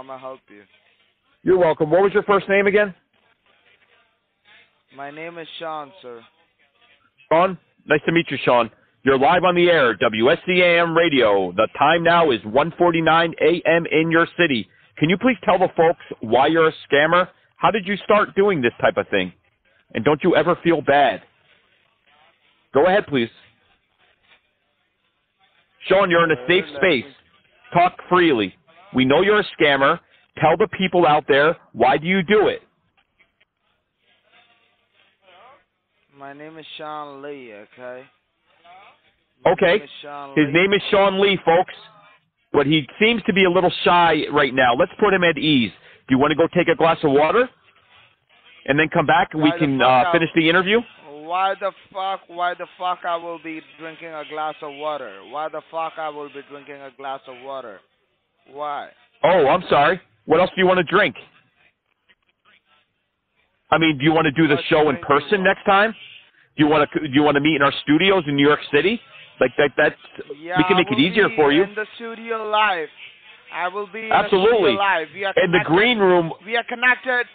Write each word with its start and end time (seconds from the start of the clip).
How 0.00 0.04
may 0.04 0.14
I 0.14 0.18
help 0.18 0.40
you? 0.48 0.62
You're 1.42 1.58
welcome. 1.58 1.90
What 1.90 2.00
was 2.00 2.14
your 2.14 2.22
first 2.22 2.48
name 2.48 2.66
again? 2.66 2.94
My 4.96 5.10
name 5.10 5.36
is 5.36 5.46
Sean, 5.58 5.92
sir. 6.00 6.22
Sean? 7.30 7.58
Nice 7.86 8.00
to 8.06 8.12
meet 8.12 8.24
you, 8.30 8.38
Sean. 8.42 8.70
You're 9.02 9.18
live 9.18 9.44
on 9.44 9.54
the 9.54 9.68
air, 9.68 9.94
WSCAM 9.98 10.96
radio. 10.96 11.52
The 11.52 11.68
time 11.78 12.02
now 12.02 12.30
is 12.30 12.40
1:49 12.46 13.34
a.m. 13.42 13.84
in 13.92 14.10
your 14.10 14.26
city. 14.38 14.70
Can 14.96 15.10
you 15.10 15.18
please 15.18 15.36
tell 15.44 15.58
the 15.58 15.68
folks 15.76 16.00
why 16.20 16.46
you're 16.46 16.68
a 16.68 16.74
scammer? 16.90 17.28
How 17.56 17.70
did 17.70 17.86
you 17.86 17.98
start 17.98 18.34
doing 18.34 18.62
this 18.62 18.72
type 18.80 18.96
of 18.96 19.06
thing? 19.08 19.30
And 19.94 20.02
don't 20.02 20.24
you 20.24 20.34
ever 20.34 20.56
feel 20.64 20.80
bad? 20.80 21.20
Go 22.72 22.86
ahead, 22.86 23.06
please. 23.06 23.28
Sean, 25.88 26.10
you're 26.10 26.24
in 26.24 26.30
a 26.30 26.46
safe 26.48 26.64
space. 26.78 27.04
Talk 27.74 27.98
freely. 28.08 28.54
We 28.94 29.04
know 29.04 29.22
you're 29.22 29.40
a 29.40 29.46
scammer. 29.58 30.00
Tell 30.40 30.56
the 30.56 30.68
people 30.68 31.06
out 31.06 31.24
there 31.28 31.56
why 31.72 31.98
do 31.98 32.06
you 32.06 32.22
do 32.22 32.48
it? 32.48 32.62
My 36.16 36.32
name 36.32 36.58
is 36.58 36.66
Sean 36.76 37.22
Lee, 37.22 37.54
okay? 37.54 38.04
Okay. 39.46 39.78
Name 39.78 40.34
His 40.36 40.46
name 40.52 40.72
is 40.74 40.82
Sean 40.90 41.20
Lee, 41.20 41.38
folks. 41.44 41.74
But 42.52 42.66
he 42.66 42.86
seems 43.00 43.22
to 43.22 43.32
be 43.32 43.44
a 43.44 43.50
little 43.50 43.72
shy 43.84 44.24
right 44.32 44.52
now. 44.52 44.74
Let's 44.74 44.92
put 44.98 45.14
him 45.14 45.24
at 45.24 45.38
ease. 45.38 45.70
Do 46.08 46.14
you 46.14 46.18
want 46.18 46.32
to 46.32 46.36
go 46.36 46.48
take 46.54 46.68
a 46.68 46.74
glass 46.74 46.98
of 47.04 47.12
water? 47.12 47.48
And 48.66 48.78
then 48.78 48.88
come 48.92 49.06
back 49.06 49.28
and 49.32 49.42
we 49.42 49.50
Why 49.50 49.56
the 49.56 49.64
can 49.66 49.80
uh, 49.80 50.12
finish 50.12 50.28
the 50.34 50.48
interview? 50.48 50.80
Why 51.08 51.54
the 51.58 51.72
fuck? 51.92 52.20
Why 52.26 52.54
the 52.54 52.66
fuck 52.78 52.98
I 53.06 53.16
will 53.16 53.38
be 53.42 53.62
drinking 53.78 54.08
a 54.08 54.24
glass 54.28 54.56
of 54.62 54.74
water? 54.74 55.20
Why 55.30 55.48
the 55.48 55.62
fuck 55.70 55.92
I 55.96 56.08
will 56.08 56.28
be 56.28 56.42
drinking 56.50 56.82
a 56.82 56.90
glass 56.96 57.20
of 57.28 57.36
water? 57.42 57.80
Why? 58.52 58.90
Oh, 59.22 59.46
I'm 59.48 59.62
sorry. 59.68 60.00
What 60.26 60.40
else 60.40 60.50
do 60.54 60.60
you 60.60 60.66
want 60.66 60.78
to 60.78 60.84
drink? 60.84 61.16
I 63.70 63.78
mean, 63.78 63.98
do 63.98 64.04
you 64.04 64.12
want 64.12 64.26
to 64.26 64.32
do 64.32 64.48
the 64.48 64.58
show 64.68 64.88
in 64.88 64.96
drink 64.96 64.96
do 64.96 65.00
you 65.00 65.06
person 65.06 65.44
next 65.44 65.64
time? 65.64 65.94
Do 66.56 66.64
you 66.64 66.70
want 66.70 66.90
to 66.90 67.00
do 67.00 67.14
you 67.14 67.22
want 67.22 67.36
to 67.36 67.40
meet 67.40 67.56
in 67.56 67.62
our 67.62 67.72
studios 67.82 68.24
in 68.26 68.36
New 68.36 68.46
York 68.46 68.60
City? 68.72 69.00
Like 69.40 69.52
that 69.58 69.70
that's 69.76 69.94
Yeah, 70.38 70.58
we 70.58 70.64
can 70.64 70.76
make 70.76 70.90
it 70.90 70.98
easier 70.98 71.28
for 71.36 71.52
you. 71.52 71.64
In 71.64 71.74
the 71.74 71.86
studio 71.96 72.48
live. 72.48 72.88
I 73.52 73.68
will 73.68 73.86
be 73.86 74.06
in 74.06 74.12
Absolutely. 74.12 74.50
the 74.50 74.56
studio 74.56 74.78
live. 74.78 75.08
We 75.14 75.24
are 75.24 75.34
In 75.42 75.52
the 75.52 75.60
green 75.64 75.98
room. 75.98 76.32
We 76.44 76.56
are 76.56 76.64
connected. 76.64 77.26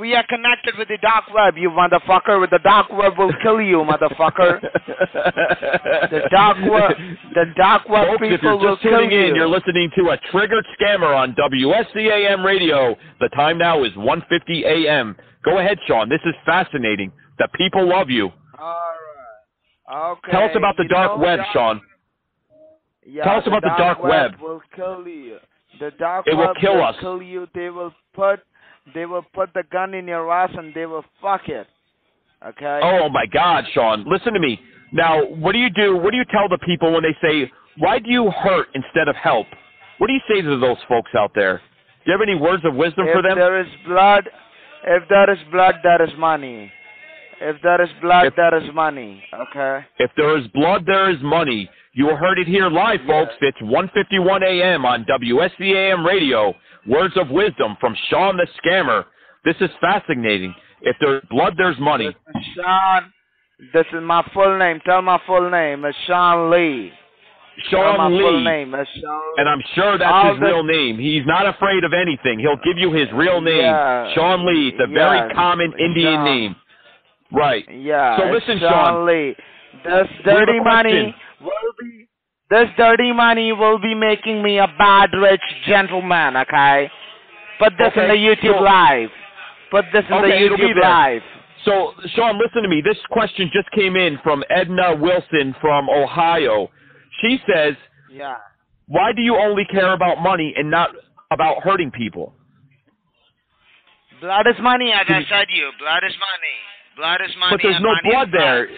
We 0.00 0.14
are 0.16 0.24
connected 0.26 0.74
with 0.78 0.88
the 0.88 0.98
dark 1.00 1.24
web, 1.32 1.54
you 1.56 1.70
motherfucker. 1.70 2.40
With 2.40 2.50
the 2.50 2.58
dark 2.64 2.90
web 2.90 3.16
will 3.16 3.32
kill 3.42 3.60
you, 3.60 3.84
motherfucker. 3.88 4.60
The 6.10 6.22
dark 6.30 6.56
web, 6.70 6.92
the 7.34 7.44
dark 7.56 7.88
web 7.88 8.06
Folks, 8.08 8.22
if 8.26 8.42
you're 8.42 8.56
will 8.56 8.72
just 8.74 8.82
kill 8.82 8.98
tuning 9.00 9.10
you. 9.10 9.26
in, 9.26 9.34
you're 9.34 9.48
listening 9.48 9.90
to 9.96 10.10
a 10.10 10.16
triggered 10.30 10.64
scammer 10.78 11.14
on 11.16 11.34
WSCAM 11.34 12.44
radio. 12.44 12.96
The 13.20 13.28
time 13.30 13.58
now 13.58 13.82
is 13.84 13.92
1:50 13.92 14.64
a.m. 14.64 15.16
Go 15.44 15.58
ahead, 15.58 15.78
Sean. 15.86 16.08
This 16.08 16.20
is 16.24 16.34
fascinating. 16.44 17.12
The 17.38 17.48
people 17.56 17.86
love 17.88 18.10
you. 18.10 18.30
Alright. 18.58 20.18
Okay. 20.18 20.32
Tell 20.32 20.44
us 20.44 20.56
about 20.56 20.76
the 20.76 20.84
you 20.84 20.88
dark 20.88 21.18
know, 21.18 21.24
web, 21.24 21.38
dark- 21.38 21.52
Sean. 21.52 21.80
Yeah, 23.06 23.24
Tell 23.24 23.36
us 23.38 23.46
about 23.46 23.62
the 23.62 23.74
dark 23.78 24.02
web. 24.02 24.32
will 24.40 24.62
kill 24.74 25.06
you. 25.06 25.38
The 25.78 25.92
dark 25.92 26.26
It 26.26 26.34
will 26.34 26.54
kill 26.60 26.74
will 26.76 26.84
us. 26.84 26.96
kill 27.00 27.22
you. 27.22 27.46
They 27.54 27.70
will 27.70 27.92
put 28.14 28.40
they 28.94 29.06
will 29.06 29.24
put 29.34 29.52
the 29.54 29.62
gun 29.72 29.94
in 29.94 30.06
your 30.06 30.30
ass 30.32 30.50
and 30.56 30.72
they 30.74 30.86
will 30.86 31.04
fuck 31.20 31.48
it. 31.48 31.66
Okay? 32.46 32.80
Oh 32.82 33.08
my 33.08 33.26
God, 33.26 33.64
Sean! 33.72 34.04
Listen 34.06 34.32
to 34.34 34.40
me. 34.40 34.60
Now, 34.92 35.24
what 35.24 35.52
do 35.52 35.58
you 35.58 35.70
do? 35.70 35.96
What 35.96 36.10
do 36.10 36.16
you 36.16 36.24
tell 36.30 36.48
the 36.48 36.58
people 36.58 36.92
when 36.92 37.02
they 37.02 37.16
say, 37.22 37.50
"Why 37.78 37.98
do 37.98 38.10
you 38.10 38.30
hurt 38.30 38.68
instead 38.74 39.08
of 39.08 39.16
help?" 39.16 39.46
What 39.98 40.08
do 40.08 40.12
you 40.12 40.20
say 40.28 40.42
to 40.42 40.56
those 40.58 40.76
folks 40.88 41.10
out 41.14 41.32
there? 41.34 41.58
Do 42.04 42.12
you 42.12 42.12
have 42.12 42.20
any 42.20 42.34
words 42.36 42.64
of 42.64 42.74
wisdom 42.74 43.06
if 43.08 43.14
for 43.14 43.22
them? 43.22 43.32
If 43.32 43.36
there 43.38 43.60
is 43.60 43.66
blood 43.86 44.28
if 44.84 45.08
there 45.08 45.30
is 45.30 45.38
blood 45.50 45.76
there 45.82 46.02
is 46.02 46.12
money. 46.18 46.70
If 47.40 47.60
there 47.62 47.80
is 47.82 47.90
blood 48.00 48.26
If- 48.26 48.36
there 48.36 48.54
is 48.56 48.72
money. 48.72 49.24
Okay? 49.34 49.84
If 49.98 50.10
there 50.16 50.36
is 50.38 50.46
blood, 50.48 50.86
there 50.86 51.10
is 51.10 51.20
money. 51.22 51.68
You 51.92 52.14
heard 52.14 52.38
it 52.38 52.46
here 52.46 52.68
live, 52.68 53.00
Yeah. 53.04 53.24
folks. 53.24 53.34
It's 53.40 53.60
1:51 53.62 54.42
a.m. 54.42 54.84
on 54.86 55.04
WSCAM 55.04 56.04
radio. 56.04 56.54
Words 56.86 57.16
of 57.16 57.30
wisdom 57.30 57.76
from 57.80 57.96
Sean 58.08 58.36
the 58.36 58.46
Scammer. 58.64 59.04
This 59.44 59.56
is 59.60 59.70
fascinating. 59.80 60.54
If 60.82 60.96
there's 61.00 61.22
blood, 61.30 61.54
there's 61.56 61.78
money. 61.78 62.06
This 62.34 62.42
Sean 62.54 63.12
this 63.72 63.86
is 63.92 64.02
my 64.02 64.22
full 64.34 64.58
name. 64.58 64.80
Tell 64.84 65.00
my 65.00 65.18
full 65.26 65.48
name. 65.50 65.84
It's 65.86 65.96
Sean 66.06 66.50
Lee. 66.50 66.92
Sean 67.70 68.12
Lee. 68.14 68.44
name. 68.44 68.70
Sean 68.72 68.82
Lee. 68.84 69.34
And 69.38 69.48
I'm 69.48 69.62
sure 69.74 69.96
that's 69.96 70.12
All 70.12 70.30
his 70.32 70.40
the- 70.40 70.44
real 70.46 70.62
name. 70.62 70.98
He's 70.98 71.24
not 71.26 71.46
afraid 71.46 71.82
of 71.84 71.92
anything. 71.94 72.38
He'll 72.38 72.60
give 72.62 72.76
you 72.76 72.92
his 72.92 73.10
real 73.12 73.40
name. 73.40 73.62
Yeah. 73.62 74.12
Sean 74.14 74.44
Lee. 74.44 74.68
It's 74.68 74.78
a 74.80 74.88
Yeah. 74.88 75.08
very 75.08 75.32
common 75.34 75.72
Indian 75.78 76.14
Sean. 76.16 76.24
name. 76.24 76.56
Right. 77.32 77.64
Yeah. 77.70 78.18
So 78.18 78.24
listen, 78.26 78.58
Sean 78.58 78.70
Sean. 78.70 79.06
Lee. 79.06 79.36
This 79.84 79.84
We 79.84 79.90
have 79.90 80.08
a 80.08 80.22
dirty 80.46 80.60
money 80.60 81.14
will 81.40 81.72
be 81.80 82.06
this 82.50 82.68
dirty 82.76 83.12
money 83.12 83.52
will 83.52 83.78
be 83.78 83.94
making 83.94 84.42
me 84.42 84.58
a 84.58 84.68
bad 84.78 85.10
rich 85.14 85.40
gentleman, 85.66 86.36
okay? 86.36 86.90
Put 87.58 87.72
this 87.78 87.92
in 87.96 88.08
the 88.08 88.14
YouTube 88.14 88.58
so- 88.58 88.62
live. 88.62 89.10
Put 89.70 89.86
this 89.92 90.04
in 90.08 90.14
Okay, 90.14 90.30
the 90.30 90.44
it'll 90.46 90.56
be 90.58 90.64
YouTube 90.64 90.74
there. 90.80 90.90
live. 90.90 91.22
So, 91.64 91.94
Sean, 92.14 92.38
listen 92.38 92.62
to 92.62 92.68
me. 92.68 92.80
This 92.82 92.98
question 93.10 93.50
just 93.52 93.68
came 93.72 93.96
in 93.96 94.18
from 94.22 94.44
Edna 94.48 94.94
Wilson 94.94 95.54
from 95.60 95.88
Ohio. 95.90 96.70
She 97.20 97.40
says, 97.52 97.74
Yeah. 98.12 98.36
Why 98.86 99.10
do 99.12 99.20
you 99.22 99.34
only 99.36 99.64
care 99.64 99.92
about 99.92 100.22
money 100.22 100.54
and 100.56 100.70
not 100.70 100.90
about 101.32 101.62
hurting 101.64 101.90
people? 101.90 102.34
Blood 104.20 104.46
is 104.46 104.54
money, 104.62 104.92
as 104.92 105.06
I 105.08 105.24
said 105.28 105.46
you. 105.52 105.70
Blood 105.78 106.02
is 106.06 106.14
money. 106.14 106.56
Blood 106.96 107.20
is 107.28 107.34
money. 107.38 107.50
But 107.56 107.60
there's 107.62 107.82
no 107.82 107.92
blood 108.04 108.28
is 108.28 108.32
there. 108.32 108.68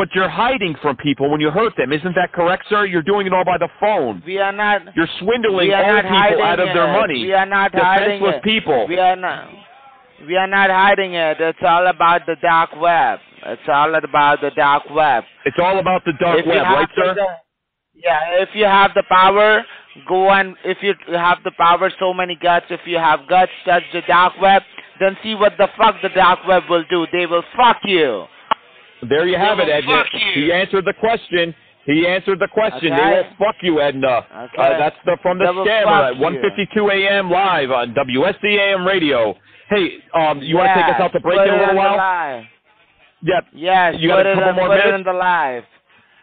But 0.00 0.14
you're 0.14 0.30
hiding 0.30 0.76
from 0.80 0.96
people 0.96 1.30
when 1.30 1.42
you 1.42 1.50
hurt 1.50 1.74
them. 1.76 1.92
Isn't 1.92 2.14
that 2.14 2.32
correct, 2.32 2.64
sir? 2.70 2.86
You're 2.86 3.02
doing 3.02 3.26
it 3.26 3.34
all 3.34 3.44
by 3.44 3.58
the 3.58 3.68
phone. 3.78 4.22
We 4.24 4.38
are 4.38 4.50
not. 4.50 4.96
You're 4.96 5.06
swindling 5.18 5.70
old 5.70 5.86
not 5.86 6.02
people 6.04 6.16
hiding 6.16 6.40
out 6.40 6.58
of 6.58 6.68
their 6.72 6.90
money. 6.90 7.20
We 7.26 7.34
are 7.34 7.44
not 7.44 7.74
hiding 7.74 8.22
it. 8.24 8.42
people. 8.42 8.88
We 8.88 8.98
are 8.98 9.14
not. 9.14 9.50
We 10.26 10.36
are 10.36 10.46
not 10.46 10.70
hiding 10.70 11.12
it. 11.12 11.36
It's 11.38 11.58
all 11.62 11.86
about 11.86 12.22
the 12.24 12.36
dark 12.40 12.70
web. 12.80 13.18
It's 13.44 13.68
all 13.68 13.94
about 13.94 14.40
the 14.40 14.50
dark 14.56 14.84
web. 14.90 15.24
It's 15.44 15.58
all 15.60 15.78
about 15.78 16.02
the 16.06 16.14
dark 16.18 16.38
If 16.38 16.46
web, 16.46 16.62
right, 16.62 16.88
sir? 16.96 17.14
the- 17.14 17.26
yeah, 17.92 18.40
if 18.40 18.48
you 18.54 18.64
have 18.64 18.92
the 18.94 19.02
power, 19.10 19.62
go 20.08 20.30
and 20.30 20.56
if 20.64 20.78
you 20.82 20.94
have 21.12 21.42
the 21.44 21.52
power, 21.58 21.90
so 22.00 22.14
many 22.14 22.36
guts. 22.36 22.64
If 22.70 22.80
you 22.86 22.96
have 22.96 23.28
guts, 23.28 23.52
touch 23.66 23.82
the 23.92 24.00
dark 24.08 24.32
web. 24.40 24.62
Then 24.98 25.18
see 25.22 25.34
what 25.34 25.58
the 25.58 25.68
fuck 25.76 25.96
the 26.00 26.08
dark 26.08 26.38
web 26.48 26.62
will 26.70 26.84
do. 26.88 27.06
They 27.12 27.26
will 27.26 27.44
fuck 27.54 27.80
you. 27.84 28.24
There 29.08 29.26
you 29.26 29.36
have 29.38 29.58
They 29.58 29.64
it, 29.64 29.66
will 29.66 29.94
Edna. 29.94 30.04
fuck 30.04 30.06
you. 30.12 30.42
He 30.44 30.52
answered 30.52 30.84
the 30.84 30.94
question. 31.00 31.54
He 31.86 32.06
answered 32.06 32.38
the 32.38 32.48
question. 32.48 32.92
Okay. 32.92 33.02
They 33.02 33.10
won't 33.10 33.36
fuck 33.38 33.56
you, 33.62 33.80
Edna. 33.80 34.26
Okay. 34.52 34.62
Uh, 34.62 34.78
that's 34.78 34.96
the 35.06 35.16
from 35.22 35.38
the 35.38 35.46
They 35.46 35.50
will 35.52 35.64
scammer 35.66 36.10
at 36.12 36.16
1:52 36.16 36.92
a.m. 36.92 37.30
live 37.30 37.70
on 37.70 37.94
WSCAM 37.94 38.86
radio. 38.86 39.34
Hey, 39.70 39.98
um, 40.14 40.40
you 40.42 40.56
want 40.56 40.68
to 40.68 40.74
take 40.74 40.94
us 40.94 41.00
out 41.00 41.12
to 41.12 41.20
break 41.20 41.38
put 41.38 41.48
in 41.48 41.54
a 41.54 41.58
little 41.58 41.70
on 41.70 41.76
while? 41.76 41.96
live. 41.96 42.44
Yep. 43.22 43.44
Yes, 43.54 43.94
You 43.98 44.08
got 44.08 44.16
put 44.16 44.26
a 44.26 44.30
it 44.32 44.34
couple 44.34 44.48
on, 44.50 44.56
more 44.56 44.68
put 44.68 44.74
it 44.80 44.84
minutes? 44.86 44.98
in 44.98 45.04
the 45.04 45.18
live. 45.18 45.64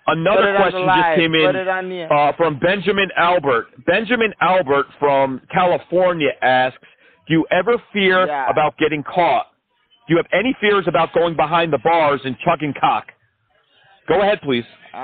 Another 0.09 0.55
question 0.55 0.85
just 0.87 1.15
came 1.17 1.35
in 1.35 1.55
it 1.55 1.67
on 1.67 1.89
the. 1.89 2.03
uh, 2.05 2.31
from 2.37 2.59
Benjamin 2.59 3.09
Albert. 3.17 3.67
Benjamin 3.85 4.33
Albert 4.39 4.85
from 4.99 5.41
California 5.51 6.29
asks, 6.41 6.77
"Do 7.27 7.33
you 7.33 7.45
ever 7.51 7.77
fear 7.91 8.25
Yeah. 8.25 8.49
about 8.49 8.77
getting 8.77 9.03
caught? 9.03 9.47
Do 10.07 10.13
you 10.13 10.17
have 10.17 10.27
any 10.31 10.55
fears 10.61 10.85
about 10.87 11.13
going 11.13 11.35
behind 11.35 11.71
the 11.73 11.77
bars 11.79 12.21
and 12.23 12.37
chugging 12.39 12.73
cock?" 12.79 13.07
Go 14.07 14.21
ahead, 14.21 14.41
please. 14.41 14.65
Uh, 14.93 14.97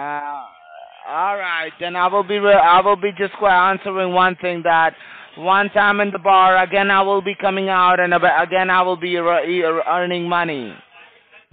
all 1.10 1.36
right, 1.38 1.72
then 1.80 1.96
I 1.96 2.08
will 2.08 2.24
be 2.24 2.40
re- 2.40 2.54
I 2.54 2.80
will 2.82 2.96
be 2.96 3.12
just 3.18 3.34
qu- 3.34 3.46
answering 3.48 4.14
one 4.14 4.36
thing 4.38 4.62
that 4.64 4.96
once 5.38 5.72
I'm 5.76 6.00
in 6.00 6.12
the 6.12 6.20
bar, 6.20 6.58
again 6.58 6.90
I 6.90 7.02
will 7.02 7.22
be 7.22 7.36
coming 7.36 7.68
out, 7.70 8.00
and 8.00 8.14
again 8.14 8.70
I 8.70 8.82
will 8.82 8.96
be 8.96 9.18
re- 9.18 9.60
e- 9.60 9.64
earning 9.64 10.30
money, 10.30 10.74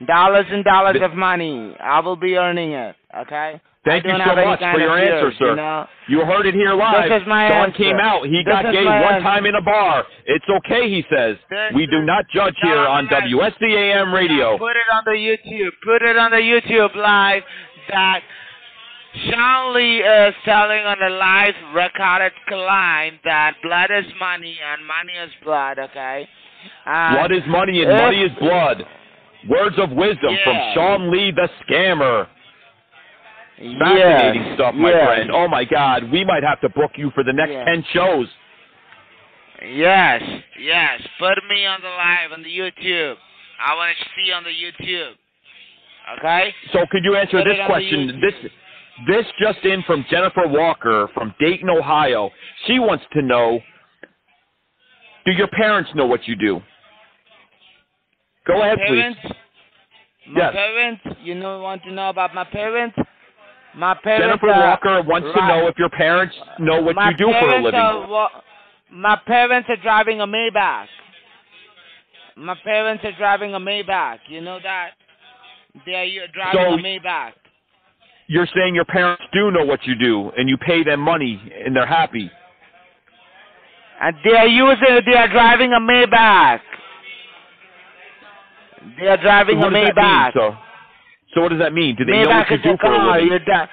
dollars 0.07 0.47
and 0.51 0.65
dollars 0.65 0.99
of 1.03 1.15
money. 1.15 1.75
I 1.81 1.99
will 2.01 2.17
be 2.17 2.37
earning 2.37 2.73
it. 2.73 2.95
Okay. 3.23 3.61
Thank 3.85 4.05
you 4.05 4.11
so 4.13 4.35
much 4.45 4.61
for 4.61 4.79
your 4.79 4.99
answer, 4.99 5.33
sir. 5.39 5.51
You 5.51 5.57
know? 5.57 5.87
You 6.09 6.21
heard 6.27 6.45
it 6.45 6.55
here 6.55 6.75
live. 6.75 7.09
This 7.09 7.23
is 7.23 7.27
my 7.29 7.49
Sean 7.49 7.65
answer. 7.71 7.79
came 7.79 7.97
out. 7.97 8.27
He 8.27 8.43
This 8.45 8.53
got 8.53 8.71
gay 8.73 8.85
one 8.85 8.95
answer. 8.95 9.23
time 9.23 9.47
in 9.47 9.55
a 9.55 9.63
bar. 9.63 10.05
It's 10.27 10.45
okay, 10.49 10.89
he 10.91 11.03
says. 11.11 11.37
This 11.49 11.73
We 11.75 11.87
do 11.87 12.03
not 12.03 12.27
judge 12.29 12.57
here 12.61 12.77
on 12.77 13.09
no. 13.11 14.13
Radio. 14.13 14.59
Put 14.59 14.77
it 14.77 14.89
on 14.93 15.03
the 15.07 15.13
YouTube. 15.13 15.71
Put 15.83 16.03
it 16.03 16.19
on 16.19 16.31
the 16.31 16.37
YouTube 16.37 16.95
live 16.95 17.43
that 17.89 18.21
Sean 19.31 19.75
Lee 19.75 20.01
is 20.03 20.35
telling 20.45 20.85
on 20.85 20.99
the 21.01 21.09
live 21.11 21.55
recorded 21.75 22.33
line 22.53 23.19
that 23.25 23.55
blood 23.63 23.91
is 23.91 24.05
money 24.21 24.59
and 24.63 24.87
money 24.87 25.13
is 25.25 25.31
blood, 25.43 25.79
okay? 25.79 26.29
And 26.85 27.17
Blood 27.17 27.33
is 27.33 27.43
money 27.49 27.83
and 27.83 27.91
if- 27.93 28.01
money 28.01 28.23
is 28.23 28.33
blood. 28.39 28.87
Words 29.49 29.79
of 29.79 29.91
wisdom 29.93 30.37
from 30.45 30.55
Yeah. 30.55 30.75
Sean 30.75 31.11
Lee 31.11 31.31
the 31.31 31.49
scammer. 31.65 32.27
Fascinating 33.61 34.55
stuff, 34.55 34.75
my 34.75 34.91
friend. 34.93 35.31
Oh 35.33 35.47
my 35.47 35.65
God, 35.65 36.11
we 36.11 36.25
might 36.25 36.43
have 36.43 36.61
to 36.63 36.69
book 36.71 36.93
you 36.97 37.11
for 37.15 37.23
the 37.23 37.33
next 37.33 37.51
Yeah. 37.53 37.65
ten 37.65 37.85
shows. 37.93 38.27
Yes, 39.63 40.23
yes. 40.59 41.03
Put 41.19 41.37
me 41.49 41.67
on 41.67 41.83
the 41.83 41.89
live 41.89 42.33
on 42.33 42.43
the 42.43 42.49
YouTube. 42.49 43.17
I 43.63 43.75
want 43.75 43.95
to 43.99 44.05
see 44.17 44.33
on 44.33 44.45
the 44.45 44.51
YouTube. 44.51 45.13
Okay? 46.19 46.55
So 46.73 46.87
could 46.91 47.05
you 47.05 47.17
answer 47.17 47.39
Put 47.39 47.45
this 47.45 47.57
it 47.59 47.61
on 47.61 47.67
the 47.69 47.73
question? 47.73 48.21
This 48.21 48.35
this 49.07 49.27
just 49.39 49.65
in 49.65 49.83
from 49.83 50.05
Jennifer 50.11 50.47
Walker 50.47 51.09
from 51.13 51.35
Dayton, 51.39 51.69
Ohio. 51.69 52.31
She 52.67 52.79
wants 52.79 53.05
to 53.13 53.23
know 53.23 53.61
Do 55.27 55.33
your 55.33 55.49
parents 55.49 55.91
know 55.95 56.07
what 56.07 56.27
you 56.27 56.35
do? 56.35 56.63
Go 58.47 58.63
ahead, 58.63 58.79
please. 58.87 59.03
parents? 59.15 59.21
My 60.27 60.41
Yes. 60.41 60.53
parents? 60.55 61.03
You 61.23 61.35
know 61.35 61.61
want 61.61 61.83
to 61.85 61.93
know 61.93 62.09
about 62.09 62.35
my 62.35 62.45
parents? 62.45 62.97
My 63.75 63.95
parents 63.95 64.27
Jennifer 64.27 64.47
Walker 64.49 65.03
wants 65.03 65.29
to 65.35 65.47
know 65.47 65.67
if 65.69 65.79
your 65.79 65.91
parents 65.91 66.35
know 66.59 66.81
what 66.83 66.97
my 66.97 67.11
you 67.11 67.17
do 67.17 67.27
for 67.27 67.55
a 67.55 67.63
living. 67.63 67.79
Are, 67.81 68.31
my 68.91 69.17
parents 69.27 69.69
are 69.71 69.77
driving 69.77 70.21
a 70.21 70.27
Maybach. 70.27 70.87
My 72.37 72.57
parents 72.65 73.05
are 73.05 73.13
driving 73.13 73.55
a 73.55 73.61
Maybach. 73.61 74.19
You 74.29 74.41
know 74.41 74.59
that? 74.63 74.91
They 75.87 75.95
are 75.95 76.05
u- 76.05 76.23
driving 76.33 76.61
So- 76.61 76.75
a 76.75 76.79
Maybach. 76.79 77.33
You're 78.27 78.47
saying 78.55 78.77
your 78.77 78.85
parents 78.85 79.25
do 79.33 79.51
know 79.51 79.65
what 79.65 79.85
you 79.87 79.97
do 79.97 80.31
and 80.37 80.49
you 80.49 80.57
pay 80.57 80.85
them 80.85 81.01
money 81.01 81.41
and 81.65 81.75
they're 81.75 81.85
happy. 81.85 82.31
And 84.01 84.17
they 84.25 84.37
are 84.37 84.47
using, 84.47 85.01
they 85.05 85.15
are 85.17 85.27
driving 85.29 85.73
a 85.73 85.81
Maybach. 85.81 86.61
They 88.99 89.09
are 89.09 89.17
driving 89.17 89.57
a 89.59 89.61
what 89.61 89.73
does 89.73 89.83
that 89.95 89.97
mean? 89.97 90.05
Maybach. 90.05 90.33
So, 90.35 90.57
so 91.35 91.41
what 91.43 91.51
does 91.51 91.59
that 91.61 91.73
mean? 91.73 91.97
Do 91.97 92.05
they 92.05 92.13
know 92.13 92.29
Maybach 92.29 92.51
what 92.51 92.51
you 92.51 92.57
do 92.59 92.77
for 92.81 92.93
a 92.93 92.97
car. 92.99 93.13
living? 93.21 93.33
You 93.33 93.39
dumb. 93.41 93.69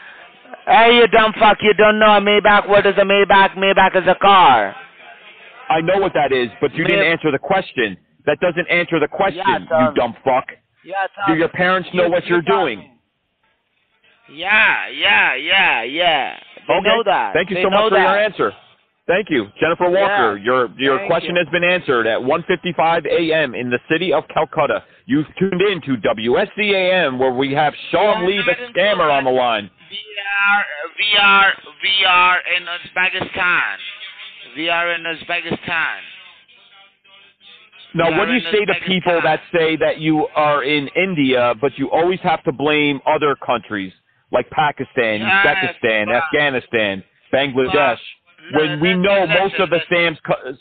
Hey, 0.65 0.97
you 0.97 1.07
dumb 1.07 1.33
fuck! 1.39 1.57
You 1.61 1.73
don't 1.73 1.99
know 1.99 2.17
a 2.17 2.21
Maybach. 2.21 2.67
What 2.67 2.85
is 2.85 2.95
a 2.97 3.01
Maybach? 3.05 3.55
Maybach 3.55 3.95
is 4.01 4.07
a 4.07 4.15
car. 4.15 4.75
I 5.69 5.81
know 5.81 5.97
what 5.99 6.13
that 6.13 6.31
is, 6.31 6.49
but 6.61 6.73
you 6.75 6.83
May- 6.83 6.91
didn't 6.91 7.05
answer 7.05 7.31
the 7.31 7.39
question. 7.39 7.97
That 8.25 8.39
doesn't 8.41 8.69
answer 8.69 8.99
the 8.99 9.07
question, 9.07 9.41
Yeah, 9.47 9.87
you 9.89 9.95
dumb 9.95 10.15
fuck. 10.23 10.45
Yeah, 10.83 11.07
Do 11.27 11.35
your 11.35 11.47
parents 11.49 11.87
know 11.93 12.09
what 12.09 12.25
you're 12.27 12.41
tell 12.41 12.65
doing? 12.65 12.91
Yeah, 14.29 14.87
yeah, 14.89 15.35
yeah, 15.35 15.83
yeah. 15.83 16.37
They 16.67 16.73
okay. 16.73 16.87
know 16.87 17.03
that. 17.05 17.33
Thank 17.33 17.49
you 17.49 17.55
They 17.57 17.63
so 17.63 17.69
know 17.69 17.83
much 17.83 17.89
for 17.91 17.95
that. 17.95 18.01
your 18.03 18.17
answer. 18.17 18.53
Thank 19.07 19.29
you, 19.29 19.47
Jennifer 19.57 19.89
Walker. 19.89 20.37
Yeah. 20.37 20.43
Your 20.43 20.69
your 20.77 20.97
Thank 20.97 21.09
question 21.09 21.35
you. 21.35 21.43
has 21.43 21.49
been 21.51 21.63
answered 21.63 22.07
at 22.07 22.19
1:55 22.19 23.05
a.m. 23.05 23.55
in 23.55 23.69
the 23.69 23.79
city 23.89 24.11
of 24.11 24.25
Calcutta. 24.27 24.83
You've 25.05 25.27
tuned 25.39 25.61
in 25.61 25.81
to 25.83 25.95
WSCAM, 25.95 27.17
where 27.17 27.31
we 27.31 27.53
have 27.53 27.73
Sean 27.89 28.27
Lee, 28.27 28.43
the 28.45 28.55
scammer, 28.73 29.09
on 29.09 29.23
the 29.23 29.31
line. 29.31 29.69
We 29.89 29.97
are, 30.51 30.65
we 30.99 31.17
are, 31.17 31.53
we 31.81 32.05
are 32.05 32.37
in 32.57 32.63
Uzbekistan. 32.65 33.77
We 34.57 34.69
are 34.69 34.91
in 34.91 35.03
Uzbekistan. 35.03 35.99
Now, 37.95 38.17
what 38.17 38.25
do 38.25 38.33
you 38.33 38.41
say 38.51 38.65
to 38.65 38.73
people 38.85 39.21
that 39.23 39.39
say 39.53 39.77
that 39.77 39.99
you 39.99 40.27
are 40.35 40.63
in 40.65 40.89
India, 40.89 41.53
but 41.61 41.77
you 41.77 41.89
always 41.89 42.19
have 42.19 42.43
to 42.43 42.51
blame 42.51 42.99
other 43.07 43.37
countries 43.37 43.93
like 44.33 44.49
Pakistan, 44.49 45.21
Uzbekistan, 45.21 46.13
Afghanistan, 46.13 47.03
Bangladesh, 47.33 47.97
when 48.53 48.79
we 48.79 48.93
know 48.95 49.25
listen, 49.25 49.41
most 49.41 49.55
of 49.59 49.69
the 49.69 49.79
scams 49.89 50.17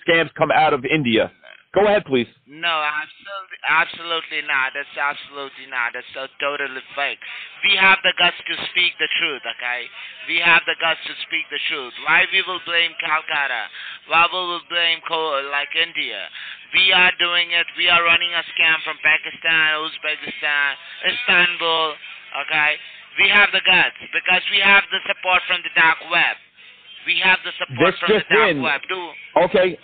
scams 0.07 0.33
come 0.35 0.51
out 0.51 0.73
of 0.73 0.85
India? 0.85 1.31
Go 1.77 1.85
ahead, 1.85 2.09
please. 2.09 2.31
No, 2.49 2.73
absolutely, 2.73 3.61
absolutely 3.69 4.43
not. 4.49 4.73
That's 4.73 4.97
absolutely 4.97 5.69
not. 5.69 5.93
That's 5.93 6.09
so 6.17 6.25
totally 6.41 6.81
fake. 6.97 7.21
We 7.69 7.77
have 7.77 8.01
the 8.01 8.17
guts 8.17 8.41
to 8.49 8.55
speak 8.73 8.97
the 8.97 9.13
truth, 9.21 9.45
okay? 9.45 9.85
We 10.25 10.41
have 10.41 10.65
the 10.65 10.73
guts 10.81 11.05
to 11.05 11.13
speak 11.29 11.45
the 11.53 11.61
truth. 11.69 11.93
Why 12.09 12.25
we 12.33 12.41
will 12.49 12.65
blame 12.65 12.97
Calcutta? 12.97 13.69
Why 14.09 14.25
we 14.25 14.41
will 14.41 14.65
blame 14.73 15.05
Co- 15.05 15.45
like 15.53 15.69
India? 15.77 16.33
We 16.73 16.97
are 16.97 17.13
doing 17.21 17.53
it. 17.53 17.69
We 17.77 17.93
are 17.93 18.01
running 18.01 18.33
a 18.33 18.41
scam 18.57 18.81
from 18.81 18.97
Pakistan, 19.05 19.77
Uzbekistan, 19.85 20.81
Istanbul, 21.13 21.93
okay? 22.41 22.81
We 23.21 23.29
have 23.29 23.53
the 23.53 23.61
guts 23.69 24.01
because 24.17 24.45
we 24.49 24.65
have 24.65 24.89
the 24.89 25.05
support 25.05 25.45
from 25.45 25.61
the 25.61 25.73
dark 25.77 26.01
web. 26.09 26.41
We 27.07 27.21
have 27.23 27.39
the 27.45 27.53
support 27.59 27.95
This 27.95 28.01
from 28.01 28.09
the 28.09 28.19
just 28.19 28.29
dark 28.31 28.83
in. 28.91 29.43
Okay, 29.45 29.79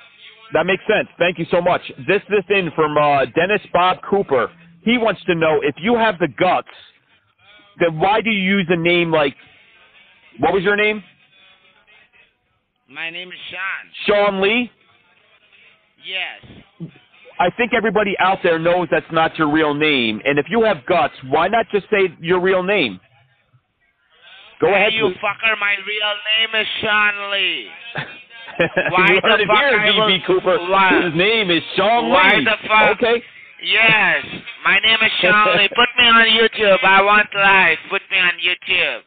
that 0.53 0.67
makes 0.67 0.83
sense. 0.89 1.09
Thank 1.19 1.39
you 1.39 1.47
so 1.51 1.61
much. 1.61 1.81
This 2.07 2.21
this 2.29 2.45
in 2.51 2.71
from 2.75 2.97
uh, 2.97 3.27
Dennis 3.27 3.61
Bob 3.73 3.99
Cooper. 4.09 4.51
He 4.83 4.99
wants 4.99 5.23
to 5.25 5.35
know 5.35 5.61
if 5.63 5.77
you 5.79 5.95
have 5.97 6.19
the 6.19 6.29
guts, 6.29 6.69
then 7.79 7.99
why 7.99 8.21
do 8.21 8.31
you 8.31 8.43
use 8.43 8.67
a 8.71 8.77
name 8.77 9.13
like 9.13 9.37
what 10.39 10.53
was 10.53 10.63
your 10.63 10.77
name? 10.77 11.03
my 12.89 13.09
name 13.09 13.29
is 13.29 13.39
Sean. 13.51 14.07
Sean 14.07 14.43
Lee. 14.43 14.71
Yes. 16.05 16.91
I 17.41 17.49
think 17.57 17.73
everybody 17.75 18.15
out 18.19 18.39
there 18.43 18.59
knows 18.59 18.89
that's 18.91 19.11
not 19.11 19.39
your 19.39 19.51
real 19.51 19.73
name. 19.73 20.21
And 20.25 20.39
if 20.39 20.47
you 20.51 20.63
have 20.63 20.85
guts, 20.87 21.15
why 21.29 21.49
not 21.49 21.67
just 21.73 21.87
say 21.91 22.15
your 22.21 22.41
real 22.41 22.63
name? 22.63 23.01
Go 24.63 24.69
hey, 24.69 24.75
ahead, 24.87 24.95
you 24.95 25.09
please. 25.11 25.19
fucker. 25.19 25.59
My 25.59 25.75
real 25.75 26.13
name 26.39 26.53
is 26.63 26.67
Sean 26.81 27.15
Lee. 27.33 27.67
Why 28.95 29.09
you 29.11 29.21
the 29.21 29.29
heard 29.29 29.47
fuck 29.47 29.59
here, 29.59 29.79
I 29.81 29.89
BB 29.91 29.97
will- 29.97 30.27
Cooper. 30.41 30.57
why- 30.71 31.03
His 31.03 31.15
name 31.15 31.51
is 31.51 31.63
Sean 31.77 32.09
Why 32.11 32.35
Lee. 32.37 32.45
the 32.45 32.57
fuck- 32.69 32.91
Okay. 33.03 33.23
Yes, 33.65 34.25
my 34.65 34.79
name 34.81 34.99
is 35.03 35.13
Sean 35.21 35.57
Lee. 35.57 35.69
Put 35.75 35.89
me 35.99 36.07
on 36.07 36.27
YouTube. 36.27 36.79
I 36.85 37.03
want 37.03 37.29
life. 37.35 37.79
Put 37.91 38.03
me 38.11 38.19
on 38.19 38.33
YouTube. 38.43 39.01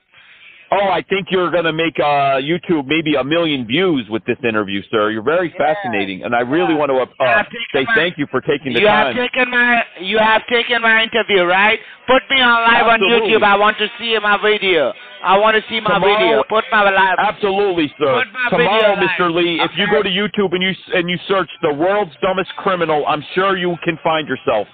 Oh, 0.71 0.89
I 0.89 1.03
think 1.07 1.27
you're 1.29 1.51
going 1.51 1.63
to 1.65 1.73
make 1.73 1.97
uh, 1.99 2.41
YouTube 2.41 2.87
maybe 2.87 3.15
a 3.15 3.23
million 3.23 3.67
views 3.67 4.07
with 4.09 4.25
this 4.25 4.37
interview, 4.43 4.81
sir. 4.91 5.11
You're 5.11 5.21
very 5.21 5.53
Yeah. 5.57 5.73
fascinating, 5.73 6.23
and 6.23 6.35
I 6.35 6.39
really 6.41 6.73
Yeah. 6.73 6.79
want 6.79 6.91
to 6.91 7.23
uh, 7.23 7.43
say 7.71 7.85
my- 7.85 7.93
thank 7.95 8.17
you 8.17 8.25
for 8.31 8.41
taking 8.41 8.73
the 8.73 8.81
You 8.81 8.87
time. 8.87 9.15
have 9.15 9.15
taken 9.15 9.49
my 9.51 9.85
you 9.99 10.17
have 10.17 10.45
taken 10.47 10.81
my 10.81 11.03
interview, 11.03 11.43
right? 11.43 11.79
Put 12.07 12.23
me 12.31 12.41
on 12.41 12.63
live 12.63 12.87
on 12.87 12.99
YouTube. 12.99 13.43
I 13.43 13.55
want 13.57 13.77
to 13.77 13.89
see 13.99 14.17
my 14.19 14.37
video. 14.37 14.91
I 15.23 15.37
want 15.37 15.55
to 15.55 15.63
see 15.69 15.79
my 15.79 15.93
Tomorrow- 15.95 16.17
video. 16.17 16.43
Put 16.49 16.65
my 16.71 16.83
live. 16.89 17.15
Absolutely, 17.19 17.87
sir. 17.99 18.23
Tomorrow, 18.49 18.57
video 18.57 18.95
Mr. 19.07 19.19
live, 19.31 19.35
Lee, 19.35 19.61
if 19.61 19.77
you 19.77 19.87
go 19.87 20.01
to 20.01 20.09
YouTube 20.09 20.53
and 20.53 20.63
you 20.63 20.73
and 20.95 21.09
you 21.09 21.17
search 21.27 21.49
the 21.61 21.73
world's 21.73 22.15
dumbest 22.21 22.55
criminal, 22.57 23.05
I'm 23.07 23.21
sure 23.33 23.55
you 23.55 23.77
can 23.83 23.97
find 24.03 24.27
yourself. 24.27 24.67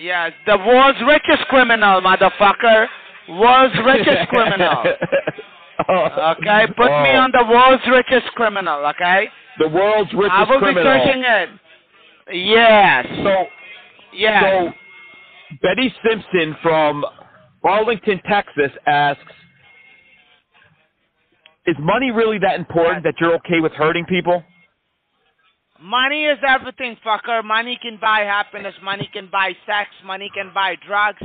Yeah, 0.00 0.30
the 0.46 0.56
world's 0.58 1.00
richest 1.02 1.46
criminal, 1.48 2.00
motherfucker. 2.00 2.88
World's 3.40 3.74
richest 3.84 4.28
criminal. 4.34 4.84
Oh. 5.88 6.34
Okay, 6.38 6.66
put 6.76 6.86
me 6.86 7.10
Oh, 7.16 7.20
on 7.24 7.30
the 7.32 7.44
world's 7.50 7.82
richest 7.88 8.26
criminal. 8.34 8.84
Okay. 8.86 9.28
the 9.58 9.68
world's 9.68 10.12
richest 10.12 10.32
criminal. 10.34 10.46
I 10.46 10.50
will 10.50 10.58
criminal. 10.60 10.92
be 10.94 11.04
searching 11.04 11.22
it. 11.24 11.48
Yes. 12.46 13.06
So, 13.24 13.46
yes. 14.14 14.42
so 14.44 14.72
Betty 15.62 15.92
Simpson 16.06 16.56
from 16.62 17.04
Arlington, 17.64 18.20
Texas 18.28 18.70
asks, 18.86 19.22
"Is 21.66 21.76
money 21.80 22.10
really 22.10 22.38
that 22.38 22.58
important 22.58 23.02
that 23.04 23.14
you're 23.20 23.34
okay 23.36 23.60
with 23.60 23.72
hurting 23.72 24.04
people?" 24.06 24.42
money 25.80 26.26
is 26.26 26.38
everything, 26.46 26.96
fucker. 27.04 27.42
Money 27.44 27.76
can 27.82 27.98
buy 28.00 28.20
happiness. 28.20 28.74
Money 28.84 29.08
can 29.12 29.28
buy 29.32 29.52
sex. 29.66 29.90
Money 30.04 30.30
can 30.32 30.52
buy 30.54 30.76
drugs. 30.86 31.22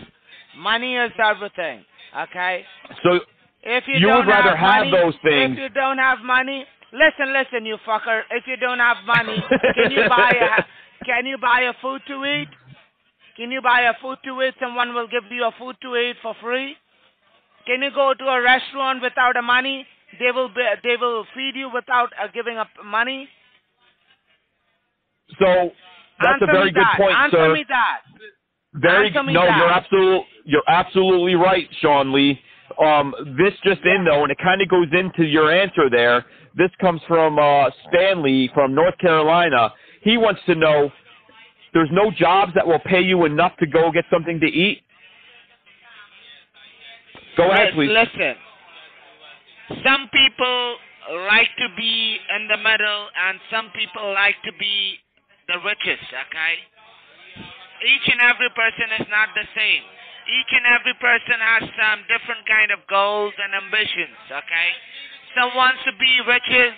Money 0.57 0.95
is 0.95 1.11
everything. 1.23 1.85
Okay. 2.15 2.65
So 3.03 3.19
If 3.63 3.83
you, 3.87 3.95
You 3.95 4.07
don't 4.07 4.25
would 4.25 4.27
rather 4.31 4.55
have 4.55 4.85
money, 4.87 4.91
those 4.91 5.13
things. 5.23 5.53
If 5.53 5.59
you 5.59 5.69
don't 5.69 5.97
have 5.97 6.19
money, 6.23 6.65
listen, 6.93 7.33
listen, 7.33 7.65
you 7.65 7.77
fucker. 7.87 8.21
If 8.31 8.45
you 8.47 8.57
don't 8.57 8.79
have 8.79 8.97
money, 9.05 9.37
can 9.75 9.91
you 9.91 10.07
buy 10.07 10.31
a 10.31 10.63
can 11.05 11.25
you 11.25 11.37
buy 11.37 11.61
a 11.61 11.73
food 11.81 12.01
to 12.07 12.25
eat? 12.25 12.47
Can 13.35 13.51
you 13.51 13.61
buy 13.61 13.81
a 13.81 13.93
food 14.01 14.17
to 14.25 14.41
eat? 14.41 14.55
Someone 14.59 14.93
will 14.93 15.07
give 15.07 15.23
you 15.29 15.43
a 15.45 15.51
food 15.59 15.75
to 15.81 15.95
eat 15.95 16.15
for 16.21 16.35
free. 16.41 16.75
Can 17.65 17.81
you 17.81 17.91
go 17.93 18.13
to 18.13 18.25
a 18.25 18.41
restaurant 18.41 19.01
without 19.01 19.35
a 19.37 19.41
money? 19.41 19.85
They 20.19 20.31
will 20.31 20.47
be, 20.47 20.63
they 20.83 20.95
will 20.99 21.25
feed 21.35 21.55
you 21.55 21.69
without 21.73 22.09
uh, 22.21 22.27
giving 22.33 22.57
up 22.57 22.69
money. 22.83 23.27
So 25.39 25.71
that's 26.21 26.41
Answer 26.41 26.45
a 26.45 26.47
very 26.47 26.65
me 26.65 26.71
good 26.71 26.83
that. 26.83 26.97
point, 26.97 27.17
Answer 27.17 27.37
sir. 27.37 27.53
me 27.53 27.65
that. 27.67 27.99
Very 28.73 29.07
Answer 29.07 29.23
no, 29.23 29.45
that. 29.45 29.57
you're 29.57 29.69
absolute 29.69 30.23
you're 30.47 30.63
absolutely 30.67 31.35
right, 31.35 31.67
Sean 31.81 32.13
Lee. 32.13 32.39
Um, 32.81 33.13
this 33.37 33.53
just 33.63 33.81
in 33.83 34.05
though, 34.05 34.23
and 34.23 34.31
it 34.31 34.37
kind 34.41 34.61
of 34.61 34.69
goes 34.69 34.87
into 34.93 35.25
your 35.25 35.51
answer 35.51 35.89
there. 35.89 36.25
This 36.55 36.71
comes 36.79 37.01
from 37.07 37.37
uh, 37.37 37.69
Stanley 37.87 38.49
from 38.53 38.73
North 38.73 38.97
Carolina. 38.97 39.73
He 40.01 40.17
wants 40.17 40.41
to 40.45 40.55
know: 40.55 40.89
there's 41.73 41.89
no 41.91 42.11
jobs 42.11 42.53
that 42.55 42.65
will 42.65 42.79
pay 42.79 43.01
you 43.01 43.25
enough 43.25 43.57
to 43.59 43.67
go 43.67 43.91
get 43.91 44.05
something 44.09 44.39
to 44.39 44.47
eat. 44.47 44.81
Go 47.35 47.51
ahead, 47.51 47.73
please. 47.73 47.91
Listen. 47.91 48.35
Some 49.83 50.09
people 50.13 50.75
like 51.27 51.49
to 51.59 51.67
be 51.75 52.17
in 52.37 52.47
the 52.47 52.57
middle, 52.57 53.07
and 53.27 53.39
some 53.51 53.69
people 53.75 54.13
like 54.13 54.35
to 54.45 54.51
be 54.57 54.95
the 55.47 55.59
richest. 55.59 56.07
Okay. 56.07 56.53
Each 57.83 58.11
and 58.11 58.21
every 58.21 58.49
person 58.55 59.03
is 59.03 59.07
not 59.11 59.29
the 59.35 59.43
same. 59.55 59.83
Each 60.27 60.51
and 60.51 60.65
every 60.75 60.95
person 60.99 61.37
has 61.39 61.63
some 61.79 61.99
different 62.11 62.43
kind 62.47 62.71
of 62.71 62.83
goals 62.91 63.33
and 63.39 63.55
ambitions, 63.55 64.19
okay? 64.27 64.69
Some 65.39 65.55
wants 65.55 65.79
to 65.87 65.93
be 65.95 66.11
riches, 66.27 66.75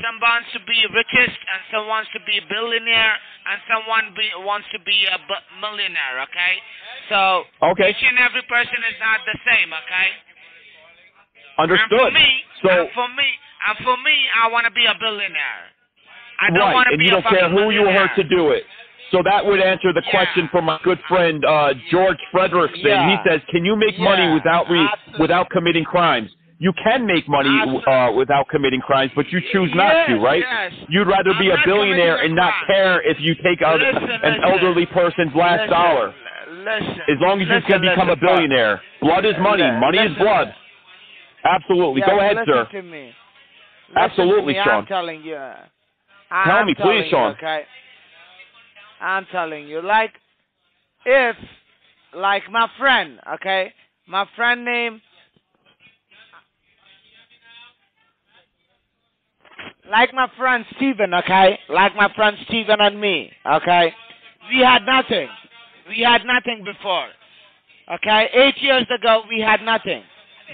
some 0.00 0.16
wants 0.20 0.48
to 0.56 0.60
be 0.64 0.78
richest, 0.92 1.36
and 1.36 1.60
some 1.72 1.84
wants 1.88 2.08
to 2.16 2.20
be 2.24 2.40
a 2.40 2.44
billionaire, 2.48 3.16
and 3.48 3.56
someone 3.68 4.12
be, 4.16 4.28
wants 4.44 4.68
to 4.72 4.80
be 4.84 5.04
a 5.08 5.18
b- 5.20 5.46
millionaire, 5.60 6.24
okay? 6.28 6.54
So 7.12 7.44
Okay. 7.76 7.92
each 7.92 8.04
and 8.04 8.18
every 8.20 8.44
person 8.48 8.80
is 8.88 8.96
not 9.00 9.20
the 9.28 9.36
same, 9.44 9.72
okay? 9.72 10.08
Understood. 11.58 11.92
And 11.92 12.00
for 12.00 12.10
me, 12.12 12.30
So 12.62 12.70
and 12.70 12.88
for 12.94 13.08
me, 13.12 13.28
and 13.68 13.76
for 13.84 13.96
me, 14.00 14.16
I 14.36 14.48
want 14.48 14.64
to 14.64 14.72
be 14.72 14.86
a 14.86 14.94
billionaire. 14.96 15.64
I 16.40 16.50
don't 16.50 16.70
right, 16.70 16.74
want 16.74 16.86
to 16.86 16.94
and 16.94 17.00
be 17.02 17.06
you 17.06 17.18
a 17.18 17.20
don't 17.20 17.26
care 17.26 17.50
fucking 17.50 17.58
who 17.58 17.70
you 17.74 17.84
hurt 17.90 18.14
to 18.16 18.24
do 18.24 18.50
it. 18.54 18.62
So 19.10 19.22
that 19.24 19.44
would 19.44 19.60
answer 19.60 19.92
the 19.92 20.02
Yeah. 20.04 20.10
question 20.10 20.48
from 20.48 20.66
my 20.66 20.78
good 20.84 21.00
friend 21.08 21.44
uh, 21.44 21.74
George 21.90 22.18
Frederickson. 22.32 22.84
Yeah. 22.84 23.10
He 23.22 23.28
says, 23.28 23.40
"Can 23.48 23.64
you 23.64 23.74
make 23.76 23.98
money 23.98 24.32
without 24.34 24.68
re- 24.68 24.88
without 25.18 25.48
committing 25.50 25.84
crimes?" 25.84 26.30
You 26.60 26.72
can 26.82 27.06
make 27.06 27.28
money 27.28 27.48
uh, 27.86 28.10
without 28.12 28.48
committing 28.48 28.80
crimes, 28.80 29.12
but 29.14 29.30
you 29.30 29.40
choose 29.52 29.70
not 29.76 29.92
Yes, 29.94 30.08
to, 30.08 30.16
right? 30.18 30.42
yes. 30.42 30.72
You'd 30.88 31.06
rather 31.06 31.32
be 31.38 31.52
I'm 31.52 31.60
a 31.60 31.64
billionaire 31.64 32.16
and 32.16 32.34
not 32.34 32.52
care 32.66 33.00
if 33.02 33.20
you 33.20 33.36
take 33.36 33.62
out 33.62 33.78
Listen, 33.78 34.02
an 34.10 34.32
listen. 34.34 34.42
elderly 34.44 34.84
person's 34.86 35.32
last 35.36 35.60
Listen, 35.60 35.70
dollar. 35.70 36.14
As 37.08 37.16
long 37.20 37.40
as 37.40 37.48
you 37.48 37.60
can 37.62 37.80
become 37.80 38.10
a 38.10 38.16
billionaire. 38.16 38.82
Blood 39.00 39.24
is 39.24 39.36
money. 39.40 39.70
Money 39.78 39.98
is 39.98 40.16
blood. 40.18 40.52
Absolutely. 41.44 42.02
Go 42.02 42.18
ahead, 42.18 42.38
sir. 42.44 42.66
Me. 42.82 43.12
Absolutely, 43.96 44.54
me. 44.54 44.60
Sean. 44.64 44.74
I'm 44.74 44.86
telling 44.86 45.22
you. 45.22 45.34
Tell 45.34 45.56
I'm 46.30 46.66
me, 46.66 46.74
telling 46.74 46.92
please, 46.98 47.04
you, 47.04 47.10
Sean. 47.10 47.32
Okay. 47.32 47.62
I'm 49.00 49.26
telling 49.30 49.68
you, 49.68 49.82
like, 49.82 50.12
if, 51.04 51.36
like 52.14 52.42
my 52.50 52.68
friend, 52.78 53.18
okay, 53.34 53.72
my 54.06 54.26
friend 54.36 54.64
name, 54.64 55.00
like 59.90 60.12
my 60.12 60.28
friend 60.36 60.64
Steven, 60.76 61.14
okay, 61.14 61.58
like 61.68 61.94
my 61.96 62.12
friend 62.14 62.36
Steven 62.46 62.80
and 62.80 63.00
me, 63.00 63.30
okay, 63.54 63.92
we 64.50 64.60
had 64.60 64.84
nothing. 64.84 65.28
We 65.88 66.00
had 66.02 66.22
nothing 66.24 66.64
before. 66.64 67.08
Okay, 67.94 68.28
eight 68.34 68.60
years 68.60 68.86
ago 68.94 69.22
we 69.28 69.40
had 69.40 69.62
nothing. 69.62 70.02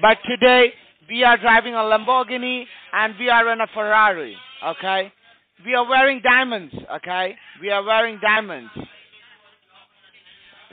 But 0.00 0.18
today 0.24 0.72
we 1.08 1.24
are 1.24 1.36
driving 1.36 1.74
a 1.74 1.78
Lamborghini 1.78 2.64
and 2.92 3.14
we 3.18 3.28
are 3.28 3.52
in 3.52 3.60
a 3.60 3.66
Ferrari. 3.74 4.36
Okay, 4.64 5.12
we 5.64 5.74
are 5.74 5.86
wearing 5.88 6.20
diamonds. 6.22 6.74
Okay, 6.96 7.36
we 7.60 7.70
are 7.70 7.82
wearing 7.82 8.18
diamonds. 8.20 8.70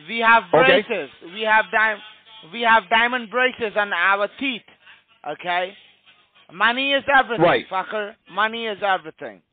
We 0.07 0.19
have 0.19 0.43
Okay. 0.53 0.81
braces. 0.81 1.09
We 1.33 1.41
have 1.41 1.65
di- 1.71 2.01
We 2.51 2.61
have 2.61 2.89
diamond 2.89 3.29
braces 3.29 3.77
on 3.77 3.93
our 3.93 4.27
teeth. 4.39 4.65
Okay, 5.27 5.77
money 6.51 6.91
is 6.93 7.03
everything, 7.07 7.45
Right. 7.45 7.69
fucker. 7.69 8.15
Money 8.31 8.65
is 8.65 8.81
everything. 8.81 9.43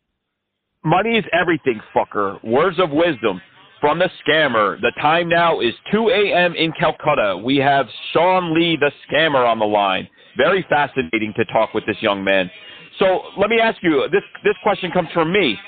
Money 0.85 1.19
is 1.19 1.27
everything, 1.33 1.83
fucker. 1.95 2.43
Words 2.43 2.79
of 2.79 2.91
wisdom 2.91 3.43
from 3.81 3.99
the 3.99 4.11
scammer. 4.25 4.81
The 4.81 4.93
time 4.93 5.29
now 5.29 5.61
is 5.61 5.75
2 5.91 6.09
a.m. 6.09 6.55
in 6.55 6.73
Calcutta. 6.73 7.37
We 7.37 7.59
have 7.59 7.91
Sean 8.13 8.55
Lee, 8.55 8.77
the 8.77 8.91
scammer, 9.07 9.47
on 9.47 9.59
the 9.59 9.67
line. 9.67 10.09
Very 10.37 10.63
fascinating 10.63 11.35
to 11.35 11.45
talk 11.47 11.75
with 11.75 11.85
this 11.85 12.01
young 12.01 12.25
man. 12.25 12.51
So 12.99 13.23
let 13.37 13.51
me 13.51 13.61
ask 13.61 13.83
you 13.83 14.09
this. 14.11 14.23
This 14.45 14.55
question 14.63 14.91
comes 14.91 15.09
from 15.13 15.33
me. 15.33 15.59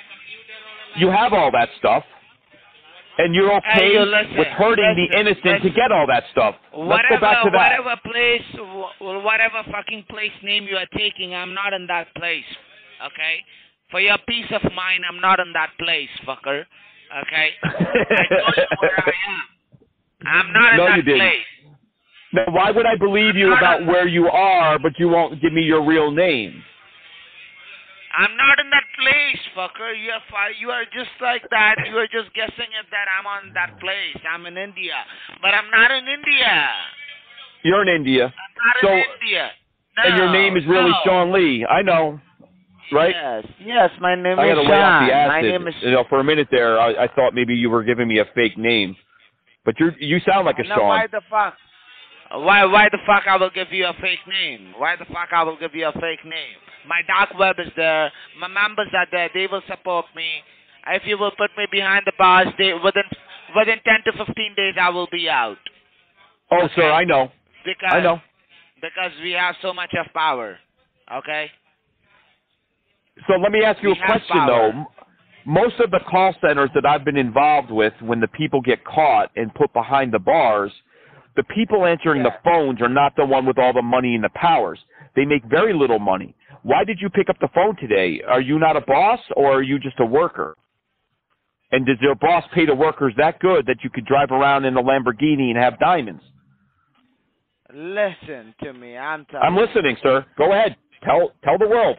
You 0.96 1.08
have 1.08 1.32
all 1.32 1.50
that 1.52 1.68
stuff, 1.78 2.02
and 3.18 3.34
you're 3.34 3.52
okay 3.58 3.68
Hey, 3.72 3.92
you 3.92 4.00
listen, 4.00 4.36
with 4.36 4.48
hurting 4.48 4.96
the 4.96 5.02
listen, 5.02 5.26
innocent 5.26 5.62
to 5.62 5.70
get 5.70 5.92
all 5.92 6.06
that 6.08 6.24
stuff. 6.32 6.56
Let's 6.72 6.88
whatever, 6.88 7.14
go 7.16 7.20
back 7.20 7.44
to 7.44 7.50
that. 7.50 7.80
whatever 7.80 8.00
place, 8.04 8.42
whatever 9.00 9.62
fucking 9.70 10.04
place 10.10 10.32
name 10.42 10.66
you 10.68 10.76
are 10.76 10.88
taking, 10.96 11.34
I'm 11.34 11.54
not 11.54 11.72
in 11.72 11.86
that 11.86 12.12
place. 12.16 12.44
Okay. 13.06 13.44
For 13.90 14.00
your 14.00 14.18
peace 14.28 14.46
of 14.50 14.62
mind, 14.72 15.04
I'm 15.08 15.20
not 15.20 15.40
in 15.40 15.52
that 15.52 15.70
place, 15.78 16.08
fucker. 16.26 16.64
Okay. 17.24 17.50
I 17.62 17.68
told 17.68 18.56
you 18.56 18.64
where 18.80 18.98
I 18.98 19.12
am. 19.28 19.42
I'm 20.26 20.52
not 20.52 20.72
in 20.72 20.76
No, 20.76 20.84
that 20.86 20.96
you 20.96 21.02
didn't. 21.02 21.20
place. 21.20 21.46
Now, 22.32 22.44
why 22.50 22.70
would 22.70 22.86
I 22.86 22.96
believe 22.96 23.34
you 23.34 23.52
about 23.52 23.86
where 23.86 24.06
you 24.06 24.28
are, 24.28 24.78
but 24.78 24.98
you 24.98 25.08
won't 25.08 25.40
give 25.42 25.52
me 25.52 25.62
your 25.62 25.84
real 25.84 26.10
name? 26.12 26.62
I'm 28.12 28.36
not 28.36 28.58
in 28.58 28.70
that 28.70 28.84
place, 28.98 29.38
fucker. 29.56 29.94
You 29.94 30.10
are 30.10 30.22
fi- 30.30 30.58
you 30.58 30.70
are 30.70 30.84
just 30.84 31.10
like 31.20 31.42
that. 31.50 31.76
You 31.88 31.96
are 31.96 32.08
just 32.10 32.34
guessing 32.34 32.70
if 32.82 32.90
that 32.90 33.06
I'm 33.18 33.26
on 33.26 33.52
that 33.54 33.78
place. 33.78 34.18
I'm 34.28 34.46
in 34.46 34.56
India, 34.58 34.94
but 35.40 35.54
I'm 35.54 35.70
not 35.70 35.90
in 35.90 36.04
India. 36.08 36.68
You're 37.62 37.82
in 37.82 37.88
India, 37.88 38.24
I'm 38.26 38.66
not 38.66 38.76
So- 38.82 38.92
in 38.96 39.04
India. 39.22 39.50
and 39.96 40.16
your 40.16 40.32
name 40.32 40.56
is 40.56 40.66
really 40.66 40.90
no. 40.90 40.96
Sean 41.04 41.32
Lee. 41.32 41.64
I 41.66 41.82
know, 41.82 42.18
right? 42.90 43.14
Yes, 43.14 43.44
yes. 43.60 43.90
My 44.00 44.14
name 44.14 44.38
I 44.38 44.46
is 44.48 44.56
Sean. 44.66 45.28
My 45.28 45.40
name 45.42 45.68
is. 45.68 45.74
You 45.82 45.90
know, 45.92 46.04
for 46.08 46.18
a 46.20 46.24
minute 46.24 46.48
there, 46.50 46.80
I, 46.80 47.04
I 47.04 47.08
thought 47.14 47.34
maybe 47.34 47.54
you 47.54 47.70
were 47.70 47.84
giving 47.84 48.08
me 48.08 48.18
a 48.18 48.24
fake 48.34 48.56
name, 48.58 48.96
but 49.64 49.78
you 49.78 49.92
you 50.00 50.18
sound 50.26 50.46
like 50.46 50.58
a 50.58 50.64
Now, 50.64 50.76
Sean. 50.76 50.88
why 50.88 51.06
the 51.06 51.20
fuck? 51.30 51.54
Why 52.32 52.64
why 52.64 52.88
the 52.90 52.98
fuck 53.06 53.24
I 53.28 53.36
will 53.36 53.50
give 53.50 53.70
you 53.72 53.86
a 53.86 53.92
fake 54.00 54.26
name? 54.26 54.74
Why 54.78 54.96
the 54.96 55.04
fuck 55.06 55.28
I 55.32 55.42
will 55.44 55.56
give 55.58 55.74
you 55.74 55.86
a 55.86 55.92
fake 55.92 56.24
name? 56.24 56.58
My 56.88 57.02
dark 57.06 57.38
web 57.38 57.56
is 57.58 57.70
there. 57.76 58.10
My 58.38 58.48
members 58.48 58.88
are 58.94 59.06
there. 59.10 59.30
They 59.34 59.46
will 59.46 59.62
support 59.68 60.06
me. 60.16 60.42
If 60.88 61.02
you 61.06 61.18
will 61.18 61.30
put 61.32 61.50
me 61.58 61.66
behind 61.70 62.02
the 62.06 62.12
bars, 62.18 62.48
they 62.58 62.72
within 62.72 63.04
within 63.54 63.78
ten 63.84 64.00
to 64.06 64.12
fifteen 64.24 64.54
days 64.56 64.74
I 64.80 64.88
will 64.90 65.08
be 65.12 65.28
out. 65.28 65.58
oh, 66.50 66.64
okay. 66.64 66.74
sir, 66.76 66.90
I 66.90 67.04
know, 67.04 67.30
Because 67.64 67.92
I 67.92 68.00
know. 68.00 68.20
because 68.80 69.12
we 69.22 69.32
have 69.32 69.56
so 69.62 69.72
much 69.74 69.92
of 69.98 70.12
power. 70.14 70.56
Okay? 71.12 71.50
So 73.28 73.34
let 73.34 73.52
me 73.52 73.62
ask 73.62 73.82
you 73.82 73.90
We 73.90 74.00
a 74.00 74.06
question 74.06 74.36
power. 74.36 74.72
though. 74.72 74.86
Most 75.44 75.80
of 75.80 75.90
the 75.90 76.00
call 76.08 76.34
centers 76.40 76.70
that 76.74 76.86
I've 76.86 77.04
been 77.04 77.16
involved 77.16 77.70
with, 77.70 77.94
when 78.00 78.20
the 78.20 78.28
people 78.28 78.60
get 78.60 78.84
caught 78.84 79.30
and 79.36 79.52
put 79.54 79.72
behind 79.72 80.12
the 80.12 80.18
bars, 80.18 80.70
the 81.36 81.42
people 81.44 81.84
answering 81.86 82.22
the 82.22 82.34
phones 82.44 82.80
are 82.82 82.88
not 82.90 83.16
the 83.16 83.24
one 83.24 83.46
with 83.46 83.58
all 83.58 83.72
the 83.72 83.82
money 83.82 84.14
and 84.14 84.22
the 84.22 84.28
powers. 84.34 84.78
They 85.16 85.24
make 85.24 85.42
very 85.44 85.72
little 85.72 85.98
money. 85.98 86.34
Why 86.62 86.84
did 86.84 87.00
you 87.00 87.08
pick 87.08 87.30
up 87.30 87.38
the 87.40 87.48
phone 87.54 87.76
today? 87.76 88.22
Are 88.26 88.40
you 88.40 88.58
not 88.58 88.76
a 88.76 88.80
boss 88.82 89.20
or 89.36 89.52
are 89.52 89.62
you 89.62 89.78
just 89.78 89.98
a 90.00 90.06
worker? 90.06 90.56
And 91.72 91.86
does 91.86 91.96
your 92.00 92.14
boss 92.14 92.44
pay 92.52 92.66
the 92.66 92.74
workers 92.74 93.14
that 93.16 93.38
good 93.38 93.66
that 93.66 93.78
you 93.82 93.90
could 93.90 94.04
drive 94.04 94.30
around 94.30 94.64
in 94.64 94.76
a 94.76 94.82
Lamborghini 94.82 95.50
and 95.50 95.56
have 95.56 95.78
diamonds? 95.78 96.22
Listen 97.72 98.52
to 98.62 98.72
me. 98.72 98.96
I'm 98.96 99.24
telling 99.26 99.46
I'm 99.46 99.56
listening, 99.56 99.96
sir. 100.02 100.26
Go 100.36 100.52
ahead. 100.52 100.76
Tell 101.04 101.32
tell 101.44 101.56
the 101.56 101.68
world. 101.68 101.98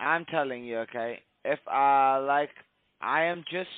I'm 0.00 0.24
telling 0.24 0.64
you, 0.64 0.78
okay. 0.78 1.20
If 1.44 1.60
I 1.68 2.18
like 2.18 2.50
I 3.00 3.24
am 3.24 3.44
just 3.50 3.68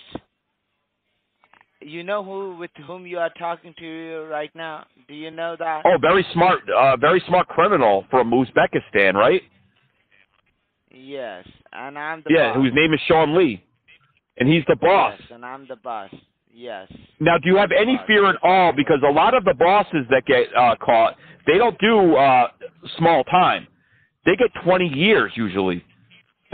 you 1.81 2.03
know 2.03 2.25
who 2.25 2.57
with 2.57 2.71
whom 2.87 3.07
you 3.07 3.19
are 3.19 3.31
talking 3.39 3.75
to 3.79 4.27
right 4.31 4.51
now? 4.55 4.87
Do 5.09 5.15
you 5.15 5.31
know 5.31 5.57
that? 5.59 5.83
Oh, 5.85 5.99
very 6.01 6.25
smart, 6.33 6.61
uh, 6.71 6.97
very 6.97 7.23
smart 7.29 7.49
criminal 7.49 8.05
from 8.11 8.31
Uzbekistan, 8.31 9.15
right? 9.15 9.43
Yes. 10.91 11.47
And 11.73 11.99
I'm 11.99 12.23
the 12.27 12.33
Yeah, 12.33 12.49
boss. 12.49 12.57
whose 12.57 12.73
name 12.75 12.93
is 12.95 13.01
Sean 13.07 13.37
Lee, 13.37 13.63
and 14.39 14.49
he's 14.49 14.65
the 14.67 14.77
boss. 14.77 15.15
Yes, 15.21 15.31
and 15.33 15.45
I'm 15.45 15.67
the 15.67 15.77
boss. 15.77 16.11
Yes. 16.53 16.91
Now, 17.21 17.37
do 17.37 17.51
you 17.51 17.57
have 17.57 17.71
any 17.71 17.99
fear 18.07 18.25
at 18.31 18.37
all? 18.43 18.73
Because 18.73 19.01
a 19.07 19.11
lot 19.13 19.35
of 19.35 19.45
the 19.45 19.53
bosses 19.55 20.07
that 20.09 20.25
get 20.27 20.47
uh, 20.57 20.75
caught, 20.77 21.17
they 21.47 21.59
don't 21.59 21.79
do 21.79 22.17
uh, 22.17 22.49
small 22.97 23.25
time. 23.25 23.67
They 24.25 24.37
get 24.37 24.49
20 24.65 24.87
years 24.89 25.33
usually. 25.35 25.85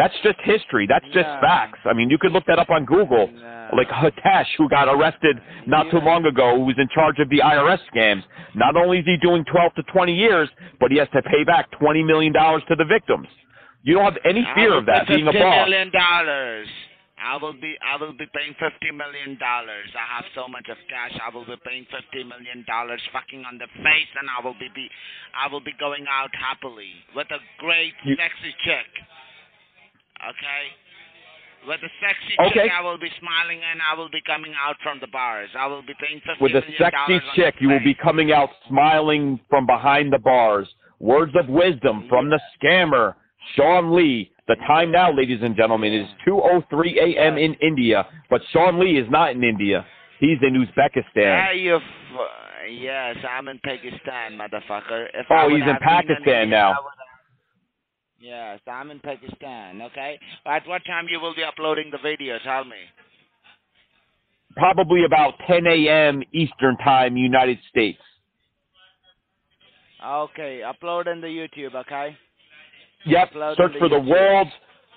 That's 0.03 0.15
just 0.25 0.41
history. 0.43 0.89
That's 0.89 1.05
just 1.15 1.31
facts. 1.41 1.79
I 1.85 1.93
mean, 1.93 2.11
you 2.11 2.19
could 2.19 2.33
look 2.33 2.45
that 2.47 2.59
up 2.59 2.71
on 2.71 2.85
Google. 2.85 3.31
No. 3.31 3.69
Like 3.77 3.87
Hitesh, 3.89 4.47
who 4.59 4.69
got 4.69 4.89
arrested 4.89 5.39
not 5.65 5.89
too 5.93 5.99
long 6.01 6.27
ago, 6.27 6.57
who 6.57 6.65
was 6.65 6.75
in 6.77 6.89
charge 6.93 7.21
of 7.21 7.29
the 7.31 7.39
IRS 7.39 7.79
scams. 7.95 8.25
Not 8.57 8.75
only 8.77 8.99
is 8.99 9.07
he 9.07 9.17
doing 9.17 9.45
12 9.45 9.75
to 9.77 9.83
20 9.85 10.13
years, 10.13 10.49
but 10.81 10.91
he 10.91 10.99
has 10.99 11.07
to 11.15 11.23
pay 11.23 11.45
back 11.45 11.71
20 11.79 12.03
million 12.03 12.33
dollars 12.33 12.65
to 12.69 12.75
the 12.75 12.85
victims. 12.85 13.29
You 13.85 13.95
don't 13.95 14.05
have 14.05 14.19
any 14.25 14.45
fear 14.57 14.75
of 14.77 14.87
that 14.87 15.07
being 15.07 15.29
a 15.29 15.33
50 15.33 15.39
boss. 15.39 15.69
million 15.69 15.91
dollars. 15.93 16.67
I 17.23 17.37
will 17.37 17.53
be 17.55 17.79
I 17.87 17.95
will 18.03 18.13
be 18.19 18.27
paying 18.35 18.55
fifty 18.59 18.91
million 18.91 19.39
dollars. 19.39 19.87
I 19.95 20.17
have 20.19 20.27
so 20.35 20.49
much 20.49 20.67
of 20.69 20.77
cash. 20.91 21.15
I 21.23 21.31
will 21.33 21.47
be 21.47 21.55
paying 21.65 21.87
fifty 21.87 22.25
million 22.27 22.67
dollars, 22.67 23.01
fucking 23.13 23.45
on 23.47 23.59
the 23.63 23.71
face, 23.79 24.11
and 24.19 24.27
I 24.27 24.43
will 24.43 24.59
be, 24.59 24.67
be 24.75 24.91
I 25.31 25.47
will 25.47 25.63
be 25.63 25.71
going 25.79 26.05
out 26.11 26.35
happily 26.35 26.91
with 27.15 27.31
a 27.31 27.39
great 27.63 27.95
You- 28.03 28.17
sexy 28.19 28.51
chick. 28.67 28.91
Okay. 30.31 30.63
With 31.67 31.81
a 31.83 31.91
sexy 32.01 32.35
Okay. 32.41 32.67
chick, 32.67 32.73
I 32.77 32.83
will 32.83 32.99
be 32.99 33.11
smiling 33.21 33.61
and 33.63 33.81
I 33.83 33.95
will 33.95 34.09
be 34.11 34.21
coming 34.23 34.53
out 34.59 34.77
from 34.83 34.99
the 35.01 35.07
bars. 35.07 35.49
I 35.57 35.67
will 35.67 35.83
be 35.83 35.95
paying 36.01 36.21
fifty 36.27 36.43
With 36.43 36.57
a 36.57 36.63
sexy 36.77 37.21
chick, 37.35 37.55
you 37.61 37.69
will 37.69 37.85
be 37.85 37.95
coming 37.95 38.33
out 38.33 38.51
smiling 38.69 39.39
from 39.49 39.67
behind 39.67 40.13
the 40.13 40.19
bars. 40.19 40.69
Words 40.99 41.35
of 41.37 41.49
wisdom 41.49 42.07
from 42.09 42.31
the 42.31 42.41
scammer, 42.59 43.15
Sean 43.55 43.95
Lee. 43.95 44.31
The 44.49 44.57
time 44.67 44.91
now, 44.91 45.13
ladies 45.13 45.41
and 45.43 45.55
gentlemen, 45.57 45.93
is 45.93 46.09
2:03 46.27 46.97
a.m. 46.99 47.39
in 47.39 47.55
India, 47.55 48.07
but 48.29 48.43
Sean 48.53 48.81
Lee 48.81 48.99
is 48.99 49.09
not 49.09 49.31
in 49.31 49.45
India. 49.45 49.87
He's 50.19 50.39
in 50.43 50.55
Uzbekistan. 50.55 51.77
F- 51.77 51.83
yes, 52.71 53.17
I'm 53.29 53.49
in 53.49 53.59
Pakistan, 53.61 54.39
motherfucker. 54.39 55.09
If 55.15 55.27
Oh, 55.31 55.49
he's 55.49 55.63
in 55.63 55.77
Pakistan 55.81 56.43
India, 56.43 56.47
now. 56.47 56.77
I 58.23 58.27
would 58.27 58.31
have- 58.31 58.59
Yes, 58.59 58.61
I'm 58.69 58.91
in 58.91 59.01
Pakistan. 59.01 59.83
Okay. 59.83 60.19
At 60.47 60.67
what 60.67 60.85
time 60.85 61.07
you 61.09 61.19
will 61.21 61.35
be 61.35 61.43
uploading 61.43 61.91
the 61.91 61.99
video? 61.99 62.39
Tell 62.39 62.65
me. 62.65 62.77
Probably 64.57 65.05
about 65.05 65.35
10 65.47 65.67
a.m. 65.67 66.23
Eastern 66.33 66.77
Time, 66.79 67.17
United 67.17 67.59
States. 67.69 67.99
Okay, 70.05 70.61
upload 70.65 71.07
in 71.11 71.21
the 71.21 71.27
YouTube. 71.29 71.75
Okay. 71.75 72.17
Yep. 73.07 73.33
Upload 73.33 73.57
Search 73.57 73.73
on 73.75 73.79
for 73.79 73.89
the 73.89 73.99
world's 74.01 74.51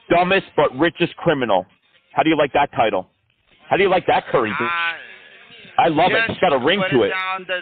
dumbest 0.10 0.48
but 0.56 0.76
richest 0.78 1.16
criminal. 1.18 1.66
How 2.14 2.24
do 2.24 2.30
you 2.30 2.38
like 2.38 2.54
that 2.54 2.72
title? 2.74 3.10
How 3.70 3.78
do 3.78 3.84
you 3.84 3.90
like 3.90 4.06
that 4.08 4.28
curry? 4.28 4.52
Ah, 4.54 4.96
I 5.80 5.88
love 5.88 6.12
it. 6.12 6.24
It's 6.30 6.40
got 6.40 6.54
a 6.54 6.58
ring 6.58 6.82
to 6.92 7.04
it. 7.04 7.14
The, 7.48 7.62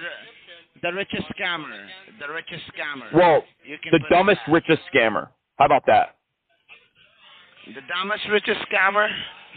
the 0.81 0.93
richest 0.93 1.23
scammer. 1.29 1.85
The 2.19 2.33
richest 2.33 2.63
scammer. 2.73 3.13
Well, 3.13 3.43
the 3.91 3.99
dumbest, 4.09 4.41
richest 4.47 4.81
scammer. 4.93 5.29
How 5.57 5.65
about 5.65 5.85
that? 5.87 6.15
The 7.67 7.81
dumbest, 7.87 8.23
richest 8.29 8.59
scammer, 8.69 9.07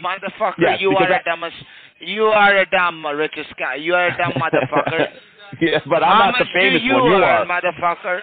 motherfucker. 0.03 0.53
Yes, 0.59 0.79
you 0.81 0.91
are 0.95 1.11
I- 1.11 1.17
a 1.17 1.23
dumbest. 1.23 1.55
You 1.99 2.25
are 2.25 2.57
a 2.57 2.65
dumb 2.69 3.03
richest 3.05 3.49
guy. 3.57 3.75
You 3.75 3.95
are 3.95 4.07
a 4.07 4.17
dumb 4.17 4.33
motherfucker. 4.33 5.07
yeah, 5.61 5.79
but 5.89 6.03
I'm 6.03 6.17
How 6.21 6.25
not 6.31 6.35
the 6.39 6.45
famous 6.53 6.81
you 6.83 6.93
one. 6.93 7.05
You 7.05 7.13
are. 7.23 7.45
motherfucker? 7.45 8.19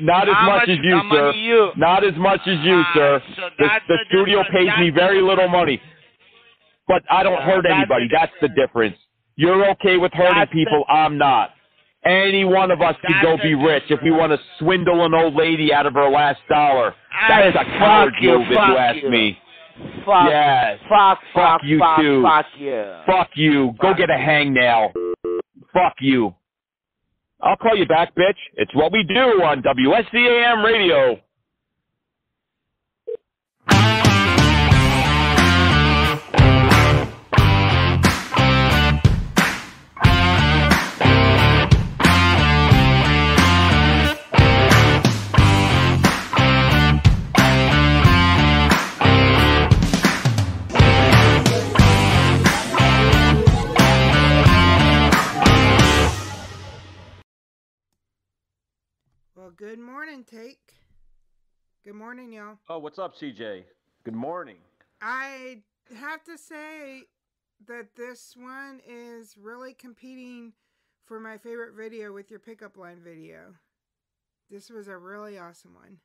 Not 0.00 0.28
as 0.28 0.34
much 0.34 0.46
much 0.46 0.68
as 0.70 0.78
you, 0.82 1.00
sir. 1.10 1.30
you? 1.32 1.70
Not 1.76 2.04
as 2.04 2.14
much 2.16 2.40
as 2.46 2.58
you, 2.60 2.76
Ah, 2.76 2.92
sir. 2.94 3.22
so 3.36 3.42
The, 3.58 3.64
the 3.64 3.78
the 3.88 3.98
studio 4.08 4.42
pays 4.50 4.68
me 4.78 4.88
very 4.90 5.20
little 5.20 5.48
money. 5.48 5.80
But 6.88 7.02
I 7.10 7.22
don't 7.22 7.34
Yeah, 7.34 7.44
hurt 7.44 7.62
that's 7.64 7.74
anybody. 7.74 8.08
That's 8.10 8.32
the 8.40 8.48
difference. 8.48 8.96
You're 9.36 9.68
okay 9.72 9.96
with 9.98 10.12
hurting 10.14 10.34
That's 10.38 10.50
the- 10.50 10.54
people. 10.64 10.84
I'm 10.88 11.18
not. 11.18 11.50
Any 12.04 12.44
one 12.44 12.70
of 12.70 12.80
us 12.80 12.96
could 13.04 13.16
go 13.22 13.36
be 13.42 13.54
rich 13.54 13.84
if 13.90 14.00
we 14.02 14.10
want 14.10 14.32
to 14.32 14.38
swindle 14.58 15.04
an 15.04 15.12
old 15.12 15.34
lady 15.34 15.72
out 15.72 15.84
of 15.84 15.92
her 15.94 16.08
last 16.08 16.40
dollar. 16.48 16.94
That's 17.28 17.54
a 17.54 17.58
fuck 17.58 17.66
coward 17.78 18.14
you, 18.20 18.38
move, 18.38 18.42
if 18.42 18.50
you 18.50 18.56
ask 18.58 19.02
you. 19.02 19.10
me. 19.10 19.38
Fuck. 20.06 20.28
Yes. 20.30 20.78
Fuck. 20.88 21.18
Fuck 21.34 21.60
Fuck. 21.60 21.60
you 21.64 21.78
fuck, 21.78 22.00
too. 22.00 22.22
Fuck 22.22 22.46
you. 22.58 22.92
Fuck 23.06 23.28
you. 23.34 23.74
Go 23.80 23.94
get 23.94 24.08
a 24.08 24.14
hangnail. 24.14 24.92
Fuck 25.72 25.94
you. 26.00 26.34
I'll 27.42 27.56
call 27.56 27.76
you 27.76 27.86
back, 27.86 28.14
bitch. 28.14 28.36
It's 28.54 28.74
what 28.74 28.92
we 28.92 29.02
do 29.04 29.42
on 29.42 29.62
WSCAM 29.62 30.64
radio. 30.64 31.18
Good 59.60 59.78
morning, 59.78 60.24
Take. 60.24 60.72
Good 61.84 61.94
morning, 61.94 62.32
y'all. 62.32 62.56
Oh, 62.70 62.78
what's 62.78 62.98
up, 62.98 63.14
CJ? 63.14 63.64
Good 64.04 64.14
morning. 64.14 64.56
I 65.02 65.58
have 65.94 66.24
to 66.24 66.38
say 66.38 67.02
that 67.68 67.94
this 67.94 68.34
one 68.38 68.80
is 68.88 69.36
really 69.38 69.74
competing 69.74 70.54
for 71.04 71.20
my 71.20 71.36
favorite 71.36 71.74
video 71.76 72.10
with 72.14 72.30
your 72.30 72.40
pickup 72.40 72.78
line 72.78 73.00
video. 73.04 73.54
This 74.50 74.70
was 74.70 74.88
a 74.88 74.96
really 74.96 75.38
awesome 75.38 75.74
one. 75.74 75.98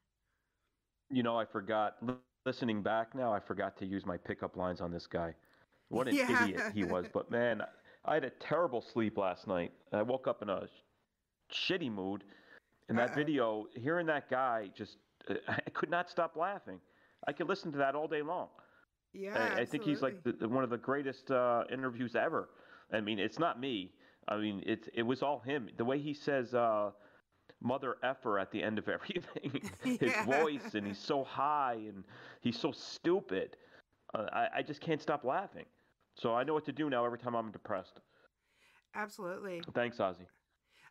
You 1.10 1.24
know, 1.24 1.40
I 1.40 1.46
forgot. 1.46 1.96
Listening 2.46 2.82
back 2.84 3.16
now, 3.16 3.34
I 3.34 3.40
forgot 3.40 3.78
to 3.78 3.86
use 3.86 4.06
my 4.06 4.18
pickup 4.18 4.58
lines 4.58 4.82
on 4.82 4.92
this 4.92 5.08
guy. 5.08 5.34
What 5.88 6.10
an 6.10 6.16
Yeah. 6.18 6.44
idiot 6.44 6.62
he 6.74 6.84
was. 6.84 7.06
But 7.14 7.32
man, 7.32 7.62
I 8.04 8.16
had 8.16 8.26
a 8.26 8.32
terrible 8.32 8.82
sleep 8.82 9.18
last 9.18 9.48
night. 9.48 9.72
I 9.94 10.02
woke 10.02 10.28
up 10.28 10.42
in 10.42 10.50
a 10.50 10.68
shitty 11.54 11.90
mood. 11.90 12.26
And 12.90 12.98
that 12.98 13.10
Uh-oh. 13.12 13.16
video, 13.16 13.68
hearing 13.76 14.06
that 14.08 14.30
guy, 14.30 14.70
just 14.76 14.98
uh, 15.30 15.36
I 15.48 15.70
could 15.74 15.90
not 15.90 16.10
stop 16.10 16.36
laughing. 16.36 16.80
I 17.28 17.34
could 17.34 17.48
listen 17.48 17.72
to 17.72 17.78
that 17.80 17.96
all 17.96 18.08
day 18.08 18.22
long. 18.22 18.50
Yeah, 19.14 19.54
I, 19.58 19.62
I 19.62 19.66
think 19.66 19.84
he's 19.84 20.02
like 20.02 20.24
the, 20.24 20.34
the- 20.34 20.48
one 20.50 20.64
of 20.64 20.70
the 20.70 20.78
greatest 20.78 21.32
uh, 21.32 21.64
interviews 21.72 22.16
ever. 22.16 22.50
I 22.92 23.02
mean, 23.02 23.20
it's 23.20 23.40
not 23.40 23.60
me. 23.60 23.94
I 24.28 24.38
mean, 24.38 24.62
it's 24.66 24.88
it 24.94 25.04
was 25.04 25.22
all 25.24 25.40
him. 25.40 25.70
The 25.78 25.86
way 25.86 26.00
he 26.00 26.14
says 26.14 26.54
uh, 26.54 26.92
"mother 27.62 27.98
effer" 28.04 28.38
at 28.40 28.52
the 28.52 28.62
end 28.62 28.78
of 28.78 28.88
everything, 28.98 29.62
his 30.00 30.12
Yeah. 30.12 30.26
voice, 30.26 30.74
and 30.76 30.86
he's 30.86 31.00
so 31.00 31.24
high 31.24 31.76
and 31.88 32.04
he's 32.42 32.60
so 32.60 32.72
stupid. 32.72 33.58
Uh, 34.14 34.26
I 34.32 34.48
I 34.58 34.62
just 34.62 34.82
can't 34.82 35.02
stop 35.02 35.24
laughing. 35.24 35.66
So 36.18 36.34
I 36.36 36.44
know 36.44 36.54
what 36.54 36.66
to 36.66 36.72
do 36.74 36.90
now 36.90 37.06
every 37.06 37.20
time 37.20 37.36
I'm 37.36 37.52
depressed. 37.52 38.00
absolutely. 38.96 39.62
Thanks, 39.74 39.98
Ozzy. 39.98 40.28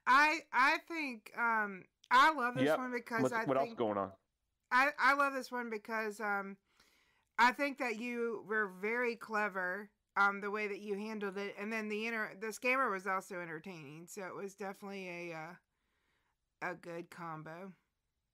I 0.07 0.41
I 0.53 0.79
think 0.89 1.33
um 1.39 1.85
I 2.11 2.33
love 2.33 2.55
this 2.55 2.67
Yep. 2.67 2.79
one 2.79 2.93
because 2.93 3.23
What's, 3.23 3.35
I 3.35 3.45
what 3.45 3.57
think 3.57 3.71
else 3.71 3.79
going 3.79 3.99
on? 3.99 4.11
I, 4.71 4.89
I 4.99 5.15
love 5.15 5.33
this 5.35 5.53
one 5.53 5.71
because 5.71 6.21
um, 6.21 6.57
I 7.39 7.53
think 7.53 7.79
that 7.79 7.99
you 8.01 8.45
were 8.49 8.69
very 8.81 9.17
clever 9.17 9.89
um, 10.17 10.41
the 10.41 10.51
way 10.51 10.69
that 10.69 10.81
you 10.81 10.95
handled 10.97 11.39
it, 11.39 11.55
and 11.59 11.73
then 11.73 11.89
the 11.89 12.07
inter- 12.07 12.35
the 12.41 12.49
scammer 12.49 12.91
was 12.91 13.07
also 13.07 13.41
entertaining, 13.41 14.07
so 14.09 14.23
it 14.23 14.35
was 14.35 14.55
definitely 14.55 15.09
a 15.09 15.37
uh, 15.37 16.71
a 16.71 16.75
good 16.75 17.11
combo. 17.11 17.73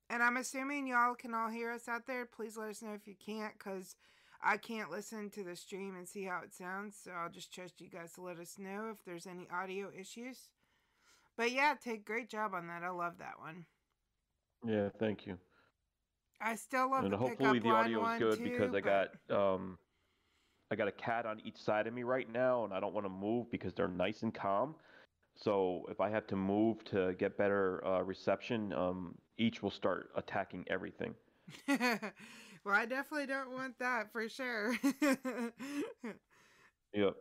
And 0.08 0.22
I'm 0.22 0.36
assuming 0.36 0.86
y'all 0.86 1.14
can 1.14 1.34
all 1.34 1.48
hear 1.48 1.70
us 1.70 1.88
out 1.88 2.06
there. 2.06 2.26
Please 2.26 2.56
let 2.56 2.70
us 2.70 2.82
know 2.82 2.94
if 2.94 3.06
you 3.06 3.14
can't, 3.14 3.58
cause 3.58 3.96
I 4.42 4.56
can't 4.56 4.90
listen 4.90 5.30
to 5.30 5.44
the 5.44 5.54
stream 5.54 5.94
and 5.96 6.08
see 6.08 6.24
how 6.24 6.40
it 6.42 6.52
sounds. 6.52 6.96
So 7.04 7.12
I'll 7.12 7.30
just 7.30 7.54
trust 7.54 7.80
you 7.80 7.88
guys 7.88 8.12
to 8.14 8.22
let 8.22 8.38
us 8.38 8.58
know 8.58 8.90
if 8.90 9.04
there's 9.04 9.26
any 9.26 9.46
audio 9.52 9.90
issues. 9.98 10.48
But 11.40 11.52
yeah, 11.52 11.74
take 11.82 12.04
great 12.04 12.28
job 12.28 12.52
on 12.52 12.66
that. 12.66 12.82
I 12.82 12.90
love 12.90 13.14
that 13.20 13.40
one. 13.40 13.64
Yeah, 14.62 14.90
thank 14.98 15.26
you. 15.26 15.38
I 16.38 16.54
still 16.54 16.90
love 16.90 17.04
and 17.04 17.14
the 17.14 17.16
hopefully 17.16 17.58
the 17.60 17.70
audio 17.70 18.06
is 18.12 18.18
good 18.18 18.36
too, 18.36 18.44
because 18.44 18.74
I 18.74 18.82
but- 18.82 19.14
got 19.30 19.54
um 19.54 19.78
I 20.70 20.76
got 20.76 20.86
a 20.86 20.92
cat 20.92 21.24
on 21.24 21.40
each 21.42 21.56
side 21.56 21.86
of 21.86 21.94
me 21.94 22.02
right 22.02 22.30
now 22.30 22.64
and 22.64 22.74
I 22.74 22.78
don't 22.78 22.92
want 22.92 23.06
to 23.06 23.10
move 23.10 23.50
because 23.50 23.72
they're 23.72 23.88
nice 23.88 24.22
and 24.22 24.34
calm. 24.34 24.74
So 25.34 25.86
if 25.88 25.98
I 25.98 26.10
have 26.10 26.26
to 26.26 26.36
move 26.36 26.84
to 26.84 27.14
get 27.14 27.38
better 27.38 27.82
uh, 27.86 28.02
reception, 28.02 28.74
um, 28.74 29.14
each 29.38 29.62
will 29.62 29.70
start 29.70 30.10
attacking 30.16 30.66
everything. 30.68 31.14
well, 31.68 31.88
I 32.66 32.84
definitely 32.84 33.28
don't 33.28 33.52
want 33.52 33.78
that 33.78 34.12
for 34.12 34.28
sure. 34.28 34.76
Yep. 36.92 37.14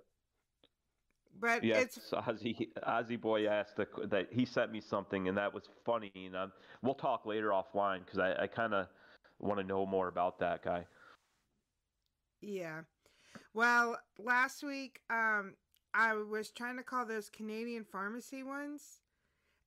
But 1.39 1.63
Yes, 1.63 1.97
it's 1.97 2.11
Ozzy, 2.11 2.69
Ozzy 2.87 3.19
boy 3.19 3.47
asked 3.47 3.75
the, 3.77 3.87
that 4.07 4.27
he 4.31 4.45
sent 4.45 4.71
me 4.71 4.81
something 4.81 5.27
and 5.27 5.37
that 5.37 5.53
was 5.53 5.69
funny. 5.85 6.11
And 6.15 6.35
um, 6.35 6.51
we'll 6.81 6.95
talk 6.95 7.25
later 7.25 7.49
offline 7.49 8.05
because 8.05 8.19
I, 8.19 8.43
I 8.43 8.47
kind 8.47 8.73
of 8.73 8.87
want 9.39 9.59
to 9.59 9.65
know 9.65 9.85
more 9.85 10.07
about 10.07 10.39
that 10.39 10.63
guy. 10.63 10.85
yeah. 12.41 12.81
Well, 13.53 13.97
last 14.17 14.63
week 14.63 15.01
um 15.09 15.55
I 15.93 16.13
was 16.15 16.51
trying 16.51 16.77
to 16.77 16.83
call 16.83 17.05
those 17.05 17.29
Canadian 17.29 17.83
pharmacy 17.83 18.43
ones 18.43 19.01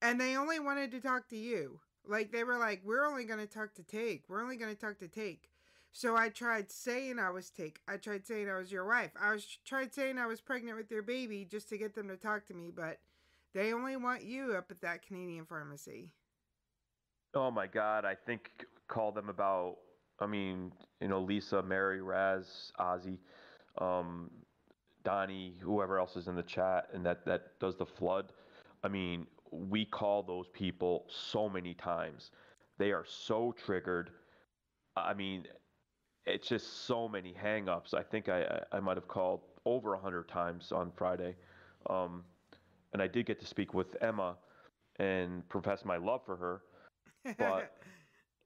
and 0.03 0.21
they 0.21 0.37
only 0.37 0.61
wanted 0.61 0.91
to 0.93 1.01
talk 1.01 1.29
to 1.29 1.37
you. 1.37 1.81
Like 2.07 2.33
they 2.33 2.45
were 2.45 2.59
like, 2.59 2.83
"We're 2.85 3.07
only 3.07 3.25
going 3.25 3.41
to 3.41 3.47
talk 3.47 3.75
to 3.75 3.85
Take. 3.85 4.25
We're 4.29 4.43
only 4.43 4.57
going 4.57 4.75
to 4.75 4.81
talk 4.81 4.99
to 4.99 5.09
Take." 5.09 5.52
So 5.93 6.17
I 6.17 6.31
tried 6.31 6.71
saying 6.73 7.19
I 7.19 7.31
was 7.31 7.51
Take. 7.51 7.81
I 7.87 7.99
tried 7.99 8.27
saying 8.27 8.49
I 8.49 8.57
was 8.57 8.73
your 8.73 8.87
wife. 8.87 9.11
I 9.21 9.33
was 9.33 9.47
tried 9.65 9.95
saying 9.95 10.19
I 10.19 10.27
was 10.27 10.41
pregnant 10.41 10.79
with 10.79 10.91
your 10.91 11.03
baby 11.03 11.47
just 11.49 11.69
to 11.69 11.79
get 11.79 11.95
them 11.95 12.09
to 12.09 12.17
talk 12.17 12.47
to 12.47 12.55
me, 12.55 12.73
but 12.75 12.99
they 13.55 13.75
only 13.75 13.97
want 13.97 14.25
you 14.25 14.55
up 14.55 14.71
at 14.71 14.81
that 14.81 15.07
Canadian 15.07 15.45
pharmacy. 15.45 16.11
Oh 17.35 17.51
my 17.51 17.67
God! 17.67 18.05
I 18.05 18.15
think 18.15 18.51
call 18.89 19.13
them 19.13 19.29
about. 19.29 19.77
I 20.19 20.27
mean, 20.27 20.73
you 21.01 21.09
know, 21.09 21.21
Lisa, 21.21 21.63
Mary, 21.63 22.01
Raz, 22.01 22.73
Ozzy, 22.79 23.19
um, 23.79 24.31
Donnie, 25.05 25.57
whoever 25.61 25.99
else 25.99 26.17
is 26.17 26.29
in 26.29 26.37
the 26.37 26.43
chat, 26.43 26.89
and 26.95 27.05
that 27.05 27.25
that 27.27 27.59
does 27.61 27.77
the 27.77 27.87
flood. 27.87 28.33
I 28.83 28.89
mean, 28.89 29.27
we 29.51 29.85
call 29.85 30.23
those 30.23 30.47
people 30.49 31.05
so 31.09 31.49
many 31.49 31.75
times. 31.75 32.31
They 32.79 32.93
are 32.93 33.05
so 33.07 33.55
triggered. 33.65 34.11
I 34.97 35.15
mean, 35.15 35.47
it's 36.27 36.49
just 36.49 36.87
so 36.87 37.09
many 37.09 37.35
hangups. 37.35 37.95
I 37.95 38.03
think 38.03 38.29
I 38.29 38.63
I, 38.73 38.81
might 38.81 38.97
have 38.97 39.09
called 39.09 39.41
over 39.65 39.95
a 39.95 39.99
hundred 39.99 40.29
times 40.29 40.73
on 40.73 40.93
Friday, 40.97 41.37
um, 41.89 42.25
and 42.93 43.03
I 43.03 43.09
did 43.09 43.27
get 43.27 43.41
to 43.41 43.47
speak 43.47 43.75
with 43.75 43.97
Emma 44.03 44.37
and 44.99 45.49
profess 45.49 45.85
my 45.85 45.97
love 45.97 46.21
for 46.25 46.37
her 46.37 46.63
But- 47.39 47.73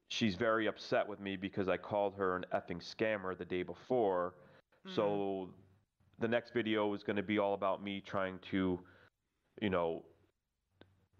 she's 0.09 0.35
very 0.35 0.67
upset 0.67 1.07
with 1.07 1.19
me 1.19 1.35
because 1.35 1.67
I 1.67 1.77
called 1.77 2.15
her 2.15 2.35
an 2.35 2.45
effing 2.53 2.81
scammer 2.81 3.37
the 3.37 3.45
day 3.45 3.63
before. 3.63 4.35
Mm. 4.87 4.95
So 4.95 5.49
the 6.19 6.27
next 6.27 6.53
video 6.53 6.93
is 6.93 7.03
going 7.03 7.17
to 7.17 7.23
be 7.23 7.39
all 7.39 7.53
about 7.53 7.83
me 7.83 8.01
trying 8.05 8.39
to, 8.51 8.79
you 9.61 9.69
know, 9.69 10.03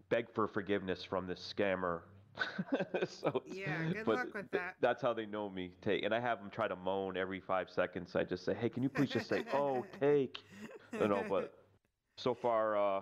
beg 0.10 0.28
for 0.34 0.48
forgiveness 0.48 1.04
from 1.04 1.28
this 1.28 1.54
scammer. 1.58 2.02
so, 3.08 3.44
Yeah, 3.46 3.84
good 3.92 4.06
but 4.06 4.16
luck 4.16 4.34
with 4.34 4.52
that. 4.52 4.76
That's 4.82 5.02
how 5.02 5.14
they 5.14 5.26
know 5.26 5.50
me. 5.50 5.72
Take, 5.82 6.04
and 6.04 6.14
I 6.14 6.20
have 6.20 6.40
them 6.40 6.50
try 6.50 6.68
to 6.68 6.76
moan 6.76 7.18
every 7.18 7.40
five 7.40 7.70
seconds. 7.70 8.16
I 8.16 8.24
just 8.24 8.46
say, 8.46 8.54
"Hey, 8.54 8.70
can 8.70 8.84
you 8.84 8.90
please 8.90 9.10
just 9.10 9.30
say, 9.30 9.44
oh, 9.54 9.86
take." 10.00 10.40
You 10.94 11.08
know, 11.08 11.24
but 11.30 11.54
so 12.18 12.34
far, 12.34 12.78
uh, 12.78 13.02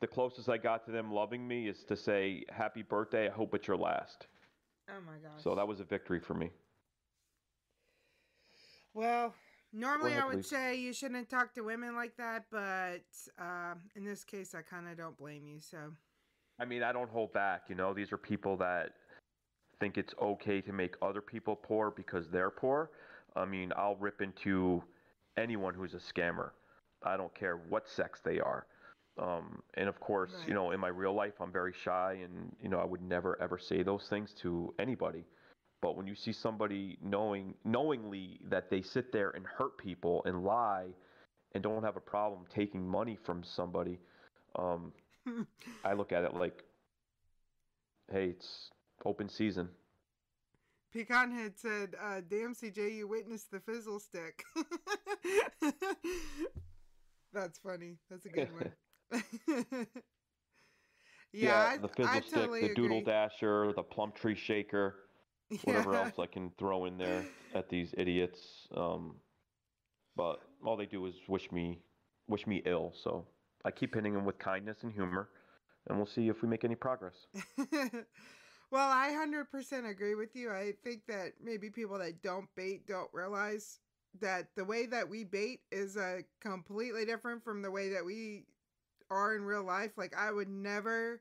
the 0.00 0.06
closest 0.06 0.48
I 0.48 0.58
got 0.58 0.84
to 0.86 0.92
them 0.92 1.12
loving 1.12 1.46
me 1.46 1.68
is 1.68 1.84
to 1.84 1.96
say, 1.96 2.44
"Happy 2.50 2.82
birthday! 2.82 3.28
I 3.28 3.32
hope 3.32 3.54
it's 3.54 3.66
your 3.66 3.76
last." 3.76 4.26
oh 4.90 5.00
my 5.06 5.18
gosh. 5.18 5.42
So 5.42 5.54
that 5.54 5.66
was 5.66 5.80
a 5.80 5.84
victory 5.84 6.20
for 6.20 6.34
me. 6.34 6.50
Well, 8.92 9.34
normally 9.72 10.14
I 10.14 10.26
would 10.26 10.44
say 10.44 10.76
you 10.76 10.92
shouldn't 10.92 11.28
talk 11.28 11.54
to 11.54 11.62
women 11.62 11.94
like 11.94 12.16
that, 12.16 12.44
but 12.50 13.04
uh, 13.38 13.74
in 13.94 14.04
this 14.04 14.24
case, 14.24 14.54
I 14.54 14.62
kind 14.62 14.88
of 14.88 14.96
don't 14.96 15.16
blame 15.16 15.46
you. 15.46 15.60
So, 15.60 15.92
I 16.60 16.64
mean, 16.64 16.82
I 16.82 16.92
don't 16.92 17.10
hold 17.10 17.32
back. 17.32 17.62
You 17.68 17.74
know, 17.74 17.94
these 17.94 18.12
are 18.12 18.18
people 18.18 18.56
that 18.58 18.90
think 19.80 19.96
it's 19.96 20.14
okay 20.20 20.60
to 20.60 20.72
make 20.72 20.94
other 21.00 21.22
people 21.22 21.56
poor 21.56 21.90
because 21.90 22.28
they're 22.28 22.50
poor. 22.50 22.90
I 23.34 23.46
mean, 23.46 23.72
I'll 23.76 23.96
rip 23.96 24.20
into 24.20 24.82
anyone 25.38 25.72
who's 25.72 25.94
a 25.94 25.98
scammer. 25.98 26.50
I 27.02 27.16
don't 27.16 27.34
care 27.34 27.56
what 27.56 27.88
sex 27.88 28.20
they 28.22 28.40
are. 28.40 28.66
Um, 29.18 29.62
and 29.74 29.88
of 29.88 29.98
course, 30.00 30.32
Right. 30.34 30.48
you 30.48 30.54
know, 30.54 30.70
in 30.72 30.80
my 30.80 30.88
real 30.88 31.14
life, 31.14 31.40
I'm 31.40 31.52
very 31.52 31.72
shy, 31.72 32.12
and 32.24 32.54
you 32.62 32.68
know, 32.68 32.78
I 32.78 32.84
would 32.84 33.02
never 33.02 33.40
ever 33.40 33.58
say 33.58 33.82
those 33.82 34.08
things 34.08 34.34
to 34.34 34.74
anybody. 34.78 35.24
But 35.80 35.96
when 35.96 36.06
you 36.06 36.14
see 36.14 36.32
somebody 36.32 36.98
knowing 37.02 37.54
knowingly 37.64 38.38
that 38.44 38.68
they 38.68 38.82
sit 38.82 39.12
there 39.12 39.30
and 39.30 39.46
hurt 39.46 39.78
people 39.78 40.22
and 40.26 40.44
lie, 40.44 40.88
and 41.52 41.62
don't 41.62 41.82
have 41.82 41.96
a 41.96 42.00
problem 42.00 42.44
taking 42.50 42.86
money 42.86 43.16
from 43.16 43.42
somebody, 43.42 43.98
um, 44.56 44.92
I 45.84 45.92
look 45.94 46.12
at 46.12 46.24
it 46.24 46.34
like, 46.34 46.62
hey, 48.10 48.26
it's 48.26 48.70
open 49.04 49.28
season. 49.28 49.68
Pecan 50.92 51.30
had 51.30 51.58
said, 51.58 51.94
uh, 52.02 52.20
"Damn, 52.28 52.54
CJ, 52.54 52.96
you 52.96 53.06
witnessed 53.06 53.50
the 53.50 53.60
fizzle 53.60 54.00
stick." 54.00 54.42
That's 57.32 57.58
funny. 57.58 57.96
That's 58.10 58.26
a 58.26 58.28
good 58.28 58.48
one. 58.52 58.72
yeah, 61.32 61.72
I, 61.74 61.78
the 61.78 61.88
fizzle 61.88 62.10
I 62.10 62.20
stick, 62.20 62.32
totally 62.32 62.60
the 62.62 62.74
doodle 62.74 62.98
agree. 62.98 63.12
dasher, 63.12 63.72
the 63.76 63.82
plum 63.82 64.12
tree 64.12 64.34
shaker, 64.34 64.96
whatever 65.62 65.92
Yeah. 65.92 65.98
else 66.00 66.18
I 66.18 66.26
can 66.26 66.50
throw 66.58 66.86
in 66.86 66.98
there 66.98 67.24
at 67.54 67.68
these 67.68 67.94
idiots. 67.96 68.66
Um, 68.76 69.14
but 70.16 70.40
all 70.64 70.76
they 70.76 70.86
do 70.86 71.06
is 71.06 71.14
wish 71.28 71.52
me, 71.52 71.78
wish 72.26 72.46
me 72.48 72.62
ill. 72.66 72.92
So 73.02 73.26
I 73.64 73.70
keep 73.70 73.94
hitting 73.94 74.14
them 74.14 74.24
with 74.24 74.38
kindness 74.38 74.78
and 74.82 74.92
humor, 74.92 75.28
and 75.88 75.96
we'll 75.96 76.06
see 76.06 76.28
if 76.28 76.42
we 76.42 76.48
make 76.48 76.64
any 76.64 76.74
progress. 76.74 77.14
well, 78.70 78.90
I 78.90 79.10
100% 79.10 79.90
agree 79.90 80.14
with 80.14 80.34
you. 80.34 80.50
I 80.50 80.72
think 80.82 81.06
that 81.08 81.34
maybe 81.42 81.70
people 81.70 81.98
that 81.98 82.22
don't 82.22 82.48
bait 82.56 82.86
don't 82.86 83.10
realize 83.12 83.80
that 84.20 84.48
the 84.56 84.64
way 84.64 84.86
that 84.86 85.08
we 85.08 85.24
bait 85.24 85.60
is 85.70 85.96
uh, 85.96 86.20
completely 86.40 87.04
different 87.04 87.44
from 87.44 87.62
the 87.62 87.70
way 87.70 87.90
that 87.90 88.04
we 88.04 88.44
are 89.10 89.36
in 89.36 89.42
real 89.42 89.62
life. 89.62 89.92
Like, 89.96 90.16
I 90.16 90.32
would 90.32 90.48
never 90.48 91.20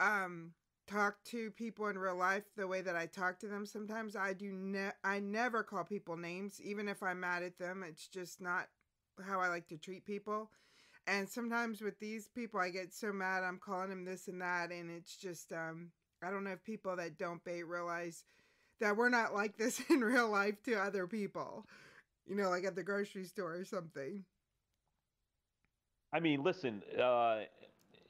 um, 0.00 0.52
talk 0.86 1.22
to 1.24 1.50
people 1.52 1.86
in 1.88 1.98
real 1.98 2.16
life 2.16 2.44
the 2.56 2.66
way 2.66 2.80
that 2.82 2.96
I 2.96 3.06
talk 3.06 3.38
to 3.40 3.48
them 3.48 3.64
sometimes. 3.64 4.16
I 4.16 4.32
do 4.32 4.52
ne- 4.52 4.92
I 5.04 5.20
never 5.20 5.62
call 5.62 5.84
people 5.84 6.16
names, 6.16 6.60
even 6.60 6.88
if 6.88 7.02
I'm 7.02 7.20
mad 7.20 7.42
at 7.42 7.58
them. 7.58 7.84
It's 7.86 8.08
just 8.08 8.40
not 8.40 8.68
how 9.24 9.40
I 9.40 9.48
like 9.48 9.68
to 9.68 9.78
treat 9.78 10.04
people. 10.04 10.50
And 11.06 11.28
sometimes 11.28 11.80
with 11.80 11.98
these 11.98 12.28
people, 12.34 12.60
I 12.60 12.70
get 12.70 12.94
so 12.94 13.12
mad. 13.12 13.42
I'm 13.42 13.58
calling 13.58 13.90
them 13.90 14.04
this 14.04 14.28
and 14.28 14.40
that, 14.40 14.70
and 14.70 14.90
it's 14.90 15.16
just 15.16 15.52
um, 15.52 15.90
I 16.22 16.30
don't 16.30 16.44
know 16.44 16.52
if 16.52 16.62
people 16.62 16.94
that 16.96 17.18
don't 17.18 17.42
bait 17.44 17.64
realize 17.64 18.24
that 18.80 18.96
we're 18.96 19.08
not 19.08 19.34
like 19.34 19.56
this 19.56 19.80
in 19.90 20.00
real 20.00 20.28
life 20.28 20.62
to 20.64 20.74
other 20.74 21.06
people. 21.06 21.66
You 22.28 22.36
know, 22.36 22.50
like 22.50 22.64
at 22.64 22.76
the 22.76 22.84
grocery 22.84 23.24
store 23.24 23.56
or 23.56 23.64
something. 23.64 24.24
I 26.12 26.20
mean, 26.20 26.42
listen, 26.42 26.82
uh, 27.00 27.40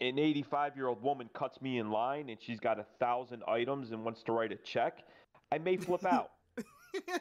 an 0.00 0.18
85 0.18 0.76
year 0.76 0.88
old 0.88 1.02
woman 1.02 1.31
cuts 1.35 1.62
me 1.62 1.78
in 1.78 1.90
line 1.90 2.28
and 2.28 2.38
she's 2.40 2.61
got 2.61 2.78
a 2.78 2.87
thousand 2.98 3.42
items 3.46 3.92
and 3.92 4.05
wants 4.05 4.22
to 4.24 4.33
write 4.33 4.52
a 4.52 4.57
check. 4.57 5.05
I 5.52 5.59
may 5.59 5.76
flip 5.76 6.05
out. 6.05 6.31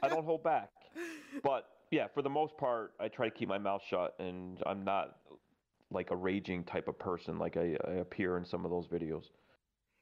I 0.01 0.07
don't 0.07 0.25
hold 0.25 0.43
back. 0.43 0.69
But 1.41 1.69
yeah, 1.91 2.07
for 2.13 2.21
the 2.21 2.29
most 2.29 2.57
part, 2.57 2.91
I 2.99 3.07
try 3.07 3.29
to 3.29 3.33
keep 3.33 3.47
my 3.47 3.57
mouth 3.57 3.81
shut 3.89 4.13
and 4.19 4.61
I'm 4.65 4.83
not 4.83 5.15
like 5.91 6.11
a 6.11 6.15
raging 6.15 6.63
type 6.63 6.87
of 6.87 6.97
person 6.97 7.37
like 7.37 7.57
I, 7.57 7.77
I 7.87 7.91
appear 7.95 8.37
in 8.37 8.45
some 8.45 8.65
of 8.65 8.71
those 8.71 8.87
videos. 8.87 9.25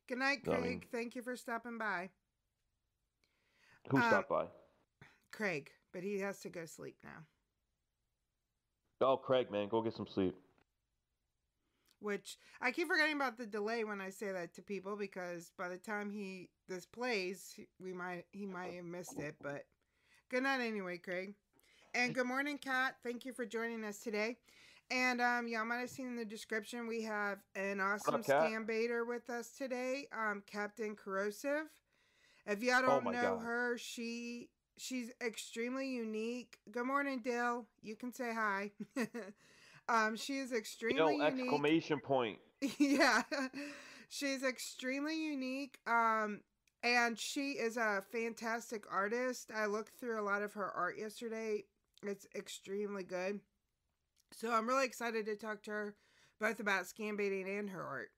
Good 0.08 0.20
night, 0.20 0.40
I 0.44 0.50
Craig. 0.50 0.62
mean- 0.64 0.84
Thank 0.92 1.16
you 1.16 1.22
for 1.22 1.36
stopping 1.36 1.78
by. 1.78 2.10
Who 3.90 3.98
Um, 3.98 4.04
stopped 4.04 4.30
by? 4.30 4.48
Craig, 5.32 5.72
but 5.92 6.04
he 6.04 6.20
has 6.20 6.40
to 6.42 6.50
go 6.50 6.66
sleep 6.66 6.98
now. 7.04 7.26
Oh, 9.02 9.18
Craig, 9.18 9.50
man, 9.52 9.70
go 9.70 9.82
get 9.82 9.94
some 9.94 10.08
sleep. 10.08 10.36
Which 12.02 12.38
I 12.62 12.72
keep 12.72 12.88
forgetting 12.88 13.16
about 13.16 13.38
the 13.38 13.46
delay 13.46 13.84
when 13.84 14.00
I 14.00 14.10
say 14.10 14.32
that 14.32 14.54
to 14.54 14.62
people 14.62 14.96
because 14.96 15.52
by 15.58 15.68
the 15.68 15.78
time 15.78 16.10
he 16.12 16.50
this 16.68 16.86
plays, 16.86 17.60
we 17.82 17.92
might 17.94 18.26
he 18.32 18.46
might 18.46 18.74
have 18.76 18.86
missed 18.86 19.20
it. 19.20 19.36
But 19.42 19.66
good 20.30 20.44
night 20.44 20.62
anyway, 20.62 20.98
Craig. 20.98 21.34
And 21.94 22.14
good 22.16 22.26
morning, 22.28 22.58
Kat. 22.58 22.96
Thank 23.04 23.26
you 23.26 23.34
for 23.34 23.46
joining 23.46 23.84
us 23.84 24.00
today. 24.00 24.38
And 24.92 25.22
um, 25.22 25.48
y'all 25.48 25.66
might 25.66 25.78
have 25.80 25.90
seen 25.90 26.08
in 26.08 26.16
the 26.16 26.26
description 26.26 26.88
we 26.88 27.04
have 27.04 27.40
an 27.56 27.80
awesome 27.80 28.24
scam 28.24 28.66
baiter 28.66 29.06
with 29.06 29.30
us 29.30 29.50
today, 29.52 30.08
um, 30.12 30.42
Captain 30.52 30.96
Kerosive. 30.96 31.66
If 32.48 32.64
y'all 32.64 32.82
Oh 32.82 32.88
don't 32.88 33.04
my 33.04 33.12
know 33.14 33.38
God. 33.38 33.44
her, 33.44 33.78
she 33.78 34.50
she's 34.78 35.12
extremely 35.24 35.90
unique. 35.90 36.58
Good 36.72 36.86
morning, 36.86 37.22
Dill. 37.24 37.66
You 37.82 37.96
can 37.96 38.12
say 38.14 38.34
hi. 38.34 38.72
um, 39.90 40.16
she 40.16 40.40
is 40.40 40.52
extremely 40.52 41.18
unique 41.18 41.22
exclamation 41.24 42.00
point. 42.00 42.40
yeah 42.80 43.22
she's 44.10 44.44
extremely 44.44 45.16
unique 45.16 45.78
um 45.88 46.42
and 46.84 47.18
she 47.18 47.52
is 47.52 47.78
a 47.78 48.02
fantastic 48.12 48.84
artist 48.92 49.50
i 49.56 49.66
looked 49.66 49.94
through 50.00 50.20
a 50.20 50.24
lot 50.24 50.42
of 50.42 50.54
her 50.54 50.70
art 50.72 50.98
yesterday 50.98 51.64
it's 52.04 52.28
extremely 52.36 53.04
good 53.04 53.40
so 54.32 54.52
i'm 54.52 54.68
really 54.68 54.86
excited 54.86 55.26
to 55.26 55.36
talk 55.36 55.62
to 55.62 55.72
her 55.72 55.96
both 56.40 56.60
about 56.60 56.86
scam 56.86 57.18
baiting 57.18 57.48
and 57.48 57.70
her 57.70 57.84
art 57.84 58.10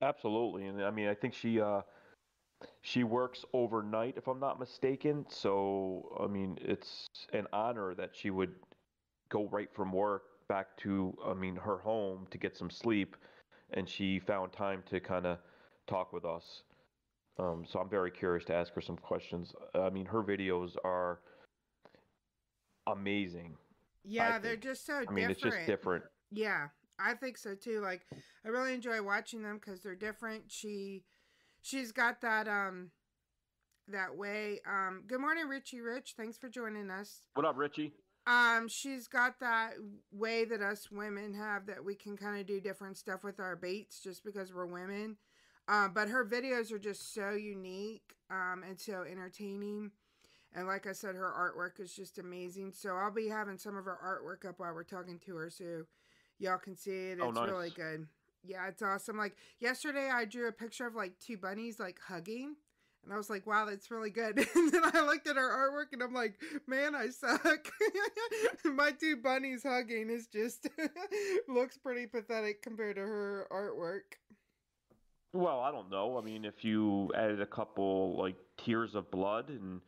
Absolutely, 0.00 0.66
and 0.66 0.82
I 0.82 0.90
mean, 0.90 1.08
I 1.08 1.14
think 1.14 1.34
she 1.34 1.60
uh, 1.60 1.80
she 2.82 3.02
works 3.02 3.44
overnight, 3.52 4.14
if 4.16 4.28
I'm 4.28 4.38
not 4.38 4.60
mistaken. 4.60 5.26
So, 5.28 6.16
I 6.22 6.26
mean, 6.28 6.56
it's 6.60 7.06
an 7.32 7.46
honor 7.52 7.94
that 7.94 8.10
she 8.14 8.30
would 8.30 8.54
go 9.28 9.48
right 9.48 9.68
from 9.74 9.92
work 9.92 10.22
back 10.48 10.76
to, 10.78 11.16
I 11.26 11.34
mean, 11.34 11.56
her 11.56 11.78
home 11.78 12.26
to 12.30 12.38
get 12.38 12.56
some 12.56 12.70
sleep, 12.70 13.16
and 13.72 13.88
she 13.88 14.20
found 14.20 14.52
time 14.52 14.82
to 14.88 15.00
kind 15.00 15.26
of 15.26 15.38
talk 15.88 16.12
with 16.12 16.24
us. 16.24 16.62
Um, 17.38 17.64
so 17.68 17.80
I'm 17.80 17.88
very 17.88 18.10
curious 18.10 18.44
to 18.46 18.54
ask 18.54 18.72
her 18.74 18.80
some 18.80 18.96
questions. 18.96 19.52
I 19.74 19.90
mean, 19.90 20.06
her 20.06 20.22
videos 20.22 20.76
are 20.84 21.20
amazing. 22.86 23.56
Yeah 24.04 24.38
they're 24.38 24.56
just 24.56 24.86
so 24.86 24.94
I 24.94 25.00
different 25.00 25.16
mean, 25.16 25.30
it's 25.30 25.40
just 25.40 25.66
different. 25.66 26.04
Yeah, 26.30 26.68
I 26.98 27.14
think 27.14 27.38
so 27.38 27.54
too. 27.54 27.80
Like 27.80 28.06
I 28.44 28.48
really 28.48 28.74
enjoy 28.74 29.02
watching 29.02 29.42
them 29.42 29.60
because 29.62 29.82
they're 29.82 29.94
different. 29.94 30.44
She 30.48 31.04
she's 31.62 31.92
got 31.92 32.20
that 32.22 32.48
um 32.48 32.90
that 33.88 34.16
way. 34.16 34.60
Um 34.66 35.04
good 35.06 35.20
morning, 35.20 35.48
Richie 35.48 35.80
Rich. 35.80 36.14
Thanks 36.16 36.38
for 36.38 36.48
joining 36.48 36.90
us. 36.90 37.22
What 37.34 37.46
up, 37.46 37.56
Richie? 37.56 37.94
Um, 38.28 38.68
she's 38.68 39.08
got 39.08 39.40
that 39.40 39.72
way 40.12 40.44
that 40.44 40.60
us 40.60 40.90
women 40.90 41.32
have 41.32 41.64
that 41.66 41.82
we 41.82 41.94
can 41.94 42.14
kind 42.14 42.38
of 42.38 42.46
do 42.46 42.60
different 42.60 42.98
stuff 42.98 43.24
with 43.24 43.40
our 43.40 43.56
baits 43.56 44.02
just 44.02 44.22
because 44.22 44.52
we're 44.52 44.66
women. 44.66 45.16
Um, 45.66 45.92
but 45.94 46.08
her 46.10 46.26
videos 46.26 46.70
are 46.70 46.78
just 46.78 47.14
so 47.14 47.30
unique 47.30 48.14
um, 48.30 48.64
and 48.68 48.78
so 48.78 49.02
entertaining. 49.10 49.92
And 50.54 50.66
like 50.66 50.86
I 50.86 50.92
said, 50.92 51.14
her 51.14 51.30
artwork 51.30 51.80
is 51.82 51.94
just 51.94 52.18
amazing. 52.18 52.72
So 52.72 52.90
I'll 52.94 53.10
be 53.12 53.28
having 53.28 53.58
some 53.58 53.76
of 53.76 53.84
her 53.84 53.98
artwork 54.02 54.48
up 54.48 54.58
while 54.58 54.74
we're 54.74 54.82
talking 54.84 55.18
to 55.26 55.36
her 55.36 55.50
so 55.50 55.84
y'all 56.38 56.58
can 56.58 56.76
see 56.76 57.10
it. 57.10 57.18
Oh, 57.20 57.28
it's 57.28 57.38
Oh, 57.38 57.44
nice. 57.44 57.50
really 57.52 57.70
good. 57.70 58.06
Yeah, 58.44 58.66
it's 58.68 58.82
awesome. 58.82 59.18
Like 59.18 59.36
yesterday, 59.60 60.10
I 60.10 60.24
drew 60.24 60.48
a 60.48 60.52
picture 60.52 60.86
of 60.86 60.94
like 60.94 61.18
two 61.20 61.36
bunnies 61.36 61.78
like 61.78 61.98
hugging. 62.00 62.56
And 63.04 63.12
I 63.12 63.16
was 63.16 63.30
like, 63.30 63.46
wow, 63.46 63.64
that's 63.64 63.90
really 63.90 64.10
good. 64.10 64.38
And 64.54 64.72
then 64.72 64.82
I 64.92 65.04
looked 65.06 65.28
at 65.28 65.36
her 65.36 65.40
artwork 65.70 65.92
and 65.92 66.02
I'm 66.02 66.12
like, 66.14 66.34
man, 66.66 66.94
I 66.94 67.08
suck. 67.10 67.68
My 68.64 68.90
two 68.90 69.16
bunnies 69.16 69.62
hugging 69.62 70.10
is 70.10 70.26
just 70.26 70.68
looks 71.48 71.78
pretty 71.78 72.06
pathetic 72.06 72.62
compared 72.62 72.96
to 72.96 73.02
her 73.02 73.46
artwork. 73.50 74.16
Well, 75.32 75.60
I 75.60 75.70
don't 75.70 75.90
know. 75.90 76.18
I 76.18 76.22
mean, 76.22 76.44
if 76.44 76.64
you 76.64 77.10
added 77.14 77.40
a 77.40 77.46
couple 77.46 78.16
like 78.16 78.36
tears 78.56 78.94
of 78.94 79.10
blood 79.10 79.48
and 79.50 79.80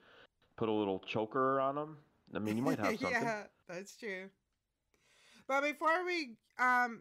put 0.60 0.68
a 0.68 0.72
little 0.72 0.98
choker 0.98 1.58
on 1.58 1.74
them, 1.74 1.96
I 2.34 2.38
mean, 2.38 2.58
you 2.58 2.62
might 2.62 2.78
have 2.78 2.88
something. 3.00 3.10
yeah, 3.10 3.44
that's 3.66 3.96
true. 3.96 4.28
But 5.48 5.62
before 5.62 6.04
we 6.04 6.36
um 6.58 7.00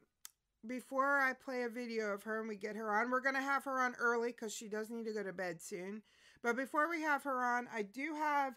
before 0.66 1.20
I 1.20 1.34
play 1.34 1.64
a 1.64 1.70
video 1.70 2.14
of 2.14 2.24
her 2.24 2.40
and 2.40 2.48
we 2.48 2.56
get 2.56 2.78
her 2.78 2.96
on, 2.96 3.12
we're 3.12 3.20
gonna 3.20 3.42
have 3.42 3.66
her 3.66 3.80
on 3.80 3.96
early 4.00 4.30
because 4.30 4.54
she 4.54 4.70
does 4.70 4.90
need 4.90 5.06
to 5.06 5.14
go 5.14 5.24
to 5.24 5.34
bed 5.34 5.62
soon. 5.62 6.02
But 6.42 6.56
before 6.56 6.90
we 6.90 7.02
have 7.02 7.24
her 7.24 7.44
on, 7.44 7.68
I 7.74 7.82
do 7.82 8.16
have 8.16 8.54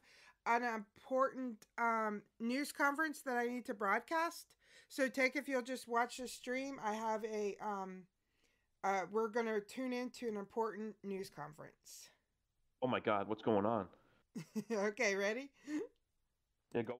an 0.47 0.63
important 0.63 1.67
um, 1.79 2.23
news 2.39 2.71
conference 2.71 3.23
that 3.23 3.37
I 3.37 3.49
need 3.49 3.67
to 3.67 3.75
broadcast. 3.75 4.47
So 4.89 5.09
take 5.09 5.35
if 5.35 5.49
you'll 5.49 5.63
just 5.63 5.89
watch 5.89 6.19
the 6.19 6.29
stream. 6.29 6.77
I 6.83 6.95
have 6.95 7.25
a 7.25 7.57
um, 7.61 8.05
uh, 8.85 9.03
we're 9.11 9.29
gonna 9.29 9.61
tune 9.61 9.93
into 9.93 10.29
an 10.29 10.37
important 10.37 10.95
news 11.03 11.29
conference. 11.29 12.11
Oh 12.81 12.89
my 12.89 13.01
God, 13.01 13.29
what's 13.29 13.43
going 13.43 13.67
on? 13.67 13.89
okay, 14.73 15.15
ready? 15.15 15.51
Yeah, 16.75 16.83
go. 16.83 16.97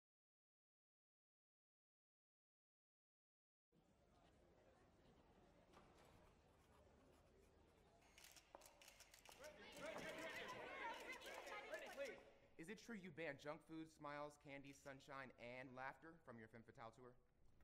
Is 12.61 12.71
it 12.71 12.79
true 12.87 12.95
you 12.95 13.11
banned 13.19 13.43
junk 13.43 13.59
food, 13.67 13.91
smiles, 13.91 14.39
candy, 14.47 14.71
sunshine, 14.71 15.35
and 15.43 15.67
laughter 15.75 16.15
from 16.23 16.39
your 16.39 16.47
Femme 16.55 16.63
Fatale 16.63 16.95
tour? 16.95 17.11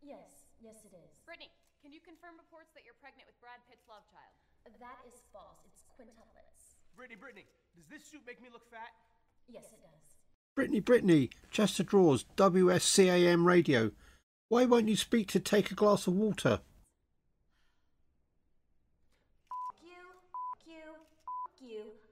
Yes, 0.02 0.48
yes 0.58 0.82
it 0.82 0.90
is. 0.90 1.22
Britney, 1.22 1.54
can 1.78 1.94
you 1.94 2.02
confirm 2.02 2.34
reports 2.34 2.74
that 2.74 2.82
you're 2.82 2.98
pregnant 2.98 3.30
with 3.30 3.38
Brad 3.38 3.62
Pitt's 3.70 3.86
love 3.86 4.02
child? 4.10 4.34
That 4.82 4.98
is 5.06 5.22
false. 5.30 5.62
It's 5.70 5.86
quintuplets. 5.94 6.76
Britney, 6.98 7.14
Britney, 7.14 7.46
does 7.78 7.86
this 7.86 8.02
suit 8.10 8.26
make 8.26 8.42
me 8.42 8.50
look 8.50 8.66
fat? 8.68 8.90
Yes, 9.48 9.64
it 9.72 9.80
does. 9.82 10.68
Britney, 10.68 10.82
Britney, 10.82 11.30
Chester 11.50 11.82
Draws, 11.82 12.24
WSCAM 12.36 13.44
Radio. 13.44 13.92
Why 14.48 14.64
won't 14.64 14.88
you 14.88 14.96
speak 14.96 15.28
to 15.28 15.40
Take 15.40 15.70
a 15.70 15.74
Glass 15.74 16.06
of 16.06 16.14
Water? 16.14 16.60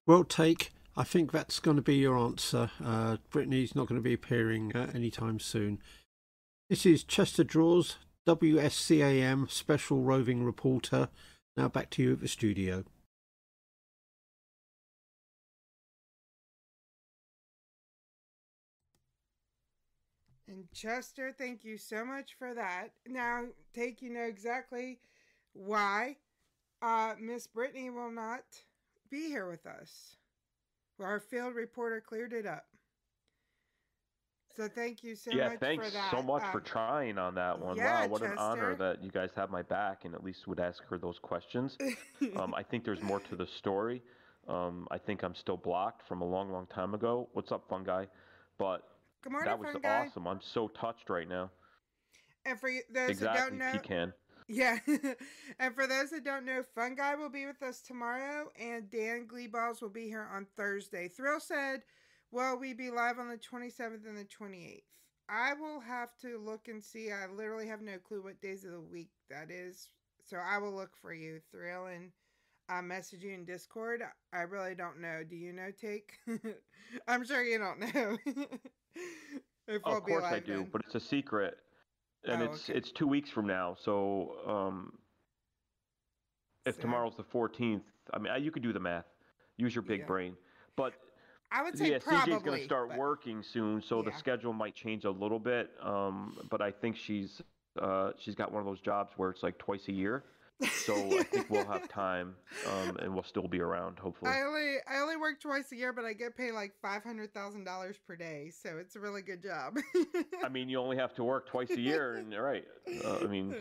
Well, 0.06 0.22
Take, 0.22 0.70
I 0.96 1.02
think 1.02 1.32
that's 1.32 1.58
going 1.58 1.76
to 1.76 1.82
be 1.82 1.96
your 1.96 2.16
answer. 2.16 2.70
Uh, 2.82 3.16
Britney's 3.32 3.74
not 3.74 3.88
going 3.88 4.00
to 4.00 4.04
be 4.04 4.14
appearing 4.14 4.70
uh, 4.72 4.88
anytime 4.94 5.40
soon. 5.40 5.80
This 6.70 6.86
is 6.86 7.02
Chester 7.02 7.42
Draws, 7.42 7.96
WSCAM 8.24 9.50
Special 9.50 10.02
Roving 10.02 10.44
Reporter. 10.44 11.08
Now 11.56 11.68
back 11.68 11.90
to 11.90 12.04
you 12.04 12.12
at 12.12 12.20
the 12.20 12.28
studio. 12.28 12.84
And 20.56 20.64
Chester, 20.72 21.34
thank 21.36 21.64
you 21.64 21.76
so 21.76 22.02
much 22.02 22.34
for 22.38 22.54
that. 22.54 22.88
Now, 23.06 23.44
take 23.74 24.00
you 24.00 24.08
know 24.10 24.22
exactly 24.22 24.98
why 25.52 26.16
uh, 26.80 27.12
Miss 27.20 27.46
Britney 27.46 27.92
will 27.92 28.10
not 28.10 28.44
be 29.10 29.28
here 29.28 29.46
with 29.50 29.66
us. 29.66 30.16
Well, 30.98 31.08
our 31.08 31.20
field 31.20 31.54
reporter 31.54 32.00
cleared 32.00 32.32
it 32.32 32.46
up. 32.46 32.64
So 34.56 34.66
thank 34.66 35.04
you 35.04 35.14
so 35.14 35.30
yeah, 35.30 35.50
much 35.50 35.58
thanks 35.58 35.88
for 35.88 35.92
that. 35.92 36.10
so 36.10 36.22
much 36.22 36.42
for 36.44 36.58
Um, 36.60 36.64
trying 36.64 37.18
on 37.18 37.34
that 37.34 37.60
one. 37.60 37.76
yeah, 37.76 38.04
wow, 38.04 38.08
what 38.08 38.22
an 38.22 38.38
honor 38.38 38.74
that 38.76 39.04
you 39.04 39.10
guys 39.10 39.28
have 39.36 39.50
my 39.50 39.60
back 39.60 40.06
and 40.06 40.14
at 40.14 40.24
least 40.24 40.46
would 40.48 40.58
ask 40.60 40.82
her 40.88 40.96
those 40.96 41.18
questions. 41.18 41.76
um, 42.36 42.54
I 42.54 42.62
think 42.62 42.82
there's 42.82 43.02
more 43.02 43.20
to 43.20 43.36
the 43.36 43.46
story. 43.46 44.02
Um, 44.48 44.88
I 44.90 44.96
think 44.96 45.22
I'm 45.22 45.34
still 45.34 45.58
blocked 45.58 46.08
from 46.08 46.22
a 46.22 46.24
long, 46.24 46.50
long 46.50 46.66
time 46.68 46.94
ago. 46.94 47.28
What's 47.34 47.52
up, 47.52 47.68
fun 47.68 47.84
guy? 47.84 48.06
But 48.56 48.88
Good 49.22 49.32
morning, 49.32 49.48
that 49.48 49.58
was 49.58 49.72
fun 49.72 49.82
guy. 49.82 50.06
awesome. 50.06 50.26
I'm 50.26 50.40
so 50.40 50.68
touched 50.68 51.10
right 51.10 51.28
now. 51.28 51.50
And 52.44 52.60
for 52.60 52.68
you, 52.68 52.82
those 52.92 53.10
exactly, 53.10 53.40
who 53.40 53.48
don't 53.48 53.58
know, 53.58 53.78
pecan. 53.78 54.12
Yeah. 54.48 54.78
and 55.58 55.74
for 55.74 55.86
those 55.86 56.10
that 56.10 56.24
don't 56.24 56.44
know, 56.44 56.62
Fun 56.74 56.94
Guy 56.94 57.16
will 57.16 57.30
be 57.30 57.46
with 57.46 57.62
us 57.62 57.80
tomorrow, 57.80 58.50
and 58.60 58.88
Dan 58.90 59.26
Gleeballs 59.26 59.82
will 59.82 59.90
be 59.90 60.06
here 60.06 60.28
on 60.32 60.46
Thursday. 60.56 61.08
Thrill 61.08 61.40
said, 61.40 61.82
Well, 62.30 62.56
we 62.56 62.72
be 62.72 62.90
live 62.90 63.18
on 63.18 63.28
the 63.28 63.38
27th 63.38 64.06
and 64.06 64.16
the 64.16 64.24
28th. 64.24 64.82
I 65.28 65.54
will 65.54 65.80
have 65.80 66.16
to 66.22 66.38
look 66.38 66.68
and 66.68 66.82
see. 66.82 67.10
I 67.10 67.26
literally 67.26 67.66
have 67.66 67.82
no 67.82 67.98
clue 67.98 68.22
what 68.22 68.40
days 68.40 68.64
of 68.64 68.70
the 68.70 68.80
week 68.80 69.10
that 69.28 69.50
is. 69.50 69.88
So 70.24 70.36
I 70.36 70.58
will 70.58 70.72
look 70.72 70.96
for 70.96 71.12
you, 71.12 71.40
Thrill, 71.50 71.86
and 71.86 72.12
uh, 72.68 72.82
message 72.82 73.24
you 73.24 73.32
in 73.32 73.44
Discord. 73.44 74.02
I 74.32 74.42
really 74.42 74.76
don't 74.76 75.00
know. 75.00 75.22
Do 75.28 75.34
you 75.34 75.52
know, 75.52 75.70
Take? 75.80 76.12
I'm 77.08 77.24
sure 77.24 77.42
you 77.42 77.58
don't 77.58 77.94
know. 77.94 78.16
Oh, 79.84 79.96
of 79.96 80.04
course 80.04 80.22
I 80.24 80.38
do, 80.38 80.58
then. 80.58 80.68
but 80.72 80.82
it's 80.84 80.94
a 80.94 81.00
secret, 81.00 81.58
and 82.24 82.40
Oh, 82.40 82.44
it's 82.44 82.70
okay. 82.70 82.78
it's 82.78 82.92
two 82.92 83.08
weeks 83.08 83.28
from 83.28 83.48
now. 83.48 83.74
So 83.76 84.36
um, 84.46 84.92
if 86.64 86.76
So- 86.76 86.82
tomorrow's 86.82 87.16
the 87.16 87.24
14th, 87.24 87.82
I 88.14 88.18
mean, 88.18 88.32
you 88.44 88.52
could 88.52 88.62
do 88.62 88.72
the 88.72 88.78
math. 88.78 89.06
Use 89.56 89.74
your 89.74 89.82
big 89.82 90.00
Yeah. 90.00 90.06
brain. 90.06 90.36
But 90.76 90.94
I 91.50 91.62
would 91.64 91.76
say 91.76 91.90
yeah, 91.90 91.98
probably. 91.98 92.34
CJ's 92.34 92.42
going 92.44 92.58
to 92.60 92.64
start 92.64 92.90
but- 92.90 92.98
working 92.98 93.42
soon, 93.42 93.82
so 93.82 94.02
the 94.02 94.12
schedule 94.12 94.52
might 94.52 94.74
change 94.76 95.04
a 95.04 95.10
little 95.10 95.40
bit. 95.40 95.70
Um, 95.80 96.36
but 96.48 96.60
I 96.62 96.70
think 96.70 96.96
she's 96.96 97.42
uh, 97.80 98.12
she's 98.18 98.34
got 98.36 98.52
one 98.52 98.60
of 98.60 98.66
those 98.66 98.80
jobs 98.80 99.12
where 99.16 99.30
it's 99.30 99.42
like 99.42 99.58
twice 99.58 99.88
a 99.88 99.92
year. 99.92 100.24
So 100.62 101.18
I 101.18 101.22
think 101.22 101.50
we'll 101.50 101.66
have 101.66 101.88
time, 101.90 102.34
um, 102.66 102.96
and 102.96 103.12
we'll 103.12 103.24
still 103.24 103.46
be 103.46 103.60
around, 103.60 103.98
hopefully. 103.98 104.30
I 104.30 104.42
only 104.42 104.76
I 104.88 104.98
only 105.00 105.16
work 105.16 105.40
twice 105.40 105.70
a 105.72 105.76
year, 105.76 105.92
but 105.92 106.04
I 106.04 106.14
get 106.14 106.36
paid 106.36 106.52
like 106.52 106.72
five 106.80 107.02
hundred 107.04 107.34
thousand 107.34 107.64
dollars 107.64 107.98
per 108.06 108.16
day, 108.16 108.50
so 108.50 108.78
it's 108.78 108.96
a 108.96 109.00
really 109.00 109.20
good 109.20 109.42
job. 109.42 109.76
I 110.42 110.48
mean, 110.48 110.68
you 110.68 110.78
only 110.78 110.96
have 110.96 111.14
to 111.16 111.24
work 111.24 111.46
twice 111.46 111.70
a 111.70 111.80
year, 111.80 112.14
and 112.14 112.34
right. 112.34 112.64
Uh, 113.04 113.18
I 113.18 113.26
mean, 113.26 113.54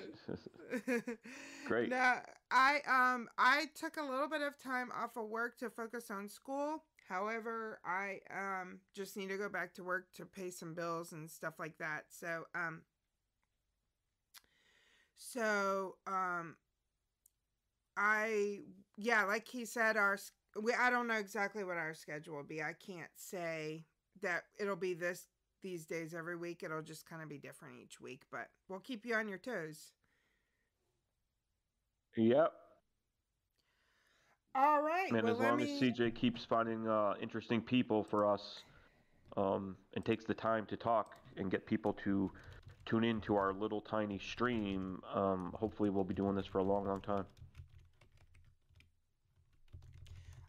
great. 1.68 1.90
No, 1.90 2.16
I 2.52 2.80
um 2.88 3.28
I 3.38 3.66
took 3.76 3.98
a 3.98 4.04
little 4.04 4.30
bit 4.30 4.42
of 4.42 4.58
time 4.58 4.90
off 4.96 5.18
of 5.18 5.28
work 5.28 5.58
to 5.60 5.70
focus 5.70 6.10
on 6.10 6.30
school. 6.30 6.84
However, 7.10 7.80
I 7.86 8.20
um 8.32 8.80
just 8.96 9.18
need 9.18 9.30
to 9.30 9.38
go 9.38 9.50
back 9.50 9.74
to 9.76 9.84
work 9.84 10.14
to 10.14 10.26
pay 10.26 10.50
some 10.50 10.74
bills 10.74 11.12
and 11.12 11.30
stuff 11.30 11.56
like 11.60 11.78
that. 11.80 12.06
So 12.10 12.46
um 12.56 12.84
so 15.16 15.96
um 16.08 16.56
I 17.98 18.60
yeah, 18.98 19.24
like 19.24 19.48
he 19.48 19.66
said, 19.66 19.98
our 19.98 20.18
we 20.62 20.74
I 20.74 20.90
don't 20.90 21.08
know 21.08 21.16
exactly 21.16 21.64
what 21.64 21.78
our 21.78 21.94
schedule 21.94 22.36
will 22.36 22.44
be. 22.44 22.62
I 22.62 22.74
can't 22.74 23.12
say 23.16 23.86
that 24.22 24.44
it'll 24.60 24.76
be 24.76 24.94
this 24.94 25.28
these 25.62 25.86
days 25.86 26.14
every 26.14 26.36
week. 26.36 26.64
It'll 26.64 26.82
just 26.82 27.08
kind 27.08 27.22
of 27.22 27.30
be 27.30 27.38
different 27.38 27.76
each 27.82 28.00
week, 28.00 28.24
but 28.32 28.50
we'll 28.70 28.80
keep 28.80 29.06
you 29.06 29.16
on 29.16 29.28
your 29.28 29.38
toes. 29.38 29.92
Yep. 32.16 32.54
All 34.56 34.82
right. 34.82 35.12
And 35.12 35.24
well, 35.24 35.34
as 35.34 35.40
long 35.40 35.58
me... 35.58 35.64
as 35.76 35.82
CJ 35.82 36.16
keeps 36.16 36.46
finding 36.46 36.88
uh, 36.88 37.16
interesting 37.22 37.62
people 37.62 38.04
for 38.04 38.32
us, 38.32 38.62
um, 39.38 39.76
and 39.94 40.06
takes 40.06 40.24
the 40.26 40.34
time 40.34 40.66
to 40.68 40.78
talk 40.78 41.16
and 41.38 41.52
get 41.52 41.66
people 41.66 41.94
to 42.04 42.32
tune 42.86 43.04
in 43.04 43.20
to 43.22 43.36
our 43.36 43.54
little 43.54 43.82
tiny 43.82 44.20
stream, 44.20 45.02
um, 45.14 45.54
hopefully 45.58 45.90
we'll 45.90 46.04
be 46.04 46.14
doing 46.14 46.36
this 46.36 46.46
for 46.46 46.60
a 46.60 46.64
long, 46.64 46.86
long 46.86 47.02
time. 47.02 47.26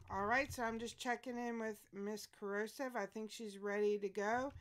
All 0.09 0.25
right, 0.25 0.53
so 0.53 0.63
I'm 0.63 0.79
just 0.79 0.99
checking 0.99 1.37
in 1.37 1.59
with 1.59 1.77
Miss 1.93 2.29
Kerosive. 2.41 2.95
I 2.95 3.07
think 3.07 3.31
she's 3.31 3.59
ready 3.59 3.99
to 3.99 4.09
go. 4.09 4.53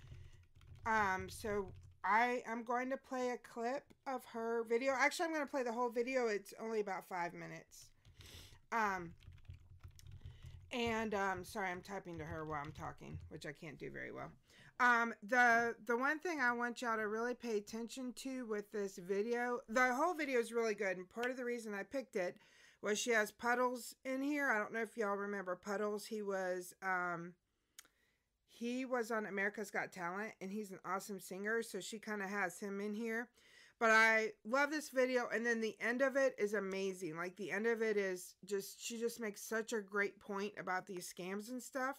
Um, 0.87 1.27
so 1.29 1.67
I 2.03 2.41
am 2.47 2.63
going 2.63 2.89
to 2.89 2.97
play 2.97 3.29
a 3.29 3.37
clip 3.37 3.83
of 4.07 4.25
her 4.25 4.63
video. 4.67 4.93
Actually, 4.97 5.25
I'm 5.27 5.33
going 5.33 5.45
to 5.45 5.51
play 5.51 5.61
the 5.61 5.71
whole 5.71 5.89
video. 5.89 6.27
It's 6.27 6.53
only 6.59 6.79
about 6.79 7.07
five 7.07 7.35
minutes. 7.35 7.89
Um, 8.71 9.13
and 10.71 11.13
um, 11.13 11.43
sorry, 11.43 11.69
I'm 11.69 11.81
typing 11.81 12.17
to 12.17 12.25
her 12.25 12.43
while 12.43 12.61
I'm 12.63 12.71
talking, 12.71 13.19
which 13.29 13.45
I 13.45 13.51
can't 13.51 13.77
do 13.77 13.91
very 13.91 14.11
well. 14.11 14.31
Um, 14.79 15.13
the 15.29 15.75
the 15.85 15.95
one 15.95 16.19
thing 16.19 16.41
I 16.41 16.51
want 16.51 16.81
y'all 16.81 16.97
to 16.97 17.07
really 17.07 17.33
pay 17.33 17.57
attention 17.57 18.13
to 18.17 18.45
with 18.45 18.69
this 18.73 18.97
video, 18.97 19.59
the 19.69 19.93
whole 19.93 20.13
video 20.13 20.39
is 20.39 20.51
really 20.51 20.73
good, 20.73 20.97
and 20.97 21.07
part 21.07 21.31
of 21.31 21.37
the 21.37 21.45
reason 21.45 21.73
I 21.73 21.83
picked 21.83 22.17
it 22.17 22.35
was 22.85 22.99
she 22.99 23.09
has 23.09 23.31
Puddles 23.31 23.95
in 24.05 24.21
here. 24.21 24.51
I 24.51 24.59
don't 24.59 24.71
know 24.71 24.81
if 24.81 24.95
y'all 24.95 25.17
remember 25.17 25.55
Puddles. 25.55 26.05
He 26.05 26.21
was 26.21 26.75
um 26.83 27.33
he 28.47 28.85
was 28.85 29.11
on 29.11 29.25
America's 29.25 29.71
Got 29.71 29.91
Talent 29.91 30.33
and 30.39 30.51
he's 30.51 30.69
an 30.71 30.79
awesome 30.85 31.19
singer, 31.19 31.63
so 31.63 31.79
she 31.79 31.97
kind 31.97 32.21
of 32.21 32.29
has 32.29 32.59
him 32.59 32.79
in 32.79 32.93
here. 32.93 33.27
But 33.79 33.89
I 33.89 34.29
love 34.45 34.69
this 34.69 34.89
video 34.89 35.27
and 35.33 35.43
then 35.43 35.59
the 35.59 35.75
end 35.81 36.03
of 36.03 36.15
it 36.15 36.35
is 36.37 36.53
amazing. 36.53 37.17
Like 37.17 37.35
the 37.35 37.51
end 37.51 37.65
of 37.65 37.81
it 37.81 37.97
is 37.97 38.35
just 38.45 38.79
she 38.79 38.99
just 38.99 39.19
makes 39.19 39.41
such 39.41 39.73
a 39.73 39.81
great 39.81 40.19
point 40.19 40.53
about 40.59 40.85
these 40.85 41.11
scams 41.11 41.49
and 41.49 41.61
stuff. 41.61 41.97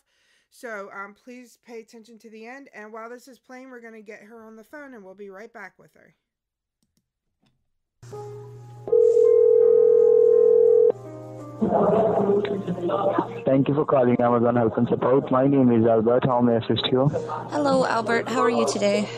So 0.51 0.89
um 0.95 1.15
please 1.15 1.59
pay 1.67 1.81
attention 1.81 2.17
to 2.21 2.31
the 2.31 2.47
end 2.47 2.71
and 2.73 2.93
while 2.93 3.11
this 3.11 3.27
is 3.27 3.41
playing 3.41 3.71
we're 3.71 3.81
going 3.81 3.93
to 3.95 4.03
get 4.03 4.23
her 4.23 4.45
on 4.45 4.55
the 4.55 4.63
phone 4.63 4.95
and 4.95 5.05
we'll 5.05 5.15
be 5.15 5.31
right 5.31 5.53
back 5.53 5.75
with 5.81 5.93
her. 5.95 6.15
Thank 13.45 13.69
you 13.69 13.75
for 13.75 13.87
calling 13.87 14.21
Amazon 14.21 14.57
Help 14.57 14.77
and 14.77 14.89
Support. 14.89 15.31
My 15.31 15.47
name 15.47 15.73
is 15.73 15.87
Albert. 15.87 16.25
How 16.27 16.41
may 16.41 16.55
I 16.55 16.57
assist 16.57 16.87
you? 16.93 17.09
Hello, 17.51 17.87
Albert. 17.87 18.29
How 18.29 18.41
are 18.41 18.51
you 18.51 18.67
today? 18.67 19.09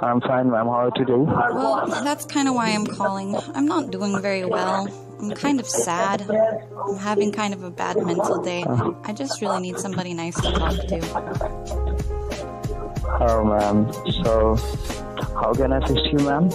I'm 0.00 0.20
fine, 0.20 0.50
ma'am. 0.50 0.66
How 0.66 0.72
are 0.72 0.84
you 0.86 0.92
today? 0.94 1.12
Well, 1.14 1.86
that's 2.04 2.24
kind 2.24 2.48
of 2.48 2.54
why 2.54 2.70
I'm 2.70 2.86
calling. 2.86 3.36
I'm 3.54 3.66
not 3.66 3.90
doing 3.90 4.22
very 4.22 4.44
well. 4.44 4.88
I'm 5.20 5.32
kind 5.32 5.58
of 5.58 5.66
sad. 5.66 6.22
I'm 6.30 6.96
having 6.96 7.32
kind 7.32 7.52
of 7.52 7.64
a 7.64 7.70
bad 7.70 7.96
mental 7.96 8.40
day. 8.40 8.64
I 9.04 9.12
just 9.12 9.42
really 9.42 9.60
need 9.60 9.78
somebody 9.78 10.14
nice 10.14 10.40
to 10.40 10.52
talk 10.52 10.76
to. 10.76 11.00
Oh, 13.20 13.44
ma'am. 13.44 13.92
So, 14.22 14.56
how 15.40 15.52
can 15.54 15.72
I 15.72 15.78
assist 15.78 16.06
you, 16.12 16.18
ma'am? 16.18 16.48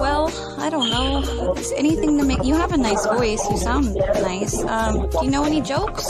Well, 0.00 0.32
I 0.58 0.68
don't 0.70 0.90
know. 0.90 1.54
Is 1.54 1.72
anything 1.76 2.18
to 2.18 2.24
make 2.24 2.44
you 2.44 2.54
have 2.54 2.72
a 2.72 2.76
nice 2.76 3.06
voice. 3.06 3.42
You 3.50 3.56
sound 3.56 3.94
nice. 4.22 4.62
Um, 4.64 5.08
do 5.10 5.24
you 5.24 5.30
know 5.30 5.44
any 5.44 5.60
jokes? 5.60 6.06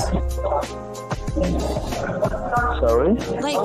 Sorry? 2.80 3.14
Like 3.44 3.60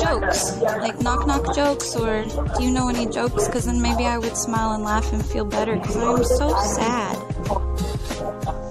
jokes, 0.00 0.60
like 0.60 1.00
knock 1.00 1.26
knock 1.26 1.54
jokes, 1.54 1.94
or 1.96 2.24
do 2.56 2.64
you 2.64 2.70
know 2.70 2.88
any 2.88 3.06
jokes? 3.06 3.46
Because 3.46 3.66
then 3.66 3.80
maybe 3.80 4.06
I 4.06 4.18
would 4.18 4.36
smile 4.36 4.72
and 4.72 4.84
laugh 4.84 5.12
and 5.12 5.24
feel 5.24 5.44
better. 5.44 5.76
Because 5.76 5.96
I'm 5.96 6.24
so 6.24 6.48
sad. 6.74 7.16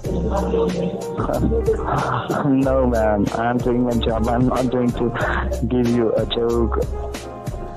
no, 2.46 2.86
ma'am. 2.86 3.26
I'm 3.34 3.58
doing 3.58 3.84
my 3.84 3.92
job. 3.92 4.28
I'm 4.28 4.46
not 4.46 4.70
going 4.70 4.90
to 4.92 5.60
give 5.68 5.88
you 5.88 6.12
a 6.14 6.26
joke. 6.26 6.78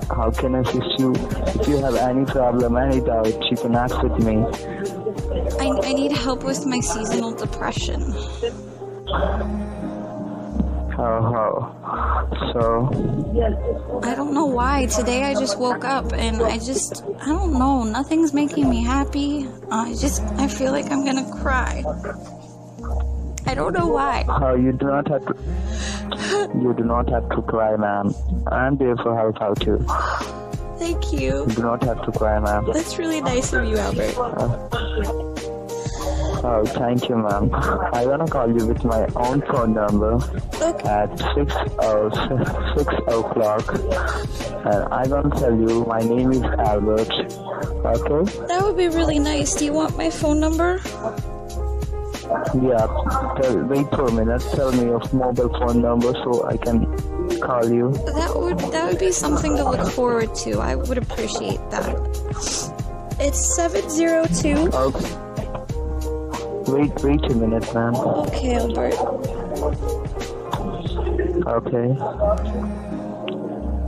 How 0.10 0.32
can 0.32 0.56
I 0.56 0.60
assist 0.62 1.00
you? 1.00 1.14
If 1.16 1.68
you 1.68 1.78
have 1.78 1.96
any 1.96 2.26
problem, 2.26 2.78
any 2.78 3.02
doubt, 3.02 3.28
you 3.52 3.58
can 3.58 3.76
ask 3.76 4.02
with 4.02 4.18
me. 4.24 4.38
I, 5.60 5.68
I 5.84 5.94
need 5.94 6.12
help 6.14 6.44
with 6.44 6.66
my 6.66 6.80
seasonal 6.80 7.34
depression. 7.36 8.14
Oh, 11.00 11.36
oh. 11.38 12.52
So, 12.54 14.02
I 14.04 14.16
don't 14.16 14.34
know 14.34 14.46
why. 14.46 14.88
Today 14.88 15.24
I 15.26 15.34
just 15.34 15.60
woke 15.60 15.86
up 15.86 16.14
and 16.14 16.42
I 16.42 16.58
just, 16.58 17.04
I 17.22 17.28
don't 17.28 17.54
know. 17.54 17.84
Nothing's 17.84 18.34
making 18.34 18.70
me 18.70 18.84
happy. 18.84 19.48
I 19.70 19.94
just, 19.94 20.24
I 20.38 20.48
feel 20.48 20.72
like 20.72 20.90
I'm 20.90 21.06
gonna 21.06 21.30
cry. 21.40 21.84
I 23.48 23.54
don't 23.56 23.74
know 23.74 23.88
why. 23.88 24.26
oh, 24.28 24.56
you 24.56 24.72
do 24.74 24.88
not 24.88 25.08
have 25.08 25.26
to. 25.26 25.34
You 26.62 26.74
do 26.78 26.84
not 26.84 27.10
have 27.10 27.30
to 27.30 27.42
cry, 27.42 27.76
ma'am. 27.78 28.14
I'm 28.52 28.78
there 28.78 28.96
for 28.98 29.16
help 29.16 29.42
out 29.42 29.66
you. 29.66 29.78
Thank 30.78 31.12
you. 31.14 31.46
You 31.48 31.56
do 31.56 31.62
not 31.62 31.84
have 31.84 32.04
to 32.06 32.12
cry, 32.12 32.40
ma'am. 32.40 32.66
That's 32.74 32.98
really 32.98 33.22
nice 33.22 33.54
of 33.54 33.66
you, 33.66 33.78
Albert. 33.78 34.16
Uh, 34.18 34.70
oh, 36.44 36.66
thank 36.66 37.10
you, 37.10 37.16
ma'am. 37.18 37.50
I 37.54 38.06
wanna 38.06 38.28
call 38.28 38.48
you 38.56 38.68
with 38.68 38.84
my 38.84 39.08
own 39.16 39.42
phone 39.42 39.74
number 39.74 40.16
at 40.86 41.10
six 41.36 41.54
oh 41.80 42.10
six 42.76 42.94
o'clock, 43.08 43.66
and 44.66 44.84
I 44.94 45.08
gonna 45.08 45.36
tell 45.36 45.56
you 45.56 45.86
my 45.86 46.00
name 46.02 46.32
is 46.32 46.44
Albert. 46.44 47.10
Okay? 47.12 48.38
That 48.48 48.62
would 48.64 48.78
be 48.78 48.88
really 48.88 49.20
nice. 49.20 49.56
Do 49.56 49.66
you 49.66 49.74
want 49.74 49.98
my 49.98 50.10
phone 50.10 50.40
number? 50.40 50.80
Yeah. 52.62 52.88
Tell, 53.42 53.64
wait 53.66 53.90
for 53.90 54.06
a 54.08 54.12
minute. 54.12 54.42
Tell 54.54 54.72
me 54.72 54.86
your 54.86 55.02
mobile 55.14 55.50
phone 55.60 55.82
number 55.82 56.14
so 56.24 56.46
I 56.46 56.58
can 56.58 56.86
call 57.40 57.72
you. 57.72 57.92
That 57.92 58.34
would 58.36 58.60
that 58.72 58.90
would 58.90 59.00
be 59.00 59.12
something 59.12 59.56
to 59.58 59.64
look 59.64 59.90
forward 59.92 60.34
to. 60.44 60.60
I 60.60 60.76
would 60.76 60.98
appreciate 60.98 61.60
that. 61.72 61.96
It's 63.20 63.56
seven 63.56 63.90
zero 63.90 64.26
two. 64.26 64.70
Okay. 64.74 65.16
Wait, 66.72 66.92
wait 67.02 67.24
a 67.32 67.36
minute, 67.36 67.74
ma'am. 67.74 67.96
Okay, 67.96 68.56
Albert. 68.56 68.94
Okay. 71.48 71.96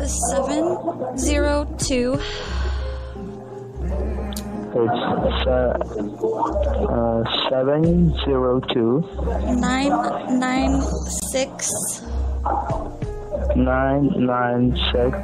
Seven 0.07 1.17
zero 1.17 1.67
two 1.77 2.19
It's 4.71 5.47
uh, 5.47 5.77
uh, 6.89 7.49
seven 7.49 8.13
zero 8.23 8.59
two 8.59 9.03
nine 9.55 9.89
nine 10.39 10.81
six 11.31 12.03
nine 13.55 14.11
nine 14.15 14.77
six 14.93 15.17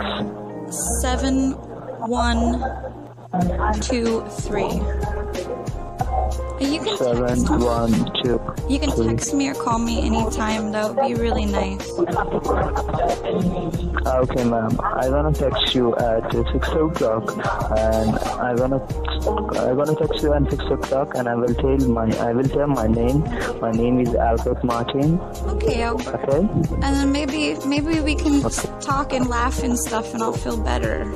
seven 1.02 1.52
one 2.10 2.60
two 3.82 4.26
three. 4.42 4.82
You 6.60 6.80
can 6.80 6.98
seven 6.98 7.28
text 7.28 7.52
me. 7.52 7.58
one 7.58 7.94
two. 8.24 8.40
You 8.70 8.80
can 8.80 8.92
three. 8.92 9.08
text 9.08 9.34
me 9.34 9.50
or 9.50 9.54
call 9.56 9.80
me 9.80 10.06
anytime. 10.06 10.72
That 10.72 10.96
would 10.96 11.08
be 11.08 11.14
really 11.16 11.46
nice. 11.46 11.92
Ah, 14.08 14.18
okay, 14.20 14.44
ma'am. 14.44 14.80
I 14.84 15.10
gonna 15.10 15.34
text 15.34 15.76
you 15.76 15.96
at 15.96 16.32
six 16.32 16.68
o'clock, 16.70 17.26
and 17.78 18.16
I 18.40 18.56
gonna 18.56 18.80
I 19.60 19.74
gonna 19.74 19.96
text 19.96 20.24
you 20.24 20.34
at 20.34 20.50
six 20.50 20.64
o'clock, 20.66 21.16
and 21.16 21.28
I 21.28 21.36
will 21.36 21.54
tell 21.56 21.78
my 21.90 22.08
I 22.20 22.32
will 22.34 22.48
tell 22.48 22.68
my 22.68 22.88
name. 22.88 23.24
My 23.60 23.72
name 23.72 24.00
is 24.00 24.14
Albert 24.16 24.64
Martin. 24.64 25.20
Okay. 25.56 25.88
Okay. 25.90 26.38
And 26.38 26.96
then 26.96 27.12
maybe 27.12 27.58
maybe 27.66 28.00
we 28.00 28.16
can 28.16 28.46
s 28.46 28.66
talk 28.80 29.12
and 29.14 29.28
laugh 29.28 29.64
and 29.64 29.78
stuff, 29.78 30.14
and 30.14 30.24
I'll 30.24 30.34
feel 30.34 30.58
better. 30.58 31.12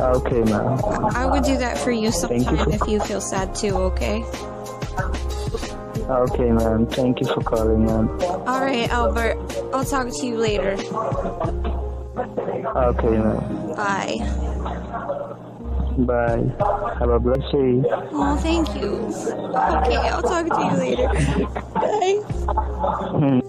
Okay, 0.00 0.42
ma'am. 0.44 0.78
I 1.14 1.26
would 1.26 1.42
do 1.44 1.56
that 1.58 1.78
for 1.78 1.90
you 1.90 2.06
you 2.06 2.12
sometime 2.12 2.56
for- 2.58 2.70
if 2.70 2.86
you 2.88 3.00
feel 3.00 3.20
sad 3.20 3.54
too. 3.54 3.74
Okay. 3.76 4.24
Okay, 6.08 6.50
ma'am. 6.50 6.86
Thank 6.86 7.20
you 7.20 7.26
for 7.26 7.40
calling, 7.42 7.84
ma'am. 7.84 8.08
All 8.46 8.60
right, 8.60 8.88
Albert. 8.90 9.36
I'll 9.74 9.84
talk 9.84 10.08
to 10.08 10.26
you 10.26 10.36
later. 10.38 10.72
Okay, 12.76 13.10
ma'am. 13.18 13.74
Bye. 13.76 15.44
Bye. 15.98 16.44
Have 17.00 17.10
a 17.10 17.18
blessed 17.18 17.50
day. 17.50 17.82
Oh, 18.12 18.36
thank 18.40 18.68
you. 18.76 18.94
Okay, 19.10 19.96
I'll 19.96 20.22
talk 20.22 20.46
to 20.46 20.64
you 20.64 20.76
later. 20.78 21.08
Bye. 21.74 22.22
Hmm. 23.18 23.40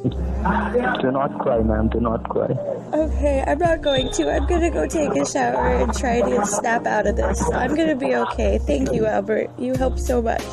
Do 1.01 1.11
not 1.11 1.37
cry, 1.39 1.59
ma'am. 1.61 1.89
Do 1.89 1.99
not 1.99 2.27
cry. 2.27 2.49
Okay, 2.93 3.43
I'm 3.45 3.59
not 3.59 3.81
going 3.81 4.09
to. 4.13 4.31
I'm 4.33 4.47
gonna 4.47 4.71
go 4.71 4.87
take 4.87 5.11
a 5.15 5.25
shower 5.25 5.67
and 5.75 5.93
try 5.93 6.21
to 6.21 6.43
snap 6.47 6.87
out 6.87 7.05
of 7.05 7.15
this. 7.17 7.39
I'm 7.53 7.75
gonna 7.75 7.95
be 7.95 8.15
okay. 8.15 8.57
Thank 8.57 8.93
you, 8.93 9.05
Albert. 9.05 9.51
You 9.59 9.75
helped 9.75 9.99
so 9.99 10.21
much. 10.21 10.43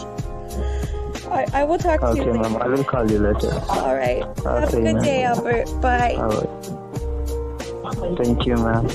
I, 1.30 1.46
I 1.54 1.64
will 1.64 1.78
talk 1.78 2.00
to 2.00 2.06
Okay, 2.08 2.20
you 2.24 2.32
later. 2.32 2.38
ma'am. 2.50 2.56
I 2.62 2.68
will 2.68 2.84
call 2.84 3.10
you 3.10 3.18
later. 3.18 3.50
All 3.70 3.94
right. 3.96 4.22
Have 4.44 4.46
a 4.46 4.66
Okay, 4.68 4.82
good 4.92 5.02
day, 5.02 5.22
Albert. 5.24 5.66
Bye. 5.80 6.14
All 6.18 6.28
right. 6.28 8.16
Thank 8.22 8.44
you, 8.46 8.56
ma'am. 8.56 8.86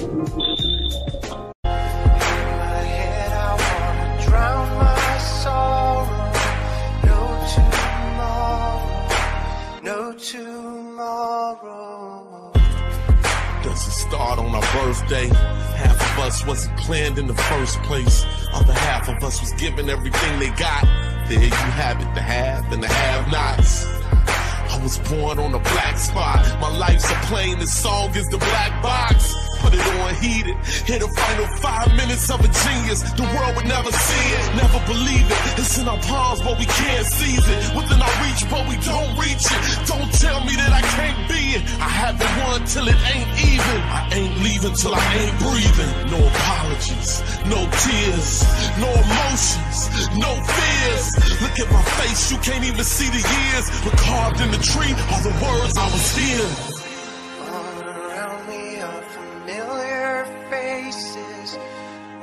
Does 13.62 13.86
it 13.86 13.92
start 13.92 14.40
on 14.40 14.56
our 14.56 14.62
birthday? 14.72 15.28
Half 15.28 16.00
of 16.00 16.20
us 16.24 16.46
wasn't 16.48 16.78
planned 16.78 17.18
in 17.18 17.28
the 17.28 17.34
first 17.34 17.78
place. 17.84 18.26
Other 18.54 18.72
half 18.72 19.10
of 19.10 19.22
us 19.22 19.42
was 19.42 19.52
given 19.54 19.90
everything 19.90 20.40
they 20.40 20.52
got. 20.52 20.86
There 21.28 21.44
you 21.44 21.50
have 21.50 22.00
it, 22.00 22.16
the 22.16 22.22
have 22.22 22.72
and 22.72 22.82
the 22.82 22.88
have-nots. 22.88 23.86
I 23.86 24.80
was 24.82 24.98
born 25.10 25.40
on 25.40 25.54
a 25.54 25.60
black 25.60 25.98
spot. 25.98 26.40
My 26.62 26.70
life's 26.70 27.12
a 27.12 27.16
plane, 27.26 27.60
the 27.60 27.68
song 27.68 28.16
is 28.16 28.30
the 28.30 28.38
black 28.38 28.82
box. 28.82 29.36
Put 29.62 29.74
it 29.78 29.86
on 30.02 30.16
heated. 30.18 30.58
Hit 30.90 31.06
the 31.06 31.10
final 31.14 31.46
five 31.62 31.94
minutes 31.94 32.30
of 32.34 32.42
a 32.42 32.50
genius. 32.50 33.06
The 33.14 33.30
world 33.38 33.56
would 33.56 33.70
never 33.70 33.92
see 33.92 34.28
it, 34.34 34.42
never 34.58 34.82
believe 34.90 35.30
it. 35.30 35.40
It's 35.62 35.78
in 35.78 35.88
our 35.88 36.02
palms, 36.02 36.42
but 36.42 36.58
we 36.58 36.66
can't 36.66 37.06
seize 37.06 37.46
it. 37.46 37.60
Within 37.78 38.02
our 38.02 38.16
reach, 38.26 38.42
but 38.50 38.66
we 38.66 38.76
don't 38.82 39.14
reach 39.22 39.46
it. 39.46 39.62
Don't 39.86 40.10
tell 40.18 40.42
me 40.46 40.58
that 40.58 40.74
I 40.74 40.82
can't 40.98 41.30
be 41.30 41.62
it. 41.62 41.64
I 41.78 41.90
haven't 41.90 42.34
won 42.42 42.66
till 42.66 42.88
it 42.90 42.98
ain't 43.14 43.30
even. 43.38 43.80
I 43.86 44.02
ain't 44.18 44.36
leaving 44.42 44.74
till 44.74 44.96
I 44.98 45.06
ain't 45.22 45.38
breathing. 45.38 45.92
No 46.10 46.20
apologies, 46.26 47.22
no 47.46 47.62
tears, 47.86 48.42
no 48.82 48.90
emotions, 48.90 49.78
no 50.18 50.32
fears. 50.42 51.06
Look 51.38 51.56
at 51.62 51.70
my 51.70 51.86
face, 52.02 52.32
you 52.32 52.38
can't 52.42 52.66
even 52.66 52.84
see 52.84 53.10
the 53.14 53.22
years. 53.22 53.66
But 53.86 53.94
carved 54.02 54.42
in 54.42 54.50
the 54.50 54.62
tree 54.62 54.94
are 55.14 55.22
the 55.22 55.34
words 55.38 55.78
I 55.78 55.86
was 55.86 56.06
hearing. 56.18 56.71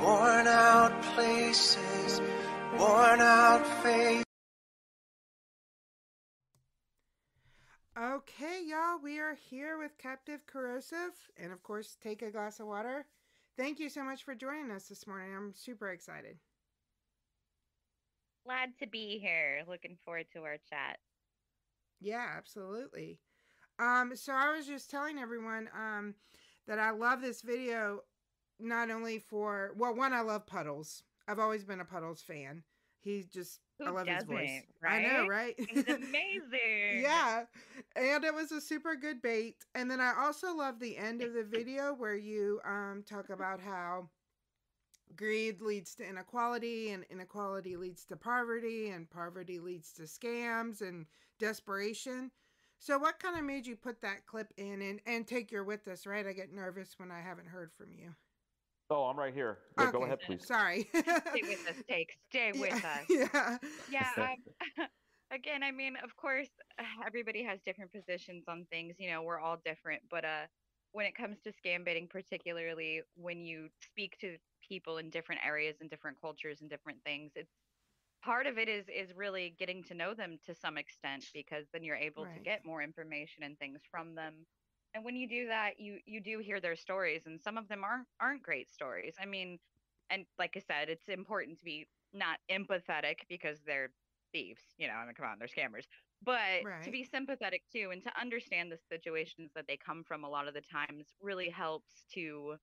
Worn 0.09 0.47
out 0.47 1.03
places, 1.13 2.19
worn 2.79 3.21
out 3.21 3.63
faces. 3.83 4.25
Okay, 7.95 8.63
y'all, 8.65 8.97
we 9.03 9.19
are 9.19 9.37
here 9.51 9.77
with 9.77 9.99
Captain 9.99 10.39
Kerosive, 10.51 11.13
and 11.37 11.51
of 11.51 11.61
course, 11.61 11.95
take 12.01 12.23
a 12.23 12.31
glass 12.31 12.59
of 12.59 12.65
water. 12.65 13.05
Thank 13.55 13.79
you 13.79 13.87
so 13.87 14.03
much 14.03 14.23
for 14.23 14.33
joining 14.33 14.71
us 14.71 14.87
this 14.87 15.05
morning. 15.05 15.29
I'm 15.37 15.53
super 15.53 15.91
excited. 15.91 16.37
glad 18.43 18.69
to 18.79 18.87
be 18.87 19.19
here. 19.19 19.61
Looking 19.67 19.95
forward 20.03 20.25
to 20.33 20.39
our 20.39 20.57
chat. 20.71 20.97
Yeah, 22.01 22.25
absolutely. 22.35 23.19
Um, 23.77 24.13
so 24.15 24.33
I 24.33 24.55
was 24.57 24.65
just 24.65 24.89
telling 24.89 25.19
everyone 25.19 25.69
um, 25.77 26.15
that 26.67 26.79
I 26.79 26.89
love 26.89 27.21
this 27.21 27.43
video 27.43 28.01
not 28.59 28.89
only 28.91 29.19
for 29.19 29.73
well, 29.77 29.93
one 29.95 30.13
I 30.13 30.21
love 30.21 30.45
Puddles. 30.45 31.03
I've 31.27 31.39
always 31.39 31.63
been 31.63 31.79
a 31.79 31.85
Puddles 31.85 32.21
fan. 32.21 32.63
He 33.01 33.23
just 33.31 33.59
Who 33.79 33.85
I 33.85 33.91
love 33.91 34.07
his 34.07 34.23
voice. 34.23 34.49
doesn't, 34.49 34.65
I 34.85 34.99
know, 34.99 35.25
right? 35.25 35.27
right? 35.27 35.55
He's 35.57 35.83
amazing. 35.87 37.01
yeah. 37.03 37.43
And 37.95 38.23
it 38.23 38.33
was 38.33 38.51
a 38.51 38.61
super 38.61 38.95
good 38.95 39.21
bait. 39.21 39.55
And 39.75 39.89
then 39.89 39.99
I 40.01 40.13
also 40.19 40.53
love 40.55 40.79
the 40.79 40.97
end 40.97 41.21
of 41.21 41.33
the 41.33 41.43
video 41.49 41.93
where 41.93 42.15
you 42.15 42.59
um 42.65 43.03
talk 43.07 43.29
about 43.29 43.59
how 43.61 44.09
greed 45.15 45.61
leads 45.61 45.95
to 45.95 46.07
inequality 46.07 46.91
and 46.91 47.03
inequality 47.09 47.75
leads 47.77 48.05
to 48.05 48.15
poverty 48.15 48.89
and 48.89 49.09
poverty 49.09 49.59
leads 49.59 49.91
to 49.93 50.03
scams 50.03 50.81
and 50.81 51.05
desperation. 51.39 52.31
So 52.79 52.97
what 52.97 53.19
kind 53.19 53.37
of 53.37 53.43
made 53.43 53.67
you 53.67 53.75
put 53.75 54.01
that 54.01 54.25
clip 54.25 54.53
in 54.57 54.81
and, 54.81 55.01
and 55.05 55.27
take 55.27 55.51
your 55.51 55.63
with 55.63 55.87
us, 55.87 56.05
right? 56.05 56.25
I 56.25 56.33
get 56.33 56.53
nervous 56.53 56.95
when 56.97 57.11
I 57.11 57.19
haven't 57.21 57.47
heard 57.47 57.71
from 57.73 57.93
you. 57.93 58.15
Oh, 58.89 59.03
I'm 59.03 59.17
right 59.17 59.33
here. 59.33 59.59
Yeah, 59.77 59.91
Go 59.91 60.03
ahead, 60.03 60.19
please. 60.25 60.45
Sorry. 60.47 60.87
Stay 60.95 61.41
with 61.43 61.67
us, 61.69 61.75
take. 61.87 62.17
Stay 62.29 62.51
with 62.55 62.73
us. 62.73 63.05
yeah. 63.09 63.57
Yeah. 63.91 64.07
Um, 64.17 64.87
again, 65.31 65.61
I 65.61 65.71
mean, 65.71 65.95
of 66.03 66.15
course, 66.17 66.49
everybody 67.05 67.43
has 67.43 67.59
different 67.65 67.91
positions 67.93 68.45
on 68.47 68.65
things. 68.71 68.95
You 68.97 69.11
know, 69.11 69.21
we're 69.21 69.39
all 69.39 69.57
different. 69.63 70.01
But 70.09 70.25
uh, 70.25 70.45
when 70.91 71.05
it 71.05 71.15
comes 71.15 71.37
to 71.43 71.51
scam 71.51 71.85
baiting, 71.85 72.07
particularly 72.07 73.01
when 73.15 73.45
you 73.45 73.67
speak 73.79 74.17
to 74.21 74.37
people 74.67 74.97
in 74.97 75.11
different 75.11 75.41
areas 75.45 75.77
and 75.81 75.89
different 75.89 76.17
cultures 76.19 76.61
and 76.61 76.69
different 76.69 76.97
things, 77.05 77.31
it's 77.35 77.51
part 78.23 78.47
of 78.47 78.57
it 78.57 78.67
is 78.67 78.85
is 78.89 79.15
really 79.15 79.55
getting 79.59 79.83
to 79.83 79.93
know 79.93 80.13
them 80.13 80.37
to 80.45 80.53
some 80.53 80.77
extent 80.77 81.25
because 81.33 81.65
then 81.73 81.83
you're 81.83 81.95
able 81.95 82.25
to 82.25 82.39
get 82.43 82.65
more 82.65 82.81
information 82.81 83.43
and 83.43 83.57
things 83.59 83.79
from 83.89 84.13
them 84.15 84.33
and 84.93 85.03
when 85.03 85.15
you 85.15 85.27
do 85.27 85.47
that 85.47 85.79
you 85.79 85.99
you 86.05 86.21
do 86.21 86.39
hear 86.39 86.59
their 86.59 86.75
stories 86.75 87.25
and 87.25 87.41
some 87.41 87.57
of 87.57 87.67
them 87.67 87.83
aren't 87.83 88.07
aren't 88.19 88.43
great 88.43 88.69
stories. 88.69 89.15
I 89.19 89.25
mean 89.25 89.59
and 90.09 90.25
like 90.37 90.57
i 90.57 90.59
said 90.59 90.89
it's 90.89 91.07
important 91.07 91.59
to 91.59 91.65
be 91.65 91.87
not 92.13 92.39
empathetic 92.49 93.17
because 93.29 93.61
they're 93.63 93.89
thieves 94.33 94.61
you 94.77 94.87
know 94.87 94.93
i 94.93 95.05
mean 95.05 95.13
come 95.15 95.25
on 95.25 95.39
they're 95.39 95.47
scammers 95.47 95.85
but 96.21 96.63
to 96.83 96.91
be 96.91 97.03
sympathetic 97.03 97.63
too 97.71 97.89
and 97.91 98.03
to 98.03 98.19
understand 98.19 98.71
the 98.71 98.77
situations 98.77 99.51
that 99.55 99.65
they 99.67 99.77
come 99.77 100.03
from 100.03 100.23
a 100.23 100.29
lot 100.29 100.47
of 100.47 100.53
the 100.53 100.61
times 100.61 101.15
really 101.21 101.49
helps 101.49 102.05
to 102.13 102.57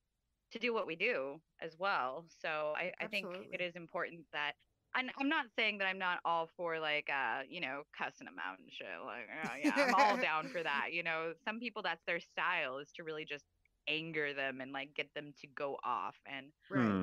to 0.52 0.58
do 0.58 0.72
what 0.72 0.86
we 0.86 0.96
do 0.96 1.40
as 1.60 1.76
well. 1.76 2.26
So 2.28 2.74
i, 2.76 2.92
I 3.00 3.06
think 3.08 3.26
it 3.52 3.60
is 3.60 3.76
important 3.76 4.26
that 4.32 4.54
and 4.96 5.10
I'm 5.20 5.28
not 5.28 5.46
saying 5.56 5.78
that 5.78 5.86
I'm 5.86 5.98
not 5.98 6.18
all 6.24 6.48
for 6.56 6.78
like 6.78 7.08
uh 7.10 7.42
you 7.48 7.60
know 7.60 7.82
cussing 7.96 8.24
them 8.24 8.36
out 8.44 8.58
and 8.58 8.68
shit 8.70 8.86
like 9.04 9.28
uh, 9.44 9.56
yeah 9.62 9.72
I'm 9.76 9.94
all 9.94 10.16
down 10.22 10.48
for 10.48 10.62
that 10.62 10.88
you 10.92 11.02
know? 11.02 11.32
Some 11.44 11.60
people 11.60 11.82
that's 11.82 12.02
their 12.06 12.20
style 12.20 12.78
is 12.78 12.88
to 12.96 13.04
really 13.04 13.24
just 13.24 13.44
anger 13.88 14.34
them 14.34 14.60
and 14.60 14.72
like 14.72 14.94
get 14.94 15.08
them 15.14 15.32
to 15.40 15.46
go 15.46 15.76
off 15.84 16.16
and. 16.26 16.46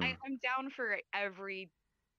I, 0.04 0.18
I'm 0.26 0.38
down 0.44 0.70
for 0.76 0.98
every 1.14 1.70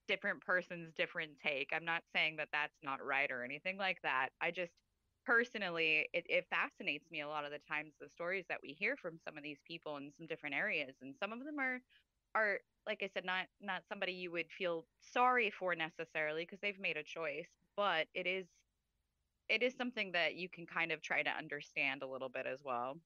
different 0.09 0.41
person's 0.41 0.93
different 0.97 1.33
take. 1.43 1.71
I'm 1.75 1.85
not 1.85 2.03
saying 2.15 2.37
that 2.37 2.49
that's 2.53 2.77
not 2.83 3.05
right 3.05 3.31
or 3.31 3.45
anything 3.45 3.77
like 3.77 3.99
that. 4.03 4.29
I 4.41 4.51
just 4.51 4.73
personally 5.25 6.07
it, 6.13 6.25
it 6.29 6.45
fascinates 6.51 7.11
me 7.11 7.23
a 7.23 7.29
lot 7.29 7.45
of 7.45 7.51
the 7.51 7.61
times 7.69 7.93
the 8.01 8.09
stories 8.09 8.45
that 8.49 8.59
we 8.63 8.77
hear 8.79 8.97
from 8.97 9.19
some 9.25 9.37
of 9.37 9.43
these 9.43 9.57
people 9.67 9.97
in 9.97 10.13
some 10.17 10.27
different 10.27 10.55
areas 10.55 10.95
and 11.01 11.15
some 11.19 11.33
of 11.33 11.39
them 11.45 11.59
are 11.59 11.81
are 12.35 12.61
like 12.87 13.03
I 13.03 13.09
said, 13.15 13.25
not 13.25 13.47
not 13.61 13.83
somebody 13.89 14.13
you 14.13 14.31
would 14.33 14.51
feel 14.57 14.87
sorry 15.01 15.51
for 15.59 15.75
necessarily 15.75 16.43
because 16.45 16.61
they've 16.61 16.79
made 16.79 16.97
a 16.97 17.03
choice, 17.03 17.49
but 17.77 18.07
it 18.15 18.27
is 18.27 18.47
it 19.49 19.63
is 19.63 19.75
something 19.77 20.13
that 20.13 20.35
you 20.35 20.49
can 20.49 20.67
kind 20.67 20.93
of 20.93 21.03
try 21.03 21.23
to 21.23 21.31
understand 21.31 22.03
a 22.03 22.07
little 22.07 22.29
bit 22.29 22.47
as 22.47 22.61
well. 22.65 22.99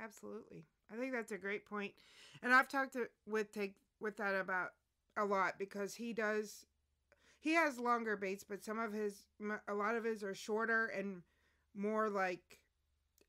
Absolutely. 0.00 0.66
I 0.92 0.96
think 0.96 1.12
that's 1.12 1.32
a 1.32 1.38
great 1.38 1.66
point. 1.66 1.94
And 2.42 2.54
I've 2.54 2.68
talked 2.68 2.92
to, 2.94 3.08
with 3.26 3.52
take 3.52 3.74
with 4.00 4.16
that 4.18 4.34
about 4.34 4.70
a 5.16 5.24
lot 5.24 5.54
because 5.58 5.94
he 5.94 6.12
does 6.12 6.66
he 7.40 7.54
has 7.54 7.78
longer 7.78 8.16
baits, 8.16 8.44
but 8.44 8.64
some 8.64 8.78
of 8.78 8.92
his 8.92 9.26
a 9.68 9.74
lot 9.74 9.96
of 9.96 10.04
his 10.04 10.22
are 10.22 10.34
shorter 10.34 10.86
and 10.86 11.22
more 11.74 12.08
like 12.08 12.60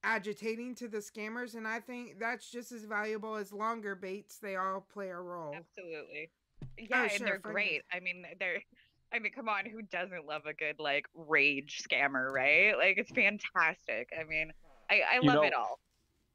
agitating 0.08 0.74
to 0.76 0.88
the 0.88 1.00
scammers 1.00 1.56
and 1.56 1.68
I 1.68 1.82
think 1.82 2.18
that's 2.20 2.50
just 2.50 2.72
as 2.72 2.86
valuable 2.86 3.36
as 3.36 3.52
longer 3.52 3.94
baits. 3.94 4.38
They 4.40 4.56
all 4.56 4.86
play 4.94 5.10
a 5.10 5.20
role. 5.20 5.54
Absolutely. 5.54 6.30
Oh, 6.64 6.68
yeah, 6.78 7.04
and 7.04 7.12
Oh, 7.12 7.18
sure, 7.18 7.26
they're 7.28 7.40
fun- 7.40 7.52
great. 7.54 7.82
I 7.92 8.00
mean, 8.00 8.26
they're 8.40 8.62
I 9.14 9.20
mean, 9.20 9.32
come 9.32 9.48
on, 9.48 9.66
who 9.66 9.82
doesn't 9.84 10.26
love 10.26 10.46
a 10.46 10.54
good 10.54 10.80
like 10.80 11.06
rage 11.14 11.84
scammer, 11.88 12.32
right? 12.32 12.78
Like 12.78 12.98
it's 12.98 13.12
fantastic. 13.12 14.10
I 14.18 14.24
mean, 14.24 14.52
I, 14.90 15.02
I 15.14 15.16
You 15.22 15.28
love 15.28 15.36
know, 15.36 15.44
it 15.44 15.54
all. 15.54 15.80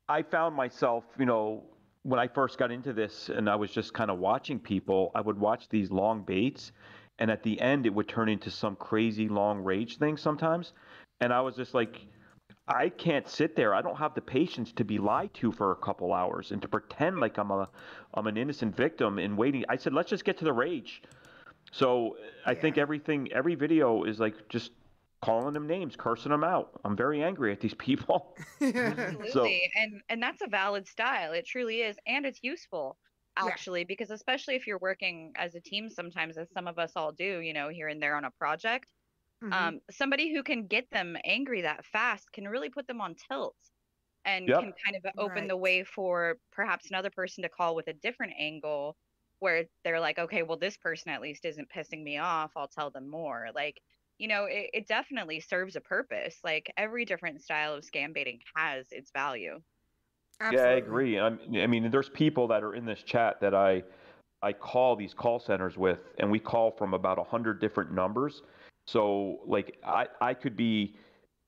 I 0.08 0.22
found 0.22 0.54
myself, 0.54 1.04
you 1.18 1.24
know, 1.26 1.64
when 2.02 2.18
I 2.20 2.28
first 2.28 2.58
got 2.58 2.70
into 2.70 2.92
this 2.92 3.30
and 3.30 3.48
I 3.48 3.56
was 3.56 3.70
just 3.70 3.94
kind 3.94 4.10
of 4.10 4.18
watching 4.18 4.58
people, 4.58 5.12
I 5.14 5.20
would 5.22 5.38
watch 5.38 5.68
these 5.70 5.90
long 5.90 6.22
baits 6.22 6.72
and 7.18 7.30
at 7.30 7.42
the 7.42 7.58
end 7.60 7.86
it 7.86 7.94
would 7.94 8.08
turn 8.08 8.28
into 8.28 8.50
some 8.50 8.76
crazy 8.76 9.28
long 9.28 9.60
rage 9.60 9.98
thing 9.98 10.16
sometimes. 10.16 10.72
And 11.20 11.32
I 11.32 11.40
was 11.40 11.54
just 11.56 11.72
like, 11.74 12.00
I 12.72 12.88
can't 12.88 13.28
sit 13.28 13.54
there. 13.56 13.74
I 13.74 13.82
don't 13.82 13.96
have 13.96 14.14
the 14.14 14.20
patience 14.20 14.72
to 14.72 14.84
be 14.84 14.98
lied 14.98 15.32
to 15.34 15.52
for 15.52 15.72
a 15.72 15.76
couple 15.76 16.12
hours 16.12 16.52
and 16.52 16.62
to 16.62 16.68
pretend 16.68 17.20
like 17.20 17.38
I'm 17.38 17.50
a 17.50 17.68
I'm 18.14 18.26
an 18.26 18.36
innocent 18.36 18.76
victim 18.76 19.18
and 19.18 19.36
waiting. 19.36 19.64
I 19.68 19.76
said, 19.76 19.92
let's 19.92 20.10
just 20.10 20.24
get 20.24 20.38
to 20.38 20.44
the 20.44 20.52
rage. 20.52 21.02
So 21.70 22.16
I 22.46 22.54
think 22.54 22.78
everything 22.78 23.30
every 23.32 23.54
video 23.54 24.04
is 24.04 24.20
like 24.20 24.48
just 24.48 24.72
calling 25.22 25.54
them 25.54 25.66
names, 25.66 25.94
cursing 25.96 26.30
them 26.30 26.44
out. 26.44 26.80
I'm 26.84 26.96
very 26.96 27.22
angry 27.22 27.52
at 27.52 27.60
these 27.60 27.74
people. 27.74 28.36
Absolutely. 28.60 29.70
and 29.76 30.00
and 30.08 30.22
that's 30.22 30.42
a 30.42 30.48
valid 30.48 30.86
style. 30.86 31.32
It 31.32 31.46
truly 31.46 31.82
is. 31.82 31.96
And 32.06 32.26
it's 32.26 32.40
useful 32.42 32.96
actually 33.36 33.84
because 33.84 34.10
especially 34.10 34.54
if 34.54 34.66
you're 34.66 34.78
working 34.78 35.32
as 35.36 35.54
a 35.54 35.60
team 35.60 35.88
sometimes 35.88 36.36
as 36.36 36.50
some 36.52 36.66
of 36.66 36.78
us 36.78 36.92
all 36.96 37.12
do, 37.12 37.40
you 37.40 37.52
know, 37.52 37.68
here 37.68 37.88
and 37.88 38.02
there 38.02 38.16
on 38.16 38.24
a 38.24 38.30
project, 38.30 38.92
Mm-hmm. 39.42 39.68
um 39.68 39.80
somebody 39.90 40.32
who 40.32 40.42
can 40.42 40.66
get 40.66 40.90
them 40.90 41.16
angry 41.24 41.62
that 41.62 41.84
fast 41.86 42.32
can 42.32 42.48
really 42.48 42.70
put 42.70 42.86
them 42.86 43.00
on 43.00 43.14
tilt 43.14 43.56
and 44.24 44.46
Yep. 44.48 44.58
can 44.58 44.72
kind 44.84 44.96
of 44.96 45.04
open 45.18 45.48
the 45.48 45.56
way 45.56 45.84
for 45.84 46.38
perhaps 46.52 46.88
another 46.90 47.10
person 47.10 47.42
to 47.42 47.48
call 47.48 47.74
with 47.74 47.88
a 47.88 47.92
different 47.92 48.34
angle 48.38 48.96
where 49.40 49.66
they're 49.84 50.00
like, 50.00 50.18
okay, 50.18 50.42
well, 50.44 50.56
this 50.58 50.76
person 50.76 51.10
at 51.10 51.20
least 51.20 51.44
isn't 51.44 51.68
pissing 51.70 52.02
me 52.04 52.18
off. 52.18 52.52
I'll 52.56 52.68
tell 52.68 52.90
them 52.92 53.08
more. 53.08 53.48
Like, 53.54 53.80
you 54.18 54.28
know, 54.28 54.44
it, 54.44 54.70
it 54.74 54.86
definitely 54.86 55.40
serves 55.40 55.74
a 55.76 55.80
purpose. 55.80 56.38
Like 56.44 56.72
every 56.76 57.04
different 57.04 57.42
style 57.42 57.74
of 57.74 57.84
scam 57.84 58.14
baiting 58.14 58.40
has 58.56 58.86
its 58.92 59.10
value. 59.10 59.60
Yeah, 60.50 60.62
I 60.62 60.72
agree. 60.72 61.18
I'm, 61.18 61.38
I 61.54 61.66
mean, 61.66 61.90
there's 61.90 62.08
people 62.08 62.48
that 62.48 62.62
are 62.62 62.74
in 62.74 62.84
this 62.84 63.02
chat 63.02 63.40
that 63.40 63.54
I 63.54 63.84
I 64.42 64.52
call 64.52 64.96
these 64.96 65.14
call 65.14 65.38
centers 65.38 65.76
with, 65.78 66.00
and 66.18 66.30
we 66.30 66.40
call 66.40 66.72
from 66.72 66.94
about 66.94 67.18
a 67.18 67.24
hundred 67.24 67.60
different 67.60 67.92
numbers. 67.92 68.42
So, 68.84 69.40
like, 69.46 69.78
I 69.84 70.06
I 70.20 70.34
could 70.34 70.56
be 70.56 70.96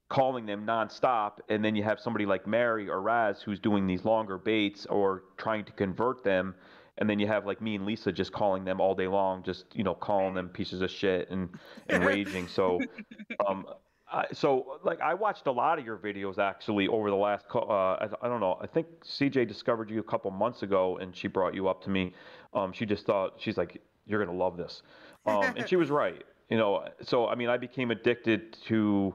calling 0.08 0.46
them 0.46 0.64
nonstop, 0.66 1.38
and 1.48 1.64
then 1.64 1.74
you 1.74 1.82
have 1.82 1.98
somebody 1.98 2.26
like 2.26 2.46
Mary 2.46 2.88
or 2.88 3.00
Raz 3.00 3.42
who's 3.42 3.58
doing 3.58 3.86
these 3.86 4.04
longer 4.04 4.38
baits 4.38 4.86
or 4.86 5.24
trying 5.36 5.64
to 5.64 5.72
convert 5.72 6.22
them, 6.22 6.54
and 6.98 7.08
then 7.08 7.18
you 7.18 7.26
have 7.26 7.46
like 7.46 7.60
me 7.60 7.74
and 7.74 7.84
Lisa 7.84 8.12
just 8.12 8.32
calling 8.32 8.64
them 8.64 8.80
all 8.80 8.94
day 8.94 9.08
long, 9.08 9.42
just 9.42 9.64
you 9.74 9.82
know 9.82 9.94
calling 9.94 10.34
them 10.34 10.48
pieces 10.48 10.82
of 10.82 10.90
shit 10.90 11.30
and 11.30 11.48
and 11.88 12.04
raging. 12.04 12.46
So, 12.46 12.80
um, 13.48 13.66
I, 14.10 14.26
so 14.32 14.78
like 14.84 15.00
I 15.00 15.14
watched 15.14 15.46
a 15.46 15.52
lot 15.52 15.78
of 15.78 15.84
your 15.84 15.96
videos 15.96 16.38
actually 16.38 16.86
over 16.86 17.10
the 17.10 17.16
last 17.16 17.46
uh, 17.54 17.58
I, 17.58 18.08
I 18.22 18.28
don't 18.28 18.40
know 18.40 18.58
I 18.60 18.66
think 18.66 18.86
CJ 19.04 19.48
discovered 19.48 19.90
you 19.90 19.98
a 19.98 20.04
couple 20.04 20.30
months 20.30 20.62
ago 20.62 20.98
and 20.98 21.16
she 21.16 21.26
brought 21.26 21.54
you 21.54 21.68
up 21.68 21.82
to 21.84 21.90
me. 21.90 22.12
Um, 22.52 22.72
she 22.72 22.86
just 22.86 23.06
thought 23.06 23.34
she's 23.38 23.56
like 23.56 23.80
you're 24.06 24.24
gonna 24.24 24.36
love 24.36 24.56
this, 24.56 24.82
um, 25.26 25.42
and 25.56 25.68
she 25.68 25.76
was 25.76 25.90
right. 25.90 26.22
You 26.50 26.58
know, 26.58 26.88
so 27.02 27.26
I 27.28 27.34
mean 27.34 27.48
I 27.48 27.56
became 27.56 27.90
addicted 27.90 28.52
to 28.64 29.14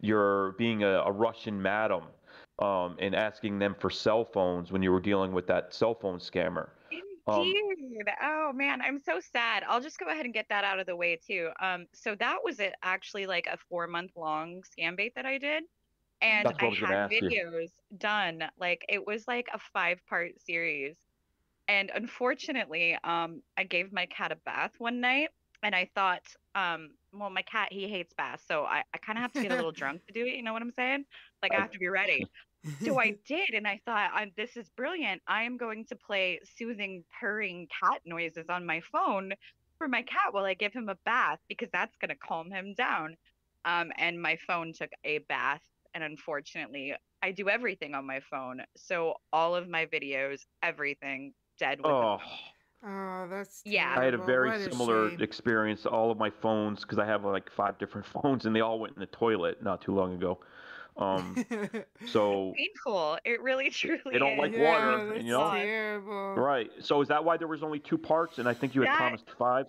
your 0.00 0.52
being 0.52 0.82
a, 0.82 1.00
a 1.00 1.12
Russian 1.12 1.60
madam 1.60 2.04
um, 2.58 2.96
and 2.98 3.14
asking 3.14 3.58
them 3.58 3.74
for 3.78 3.90
cell 3.90 4.24
phones 4.24 4.70
when 4.72 4.82
you 4.82 4.92
were 4.92 5.00
dealing 5.00 5.32
with 5.32 5.46
that 5.48 5.74
cell 5.74 5.94
phone 5.94 6.18
scammer. 6.18 6.70
Um, 7.26 7.52
Indeed. 7.54 8.06
oh 8.22 8.52
man, 8.54 8.80
I'm 8.80 8.98
so 8.98 9.20
sad. 9.20 9.64
I'll 9.68 9.80
just 9.80 9.98
go 9.98 10.06
ahead 10.06 10.24
and 10.24 10.32
get 10.34 10.46
that 10.48 10.64
out 10.64 10.78
of 10.78 10.86
the 10.86 10.96
way 10.96 11.16
too. 11.16 11.50
Um, 11.60 11.86
so 11.92 12.14
that 12.16 12.38
was 12.44 12.60
it 12.60 12.74
actually 12.82 13.26
like 13.26 13.46
a 13.46 13.58
four 13.68 13.86
month 13.86 14.12
long 14.16 14.62
scam 14.62 14.96
bait 14.96 15.14
that 15.16 15.26
I 15.26 15.38
did. 15.38 15.64
And 16.20 16.52
I 16.58 16.66
I 16.66 16.66
had 16.68 16.94
ask 16.94 17.20
you. 17.20 17.30
videos 17.30 17.70
done. 17.96 18.44
Like 18.58 18.84
it 18.88 19.06
was 19.06 19.26
like 19.28 19.48
a 19.52 19.58
five 19.72 20.04
part 20.06 20.40
series. 20.40 20.96
And 21.68 21.90
unfortunately, 21.94 22.96
um, 23.04 23.42
I 23.56 23.64
gave 23.64 23.92
my 23.92 24.06
cat 24.06 24.32
a 24.32 24.36
bath 24.36 24.72
one 24.78 25.00
night 25.00 25.28
and 25.62 25.74
I 25.74 25.90
thought, 25.94 26.22
um, 26.54 26.96
well, 27.12 27.30
my 27.30 27.42
cat 27.42 27.72
he 27.72 27.88
hates 27.88 28.12
baths, 28.14 28.44
so 28.46 28.64
I, 28.64 28.84
I 28.94 28.98
kinda 28.98 29.20
have 29.20 29.32
to 29.34 29.40
get 29.40 29.52
a 29.52 29.56
little 29.56 29.72
drunk 29.72 30.04
to 30.06 30.12
do 30.12 30.24
it, 30.26 30.34
you 30.34 30.42
know 30.42 30.52
what 30.52 30.62
I'm 30.62 30.72
saying? 30.72 31.04
Like 31.42 31.54
I 31.54 31.60
have 31.60 31.70
to 31.72 31.78
be 31.78 31.88
ready. 31.88 32.30
So 32.84 32.98
I 33.00 33.12
did, 33.26 33.50
and 33.50 33.66
I 33.66 33.80
thought, 33.84 34.10
i 34.14 34.32
this 34.36 34.56
is 34.56 34.70
brilliant. 34.70 35.22
I 35.26 35.42
am 35.44 35.56
going 35.56 35.86
to 35.86 35.96
play 35.96 36.40
soothing, 36.44 37.04
purring 37.20 37.68
cat 37.68 38.02
noises 38.04 38.46
on 38.48 38.66
my 38.66 38.80
phone 38.80 39.32
for 39.78 39.88
my 39.88 40.02
cat 40.02 40.32
while 40.32 40.44
I 40.44 40.54
give 40.54 40.72
him 40.72 40.88
a 40.88 40.96
bath 41.04 41.40
because 41.48 41.70
that's 41.72 41.96
going 41.96 42.10
to 42.10 42.16
calm 42.16 42.50
him 42.50 42.74
down. 42.74 43.16
Um, 43.64 43.92
and 43.96 44.20
my 44.22 44.36
phone 44.36 44.72
took 44.72 44.90
a 45.04 45.18
bath. 45.18 45.62
And 45.94 46.04
unfortunately, 46.04 46.94
I 47.22 47.32
do 47.32 47.48
everything 47.48 47.94
on 47.94 48.06
my 48.06 48.20
phone. 48.20 48.64
So 48.76 49.16
all 49.32 49.56
of 49.56 49.68
my 49.68 49.86
videos, 49.86 50.42
everything 50.62 51.34
dead 51.58 51.80
with 51.80 51.96
Oh, 51.96 52.20
Oh, 52.82 53.26
that's 53.28 53.62
Yeah. 53.64 53.94
I 53.98 54.04
had 54.04 54.14
a 54.14 54.18
very 54.18 54.50
What 54.50 54.60
similar 54.72 55.10
shame. 55.10 55.20
experience. 55.20 55.84
All 55.86 56.10
of 56.10 56.18
my 56.18 56.30
phones, 56.30 56.82
because 56.82 56.98
I 56.98 57.06
have 57.06 57.24
like 57.24 57.50
five 57.50 57.78
different 57.78 58.06
phones, 58.22 58.46
and 58.46 58.54
they 58.54 58.60
all 58.60 58.78
went 58.78 58.94
in 58.94 59.00
the 59.00 59.06
toilet 59.06 59.62
not 59.62 59.82
too 59.82 59.94
long 59.94 60.14
ago. 60.14 60.40
Um, 60.96 61.36
so 62.06 62.52
painful. 62.56 63.18
It 63.24 63.40
really 63.40 63.70
truly 63.70 64.00
they 64.12 64.18
don't 64.18 64.36
like 64.38 64.52
is. 64.52 64.58
water, 64.60 64.98
Yeah, 64.98 65.04
that's 65.12 65.24
you 65.24 65.30
know. 65.32 65.50
terrible. 65.52 66.34
Right. 66.34 66.70
So 66.80 67.00
is 67.00 67.08
that 67.08 67.24
why 67.24 67.36
there 67.36 67.48
was 67.48 67.62
only 67.62 67.78
two 67.80 67.98
parts, 67.98 68.38
and 68.38 68.48
I 68.48 68.54
think 68.54 68.74
you 68.74 68.82
had 68.82 68.90
That- 68.90 68.98
promised 68.98 69.30
five? 69.38 69.66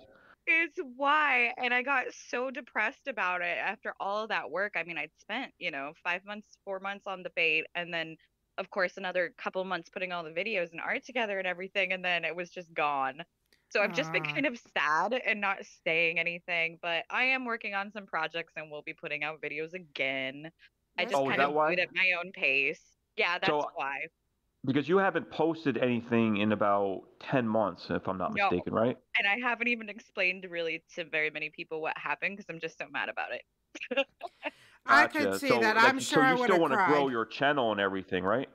It's 0.51 0.79
why. 0.95 1.53
And 1.57 1.73
I 1.75 1.83
got 1.83 2.11
so 2.11 2.49
depressed 2.49 3.07
about 3.07 3.41
it 3.43 3.57
after 3.59 3.93
all 3.99 4.23
of 4.23 4.29
that 4.29 4.49
work. 4.49 4.73
I 4.75 4.83
mean, 4.83 4.97
I'd 4.97 5.11
spent, 5.19 5.53
you 5.59 5.69
know, 5.69 5.93
five 6.03 6.25
months, 6.25 6.57
four 6.65 6.79
months 6.79 7.05
on 7.05 7.21
the 7.21 7.29
bait, 7.35 7.65
and 7.75 7.93
then, 7.93 8.17
of 8.59 8.69
course, 8.69 8.97
another 8.97 9.33
couple 9.37 9.63
months 9.63 9.89
putting 9.89 10.11
all 10.11 10.23
the 10.23 10.29
videos 10.29 10.71
and 10.71 10.81
art 10.81 11.03
together 11.05 11.39
and 11.39 11.47
everything, 11.47 11.93
and 11.93 12.03
then 12.05 12.25
it 12.25 12.35
was 12.35 12.49
just 12.51 12.71
gone. 12.73 13.23
So 13.71 13.81
I've 13.81 13.93
just 13.93 14.11
been 14.11 14.23
kind 14.23 14.45
of 14.45 14.59
sad 14.77 15.13
and 15.13 15.39
not 15.39 15.59
saying 15.85 16.19
anything, 16.19 16.79
but 16.81 17.05
I 17.09 17.23
am 17.25 17.45
working 17.45 17.73
on 17.75 17.91
some 17.91 18.05
projects 18.05 18.53
and 18.55 18.69
we'll 18.71 18.81
be 18.81 18.93
putting 18.93 19.23
out 19.23 19.41
videos 19.41 19.73
again. 19.73 20.51
I 20.97 21.05
just 21.05 21.15
Oh, 21.15 21.27
kind 21.27 21.39
of 21.41 21.53
why? 21.53 21.75
do 21.75 21.81
it 21.81 21.83
at 21.83 21.93
my 21.93 22.11
own 22.19 22.31
pace. 22.31 22.81
Yeah, 23.15 23.33
that's 23.39 23.47
So- 23.47 23.69
why. 23.75 24.07
Because 24.65 24.89
you 24.89 24.97
haven't 24.97 25.31
posted 25.31 25.77
anything 25.77 26.37
in 26.37 26.51
about 26.51 27.03
ten 27.21 27.47
months, 27.47 27.89
if 27.89 28.07
I'm 28.09 28.17
not 28.17 28.33
No. 28.33 28.49
mistaken, 28.49 28.73
right? 28.73 28.97
And 29.17 29.25
I 29.27 29.37
haven't 29.39 29.69
even 29.69 29.87
explained 29.87 30.45
really 30.49 30.83
to 30.95 31.05
very 31.05 31.29
many 31.29 31.49
people 31.49 31.79
what 31.79 31.97
happened 31.97 32.35
because 32.35 32.49
I'm 32.49 32.59
just 32.59 32.77
so 32.77 32.87
mad 32.89 33.07
about 33.07 33.29
it. 33.31 33.45
I 34.85 35.03
Gotcha. 35.03 35.19
could 35.19 35.39
see 35.39 35.49
so, 35.49 35.59
that. 35.59 35.77
I'm 35.77 35.99
sure 35.99 36.23
I 36.23 36.31
So 36.31 36.35
you 36.35 36.39
would 36.41 36.49
still 36.49 36.61
want 36.61 36.73
to 36.73 36.85
grow 36.87 37.09
your 37.09 37.25
channel 37.25 37.71
and 37.71 37.79
everything, 37.79 38.23
right? 38.23 38.49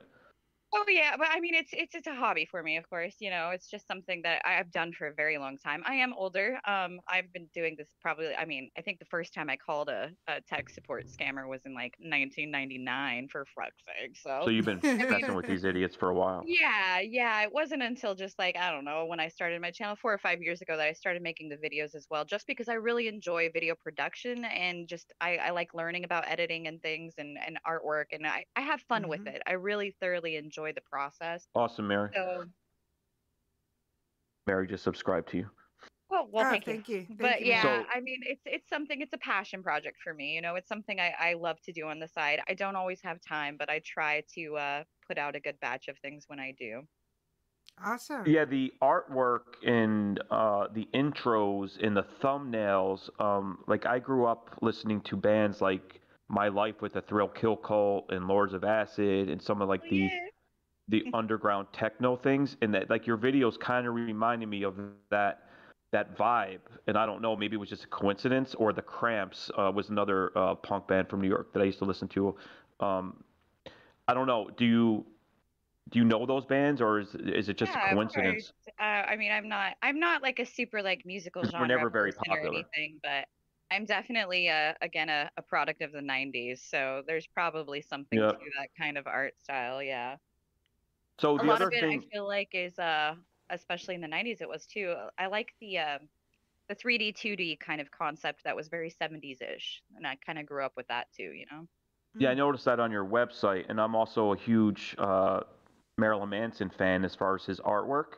Oh 0.77 0.83
yeah, 0.89 1.15
but 1.15 1.27
I 1.29 1.39
mean 1.39 1.53
it's 1.55 1.71
it's 1.73 1.95
it's 1.95 2.07
a 2.07 2.13
hobby 2.15 2.45
for 2.45 2.61
me, 2.61 2.75
of 2.77 2.87
course. 2.89 3.15
You 3.21 3.29
know, 3.29 3.51
it's 3.51 3.69
just 3.69 3.87
something 3.87 4.21
that 4.23 4.41
I've 4.45 4.71
done 4.71 4.91
for 4.93 5.07
a 5.07 5.13
very 5.13 5.37
long 5.37 5.57
time. 5.57 5.83
I 5.85 5.95
am 5.95 6.13
older. 6.13 6.59
Um, 6.65 6.99
I've 7.07 7.31
been 7.31 7.47
doing 7.53 7.75
this 7.77 7.87
probably. 8.01 8.35
I 8.35 8.45
mean, 8.45 8.69
I 8.77 8.81
think 8.81 8.99
the 8.99 9.05
first 9.05 9.33
time 9.33 9.49
I 9.49 9.55
called 9.57 9.87
a, 9.89 10.11
a 10.27 10.41
tech 10.41 10.69
support 10.69 11.05
scammer 11.07 11.47
was 11.47 11.61
in 11.65 11.73
like 11.73 11.93
1999, 11.99 13.29
for 13.31 13.45
fuck's 13.55 13.83
sake. 13.85 14.17
So. 14.17 14.47
So 14.47 14.49
you've 14.49 14.65
been 14.65 14.83
messing 15.09 15.35
with 15.35 15.45
these 15.45 15.63
idiots 15.65 15.95
for 15.95 16.09
a 16.09 16.15
while. 16.15 16.47
Yeah, 16.47 16.99
yeah. 16.99 17.41
It 17.43 17.53
wasn't 17.53 17.81
until 17.81 18.13
just 18.13 18.37
like, 18.37 18.55
I 18.57 18.69
don't 18.69 18.83
know, 18.85 19.05
when 19.05 19.19
I 19.21 19.29
started 19.29 19.61
my 19.61 19.71
channel 19.71 19.95
four 19.95 20.13
or 20.13 20.17
five 20.19 20.41
years 20.41 20.61
ago 20.61 20.75
that 20.77 20.85
I 20.85 20.91
started 20.93 21.23
making 21.23 21.49
the 21.49 21.55
videos 21.57 21.95
as 21.95 22.05
well, 22.09 22.25
just 22.25 22.45
because 22.45 22.67
I 22.67 22.73
really 22.73 23.07
enjoy 23.07 23.49
video 23.51 23.73
production 23.75 24.43
and 24.45 24.87
just 24.87 25.11
I, 25.21 25.37
I 25.37 25.49
like 25.51 25.73
learning 25.73 26.03
about 26.03 26.27
editing 26.27 26.67
and 26.67 26.81
things 26.81 27.15
and, 27.17 27.37
and 27.39 27.57
artwork 27.65 28.07
and 28.11 28.27
I, 28.27 28.45
I 28.55 28.61
have 28.61 28.81
fun 28.81 29.07
with 29.07 29.21
Mhm. 29.21 29.25
it. 29.25 29.41
I 29.47 29.53
really 29.53 29.95
thoroughly 30.01 30.35
enjoy 30.35 30.64
the 30.73 30.81
process. 30.81 31.47
Awesome, 31.55 31.87
Mary. 31.87 32.09
So, 32.13 32.45
Mary 34.47 34.67
just 34.67 34.83
subscribed 34.83 35.29
to 35.29 35.37
you. 35.37 35.49
well, 36.09 36.27
well, 36.31 36.45
Oh, 36.45 36.51
thank, 36.51 36.65
thank 36.65 36.87
you. 36.87 36.97
you. 36.97 37.05
Thank 37.07 37.19
But 37.19 37.41
you, 37.41 37.47
yeah, 37.47 37.61
So- 37.63 37.85
I 37.93 37.99
mean, 37.99 38.19
it's 38.23 38.43
it's 38.45 38.69
something. 38.69 39.01
It's 39.01 39.13
a 39.13 39.17
passion 39.17 39.63
project 39.63 39.97
for 40.03 40.13
me. 40.13 40.33
You 40.35 40.41
know, 40.41 40.55
it's 40.55 40.67
something 40.69 40.99
I, 40.99 41.13
I 41.19 41.33
love 41.33 41.59
to 41.63 41.71
do 41.71 41.87
on 41.87 41.99
the 41.99 42.07
side. 42.07 42.41
I 42.47 42.53
don't 42.53 42.75
always 42.75 43.01
have 43.01 43.19
time, 43.21 43.55
but 43.57 43.69
I 43.69 43.79
try 43.83 44.23
to 44.35 44.55
uh, 44.57 44.83
put 45.07 45.17
out 45.17 45.35
a 45.35 45.39
good 45.39 45.59
batch 45.59 45.87
of 45.87 45.97
things 45.99 46.25
when 46.27 46.39
I 46.39 46.53
do. 46.57 46.81
Awesome. 47.83 48.23
Yeah, 48.25 48.45
the 48.45 48.71
artwork 48.81 49.55
and 49.65 50.21
uh, 50.31 50.67
the 50.73 50.87
intros 50.93 51.83
and 51.83 51.97
the 51.97 52.03
thumbnails. 52.21 53.09
Um, 53.19 53.57
like 53.67 53.85
I 53.85 53.99
grew 53.99 54.25
up 54.27 54.57
listening 54.61 55.01
to 55.01 55.17
bands 55.17 55.59
like 55.59 55.99
My 56.29 56.47
Life 56.47 56.81
with 56.81 56.93
the 56.93 57.01
Thrill 57.01 57.27
Kill 57.27 57.57
Cult 57.57 58.11
and 58.11 58.27
Lords 58.27 58.53
of 58.53 58.63
Acid 58.63 59.29
and 59.29 59.41
some 59.41 59.61
of 59.61 59.67
like 59.67 59.81
the 59.89 60.09
the 60.87 61.07
underground 61.13 61.67
techno 61.73 62.15
things, 62.15 62.57
and 62.61 62.73
that 62.73 62.89
like 62.89 63.07
your 63.07 63.17
videos 63.17 63.59
kind 63.59 63.87
of 63.87 63.93
reminded 63.95 64.47
me 64.47 64.63
of 64.63 64.77
that 65.09 65.49
that 65.91 66.15
vibe. 66.17 66.61
And 66.87 66.97
I 66.97 67.05
don't 67.05 67.21
know, 67.21 67.35
maybe 67.35 67.55
it 67.55 67.59
was 67.59 67.69
just 67.69 67.85
a 67.85 67.87
coincidence, 67.87 68.55
or 68.55 68.73
the 68.73 68.81
Cramps 68.81 69.49
uh, 69.57 69.71
was 69.73 69.89
another 69.89 70.37
uh, 70.37 70.55
punk 70.55 70.87
band 70.87 71.09
from 71.09 71.21
New 71.21 71.29
York 71.29 71.53
that 71.53 71.61
I 71.61 71.65
used 71.65 71.79
to 71.79 71.85
listen 71.85 72.07
to. 72.09 72.37
Um, 72.79 73.23
I 74.07 74.13
don't 74.15 74.27
know. 74.27 74.49
Do 74.49 74.65
you 74.65 75.05
do 75.91 75.99
you 75.99 76.05
know 76.05 76.25
those 76.25 76.45
bands, 76.45 76.81
or 76.81 76.99
is 76.99 77.15
is 77.15 77.49
it 77.49 77.57
just 77.57 77.75
Yeah, 77.75 77.77
a 77.77 77.79
coincidence? 77.79 78.53
Uh, 78.79 78.81
I 78.83 79.15
mean, 79.15 79.31
I'm 79.31 79.47
not. 79.47 79.77
I'm 79.81 79.99
not 79.99 80.21
like 80.21 80.39
a 80.39 80.45
super 80.45 80.81
like 80.81 81.05
musical 81.05 81.43
'Cause 81.43 81.53
we're 81.57 81.65
genre 81.67 81.67
never 81.67 81.89
very 81.89 82.11
person 82.11 82.33
or 82.33 82.39
anything, 82.39 82.99
but 83.01 83.27
I'm 83.71 83.85
definitely 83.85 84.49
uh 84.49 84.73
again 84.81 85.09
a, 85.09 85.31
a 85.37 85.41
product 85.41 85.81
of 85.81 85.91
the 85.93 86.01
'90s. 86.01 86.63
So 86.63 87.03
there's 87.07 87.27
probably 87.27 87.81
something 87.81 88.21
Yeah. 88.21 88.33
to 88.39 88.51
that 88.59 88.69
kind 88.77 88.97
of 88.97 89.07
art 89.07 89.39
style. 89.39 89.81
Yeah. 89.81 90.17
So 91.19 91.35
a 91.35 91.37
the 91.37 91.45
lot 91.45 91.55
other 91.61 91.67
of 91.67 91.73
it 91.73 91.81
thing, 91.81 92.03
I 92.05 92.15
feel 92.15 92.27
like 92.27 92.49
is 92.53 92.77
uh 92.79 93.15
especially 93.49 93.95
in 93.95 94.01
the 94.01 94.07
90s 94.07 94.41
it 94.41 94.49
was 94.49 94.65
too. 94.65 94.93
uh, 94.97 95.09
I 95.17 95.27
like 95.27 95.53
the 95.59 95.79
um 95.79 95.99
the 96.67 96.75
3D 96.75 97.15
2D 97.15 97.59
kind 97.59 97.79
of 97.79 97.91
concept 97.91 98.43
that 98.43 98.55
was 98.55 98.67
very 98.67 98.89
70s 98.89 99.41
ish, 99.41 99.83
and 99.95 100.05
I 100.07 100.17
kind 100.25 100.39
of 100.39 100.45
grew 100.45 100.65
up 100.65 100.73
with 100.75 100.87
that 100.87 101.07
too. 101.15 101.31
You 101.31 101.45
know. 101.51 101.67
yeah, 102.17 102.29
I 102.29 102.33
noticed 102.33 102.65
that 102.65 102.79
on 102.79 102.91
your 102.91 103.05
website, 103.05 103.65
and 103.69 103.79
I'm 103.79 103.95
also 103.95 104.33
a 104.33 104.37
huge 104.37 104.95
uh, 104.97 105.41
Marilyn 105.97 106.29
Manson 106.29 106.69
fan 106.69 107.05
as 107.05 107.15
far 107.15 107.35
as 107.35 107.45
his 107.45 107.59
artwork. 107.59 108.15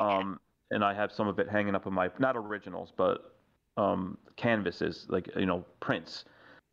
Um, 0.00 0.40
and 0.70 0.82
I 0.82 0.94
have 0.94 1.12
some 1.12 1.28
of 1.28 1.38
it 1.38 1.48
hanging 1.48 1.74
up 1.74 1.86
in 1.86 1.92
my 1.92 2.10
not 2.18 2.36
originals, 2.36 2.92
but 2.96 3.36
um, 3.76 4.18
canvases, 4.36 5.06
like 5.08 5.28
you 5.36 5.46
know, 5.46 5.64
prints. 5.80 6.24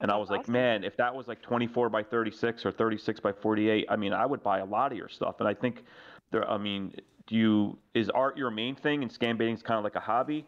And 0.02 0.12
I 0.12 0.18
was 0.18 0.30
like, 0.30 0.48
man, 0.48 0.84
if 0.84 0.98
that 0.98 1.14
was 1.14 1.28
like 1.28 1.42
24 1.42 1.90
by 1.90 2.04
36 2.04 2.66
or 2.66 2.72
36 2.72 3.20
by 3.20 3.32
48, 3.32 3.86
I 3.90 3.96
mean, 3.96 4.14
I 4.14 4.26
would 4.26 4.42
buy 4.42 4.60
a 4.60 4.66
lot 4.66 4.92
of 4.92 4.98
your 4.98 5.10
stuff. 5.10 5.36
And 5.40 5.48
I 5.48 5.54
think 5.54 5.84
there, 6.32 6.50
I 6.50 6.58
mean, 6.58 6.94
do 7.28 7.36
you 7.36 7.78
is 7.94 8.10
art 8.10 8.38
your 8.38 8.52
main 8.52 8.76
thing, 8.76 9.04
and 9.04 9.12
scam 9.12 9.38
baiting 9.38 9.54
is 9.54 9.62
kind 9.62 9.78
of 9.78 9.84
like 9.84 9.96
a 9.96 10.00
hobby? 10.00 10.46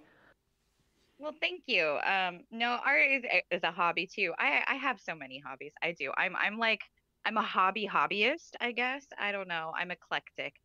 Well, 1.19 1.33
thank 1.39 1.63
you. 1.67 1.99
Um, 2.05 2.41
no, 2.51 2.79
art 2.85 3.01
is, 3.11 3.23
is 3.51 3.63
a 3.63 3.71
hobby 3.71 4.07
too. 4.07 4.33
I 4.37 4.63
I 4.67 4.75
have 4.75 4.99
so 4.99 5.15
many 5.15 5.39
hobbies. 5.39 5.73
I 5.81 5.93
do. 5.93 6.11
I'm 6.17 6.35
I'm 6.35 6.57
like 6.57 6.81
I'm 7.25 7.37
a 7.37 7.41
hobby 7.41 7.87
hobbyist, 7.87 8.55
I 8.59 8.71
guess. 8.71 9.05
I 9.17 9.31
don't 9.31 9.47
know. 9.47 9.71
I'm 9.77 9.91
eclectic. 9.91 10.55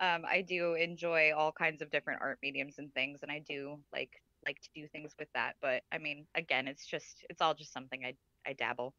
Um, 0.00 0.24
I 0.28 0.42
do 0.42 0.74
enjoy 0.74 1.32
all 1.34 1.52
kinds 1.52 1.80
of 1.80 1.90
different 1.90 2.20
art 2.20 2.38
mediums 2.42 2.78
and 2.78 2.92
things, 2.92 3.20
and 3.22 3.30
I 3.30 3.38
do 3.38 3.78
like 3.92 4.10
like 4.44 4.60
to 4.60 4.68
do 4.74 4.88
things 4.88 5.14
with 5.18 5.28
that. 5.34 5.54
But 5.62 5.82
I 5.92 5.98
mean, 5.98 6.26
again, 6.34 6.66
it's 6.66 6.84
just 6.86 7.24
it's 7.30 7.40
all 7.40 7.54
just 7.54 7.72
something 7.72 8.04
I 8.04 8.14
I 8.46 8.52
dabble. 8.54 8.94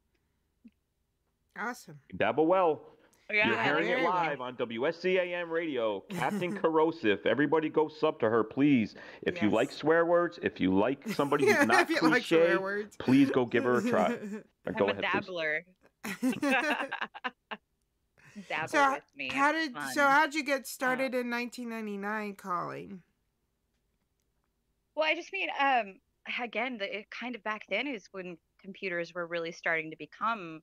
Awesome. 1.58 1.98
Dabble 2.16 2.46
well. 2.46 2.82
Yeah, 3.32 3.48
You're 3.48 3.62
hearing 3.62 3.88
it 3.88 3.98
it. 4.00 4.04
live 4.04 4.40
on 4.42 4.54
WSCAM 4.56 5.48
Radio. 5.48 6.00
Captain 6.10 6.54
Kerosive. 6.58 7.24
Everybody 7.24 7.70
go 7.70 7.88
sub 7.88 8.20
to 8.20 8.28
her, 8.28 8.44
please. 8.44 8.94
If 9.22 9.40
you 9.40 9.48
like 9.50 9.72
swear 9.72 10.04
words, 10.04 10.38
if 10.42 10.60
you 10.60 10.74
like 10.74 11.08
somebody 11.08 11.46
who's 11.50 11.66
not 11.66 11.90
If 11.90 11.90
you 11.90 12.08
like 12.08 12.24
cliche, 12.24 12.36
swear 12.44 12.60
words. 12.60 12.96
please 12.98 13.30
go 13.30 13.46
give 13.46 13.64
her 13.64 13.78
a 13.78 13.82
try. 13.82 14.18
I'm 14.66 14.74
go 14.74 14.88
a 14.88 14.90
ahead, 14.90 15.04
please. 15.04 15.12
dabbler. 15.12 15.64
Dabble 18.48 18.68
So 18.68 18.92
with 18.94 19.02
me. 19.16 19.28
how 19.30 19.54
it's 19.54 19.72
did 19.72 19.76
so 19.94 20.02
how'd 20.06 20.34
you 20.34 20.44
get 20.44 20.66
started 20.66 21.14
in 21.14 21.30
1999 21.30 22.34
calling? 22.34 23.02
Well, 24.96 25.06
I 25.08 25.14
just 25.14 25.32
mean, 25.32 25.48
um, 25.58 26.00
again, 26.42 26.78
the, 26.78 26.98
it 26.98 27.10
kind 27.10 27.34
of 27.36 27.42
back 27.44 27.62
then 27.68 27.86
is 27.86 28.06
when 28.12 28.36
computers 28.64 29.14
were 29.14 29.26
really 29.26 29.52
starting 29.52 29.90
to 29.92 29.96
become 29.96 30.62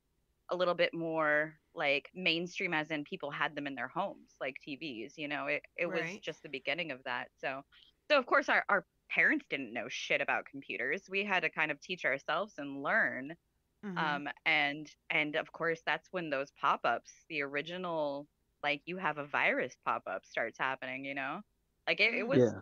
a 0.49 0.55
little 0.55 0.73
bit 0.75 0.93
more 0.93 1.55
like 1.75 2.09
mainstream, 2.13 2.73
as 2.73 2.91
in 2.91 3.05
people 3.05 3.31
had 3.31 3.55
them 3.55 3.67
in 3.67 3.75
their 3.75 3.87
homes, 3.87 4.35
like 4.41 4.57
TVs. 4.67 5.17
You 5.17 5.27
know, 5.29 5.47
it 5.47 5.63
it 5.77 5.87
was 5.87 6.07
Right. 6.07 6.19
just 6.19 6.43
the 6.43 6.49
beginning 6.49 6.91
of 6.91 7.03
that. 7.05 7.29
So, 7.37 7.63
so 8.09 8.17
of 8.19 8.25
course, 8.25 8.49
our 8.49 8.65
our 8.69 8.87
parents 9.09 9.45
didn't 9.49 9.73
know 9.73 9.87
shit 9.89 10.21
about 10.21 10.45
computers. 10.45 11.03
We 11.09 11.23
had 11.25 11.41
to 11.41 11.49
kind 11.49 11.71
of 11.71 11.79
teach 11.81 12.05
ourselves 12.05 12.55
and 12.57 12.83
learn. 12.83 13.35
Mhm. 13.83 13.97
Um, 13.97 14.27
and 14.45 14.89
and 15.09 15.35
of 15.35 15.51
course, 15.51 15.81
that's 15.85 16.07
when 16.11 16.29
those 16.29 16.51
pop-ups, 16.51 17.11
the 17.29 17.41
original, 17.43 18.27
like 18.63 18.83
you 18.85 18.97
have 18.97 19.17
a 19.17 19.25
virus 19.27 19.75
pop-up 19.85 20.25
starts 20.25 20.57
happening. 20.57 21.05
You 21.05 21.15
know, 21.15 21.41
like 21.87 21.99
it, 21.99 22.13
it 22.15 22.27
was 22.27 22.53
Yeah. 22.53 22.61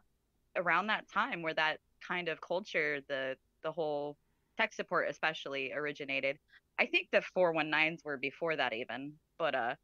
around 0.55 0.87
that 0.87 1.07
time 1.09 1.41
where 1.41 1.53
that 1.53 1.81
kind 2.07 2.29
of 2.29 2.41
culture, 2.41 3.01
the 3.07 3.37
the 3.63 3.71
whole 3.71 4.17
tech 4.59 4.73
support 4.73 5.09
especially 5.09 5.71
originated. 5.73 6.37
I 6.79 6.85
think 6.87 7.09
the 7.11 7.23
419s 7.35 8.03
were 8.03 8.17
before 8.17 8.55
that 8.55 8.73
even, 8.73 9.13
but 9.37 9.55
uh 9.55 9.75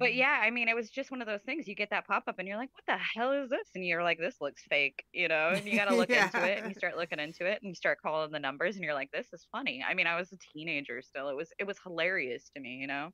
but 0.00 0.14
yeah, 0.14 0.40
I 0.42 0.50
mean 0.50 0.68
it 0.68 0.74
was 0.74 0.90
just 0.90 1.10
one 1.10 1.20
of 1.22 1.28
those 1.28 1.42
things. 1.42 1.68
You 1.68 1.74
get 1.76 1.90
that 1.90 2.06
pop 2.06 2.24
up 2.26 2.38
and 2.38 2.48
you're 2.48 2.56
like, 2.56 2.70
what 2.74 2.84
the 2.86 3.02
hell 3.14 3.32
is 3.32 3.50
this? 3.50 3.68
And 3.74 3.86
you're 3.86 4.02
like, 4.02 4.18
this 4.18 4.36
looks 4.40 4.62
fake, 4.68 5.04
you 5.12 5.28
know, 5.28 5.50
and 5.50 5.68
you 5.68 5.76
gotta 5.76 5.94
look 5.94 6.10
into 6.14 6.44
it 6.44 6.58
and 6.58 6.68
you 6.68 6.74
start 6.74 6.96
looking 6.96 7.20
into 7.20 7.46
it 7.46 7.60
and 7.62 7.70
you 7.70 7.74
start 7.74 7.98
calling 8.02 8.32
the 8.32 8.40
numbers 8.40 8.76
and 8.76 8.84
you're 8.84 8.94
like, 8.94 9.10
this 9.12 9.28
is 9.32 9.46
funny. 9.52 9.84
I 9.88 9.94
mean, 9.94 10.06
I 10.06 10.16
was 10.16 10.32
a 10.32 10.36
teenager 10.38 11.00
still. 11.02 11.28
It 11.28 11.36
was 11.36 11.52
it 11.58 11.66
was 11.66 11.78
hilarious 11.82 12.50
to 12.56 12.60
me, 12.60 12.78
you 12.80 12.86
know. 12.88 13.10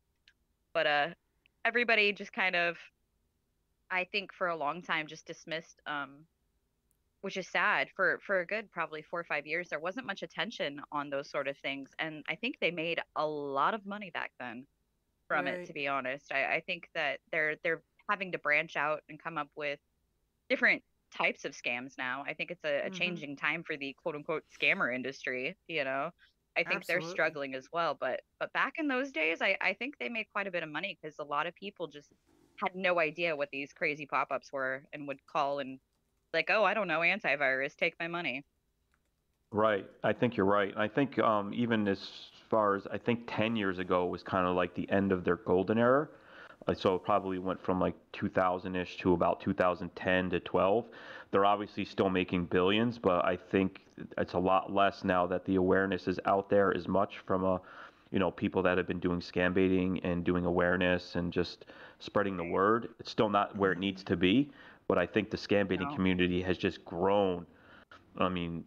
But 0.74 0.87
uh 0.87 1.09
everybody 1.64 2.12
just 2.12 2.33
kind 2.33 2.57
of 2.57 2.78
I 3.91 4.05
think 4.05 4.33
for 4.33 4.49
a 4.49 4.57
long 4.57 4.83
time 4.83 5.07
just 5.07 5.26
dismissed 5.26 5.81
um 5.87 6.26
which 7.23 7.37
is 7.37 7.49
sad 7.49 7.91
for 7.91 8.18
for 8.21 8.41
a 8.41 8.47
good 8.47 8.71
probably 8.71 9.03
four 9.03 9.21
or 9.21 9.25
five 9.25 9.47
years 9.47 9.68
there 9.68 9.81
wasn't 9.81 10.07
much 10.07 10.23
attention 10.23 10.81
on 10.93 11.11
those 11.11 11.31
sort 11.31 11.49
of 11.49 11.59
things 11.59 11.95
and 11.99 12.25
i 12.29 12.35
think 12.37 12.59
they 12.61 12.71
made 12.71 13.01
a 13.16 13.27
lot 13.27 13.75
of 13.75 13.87
money 13.87 14.11
back 14.11 14.33
then 14.39 14.66
from 15.29 15.47
it 15.47 15.64
to 15.64 15.73
be 15.73 15.89
honest. 15.89 16.33
I, 16.33 16.57
I 16.57 16.61
think 16.61 16.91
that 16.95 17.21
they're 17.33 17.57
they're 17.62 17.85
having 18.09 18.33
to 18.33 18.39
branch 18.39 18.77
out 18.77 19.03
and 19.09 19.23
come 19.23 19.39
up 19.39 19.51
with 19.57 19.81
different 20.49 20.85
types 21.11 21.45
of 21.45 21.53
scams 21.53 21.99
now. 21.99 22.25
I 22.25 22.35
think 22.35 22.51
it's 22.51 22.64
a, 22.64 22.87
a 22.87 22.91
Mhm. 22.91 22.91
changing 22.91 23.37
time 23.37 23.64
for 23.64 23.77
the 23.77 23.95
quote 23.95 24.14
unquote 24.14 24.45
scammer 24.49 24.95
industry 24.95 25.57
you 25.68 25.85
know? 25.85 26.11
I 26.57 26.64
think 26.64 26.87
they're 26.87 27.01
struggling 27.01 27.55
as 27.55 27.68
well 27.73 27.97
but 27.99 28.23
but 28.41 28.53
back 28.53 28.75
in 28.79 28.89
those 28.89 29.12
days 29.12 29.41
i, 29.41 29.57
I 29.61 29.75
think 29.75 29.99
they 29.99 30.09
made 30.09 30.27
quite 30.33 30.49
a 30.49 30.51
bit 30.51 30.64
of 30.64 30.68
money 30.68 30.99
because 31.01 31.18
a 31.18 31.25
lot 31.25 31.47
of 31.47 31.55
people 31.55 31.87
just 31.87 32.12
had 32.59 32.75
no 32.75 32.99
idea 32.99 33.37
what 33.37 33.51
these 33.53 33.73
crazy 33.73 34.05
pop-ups 34.07 34.53
were 34.53 34.85
and 34.93 35.07
would 35.09 35.25
call 35.27 35.61
and 35.61 35.81
like 36.33 36.51
oh 36.51 36.64
i 36.64 36.74
don't 36.74 36.89
know 36.89 37.01
antivirus 37.01 37.76
take 37.76 37.95
my 38.01 38.07
money 38.09 38.45
Right. 39.53 39.87
I 40.05 40.12
think 40.12 40.37
you're 40.37 40.47
right. 40.47 40.72
I 40.76 40.87
think 40.87 41.18
um, 41.18 41.53
even 41.53 41.89
as 41.89 42.09
far 42.49 42.76
as 42.76 42.87
I 42.87 42.99
think 42.99 43.24
10 43.26 43.57
years 43.57 43.78
ago 43.78 44.07
was 44.07 44.22
kind 44.22 44.47
of 44.47 44.55
like 44.55 44.74
the 44.74 44.89
end 44.91 45.11
of 45.11 45.24
their 45.24 45.37
golden 45.37 45.78
era. 45.78 46.09
Uh, 46.68 46.74
so 46.74 46.95
it 46.95 47.03
probably 47.03 47.39
went 47.39 47.61
from 47.61 47.81
like 47.81 47.95
2000 48.12 48.76
ish 48.76 48.97
to 48.99 49.12
about 49.12 49.41
2010 49.41 50.31
to 50.31 50.41
12. 50.41 50.85
They're 51.33 51.45
obviously 51.45 51.85
still 51.85 52.11
making 52.11 52.47
billions, 52.47 52.99
but 52.99 53.24
I 53.24 53.37
think 53.37 53.81
it's 54.18 54.35
a 54.35 54.39
lot 54.39 54.72
less 54.72 55.03
now 55.05 55.26
that 55.26 55.45
the 55.45 55.57
awareness 55.57 56.07
is 56.07 56.20
out 56.26 56.49
there 56.49 56.76
as 56.76 56.87
much 56.87 57.18
from 57.26 57.45
a, 57.45 57.61
you 58.12 58.18
know, 58.18 58.31
people 58.31 58.62
that 58.62 58.78
have 58.78 58.87
been 58.87 59.01
doing 59.01 59.20
scam 59.20 59.53
baiting 59.53 60.01
and 60.05 60.24
doing 60.24 60.45
awareness 60.45 61.16
and 61.16 61.33
just 61.33 61.64
spreading 61.99 62.37
the 62.37 62.45
word. 62.45 62.91
It's 63.01 63.11
still 63.11 63.28
not 63.28 63.57
where 63.57 63.72
it 63.72 63.78
needs 63.78 64.05
to 64.05 64.16
be, 64.16 64.51
but 64.91 64.99
I 64.99 65.07
think 65.07 65.30
the 65.30 65.36
scam 65.36 65.68
baiting 65.68 65.86
No. 65.86 65.95
community 65.95 66.43
has 66.43 66.59
just 66.59 66.84
grown. 66.84 67.47
I 68.18 68.28
mean, 68.28 68.64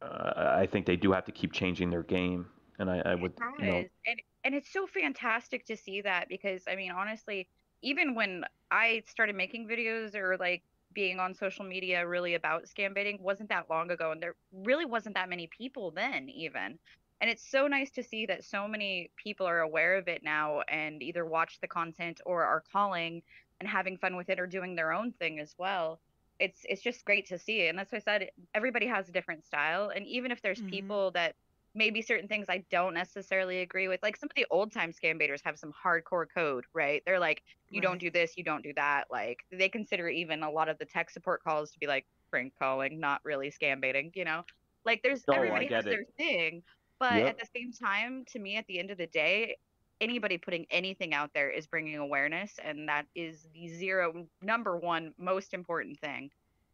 uh, 0.00 0.54
I 0.56 0.66
think 0.66 0.86
they 0.86 0.96
do 0.96 1.12
have 1.12 1.26
to 1.26 1.32
keep 1.32 1.52
changing 1.52 1.90
their 1.90 2.02
game, 2.02 2.46
and 2.78 2.88
I, 2.88 3.02
I 3.04 3.14
would, 3.14 3.34
you 3.58 3.66
know, 3.66 3.84
and 4.06 4.18
and 4.44 4.54
it's 4.54 4.72
so 4.72 4.86
fantastic 4.86 5.66
to 5.66 5.76
see 5.76 6.00
that 6.00 6.30
because 6.30 6.62
I 6.66 6.76
mean 6.76 6.92
honestly, 6.92 7.46
even 7.82 8.14
when 8.14 8.44
I 8.70 9.02
started 9.06 9.36
making 9.36 9.68
videos 9.68 10.14
or 10.14 10.38
like 10.38 10.62
being 10.94 11.20
on 11.20 11.34
social 11.34 11.66
media 11.66 12.08
really 12.08 12.36
about 12.36 12.64
scam 12.64 12.94
baiting 12.94 13.18
wasn't 13.20 13.50
that 13.50 13.68
long 13.68 13.90
ago 13.90 14.12
and 14.12 14.22
there 14.22 14.34
really 14.54 14.86
wasn't 14.86 15.14
that 15.16 15.28
many 15.28 15.46
people 15.46 15.90
then 15.90 16.30
even. 16.30 16.78
And 17.20 17.28
it's 17.28 17.46
so 17.50 17.66
nice 17.66 17.90
to 17.90 18.02
see 18.02 18.24
that 18.26 18.44
so 18.44 18.66
many 18.66 19.10
people 19.22 19.46
are 19.46 19.60
aware 19.60 19.98
of 19.98 20.08
it 20.08 20.22
now 20.22 20.62
and 20.70 21.02
either 21.02 21.26
watch 21.26 21.58
the 21.60 21.68
content 21.68 22.22
or 22.24 22.44
are 22.44 22.62
calling 22.72 23.22
and 23.60 23.68
having 23.68 23.98
fun 23.98 24.16
with 24.16 24.28
it 24.28 24.40
or 24.40 24.46
doing 24.46 24.74
their 24.76 24.92
own 24.92 25.12
thing 25.14 25.38
as 25.40 25.54
well. 25.58 26.00
It's 26.38 26.62
it's 26.68 26.82
just 26.82 27.04
great 27.04 27.26
to 27.28 27.38
see. 27.38 27.66
And 27.66 27.78
that's 27.78 27.92
why 27.92 27.96
I 27.98 28.00
said 28.00 28.30
everybody 28.54 28.86
has 28.86 29.08
a 29.08 29.12
different 29.12 29.44
style. 29.44 29.88
And 29.88 30.06
even 30.06 30.30
if 30.30 30.42
there's 30.42 30.60
Mhm. 30.60 30.70
people 30.70 31.10
that 31.12 31.36
maybe 31.74 32.00
certain 32.00 32.28
things 32.28 32.46
I 32.48 32.64
don't 32.70 32.94
necessarily 32.94 33.60
agree 33.60 33.86
with. 33.88 34.00
Like 34.02 34.16
some 34.16 34.28
of 34.30 34.34
the 34.34 34.46
old 34.50 34.72
time 34.72 34.92
scam 34.92 35.18
baiters 35.18 35.42
have 35.44 35.58
some 35.58 35.72
hardcore 35.72 36.26
code, 36.32 36.64
right? 36.74 37.02
They're 37.04 37.20
like, 37.20 37.42
you 37.68 37.82
don't 37.82 37.98
do 37.98 38.10
this, 38.10 38.36
you 38.36 38.44
don't 38.44 38.62
do 38.62 38.72
that. 38.76 39.08
Like 39.10 39.40
they 39.50 39.68
consider 39.68 40.08
even 40.08 40.42
a 40.42 40.50
lot 40.50 40.68
of 40.70 40.78
the 40.78 40.86
tech 40.86 41.10
support 41.10 41.42
calls 41.42 41.72
to 41.72 41.78
be 41.78 41.86
like 41.86 42.06
prank 42.30 42.54
calling, 42.58 42.98
not 42.98 43.20
really 43.24 43.50
scam 43.50 43.80
baiting, 43.82 44.10
you 44.14 44.24
know? 44.24 44.44
Like 44.84 45.02
there's 45.02 45.26
Oh, 45.28 45.34
everybody 45.34 45.66
has 45.66 45.84
get 45.84 45.86
their 45.90 46.04
thing. 46.16 46.62
But 46.98 47.24
Yep. 47.24 47.26
at 47.26 47.36
the 47.38 47.46
same 47.54 47.72
time, 47.72 48.24
to 48.28 48.38
me, 48.38 48.56
at 48.56 48.66
the 48.68 48.78
end 48.78 48.90
of 48.90 48.96
the 48.98 49.06
day, 49.06 49.58
anybody 50.00 50.38
putting 50.38 50.66
anything 50.70 51.14
out 51.14 51.30
there 51.34 51.50
is 51.50 51.66
bringing 51.66 51.96
awareness, 51.96 52.58
and 52.64 52.88
that 52.88 53.06
is 53.14 53.48
the 53.54 53.68
zero 53.68 54.26
number 54.42 54.76
one 54.76 55.14
most 55.18 55.54
important 55.54 55.98
thing. 56.00 56.30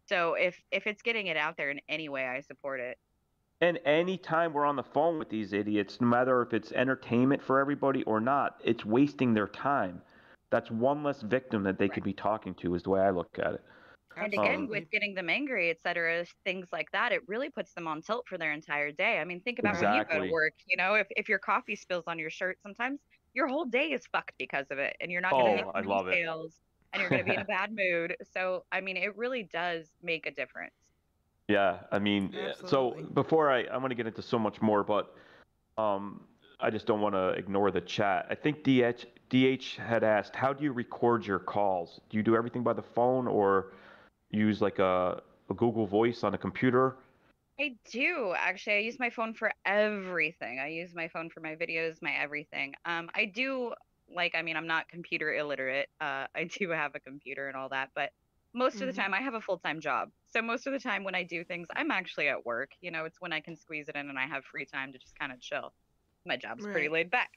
So 0.08 0.34
if 0.34 0.60
if 0.70 0.86
it's 0.86 1.02
getting 1.02 1.28
it 1.28 1.36
out 1.36 1.56
there 1.56 1.70
in 1.70 1.80
any 1.88 2.08
way, 2.08 2.26
I 2.26 2.40
support 2.40 2.80
it. 2.80 2.98
and 3.60 3.78
anytime 3.84 4.52
we're 4.52 4.66
on 4.66 4.76
the 4.76 4.82
phone 4.82 5.18
with 5.18 5.30
these 5.30 5.52
idiots, 5.52 6.00
no 6.00 6.06
matter 6.08 6.42
if 6.42 6.52
it's 6.52 6.72
entertainment 6.72 7.42
for 7.42 7.60
everybody 7.60 8.02
or 8.04 8.20
not, 8.20 8.60
it's 8.64 8.84
wasting 8.84 9.34
their 9.34 9.46
time. 9.48 10.02
That's 10.50 10.70
one 10.70 11.02
less 11.02 11.22
victim 11.22 11.62
that 11.64 11.78
they 11.78 11.88
could 11.88 12.02
be 12.02 12.12
talking 12.12 12.54
to, 12.56 12.74
is 12.74 12.82
the 12.82 12.90
way 12.90 13.00
I 13.00 13.10
look 13.10 13.38
at 13.38 13.54
it. 13.54 13.62
And 14.16 14.32
again, 14.34 14.44
Absolutely. 14.44 14.80
with 14.80 14.90
getting 14.90 15.14
them 15.14 15.30
angry, 15.30 15.70
et 15.70 15.80
cetera, 15.82 16.24
things 16.44 16.68
like 16.72 16.90
that, 16.92 17.12
it 17.12 17.22
really 17.28 17.50
puts 17.50 17.72
them 17.74 17.86
on 17.88 18.02
tilt 18.02 18.26
for 18.28 18.38
their 18.38 18.52
entire 18.52 18.92
day. 18.92 19.18
I 19.18 19.24
mean, 19.24 19.40
think 19.40 19.58
about 19.58 19.80
when 19.80 19.94
you 19.94 20.04
go 20.04 20.20
to 20.24 20.30
work. 20.32 20.54
You 20.66 20.76
know, 20.76 20.94
if, 20.94 21.06
if 21.10 21.28
your 21.28 21.38
coffee 21.38 21.76
spills 21.76 22.04
on 22.06 22.18
your 22.18 22.30
shirt, 22.30 22.58
sometimes 22.62 23.00
your 23.34 23.48
whole 23.48 23.64
day 23.64 23.92
is 23.92 24.06
fucked 24.12 24.34
because 24.38 24.66
of 24.70 24.78
it, 24.78 24.96
and 25.00 25.10
you're 25.10 25.22
not 25.22 25.32
going 25.32 25.46
Oh, 25.46 25.56
to 25.56 25.64
make 25.64 25.74
I 25.74 25.78
any 25.78 25.88
love 25.88 26.06
sales, 26.10 26.60
and 26.92 27.00
you're 27.00 27.10
going 27.10 27.20
to 27.20 27.24
be 27.24 27.34
in 27.34 27.40
a 27.40 27.44
bad 27.46 27.70
mood. 27.74 28.16
So, 28.32 28.64
I 28.70 28.80
mean, 28.80 28.96
it 28.96 29.16
really 29.16 29.44
does 29.44 29.90
make 30.02 30.26
a 30.26 30.30
difference. 30.30 30.74
Yeah, 31.48 31.80
I 31.90 31.98
mean, 31.98 32.34
uh, 32.34 32.48
Absolutely. 32.48 33.02
so 33.04 33.08
before 33.14 33.50
I, 33.50 33.64
I 33.64 33.76
want 33.76 33.90
to 33.90 33.94
get 33.94 34.06
into 34.06 34.22
so 34.22 34.38
much 34.38 34.62
more, 34.62 34.84
but 34.84 35.14
um, 35.76 36.26
I 36.60 36.70
just 36.70 36.86
don't 36.86 37.00
want 37.00 37.14
to 37.14 37.30
ignore 37.30 37.70
the 37.70 37.80
chat. 37.80 38.26
I 38.30 38.34
think 38.34 38.62
DH, 38.64 39.06
DH 39.30 39.76
had 39.76 40.04
asked, 40.04 40.36
how 40.36 40.52
do 40.52 40.64
you 40.64 40.72
record 40.72 41.26
your 41.26 41.38
calls? 41.38 42.00
Do 42.10 42.16
you 42.16 42.22
do 42.22 42.36
everything 42.36 42.62
by 42.62 42.72
the 42.72 42.82
phone 42.82 43.26
or 43.26 43.72
use 44.32 44.60
like 44.60 44.78
a, 44.78 45.22
a 45.50 45.54
Google 45.54 45.86
Voice 45.86 46.24
on 46.24 46.34
a 46.34 46.38
computer? 46.38 46.96
I 47.60 47.76
do 47.90 48.34
actually. 48.36 48.76
I 48.76 48.78
use 48.80 48.98
my 48.98 49.10
phone 49.10 49.34
for 49.34 49.52
everything. 49.64 50.58
I 50.58 50.68
use 50.68 50.94
my 50.94 51.08
phone 51.08 51.30
for 51.30 51.40
my 51.40 51.54
videos, 51.56 51.96
my 52.02 52.12
everything. 52.12 52.74
Um, 52.84 53.10
I 53.14 53.26
do 53.26 53.74
like. 54.08 54.34
I 54.34 54.42
mean, 54.42 54.56
I'm 54.56 54.66
not 54.66 54.88
computer 54.88 55.32
illiterate. 55.32 55.88
Uh, 56.00 56.26
I 56.34 56.44
do 56.44 56.70
have 56.70 56.94
a 56.94 57.00
computer 57.00 57.48
and 57.48 57.56
all 57.56 57.68
that, 57.70 57.90
but 57.94 58.10
most 58.54 58.80
of 58.82 58.86
Mhm. 58.86 58.92
the 58.94 59.00
time 59.00 59.14
I 59.14 59.20
have 59.22 59.34
a 59.34 59.40
full 59.40 59.58
time 59.58 59.80
job. 59.80 60.10
So 60.28 60.42
most 60.42 60.66
of 60.66 60.72
the 60.72 60.80
time 60.80 61.04
when 61.04 61.14
I 61.14 61.22
do 61.24 61.44
things, 61.44 61.68
I'm 61.74 61.90
actually 61.90 62.28
at 62.28 62.44
work. 62.44 62.72
You 62.80 62.90
know, 62.90 63.04
it's 63.04 63.20
when 63.20 63.32
I 63.32 63.40
can 63.40 63.56
squeeze 63.56 63.88
it 63.88 63.96
in 63.96 64.08
and 64.10 64.18
I 64.18 64.26
have 64.26 64.44
free 64.44 64.66
time 64.66 64.92
to 64.92 64.98
just 64.98 65.18
kind 65.18 65.32
of 65.32 65.40
chill. 65.40 65.72
My 66.26 66.36
job's 66.36 66.66
pretty 66.66 66.88
laid 66.88 67.10
back. 67.10 67.30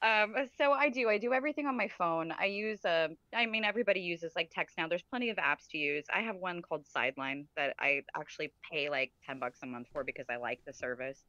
Um, 0.00 0.34
so 0.56 0.72
I 0.72 0.90
do. 0.90 1.08
I 1.08 1.18
do 1.18 1.32
everything 1.32 1.66
on 1.66 1.76
my 1.76 1.88
phone. 1.88 2.32
I 2.38 2.46
use 2.46 2.84
um 2.84 3.16
I 3.34 3.46
mean 3.46 3.64
everybody 3.64 4.00
uses 4.00 4.32
like 4.36 4.52
TextNow. 4.52 4.88
There's 4.88 5.02
plenty 5.02 5.30
of 5.30 5.38
apps 5.38 5.66
to 5.70 5.78
use. 5.78 6.04
I 6.14 6.20
have 6.20 6.36
one 6.36 6.62
called 6.62 6.86
Sideline 6.86 7.46
that 7.56 7.74
I 7.80 8.02
actually 8.16 8.52
pay 8.70 8.90
like 8.90 9.12
10 9.26 9.40
bucks 9.40 9.58
a 9.62 9.66
month 9.66 9.88
for 9.92 10.04
because 10.04 10.26
I 10.30 10.36
like 10.36 10.60
the 10.66 10.72
service. 10.72 11.24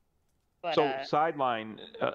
But 0.62 0.76
so 0.76 0.86
uh, 0.86 1.04
sideline. 1.04 1.80
Uh, 2.02 2.12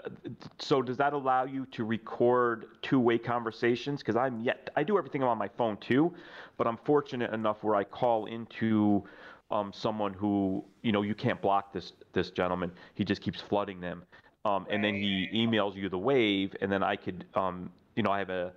so 0.61 0.83
does 0.83 0.97
that 0.99 1.13
allow 1.13 1.45
you 1.45 1.67
to 1.73 1.85
record 1.85 2.67
two-way 2.83 3.19
conversations? 3.19 4.01
Because 4.01 4.17
I'm 4.17 4.41
yet 4.41 4.71
I 4.77 4.85
do 4.85 4.99
everything 4.99 5.23
on 5.23 5.39
my 5.39 5.49
phone 5.49 5.77
too, 5.79 6.13
but 6.57 6.67
I'm 6.67 6.77
fortunate 6.85 7.33
enough 7.33 7.65
where 7.65 7.75
I 7.75 7.85
call 7.85 8.27
into 8.27 9.05
um, 9.51 9.73
someone 9.73 10.13
who 10.13 10.65
you 10.83 10.93
know 10.93 11.03
you 11.03 11.15
can't 11.15 11.41
block 11.41 11.73
this 11.73 11.95
this 12.13 12.31
gentleman. 12.31 12.71
He 12.95 13.05
just 13.05 13.23
keeps 13.23 13.41
flooding 13.41 13.81
them, 13.81 14.05
um, 14.45 14.66
and 14.70 14.82
then 14.84 14.95
he 14.95 15.28
emails 15.34 15.74
you 15.74 15.88
the 15.88 15.99
wave, 15.99 16.55
and 16.61 16.70
then 16.70 16.82
I 16.82 16.97
could 16.97 17.24
um, 17.34 17.70
you 17.97 18.03
know 18.03 18.11
I 18.11 18.18
have 18.18 18.30
a 18.30 18.53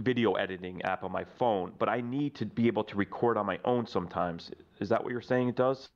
video 0.00 0.34
editing 0.34 0.80
app 0.82 1.04
on 1.04 1.12
my 1.12 1.24
phone, 1.38 1.72
but 1.78 1.88
I 1.88 2.00
need 2.00 2.34
to 2.36 2.46
be 2.46 2.66
able 2.66 2.84
to 2.84 2.96
record 2.96 3.36
on 3.36 3.46
my 3.46 3.58
own 3.64 3.86
sometimes. 3.86 4.50
Is 4.80 4.88
that 4.88 5.02
what 5.02 5.12
you're 5.12 5.20
saying 5.20 5.48
it 5.50 5.56
does? 5.56 5.88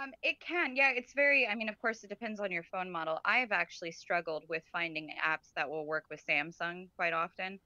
Um, 0.00 0.12
it 0.22 0.40
can, 0.40 0.76
yeah. 0.76 0.90
It's 0.94 1.12
very. 1.12 1.46
I 1.46 1.54
mean, 1.54 1.68
of 1.68 1.78
course, 1.78 2.04
it 2.04 2.08
depends 2.08 2.40
on 2.40 2.50
your 2.50 2.62
phone 2.62 2.90
model. 2.90 3.18
I've 3.24 3.52
actually 3.52 3.92
struggled 3.92 4.44
with 4.48 4.62
finding 4.72 5.10
apps 5.24 5.52
that 5.56 5.68
will 5.68 5.84
work 5.86 6.04
with 6.10 6.24
Samsung 6.26 6.88
quite 6.96 7.12
often. 7.12 7.58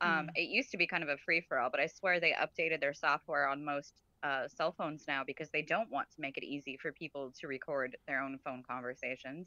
Um, 0.00 0.28
It 0.34 0.48
used 0.50 0.70
to 0.72 0.76
be 0.76 0.86
kind 0.86 1.02
of 1.02 1.08
a 1.08 1.16
free 1.16 1.40
for 1.40 1.58
all, 1.58 1.70
but 1.70 1.80
I 1.80 1.86
swear 1.86 2.20
they 2.20 2.32
updated 2.32 2.80
their 2.80 2.92
software 2.92 3.48
on 3.48 3.64
most 3.64 4.02
uh, 4.22 4.46
cell 4.48 4.74
phones 4.76 5.04
now 5.08 5.22
because 5.24 5.48
they 5.50 5.62
don't 5.62 5.90
want 5.90 6.08
to 6.14 6.20
make 6.20 6.36
it 6.36 6.44
easy 6.44 6.76
for 6.76 6.92
people 6.92 7.32
to 7.40 7.46
record 7.46 7.96
their 8.06 8.20
own 8.20 8.38
phone 8.44 8.62
conversations. 8.68 9.46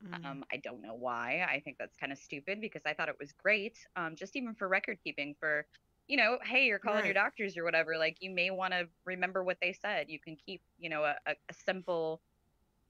Mhm. 0.00 0.24
Um, 0.24 0.44
I 0.52 0.56
don't 0.58 0.80
know 0.82 0.94
why. 0.94 1.46
I 1.48 1.60
think 1.60 1.76
that's 1.78 1.96
kind 1.96 2.12
of 2.12 2.18
stupid 2.18 2.60
because 2.60 2.82
I 2.86 2.94
thought 2.94 3.08
it 3.08 3.16
was 3.18 3.32
great, 3.32 3.78
um, 3.96 4.16
just 4.16 4.36
even 4.36 4.54
for 4.54 4.68
record 4.68 4.98
keeping. 5.04 5.34
For, 5.38 5.66
you 6.08 6.16
know, 6.16 6.38
hey, 6.44 6.66
you're 6.66 6.78
calling 6.78 7.04
your 7.04 7.14
doctors 7.14 7.56
or 7.56 7.64
whatever. 7.64 7.98
Like, 7.98 8.18
you 8.20 8.30
may 8.30 8.50
want 8.50 8.72
to 8.72 8.88
remember 9.04 9.44
what 9.44 9.58
they 9.60 9.72
said. 9.72 10.08
You 10.10 10.18
can 10.20 10.36
keep, 10.36 10.62
you 10.78 10.88
know, 10.90 11.04
a, 11.04 11.16
a, 11.26 11.34
simple 11.52 12.22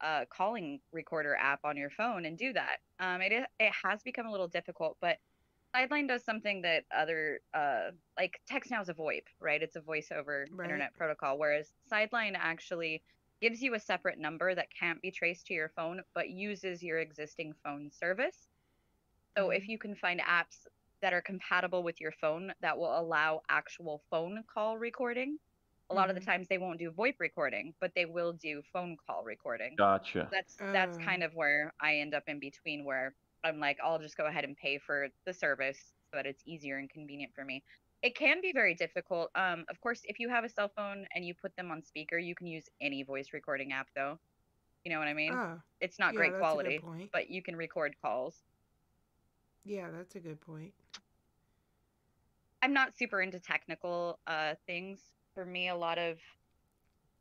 uh, 0.01 0.25
calling 0.31 0.81
recorder 0.93 1.35
app 1.35 1.61
on 1.65 1.77
your 1.77 1.91
phone 1.91 2.25
and 2.25 2.39
do 2.39 2.53
that. 2.53 2.79
Um, 3.01 3.21
it 3.23 3.33
it 3.59 3.73
has 3.85 4.03
become 4.03 4.27
a 4.27 4.31
little 4.31 4.49
difficult, 4.49 4.97
but 5.01 5.19
Sideline 5.75 6.07
does 6.07 6.25
something 6.25 6.63
that 6.63 6.85
other 6.97 7.41
uh, 7.55 7.91
like 8.19 8.41
TextNow 8.51 8.83
is 8.83 8.89
a 8.89 8.95
VoIP, 8.95 9.25
right? 9.41 9.63
It's 9.63 9.77
a 9.77 9.81
voice 9.81 10.11
over 10.13 10.49
Right. 10.51 10.59
internet 10.65 10.95
protocol, 10.95 11.39
whereas 11.39 11.73
Sideline 11.89 12.37
actually 12.37 13.03
gives 13.41 13.63
you 13.63 13.75
a 13.75 13.81
separate 13.81 14.19
number 14.19 14.55
that 14.55 14.69
can't 14.79 15.03
be 15.03 15.11
traced 15.11 15.47
to 15.47 15.55
your 15.55 15.71
phone, 15.71 16.03
but 16.15 16.31
uses 16.31 16.83
your 16.83 16.99
existing 16.99 17.55
phone 17.65 17.91
service. 17.91 18.49
So 19.37 19.51
if 19.51 19.69
you 19.69 19.79
can 19.79 19.95
find 19.97 20.21
apps 20.21 20.67
that 21.01 21.13
are 21.13 21.23
compatible 21.23 21.83
with 21.83 22.01
your 22.01 22.13
phone 22.13 22.53
that 22.61 22.79
will 22.79 22.99
allow 22.99 23.43
actual 23.49 24.03
phone 24.11 24.45
call 24.53 24.79
recording, 24.79 25.39
a 25.91 25.95
lot 25.95 26.11
of 26.11 26.15
the 26.17 26.21
Mhm. 26.21 26.25
times 26.25 26.49
they 26.49 26.59
won't 26.59 26.79
do 26.79 26.91
VoIP 26.93 27.15
recording, 27.21 27.75
but 27.81 27.93
they 27.95 28.05
will 28.07 28.33
do 28.33 28.63
phone 28.73 28.97
call 29.07 29.25
recording. 29.25 29.79
Gotcha. 29.79 30.31
That's 30.31 30.59
that's 30.73 30.97
Oh. 30.97 30.99
kind 30.99 31.23
of 31.23 31.35
where 31.35 31.73
I 31.81 31.97
end 31.99 32.15
up 32.15 32.25
in 32.27 32.41
between 32.41 32.85
where 32.85 33.17
I'm 33.45 33.61
like, 33.61 33.79
I'll 33.83 33.99
just 34.01 34.17
go 34.17 34.27
ahead 34.27 34.45
and 34.45 34.57
pay 34.57 34.79
for 34.79 35.09
the 35.25 35.33
service 35.33 35.95
so 36.13 36.17
that 36.19 36.27
it's 36.27 36.43
easier 36.47 36.77
and 36.79 36.91
convenient 36.91 37.35
for 37.35 37.45
me. 37.45 37.65
It 38.03 38.17
can 38.17 38.41
be 38.41 38.53
very 38.53 38.75
difficult. 38.75 39.31
Um, 39.35 39.65
of 39.71 39.81
course, 39.81 40.01
if 40.05 40.19
you 40.21 40.29
have 40.29 40.45
a 40.45 40.49
cell 40.49 40.71
phone 40.77 41.07
and 41.15 41.25
you 41.25 41.35
put 41.35 41.55
them 41.57 41.71
on 41.71 41.83
speaker, 41.83 42.19
you 42.19 42.35
can 42.35 42.47
use 42.47 42.69
any 42.81 43.03
voice 43.03 43.33
recording 43.33 43.73
app, 43.73 43.89
though. 43.95 44.19
You 44.85 44.93
know 44.93 44.99
what 44.99 45.09
I 45.09 45.15
mean? 45.15 45.41
Oh, 45.41 45.61
it's 45.81 45.99
not 45.99 46.15
yeah, 46.15 46.17
great 46.17 46.35
that's 46.35 46.55
a 46.55 46.59
good 46.59 46.77
quality, 46.77 46.85
but 47.13 47.31
you 47.31 47.43
can 47.43 47.57
record 47.57 47.95
calls. 48.03 48.43
Yeah, 49.65 49.91
that's 49.91 50.15
a 50.17 50.21
good 50.21 50.41
point. 50.41 50.73
I'm 52.63 52.73
not 52.73 52.97
super 52.97 53.21
into 53.21 53.41
technical 53.41 54.21
uh, 54.27 54.55
things. 54.67 55.01
For 55.35 55.45
me, 55.45 55.69
a 55.69 55.77
lot 55.77 55.99
of 55.99 56.19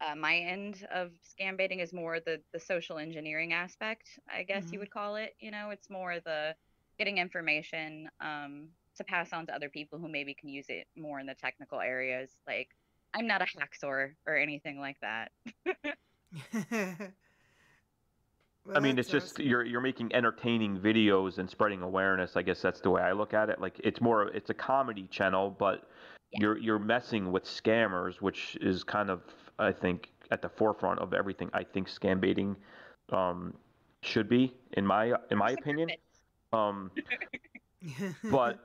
uh, 0.01 0.15
my 0.15 0.37
end 0.37 0.85
of 0.91 1.11
scam 1.23 1.57
baiting 1.57 1.79
is 1.79 1.93
more 1.93 2.19
the 2.19 2.41
the 2.53 2.59
social 2.59 2.97
engineering 2.97 3.53
aspect, 3.53 4.19
I 4.29 4.43
guess 4.43 4.71
you 4.71 4.79
Mhm. 4.79 4.79
would 4.79 4.91
call 4.91 5.15
it. 5.15 5.33
You 5.39 5.51
know, 5.51 5.69
it's 5.71 5.89
more 5.89 6.19
the 6.19 6.55
getting 6.97 7.17
information 7.17 8.09
um, 8.19 8.69
to 8.97 9.03
pass 9.03 9.33
on 9.33 9.45
to 9.47 9.55
other 9.55 9.69
people 9.69 9.99
who 9.99 10.07
maybe 10.07 10.33
can 10.33 10.49
use 10.49 10.65
it 10.69 10.87
more 10.95 11.19
in 11.19 11.25
the 11.25 11.35
technical 11.35 11.79
areas. 11.79 12.31
Like, 12.45 12.69
I'm 13.13 13.27
not 13.27 13.41
a 13.41 13.45
hacksaw 13.45 14.11
or 14.25 14.37
anything 14.37 14.79
like 14.79 14.97
that. 15.01 15.31
I 18.75 18.79
mean, 18.79 18.99
it's 18.99 19.09
just 19.09 19.39
you're 19.39 19.63
you're 19.63 19.81
making 19.81 20.13
entertaining 20.13 20.77
videos 20.77 21.37
and 21.37 21.49
spreading 21.49 21.81
awareness. 21.81 22.35
I 22.35 22.41
guess 22.41 22.61
that's 22.61 22.81
the 22.81 22.89
way 22.89 23.01
I 23.01 23.13
look 23.13 23.33
at 23.33 23.49
it. 23.49 23.61
Like 23.61 23.79
it's 23.83 24.01
more 24.01 24.27
it's 24.27 24.49
a 24.49 24.53
comedy 24.53 25.07
channel, 25.09 25.55
but 25.57 25.89
you're 26.33 26.57
you're 26.57 26.79
messing 26.79 27.31
with 27.31 27.45
scammers, 27.45 28.21
which 28.21 28.57
is 28.61 28.83
kind 28.83 29.09
of 29.09 29.21
I 29.57 29.71
think 29.71 30.09
at 30.31 30.41
the 30.41 30.49
forefront 30.49 30.99
of 30.99 31.13
everything. 31.13 31.49
I 31.53 31.63
think 31.63 31.87
scam 31.87 32.19
baiting 32.19 32.55
um, 33.11 33.53
should 34.01 34.27
be 34.27 34.53
in 34.73 34.85
my 34.85 35.13
in 35.31 35.37
my 35.37 35.51
opinion. 35.51 35.91
Um, 36.51 36.91
but 38.23 38.59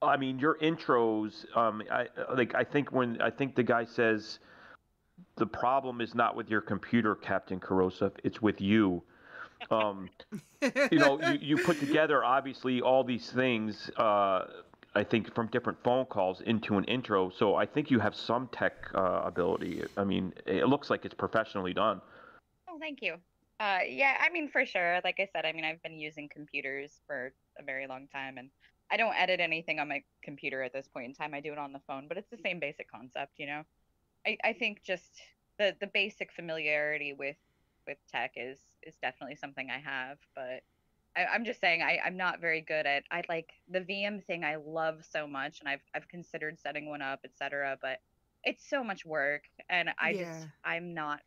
I 0.00 0.16
mean, 0.16 0.38
your 0.38 0.56
intros. 0.58 1.44
Um, 1.56 1.82
I 1.90 2.06
like. 2.34 2.54
I 2.54 2.64
think 2.64 2.92
when 2.92 3.20
I 3.20 3.30
think 3.30 3.56
the 3.56 3.62
guy 3.62 3.84
says 3.84 4.38
the 5.36 5.46
problem 5.46 6.00
is 6.00 6.14
not 6.14 6.36
with 6.36 6.48
your 6.48 6.60
computer, 6.60 7.14
Captain 7.14 7.58
Kerosive. 7.58 8.12
It's 8.24 8.40
with 8.40 8.60
you. 8.60 9.02
Um, 9.70 10.08
you 10.62 10.98
know, 10.98 11.20
you, 11.20 11.38
you 11.40 11.64
put 11.64 11.80
together 11.80 12.24
obviously 12.24 12.80
all 12.80 13.02
these 13.02 13.30
things. 13.30 13.90
Uh, 13.96 14.46
I 14.94 15.04
think 15.04 15.34
from 15.34 15.48
different 15.48 15.82
phone 15.84 16.06
calls 16.06 16.40
into 16.40 16.76
an 16.78 16.84
intro. 16.84 17.30
So 17.30 17.54
I 17.56 17.66
think 17.66 17.90
you 17.90 17.98
have 17.98 18.14
some 18.14 18.48
tech 18.52 18.74
uh, 18.94 19.22
ability. 19.24 19.84
I 19.96 20.04
mean, 20.04 20.32
it 20.46 20.66
looks 20.66 20.90
like 20.90 21.04
it's 21.04 21.14
professionally 21.14 21.74
done. 21.74 22.00
Oh, 22.68 22.78
thank 22.80 23.02
you. 23.02 23.16
Uh, 23.60 23.80
yeah, 23.88 24.16
I 24.20 24.30
mean, 24.30 24.48
for 24.48 24.64
sure. 24.64 25.00
Like 25.02 25.18
I 25.18 25.28
said, 25.32 25.44
I 25.44 25.52
mean, 25.52 25.64
I've 25.64 25.82
been 25.82 25.98
using 25.98 26.28
computers 26.28 27.00
for 27.06 27.32
a 27.58 27.62
very 27.62 27.86
long 27.88 28.06
time, 28.08 28.38
and 28.38 28.50
I 28.90 28.96
don't 28.96 29.14
edit 29.16 29.40
anything 29.40 29.80
on 29.80 29.88
my 29.88 30.04
computer 30.22 30.62
at 30.62 30.72
this 30.72 30.88
point 30.88 31.06
in 31.06 31.14
time. 31.14 31.34
I 31.34 31.40
do 31.40 31.52
it 31.52 31.58
on 31.58 31.72
the 31.72 31.80
phone, 31.86 32.06
but 32.08 32.16
it's 32.18 32.30
the 32.30 32.38
same 32.38 32.60
basic 32.60 32.90
concept, 32.90 33.32
you 33.38 33.46
know. 33.46 33.62
I, 34.26 34.38
I 34.44 34.52
think 34.52 34.82
just 34.84 35.20
the 35.58 35.76
the 35.80 35.88
basic 35.88 36.32
familiarity 36.32 37.14
with 37.14 37.36
with 37.86 37.98
tech 38.12 38.32
is 38.36 38.60
is 38.82 38.96
definitely 39.02 39.36
something 39.36 39.70
I 39.70 39.78
have, 39.78 40.18
but 40.36 40.62
I, 41.16 41.26
I'm 41.26 41.44
just 41.44 41.60
saying 41.60 41.82
I, 41.82 41.98
I'm 42.04 42.16
not 42.16 42.40
very 42.40 42.60
good 42.60 42.86
at 42.86 43.04
I 43.10 43.22
like 43.28 43.50
the 43.68 43.80
VM 43.80 44.24
thing 44.26 44.44
I 44.44 44.56
love 44.56 45.04
so 45.10 45.26
much 45.26 45.60
and 45.60 45.68
I've 45.68 45.82
I've 45.94 46.08
considered 46.08 46.60
setting 46.60 46.88
one 46.88 47.02
up, 47.02 47.20
etc. 47.24 47.78
But 47.82 47.98
it's 48.44 48.68
so 48.68 48.84
much 48.84 49.04
work 49.04 49.44
and 49.68 49.90
I 49.98 50.14
Yeah. 50.14 50.14
just 50.14 50.48
I'm 50.64 50.94
not 50.94 51.20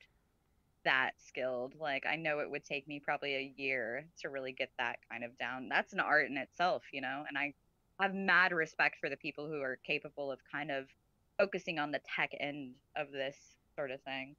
that 0.84 1.12
skilled. 1.20 1.76
Like 1.80 2.06
I 2.06 2.16
know 2.16 2.40
it 2.40 2.50
would 2.50 2.64
take 2.64 2.88
me 2.88 3.00
probably 3.00 3.36
a 3.36 3.54
year 3.58 4.06
to 4.22 4.30
really 4.30 4.52
get 4.52 4.72
that 4.78 5.00
kind 5.10 5.24
of 5.24 5.38
down. 5.38 5.70
That's 5.70 5.94
an 5.94 6.00
art 6.00 6.30
in 6.30 6.38
itself, 6.38 6.84
you 6.92 7.02
know, 7.02 7.24
and 7.28 7.38
I 7.38 7.54
have 8.00 8.14
mad 8.16 8.52
respect 8.52 8.98
for 9.00 9.10
the 9.10 9.18
people 9.18 9.48
who 9.48 9.62
are 9.62 9.78
capable 9.86 10.32
of 10.32 10.40
kind 10.52 10.72
of 10.72 10.88
focusing 11.38 11.80
on 11.80 11.92
the 11.92 12.00
tech 12.16 12.32
end 12.40 12.76
of 12.96 13.12
this 13.12 13.38
sort 13.76 13.92
of 13.92 14.02
thing. 14.04 14.36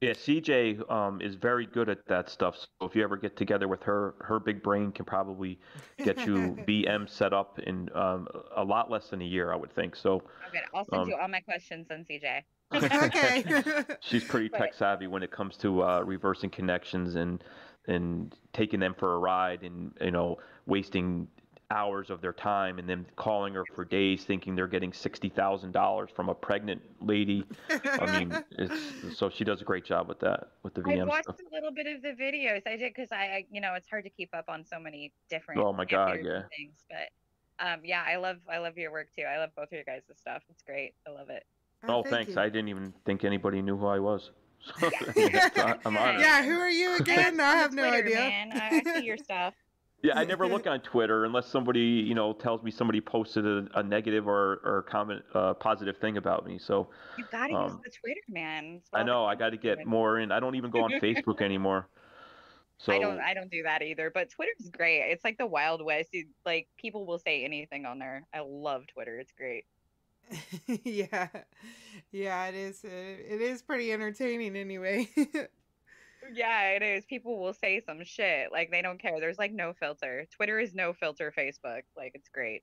Yeah, 0.00 0.12
CJ 0.14 0.88
um, 0.90 1.20
is 1.20 1.34
very 1.34 1.66
good 1.66 1.88
at 1.88 2.06
that 2.06 2.28
stuff. 2.30 2.56
So 2.56 2.86
if 2.86 2.94
you 2.94 3.02
ever 3.02 3.16
get 3.16 3.36
together 3.36 3.66
with 3.66 3.82
her, 3.82 4.14
her 4.20 4.38
big 4.38 4.62
brain 4.62 4.92
can 4.92 5.04
probably 5.04 5.58
get 6.04 6.24
you 6.24 6.56
VM 6.68 7.08
set 7.08 7.32
up 7.32 7.58
in 7.58 7.90
um, 7.96 8.28
a 8.54 8.62
lot 8.64 8.90
less 8.90 9.10
than 9.10 9.20
a 9.22 9.24
year, 9.24 9.52
I 9.52 9.56
would 9.56 9.72
think. 9.72 9.96
So 9.96 10.22
Okay, 10.46 10.60
I'll 10.72 10.84
send 10.84 11.02
Um, 11.02 11.08
you 11.08 11.16
all 11.16 11.28
my 11.28 11.40
questions 11.40 11.90
on 11.90 12.04
CJ. 12.04 12.44
she's 14.00 14.24
pretty 14.24 14.48
tech 14.48 14.74
savvy 14.74 15.06
when 15.06 15.22
it 15.22 15.30
comes 15.30 15.56
to 15.58 15.82
uh, 15.82 16.00
reversing 16.00 16.50
connections 16.50 17.14
and 17.14 17.42
and 17.86 18.34
taking 18.52 18.80
them 18.80 18.94
for 18.98 19.14
a 19.14 19.18
ride 19.18 19.62
and 19.62 19.92
you 20.00 20.10
know 20.10 20.36
wasting 20.66 21.26
hours 21.70 22.08
of 22.08 22.22
their 22.22 22.32
time 22.32 22.78
and 22.78 22.88
then 22.88 23.04
calling 23.16 23.52
her 23.52 23.64
for 23.74 23.84
days 23.84 24.24
thinking 24.24 24.54
they're 24.54 24.66
getting 24.66 24.92
sixty 24.92 25.28
thousand 25.28 25.72
dollars 25.72 26.10
from 26.14 26.28
a 26.28 26.34
pregnant 26.34 26.80
lady. 27.00 27.44
I 27.70 28.18
mean, 28.18 28.44
it's 28.52 29.18
so 29.18 29.28
she 29.28 29.44
does 29.44 29.60
a 29.60 29.64
great 29.64 29.84
job 29.84 30.08
with 30.08 30.20
that 30.20 30.48
with 30.62 30.74
the 30.74 30.82
VMs. 30.82 31.02
I 31.02 31.04
watched 31.04 31.24
stuff. 31.24 31.36
a 31.50 31.54
little 31.54 31.72
bit 31.72 31.86
of 31.86 32.02
the 32.02 32.12
videos. 32.22 32.66
I 32.66 32.76
did 32.76 32.94
because 32.94 33.12
I, 33.12 33.16
I, 33.16 33.46
you 33.50 33.60
know, 33.60 33.74
it's 33.74 33.88
hard 33.88 34.04
to 34.04 34.10
keep 34.10 34.34
up 34.34 34.46
on 34.48 34.64
so 34.64 34.78
many 34.78 35.12
different. 35.28 35.60
Oh 35.60 35.72
my 35.72 35.84
God, 35.84 36.18
yeah. 36.22 36.42
Things, 36.56 36.84
but 36.88 37.08
um, 37.60 37.80
yeah, 37.84 38.04
I 38.06 38.16
love, 38.16 38.38
I 38.50 38.58
love 38.58 38.78
your 38.78 38.92
work 38.92 39.08
too. 39.14 39.24
I 39.24 39.38
love 39.38 39.50
both 39.56 39.66
of 39.66 39.72
your 39.72 39.84
guys' 39.84 40.02
stuff. 40.14 40.42
It's 40.48 40.62
great. 40.62 40.94
I 41.06 41.10
love 41.10 41.28
it. 41.30 41.44
Oh, 41.86 42.02
thanks. 42.02 42.36
I 42.36 42.48
didn't 42.48 42.68
even 42.68 42.92
think 43.04 43.24
anybody 43.24 43.62
knew 43.62 43.76
who 43.76 43.86
I 43.86 43.98
was. 43.98 44.30
So, 44.80 44.90
I'm 45.86 45.96
honored. 45.96 46.20
Yeah, 46.20 46.42
who 46.44 46.58
are 46.58 46.68
you 46.68 46.96
again? 46.96 47.40
I 47.40 47.56
have 47.56 47.72
no 47.72 47.88
Twitter, 47.88 48.06
idea. 48.06 48.16
Man. 48.16 48.52
I, 48.52 48.82
I 48.84 48.98
see 48.98 49.06
your 49.06 49.16
stuff. 49.16 49.54
Yeah, 50.02 50.18
I 50.18 50.24
never 50.24 50.46
look 50.46 50.66
on 50.66 50.80
Twitter 50.80 51.24
unless 51.24 51.46
somebody, 51.46 51.80
you 51.80 52.14
know, 52.14 52.32
tells 52.32 52.62
me 52.62 52.70
somebody 52.70 53.00
posted 53.00 53.46
a, 53.46 53.66
a 53.76 53.82
negative 53.82 54.28
or 54.28 54.60
or 54.64 54.84
comment 54.88 55.22
uh, 55.34 55.54
positive 55.54 55.96
thing 55.98 56.16
about 56.16 56.44
me. 56.46 56.58
So 56.58 56.88
You 57.16 57.24
gotta 57.30 57.52
use 57.52 57.72
Um, 57.72 57.80
the 57.84 57.90
Twitter, 57.90 58.20
man. 58.28 58.80
I 58.92 59.02
know 59.04 59.24
I 59.24 59.34
got 59.36 59.50
to 59.50 59.56
get 59.56 59.86
more 59.86 60.18
in. 60.18 60.30
I 60.32 60.40
don't 60.40 60.54
even 60.56 60.70
go 60.70 60.82
on 60.82 60.90
Facebook 60.92 61.40
anymore. 61.40 61.88
So 62.78 62.92
I 62.92 62.98
don't 63.00 63.18
I 63.20 63.34
don't 63.34 63.50
do 63.50 63.62
that 63.64 63.82
either, 63.82 64.10
but 64.12 64.30
Twitter's 64.30 64.70
great. 64.70 65.00
It's 65.10 65.24
like 65.24 65.36
the 65.38 65.46
Wild 65.46 65.84
West. 65.84 66.10
You, 66.12 66.26
like 66.44 66.68
people 66.76 67.06
will 67.06 67.18
say 67.18 67.44
anything 67.44 67.84
on 67.86 67.98
there. 67.98 68.24
I 68.32 68.40
love 68.40 68.86
Twitter. 68.86 69.18
It's 69.18 69.32
great. 69.32 69.64
yeah, 70.84 71.28
yeah, 72.12 72.46
it 72.46 72.54
is. 72.54 72.84
It 72.84 73.40
is 73.40 73.62
pretty 73.62 73.92
entertaining 73.92 74.56
anyway. 74.56 75.08
Yeah, 76.32 76.70
it 76.70 76.82
is. 76.82 77.04
People 77.06 77.38
will 77.38 77.54
say 77.54 77.80
some 77.80 78.04
shit. 78.04 78.52
Like 78.52 78.70
they 78.70 78.82
don't 78.82 79.00
care. 79.00 79.20
There's 79.20 79.38
like 79.38 79.52
no 79.52 79.72
filter. 79.72 80.26
Twitter 80.34 80.58
is 80.58 80.74
no 80.74 80.92
filter 80.92 81.32
Facebook. 81.36 81.82
Like 81.96 82.12
it's 82.14 82.28
great. 82.28 82.62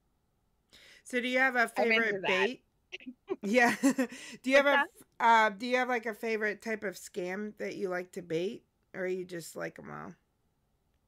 so, 1.04 1.20
do 1.20 1.28
you 1.28 1.38
have 1.38 1.56
a 1.56 1.68
favorite 1.68 2.22
bait? 2.22 2.62
Yeah. 3.42 3.74
do 3.82 4.50
you 4.50 4.56
have 4.56 4.66
a 4.66 5.24
uh, 5.24 5.50
Do 5.50 5.66
you 5.66 5.76
have 5.76 5.88
like 5.88 6.06
a 6.06 6.14
favorite 6.14 6.62
type 6.62 6.84
of 6.84 6.94
scam 6.94 7.56
that 7.58 7.76
you 7.76 7.88
like 7.88 8.12
to 8.12 8.22
bait, 8.22 8.62
or 8.94 9.06
you 9.06 9.24
just 9.24 9.56
like 9.56 9.76
them 9.76 9.90
all? 9.90 10.14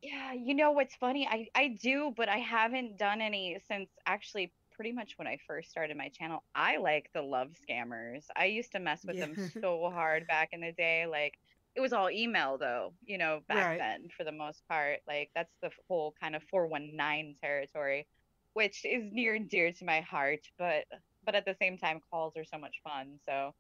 Yeah, 0.02 0.32
you 0.32 0.54
know 0.54 0.72
what's 0.72 0.94
funny? 0.96 1.26
I 1.26 1.48
I 1.54 1.76
do, 1.80 2.12
but 2.16 2.28
I 2.28 2.38
haven't 2.38 2.98
done 2.98 3.20
any 3.20 3.58
since 3.68 3.88
actually 4.06 4.52
pretty 4.78 4.92
much 4.92 5.14
when 5.18 5.28
I 5.28 5.38
first 5.46 5.70
started 5.70 5.98
my 5.98 6.10
channel. 6.10 6.44
I 6.54 6.78
like 6.78 7.10
the 7.14 7.22
love 7.22 7.50
scammers. 7.68 8.26
I 8.36 8.46
used 8.46 8.72
to 8.72 8.80
mess 8.80 9.04
with 9.06 9.18
them 9.18 9.36
so 9.62 9.90
hard 9.90 10.26
back 10.28 10.50
in 10.52 10.62
the 10.62 10.72
day. 10.72 11.06
Like 11.06 11.34
it 11.76 11.80
was 11.82 11.92
all 11.92 12.10
email 12.10 12.58
though, 12.58 12.94
you 13.04 13.18
know, 13.18 13.42
back 13.48 13.68
Right. 13.68 13.78
then 13.78 14.08
for 14.16 14.24
the 14.24 14.32
most 14.32 14.62
part. 14.68 15.00
Like 15.08 15.30
that's 15.36 15.54
the 15.62 15.72
whole 15.88 16.14
kind 16.20 16.36
of 16.36 16.44
419 16.44 17.36
territory, 17.42 18.08
which 18.54 18.84
is 18.86 19.04
near 19.12 19.34
and 19.34 19.50
dear 19.50 19.72
to 19.72 19.84
my 19.86 20.00
heart, 20.02 20.40
but 20.58 20.86
but 21.24 21.34
at 21.36 21.46
the 21.46 21.56
same 21.60 21.78
time 21.78 22.00
calls 22.10 22.36
are 22.36 22.44
so 22.44 22.58
much 22.58 22.80
fun. 22.84 23.18
So 23.28 23.54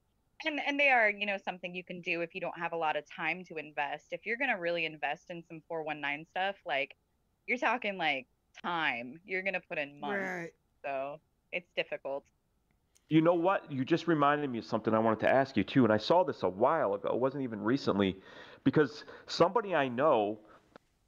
and 0.46 0.60
and 0.66 0.78
they 0.80 0.90
are, 0.90 1.10
you 1.10 1.26
know, 1.26 1.38
something 1.38 1.74
you 1.74 1.84
can 1.84 2.00
do 2.02 2.22
if 2.22 2.34
you 2.34 2.40
don't 2.40 2.58
have 2.58 2.72
a 2.72 2.76
lot 2.78 2.96
of 2.96 3.04
time 3.14 3.44
to 3.46 3.56
invest. 3.56 4.08
If 4.12 4.26
you're 4.26 4.38
gonna 4.38 4.58
really 4.60 4.86
invest 4.86 5.30
in 5.30 5.42
some 5.44 5.62
419 5.68 6.26
stuff, 6.26 6.56
like 6.66 6.96
you're 7.46 7.58
talking 7.58 7.96
like 7.98 8.28
time, 8.62 9.20
you're 9.24 9.42
gonna 9.42 9.60
put 9.68 9.78
in 9.78 10.00
months. 10.00 10.32
Right. 10.32 10.52
So 10.84 11.20
it's 11.52 11.66
difficult. 11.76 12.24
You 13.08 13.22
know 13.22 13.34
what? 13.34 13.70
You 13.72 13.84
just 13.84 14.06
reminded 14.06 14.50
me 14.50 14.58
of 14.58 14.64
something 14.64 14.92
I 14.92 14.98
wanted 14.98 15.20
to 15.20 15.30
ask 15.30 15.56
you 15.56 15.64
too, 15.64 15.84
and 15.84 15.92
I 15.92 15.96
saw 15.96 16.24
this 16.24 16.42
a 16.42 16.48
while 16.48 16.94
ago. 16.94 17.08
It 17.08 17.18
wasn't 17.18 17.42
even 17.42 17.62
recently, 17.62 18.16
because 18.64 19.04
somebody 19.26 19.74
I 19.74 19.88
know, 19.88 20.38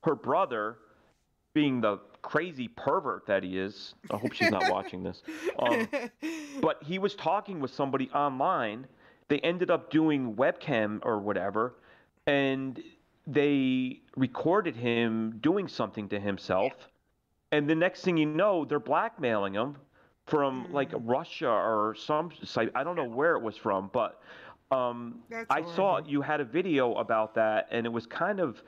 her 0.04 0.14
brother, 0.14 0.78
being 1.52 1.80
the 1.80 1.98
crazy 2.22 2.68
pervert 2.68 3.26
that 3.26 3.42
he 3.42 3.58
is. 3.58 3.94
I 4.10 4.16
hope 4.16 4.32
she's 4.32 4.50
not 4.50 4.70
watching 4.70 5.02
this. 5.02 5.22
Um, 5.58 5.88
but 6.62 6.82
he 6.82 6.98
was 6.98 7.14
talking 7.14 7.60
with 7.60 7.70
somebody 7.74 8.08
online. 8.14 8.86
They 9.28 9.38
ended 9.40 9.70
up 9.70 9.90
doing 9.90 10.34
webcam 10.36 11.00
or 11.02 11.18
whatever, 11.18 11.74
and 12.26 12.82
they 13.26 14.00
recorded 14.16 14.74
him 14.74 15.38
doing 15.42 15.68
something 15.68 16.08
to 16.08 16.18
himself. 16.18 16.72
And 17.52 17.68
the 17.68 17.74
next 17.74 18.02
thing 18.02 18.16
you 18.16 18.26
know, 18.26 18.64
they're 18.64 18.78
blackmailing 18.78 19.54
him 19.54 19.76
from 20.26 20.72
like 20.72 20.90
Russia 20.94 21.48
or 21.50 21.94
some 21.98 22.30
site. 22.44 22.70
I 22.74 22.84
don't 22.84 22.96
know 22.96 23.08
where 23.08 23.34
it 23.34 23.42
was 23.42 23.56
from, 23.56 23.90
but 23.92 24.20
um, 24.70 25.20
I 25.50 25.62
saw 25.74 26.00
you 26.06 26.22
had 26.22 26.40
a 26.40 26.44
video 26.44 26.94
about 26.94 27.34
that, 27.34 27.66
and 27.72 27.86
it 27.86 27.88
was 27.88 28.06
kind 28.06 28.38
of 28.38 28.62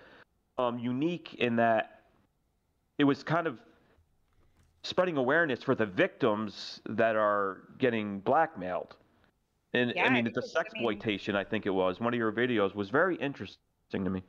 um, 0.59 0.79
unique 0.79 1.35
in 1.35 1.57
that 1.57 2.03
it 2.99 3.05
was 3.05 3.23
kind 3.23 3.47
of 3.47 3.61
spreading 4.83 5.17
awareness 5.17 5.63
for 5.63 5.77
the 5.77 5.87
victims 5.87 6.81
that 6.89 7.15
are 7.15 7.63
getting 7.79 8.19
blackmailed. 8.21 8.97
And 9.75 9.93
Yeah, 9.95 10.07
I 10.07 10.11
mean, 10.11 10.25
the 10.25 10.43
is. 10.43 10.57
I 10.57 10.63
mean- 10.75 10.85
I 11.37 11.45
think 11.45 11.67
it 11.67 11.71
was 11.71 12.01
one 12.01 12.13
of 12.13 12.19
your 12.19 12.33
videos 12.33 12.75
was 12.75 12.91
very 12.91 13.15
interesting 13.17 13.59
to 13.93 14.11
me. 14.11 14.23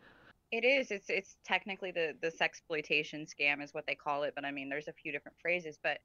It 0.54 0.64
is. 0.64 0.92
It's 0.92 1.10
it's 1.10 1.36
technically 1.44 1.90
the 1.90 2.14
the 2.22 2.30
sexploitation 2.30 3.28
scam 3.28 3.64
is 3.64 3.74
what 3.74 3.88
they 3.88 3.96
call 3.96 4.22
it, 4.22 4.36
but 4.36 4.46
I 4.46 4.52
mean 4.52 4.70
there's 4.70 4.88
a 4.88 4.94
few 4.94 5.12
different 5.12 5.36
phrases, 5.42 5.80
but 5.82 5.98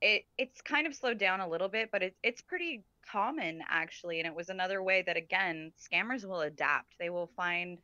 it 0.00 0.24
it's 0.36 0.60
kind 0.60 0.88
of 0.88 0.94
slowed 0.96 1.18
down 1.18 1.38
a 1.38 1.48
little 1.48 1.68
bit, 1.68 1.90
but 1.92 2.02
it's 2.02 2.18
it's 2.24 2.40
pretty 2.42 2.82
common 3.08 3.62
actually, 3.68 4.18
and 4.18 4.26
it 4.26 4.34
was 4.34 4.48
another 4.48 4.82
way 4.82 5.02
that 5.02 5.16
again 5.16 5.70
scammers 5.80 6.24
will 6.24 6.40
adapt. 6.40 6.98
They 6.98 7.10
will 7.10 7.30
find 7.36 7.78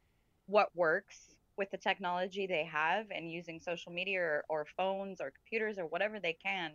what 0.47 0.75
works 0.75 1.37
with 1.57 1.71
the 1.71 1.77
technology 1.77 2.49
they 2.49 2.65
have 2.65 3.07
and 3.13 3.31
using 3.31 3.61
social 3.61 3.93
media 3.93 4.21
or, 4.21 4.45
or 4.49 4.67
phones 4.77 5.21
or 5.21 5.31
computers 5.31 5.79
or 5.79 5.87
whatever 5.87 6.19
they 6.19 6.33
can 6.33 6.73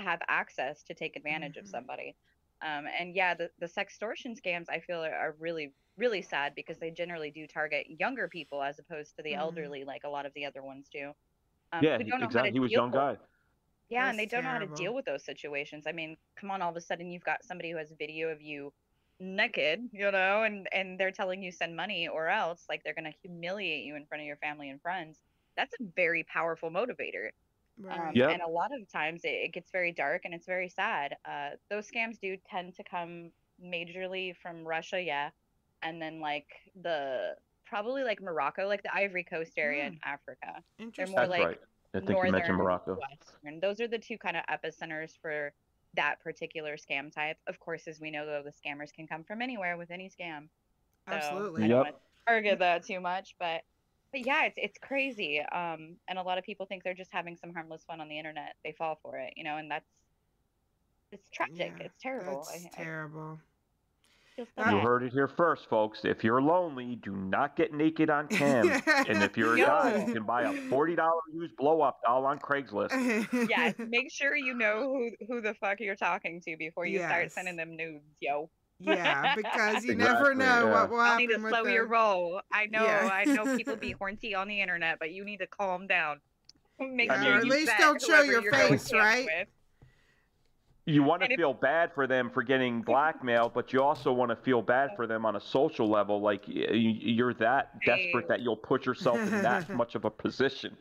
have 0.00 0.20
access 0.26 0.82
to 0.82 0.94
take 0.94 1.14
advantage 1.14 1.56
of 1.56 1.62
mm-hmm. 1.62 1.70
somebody. 1.70 2.16
Um, 2.62 2.86
and 2.98 3.14
yeah, 3.14 3.34
the, 3.34 3.50
the 3.58 3.66
sextortion 3.66 4.38
scams 4.40 4.66
I 4.68 4.80
feel 4.80 5.02
are, 5.02 5.14
are 5.14 5.34
really, 5.38 5.72
really 5.96 6.22
sad 6.22 6.54
because 6.54 6.78
they 6.78 6.90
generally 6.90 7.30
do 7.30 7.46
target 7.46 7.86
younger 7.98 8.28
people 8.28 8.62
as 8.62 8.78
opposed 8.78 9.16
to 9.16 9.22
the 9.22 9.32
Mhm. 9.32 9.38
elderly, 9.38 9.84
like 9.84 10.04
a 10.04 10.08
lot 10.08 10.26
of 10.26 10.34
the 10.34 10.44
other 10.44 10.62
ones 10.62 10.88
do. 10.92 11.14
Um, 11.72 11.84
yeah, 11.84 11.98
he, 11.98 12.04
don't 12.04 12.22
exactly. 12.22 12.52
He 12.52 12.60
was 12.60 12.70
a 12.70 12.74
young 12.74 12.90
with- 12.90 13.00
guy. 13.00 13.16
Yeah, 13.88 14.08
and 14.08 14.16
they 14.16 14.26
don't 14.26 14.44
know 14.44 14.50
how 14.50 14.58
to 14.60 14.68
deal 14.68 14.94
with 14.94 15.04
those 15.04 15.24
situations. 15.24 15.84
I 15.88 15.90
mean, 15.92 16.16
come 16.36 16.50
on, 16.52 16.62
all 16.62 16.70
of 16.70 16.76
a 16.76 16.80
sudden 16.80 17.10
you've 17.10 17.24
got 17.24 17.42
somebody 17.44 17.72
who 17.72 17.76
has 17.76 17.90
video 17.98 18.28
of 18.28 18.40
you 18.40 18.72
naked, 19.18 19.88
you 19.92 20.10
know, 20.12 20.44
and 20.44 20.68
and 20.72 20.98
they're 20.98 21.10
telling 21.10 21.42
you 21.42 21.50
send 21.50 21.74
money 21.74 22.06
or 22.06 22.28
else, 22.28 22.66
like 22.68 22.84
they're 22.84 22.94
gonna 22.94 23.12
humiliate 23.22 23.84
you 23.84 23.96
in 23.96 24.06
front 24.06 24.20
of 24.20 24.26
your 24.26 24.36
family 24.36 24.70
and 24.70 24.80
friends. 24.80 25.18
That's 25.56 25.74
a 25.80 25.84
very 25.96 26.22
powerful 26.22 26.70
motivator. 26.70 27.30
Um, 27.88 28.12
Yep. 28.14 28.30
And 28.30 28.42
a 28.42 28.48
lot 28.48 28.70
of 28.72 28.90
times 28.90 29.22
it, 29.24 29.28
it 29.28 29.52
gets 29.52 29.70
very 29.70 29.92
dark 29.92 30.22
and 30.24 30.34
it's 30.34 30.46
very 30.46 30.68
sad. 30.68 31.16
Uh, 31.24 31.50
those 31.70 31.88
scams 31.90 32.18
do 32.20 32.36
tend 32.50 32.74
to 32.76 32.84
come 32.84 33.30
majorly 33.62 34.34
from 34.36 34.66
Russia, 34.66 35.00
yeah, 35.00 35.30
and 35.82 36.00
then 36.00 36.20
like 36.20 36.46
the 36.82 37.34
probably 37.66 38.02
like 38.02 38.20
Morocco, 38.20 38.66
like 38.66 38.82
the 38.82 38.94
Ivory 38.94 39.24
Coast 39.24 39.52
area 39.56 39.86
in 39.86 39.98
Africa. 40.04 40.62
They're 40.78 40.86
Interesting. 40.86 41.14
more 41.14 41.26
That's 41.26 41.30
like 41.30 41.46
right. 41.48 41.60
I 41.94 42.00
think 42.00 42.24
you 42.24 42.32
mentioned 42.32 42.58
Morocco. 42.58 42.98
western. 42.98 43.60
Those 43.60 43.80
are 43.80 43.88
the 43.88 43.98
two 43.98 44.18
kind 44.18 44.36
of 44.36 44.42
epicenters 44.50 45.12
for 45.20 45.52
that 45.94 46.20
particular 46.22 46.76
scam 46.76 47.12
type. 47.12 47.36
Of 47.46 47.58
course, 47.60 47.86
as 47.88 48.00
we 48.00 48.10
know, 48.10 48.26
though, 48.26 48.42
the 48.44 48.52
scammers 48.52 48.92
can 48.92 49.06
come 49.06 49.24
from 49.24 49.42
anywhere 49.42 49.76
with 49.76 49.90
any 49.90 50.08
scam. 50.08 50.48
So 51.08 51.14
Absolutely. 51.14 51.64
I 51.64 51.68
don't 51.68 51.76
Yep. 51.78 51.84
want 51.84 51.96
to 51.96 52.32
target 52.32 52.58
that 52.60 52.84
too 52.84 53.00
much, 53.00 53.34
but 53.38 53.62
but 54.12 54.26
yeah, 54.26 54.44
it's 54.44 54.56
it's 54.56 54.78
crazy. 54.78 55.40
Um, 55.40 55.96
and 56.08 56.18
a 56.18 56.22
lot 56.22 56.38
of 56.38 56.44
people 56.44 56.66
think 56.66 56.82
they're 56.82 56.94
just 56.94 57.12
having 57.12 57.36
some 57.36 57.52
harmless 57.52 57.84
fun 57.84 58.00
on 58.00 58.08
the 58.08 58.18
internet. 58.18 58.56
They 58.64 58.72
fall 58.72 58.98
for 59.02 59.18
it, 59.18 59.34
you 59.36 59.44
know, 59.44 59.56
and 59.56 59.70
that's 59.70 59.86
it's 61.12 61.28
tragic. 61.30 61.74
Yeah, 61.78 61.84
it's 61.84 62.02
terrible. 62.02 62.46
That's 62.50 62.64
I, 62.64 62.70
I 62.80 62.84
terrible. 62.84 63.40
feel 64.36 64.46
You 64.70 64.78
heard 64.78 65.02
it 65.02 65.12
here 65.12 65.28
first, 65.28 65.68
folks. 65.68 66.00
If 66.04 66.24
you're 66.24 66.40
lonely, 66.40 66.96
do 66.96 67.14
not 67.16 67.56
get 67.56 67.72
naked 67.72 68.10
on 68.10 68.28
cam. 68.28 68.68
and 68.86 69.22
if 69.22 69.36
you're 69.36 69.54
a 69.54 69.58
guy, 69.58 70.04
you 70.06 70.12
can 70.14 70.24
buy 70.24 70.42
a 70.42 70.52
forty 70.68 70.94
dollar 70.96 71.20
used 71.32 71.56
blow 71.56 71.82
up 71.82 71.98
doll 72.04 72.26
on 72.26 72.38
Craigslist. 72.38 73.48
yeah, 73.48 73.72
make 73.88 74.10
sure 74.12 74.36
you 74.36 74.54
know 74.54 74.82
who 74.82 75.26
who 75.26 75.40
the 75.40 75.54
fuck 75.54 75.80
you're 75.80 75.96
talking 75.96 76.40
to 76.42 76.56
before 76.56 76.86
you 76.86 76.98
start 76.98 77.32
sending 77.32 77.56
them 77.56 77.76
nudes, 77.76 78.16
yo. 78.20 78.50
Yeah, 78.82 79.34
because 79.36 79.84
you 79.84 79.94
never 79.94 80.34
know 80.34 80.44
yeah. 80.66 80.72
what 80.72 80.90
will 80.90 81.00
happen. 81.00 81.20
You 81.20 81.26
need 81.28 81.34
to 81.34 81.40
happen 81.40 81.42
with 81.44 81.52
slow 81.66 81.72
your 81.72 81.86
roll. 81.86 82.40
I 82.52 82.66
know, 82.66 82.84
Yeah. 82.84 83.10
I 83.12 83.24
know 83.24 83.56
people 83.56 83.76
be 83.76 83.90
horny 83.98 84.34
on 84.34 84.48
the 84.48 84.60
internet, 84.60 84.98
but 84.98 85.10
you 85.12 85.24
need 85.24 85.38
to 85.38 85.46
calm 85.46 85.86
down. 85.86 86.20
Make 86.80 87.10
I 87.10 87.22
sure 87.22 87.24
mean- 87.24 87.38
At 87.40 87.44
you 87.44 87.50
least 87.50 87.72
don't 87.78 88.00
show 88.00 88.22
your 88.22 88.50
face, 88.50 88.92
right? 88.92 89.26
with. 89.26 89.48
You 90.86 91.02
want 91.02 91.22
to 91.22 91.30
if- 91.30 91.36
feel 91.36 91.52
bad 91.52 91.92
for 91.94 92.06
them 92.06 92.30
for 92.30 92.42
getting 92.42 92.80
blackmailed, 92.86 93.52
but 93.52 93.72
you 93.72 93.82
also 93.82 94.12
want 94.12 94.30
to 94.30 94.36
feel 94.36 94.62
bad 94.62 94.90
for 94.96 95.06
them 95.06 95.26
on 95.26 95.36
a 95.36 95.40
social 95.40 95.88
level. 95.88 96.20
Like 96.20 96.44
y- 96.48 96.64
y- 96.70 96.74
you're 96.74 97.34
that 97.34 97.78
desperate 97.84 98.28
that 98.28 98.40
you'll 98.40 98.56
put 98.56 98.86
yourself 98.86 99.18
in 99.18 99.42
that 99.42 99.68
much 99.68 99.94
of 99.94 100.04
a 100.06 100.10
position. 100.10 100.76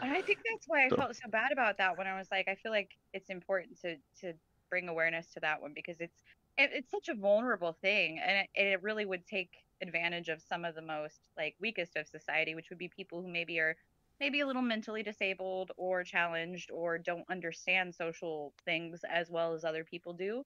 And 0.00 0.12
I 0.12 0.22
think 0.22 0.38
that's 0.50 0.66
why 0.66 0.86
I 0.86 0.88
So- 0.88 0.96
felt 0.96 1.14
so 1.16 1.28
bad 1.28 1.52
about 1.52 1.76
that 1.78 1.98
when 1.98 2.06
I 2.06 2.16
was 2.16 2.28
like, 2.30 2.48
I 2.48 2.54
feel 2.54 2.72
like 2.72 2.90
it's 3.12 3.28
important 3.28 3.78
to 3.82 3.96
to 4.22 4.32
bring 4.70 4.88
awareness 4.88 5.26
to 5.34 5.40
that 5.40 5.60
one 5.60 5.72
because 5.74 6.00
it's 6.00 6.22
it, 6.58 6.70
it's 6.72 6.90
such 6.90 7.08
a 7.08 7.14
vulnerable 7.14 7.76
thing, 7.80 8.20
and 8.24 8.38
it, 8.38 8.48
it 8.54 8.82
really 8.82 9.04
would 9.04 9.26
take 9.26 9.50
advantage 9.80 10.28
of 10.28 10.40
some 10.40 10.64
of 10.64 10.74
the 10.74 10.82
most 10.82 11.20
like 11.36 11.54
weakest 11.60 11.96
of 11.96 12.06
society, 12.06 12.54
which 12.54 12.70
would 12.70 12.78
be 12.78 12.88
people 12.88 13.20
who 13.22 13.28
maybe 13.28 13.58
are 13.58 13.76
maybe 14.20 14.40
a 14.40 14.46
little 14.46 14.62
mentally 14.62 15.02
disabled 15.02 15.72
or 15.76 16.04
challenged 16.04 16.70
or 16.70 16.98
don't 16.98 17.24
understand 17.28 17.94
social 17.94 18.52
things 18.64 19.00
as 19.10 19.30
well 19.30 19.52
as 19.54 19.64
other 19.64 19.84
people 19.84 20.12
do. 20.12 20.44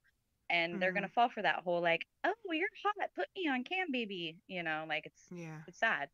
And 0.49 0.81
they're 0.81 0.93
gonna 0.93 1.09
mm-hmm. 1.09 1.13
fall 1.13 1.29
for 1.29 1.43
that 1.43 1.57
whole 1.65 1.83
like, 1.83 2.07
oh, 2.25 2.33
you're 2.53 2.69
hot, 2.85 3.11
put 3.15 3.27
me 3.37 3.49
on 3.49 3.65
cam, 3.65 3.93
baby. 3.93 4.39
You 4.49 4.63
know, 4.63 4.85
like 4.89 5.07
it's 5.07 5.23
Yeah. 5.31 5.59
it's 5.67 5.79
sad. 5.79 6.09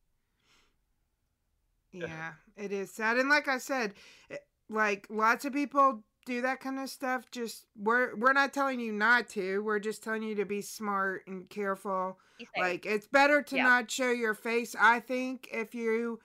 Yeah, 1.93 2.33
it 2.57 2.73
is 2.73 2.91
sad. 2.91 3.19
And 3.19 3.29
like 3.29 3.49
I 3.49 3.59
said, 3.59 3.95
it- 4.31 4.47
like 4.69 5.07
lots 5.11 5.45
of 5.45 5.53
people 5.53 6.03
do 6.25 6.43
that 6.43 6.61
kind 6.61 6.79
of 6.79 6.89
stuff. 6.89 7.31
Just 7.31 7.67
we're 7.77 8.15
we're 8.17 8.33
not 8.33 8.53
telling 8.53 8.81
you 8.81 8.93
not 8.93 9.29
to. 9.31 9.63
We're 9.63 9.79
just 9.81 10.03
telling 10.03 10.23
you 10.23 10.35
to 10.37 10.45
be 10.45 10.61
smart 10.63 11.23
and 11.27 11.49
careful. 11.49 12.19
Like 12.59 12.87
it's 12.87 13.07
better 13.07 13.43
to 13.43 13.57
Yeah. 13.57 13.63
not 13.65 13.91
show 13.91 14.11
your 14.11 14.35
face. 14.35 14.75
I 14.79 15.01
think 15.01 15.49
if 15.53 15.75
you 15.75 16.21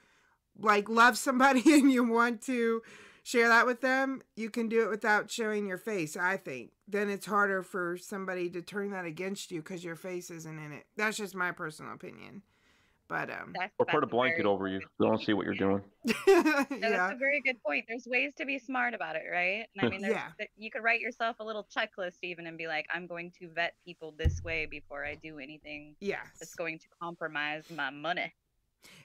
like 0.60 0.90
love 0.90 1.18
somebody 1.18 1.62
and 1.74 1.92
you 1.92 2.04
want 2.04 2.42
to 2.44 2.82
share 3.24 3.50
that 3.50 3.66
with 3.66 3.82
them, 3.82 4.22
you 4.36 4.50
can 4.50 4.70
do 4.70 4.84
it 4.84 4.90
without 4.90 5.30
showing 5.30 5.68
your 5.68 5.78
face. 5.78 6.16
I 6.16 6.38
think 6.38 6.72
then 6.88 7.10
it's 7.10 7.26
harder 7.26 7.62
for 7.62 7.98
somebody 7.98 8.50
to 8.52 8.62
turn 8.62 8.92
that 8.92 9.06
against 9.06 9.52
you 9.52 9.62
because 9.62 9.84
your 9.84 9.98
face 9.98 10.32
isn't 10.32 10.58
in 10.60 10.72
it. 10.72 10.86
That's 10.96 11.18
just 11.18 11.36
my 11.36 11.52
personal 11.52 11.94
opinion. 11.94 12.42
But 13.10 13.30
um, 13.30 13.54
That's, 13.58 13.74
Or 13.80 13.86
put 13.86 14.04
a 14.04 14.08
blanket 14.08 14.40
very- 14.44 14.48
over 14.50 14.68
you. 14.68 14.82
They 15.00 15.06
don't 15.06 15.22
see 15.22 15.34
what 15.34 15.46
you're 15.46 15.56
doing. 15.56 15.82
No, 16.28 16.44
yeah, 16.90 16.90
that's 16.90 17.14
a 17.14 17.18
very 17.18 17.42
good 17.42 17.62
point. 17.64 17.86
There's 17.88 18.06
ways 18.06 18.34
to 18.38 18.46
be 18.46 18.60
smart 18.60 18.94
about 18.94 19.16
it, 19.16 19.24
right? 19.32 19.66
And 19.78 19.86
I 19.88 19.90
mean, 19.90 20.02
there's, 20.02 20.14
Yeah. 20.16 20.46
you 20.58 20.70
could 20.70 20.84
write 20.84 21.00
yourself 21.00 21.38
a 21.40 21.44
little 21.44 21.66
checklist 21.76 22.18
even 22.22 22.48
and 22.48 22.58
be 22.58 22.68
like, 22.68 22.86
I'm 22.94 23.08
going 23.08 23.32
to 23.40 23.50
vet 23.50 23.76
people 23.86 24.14
this 24.18 24.44
way 24.44 24.66
before 24.66 25.06
I 25.06 25.16
do 25.16 25.40
anything 25.40 25.96
yes. 26.00 26.26
that's 26.40 26.54
going 26.56 26.80
to 26.80 26.86
compromise 27.02 27.64
my 27.76 27.90
money. 27.90 28.34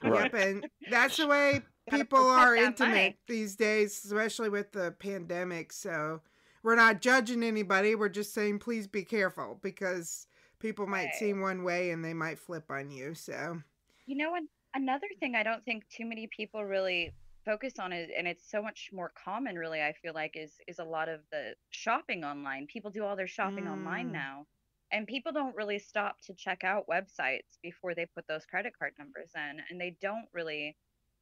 Yep, 0.03 0.33
and 0.35 0.67
that's 0.89 1.17
the 1.17 1.27
way 1.27 1.61
people 1.89 2.19
are 2.19 2.55
intimate 2.55 2.89
money. 2.91 3.17
these 3.27 3.55
days, 3.55 4.01
especially 4.05 4.49
with 4.49 4.71
the 4.71 4.91
pandemic. 4.99 5.71
So 5.73 6.21
we're 6.61 6.75
not 6.75 7.01
judging 7.01 7.43
anybody. 7.43 7.95
We're 7.95 8.09
just 8.09 8.33
saying 8.33 8.59
please 8.59 8.87
be 8.87 9.03
careful 9.03 9.59
because 9.61 10.27
people 10.59 10.87
might 10.87 11.05
Right. 11.05 11.15
seem 11.15 11.41
one 11.41 11.63
way 11.63 11.91
and 11.91 12.03
they 12.05 12.13
might 12.13 12.39
flip 12.39 12.65
on 12.69 12.91
you. 12.91 13.13
So 13.15 13.61
You 14.05 14.15
know, 14.17 14.35
and 14.35 14.49
another 14.73 15.07
thing 15.19 15.35
I 15.35 15.43
don't 15.43 15.63
think 15.65 15.87
too 15.89 16.05
many 16.05 16.27
people 16.27 16.63
really 16.65 17.15
focus 17.45 17.79
on 17.79 17.91
it, 17.93 18.09
and 18.15 18.27
it's 18.27 18.49
so 18.49 18.61
much 18.61 18.89
more 18.93 19.09
common, 19.09 19.57
really. 19.57 19.81
I 19.81 19.93
feel 19.93 20.13
like 20.13 20.35
is 20.37 20.59
is 20.67 20.79
a 20.79 20.85
lot 20.85 21.09
of 21.09 21.25
the 21.31 21.55
shopping 21.69 22.23
online. 22.23 22.67
People 22.67 22.91
do 22.91 23.03
all 23.03 23.15
their 23.15 23.27
shopping 23.27 23.67
online 23.67 24.09
Mm. 24.09 24.11
now, 24.11 24.47
and 24.91 25.07
people 25.07 25.31
don't 25.33 25.55
really 25.55 25.79
stop 25.79 26.21
to 26.21 26.33
check 26.33 26.63
out 26.63 26.87
websites 26.87 27.57
before 27.61 27.93
they 27.95 28.05
put 28.05 28.27
those 28.27 28.45
credit 28.45 28.73
card 28.77 28.93
numbers 28.97 29.31
in, 29.35 29.61
and 29.69 29.79
they 29.79 29.91
don't 30.01 30.29
really 30.33 30.77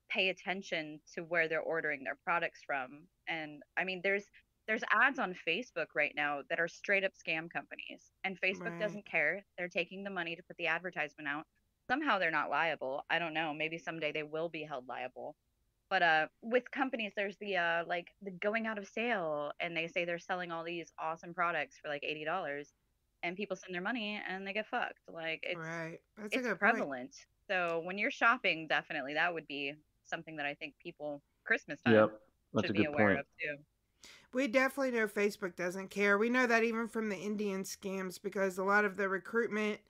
pay 0.10 0.30
attention 0.30 1.02
to 1.14 1.24
where 1.24 1.48
they're 1.48 1.62
ordering 1.62 2.04
their 2.04 2.18
products 2.24 2.64
from. 2.66 3.08
And 3.28 3.64
I 3.78 3.84
mean, 3.86 4.02
there's 4.04 4.26
there's 4.68 4.84
ads 4.92 5.20
on 5.20 5.36
Facebook 5.48 5.88
right 5.96 6.14
now 6.16 6.44
that 6.50 6.60
are 6.60 6.68
straight 6.68 7.04
up 7.04 7.14
scam 7.14 7.50
companies, 7.52 8.12
and 8.24 8.40
Facebook 8.42 8.74
Right. 8.74 8.80
doesn't 8.80 9.06
care. 9.08 9.46
They're 9.58 9.70
taking 9.70 10.04
the 10.04 10.10
money 10.12 10.36
to 10.36 10.44
put 10.44 10.58
the 10.58 10.68
advertisement 10.68 11.28
out 11.28 11.46
somehow 11.90 12.20
they're 12.20 12.32
not 12.32 12.50
liable. 12.50 13.06
I 13.10 13.20
don't 13.20 13.34
know. 13.34 13.54
Maybe 13.54 13.78
someday 13.78 14.12
they 14.12 14.24
will 14.24 14.50
be 14.50 14.64
held 14.64 14.88
liable. 14.88 15.36
But 15.90 16.04
uh, 16.04 16.28
with 16.42 16.72
companies, 16.72 17.12
there's 17.16 17.38
the 17.38 17.58
uh, 17.58 17.84
like 17.86 18.10
the 18.22 18.32
going 18.32 18.66
out 18.66 18.78
of 18.78 18.88
sale, 18.88 19.52
and 19.60 19.76
they 19.76 19.88
say 19.88 20.06
they're 20.06 20.20
selling 20.20 20.52
all 20.52 20.64
these 20.64 20.94
awesome 20.98 21.34
products 21.34 21.78
for 21.82 21.90
like 21.90 22.04
eighty 22.04 22.24
dollars, 22.24 22.74
and 23.24 23.36
people 23.36 23.58
send 23.58 23.74
their 23.76 23.82
money 23.82 24.22
and 24.28 24.48
they 24.48 24.54
get 24.54 24.68
fucked. 24.68 25.00
Like 25.12 25.42
it's 25.44 25.60
right, 25.60 26.00
that's 26.18 26.34
a 26.34 26.38
it's 26.38 26.48
good 26.48 26.60
point. 26.60 26.60
prevalent. 26.60 27.16
So 27.50 27.82
when 27.84 27.98
you're 27.98 28.12
shopping, 28.12 28.68
definitely 28.68 29.14
that 29.16 29.34
would 29.34 29.48
be 29.48 29.74
something 30.06 30.38
that 30.38 30.46
I 30.46 30.54
think 30.54 30.76
people 30.82 31.22
Christmas 31.44 31.82
time 31.82 31.94
Yep, 31.94 32.22
that's 32.54 32.68
should 32.68 32.74
be 32.76 32.86
aware 32.86 33.10
point. 33.10 33.20
of 33.20 33.26
too. 33.42 33.58
We 34.34 34.48
definitely 34.48 34.98
know 34.98 35.08
Facebook 35.08 35.56
doesn't 35.58 35.90
care. 35.90 36.18
We 36.18 36.30
know 36.30 36.48
that 36.48 36.64
even 36.64 36.88
from 36.88 37.10
the 37.10 37.18
Indian 37.18 37.64
scams 37.64 38.22
because 38.22 38.58
a 38.58 38.64
lot 38.64 38.86
of 38.86 38.96
the 38.96 39.10
recruitment 39.10 39.82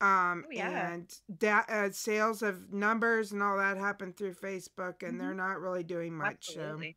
um 0.00 0.44
Oh, 0.46 0.50
yeah. 0.52 0.92
and 0.92 1.12
da- 1.38 1.64
uh, 1.68 1.90
sales 1.90 2.42
of 2.42 2.72
numbers 2.72 3.32
and 3.32 3.42
all 3.42 3.56
that 3.58 3.76
happen 3.76 4.12
through 4.12 4.34
Facebook 4.34 5.02
and 5.06 5.20
they're 5.20 5.34
not 5.34 5.60
really 5.60 5.82
doing 5.82 6.14
much. 6.16 6.46
So 6.54 6.60
Absolutely. 6.60 6.96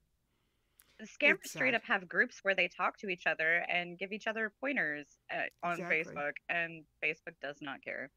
The 0.99 1.05
scammers 1.07 1.39
it's 1.41 1.51
straight 1.51 1.73
sad. 1.73 1.77
up 1.81 1.83
have 1.85 2.07
groups 2.07 2.39
where 2.43 2.53
they 2.53 2.67
talk 2.67 2.97
to 2.99 3.09
each 3.09 3.25
other 3.25 3.65
and 3.67 3.97
give 3.97 4.11
each 4.11 4.27
other 4.27 4.51
pointers 4.61 5.07
uh, 5.33 5.45
on 5.65 5.79
Exactly. 5.79 6.13
Facebook, 6.13 6.33
and 6.47 6.83
Facebook 7.03 7.33
does 7.41 7.57
not 7.59 7.83
care. 7.83 8.11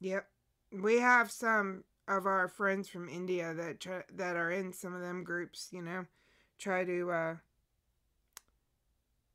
Yep. 0.00 0.26
We 0.82 0.98
have 0.98 1.30
some 1.30 1.84
of 2.06 2.26
our 2.26 2.48
friends 2.48 2.88
from 2.90 3.08
India 3.08 3.54
that 3.54 3.80
try, 3.80 4.02
that 4.12 4.36
are 4.36 4.50
in 4.50 4.74
some 4.74 4.94
of 4.94 5.00
them 5.00 5.24
groups, 5.24 5.68
you 5.72 5.80
know, 5.80 6.04
try 6.58 6.84
to 6.84 7.10
uh 7.10 7.36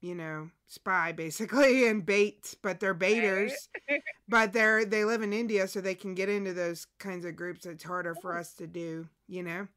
you 0.02 0.16
know, 0.16 0.52
spy 0.68 1.12
basically 1.12 1.88
and 1.90 2.06
bait, 2.06 2.56
but 2.62 2.80
they're 2.80 2.94
baiters. 2.94 3.70
but 4.28 4.54
they're 4.54 4.86
they 4.86 5.06
live 5.06 5.22
in 5.24 5.34
India, 5.34 5.68
so 5.68 5.82
they 5.82 5.96
can 5.96 6.16
get 6.16 6.30
into 6.30 6.54
those 6.54 6.86
kinds 7.00 7.26
of 7.26 7.36
groups. 7.36 7.66
It's 7.66 7.84
harder 7.84 8.16
for 8.16 8.36
us 8.38 8.56
to 8.56 8.68
do, 8.68 9.10
you 9.28 9.44
know. 9.44 9.68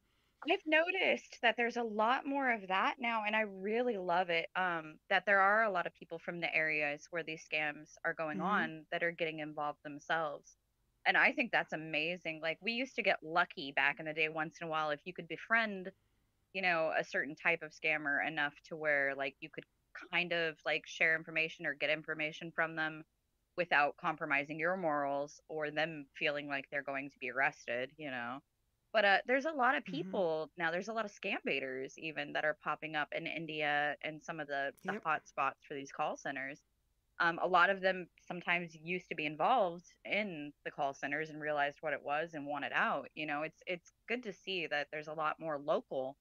I've 0.50 0.66
noticed 0.66 1.38
that 1.42 1.56
there's 1.56 1.76
a 1.76 1.84
lot 1.84 2.26
more 2.26 2.50
of 2.50 2.66
that 2.66 2.96
now, 2.98 3.22
and 3.24 3.36
I 3.36 3.42
really 3.42 3.96
love 3.96 4.28
it. 4.28 4.48
Um, 4.56 4.98
that 5.08 5.24
there 5.24 5.40
are 5.40 5.62
a 5.62 5.70
lot 5.70 5.86
of 5.86 5.94
people 5.94 6.18
from 6.18 6.40
the 6.40 6.52
areas 6.52 7.06
where 7.10 7.22
these 7.22 7.46
scams 7.48 7.90
are 8.04 8.12
going 8.14 8.40
Mhm. 8.40 8.72
on 8.80 8.86
that 8.90 9.04
are 9.04 9.12
getting 9.12 9.38
involved 9.38 9.78
themselves. 9.84 10.56
And 11.06 11.16
I 11.16 11.32
think 11.32 11.52
that's 11.52 11.72
amazing. 11.72 12.40
Like 12.40 12.58
we 12.60 12.72
used 12.72 12.96
to 12.96 13.02
get 13.02 13.22
lucky 13.22 13.70
back 13.72 14.00
in 14.00 14.06
the 14.06 14.12
day 14.14 14.28
once 14.28 14.58
in 14.60 14.66
a 14.66 14.70
while 14.70 14.90
if 14.90 15.00
you 15.04 15.12
could 15.12 15.28
befriend, 15.28 15.92
you 16.54 16.62
know, 16.62 16.92
a 16.96 17.04
certain 17.04 17.36
type 17.36 17.62
of 17.62 17.72
scammer 17.72 18.26
enough 18.26 18.54
to 18.64 18.76
where 18.76 19.14
like 19.16 19.36
you 19.40 19.50
could 19.50 19.66
kind 20.10 20.32
of 20.32 20.58
like 20.64 20.86
share 20.86 21.16
information 21.16 21.66
or 21.66 21.74
get 21.74 21.90
information 21.90 22.52
from 22.52 22.76
them 22.76 23.04
without 23.56 23.96
compromising 23.96 24.58
your 24.58 24.76
morals 24.76 25.40
or 25.48 25.70
them 25.70 26.06
feeling 26.14 26.48
like 26.48 26.68
they're 26.70 26.82
going 26.82 27.10
to 27.10 27.18
be 27.18 27.30
arrested, 27.30 27.92
you 27.96 28.10
know. 28.10 28.40
But 28.92 29.04
uh, 29.04 29.18
there's 29.26 29.46
a 29.46 29.52
lot 29.52 29.74
of 29.76 29.84
Mhm. 29.86 30.22
people 30.24 30.50
now. 30.56 30.70
There's 30.70 30.88
a 30.88 30.92
lot 30.92 31.04
of 31.06 31.12
scam 31.12 31.42
baiters 31.44 31.98
even 31.98 32.32
that 32.34 32.44
are 32.44 32.58
popping 32.62 32.96
up 32.96 33.08
in 33.12 33.26
India 33.26 33.96
and 34.02 34.22
some 34.22 34.40
of 34.40 34.48
the, 34.48 34.74
the 34.86 34.92
Yep. 34.92 35.04
hot 35.04 35.26
spots 35.26 35.64
for 35.64 35.74
these 35.74 35.92
call 35.92 36.16
centers. 36.16 36.62
Um, 37.18 37.38
a 37.42 37.46
lot 37.46 37.70
of 37.70 37.80
them 37.80 38.08
sometimes 38.20 38.74
used 38.74 39.08
to 39.08 39.14
be 39.14 39.26
involved 39.26 39.94
in 40.04 40.52
the 40.64 40.70
call 40.70 40.94
centers 40.94 41.30
and 41.30 41.40
realized 41.40 41.78
what 41.82 41.92
it 41.92 42.02
was 42.02 42.34
and 42.34 42.46
wanted 42.46 42.72
out. 42.72 43.08
You 43.14 43.26
know, 43.26 43.42
it's 43.42 43.62
it's 43.66 43.92
good 44.08 44.22
to 44.24 44.32
see 44.32 44.66
that 44.66 44.88
there's 44.90 45.08
a 45.08 45.14
lot 45.14 45.38
more 45.38 45.58
local 45.58 46.16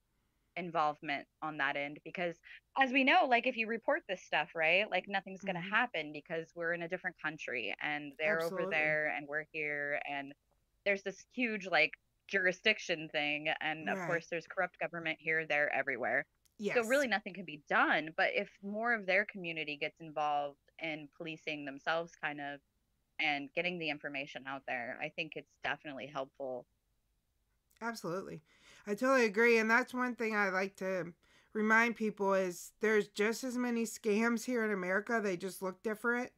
involvement 0.57 1.25
on 1.41 1.57
that 1.57 1.77
end 1.77 1.97
because 2.03 2.35
as 2.81 2.91
we 2.91 3.03
know 3.03 3.25
like 3.27 3.47
if 3.47 3.55
you 3.55 3.67
report 3.67 4.01
this 4.09 4.21
stuff 4.21 4.49
right 4.53 4.89
like 4.91 5.05
nothing's 5.07 5.41
going 5.41 5.55
to 5.55 5.61
mm-hmm. 5.61 5.73
happen 5.73 6.11
because 6.11 6.47
we're 6.55 6.73
in 6.73 6.81
a 6.81 6.87
different 6.87 7.15
country 7.23 7.73
and 7.81 8.11
they're 8.19 8.43
over 8.43 8.67
there 8.69 9.13
and 9.15 9.27
we're 9.27 9.45
here 9.53 9.99
and 10.09 10.33
there's 10.85 11.03
this 11.03 11.23
huge 11.33 11.67
like 11.67 11.93
jurisdiction 12.27 13.07
thing 13.11 13.47
and 13.61 13.89
of 13.89 13.97
course 14.07 14.27
there's 14.29 14.45
corrupt 14.47 14.79
government 14.79 15.17
here 15.19 15.45
there 15.45 15.73
everywhere. 15.73 16.25
Yes. 16.59 16.75
so 16.75 16.83
really 16.83 17.07
nothing 17.07 17.33
can 17.33 17.45
be 17.45 17.61
done 17.67 18.11
but 18.15 18.29
if 18.35 18.49
more 18.61 18.93
of 18.93 19.07
their 19.07 19.25
community 19.25 19.77
gets 19.77 19.99
involved 19.99 20.59
in 20.79 21.07
policing 21.17 21.65
themselves 21.65 22.11
kind 22.21 22.39
of 22.39 22.59
and 23.19 23.49
getting 23.55 23.79
the 23.79 23.89
information 23.89 24.43
out 24.47 24.61
there 24.67 24.99
i 25.01 25.09
think 25.09 25.31
it's 25.35 25.53
definitely 25.63 26.05
helpful. 26.13 26.65
Absolutely. 27.81 28.41
I 28.87 28.95
totally 28.95 29.25
agree. 29.25 29.57
And 29.57 29.69
that's 29.69 29.93
one 29.93 30.15
thing 30.15 30.35
I 30.35 30.49
like 30.49 30.75
to 30.77 31.13
remind 31.53 31.95
people 31.95 32.33
is 32.33 32.71
there's 32.81 33.07
just 33.09 33.43
as 33.43 33.57
many 33.57 33.83
scams 33.83 34.45
here 34.45 34.63
in 34.63 34.71
America. 34.71 35.19
They 35.21 35.37
just 35.37 35.61
look 35.61 35.81
different. 35.83 36.31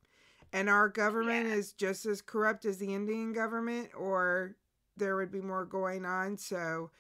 And 0.52 0.70
our 0.70 0.88
government 0.90 1.48
Yeah. 1.48 1.56
is 1.56 1.74
just 1.74 2.06
as 2.06 2.22
corrupt 2.22 2.66
as 2.66 2.78
the 2.78 2.94
Indian 2.94 3.34
government 3.34 3.90
or 3.98 4.56
there 4.98 5.16
would 5.16 5.32
be 5.32 5.42
more 5.42 5.66
going 5.66 6.06
on. 6.06 6.38
So, 6.38 6.92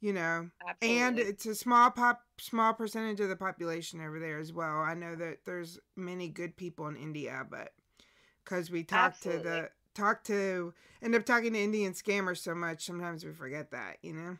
you 0.00 0.12
know, 0.12 0.50
and 0.82 1.18
it's 1.18 1.46
a 1.46 1.54
small 1.54 1.90
pop 1.90 2.22
small 2.38 2.72
percentage 2.74 3.20
of 3.20 3.28
the 3.28 3.36
population 3.36 4.00
over 4.00 4.18
there 4.20 4.38
as 4.38 4.52
well. 4.52 4.78
I 4.80 4.94
know 4.94 5.14
that 5.16 5.44
there's 5.44 5.78
many 5.96 6.28
good 6.28 6.56
people 6.56 6.88
in 6.88 6.96
India, 6.96 7.44
but 7.50 7.72
because 8.44 8.70
we 8.70 8.84
talk 8.84 9.20
to 9.20 9.38
the 9.38 9.70
talk 9.94 10.24
to 10.24 10.74
end 11.02 11.14
up 11.14 11.24
talking 11.26 11.52
to 11.54 11.58
Indian 11.60 11.92
scammers 11.92 12.38
so 12.38 12.54
much, 12.54 12.84
sometimes 12.84 13.24
we 13.24 13.32
forget 13.32 13.70
that, 13.72 13.98
you 14.02 14.12
know. 14.14 14.38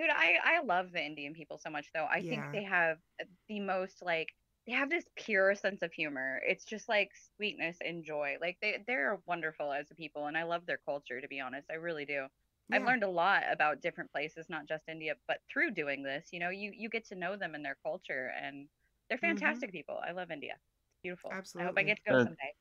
Dude, 0.00 0.08
I 0.10 0.38
I 0.42 0.60
love 0.62 0.92
the 0.92 1.04
Indian 1.04 1.34
people 1.34 1.58
so 1.58 1.68
much 1.68 1.90
though. 1.92 2.06
I 2.06 2.22
Yeah. 2.22 2.22
think 2.22 2.48
they 2.52 2.62
have 2.64 3.00
the 3.48 3.60
most 3.60 4.00
like 4.00 4.28
they 4.66 4.72
have 4.72 4.88
this 4.88 5.04
pure 5.14 5.54
sense 5.54 5.82
of 5.82 5.92
humor. 5.92 6.40
It's 6.46 6.64
just 6.64 6.88
like 6.88 7.10
sweetness 7.36 7.76
and 7.84 8.02
joy. 8.02 8.38
Like 8.40 8.56
they 8.62 8.82
they're 8.86 9.20
wonderful 9.26 9.72
as 9.72 9.90
a 9.90 9.94
people 9.94 10.26
and 10.26 10.38
I 10.38 10.44
love 10.44 10.64
their 10.64 10.78
culture 10.78 11.20
to 11.20 11.28
be 11.28 11.40
honest. 11.40 11.68
I 11.70 11.74
really 11.74 12.06
do. 12.06 12.28
I've 12.72 12.84
learned 12.84 13.04
a 13.04 13.10
lot 13.10 13.42
about 13.52 13.82
different 13.82 14.10
places, 14.12 14.48
not 14.48 14.66
just 14.66 14.84
India, 14.88 15.16
but 15.28 15.42
through 15.52 15.72
doing 15.72 16.02
this, 16.02 16.28
you 16.32 16.40
know, 16.40 16.48
you 16.50 16.72
you 16.74 16.88
get 16.88 17.04
to 17.08 17.14
know 17.14 17.36
them 17.36 17.54
and 17.54 17.62
their 17.64 17.76
culture 17.84 18.28
and 18.40 18.70
they're 19.10 19.18
Mhm. 19.22 19.64
fantastic 19.68 19.70
people. 19.72 19.98
I 20.02 20.12
love 20.12 20.30
India. 20.30 20.54
It's 20.54 21.00
beautiful. 21.02 21.38
Absolutely. 21.38 21.60
I 21.60 21.64
hope 21.64 21.74
I 21.76 21.82
get 21.82 21.96
to 21.98 22.02
go 22.08 22.16
Uh, 22.16 22.24
someday. 22.24 22.54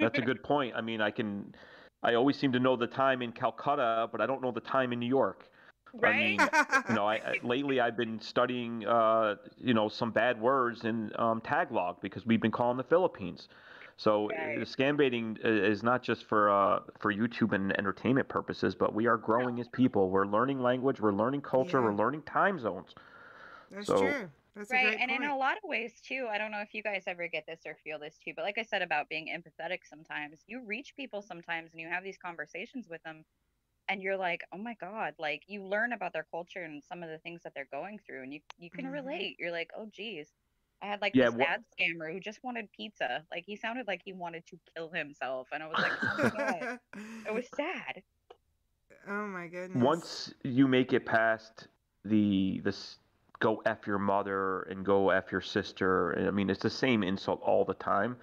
That's 0.00 0.18
a 0.18 0.22
good 0.22 0.42
point. 0.44 0.76
I 0.76 0.82
mean, 0.82 1.00
I 1.02 1.10
can, 1.12 1.54
I 2.02 2.14
always 2.14 2.38
seem 2.38 2.52
to 2.52 2.60
know 2.60 2.76
the 2.76 2.86
time 2.88 3.22
in 3.22 3.32
Calcutta, 3.32 4.08
but 4.12 4.20
I 4.20 4.26
don't 4.26 4.42
know 4.42 4.52
the 4.52 4.60
time 4.60 4.92
in 4.92 5.00
New 5.00 5.06
York. 5.08 5.50
I 6.02 6.12
mean, 6.12 6.40
you 6.88 6.94
know, 6.94 7.06
I, 7.06 7.14
I 7.16 7.34
lately 7.42 7.80
I've 7.80 7.96
been 7.96 8.20
studying, 8.20 8.86
uh, 8.86 9.36
you 9.58 9.74
know, 9.74 9.88
some 9.88 10.10
bad 10.10 10.40
words 10.40 10.84
in 10.84 11.12
um, 11.18 11.40
Tagalog 11.40 12.00
because 12.00 12.26
we've 12.26 12.40
been 12.40 12.50
calling 12.50 12.76
the 12.76 12.84
Philippines. 12.84 13.48
So 13.96 14.26
uh, 14.30 14.34
Right. 14.34 14.58
scam 14.60 14.96
baiting 14.96 15.36
is 15.42 15.82
not 15.82 16.02
just 16.02 16.24
for 16.26 16.50
uh, 16.50 16.80
for 17.00 17.12
YouTube 17.12 17.52
and 17.52 17.76
entertainment 17.78 18.28
purposes, 18.28 18.74
but 18.74 18.94
we 18.94 19.06
are 19.06 19.16
growing 19.16 19.58
as 19.60 19.66
people. 19.68 20.08
We're 20.10 20.26
learning 20.26 20.60
language, 20.60 21.00
we're 21.00 21.12
learning 21.12 21.40
culture, 21.42 21.78
Yeah. 21.80 21.86
we're 21.86 21.94
learning 21.94 22.22
time 22.22 22.60
zones. 22.60 22.94
That's 23.70 23.86
So- 23.86 23.98
true. 23.98 24.30
That's 24.54 24.70
a 24.72 24.74
right 24.74 24.86
great 24.86 25.00
and 25.00 25.10
point. 25.10 25.22
in 25.22 25.30
a 25.30 25.36
lot 25.36 25.56
of 25.56 25.62
ways 25.68 26.00
too 26.00 26.26
i 26.28 26.36
don't 26.36 26.50
know 26.50 26.60
if 26.60 26.74
you 26.74 26.82
guys 26.82 27.04
ever 27.06 27.28
get 27.28 27.46
this 27.46 27.60
or 27.64 27.76
feel 27.84 27.96
this 27.96 28.18
too 28.18 28.32
but 28.34 28.42
like 28.42 28.58
i 28.58 28.62
said 28.62 28.82
about 28.82 29.08
being 29.08 29.28
empathetic 29.28 29.80
sometimes 29.88 30.40
you 30.48 30.60
reach 30.64 30.96
people 30.96 31.22
sometimes 31.22 31.70
and 31.70 31.80
you 31.80 31.86
have 31.86 32.02
these 32.02 32.18
conversations 32.18 32.88
with 32.88 33.00
them 33.04 33.24
and 33.88 34.02
you're 34.02 34.16
like 34.16 34.42
oh 34.52 34.58
my 34.58 34.74
god 34.74 35.14
like 35.18 35.44
you 35.48 35.62
learn 35.64 35.92
about 35.92 36.12
their 36.12 36.26
culture 36.30 36.62
and 36.62 36.82
some 36.84 37.02
of 37.02 37.08
the 37.10 37.18
things 37.18 37.42
that 37.42 37.52
they're 37.54 37.68
going 37.72 37.98
through 37.98 38.22
and 38.22 38.32
you 38.34 38.40
you 38.58 38.70
can 38.70 38.86
Mhm. 38.86 38.92
relate 38.92 39.36
you're 39.38 39.52
like 39.52 39.70
oh 39.76 39.86
geez 39.86 40.32
i 40.82 40.86
had 40.86 41.00
like 41.00 41.14
Yeah, 41.14 41.28
this 41.28 41.30
wha- 41.30 41.46
dad 41.46 41.64
scammer 41.78 42.12
who 42.12 42.20
just 42.20 42.42
wanted 42.44 42.70
pizza 42.72 43.26
like 43.30 43.44
he 43.46 43.56
sounded 43.56 43.86
like 43.86 44.02
he 44.04 44.12
wanted 44.12 44.46
to 44.46 44.58
kill 44.76 44.90
himself 44.90 45.48
and 45.52 45.62
i 45.62 45.66
was 45.68 45.80
like 45.80 45.96
oh 46.38 46.68
it 47.26 47.32
was 47.32 47.48
sad 47.56 48.02
oh 49.08 49.26
my 49.26 49.48
goodness. 49.48 49.82
Once 49.82 50.34
you 50.42 50.66
make 50.68 50.92
it 50.92 51.06
past 51.06 51.68
the 52.04 52.60
this 52.60 52.98
go 53.40 53.58
f 53.66 53.86
your 53.86 53.98
mother 53.98 54.62
and 54.62 54.84
go 54.84 55.10
f 55.10 55.30
your 55.32 55.40
sister, 55.40 56.10
and 56.12 56.26
I 56.28 56.30
mean 56.30 56.50
it's 56.50 56.62
the 56.62 56.70
same 56.70 57.02
insult 57.02 57.40
all 57.42 57.64
the 57.64 57.74
time, 57.74 58.16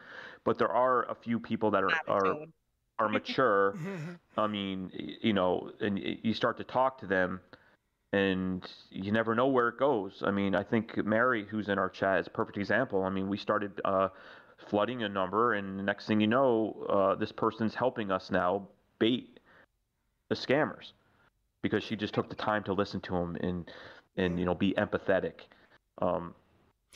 but 0.44 0.58
there 0.58 0.72
are 0.72 1.10
a 1.10 1.16
few 1.16 1.40
people 1.40 1.72
that 1.72 1.84
are 1.84 2.02
are, 2.08 2.32
Attitude. 2.32 2.38
are 2.42 2.65
mature. 3.10 3.76
I 4.38 4.48
mean, 4.48 4.92
you 5.22 5.34
know, 5.34 5.72
and 5.80 6.00
you 6.00 6.34
start 6.34 6.58
to 6.58 6.64
talk 6.64 7.00
to 7.00 7.08
them, 7.08 7.40
and 8.14 8.66
you 8.90 9.12
never 9.12 9.36
know 9.36 9.48
where 9.48 9.70
it 9.70 9.78
goes. 9.78 10.24
I 10.26 10.32
mean, 10.32 10.56
I 10.56 10.64
think 10.64 10.98
Mary, 11.06 11.46
who's 11.50 11.70
in 11.70 11.78
our 11.80 11.90
chat, 11.90 12.20
is 12.20 12.28
a 12.28 12.32
perfect 12.32 12.58
example. 12.58 13.04
I 13.04 13.10
mean, 13.10 13.30
we 13.30 13.38
started 13.38 13.80
uh, 13.86 14.10
flooding 14.70 15.04
a 15.04 15.10
number, 15.10 15.54
and 15.54 15.80
the 15.80 15.84
next 15.84 16.08
thing 16.08 16.22
you 16.22 16.28
know, 16.28 16.86
uh, 16.90 17.16
this 17.16 17.32
person's 17.32 17.76
helping 17.76 18.12
us 18.12 18.32
now 18.32 18.68
bait 19.00 19.40
the 20.30 20.36
scammers 20.36 20.94
because 21.62 21.84
she 21.84 21.96
just 21.96 22.14
took 22.14 22.30
the 22.30 22.36
time 22.36 22.64
to 22.64 22.74
listen 22.74 23.02
to 23.02 23.12
them 23.12 23.36
and 23.42 23.70
and 24.18 24.40
you 24.40 24.46
know 24.46 24.56
be 24.56 24.74
empathetic. 24.74 25.34
Um, 26.02 26.34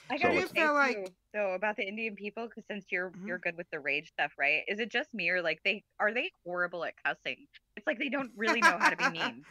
I 0.10 0.18
So 0.18 0.24
gotta 0.24 0.36
it's- 0.36 0.50
say 0.50 0.56
feel 0.56 0.68
too, 0.70 0.74
like- 0.74 1.14
though 1.34 1.54
about 1.54 1.76
the 1.76 1.88
Indian 1.88 2.16
people, 2.16 2.48
because 2.48 2.64
since 2.68 2.86
you're 2.90 3.12
Mhm. 3.12 3.28
you're 3.28 3.38
good 3.40 3.56
with 3.58 3.70
the 3.72 3.80
rage 3.80 4.10
stuff, 4.10 4.34
right? 4.38 4.64
Is 4.68 4.80
it 4.80 4.90
just 4.90 5.14
me 5.14 5.30
or 5.30 5.42
like 5.42 5.62
they 5.64 5.84
are 6.00 6.14
they 6.14 6.32
horrible 6.46 6.84
at 6.86 6.96
cussing? 7.04 7.48
It's 7.76 7.86
like 7.88 8.00
they 8.00 8.10
don't 8.10 8.32
really 8.36 8.62
know 8.62 8.78
how 8.78 8.90
to 8.90 8.96
be 8.98 9.10
mean. 9.10 9.46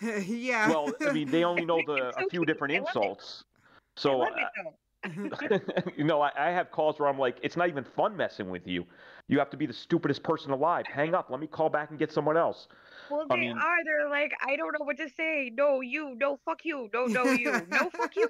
yeah. 0.26 0.68
well, 0.68 0.92
I 1.00 1.12
mean, 1.12 1.30
they 1.30 1.44
only 1.44 1.64
know 1.66 1.82
the 1.86 2.12
so 2.12 2.18
a 2.18 2.20
few 2.20 2.28
cute. 2.30 2.46
different 2.48 2.74
I 2.74 2.78
love 2.78 2.86
it. 2.86 2.88
insults. 2.98 3.44
I 3.72 4.00
So 4.00 4.18
love 4.18 4.32
uh, 4.32 4.36
it 4.40 4.48
though. 4.62 4.74
Mm-hmm. 5.06 5.88
you 5.96 6.04
know, 6.04 6.20
I, 6.20 6.30
I 6.38 6.50
have 6.50 6.70
calls 6.70 6.98
where 6.98 7.08
I'm 7.08 7.18
like, 7.18 7.38
it's 7.42 7.56
not 7.56 7.68
even 7.68 7.84
fun 7.84 8.16
messing 8.16 8.50
with 8.50 8.66
you. 8.66 8.84
You 9.28 9.38
have 9.38 9.50
to 9.50 9.56
be 9.56 9.66
the 9.66 9.72
stupidest 9.72 10.22
person 10.22 10.50
alive. 10.52 10.86
Hang 10.86 11.14
up. 11.14 11.30
Let 11.30 11.40
me 11.40 11.46
call 11.46 11.68
back 11.68 11.90
and 11.90 11.98
get 11.98 12.12
someone 12.12 12.36
else. 12.36 12.68
Well, 13.10 13.26
I 13.30 13.34
they 13.34 13.40
mean- 13.40 13.58
are. 13.58 13.84
They're 13.84 14.08
like, 14.10 14.32
I 14.46 14.56
don't 14.56 14.72
know 14.78 14.84
what 14.84 14.96
to 14.98 15.08
say. 15.08 15.50
No, 15.54 15.80
you. 15.80 16.14
No, 16.16 16.38
fuck 16.44 16.64
you. 16.64 16.88
No, 16.92 17.06
no, 17.06 17.24
you. 17.24 17.50
No, 17.68 17.90
fuck 17.90 18.14
you. 18.16 18.28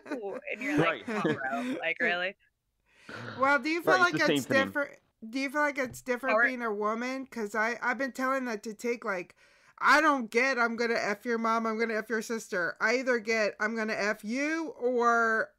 And 0.53 0.63
you're 0.63 0.79
like, 0.79 1.07
Right. 1.07 1.07
come 1.07 1.23
bro. 1.51 1.77
Like, 1.81 1.97
really? 2.01 2.35
Well, 3.41 3.59
do 3.59 3.69
you 3.69 3.83
feel 3.83 3.95
Right, 3.95 4.01
like 4.01 4.13
the 4.15 4.19
same 4.27 4.37
it's 4.39 4.47
thing. 4.47 4.65
different? 4.67 4.91
Do 5.31 5.39
you 5.39 5.51
feel 5.51 5.61
like 5.61 5.79
it's 5.79 6.03
different 6.03 6.35
Or- 6.37 6.45
being 6.45 6.63
a 6.63 6.73
woman? 6.73 7.25
Because 7.25 7.55
I 7.55 7.77
I've 7.83 7.99
been 7.99 8.13
telling 8.13 8.45
that 8.47 8.63
to 8.65 8.75
take 8.75 9.05
like, 9.05 9.35
I 9.79 10.01
don't 10.01 10.31
get 10.31 10.59
I'm 10.59 10.77
gonna 10.77 10.95
f 10.99 11.25
your 11.25 11.39
mom, 11.39 11.67
I'm 11.67 11.79
gonna 11.79 11.95
f 11.95 12.09
your 12.09 12.23
sister. 12.23 12.77
I 12.81 12.97
either 12.97 13.19
get 13.19 13.55
I'm 13.61 13.77
gonna 13.77 13.95
f 13.95 14.25
you 14.25 14.75
or 14.81 15.51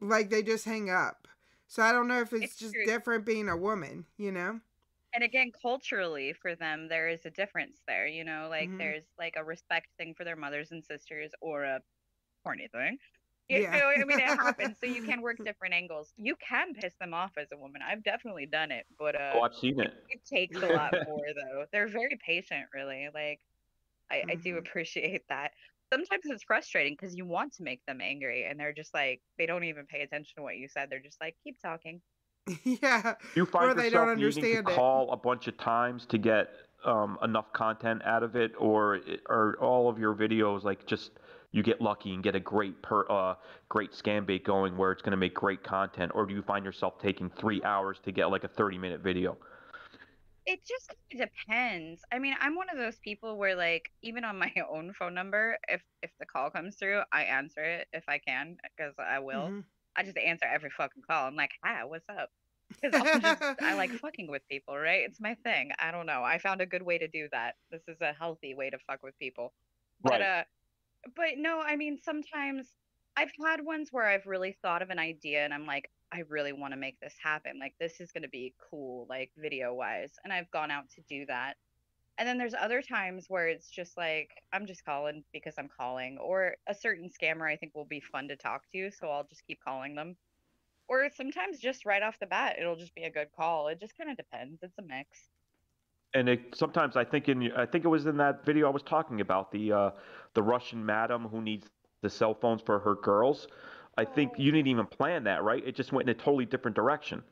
like 0.00 0.30
they 0.30 0.42
just 0.42 0.64
hang 0.64 0.90
up. 0.90 1.28
So 1.66 1.82
I 1.82 1.92
don't 1.92 2.08
know 2.08 2.20
if 2.20 2.32
it's, 2.32 2.56
It's 2.56 2.58
just 2.58 2.74
true. 2.74 2.84
different 2.84 3.24
being 3.26 3.48
a 3.48 3.56
woman. 3.56 4.06
You 4.16 4.32
know? 4.32 4.60
And 5.12 5.22
again, 5.22 5.52
culturally, 5.52 6.32
for 6.32 6.56
them, 6.56 6.88
there 6.88 7.08
is 7.08 7.24
a 7.24 7.30
difference 7.30 7.82
there. 7.86 8.06
You 8.06 8.24
know, 8.24 8.48
like 8.50 8.72
Mhm. 8.72 8.78
there's 8.78 9.04
like 9.18 9.34
a 9.36 9.44
respect 9.44 9.88
thing 9.96 10.14
for 10.14 10.24
their 10.24 10.36
mothers 10.36 10.72
and 10.72 10.84
sisters, 10.84 11.32
or 11.40 11.62
a 11.64 11.80
horny 12.44 12.68
thing. 12.68 12.98
You 13.48 13.60
Yeah. 13.60 13.74
know, 13.74 13.88
I 13.88 14.04
mean, 14.04 14.20
it 14.20 14.34
happens. 14.34 14.80
So 14.80 14.86
you 14.86 15.02
can 15.04 15.22
work 15.22 15.38
different 15.44 15.74
angles. 15.74 16.14
You 16.16 16.36
can 16.36 16.74
piss 16.74 16.94
them 17.00 17.14
off 17.14 17.32
as 17.38 17.48
a 17.52 17.58
woman. 17.58 17.82
I've 17.82 18.02
definitely 18.04 18.46
done 18.46 18.72
it, 18.72 18.86
but 18.98 19.16
uh, 19.16 19.34
Oh, 19.34 19.42
I've 19.42 19.54
seen 19.54 19.80
it. 19.80 19.92
it 20.08 20.24
takes 20.26 20.62
a 20.62 20.68
lot 20.70 20.94
more 21.02 21.24
though. 21.34 21.66
They're 21.72 21.88
very 21.88 22.18
patient, 22.24 22.68
really. 22.74 23.08
Like 23.14 23.40
I, 24.10 24.24
I 24.30 24.36
do 24.36 24.56
Mhm. 24.56 24.58
appreciate 24.58 25.24
that. 25.28 25.52
Sometimes 25.92 26.24
it's 26.26 26.42
frustrating 26.42 26.96
because 26.98 27.14
you 27.14 27.24
want 27.24 27.54
to 27.54 27.62
make 27.62 27.84
them 27.86 28.00
angry 28.00 28.44
and 28.44 28.58
they're 28.58 28.72
just 28.72 28.92
like 28.94 29.20
they 29.38 29.46
don't 29.46 29.64
even 29.64 29.86
pay 29.86 30.02
attention 30.02 30.32
to 30.36 30.42
what 30.42 30.56
you 30.56 30.68
said. 30.68 30.88
They're 30.90 31.00
just 31.00 31.20
like 31.20 31.36
keep 31.44 31.60
talking. 31.60 32.00
yeah. 32.64 33.14
You 33.34 33.46
find 33.46 33.70
or 33.70 33.74
they 33.74 33.84
yourself 33.84 34.06
don't 34.06 34.18
needing 34.18 34.32
to 34.32 34.40
understand 34.40 34.68
it. 34.68 34.74
call 34.74 35.10
a 35.12 35.16
bunch 35.16 35.46
of 35.48 35.56
times 35.56 36.06
to 36.06 36.18
get 36.18 36.50
um, 36.84 37.18
enough 37.22 37.52
content 37.52 38.02
out 38.04 38.22
of 38.22 38.36
it, 38.36 38.52
or 38.58 39.00
or 39.28 39.56
all 39.60 39.88
of 39.88 39.98
your 39.98 40.14
videos 40.14 40.64
like 40.64 40.86
just 40.86 41.12
you 41.52 41.62
get 41.62 41.80
lucky 41.80 42.12
and 42.12 42.22
get 42.22 42.34
a 42.34 42.40
great 42.40 42.80
per 42.82 43.06
uh, 43.10 43.34
great 43.68 43.92
scam 43.92 44.26
bait 44.26 44.44
going 44.44 44.76
where 44.76 44.92
it's 44.92 45.02
going 45.02 45.12
to 45.12 45.16
make 45.16 45.34
great 45.34 45.62
content, 45.62 46.12
or 46.14 46.26
do 46.26 46.34
you 46.34 46.42
find 46.42 46.64
yourself 46.64 46.98
taking 47.00 47.30
three 47.30 47.62
hours 47.62 47.98
to 48.04 48.12
get 48.12 48.26
like 48.26 48.44
a 48.44 48.48
thirty 48.48 48.76
minute 48.76 49.00
video? 49.00 49.36
It 50.46 50.60
just 50.64 50.94
depends. 51.10 52.02
I 52.12 52.18
mean, 52.18 52.34
I'm 52.38 52.54
one 52.54 52.68
of 52.68 52.76
those 52.76 52.98
people 52.98 53.38
where 53.38 53.54
like 53.56 53.90
even 54.02 54.24
on 54.24 54.38
my 54.38 54.52
own 54.70 54.92
phone 54.92 55.14
number, 55.14 55.58
if 55.68 55.82
if 56.02 56.10
the 56.18 56.26
call 56.26 56.50
comes 56.50 56.76
through, 56.76 57.02
I 57.12 57.24
answer 57.24 57.62
it 57.64 57.88
if 57.92 58.04
I 58.08 58.18
can 58.18 58.58
because 58.76 58.94
I 58.98 59.20
will. 59.20 59.54
Mhm. 59.54 59.64
I 59.96 60.02
just 60.02 60.18
answer 60.18 60.46
every 60.46 60.70
fucking 60.70 61.02
call. 61.08 61.26
I'm 61.28 61.36
like, 61.36 61.52
"Hi, 61.64 61.84
what's 61.84 62.08
up?" 62.08 62.30
Because 62.82 62.98
I 63.62 63.74
like 63.74 63.94
fucking 63.94 64.28
with 64.30 64.42
people, 64.50 64.76
right? 64.76 65.04
It's 65.08 65.20
my 65.20 65.34
thing. 65.44 65.72
I 65.78 65.90
don't 65.92 66.06
know. 66.06 66.22
I 66.24 66.38
found 66.38 66.60
a 66.60 66.66
good 66.66 66.82
way 66.82 66.98
to 66.98 67.08
do 67.08 67.28
that. 67.32 67.56
This 67.70 67.82
is 67.88 68.00
a 68.00 68.12
healthy 68.12 68.54
way 68.54 68.70
to 68.70 68.78
fuck 68.86 69.02
with 69.02 69.18
people. 69.18 69.54
But 70.00 70.20
uh 70.20 70.44
but 71.16 71.36
no, 71.38 71.60
I 71.60 71.76
mean 71.76 71.98
sometimes 72.02 72.68
I've 73.16 73.32
had 73.44 73.64
ones 73.64 73.90
where 73.92 74.06
I've 74.06 74.26
really 74.26 74.56
thought 74.62 74.82
of 74.82 74.90
an 74.90 74.98
idea 74.98 75.44
and 75.44 75.54
I'm 75.54 75.66
like, 75.66 75.90
I 76.14 76.22
really 76.28 76.52
want 76.52 76.72
to 76.72 76.78
make 76.78 77.00
this 77.00 77.14
happen. 77.20 77.58
Like 77.58 77.74
this 77.80 78.00
is 78.00 78.12
gonna 78.12 78.28
be 78.28 78.54
cool, 78.70 79.06
like 79.10 79.32
video 79.36 79.74
wise. 79.74 80.12
And 80.22 80.32
I've 80.32 80.50
gone 80.52 80.70
out 80.70 80.88
to 80.94 81.02
do 81.08 81.26
that. 81.26 81.54
And 82.16 82.28
then 82.28 82.38
there's 82.38 82.54
other 82.54 82.80
times 82.80 83.24
where 83.28 83.48
it's 83.48 83.68
just 83.68 83.96
like 83.96 84.30
I'm 84.52 84.66
just 84.66 84.84
calling 84.84 85.24
because 85.32 85.54
I'm 85.58 85.68
calling, 85.76 86.18
or 86.18 86.54
a 86.68 86.74
certain 86.74 87.10
scammer 87.10 87.50
I 87.50 87.56
think 87.56 87.74
will 87.74 87.84
be 87.84 88.00
fun 88.00 88.28
to 88.28 88.36
talk 88.36 88.62
to, 88.72 88.90
so 88.92 89.08
I'll 89.08 89.24
just 89.24 89.44
keep 89.46 89.58
calling 89.64 89.96
them. 89.96 90.14
Or 90.86 91.08
sometimes 91.16 91.58
just 91.58 91.84
right 91.84 92.02
off 92.02 92.20
the 92.20 92.26
bat, 92.26 92.56
it'll 92.60 92.76
just 92.76 92.94
be 92.94 93.04
a 93.04 93.10
good 93.10 93.28
call. 93.36 93.68
It 93.68 93.80
just 93.80 93.96
kind 93.98 94.10
of 94.10 94.16
depends. 94.16 94.62
It's 94.62 94.78
a 94.78 94.82
mix. 94.82 95.28
And 96.12 96.28
it, 96.28 96.54
sometimes 96.54 96.96
I 96.96 97.04
think 97.04 97.28
in 97.28 97.50
I 97.56 97.66
think 97.66 97.84
it 97.84 97.88
was 97.88 98.06
in 98.06 98.16
that 98.18 98.44
video 98.46 98.68
I 98.68 98.70
was 98.70 98.82
talking 98.82 99.20
about 99.20 99.50
the 99.50 99.72
uh, 99.72 99.90
the 100.34 100.42
Russian 100.42 100.86
madam 100.86 101.26
who 101.26 101.42
needs 101.42 101.68
the 102.02 102.10
cell 102.10 102.34
phones 102.34 102.62
for 102.62 102.78
her 102.78 102.94
girls. 102.94 103.48
I 103.96 104.04
think 104.04 104.38
you 104.38 104.50
didn't 104.52 104.68
even 104.68 104.86
plan 104.86 105.24
that, 105.24 105.42
right? 105.42 105.64
It 105.64 105.74
just 105.76 105.92
went 105.92 106.08
in 106.08 106.14
a 106.16 106.18
totally 106.18 106.46
different 106.46 106.74
direction. 106.76 107.24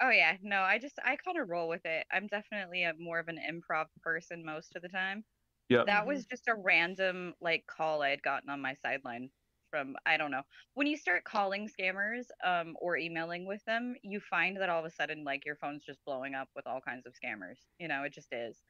Oh 0.00 0.10
yeah, 0.10 0.36
no, 0.42 0.62
I 0.62 0.78
just 0.78 0.98
I 1.04 1.16
kind 1.16 1.38
of 1.38 1.48
roll 1.48 1.68
with 1.68 1.84
it. 1.86 2.06
I'm 2.10 2.26
definitely 2.26 2.82
a 2.82 2.94
more 2.94 3.18
of 3.20 3.28
an 3.28 3.38
improv 3.38 3.86
person 4.02 4.44
most 4.44 4.74
of 4.76 4.82
the 4.82 4.88
time. 4.88 5.24
Yeah. 5.68 5.86
That 5.86 6.06
was 6.06 6.26
just 6.26 6.48
a 6.48 6.54
random 6.56 7.34
like 7.40 7.66
call 7.68 8.02
I 8.02 8.10
had 8.10 8.22
gotten 8.22 8.50
on 8.50 8.60
my 8.62 8.74
sideline 8.74 9.30
from 9.70 9.96
I 10.06 10.16
don't 10.18 10.30
know. 10.32 10.44
When 10.74 10.86
you 10.88 10.96
start 10.98 11.24
calling 11.24 11.68
scammers 11.68 12.26
um 12.44 12.76
or 12.80 12.96
emailing 12.98 13.46
with 13.46 13.64
them, 13.66 13.96
you 14.02 14.20
find 14.20 14.58
that 14.58 14.70
all 14.70 14.80
of 14.80 14.86
a 14.86 14.90
sudden 14.90 15.24
like 15.24 15.46
your 15.46 15.56
phone's 15.56 15.84
just 15.84 16.04
blowing 16.06 16.34
up 16.34 16.50
with 16.56 16.66
all 16.66 16.80
kinds 16.82 17.06
of 17.06 17.14
scammers. 17.14 17.58
You 17.78 17.88
know, 17.88 18.04
it 18.04 18.12
just 18.14 18.32
is. 18.32 18.62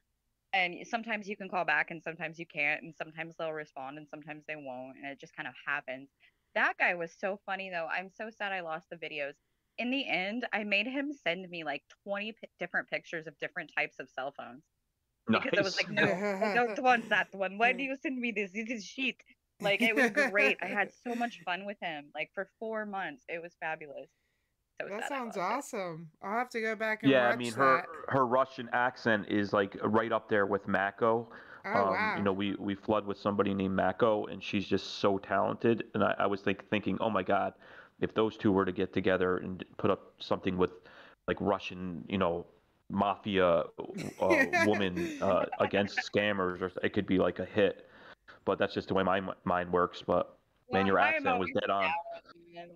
And 0.53 0.87
sometimes 0.87 1.27
you 1.29 1.37
can 1.37 1.49
call 1.49 1.65
back 1.65 1.91
and 1.91 2.01
sometimes 2.03 2.39
you 2.39 2.45
can't 2.47 2.83
and 2.83 2.95
sometimes 2.95 3.35
they'll 3.37 3.53
respond 3.53 3.97
and 3.97 4.07
sometimes 4.09 4.45
they 4.47 4.55
won't 4.55 4.97
and 4.97 5.05
it 5.07 5.19
just 5.19 5.35
kind 5.35 5.47
of 5.47 5.55
happens. 5.65 6.09
That 6.55 6.77
guy 6.77 6.95
was 6.95 7.13
so 7.13 7.39
funny 7.45 7.69
though. 7.69 7.87
I'm 7.87 8.09
so 8.09 8.29
sad 8.29 8.51
I 8.53 8.61
lost 8.61 8.89
the 8.89 8.95
videos. 8.97 9.33
In 9.77 9.91
the 9.91 10.07
end, 10.07 10.47
I 10.53 10.63
made 10.63 10.87
him 10.87 11.11
send 11.13 11.49
me 11.49 11.63
like 11.63 11.83
20 12.05 12.31
pi 12.33 12.47
different 12.59 12.89
pictures 12.89 13.27
of 13.27 13.37
different 13.39 13.71
types 13.77 13.99
of 13.99 14.09
cell 14.09 14.31
phones 14.37 14.63
because 15.31 15.53
I 15.57 15.61
was 15.61 15.75
like, 15.75 15.89
no, 15.89 16.23
I 16.41 16.47
don't 16.47 16.79
want 16.79 17.09
that 17.09 17.27
one. 17.33 17.57
Why 17.57 17.73
do 17.73 17.83
you 17.83 17.95
send 18.01 18.19
me 18.19 18.31
this? 18.31 18.51
This 18.51 18.69
is 18.69 18.85
shit. 18.85 19.17
Like 19.59 19.81
it 19.81 19.95
was 19.95 20.09
great. 20.11 20.57
I 20.61 20.67
had 20.67 20.91
so 20.93 21.15
much 21.15 21.41
fun 21.45 21.65
with 21.65 21.77
him. 21.81 22.11
Like 22.15 22.31
for 22.33 22.49
four 22.59 22.85
months, 22.85 23.25
it 23.27 23.41
was 23.41 23.53
fabulous. 23.59 24.09
So 24.81 24.87
That 24.89 25.07
sounds 25.07 25.37
lost 25.37 25.73
it. 25.73 25.77
awesome. 25.77 26.11
I'll 26.21 26.37
have 26.37 26.49
to 26.49 26.61
go 26.61 26.75
back 26.75 27.03
and 27.03 27.11
Yeah, 27.11 27.27
watch 27.27 27.33
I 27.33 27.37
mean 27.37 27.53
her 27.53 28.05
her 28.09 28.25
Russian 28.25 28.69
accent 28.73 29.27
is 29.29 29.53
like 29.53 29.77
right 29.83 30.11
up 30.11 30.29
there 30.29 30.45
with 30.45 30.67
Mako. 30.67 31.29
Oh, 31.65 31.69
um, 31.69 31.89
wow. 31.89 32.15
You 32.17 32.23
know, 32.23 32.33
we 32.33 32.55
we 32.55 32.75
flood 32.75 33.05
with 33.05 33.17
somebody 33.17 33.53
named 33.53 33.75
Mako, 33.75 34.25
and 34.25 34.43
she's 34.43 34.67
just 34.67 34.99
so 34.99 35.17
talented. 35.17 35.85
And 35.93 36.03
I, 36.03 36.15
I 36.19 36.27
was 36.27 36.41
think, 36.41 36.67
thinking, 36.69 36.97
oh 36.99 37.09
my 37.09 37.23
God, 37.23 37.53
if 38.01 38.13
those 38.13 38.37
two 38.37 38.51
were 38.51 38.65
to 38.65 38.71
get 38.71 38.93
together 38.93 39.37
and 39.37 39.63
put 39.77 39.89
up 39.89 40.13
something 40.19 40.57
with 40.57 40.71
like 41.27 41.37
Russian, 41.39 42.03
you 42.07 42.17
know, 42.17 42.45
mafia 42.89 43.63
uh, 44.21 44.45
woman 44.65 45.17
uh, 45.21 45.45
against 45.59 45.99
scammers, 46.11 46.61
or 46.61 46.71
it 46.83 46.93
could 46.93 47.07
be 47.07 47.17
like 47.17 47.39
a 47.39 47.45
hit. 47.45 47.87
But 48.43 48.59
that's 48.59 48.73
just 48.73 48.89
the 48.89 48.93
way 48.93 49.03
my 49.03 49.21
mind 49.43 49.71
works. 49.71 50.03
But 50.05 50.37
man, 50.71 50.81
Well, 50.81 50.87
your 50.87 50.99
I 50.99 51.09
accent 51.09 51.39
was 51.39 51.49
dead 51.59 51.69
on. 51.69 51.89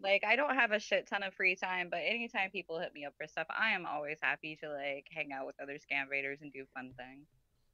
Like 0.04 0.24
I 0.26 0.36
don't 0.36 0.56
have 0.56 0.72
a 0.72 0.80
shit 0.80 1.08
ton 1.08 1.24
of 1.24 1.34
free 1.34 1.56
time, 1.56 1.90
but 1.90 2.00
anytime 2.04 2.50
people 2.50 2.80
hit 2.80 2.94
me 2.94 3.06
up 3.06 3.14
for 3.18 3.28
stuff, 3.28 3.48
I 3.50 3.70
am 3.70 3.86
always 3.86 4.18
happy 4.22 4.58
to 4.62 4.70
like 4.70 5.06
hang 5.12 5.32
out 5.32 5.46
with 5.46 5.56
other 5.62 5.76
scam 5.76 6.10
baiters 6.10 6.40
and 6.42 6.52
do 6.52 6.66
fun 6.74 6.92
things. 6.98 7.28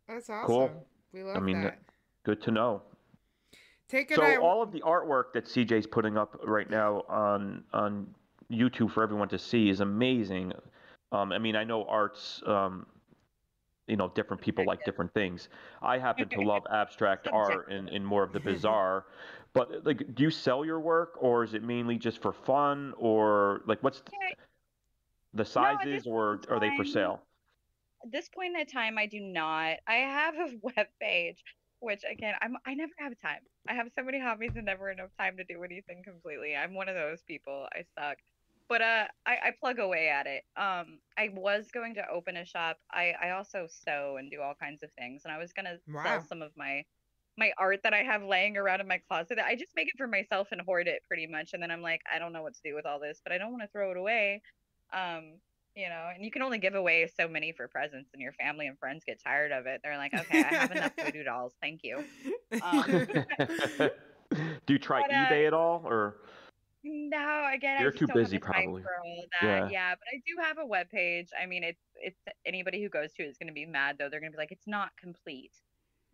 That's 0.07 0.29
awesome. 0.29 0.47
Cool. 0.47 0.87
We 1.15 1.23
love 1.23 1.37
I 1.37 1.39
mean, 1.39 1.61
that. 1.61 1.79
good 2.25 2.41
to 2.41 2.51
know. 2.51 2.81
Take 3.87 4.13
So 4.13 4.21
out. 4.21 4.39
all 4.39 4.61
of 4.61 4.73
the 4.73 4.81
artwork 4.81 5.31
that 5.33 5.45
CJ's 5.45 5.87
putting 5.87 6.17
up 6.17 6.37
right 6.43 6.69
now 6.69 7.03
on 7.07 7.63
on 7.71 8.13
YouTube 8.51 8.91
for 8.91 9.01
everyone 9.01 9.29
to 9.29 9.39
see 9.39 9.69
is 9.69 9.79
amazing. 9.79 10.51
Um, 11.13 11.31
I 11.31 11.37
mean, 11.37 11.55
I 11.55 11.63
know 11.63 11.85
arts. 11.85 12.43
Um, 12.45 12.85
you 13.87 13.95
know, 13.95 14.11
different 14.15 14.41
people 14.41 14.65
like 14.65 14.83
different 14.83 15.13
things. 15.13 15.47
I 15.79 15.99
happen 15.99 16.27
to 16.29 16.41
love 16.41 16.63
abstract 16.71 17.27
art 17.31 17.69
and, 17.69 17.87
and 17.87 18.03
more 18.05 18.23
of 18.23 18.33
the 18.33 18.39
bizarre. 18.51 19.05
But 19.53 19.85
like, 19.85 20.15
do 20.15 20.23
you 20.23 20.31
sell 20.31 20.65
your 20.65 20.79
work, 20.79 21.13
or 21.19 21.43
is 21.43 21.53
it 21.53 21.61
mainly 21.61 21.97
just 21.97 22.19
for 22.19 22.33
fun, 22.33 22.95
or 22.97 23.61
like, 23.67 23.83
what's 23.83 23.99
the, 24.01 24.11
the 25.35 25.45
sizes, 25.45 26.07
or 26.07 26.41
are 26.49 26.59
they 26.59 26.75
for 26.75 26.83
sale? 26.83 27.21
At 28.05 28.11
this 28.11 28.29
point 28.29 28.57
in 28.57 28.65
time, 28.67 28.97
I 28.97 29.07
do 29.07 29.19
not. 29.19 29.79
I 29.87 29.95
have 29.95 30.35
a 30.35 30.57
web 30.63 30.87
page, 31.01 31.43
which 31.79 32.03
again, 32.09 32.35
I'm 32.41 32.57
I 32.65 32.75
never 32.75 32.93
have 32.99 33.13
time. 33.19 33.41
I 33.67 33.73
have 33.75 33.91
so 33.97 34.03
many 34.03 34.19
hobbies 34.19 34.55
and 34.55 34.65
never 34.65 34.89
enough 34.91 35.11
time 35.19 35.37
to 35.37 35.43
do 35.43 35.63
anything 35.63 36.03
completely. 36.03 36.55
I'm 36.55 36.73
one 36.75 36.89
of 36.89 36.95
those 36.95 37.23
people. 37.23 37.67
I 37.73 37.85
suck. 37.99 38.19
But 38.69 38.81
uh, 38.81 39.07
I, 39.25 39.37
I 39.43 39.51
plug 39.59 39.79
away 39.79 40.09
at 40.09 40.27
it. 40.27 40.43
Um, 40.57 41.01
I 41.17 41.29
was 41.29 41.71
going 41.71 41.95
to 41.95 42.09
open 42.09 42.37
a 42.37 42.45
shop. 42.45 42.79
I, 42.91 43.11
I 43.21 43.31
also 43.31 43.67
sew 43.69 44.17
and 44.17 44.31
do 44.31 44.41
all 44.41 44.55
kinds 44.55 44.83
of 44.83 44.91
things, 44.97 45.23
and 45.25 45.33
I 45.33 45.37
was 45.37 45.53
gonna 45.53 45.79
Wow. 45.87 46.03
sell 46.03 46.21
some 46.21 46.41
of 46.41 46.51
my 46.57 46.85
my 47.37 47.53
art 47.57 47.81
that 47.83 47.93
I 47.93 48.03
have 48.03 48.23
laying 48.23 48.57
around 48.57 48.81
in 48.81 48.87
my 48.87 48.99
closet. 48.99 49.39
I 49.39 49.55
just 49.55 49.75
make 49.75 49.87
it 49.89 49.97
for 49.97 50.07
myself 50.07 50.49
and 50.51 50.61
hoard 50.61 50.87
it 50.87 51.03
pretty 51.07 51.27
much, 51.27 51.53
and 51.53 51.61
then 51.63 51.71
I'm 51.71 51.81
like, 51.81 52.01
I 52.11 52.19
don't 52.19 52.33
know 52.33 52.43
what 52.43 52.53
to 52.55 52.61
do 52.63 52.75
with 52.75 52.85
all 52.85 52.99
this, 52.99 53.21
but 53.23 53.33
I 53.33 53.37
don't 53.37 53.51
want 53.51 53.63
to 53.63 53.69
throw 53.69 53.91
it 53.91 53.97
away. 53.97 54.41
Um, 54.93 55.41
you 55.75 55.89
know, 55.89 56.09
and 56.13 56.23
you 56.23 56.31
can 56.31 56.41
only 56.41 56.57
give 56.57 56.75
away 56.75 57.09
so 57.19 57.27
many 57.27 57.51
for 57.51 57.67
presents, 57.67 58.11
and 58.13 58.21
your 58.21 58.31
family 58.33 58.67
and 58.67 58.77
friends 58.79 59.03
get 59.05 59.21
tired 59.21 59.51
of 59.51 59.65
it. 59.65 59.81
They're 59.83 59.97
like, 59.97 60.13
okay, 60.13 60.43
I 60.43 60.53
have 60.53 60.71
enough 60.71 60.93
voodoo 61.03 61.23
dolls, 61.23 61.53
thank 61.61 61.81
you. 61.83 62.03
Um, 62.61 62.83
do 64.65 64.73
you 64.73 64.79
try 64.79 65.01
But, 65.01 65.11
uh, 65.11 65.25
eBay 65.25 65.47
at 65.47 65.53
all, 65.53 65.81
or? 65.85 66.15
No, 66.87 67.49
again, 67.51 67.81
You're 67.81 67.91
I 67.93 67.97
too 67.97 68.07
busy, 68.13 68.37
probably. 68.37 68.83
for 68.83 68.91
all 69.03 69.23
of 69.23 69.29
that. 69.41 69.47
Yeah. 69.47 69.69
Yeah. 69.71 69.95
but 69.95 70.07
I 70.13 70.17
do 70.17 70.41
have 70.41 70.59
a 70.59 70.65
web 70.65 70.89
page. 70.89 71.29
I 71.41 71.47
mean, 71.47 71.63
it's 71.63 71.81
it's 71.95 72.19
anybody 72.45 72.81
who 72.81 72.89
goes 72.89 73.11
to 73.13 73.23
it 73.23 73.25
is 73.25 73.37
going 73.37 73.47
to 73.47 73.53
be 73.53 73.65
mad 73.65 73.95
though. 73.97 74.07
They're 74.07 74.19
going 74.19 74.31
to 74.31 74.35
be 74.35 74.41
like, 74.41 74.51
it's 74.51 74.67
not 74.67 74.91
complete. 74.95 75.53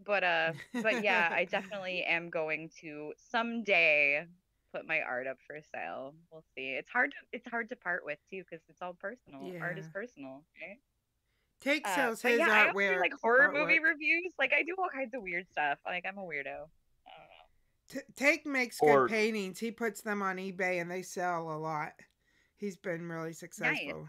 But 0.03 0.23
uh, 0.23 0.53
but 0.81 1.03
yeah, 1.03 1.29
I 1.31 1.43
definitely 1.51 2.03
am 2.03 2.29
going 2.29 2.69
to 2.81 3.11
someday 3.17 4.25
put 4.71 4.87
my 4.87 5.01
art 5.01 5.27
up 5.27 5.37
for 5.45 5.57
sale. 5.73 6.13
We'll 6.31 6.43
see. 6.55 6.71
It's 6.71 6.89
hard 6.89 7.11
to 7.11 7.17
it's 7.31 7.47
hard 7.47 7.69
to 7.69 7.75
part 7.75 8.05
with 8.05 8.19
too 8.29 8.43
because 8.49 8.63
it's 8.69 8.81
all 8.81 8.93
personal. 8.93 9.51
Art 9.61 9.77
is 9.77 9.87
personal, 9.93 10.43
right? 10.61 10.77
Take 11.61 11.87
Uh, 11.87 11.95
sells 11.95 12.21
but 12.21 12.31
his 12.31 12.39
yeah, 12.39 12.49
I 12.49 12.67
also 12.67 12.79
do 12.79 12.99
like 12.99 13.13
horror 13.21 13.51
movie 13.53 13.79
reviews. 13.79 14.33
Like 14.39 14.53
I 14.53 14.63
do 14.63 14.75
all 14.77 14.89
kinds 14.93 15.13
of 15.13 15.21
weird 15.21 15.45
stuff. 15.51 15.79
Like 15.85 16.05
I'm 16.07 16.17
a 16.17 16.21
weirdo. 16.21 16.67
T- 17.89 17.99
Take 18.15 18.45
makes 18.45 18.79
good 18.79 19.09
paintings. 19.09 19.59
He 19.59 19.69
puts 19.69 20.01
them 20.01 20.21
on 20.21 20.37
eBay 20.37 20.81
and 20.81 20.89
they 20.89 21.01
sell 21.01 21.51
a 21.51 21.57
lot. 21.57 21.91
He's 22.57 22.77
been 22.77 23.07
really 23.09 23.33
successful. 23.33 24.07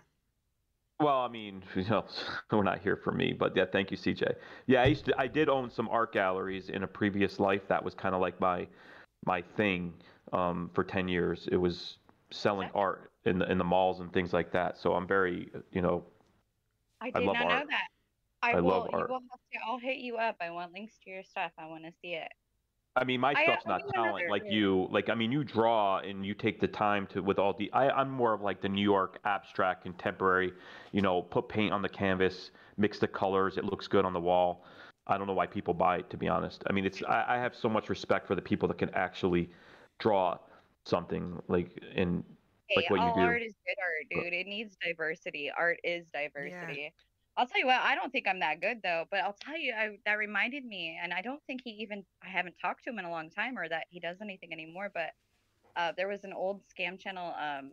Well, 1.01 1.18
I 1.18 1.28
mean, 1.28 1.64
you 1.74 1.84
know, 1.84 2.05
we're 2.52 2.62
not 2.62 2.80
here 2.80 2.97
for 2.97 3.12
me, 3.12 3.32
but 3.32 3.56
yeah, 3.56 3.64
thank 3.70 3.90
you, 3.90 3.97
CJ. 3.97 4.34
Yeah, 4.66 4.82
I 4.82 4.86
used 4.86 5.05
to, 5.06 5.14
I 5.18 5.26
did 5.26 5.48
own 5.48 5.70
some 5.70 5.89
art 5.89 6.12
galleries 6.12 6.68
in 6.68 6.84
a 6.84 6.86
previous 6.86 7.40
life. 7.40 7.62
That 7.68 7.84
was 7.84 7.94
kind 7.94 8.14
of 8.14 8.20
like 8.20 8.40
my, 8.40 8.66
my 9.26 9.43
thing. 9.56 9.93
Um, 10.32 10.70
for 10.74 10.82
ten 10.82 11.09
years, 11.09 11.48
it 11.52 11.56
was 11.56 11.98
selling 12.30 12.70
art 12.74 13.12
in 13.24 13.38
the 13.38 13.50
in 13.50 13.59
the 13.59 13.64
malls 13.64 14.00
and 14.00 14.12
things 14.12 14.32
like 14.32 14.52
that. 14.52 14.78
So 14.78 14.94
I'm 14.94 15.06
very, 15.06 15.50
you 15.72 15.82
know, 15.82 16.04
I 17.00 17.09
I 17.14 17.18
did 17.18 17.26
love 17.26 17.34
not 17.34 17.48
know 17.48 17.64
that. 17.68 17.88
I, 18.42 18.52
I 18.52 18.60
will. 18.60 18.70
love 18.70 18.88
You 18.92 18.98
art. 18.98 19.10
will 19.10 19.20
have 19.30 19.40
to. 19.52 19.59
I'll 19.66 19.78
hit 19.78 19.98
you 19.98 20.16
up. 20.16 20.36
I 20.40 20.50
want 20.50 20.72
links 20.72 20.94
to 21.04 21.10
your 21.10 21.22
stuff. 21.22 21.52
I 21.59 21.66
want 21.66 21.84
to 21.84 21.92
see 22.00 22.14
it. 22.14 22.28
I 22.94 23.04
mean, 23.04 23.20
my 23.20 23.32
stuff's 23.32 23.64
I 23.64 23.70
not 23.70 23.82
talent 23.94 24.28
like 24.28 24.42
you. 24.46 24.86
Like, 24.90 25.09
I 25.09 25.14
mean, 25.14 25.32
you 25.32 25.44
draw 25.44 26.00
and 26.00 26.26
you 26.26 26.34
take 26.34 26.60
the 26.60 26.68
time 26.68 27.06
to 27.09 27.22
with 27.22 27.38
all 27.38 27.54
the. 27.54 27.72
I, 27.72 27.88
I'm 27.88 28.10
more 28.10 28.34
of 28.34 28.42
like 28.42 28.60
the 28.60 28.68
New 28.68 28.82
York 28.82 29.18
abstract 29.24 29.82
contemporary. 29.82 30.52
You 30.92 31.00
know, 31.00 31.22
put 31.22 31.48
paint 31.48 31.72
on 31.72 31.80
the 31.80 31.88
canvas, 31.88 32.50
mix 32.76 32.98
the 32.98 33.09
colors. 33.09 33.56
It 33.56 33.64
looks 33.64 33.88
good 33.88 34.04
on 34.04 34.12
the 34.12 34.20
wall. 34.20 34.64
I 35.06 35.16
don't 35.18 35.26
know 35.26 35.32
why 35.32 35.46
people 35.46 35.72
buy 35.72 35.98
it. 35.98 36.10
To 36.10 36.16
be 36.16 36.28
honest, 36.28 36.62
I 36.68 36.72
mean, 36.72 36.84
it's 36.84 37.02
I, 37.04 37.24
I 37.28 37.36
have 37.38 37.54
so 37.54 37.68
much 37.68 37.88
respect 37.88 38.26
for 38.26 38.34
the 38.34 38.42
people 38.42 38.68
that 38.68 38.78
can 38.78 38.90
actually 38.90 39.50
draw 40.02 40.36
something 40.84 41.40
like 41.48 41.70
in 41.94 42.24
Hey, 42.68 42.76
like 42.76 42.90
what 42.90 43.00
all 43.00 43.08
you 43.08 43.14
do. 43.14 43.20
art 43.20 43.42
is 43.42 43.54
good 43.66 43.76
art, 43.82 44.24
dude. 44.24 44.32
It 44.32 44.46
needs 44.46 44.76
diversity. 44.82 45.50
Art 45.56 45.78
is 45.84 46.06
diversity. 46.12 46.92
I'll 47.36 47.46
tell 47.46 47.60
you 47.60 47.66
what, 47.66 47.80
I 47.80 47.94
don't 47.94 48.10
think 48.12 48.26
I'm 48.28 48.40
that 48.40 48.60
good 48.60 48.80
though, 48.82 49.04
but 49.10 49.20
I'll 49.20 49.36
tell 49.40 49.58
you, 49.58 49.72
I, 49.72 49.96
that 50.04 50.18
reminded 50.18 50.64
me, 50.64 50.98
and 51.02 51.14
I 51.14 51.22
don't 51.22 51.42
think 51.46 51.62
he 51.64 51.70
even, 51.70 52.04
I 52.22 52.28
haven't 52.28 52.56
talked 52.60 52.84
to 52.84 52.90
him 52.90 52.98
in 52.98 53.04
a 53.04 53.10
long 53.10 53.30
time 53.30 53.58
or 53.58 53.68
that 53.68 53.84
he 53.88 54.00
does 54.00 54.18
anything 54.20 54.52
anymore, 54.52 54.90
but 54.92 55.10
uh, 55.76 55.92
there 55.96 56.08
was 56.08 56.24
an 56.24 56.32
old 56.32 56.60
scam 56.68 56.98
channel, 56.98 57.34
um, 57.40 57.72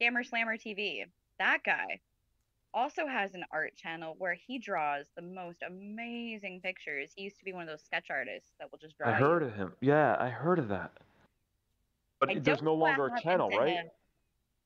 Scammer 0.00 0.26
Slammer 0.26 0.56
TV. 0.56 1.04
That 1.38 1.58
guy 1.64 2.00
also 2.72 3.06
has 3.06 3.34
an 3.34 3.44
art 3.52 3.76
channel 3.76 4.14
where 4.18 4.34
he 4.34 4.58
draws 4.58 5.06
the 5.16 5.22
most 5.22 5.62
amazing 5.66 6.60
pictures. 6.62 7.12
He 7.14 7.22
used 7.22 7.38
to 7.38 7.44
be 7.44 7.52
one 7.52 7.62
of 7.62 7.68
those 7.68 7.82
sketch 7.82 8.06
artists 8.10 8.52
that 8.58 8.70
will 8.70 8.78
just 8.78 8.96
draw. 8.96 9.08
I 9.08 9.18
you. 9.18 9.24
heard 9.24 9.42
of 9.42 9.54
him. 9.54 9.72
Yeah, 9.80 10.16
I 10.18 10.28
heard 10.28 10.58
of 10.58 10.68
that. 10.68 10.92
But 12.20 12.30
I 12.30 12.34
there's 12.44 12.62
no 12.62 12.74
longer 12.74 13.06
a 13.06 13.12
channel, 13.12 13.52
right? 13.52 13.90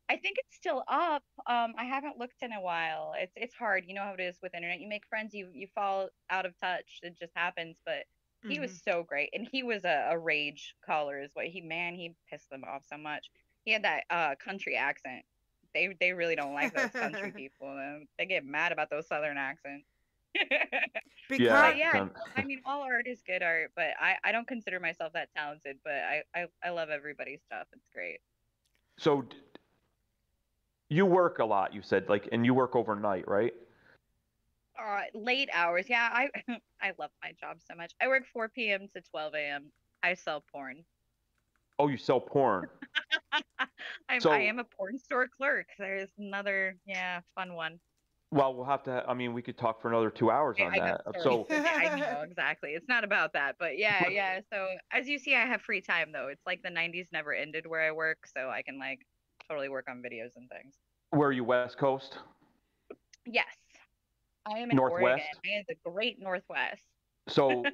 I 0.08 0.16
think 0.18 0.38
it's 0.38 0.54
still 0.56 0.84
up. 0.88 1.24
Um, 1.46 1.74
I 1.78 1.84
haven't 1.84 2.18
looked 2.18 2.42
in 2.42 2.52
a 2.52 2.60
while. 2.60 3.14
It's 3.16 3.32
it's 3.36 3.54
hard. 3.54 3.84
You 3.86 3.94
know 3.94 4.02
how 4.02 4.14
it 4.14 4.20
is 4.20 4.38
with 4.42 4.54
internet. 4.54 4.80
You 4.80 4.88
make 4.88 5.06
friends, 5.08 5.34
you 5.34 5.50
you 5.52 5.68
fall 5.74 6.10
out 6.30 6.46
of 6.46 6.58
touch. 6.60 7.00
It 7.02 7.18
just 7.18 7.32
happens. 7.34 7.80
But 7.86 8.06
he 8.48 8.60
was 8.60 8.72
Mm-hmm. 8.72 8.76
so 8.76 9.04
great, 9.04 9.30
and 9.32 9.48
he 9.50 9.62
was 9.62 9.84
a, 9.84 10.08
a 10.10 10.18
rage 10.18 10.76
caller. 10.84 11.20
Is 11.20 11.30
what 11.34 11.46
he 11.46 11.60
man 11.62 11.94
he 11.94 12.14
pissed 12.30 12.50
them 12.50 12.64
off 12.64 12.84
so 12.86 12.98
much. 12.98 13.30
He 13.64 13.72
had 13.72 13.84
that 13.84 14.04
uh 14.10 14.34
country 14.36 14.76
accent. 14.76 15.24
They 15.74 15.96
they 15.98 16.12
really 16.12 16.36
don't 16.36 16.54
like 16.54 16.72
those 16.74 16.92
country 17.00 17.32
people. 17.36 18.04
They 18.18 18.26
get 18.26 18.44
mad 18.44 18.72
about 18.72 18.90
those 18.90 19.08
southern 19.08 19.38
accents. 19.38 19.88
Because 21.28 21.48
But 21.48 21.76
yeah, 21.78 22.08
I 22.36 22.44
mean, 22.44 22.60
all 22.66 22.82
art 22.82 23.06
is 23.06 23.22
good 23.22 23.42
art, 23.42 23.70
but 23.74 23.94
I, 23.98 24.16
I 24.22 24.32
don't 24.32 24.46
consider 24.46 24.80
myself 24.80 25.12
that 25.14 25.30
talented. 25.34 25.78
But 25.82 25.94
I, 25.94 26.22
I, 26.34 26.46
I 26.62 26.70
love 26.70 26.90
everybody's 26.90 27.40
stuff. 27.42 27.68
It's 27.72 27.88
great. 27.94 28.18
So 28.98 29.22
d- 29.22 29.36
you 30.90 31.06
work 31.06 31.38
a 31.38 31.44
lot, 31.44 31.72
you 31.72 31.80
said, 31.80 32.08
like, 32.08 32.28
and 32.32 32.44
you 32.44 32.52
work 32.52 32.76
overnight, 32.76 33.26
right? 33.28 33.54
Uh, 34.78 35.02
late 35.14 35.48
hours. 35.54 35.88
Yeah, 35.88 36.10
I 36.12 36.30
I 36.82 36.92
love 36.98 37.10
my 37.22 37.32
job 37.40 37.58
so 37.66 37.74
much. 37.74 37.94
I 38.00 38.08
work 38.08 38.24
4 38.26 38.48
p.m. 38.48 38.88
to 38.94 39.00
12 39.00 39.34
a.m. 39.34 39.72
I 40.02 40.14
sell 40.14 40.44
porn. 40.52 40.84
Oh, 41.78 41.88
you 41.88 41.96
sell 41.96 42.20
porn. 42.20 42.68
I'm, 44.08 44.20
So- 44.20 44.32
I 44.32 44.40
am 44.40 44.58
a 44.58 44.64
porn 44.64 44.98
store 44.98 45.28
clerk. 45.28 45.68
There's 45.78 46.10
another 46.18 46.76
yeah 46.84 47.20
fun 47.34 47.54
one. 47.54 47.80
Well, 48.32 48.54
we'll 48.54 48.64
have 48.64 48.82
to. 48.84 49.04
I 49.06 49.12
mean, 49.12 49.34
we 49.34 49.42
could 49.42 49.58
talk 49.58 49.82
for 49.82 49.88
another 49.88 50.08
two 50.08 50.30
hours 50.30 50.56
on 50.58 50.72
I 50.72 50.78
that. 50.78 51.02
sorry. 51.04 51.22
So, 51.22 51.46
I 51.50 51.94
know 52.00 52.22
exactly. 52.22 52.70
It's 52.70 52.88
not 52.88 53.04
about 53.04 53.34
that, 53.34 53.56
but 53.58 53.76
yeah, 53.76 54.08
yeah. 54.10 54.40
So 54.50 54.68
as 54.90 55.06
you 55.06 55.18
see, 55.18 55.34
I 55.34 55.44
have 55.44 55.60
free 55.60 55.82
time 55.82 56.12
though. 56.12 56.28
It's 56.28 56.40
like 56.46 56.62
the 56.62 56.70
'90s 56.70 57.08
never 57.12 57.34
ended 57.34 57.66
where 57.66 57.82
I 57.82 57.92
work, 57.92 58.26
so 58.26 58.48
I 58.48 58.62
can 58.62 58.78
like 58.78 59.00
totally 59.46 59.68
work 59.68 59.86
on 59.90 59.98
videos 59.98 60.30
and 60.34 60.48
things. 60.48 60.74
where 61.10 61.28
are 61.28 61.32
you? 61.32 61.44
West 61.44 61.76
Coast? 61.76 62.18
Yes, 63.26 63.54
I 64.46 64.60
am 64.60 64.70
in 64.70 64.76
Northwest? 64.78 65.02
Oregon. 65.02 65.24
I 65.44 65.48
am 65.50 65.64
the 65.68 65.76
Great 65.84 66.18
Northwest. 66.18 66.82
So, 67.28 67.64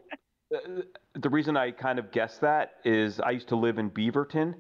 uh, 0.52 0.82
the 1.14 1.30
reason 1.30 1.56
I 1.56 1.70
kind 1.70 2.00
of 2.00 2.10
guessed 2.10 2.40
that 2.40 2.78
is 2.84 3.20
I 3.20 3.30
used 3.30 3.48
to 3.48 3.56
live 3.56 3.78
in 3.78 3.90
Beaverton. 3.90 4.54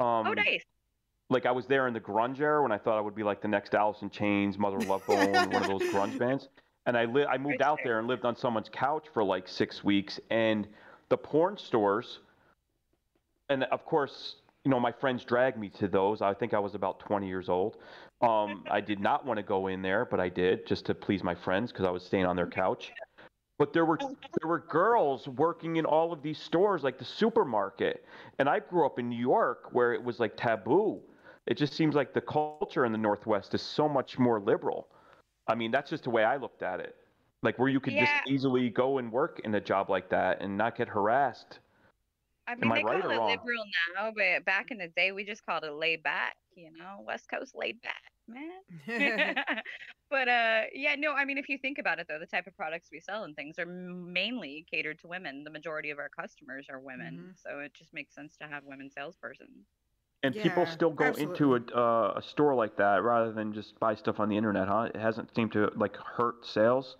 Um, 0.00 0.26
oh, 0.26 0.32
nice. 0.34 0.62
Like 1.30 1.46
I 1.46 1.50
was 1.50 1.66
there 1.66 1.86
in 1.88 1.94
the 1.94 2.00
grunge 2.00 2.40
era 2.40 2.62
when 2.62 2.72
I 2.72 2.78
thought 2.78 2.98
I 2.98 3.00
would 3.00 3.14
be 3.14 3.22
like 3.22 3.40
the 3.40 3.48
next 3.48 3.74
Alice 3.74 4.02
in 4.02 4.10
Chains, 4.10 4.58
Mother 4.58 4.78
Love 4.80 5.06
Bone, 5.06 5.32
one 5.32 5.62
of 5.62 5.68
those 5.68 5.82
grunge 5.82 6.18
bands. 6.20 6.48
And 6.86 6.96
I 6.96 7.06
li- 7.06 7.24
I 7.24 7.38
moved 7.38 7.62
out 7.62 7.78
there 7.82 7.98
and 7.98 8.06
lived 8.06 8.24
on 8.24 8.36
someone's 8.36 8.68
couch 8.68 9.06
for 9.12 9.24
like 9.24 9.48
six 9.48 9.82
weeks. 9.82 10.20
And 10.30 10.66
the 11.08 11.16
porn 11.16 11.56
stores, 11.56 12.20
and 13.48 13.64
of 13.64 13.86
course, 13.86 14.36
you 14.64 14.70
know, 14.70 14.80
my 14.80 14.92
friends 14.92 15.24
dragged 15.24 15.58
me 15.58 15.70
to 15.70 15.88
those. 15.88 16.20
I 16.22 16.34
think 16.34 16.52
I 16.54 16.58
was 16.58 16.74
about 16.74 17.00
20 17.00 17.26
years 17.26 17.48
old. 17.48 17.76
Um, 18.20 18.64
I 18.70 18.80
did 18.80 19.00
not 19.00 19.26
want 19.26 19.38
to 19.38 19.42
go 19.42 19.66
in 19.66 19.82
there, 19.82 20.04
but 20.04 20.20
I 20.20 20.28
did 20.28 20.66
just 20.66 20.86
to 20.86 20.94
please 20.94 21.22
my 21.22 21.34
friends 21.34 21.70
because 21.70 21.84
I 21.86 21.90
was 21.90 22.04
staying 22.04 22.26
on 22.26 22.36
their 22.36 22.46
couch. 22.46 22.92
But 23.58 23.72
there 23.72 23.84
were 23.84 23.98
there 23.98 24.48
were 24.48 24.60
girls 24.60 25.28
working 25.28 25.76
in 25.76 25.84
all 25.84 26.12
of 26.12 26.22
these 26.22 26.38
stores, 26.38 26.82
like 26.82 26.98
the 26.98 27.04
supermarket. 27.04 28.04
And 28.38 28.48
I 28.48 28.58
grew 28.58 28.84
up 28.84 28.98
in 28.98 29.08
New 29.08 29.18
York, 29.18 29.68
where 29.72 29.92
it 29.92 30.02
was 30.02 30.18
like 30.20 30.36
taboo. 30.36 31.00
It 31.46 31.54
just 31.56 31.74
seems 31.74 31.94
like 31.94 32.14
the 32.14 32.20
culture 32.20 32.84
in 32.84 32.92
the 32.92 32.98
Northwest 32.98 33.54
is 33.54 33.62
so 33.62 33.88
much 33.88 34.18
more 34.18 34.40
liberal. 34.40 34.88
I 35.46 35.54
mean, 35.54 35.70
that's 35.70 35.90
just 35.90 36.04
the 36.04 36.10
way 36.10 36.24
I 36.24 36.36
looked 36.36 36.62
at 36.62 36.80
it. 36.80 36.96
Like 37.42 37.58
where 37.58 37.68
you 37.68 37.80
could 37.80 37.96
Yeah. 37.96 38.06
just 38.06 38.22
easily 38.26 38.70
go 38.70 38.98
and 38.98 39.12
work 39.12 39.40
in 39.40 39.54
a 39.54 39.60
job 39.60 39.90
like 39.90 40.08
that 40.10 40.40
and 40.40 40.56
not 40.56 40.76
get 40.76 40.88
harassed. 40.88 41.60
I 42.46 42.56
mean, 42.56 42.72
Am 42.72 42.72
I 42.72 42.78
they 42.78 42.84
right 42.84 43.04
call 43.04 43.04
or 43.04 43.12
it 43.12 43.22
wrong? 43.22 43.42
liberal 43.42 43.64
now, 43.96 44.12
but 44.14 44.44
back 44.44 44.70
in 44.70 44.78
the 44.78 44.88
day, 44.88 45.12
we 45.12 45.24
just 45.24 45.44
called 45.46 45.64
it 45.64 45.72
laid 45.72 46.02
back. 46.02 46.36
You 46.54 46.70
know, 46.72 47.00
West 47.00 47.28
Coast 47.28 47.54
laid 47.54 47.80
back, 47.80 48.12
man. 48.28 48.60
but 50.10 50.28
uh, 50.28 50.64
yeah, 50.72 50.94
no. 50.96 51.12
I 51.14 51.24
mean, 51.24 51.38
if 51.38 51.48
you 51.48 51.58
think 51.58 51.78
about 51.78 51.98
it, 52.00 52.06
though, 52.08 52.18
the 52.18 52.26
type 52.26 52.46
of 52.46 52.54
products 52.56 52.90
we 52.92 53.00
sell 53.00 53.24
and 53.24 53.34
things 53.34 53.58
are 53.58 53.66
mainly 53.66 54.66
catered 54.70 54.98
to 55.00 55.08
women. 55.08 55.44
The 55.44 55.50
majority 55.50 55.90
of 55.90 55.98
our 55.98 56.10
customers 56.10 56.66
are 56.70 56.80
women, 56.80 57.30
Mm-hmm. 57.30 57.34
so 57.34 57.60
it 57.60 57.74
just 57.74 57.94
makes 57.94 58.14
sense 58.14 58.36
to 58.38 58.48
have 58.48 58.64
women 58.64 58.90
salespersons. 58.90 59.64
And 60.24 60.34
people 60.34 60.66
still 60.66 60.90
go 60.90 61.12
into 61.12 61.56
a 61.56 61.60
uh, 61.76 62.14
a 62.16 62.22
store 62.22 62.54
like 62.54 62.76
that 62.76 63.02
rather 63.02 63.32
than 63.32 63.52
just 63.52 63.78
buy 63.78 63.94
stuff 63.94 64.20
on 64.20 64.28
the 64.28 64.36
internet, 64.36 64.68
huh? 64.68 64.88
It 64.94 64.96
hasn't 64.96 65.34
seemed 65.34 65.52
to 65.52 65.70
like 65.76 65.96
hurt 65.96 66.46
sales. 66.46 66.96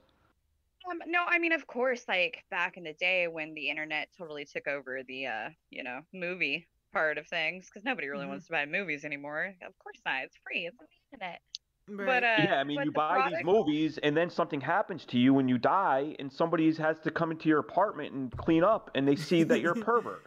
Um, 0.90 0.98
no, 1.06 1.24
I 1.26 1.38
mean, 1.38 1.52
of 1.52 1.66
course, 1.66 2.04
like 2.06 2.44
back 2.50 2.76
in 2.76 2.84
the 2.84 2.92
day 2.92 3.26
when 3.26 3.54
the 3.54 3.70
internet 3.70 4.08
totally 4.18 4.44
took 4.44 4.68
over 4.68 5.00
the, 5.08 5.26
uh, 5.26 5.48
you 5.70 5.82
know, 5.82 6.00
movie 6.12 6.66
part 6.92 7.16
of 7.16 7.26
things, 7.26 7.68
because 7.68 7.84
nobody 7.84 8.06
really 8.08 8.26
Mhm. 8.26 8.28
wants 8.28 8.46
to 8.46 8.52
buy 8.52 8.66
movies 8.66 9.04
anymore. 9.04 9.54
Of 9.66 9.78
course 9.78 9.98
not. 10.04 10.24
It's 10.24 10.36
free. 10.46 10.66
It's 10.66 10.78
on 10.78 10.86
the 10.86 11.16
internet. 11.16 11.40
Right. 11.88 12.06
But 12.06 12.24
uh, 12.24 12.36
yeah, 12.50 12.60
I 12.60 12.64
mean, 12.64 12.78
you 12.80 12.84
the 12.86 12.90
buy 12.92 13.14
product- 13.14 13.36
these 13.36 13.44
movies, 13.46 13.98
and 13.98 14.16
then 14.16 14.28
something 14.30 14.60
happens 14.60 15.04
to 15.06 15.18
you 15.18 15.32
when 15.34 15.48
you 15.48 15.56
die, 15.58 16.14
and 16.18 16.30
somebody 16.32 16.72
has 16.74 17.00
to 17.00 17.10
come 17.10 17.30
into 17.30 17.48
your 17.48 17.58
apartment 17.60 18.12
and 18.12 18.34
clean 18.36 18.62
up, 18.62 18.90
and 18.94 19.08
they 19.08 19.16
see 19.16 19.42
that 19.44 19.60
you're 19.60 19.72
a 19.78 19.82
pervert. 19.82 20.26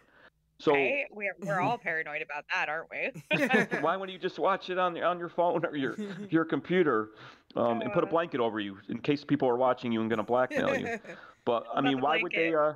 So? 0.59 0.73
We're 1.11 1.35
we're 1.39 1.59
all 1.59 1.77
paranoid 1.83 2.21
about 2.21 2.45
that, 2.51 2.69
aren't 2.69 2.89
we? 2.89 3.79
why 3.81 3.95
wouldn't 3.95 4.13
you 4.13 4.19
just 4.19 4.39
watch 4.39 4.69
it 4.69 4.79
on 4.79 4.93
the, 4.93 5.03
on 5.03 5.19
your 5.19 5.29
phone 5.29 5.63
or 5.65 5.75
your 5.75 5.95
your 6.29 6.45
computer, 6.45 7.09
um, 7.55 7.81
and 7.81 7.93
put 7.93 8.03
a 8.03 8.07
blanket 8.07 8.39
over 8.39 8.59
you 8.59 8.77
in 8.89 8.99
case 8.99 9.23
people 9.23 9.47
are 9.47 9.57
watching 9.57 9.91
you 9.91 10.01
and 10.01 10.09
going 10.09 10.17
to 10.17 10.23
blackmail 10.23 10.77
you? 10.77 10.99
But 11.45 11.65
I 11.73 11.81
mean, 11.81 12.01
why 12.01 12.21
would 12.21 12.31
they? 12.31 12.53
Uh, 12.53 12.73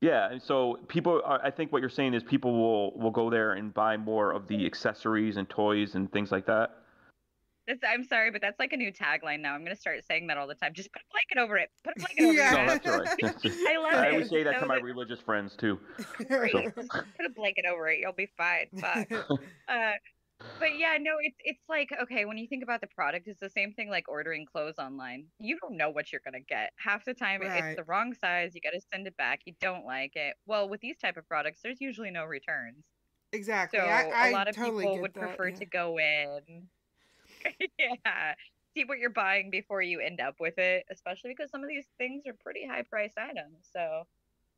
yeah, 0.00 0.30
and 0.30 0.42
so 0.42 0.78
people. 0.88 1.22
Are, 1.24 1.44
I 1.44 1.50
think 1.50 1.72
what 1.72 1.80
you're 1.80 1.90
saying 1.90 2.14
is 2.14 2.22
people 2.22 2.52
will 2.52 2.96
will 2.98 3.10
go 3.10 3.30
there 3.30 3.54
and 3.54 3.74
buy 3.74 3.96
more 3.96 4.32
of 4.32 4.46
the 4.46 4.64
accessories 4.64 5.36
and 5.36 5.48
toys 5.48 5.94
and 5.94 6.10
things 6.12 6.30
like 6.30 6.46
that. 6.46 6.82
That's, 7.66 7.80
I'm 7.88 8.04
sorry, 8.04 8.30
but 8.30 8.40
that's 8.40 8.58
like 8.60 8.72
a 8.72 8.76
new 8.76 8.92
tagline 8.92 9.40
now. 9.40 9.54
I'm 9.54 9.64
gonna 9.64 9.74
start 9.76 10.04
saying 10.04 10.28
that 10.28 10.38
all 10.38 10.46
the 10.46 10.54
time. 10.54 10.72
Just 10.72 10.92
put 10.92 11.02
a 11.02 11.04
blanket 11.10 11.44
over 11.44 11.56
it. 11.56 11.70
Put 11.82 11.94
a 11.96 12.00
blanket 12.00 12.22
over 12.24 12.32
Yeah. 12.32 12.50
No, 12.52 12.62
it. 12.62 12.66
that's 12.66 12.86
all 12.86 12.98
right. 13.00 13.18
That's 13.20 13.42
just- 13.48 13.58
I 13.68 13.76
love 13.78 13.94
I 13.94 14.06
it. 14.06 14.12
always 14.12 14.30
say 14.30 14.42
that 14.44 14.54
So 14.54 14.60
to 14.60 14.66
my 14.66 14.74
that- 14.76 14.84
religious 14.84 15.20
friends 15.20 15.56
too. 15.56 15.78
Great. 16.28 16.52
So- 16.52 16.70
put 16.70 17.26
a 17.26 17.30
blanket 17.34 17.64
over 17.66 17.88
it. 17.88 17.98
You'll 17.98 18.12
be 18.12 18.28
fine. 18.36 18.66
Fuck. 18.80 19.10
uh, 19.68 19.92
but 20.60 20.78
yeah, 20.78 20.98
no, 21.00 21.12
it's 21.20 21.36
it's 21.44 21.62
like 21.68 21.88
okay, 22.02 22.24
when 22.26 22.36
you 22.38 22.46
think 22.46 22.62
about 22.62 22.82
the 22.82 22.86
product, 22.88 23.26
it's 23.26 23.40
the 23.40 23.48
same 23.50 23.72
thing 23.72 23.88
like 23.88 24.04
ordering 24.06 24.44
clothes 24.46 24.78
online. 24.78 25.24
You 25.40 25.58
don't 25.60 25.76
know 25.78 25.88
what 25.90 26.12
you're 26.12 26.20
gonna 26.24 26.40
get. 26.46 26.70
Half 26.76 27.04
the 27.06 27.14
time 27.14 27.40
Right. 27.40 27.64
it's 27.64 27.76
the 27.76 27.84
wrong 27.84 28.12
size. 28.12 28.52
You 28.54 28.60
got 28.60 28.70
to 28.78 28.80
send 28.92 29.06
it 29.06 29.16
back. 29.16 29.40
You 29.46 29.54
don't 29.60 29.86
like 29.86 30.14
it. 30.14 30.34
Well, 30.46 30.68
with 30.68 30.80
these 30.82 30.98
type 30.98 31.16
of 31.16 31.26
products, 31.26 31.60
there's 31.64 31.80
usually 31.80 32.10
no 32.10 32.24
returns. 32.26 32.84
Exactly. 33.32 33.80
So 33.80 33.86
I, 33.86 34.10
I 34.14 34.28
a 34.28 34.32
lot 34.32 34.46
of 34.46 34.54
totally 34.54 34.84
people 34.84 35.00
would 35.00 35.14
that, 35.14 35.20
prefer 35.20 35.48
yeah. 35.48 35.56
to 35.56 35.64
go 35.66 35.98
in. 35.98 36.68
yeah. 37.78 38.34
See 38.74 38.84
what 38.84 38.98
you're 38.98 39.10
buying 39.10 39.50
before 39.50 39.82
you 39.82 40.00
end 40.00 40.20
up 40.20 40.36
with 40.40 40.58
it, 40.58 40.84
especially 40.90 41.30
because 41.30 41.50
some 41.50 41.62
of 41.62 41.68
these 41.68 41.86
things 41.98 42.26
are 42.26 42.34
pretty 42.34 42.66
high 42.66 42.82
priced 42.82 43.16
items. 43.18 43.68
So, 43.72 44.06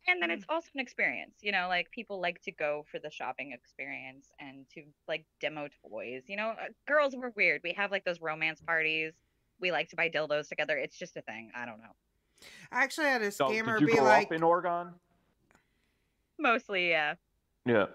and 0.09 0.21
then 0.23 0.31
it's 0.31 0.45
Mm. 0.45 0.55
also 0.55 0.69
an 0.75 0.81
experience, 0.81 1.35
you 1.41 1.53
know, 1.53 1.69
like 1.69 1.91
people 1.91 2.21
like 2.21 2.41
to 2.43 2.53
go 2.53 2.85
for 2.91 2.99
the 2.99 3.11
shopping 3.11 3.53
experience 3.53 4.33
and 4.41 4.67
to 4.75 4.83
like 5.07 5.25
demo 5.41 5.69
toys. 5.89 6.25
You 6.27 6.37
know, 6.37 6.49
uh, 6.51 6.69
girls 6.87 7.15
were 7.15 7.33
weird. 7.37 7.61
We 7.63 7.73
have 7.75 7.91
like 7.91 8.05
those 8.05 8.21
romance 8.21 8.61
parties. 8.61 9.13
We 9.61 9.71
like 9.73 9.89
to 9.91 9.97
buy 9.97 10.09
dildos 10.09 10.49
together. 10.49 10.77
It's 10.77 10.97
just 10.97 11.17
a 11.17 11.23
thing. 11.23 11.51
I 11.55 11.67
don't 11.67 11.79
know. 11.79 11.95
I 12.73 12.83
actually 12.85 13.07
had 13.09 13.23
a 13.23 13.31
So, 13.31 13.49
scammer 13.49 13.75
did 13.75 13.81
you 13.83 13.87
be 13.89 13.97
grow 13.97 14.05
like, 14.05 14.27
up 14.27 14.33
in 14.33 14.43
Oregon? 14.43 14.95
Mostly, 16.39 16.89
yeah. 16.91 17.15
Yeah. 17.67 17.87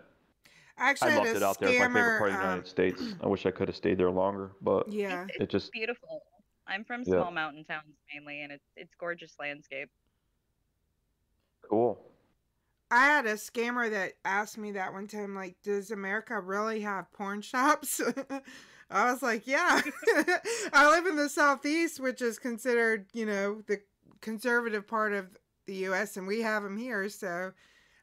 I 0.78 0.90
actually 0.90 1.12
I 1.12 1.18
loved 1.18 1.30
it 1.30 1.44
out 1.44 1.60
there. 1.60 1.70
It's 1.70 1.80
my 1.80 1.86
favorite 1.88 2.18
part 2.20 2.32
of 2.32 2.38
the 2.38 2.44
um, 2.44 2.50
United 2.50 2.68
States. 2.68 3.02
I 3.22 3.28
wish 3.28 3.46
I 3.46 3.52
could 3.52 3.68
have 3.68 3.78
stayed 3.78 3.98
there 3.98 4.12
longer, 4.12 4.52
but 4.62 4.92
yeah. 4.92 5.28
it 5.40 5.50
just 5.50 5.72
Beautiful. 5.72 6.24
I'm 6.68 6.84
from 6.84 7.02
Yeah. 7.02 7.16
small 7.20 7.32
mountain 7.32 7.64
towns 7.64 7.96
mainly, 8.14 8.42
and 8.42 8.52
it's 8.52 8.66
it's 8.76 8.96
gorgeous 8.96 9.36
landscape. 9.40 9.90
cool. 11.70 12.00
I 12.92 13.06
had 13.06 13.26
a 13.26 13.34
scammer 13.34 13.90
that 13.90 14.14
asked 14.24 14.58
me 14.58 14.74
that 14.74 14.94
one 14.94 15.08
time, 15.08 15.34
like, 15.34 15.56
does 15.64 15.90
America 15.90 16.40
really 16.40 16.82
have 16.82 17.12
porn 17.12 17.42
shops? 17.42 18.00
I 18.92 19.12
was 19.12 19.24
like, 19.24 19.48
yeah. 19.48 19.82
I 20.74 20.90
live 20.90 21.08
in 21.08 21.16
the 21.16 21.28
Southeast, 21.30 22.00
which 22.00 22.22
is 22.22 22.38
considered, 22.38 23.08
you 23.14 23.26
know, 23.26 23.64
the 23.66 23.82
conservative 24.22 24.88
part 24.88 25.14
of 25.14 25.40
the 25.66 25.74
U.S. 25.76 26.18
and 26.18 26.28
we 26.28 26.42
have 26.42 26.62
them 26.62 26.78
here, 26.78 27.10
so 27.10 27.54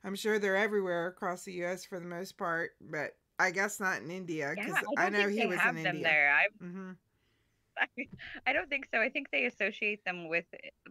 I'm 0.04 0.14
sure 0.14 0.38
they're 0.38 0.56
everywhere 0.56 1.06
across 1.08 1.44
the 1.44 1.52
U.S. 1.54 1.84
for 1.84 2.00
the 2.00 2.06
most 2.06 2.36
part. 2.38 2.72
But 2.80 3.12
I 3.38 3.50
guess 3.50 3.80
not 3.80 4.00
in 4.02 4.10
India 4.10 4.52
Yeah, 4.56 4.66
because 4.66 4.82
I, 4.96 5.06
I, 5.06 5.10
know 5.10 5.28
he 5.28 5.46
was 5.46 5.58
have 5.58 5.76
in 5.76 5.86
India. 5.86 6.02
there. 6.04 6.32
I, 6.32 6.64
hmm 6.64 6.90
I 8.46 8.52
don't 8.52 8.68
think 8.68 8.86
so. 8.92 9.00
I 9.00 9.08
think 9.08 9.30
they 9.30 9.46
associate 9.46 10.04
them 10.04 10.28
with 10.28 10.44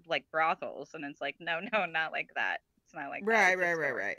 like 0.08 0.26
brothels, 0.32 0.92
and 0.94 1.04
it's 1.06 1.22
like, 1.22 1.36
no, 1.40 1.60
no, 1.74 1.86
not 1.86 2.12
like 2.12 2.30
that. 2.36 2.60
It's 2.86 2.94
not 2.94 3.10
like 3.10 3.26
that. 3.26 3.28
Right, 3.28 3.54
It's 3.54 3.62
right, 3.62 3.74
right, 3.74 3.96
right. 3.96 4.18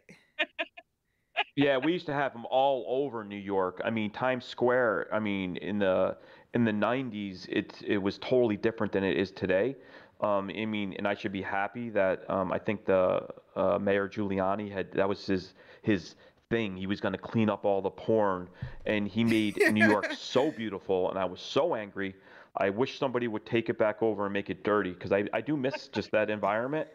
yeah, 1.57 1.77
we 1.79 1.93
used 1.93 2.07
to 2.07 2.13
have 2.13 2.33
them 2.33 2.47
all 2.51 2.85
over 2.89 3.25
New 3.25 3.37
York. 3.37 3.81
I 3.85 3.91
mean, 3.91 4.11
Times 4.11 4.45
Square. 4.45 5.09
I 5.13 5.19
mean, 5.19 5.57
in 5.57 5.79
the 5.79 6.17
in 6.55 6.65
the 6.65 6.73
'90s, 6.73 7.47
it 7.49 7.81
it 7.87 7.99
was 7.99 8.19
totally 8.19 8.57
different 8.57 8.93
than 8.93 9.05
it 9.05 9.17
is 9.17 9.31
today. 9.33 9.77
Um, 10.23 10.51
I 10.55 10.67
mean, 10.67 10.95
and 10.99 11.09
I 11.09 11.15
should 11.15 11.33
be 11.33 11.43
happy 11.43 11.89
that 11.91 12.29
um, 12.29 12.53
I 12.53 12.59
think 12.59 12.85
the 12.85 13.27
uh, 13.57 13.79
Mayor 13.79 14.09
Giuliani 14.09 14.71
had 14.71 14.93
that 14.93 15.09
was 15.09 15.25
his 15.27 15.55
his 15.83 16.15
thing. 16.51 16.77
He 16.77 16.87
was 16.87 17.01
going 17.01 17.13
to 17.13 17.19
clean 17.19 17.49
up 17.49 17.65
all 17.65 17.81
the 17.81 17.91
porn, 17.91 18.49
and 18.85 19.09
he 19.09 19.25
made 19.25 19.57
New 19.73 19.87
York 19.87 20.13
so 20.13 20.51
beautiful. 20.51 21.09
And 21.11 21.19
I 21.19 21.25
was 21.25 21.41
so 21.41 21.75
angry. 21.75 22.15
I 22.57 22.69
wish 22.69 22.99
somebody 22.99 23.29
would 23.29 23.47
take 23.47 23.69
it 23.69 23.79
back 23.79 24.03
over 24.03 24.27
and 24.27 24.33
make 24.33 24.51
it 24.51 24.65
dirty 24.65 24.91
because 24.91 25.13
I, 25.13 25.25
I 25.33 25.41
do 25.41 25.57
miss 25.57 25.89
just 25.89 26.11
that 26.11 26.29
environment. 26.31 26.89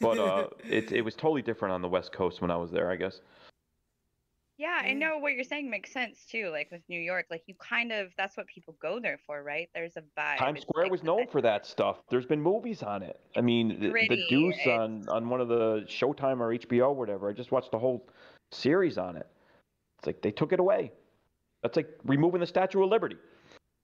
But 0.00 0.18
uh, 0.18 0.46
it 0.68 0.90
it 0.90 1.02
was 1.02 1.14
totally 1.14 1.42
different 1.42 1.74
on 1.74 1.82
the 1.82 1.88
West 1.88 2.12
Coast 2.12 2.40
when 2.40 2.50
I 2.50 2.56
was 2.56 2.70
there. 2.70 2.90
I 2.90 2.96
guess. 2.96 3.20
Yeah, 4.62 4.80
I 4.80 4.92
know 4.92 5.18
what 5.18 5.32
you're 5.32 5.42
saying 5.42 5.68
makes 5.68 5.92
sense 5.92 6.24
too. 6.24 6.48
Like 6.52 6.70
with 6.70 6.82
New 6.88 7.00
York, 7.00 7.26
like 7.32 7.42
you 7.46 7.54
kind 7.56 7.90
of 7.90 8.12
that's 8.16 8.36
what 8.36 8.46
people 8.46 8.76
go 8.80 9.00
there 9.00 9.18
for, 9.26 9.42
right? 9.42 9.68
There's 9.74 9.96
a 9.96 10.02
vibe. 10.16 10.38
Times 10.38 10.58
It's 10.58 10.68
Square 10.68 10.84
like 10.84 10.92
was 10.92 11.02
known 11.02 11.26
for 11.26 11.42
that 11.42 11.66
stuff. 11.66 11.98
There's 12.10 12.26
been 12.26 12.40
movies 12.40 12.84
on 12.84 13.02
it. 13.02 13.18
I 13.36 13.40
mean, 13.40 13.70
the, 13.70 13.74
the 13.74 13.90
Gritty, 13.90 14.24
Deuce 14.28 14.64
on 14.68 15.08
on 15.08 15.28
one 15.28 15.40
of 15.40 15.48
the 15.48 15.84
Showtime 15.88 16.38
or 16.38 16.56
HBO 16.56 16.90
or 16.90 16.92
whatever. 16.94 17.28
I 17.28 17.32
just 17.32 17.50
watched 17.50 17.72
the 17.72 17.78
whole 17.80 18.08
series 18.52 18.98
on 18.98 19.16
it. 19.16 19.26
It's 19.98 20.06
like 20.06 20.22
they 20.22 20.30
took 20.30 20.52
it 20.52 20.60
away. 20.60 20.92
That's 21.64 21.74
like 21.74 21.88
removing 22.04 22.38
the 22.40 22.46
Statue 22.46 22.84
of 22.84 22.88
Liberty. 22.88 23.16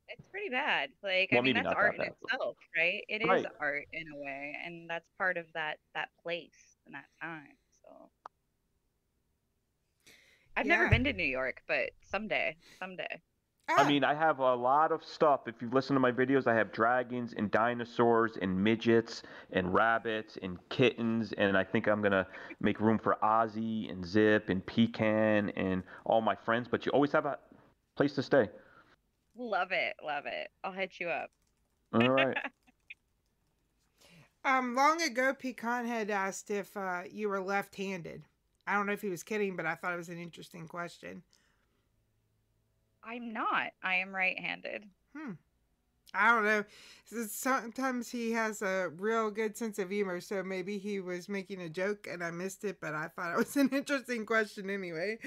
it's 0.08 0.22
pretty 0.30 0.48
bad. 0.48 0.90
Like 1.02 1.30
Well, 1.32 1.40
I 1.40 1.44
mean, 1.44 1.54
that's 1.54 1.64
not 1.64 1.74
that 1.74 1.76
art 1.76 1.94
in 1.96 2.02
bad, 2.02 2.12
itself, 2.22 2.56
right? 2.76 3.02
It 3.08 3.22
is 3.22 3.28
Right. 3.28 3.46
art 3.58 3.88
in 3.92 4.04
a 4.14 4.16
way, 4.16 4.56
and 4.64 4.88
that's 4.88 5.08
part 5.18 5.38
of 5.38 5.46
that 5.54 5.78
that 5.96 6.10
place 6.22 6.76
and 6.86 6.94
that 6.94 7.06
time. 7.20 7.56
So 7.82 8.10
I've 10.58 10.66
never 10.66 10.88
been 10.88 11.04
to 11.04 11.12
New 11.12 11.22
York, 11.22 11.62
but 11.68 11.90
someday, 12.10 12.56
someday. 12.80 13.20
Ah. 13.68 13.84
I 13.84 13.88
mean, 13.88 14.02
I 14.02 14.12
have 14.12 14.40
a 14.40 14.54
lot 14.54 14.90
of 14.90 15.04
stuff. 15.04 15.42
If 15.46 15.54
you 15.60 15.70
listen 15.70 15.94
to 15.94 16.00
my 16.00 16.10
videos, 16.10 16.48
I 16.48 16.54
have 16.54 16.72
dragons 16.72 17.32
and 17.36 17.48
dinosaurs 17.50 18.38
and 18.42 18.64
midgets 18.64 19.22
and 19.52 19.72
rabbits 19.72 20.36
and 20.42 20.58
kittens, 20.68 21.32
and 21.38 21.56
I 21.56 21.62
think 21.62 21.86
I'm 21.86 22.02
gonna 22.02 22.26
make 22.60 22.80
room 22.80 22.98
for 22.98 23.18
Ozzy 23.22 23.88
and 23.92 24.04
Zip 24.04 24.48
and 24.48 24.66
Pecan 24.66 25.50
and 25.50 25.84
all 26.04 26.20
my 26.20 26.34
friends. 26.34 26.66
But 26.68 26.86
you 26.86 26.92
always 26.92 27.12
have 27.12 27.26
a 27.26 27.38
place 27.96 28.14
to 28.14 28.22
stay. 28.22 28.48
Love 29.36 29.70
it, 29.70 29.94
love 30.04 30.24
it. 30.26 30.48
I'll 30.64 30.72
hit 30.72 30.98
you 30.98 31.08
up. 31.08 31.30
All 31.92 32.08
right. 32.08 32.36
Um, 34.44 34.74
long 34.74 35.02
ago, 35.02 35.34
Pecan 35.34 35.84
had 35.84 36.10
asked 36.10 36.50
if 36.50 36.74
uh, 36.74 37.02
you 37.10 37.28
were 37.28 37.40
left-handed. 37.40 38.22
I 38.68 38.74
don't 38.74 38.86
know 38.86 38.92
if 38.92 39.00
he 39.00 39.08
was 39.08 39.22
kidding, 39.22 39.56
but 39.56 39.64
I 39.66 39.74
thought 39.74 39.94
it 39.94 39.96
was 39.96 40.10
an 40.10 40.18
interesting 40.18 40.68
question. 40.68 41.22
I'm 43.02 43.32
not. 43.32 43.72
I 43.82 43.94
am 43.96 44.14
right-handed. 44.14 44.84
Hmm. 45.16 45.32
I 46.14 46.34
don't 46.34 46.44
know. 46.44 46.64
Sometimes 47.28 48.10
he 48.10 48.32
has 48.32 48.62
a 48.62 48.90
real 48.96 49.30
good 49.30 49.56
sense 49.56 49.78
of 49.78 49.90
humor, 49.90 50.20
so 50.20 50.42
maybe 50.42 50.78
he 50.78 51.00
was 51.00 51.28
making 51.28 51.60
a 51.62 51.68
joke 51.68 52.06
and 52.10 52.22
I 52.22 52.30
missed 52.30 52.64
it, 52.64 52.78
but 52.80 52.94
I 52.94 53.08
thought 53.08 53.32
it 53.32 53.38
was 53.38 53.56
an 53.56 53.68
interesting 53.72 54.26
question 54.26 54.70
anyway. 54.70 55.18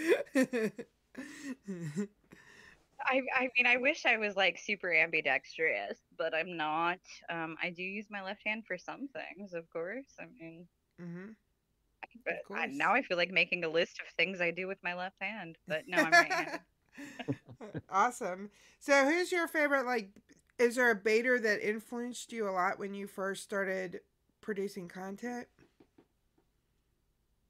I 3.03 3.21
I 3.35 3.49
mean, 3.57 3.67
I 3.67 3.77
wish 3.77 4.05
I 4.05 4.17
was 4.17 4.35
like 4.35 4.59
super 4.59 4.93
ambidextrous, 4.93 5.97
but 6.17 6.33
I'm 6.35 6.57
not. 6.57 6.99
Um, 7.29 7.57
I 7.61 7.69
do 7.71 7.83
use 7.83 8.07
my 8.09 8.21
left 8.21 8.41
hand 8.45 8.65
for 8.65 8.77
some 8.77 9.07
things, 9.07 9.53
of 9.53 9.69
course. 9.71 10.07
I 10.19 10.25
mean, 10.39 10.67
hmm 10.99 11.31
but 12.25 12.35
I, 12.55 12.67
now 12.67 12.93
I 12.93 13.01
feel 13.01 13.17
like 13.17 13.31
making 13.31 13.63
a 13.63 13.69
list 13.69 13.99
of 13.99 14.13
things 14.15 14.41
I 14.41 14.51
do 14.51 14.67
with 14.67 14.77
my 14.83 14.93
left 14.93 15.17
hand. 15.21 15.57
But 15.67 15.83
no, 15.87 15.97
I'm 15.97 16.11
right-handed. 16.11 16.59
awesome. 17.89 18.49
So, 18.79 19.05
who's 19.05 19.31
your 19.31 19.47
favorite? 19.47 19.85
Like, 19.85 20.09
is 20.59 20.75
there 20.75 20.91
a 20.91 20.95
baiter 20.95 21.39
that 21.39 21.67
influenced 21.67 22.31
you 22.31 22.47
a 22.47 22.51
lot 22.51 22.79
when 22.79 22.93
you 22.93 23.07
first 23.07 23.43
started 23.43 24.01
producing 24.41 24.87
content? 24.87 25.47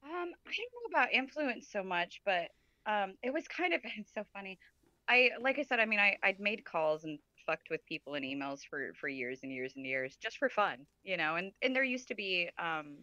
Um, 0.04 0.12
I 0.46 0.52
don't 0.56 0.72
know 0.74 0.90
about 0.90 1.14
influence 1.14 1.68
so 1.72 1.84
much, 1.84 2.22
but 2.26 2.50
um, 2.86 3.14
it 3.24 3.34
was 3.34 3.48
kind 3.48 3.74
of 3.74 3.82
it's 3.98 4.14
so 4.14 4.24
funny. 4.34 4.60
I 5.08 5.32
like 5.42 5.60
I 5.60 5.64
said, 5.64 5.80
I 5.80 5.86
mean, 5.86 6.00
I 6.00 6.18
I'd 6.24 6.40
made 6.40 6.64
calls 6.66 7.04
and 7.04 7.20
fucked 7.46 7.70
with 7.70 7.86
people 7.86 8.14
in 8.16 8.24
emails 8.24 8.60
for 8.70 8.94
for 9.00 9.08
years 9.08 9.40
and 9.44 9.52
years 9.52 9.74
and 9.76 9.86
years 9.86 10.16
just 10.22 10.38
for 10.38 10.50
fun, 10.50 10.86
you 11.04 11.18
know. 11.18 11.36
And 11.36 11.52
and 11.62 11.76
there 11.76 11.84
used 11.84 12.08
to 12.10 12.16
be 12.16 12.50
um 12.58 12.98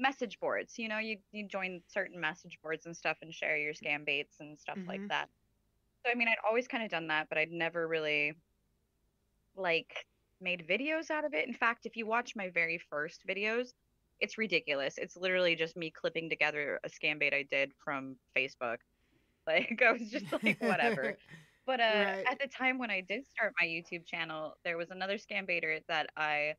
message 0.00 0.40
boards, 0.40 0.78
you 0.78 0.88
know, 0.88 0.98
you 0.98 1.18
you 1.32 1.48
join 1.48 1.82
certain 1.88 2.20
message 2.20 2.58
boards 2.62 2.86
and 2.86 2.96
stuff 2.96 3.18
and 3.22 3.34
share 3.34 3.56
your 3.58 3.74
scam 3.74 4.04
baits 4.06 4.40
and 4.40 4.58
stuff 4.60 4.80
like 4.88 5.02
Mhm. 5.02 5.10
that. 5.10 5.30
So 6.06 6.12
I 6.12 6.16
mean, 6.16 6.28
I'd 6.28 6.38
always 6.46 6.68
kind 6.68 6.84
of 6.84 6.90
done 6.90 7.08
that, 7.08 7.28
but 7.30 7.38
I'd 7.38 7.52
never 7.52 7.88
really 7.88 8.34
like 9.54 10.06
made 10.40 10.66
videos 10.66 11.10
out 11.10 11.24
of 11.24 11.34
it. 11.34 11.46
In 11.46 11.54
fact, 11.54 11.86
if 11.86 11.96
you 11.96 12.06
watch 12.06 12.34
my 12.36 12.48
very 12.50 12.78
first 12.78 13.26
videos, 13.26 13.72
it's 14.20 14.38
ridiculous. 14.38 14.98
It's 14.98 15.16
literally 15.16 15.56
just 15.56 15.76
me 15.76 15.90
clipping 15.90 16.28
together 16.30 16.80
a 16.84 16.88
scam 16.88 17.18
bait 17.18 17.34
I 17.34 17.42
did 17.44 17.72
from 17.82 18.18
Facebook. 18.36 18.78
Like 19.46 19.82
I 19.82 19.92
was 19.92 20.10
just 20.10 20.32
like 20.44 20.58
whatever. 20.60 21.16
But 21.66 21.80
uh 21.80 22.06
Right. 22.26 22.30
at 22.30 22.38
the 22.40 22.48
time 22.48 22.78
when 22.78 22.90
I 22.90 23.00
did 23.02 23.26
start 23.26 23.54
my 23.60 23.66
YouTube 23.66 24.06
channel, 24.06 24.56
there 24.64 24.76
was 24.78 24.90
another 24.90 25.16
scam 25.18 25.46
baiter 25.46 25.80
that 25.88 26.10
I 26.16 26.56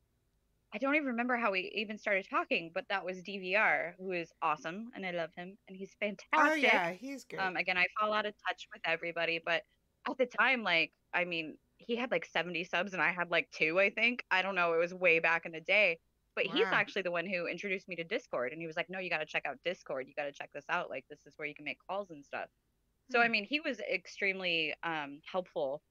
I 0.72 0.78
don't 0.78 0.94
even 0.94 1.08
remember 1.08 1.36
how 1.36 1.52
we 1.52 1.70
even 1.74 1.98
started 1.98 2.26
talking, 2.28 2.72
but 2.72 2.86
that 2.88 3.04
was 3.04 3.22
DVR, 3.22 3.94
who 3.98 4.12
is 4.12 4.32
awesome 4.40 4.90
and 4.94 5.04
I 5.04 5.10
love 5.10 5.34
him 5.34 5.58
and 5.68 5.76
he's 5.76 5.94
fantastic. 5.94 6.22
Oh 6.36 6.54
yeah, 6.54 6.92
he's 6.92 7.24
good. 7.24 7.50
Um, 7.50 7.56
again, 7.56 7.76
I 7.78 7.86
fall 7.98 8.12
out 8.12 8.26
of 8.26 8.34
touch 8.48 8.68
with 8.72 8.82
everybody, 8.84 9.38
but 9.44 9.64
at 10.08 10.16
the 10.18 10.26
time, 10.26 10.62
like, 10.62 10.94
I 11.12 11.24
mean, 11.24 11.58
he 11.78 11.96
had 11.96 12.10
like 12.10 12.24
70 12.24 12.64
subs 12.64 12.92
and 12.94 13.02
I 13.02 13.12
had 13.12 13.30
like 13.30 13.50
two, 13.50 13.78
I 13.80 13.90
think. 13.90 14.24
I 14.30 14.42
don't 14.42 14.54
know. 14.54 14.72
It 14.74 14.78
was 14.78 14.94
way 14.94 15.18
back 15.18 15.44
in 15.46 15.52
the 15.52 15.60
day. 15.60 16.00
But 16.34 16.46
he's 16.46 16.68
actually 16.72 17.02
the 17.02 17.10
one 17.10 17.26
who 17.26 17.46
introduced 17.46 17.88
me 17.88 17.96
to 17.96 18.04
Discord. 18.04 18.52
And 18.52 18.60
he 18.60 18.66
was 18.66 18.76
like, 18.76 18.88
no, 18.88 18.98
you 18.98 19.10
got 19.10 19.18
to 19.18 19.26
check 19.26 19.44
out 19.44 19.58
Discord. 19.64 20.08
You 20.08 20.14
got 20.14 20.24
to 20.24 20.32
check 20.32 20.50
this 20.54 20.64
out. 20.70 20.88
Like, 20.88 21.04
this 21.10 21.26
is 21.26 21.34
where 21.36 21.46
you 21.46 21.54
can 21.54 21.66
make 21.66 21.76
calls 21.86 22.10
and 22.10 22.24
stuff. 22.24 22.48
So, 23.08 23.20
I 23.20 23.28
Hmm. 23.28 23.30
mean, 23.30 23.44
he 23.44 23.60
was 23.60 23.80
extremely 23.80 24.74
um, 24.82 25.20
helpful 25.30 25.82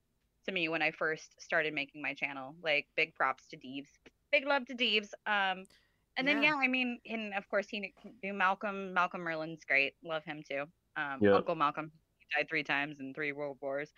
to 0.46 0.52
me 0.54 0.70
when 0.70 0.82
I 0.82 0.92
first 0.92 1.42
started 1.42 1.74
making 1.74 2.02
my 2.02 2.14
channel. 2.16 2.56
Like, 2.62 2.88
big 2.96 3.16
props 3.16 3.48
to 3.50 3.58
Deeves. 3.58 3.92
Big 4.32 4.46
love 4.46 4.66
to 4.68 4.74
Deeves. 4.74 5.14
Um, 5.26 5.68
and 6.18 6.28
then, 6.28 6.42
Yeah. 6.42 6.50
yeah, 6.52 6.56
I 6.56 6.68
mean, 6.68 7.00
and 7.06 7.34
of 7.34 7.48
course, 7.50 7.68
he 7.70 7.94
knew 8.24 8.34
Malcolm. 8.34 8.94
Malcolm 8.94 9.22
Merlin's 9.22 9.66
great. 9.66 9.96
Love 10.04 10.24
him 10.26 10.44
too. 10.44 10.66
Um, 10.96 11.20
Yeah. 11.22 11.36
Uncle 11.36 11.56
Malcolm. 11.56 11.92
He 12.20 12.26
died 12.36 12.50
three 12.50 12.64
times 12.64 13.00
in 13.00 13.14
three 13.14 13.32
world 13.32 13.60
wars. 13.62 13.94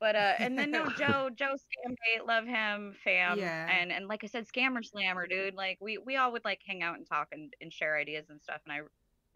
But 0.00 0.16
uh, 0.16 0.34
and 0.40 0.58
then 0.58 0.70
no 0.70 0.88
Joe, 0.96 1.30
Joe 1.30 1.54
Scambate, 1.56 2.26
love 2.26 2.46
him, 2.46 2.94
fam. 2.94 3.38
Yeah. 3.38 3.68
And 3.70 3.92
and 3.92 4.08
like 4.08 4.24
I 4.24 4.28
said, 4.28 4.46
Scammer 4.46 4.84
Slammer, 4.84 5.26
dude. 5.26 5.54
Like 5.54 5.78
we 5.80 5.98
we 5.98 6.16
all 6.16 6.32
would 6.32 6.44
like 6.44 6.62
hang 6.66 6.82
out 6.82 6.96
and 6.96 7.06
talk 7.06 7.28
and, 7.32 7.54
and 7.60 7.72
share 7.72 7.96
ideas 7.98 8.30
and 8.30 8.40
stuff. 8.40 8.62
And 8.64 8.72
I 8.72 8.80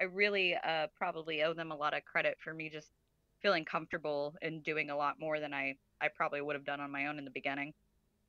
I 0.01 0.05
really 0.05 0.55
uh 0.57 0.89
probably 0.97 1.43
owe 1.43 1.55
them 1.55 1.71
a 1.71 1.77
lot 1.77 1.95
of 1.95 2.05
credit 2.05 2.39
for 2.41 2.55
me 2.55 2.71
just 2.71 2.93
feeling 3.43 3.65
comfortable 3.67 4.37
and 4.41 4.63
doing 4.63 4.91
a 4.91 4.97
lot 4.97 5.21
more 5.21 5.39
than 5.41 5.53
I 5.53 5.79
I 6.01 6.09
probably 6.09 6.41
would 6.41 6.57
have 6.57 6.65
done 6.65 6.81
on 6.81 6.91
my 6.91 7.07
own 7.09 7.19
in 7.19 7.25
the 7.27 7.31
beginning. 7.31 7.75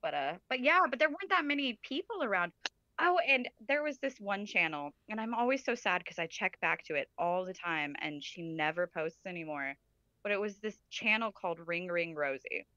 But 0.05 0.13
uh 0.13 0.37
but 0.49 0.59
yeah, 0.61 0.81
but 0.89 0.99
there 0.99 1.09
weren't 1.09 1.31
that 1.31 1.45
many 1.45 1.79
people 1.83 2.23
around. 2.23 2.53
Oh, 2.99 3.17
and 3.27 3.49
there 3.67 3.83
was 3.83 3.97
this 3.99 4.19
one 4.19 4.45
channel, 4.45 4.91
and 5.09 5.19
I'm 5.19 5.33
always 5.33 5.65
so 5.65 5.75
sad 5.75 5.99
because 5.99 6.19
I 6.19 6.27
check 6.27 6.59
back 6.61 6.83
to 6.85 6.95
it 6.95 7.09
all 7.17 7.43
the 7.43 7.55
time, 7.55 7.95
and 7.99 8.23
she 8.23 8.43
never 8.43 8.87
posts 8.87 9.25
anymore. 9.25 9.75
But 10.23 10.31
it 10.31 10.39
was 10.39 10.59
this 10.59 10.77
channel 10.91 11.31
called 11.31 11.59
Ring 11.67 11.87
Ring 11.87 12.15
Rosie. 12.15 12.67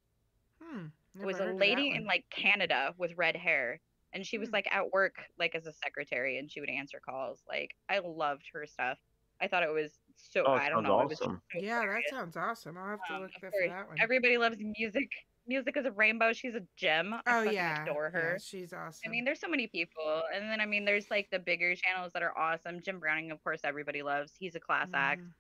Hmm. 0.62 0.86
It 1.20 1.26
was 1.26 1.38
a 1.40 1.44
heard 1.44 1.50
of 1.50 1.56
that 1.59 1.60
lady 1.60 1.90
in 1.94 2.05
like 2.06 2.24
Canada 2.30 2.94
with 2.98 3.12
red 3.16 3.36
hair, 3.36 3.80
and 4.14 4.26
she 4.26 4.38
was 4.38 4.48
Hmm. 4.48 4.55
like 4.55 4.68
at 4.72 4.90
work 4.92 5.16
like 5.38 5.55
as 5.55 5.66
a 5.66 5.72
secretary, 5.74 6.38
and 6.38 6.50
she 6.50 6.60
would 6.60 6.70
answer 6.70 7.00
calls. 7.00 7.44
Like 7.48 7.76
I 7.90 7.98
loved 7.98 8.44
her 8.55 8.66
stuff. 8.66 8.98
I 9.40 9.48
thought 9.48 9.62
it 9.64 9.70
was 9.72 10.00
so. 10.16 10.44
Oh, 10.46 10.52
I 10.52 10.70
don't 10.70 10.84
sounds 10.84 10.88
know. 10.88 11.00
It 11.02 11.09
was 11.10 11.18
awesome. 11.20 11.42
so 11.52 11.59
Yeah, 11.60 11.86
that 11.86 12.09
sounds 12.09 12.36
awesome. 12.36 12.78
I'll 12.78 12.88
have 12.90 13.05
to 13.09 13.14
Um, 13.14 13.22
look 13.22 13.32
for 13.38 13.50
that 13.68 13.88
one. 13.88 13.98
Everybody 14.00 14.38
loves 14.38 14.56
music. 14.59 15.10
Music 15.48 15.76
is 15.76 15.86
a 15.86 15.90
rainbow. 15.92 16.32
She's 16.32 16.54
a 16.54 16.60
gem. 16.76 17.14
I 17.14 17.38
oh 17.38 17.42
yeah, 17.50 17.82
adore 17.82 18.10
yeah, 18.12 18.20
her. 18.20 18.38
she's 18.38 18.72
awesome. 18.72 19.00
I 19.06 19.08
mean, 19.08 19.24
there's 19.24 19.40
so 19.40 19.48
many 19.48 19.66
people, 19.66 20.22
and 20.34 20.50
then 20.50 20.60
I 20.60 20.66
mean, 20.66 20.84
there's 20.84 21.10
like 21.10 21.28
the 21.32 21.38
bigger 21.38 21.74
channels 21.74 22.12
that 22.12 22.22
are 22.22 22.36
awesome. 22.36 22.80
Jim 22.82 23.00
Browning, 23.00 23.30
of 23.30 23.42
course, 23.42 23.60
everybody 23.64 24.02
loves. 24.02 24.32
He's 24.38 24.54
a 24.54 24.60
class 24.60 24.88
act. 24.94 25.22
Mhm. 25.22 25.32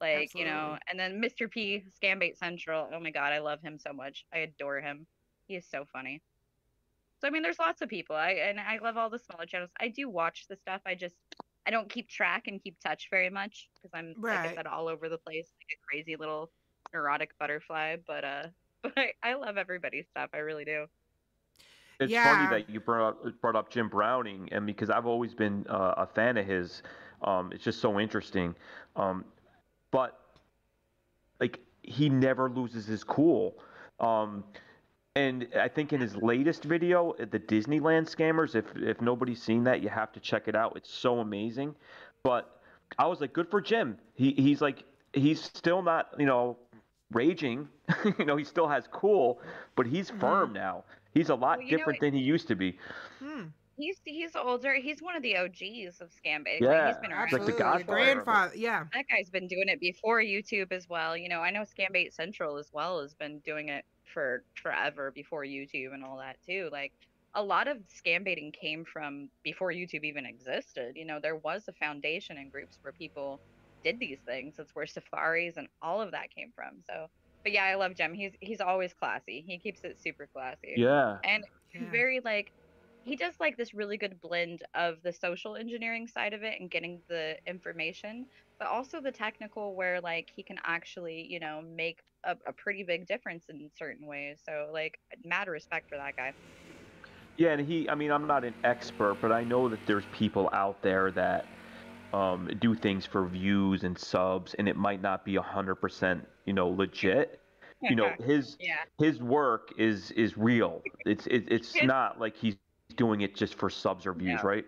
Like 0.00 0.34
you 0.34 0.44
know, 0.44 0.78
and 0.90 1.00
then 1.00 1.22
Mr. 1.22 1.50
P, 1.50 1.84
Scambait 2.02 2.36
Central. 2.36 2.88
Oh 2.92 3.00
my 3.00 3.10
god, 3.10 3.32
I 3.32 3.38
love 3.38 3.62
him 3.62 3.78
so 3.78 3.92
much. 3.92 4.26
I 4.32 4.38
adore 4.38 4.80
him. 4.80 5.06
He 5.48 5.56
is 5.56 5.66
so 5.66 5.86
funny. 5.92 6.22
So 7.20 7.26
I 7.26 7.30
mean, 7.30 7.42
there's 7.42 7.58
lots 7.58 7.80
of 7.80 7.88
people. 7.88 8.14
I 8.14 8.32
and 8.32 8.60
I 8.60 8.78
love 8.82 8.98
all 8.98 9.08
the 9.08 9.18
smaller 9.18 9.46
channels. 9.46 9.70
I 9.80 9.88
do 9.88 10.10
watch 10.10 10.46
the 10.48 10.56
stuff. 10.56 10.82
I 10.84 10.94
just 10.94 11.16
I 11.66 11.70
don't 11.70 11.88
keep 11.88 12.08
track 12.10 12.46
and 12.46 12.62
keep 12.62 12.78
touch 12.80 13.08
very 13.10 13.30
much 13.30 13.70
because 13.74 13.90
I'm 13.94 14.08
like 14.30 14.44
I 14.44 14.48
Right. 14.48 14.54
said 14.54 14.66
all 14.66 14.86
over 14.88 15.08
the 15.08 15.18
place, 15.18 15.50
like 15.60 15.78
a 15.78 15.80
crazy 15.88 16.16
little 16.16 16.50
neurotic 16.92 17.30
butterfly. 17.38 17.96
But 18.06 18.24
uh, 18.24 18.46
but 18.94 18.98
I, 19.22 19.30
I 19.30 19.34
love 19.34 19.56
everybody's 19.56 20.06
stuff. 20.08 20.30
I 20.34 20.38
really 20.38 20.64
do. 20.64 20.88
It's 21.98 22.14
Yeah. 22.14 22.22
funny 22.26 22.46
that 22.46 22.68
you 22.70 22.80
brought 22.80 23.08
up, 23.24 23.40
brought 23.40 23.56
up 23.56 23.70
Jim 23.70 23.88
Browning, 23.88 24.52
and 24.52 24.66
because 24.66 24.90
I've 24.90 25.06
always 25.06 25.34
been 25.34 25.66
uh, 25.68 25.94
a 25.98 26.06
fan 26.06 26.36
of 26.36 26.46
his, 26.46 26.82
um, 27.22 27.52
it's 27.52 27.64
just 27.64 27.80
so 27.80 27.98
interesting. 27.98 28.54
Um, 28.96 29.24
but 29.90 30.20
like 31.40 31.60
he 31.82 32.08
never 32.10 32.50
loses 32.50 32.86
his 32.86 33.04
cool. 33.04 33.58
Um, 34.00 34.44
and 35.14 35.48
I 35.54 35.68
think 35.68 35.92
in 35.92 36.00
his 36.00 36.16
latest 36.16 36.64
video, 36.64 37.12
uh, 37.12 37.24
the 37.24 37.40
Disneyland 37.40 38.04
scammers, 38.14 38.54
if 38.54 38.76
if 38.76 39.00
nobody's 39.00 39.42
seen 39.42 39.64
that, 39.64 39.82
you 39.82 39.88
have 39.88 40.12
to 40.12 40.20
check 40.20 40.48
it 40.48 40.54
out. 40.54 40.76
It's 40.76 40.90
so 40.90 41.20
amazing. 41.20 41.76
But 42.22 42.60
I 42.98 43.06
was 43.06 43.20
like, 43.20 43.32
good 43.32 43.50
for 43.50 43.60
Jim. 43.62 43.98
He 44.14 44.32
he's 44.32 44.60
like 44.60 44.84
he's 45.14 45.42
still 45.42 45.82
not 45.82 46.14
you 46.18 46.26
know 46.26 46.58
raging. 47.12 47.68
you 48.18 48.24
know 48.24 48.36
he 48.36 48.44
still 48.44 48.68
has 48.68 48.88
cool, 48.90 49.40
but 49.76 49.86
he's 49.86 50.10
firm 50.10 50.52
now. 50.52 50.84
He's 51.14 51.30
a 51.30 51.34
lot 51.34 51.58
Well, 51.58 51.66
you 51.66 51.72
know 51.72 51.78
different 51.78 52.00
than 52.00 52.14
he 52.14 52.20
used 52.20 52.48
to 52.48 52.54
be. 52.54 52.78
Hmm. 53.20 53.44
He's 53.78 54.00
he's 54.04 54.34
older. 54.34 54.74
He's 54.74 55.02
one 55.02 55.16
of 55.16 55.22
the 55.22 55.36
OGs 55.36 56.00
of 56.00 56.10
scam 56.10 56.44
baiting. 56.44 56.64
Yeah, 56.64 56.88
he's 56.88 56.96
been 56.96 57.12
around. 57.12 57.24
it's 57.24 57.32
like 57.34 57.44
the 57.44 57.52
godfather. 57.52 57.84
Grandfather. 57.84 58.56
Yeah. 58.56 58.84
That 58.94 59.04
guy's 59.08 59.28
been 59.28 59.46
doing 59.46 59.68
it 59.68 59.80
before 59.80 60.20
YouTube 60.20 60.72
as 60.72 60.88
well. 60.88 61.16
You 61.16 61.28
know, 61.28 61.40
I 61.40 61.50
know 61.50 61.60
Scambait 61.60 62.14
Central 62.14 62.56
as 62.56 62.70
well 62.72 63.02
has 63.02 63.14
been 63.14 63.38
doing 63.40 63.68
it 63.68 63.84
for 64.12 64.44
forever 64.54 65.10
before 65.10 65.44
YouTube 65.44 65.92
and 65.92 66.02
all 66.02 66.16
that 66.16 66.36
too. 66.46 66.70
Like 66.72 66.92
a 67.34 67.42
lot 67.42 67.68
of 67.68 67.76
scam 67.88 68.24
baiting 68.24 68.50
came 68.50 68.84
from 68.84 69.28
before 69.42 69.70
YouTube 69.70 70.04
even 70.04 70.24
existed. 70.24 70.96
You 70.96 71.04
know, 71.04 71.20
there 71.20 71.36
was 71.36 71.68
a 71.68 71.72
foundation 71.72 72.38
and 72.38 72.50
groups 72.50 72.78
where 72.80 72.92
people 72.92 73.40
did 73.86 74.00
these 74.00 74.18
things. 74.26 74.54
That's 74.56 74.74
where 74.74 74.86
safaris 74.86 75.56
and 75.56 75.68
all 75.80 76.00
of 76.00 76.10
that 76.10 76.34
came 76.34 76.52
from. 76.54 76.82
So, 76.86 77.06
but 77.44 77.52
yeah, 77.52 77.64
I 77.64 77.76
love 77.76 77.94
Jim. 77.94 78.14
He's 78.14 78.32
he's 78.40 78.60
always 78.60 78.92
classy. 78.92 79.44
He 79.46 79.58
keeps 79.58 79.80
it 79.84 79.98
super 80.00 80.28
classy. 80.34 80.74
Yeah. 80.76 81.18
And 81.24 81.44
Yeah. 81.74 81.90
very 81.90 82.20
like 82.24 82.52
he 83.04 83.14
does 83.14 83.34
like 83.38 83.56
this 83.56 83.72
really 83.74 83.96
good 83.96 84.20
blend 84.20 84.62
of 84.74 84.96
the 85.04 85.12
social 85.12 85.54
engineering 85.54 86.08
side 86.08 86.32
of 86.32 86.42
it 86.42 86.60
and 86.60 86.68
getting 86.68 87.00
the 87.08 87.36
information, 87.46 88.26
but 88.58 88.66
also 88.66 89.00
the 89.00 89.12
technical 89.12 89.76
where 89.76 90.00
like 90.00 90.28
he 90.34 90.42
can 90.42 90.56
actually, 90.64 91.24
you 91.30 91.38
know, 91.38 91.62
make 91.76 92.00
a, 92.24 92.36
a 92.48 92.52
pretty 92.52 92.82
big 92.82 93.06
difference 93.06 93.44
in 93.48 93.70
certain 93.78 94.06
ways. 94.06 94.40
So 94.44 94.68
like 94.72 94.98
mad 95.24 95.46
respect 95.46 95.88
for 95.88 95.96
that 95.96 96.16
guy. 96.16 96.32
Yeah, 97.36 97.52
and 97.52 97.68
he, 97.68 97.88
I 97.88 97.94
mean, 97.94 98.10
I'm 98.10 98.26
not 98.26 98.44
an 98.44 98.54
expert, 98.64 99.18
but 99.20 99.30
I 99.30 99.44
know 99.44 99.68
that 99.68 99.78
there's 99.86 100.04
people 100.12 100.48
out 100.52 100.82
there 100.82 101.10
that 101.12 101.44
um, 102.16 102.48
do 102.60 102.74
things 102.74 103.06
for 103.06 103.26
views 103.26 103.84
and 103.84 103.98
subs, 103.98 104.54
and 104.54 104.68
it 104.68 104.76
might 104.76 105.02
not 105.02 105.24
be 105.24 105.36
100%, 105.36 106.28
you 106.46 106.52
know, 106.54 106.68
legit. 106.68 107.40
You 107.88 107.96
know, 107.96 108.16
his 108.20 108.58
Yeah. 108.58 108.84
his 108.98 109.22
work 109.22 109.72
is 109.78 110.10
is 110.12 110.36
real. 110.38 110.84
It's 111.04 111.26
it, 111.28 111.50
it's 111.52 111.82
His- 111.82 111.92
not 111.92 112.20
like 112.20 112.36
he's 112.36 112.56
doing 112.58 112.86
it 112.86 113.34
just 113.34 113.54
for 113.54 113.70
subs 113.70 114.06
or 114.06 114.14
views, 114.14 114.14
No. 114.22 114.38
right? 114.44 114.66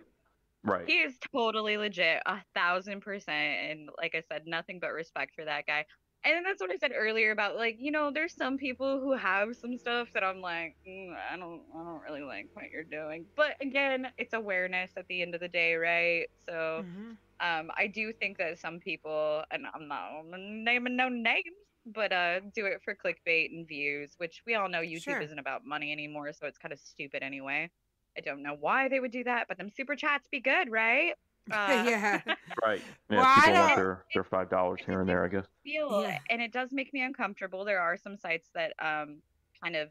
Right. 0.64 0.64
He 0.86 1.00
is 1.02 1.18
totally 1.32 1.76
legit, 1.76 2.22
a 2.26 2.42
thousand 2.54 3.00
percent. 3.02 3.70
And 3.70 3.90
like 3.98 4.14
I 4.14 4.20
said, 4.20 4.46
nothing 4.46 4.80
but 4.80 4.92
respect 4.92 5.34
for 5.34 5.44
that 5.44 5.66
guy. 5.66 5.86
And 6.24 6.44
that's 6.44 6.60
what 6.60 6.70
I 6.70 6.76
said 6.76 6.92
earlier 6.94 7.30
about 7.30 7.56
like, 7.56 7.76
you 7.78 7.90
know, 7.90 8.10
there's 8.12 8.34
some 8.34 8.56
people 8.58 9.00
who 9.00 9.12
have 9.16 9.56
some 9.56 9.76
stuff 9.76 10.12
that 10.14 10.24
I'm 10.24 10.40
like, 10.40 10.76
mm, 10.86 11.14
I 11.16 11.36
don't, 11.36 11.64
I 11.74 11.84
don't 11.84 12.02
really 12.02 12.22
like 12.22 12.50
what 12.54 12.70
you're 12.70 12.84
doing. 12.84 13.26
But 13.36 13.56
again, 13.60 14.12
it's 14.18 14.32
awareness 14.34 14.92
at 14.96 15.06
the 15.08 15.22
end 15.22 15.34
of 15.34 15.40
the 15.40 15.48
day, 15.48 15.74
right? 15.76 16.28
So, 16.46 16.84
Mhm. 16.84 17.18
Um, 17.40 17.70
I 17.76 17.86
do 17.86 18.12
think 18.12 18.38
that 18.38 18.58
some 18.58 18.80
people, 18.80 19.44
and 19.50 19.66
I'm 19.72 19.88
not 19.88 20.24
naming 20.26 20.96
no 20.96 21.08
names, 21.08 21.44
but 21.86 22.12
uh, 22.12 22.40
do 22.40 22.66
it 22.66 22.82
for 22.82 22.94
clickbait 22.94 23.50
and 23.50 23.66
views, 23.66 24.14
which 24.18 24.42
we 24.46 24.54
all 24.54 24.68
know 24.68 24.80
YouTube 24.80 25.04
Sure. 25.04 25.22
isn't 25.22 25.38
about 25.38 25.64
money 25.64 25.92
anymore, 25.92 26.32
so 26.32 26.46
it's 26.46 26.58
kind 26.58 26.72
of 26.72 26.80
stupid 26.80 27.22
anyway. 27.22 27.70
I 28.16 28.20
don't 28.20 28.42
know 28.42 28.54
why 28.54 28.88
they 28.88 29.00
would 29.00 29.12
do 29.12 29.24
that, 29.24 29.46
but 29.48 29.58
them 29.58 29.70
super 29.70 29.94
chats 29.96 30.28
be 30.28 30.40
good, 30.40 30.70
right? 30.70 31.14
Uh, 31.50 31.72
yeah. 31.72 32.22
Right. 32.62 32.82
Yeah, 33.10 33.18
Well, 33.18 33.26
I 33.26 33.34
people 33.34 33.54
want 33.54 33.74
their 33.74 34.04
their 34.14 34.24
five 34.24 34.50
dollars 34.50 34.82
here 34.84 35.00
and 35.00 35.08
there, 35.08 35.24
I 35.24 35.28
guess. 35.28 35.46
feel 35.64 35.90
Yeah. 35.96 36.18
and 36.30 36.40
it 36.42 36.52
does 36.52 36.72
make 36.72 36.92
me 36.92 37.02
uncomfortable 37.02 37.64
there 37.64 37.80
are 37.80 37.96
some 37.96 38.16
sites 38.16 38.50
that 38.54 38.72
um 38.78 39.22
kind 39.62 39.76
of 39.76 39.90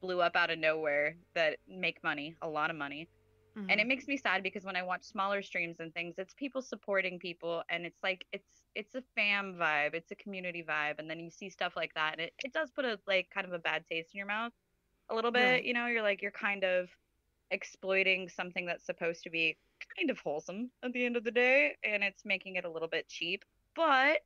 blew 0.00 0.20
up 0.20 0.36
out 0.36 0.50
of 0.50 0.58
nowhere 0.58 1.16
that 1.34 1.58
make 1.68 2.02
money 2.02 2.36
a 2.42 2.48
lot 2.48 2.70
of 2.70 2.76
money 2.76 3.08
and 3.56 3.64
Mm-hmm. 3.68 3.78
it 3.78 3.86
makes 3.86 4.08
me 4.08 4.16
sad 4.16 4.42
because 4.42 4.64
when 4.64 4.74
i 4.76 4.82
watch 4.82 5.04
smaller 5.04 5.40
streams 5.42 5.76
and 5.78 5.94
things 5.94 6.16
it's 6.18 6.34
people 6.34 6.60
supporting 6.60 7.18
people 7.18 7.62
and 7.70 7.86
it's 7.86 8.02
like 8.02 8.24
it's 8.32 8.48
it's 8.74 8.94
a 8.96 9.02
fam 9.14 9.54
vibe 9.54 9.94
it's 9.94 10.10
a 10.10 10.14
community 10.16 10.64
vibe 10.68 10.98
and 10.98 11.08
then 11.08 11.20
you 11.20 11.30
see 11.30 11.48
stuff 11.48 11.74
like 11.76 11.94
that 11.94 12.12
and 12.14 12.20
it, 12.22 12.32
it 12.44 12.52
does 12.52 12.70
put 12.70 12.84
a 12.84 12.98
like 13.06 13.28
kind 13.32 13.46
of 13.46 13.52
a 13.52 13.58
bad 13.58 13.84
taste 13.88 14.10
in 14.12 14.18
your 14.18 14.26
mouth 14.26 14.52
a 15.10 15.14
little 15.14 15.30
bit 15.30 15.40
Right. 15.52 15.64
you 15.64 15.72
know 15.72 15.86
you're 15.86 16.02
like 16.02 16.20
you're 16.20 16.30
kind 16.32 16.64
of 16.64 16.88
exploiting 17.50 18.28
something 18.28 18.66
that's 18.66 18.84
supposed 18.86 19.22
to 19.22 19.30
be 19.30 19.56
kind 19.96 20.10
of 20.10 20.18
wholesome 20.18 20.70
at 20.82 20.92
the 20.92 21.04
end 21.04 21.16
of 21.16 21.22
the 21.22 21.30
day 21.30 21.76
and 21.84 22.02
it's 22.02 22.24
making 22.24 22.56
it 22.56 22.64
a 22.64 22.70
little 22.70 22.88
bit 22.88 23.06
cheap 23.08 23.44
but 23.76 24.18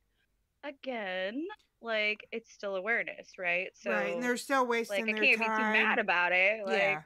again 0.63 1.45
like 1.81 2.25
it's 2.31 2.51
still 2.51 2.75
awareness 2.75 3.37
right 3.37 3.69
so 3.73 3.91
right. 3.91 4.13
And 4.13 4.23
they're 4.23 4.37
still 4.37 4.65
wasting 4.65 5.05
like 5.07 5.15
i 5.15 5.19
can't 5.19 5.39
time. 5.39 5.49
be 5.57 5.63
too 5.63 5.85
mad 5.85 5.99
about 5.99 6.31
it 6.31 6.65
like 6.65 6.77
yeah. 6.77 7.01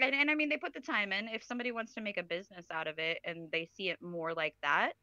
And, 0.00 0.14
and 0.14 0.30
I 0.30 0.34
mean, 0.34 0.48
they 0.48 0.56
put 0.58 0.74
the 0.74 0.80
time 0.80 1.12
in. 1.12 1.28
If 1.28 1.42
somebody 1.44 1.72
wants 1.72 1.94
to 1.94 2.00
make 2.00 2.16
a 2.18 2.22
business 2.22 2.66
out 2.70 2.86
of 2.88 2.98
it 2.98 3.20
and 3.24 3.50
they 3.52 3.66
see 3.66 3.90
it 3.90 4.02
more 4.02 4.34
like 4.34 4.56
that, 4.62 4.94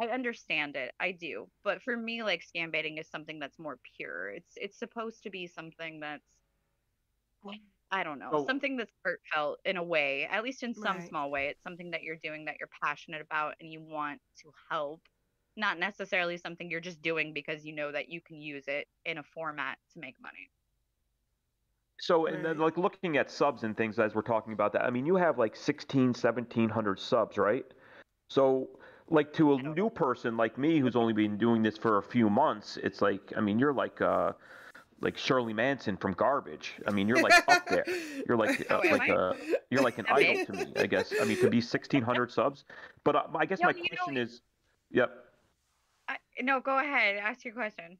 I 0.00 0.08
understand 0.08 0.76
it. 0.76 0.94
I 1.00 1.12
do. 1.12 1.50
But 1.64 1.82
for 1.82 1.96
me, 1.96 2.22
like 2.24 2.42
scam 2.42 2.72
baiting 2.72 2.98
is 2.98 3.10
something 3.10 3.38
that's 3.40 3.58
more 3.58 3.80
pure. 3.96 4.30
It's 4.30 4.54
it's 4.56 4.78
supposed 4.78 5.24
to 5.24 5.30
be 5.30 5.46
something 5.48 6.00
that's 6.00 6.38
I 7.90 8.02
don't 8.02 8.18
know, 8.18 8.34
Oh. 8.34 8.48
something 8.48 8.76
that's 8.76 8.92
heartfelt 9.04 9.60
in 9.64 9.76
a 9.76 9.82
way, 9.82 10.24
at 10.26 10.42
least 10.42 10.62
in 10.62 10.74
some 10.74 11.00
Right. 11.00 11.00
small 11.00 11.30
way. 11.30 11.48
It's 11.48 11.62
something 11.62 11.90
that 11.92 12.02
you're 12.02 12.16
doing 12.16 12.46
that 12.46 12.56
you're 12.58 12.70
passionate 12.82 13.20
about 13.20 13.56
and 13.60 13.72
you 13.72 13.80
want 13.82 14.20
to 14.42 14.52
help. 14.70 15.02
Not 15.56 15.78
necessarily 15.78 16.36
something 16.36 16.68
you're 16.70 16.80
just 16.80 17.00
doing 17.02 17.32
because 17.32 17.64
you 17.64 17.72
know 17.72 17.92
that 17.92 18.08
you 18.08 18.20
can 18.20 18.40
use 18.40 18.64
it 18.66 18.88
in 19.04 19.18
a 19.18 19.22
format 19.22 19.78
to 19.92 20.00
make 20.00 20.20
money. 20.20 20.50
So, 22.04 22.26
and 22.26 22.44
then 22.44 22.58
like 22.58 22.76
looking 22.76 23.16
at 23.16 23.30
subs 23.30 23.62
and 23.62 23.74
things 23.74 23.98
as 23.98 24.14
we're 24.14 24.20
talking 24.20 24.52
about 24.52 24.74
that, 24.74 24.82
I 24.84 24.90
mean, 24.90 25.06
you 25.06 25.16
have 25.16 25.38
like 25.38 25.56
16, 25.56 26.08
1700 26.08 27.00
subs, 27.00 27.38
right? 27.38 27.64
So, 28.28 28.68
like 29.08 29.32
to 29.34 29.54
a 29.54 29.62
new 29.62 29.88
person 29.88 30.36
like 30.36 30.58
me 30.58 30.80
who's 30.80 30.96
only 30.96 31.14
been 31.14 31.38
doing 31.38 31.62
this 31.62 31.78
for 31.78 31.96
a 31.96 32.02
few 32.02 32.28
months, 32.28 32.76
it's 32.82 33.00
like, 33.00 33.32
I 33.38 33.40
mean, 33.40 33.58
you're 33.58 33.72
like, 33.72 34.02
uh, 34.02 34.32
like 35.00 35.16
Shirley 35.16 35.54
Manson 35.54 35.96
from 35.96 36.12
Garbage. 36.12 36.74
I 36.86 36.90
mean, 36.90 37.08
you're 37.08 37.22
like 37.22 37.42
up 37.48 37.66
there. 37.68 37.86
You're 38.28 38.36
like, 38.36 38.66
uh, 38.70 38.80
Oh, 38.84 38.88
like 38.90 39.08
a, 39.08 39.34
you're 39.70 39.82
like 39.82 39.96
an 39.96 40.04
idol 40.10 40.44
to 40.44 40.52
me, 40.52 40.72
I 40.76 40.84
guess. 40.94 41.10
I 41.18 41.24
mean, 41.24 41.38
to 41.38 41.48
be 41.48 41.58
1600 41.58 42.30
subs. 42.30 42.64
But 43.02 43.16
uh, 43.16 43.22
I 43.34 43.46
guess 43.46 43.60
No, 43.60 43.68
my 43.68 43.70
you 43.76 43.82
know- 43.82 43.88
question 43.96 44.18
is, 44.18 44.42
yep. 44.90 45.10
I, 46.06 46.16
no, 46.42 46.60
go 46.60 46.78
ahead. 46.78 47.16
Ask 47.16 47.46
your 47.46 47.54
question. 47.54 47.96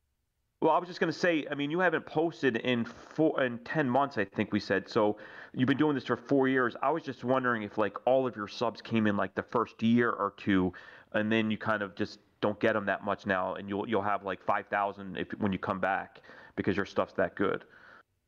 Well, 0.64 0.72
I 0.72 0.78
was 0.78 0.88
just 0.88 0.98
going 0.98 1.12
to 1.12 1.18
say, 1.18 1.46
I 1.50 1.54
mean, 1.54 1.70
you 1.70 1.78
haven't 1.80 2.06
posted 2.06 2.56
in 2.56 2.86
four 2.86 3.42
in 3.42 3.58
ten 3.58 3.86
months, 3.86 4.16
I 4.16 4.24
think 4.24 4.50
we 4.50 4.58
said. 4.58 4.88
So 4.88 5.18
you've 5.52 5.66
been 5.66 5.76
doing 5.76 5.94
this 5.94 6.06
for 6.06 6.16
four 6.16 6.48
years. 6.48 6.74
I 6.82 6.90
was 6.90 7.02
just 7.02 7.22
wondering 7.22 7.64
if 7.64 7.76
like 7.76 7.98
all 8.06 8.26
of 8.26 8.34
your 8.34 8.48
subs 8.48 8.80
came 8.80 9.06
in 9.06 9.14
like 9.14 9.34
the 9.34 9.42
first 9.42 9.82
year 9.82 10.08
or 10.08 10.32
two, 10.38 10.72
and 11.12 11.30
then 11.30 11.50
you 11.50 11.58
kind 11.58 11.82
of 11.82 11.94
just 11.94 12.18
don't 12.40 12.58
get 12.60 12.72
them 12.72 12.86
that 12.86 13.04
much 13.04 13.26
now, 13.26 13.56
and 13.56 13.68
you'll 13.68 13.86
you'll 13.86 14.00
have 14.00 14.24
like 14.24 14.42
five 14.42 14.66
thousand 14.68 15.18
if 15.18 15.28
when 15.32 15.52
you 15.52 15.58
come 15.58 15.80
back 15.80 16.22
because 16.56 16.76
your 16.76 16.86
stuff's 16.86 17.12
that 17.12 17.34
good. 17.34 17.64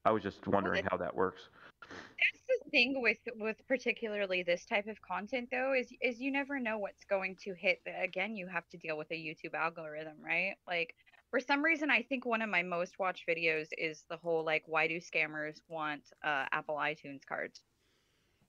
I 0.05 0.11
was 0.11 0.23
just 0.23 0.47
wondering 0.47 0.85
how 0.91 0.99
that 0.99 1.17
works. 1.17 1.49
That's 1.81 2.45
the 2.65 2.71
thing 2.71 3.01
with 3.01 3.19
with 3.37 3.57
particularly 3.67 4.43
this 4.43 4.67
type 4.67 4.89
of 4.89 5.01
content 5.01 5.49
though 5.51 5.73
is 5.73 5.89
is 6.03 6.21
you 6.21 6.31
never 6.31 6.61
know 6.61 6.77
what's 6.77 7.05
going 7.05 7.37
to 7.45 7.55
hit. 7.55 7.81
Again, 7.99 8.37
you 8.37 8.47
have 8.47 8.69
to 8.69 8.77
deal 8.77 8.99
with 8.99 9.11
a 9.11 9.15
YouTube 9.15 9.55
algorithm, 9.55 10.17
right? 10.23 10.57
Like 10.69 10.95
for 11.31 11.41
some 11.41 11.63
reason, 11.65 11.91
I 11.91 12.03
think 12.03 12.25
one 12.25 12.43
of 12.43 12.49
my 12.51 12.63
most 12.63 12.99
watched 12.99 13.27
videos 13.27 13.69
is 13.77 14.05
the 14.09 14.17
whole 14.17 14.45
like, 14.45 14.65
why 14.67 14.89
do 14.89 14.99
scammers 14.99 15.61
want 15.69 16.13
uh, 16.23 16.47
Apple 16.53 16.77
iTunes 16.77 17.25
cards? 17.27 17.63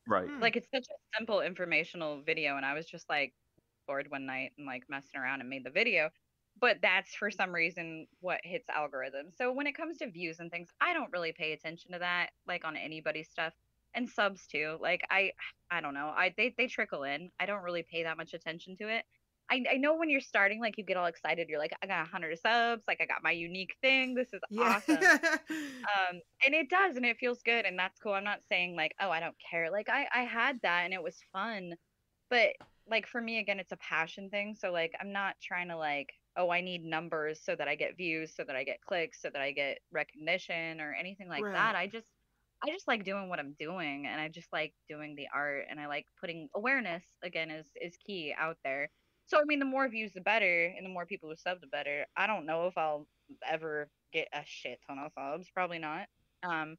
Right. 0.08 0.34
Hmm. 0.36 0.42
Like 0.42 0.56
it's 0.56 0.70
such 0.74 0.86
a 0.90 1.18
simple 1.18 1.42
informational 1.42 2.22
video, 2.22 2.58
and 2.58 2.66
I 2.66 2.74
was 2.74 2.86
just 2.88 3.10
like 3.10 3.36
bored 3.88 4.10
one 4.12 4.26
night 4.26 4.54
and 4.58 4.68
like 4.68 4.84
messing 4.90 5.20
around 5.20 5.42
and 5.42 5.50
made 5.50 5.64
the 5.66 5.70
video. 5.72 6.10
But 6.60 6.82
that's 6.82 7.14
for 7.16 7.30
some 7.32 7.54
reason 7.54 8.08
what 8.20 8.42
hits 8.44 8.68
algorithms. 8.70 9.36
So 9.36 9.54
when 9.54 9.68
it 9.68 9.74
comes 9.76 10.00
to 10.00 10.10
views 10.10 10.40
and 10.40 10.52
things, 10.52 10.70
I 10.82 10.94
don't 10.94 11.12
really 11.12 11.32
pay 11.34 11.54
attention 11.54 11.92
to 11.94 12.00
that, 12.00 12.32
like 12.48 12.66
on 12.66 12.76
anybody's 12.76 13.30
stuff 13.30 13.54
and 13.94 14.10
subs 14.10 14.48
too. 14.48 14.78
Like 14.82 15.02
I, 15.10 15.34
I 15.70 15.82
don't 15.82 15.94
know. 15.94 16.08
I 16.10 16.34
they 16.36 16.54
they 16.58 16.68
trickle 16.68 17.04
in. 17.04 17.32
I 17.40 17.46
don't 17.46 17.64
really 17.64 17.84
pay 17.84 18.04
that 18.04 18.18
much 18.18 18.34
attention 18.34 18.76
to 18.78 18.90
it. 18.90 19.06
I, 19.50 19.64
I 19.74 19.78
know 19.78 19.96
when 19.96 20.10
you're 20.10 20.22
starting, 20.22 20.60
like 20.60 20.78
you 20.78 20.84
get 20.84 20.98
all 20.98 21.06
excited. 21.06 21.48
You're 21.50 21.60
like, 21.60 21.74
I 21.82 21.88
got 21.88 22.00
100 22.02 22.40
subs. 22.40 22.84
Like 22.88 23.00
I 23.02 23.06
got 23.06 23.24
my 23.24 23.32
unique 23.32 23.76
thing. 23.82 24.14
This 24.16 24.34
is 24.34 24.42
Yeah. 24.50 24.76
awesome. 24.76 25.04
um, 25.50 26.22
and 26.46 26.54
it 26.54 26.70
does, 26.70 26.96
and 26.98 27.06
it 27.06 27.18
feels 27.18 27.42
good, 27.44 27.66
and 27.66 27.78
that's 27.80 28.00
cool. 28.00 28.14
I'm 28.14 28.24
not 28.24 28.44
saying 28.50 28.76
like, 28.76 28.94
oh, 29.00 29.10
I 29.10 29.20
don't 29.20 29.36
care. 29.50 29.72
Like 29.72 29.90
I, 29.90 30.08
I 30.14 30.24
had 30.24 30.60
that, 30.64 30.84
and 30.86 30.94
it 30.94 31.04
was 31.04 31.18
fun. 31.34 31.76
But 32.30 32.50
like 32.90 33.08
for 33.08 33.22
me, 33.22 33.40
again, 33.40 33.60
it's 33.60 33.72
a 33.72 33.78
passion 33.78 34.30
thing. 34.30 34.56
So 34.56 34.72
like, 34.72 34.94
I'm 35.00 35.12
not 35.14 35.36
trying 35.42 35.70
to 35.70 35.78
like, 35.78 36.10
oh, 36.36 36.50
I 36.52 36.62
need 36.62 36.84
numbers 36.84 37.42
so 37.44 37.56
that 37.56 37.68
I 37.68 37.76
get 37.76 37.98
views, 37.98 38.36
so 38.36 38.44
that 38.44 38.56
I 38.56 38.64
get 38.64 38.82
clicks, 38.82 39.22
so 39.22 39.30
that 39.30 39.42
I 39.42 39.52
get 39.52 39.80
recognition 39.92 40.82
or 40.82 40.94
anything 40.94 41.30
like 41.30 41.44
Right. 41.44 41.54
that. 41.54 41.76
I 41.76 41.88
just 41.88 42.08
I 42.64 42.70
just 42.72 42.88
like 42.88 43.04
doing 43.06 43.30
what 43.30 43.40
I'm 43.40 43.54
doing 43.60 44.08
and 44.08 44.20
I 44.20 44.30
just 44.30 44.52
like 44.52 44.74
doing 44.90 45.16
the 45.16 45.28
art 45.34 45.66
and 45.70 45.80
I 45.80 45.88
like 45.88 46.08
putting 46.20 46.50
awareness 46.56 47.04
again 47.24 47.52
is 47.52 47.68
is 47.82 47.96
key 48.06 48.34
out 48.38 48.58
there. 48.64 48.90
So 49.28 49.40
I 49.40 49.44
mean 49.44 49.60
the 49.60 49.66
more 49.66 49.88
views 49.90 50.14
the 50.14 50.22
better 50.22 50.66
and 50.68 50.86
the 50.86 50.90
more 50.90 51.06
people 51.06 51.30
who 51.30 51.36
sub 51.36 51.62
the 51.62 51.68
better. 51.68 52.08
I 52.16 52.28
don't 52.28 52.46
know 52.46 52.68
if 52.68 52.78
I'll 52.78 53.08
ever 53.46 53.92
get 54.14 54.30
a 54.34 54.44
shit 54.46 54.82
ton 54.88 55.00
of 55.00 55.12
subs, 55.14 55.50
probably 55.52 55.80
not. 55.80 56.08
Um 56.44 56.78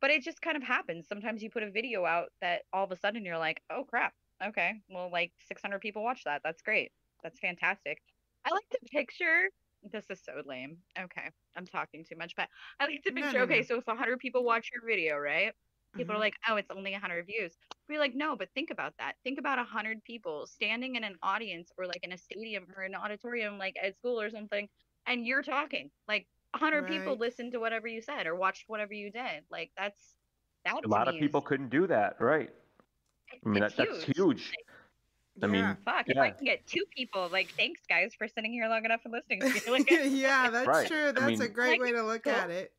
but 0.00 0.10
it 0.10 0.22
just 0.22 0.40
kind 0.40 0.56
of 0.56 0.62
happens. 0.62 1.06
Sometimes 1.08 1.42
you 1.42 1.50
put 1.50 1.62
a 1.62 1.70
video 1.70 2.06
out 2.06 2.32
that 2.40 2.64
all 2.72 2.84
of 2.84 2.90
a 2.92 2.96
sudden 2.96 3.24
you're 3.24 3.36
like, 3.38 3.62
"Oh 3.68 3.84
crap. 3.84 4.14
Okay. 4.42 4.82
Well, 4.88 5.10
like 5.10 5.34
600 5.40 5.80
people 5.80 6.02
watch 6.02 6.24
that. 6.24 6.40
That's 6.42 6.62
great. 6.62 6.92
That's 7.22 7.38
fantastic." 7.38 8.02
I 8.44 8.50
like 8.50 8.68
to 8.70 8.80
picture 8.90 9.50
this 9.82 10.10
is 10.10 10.22
so 10.22 10.42
lame. 10.44 10.82
Okay. 10.98 11.30
I'm 11.56 11.64
talking 11.66 12.04
too 12.04 12.16
much, 12.16 12.34
but 12.36 12.48
I 12.78 12.86
like 12.86 13.02
to 13.04 13.12
No, 13.12 13.12
picture 13.12 13.40
no, 13.40 13.44
okay, 13.44 13.62
no. 13.62 13.62
so 13.62 13.78
if 13.78 13.86
100 13.86 14.18
people 14.20 14.44
watch 14.44 14.70
your 14.72 14.84
video, 14.84 15.16
right? 15.18 15.54
People 15.96 16.14
Mhm. 16.14 16.16
are 16.16 16.18
like, 16.20 16.34
oh, 16.48 16.56
it's 16.56 16.70
only 16.70 16.92
100 16.92 17.26
views. 17.26 17.56
We're 17.88 17.98
like, 17.98 18.14
no, 18.14 18.36
but 18.36 18.50
think 18.54 18.70
about 18.70 18.94
that. 18.98 19.16
Think 19.24 19.38
about 19.38 19.58
100 19.58 20.02
people 20.04 20.46
standing 20.46 20.96
in 20.96 21.04
an 21.04 21.16
audience 21.22 21.70
or 21.78 21.86
like 21.86 22.00
in 22.04 22.12
a 22.12 22.18
stadium 22.18 22.66
or 22.76 22.82
an 22.84 22.94
auditorium, 22.94 23.58
like 23.58 23.76
at 23.82 23.96
school 23.96 24.20
or 24.20 24.30
something, 24.30 24.68
and 25.06 25.26
you're 25.26 25.42
talking. 25.42 25.90
Like 26.08 26.28
100 26.54 26.86
people 26.86 27.16
Right. 27.16 27.18
listened 27.18 27.52
to 27.52 27.58
whatever 27.60 27.88
you 27.88 28.02
said 28.02 28.26
or 28.26 28.36
watched 28.36 28.64
whatever 28.68 28.94
you 28.94 29.10
did. 29.12 29.44
Like 29.50 29.72
that's 29.76 30.16
that 30.64 30.84
A 30.84 30.88
lot 30.88 31.08
of 31.08 31.16
people 31.16 31.40
is 31.40 31.42
couldn't 31.42 31.68
do 31.70 31.86
that, 31.86 32.20
right? 32.20 32.50
I 33.44 33.48
mean, 33.48 33.60
it's 33.60 33.68
that, 33.68 33.76
that's 33.76 34.02
huge. 34.02 34.16
huge. 34.16 34.56
I 35.42 35.46
mean, 35.46 35.66
Yeah. 35.66 35.76
fuck. 35.84 36.06
If 36.10 36.20
I 36.20 36.30
can 36.32 36.44
get 36.46 36.66
two 36.66 36.84
people, 36.96 37.30
like, 37.30 37.54
thanks 37.58 37.82
guys 37.88 38.14
for 38.16 38.28
sitting 38.28 38.52
here 38.52 38.68
long 38.68 38.84
enough 38.84 39.02
and 39.04 39.12
listening 39.12 39.44
to 39.44 39.50
me. 39.52 39.62
Like, 39.68 39.86
yeah, 39.90 40.50
that's 40.50 40.66
Right. 40.66 40.86
true. 40.86 41.12
I 41.16 41.20
That's 41.20 41.40
a 41.40 41.48
great 41.48 41.78
Like, 41.78 41.78
way 41.78 41.92
to 41.92 42.02
look 42.02 42.26
cool. 42.26 42.34
at 42.34 42.50
it. 42.50 42.72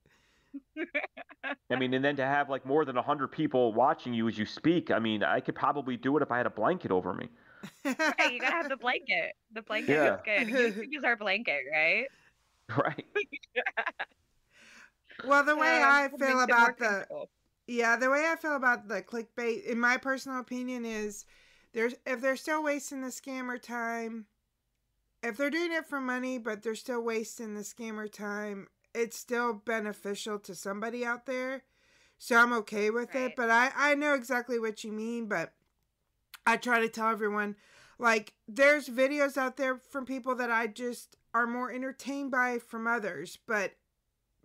I 1.71 1.75
mean, 1.75 1.93
and 1.93 2.03
then 2.05 2.17
to 2.17 2.25
have 2.25 2.49
like 2.49 2.65
more 2.65 2.85
than 2.85 2.95
hundred 2.97 3.29
people 3.29 3.73
watching 3.73 4.13
you 4.13 4.27
as 4.27 4.37
you 4.37 4.45
speak. 4.45 4.91
I 4.91 4.99
mean, 4.99 5.23
I 5.23 5.39
could 5.39 5.55
probably 5.55 5.97
do 5.97 6.15
it 6.17 6.21
if 6.23 6.31
I 6.31 6.37
had 6.37 6.45
a 6.45 6.49
blanket 6.51 6.91
over 6.91 7.13
me. 7.13 7.29
right, 7.85 8.31
you 8.31 8.39
gotta 8.39 8.55
have 8.55 8.69
the 8.69 8.77
blanket. 8.77 9.33
The 9.51 9.61
blanket 9.61 10.03
Yeah. 10.03 10.03
is 10.03 10.21
good. 10.23 10.47
YouTube 10.47 10.95
is 10.97 11.03
our 11.03 11.15
blanket, 11.15 11.61
right? 11.71 12.07
Right. 12.77 13.05
Well, 15.21 15.43
the 15.43 15.55
way 15.55 15.81
Um, 15.81 15.83
I 15.83 16.09
feel 16.09 16.39
makes 16.39 16.47
it 16.47 16.57
more 16.57 16.69
about 16.69 16.77
the 16.77 17.07
yeah, 17.67 17.95
the 17.97 18.09
way 18.09 18.27
I 18.29 18.35
feel 18.37 18.55
about 18.55 18.87
the 18.87 19.03
clickbait, 19.03 19.63
in 19.65 19.79
my 19.79 19.97
personal 19.97 20.39
opinion, 20.39 20.85
is 20.85 21.25
there's 21.73 21.95
if 22.05 22.21
they're 22.21 22.35
still 22.37 22.63
wasting 22.63 23.01
the 23.01 23.07
scammer 23.09 23.61
time, 23.61 24.27
if 25.23 25.37
they're 25.37 25.49
doing 25.51 25.73
it 25.73 25.87
for 25.87 26.01
money, 26.01 26.37
but 26.39 26.63
they're 26.63 26.75
still 26.75 27.01
wasting 27.03 27.55
the 27.55 27.61
scammer 27.61 28.11
time, 28.11 28.69
it's 28.93 29.17
still 29.17 29.53
beneficial 29.53 30.39
to 30.39 30.55
somebody 30.55 31.05
out 31.05 31.25
there. 31.25 31.63
So 32.17 32.37
I'm 32.37 32.53
okay 32.53 32.89
with 32.89 33.15
Right. 33.15 33.25
it. 33.25 33.35
But 33.35 33.49
I 33.49 33.71
I 33.75 33.95
know 33.95 34.13
exactly 34.13 34.59
what 34.59 34.83
you 34.83 34.91
mean. 34.91 35.27
But 35.27 35.53
I 36.45 36.57
try 36.57 36.79
to 36.79 36.89
tell 36.89 37.09
everyone, 37.09 37.55
like, 37.99 38.33
there's 38.47 38.89
videos 38.89 39.37
out 39.37 39.57
there 39.57 39.77
from 39.77 40.05
people 40.05 40.35
that 40.35 40.49
I 40.51 40.67
just 40.67 41.15
are 41.33 41.47
more 41.47 41.71
entertained 41.71 42.31
by 42.31 42.59
from 42.59 42.87
others, 42.87 43.37
but 43.47 43.73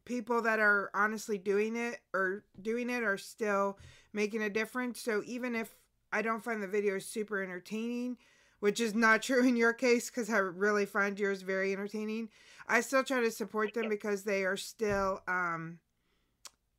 people 0.05 0.41
that 0.43 0.59
are 0.61 0.91
honestly 0.95 1.39
doing 1.39 1.75
it 1.77 2.01
or 2.15 2.45
doing 2.61 2.91
it 2.91 3.03
are 3.03 3.19
still 3.19 3.79
making 4.13 4.43
a 4.43 4.51
difference. 4.51 5.01
So 5.01 5.23
even 5.27 5.55
if 5.55 5.75
I 6.13 6.23
don't 6.23 6.45
find 6.45 6.63
the 6.63 6.69
videos 6.69 7.03
super 7.03 7.43
entertaining, 7.43 8.19
which 8.67 8.81
is 8.81 8.97
not 8.97 9.23
true 9.23 9.47
in 9.47 9.55
your 9.55 9.73
case 9.73 10.11
because 10.11 10.29
I 10.29 10.39
really 10.39 10.87
find 10.87 11.17
yours 11.21 11.43
very 11.43 11.73
entertaining, 11.73 12.31
I 12.67 12.81
still 12.81 13.05
try 13.05 13.21
to 13.21 13.31
support 13.31 13.75
them 13.75 13.89
because 13.89 14.25
they 14.25 14.43
are 14.43 14.57
still, 14.57 15.23
um, 15.29 15.79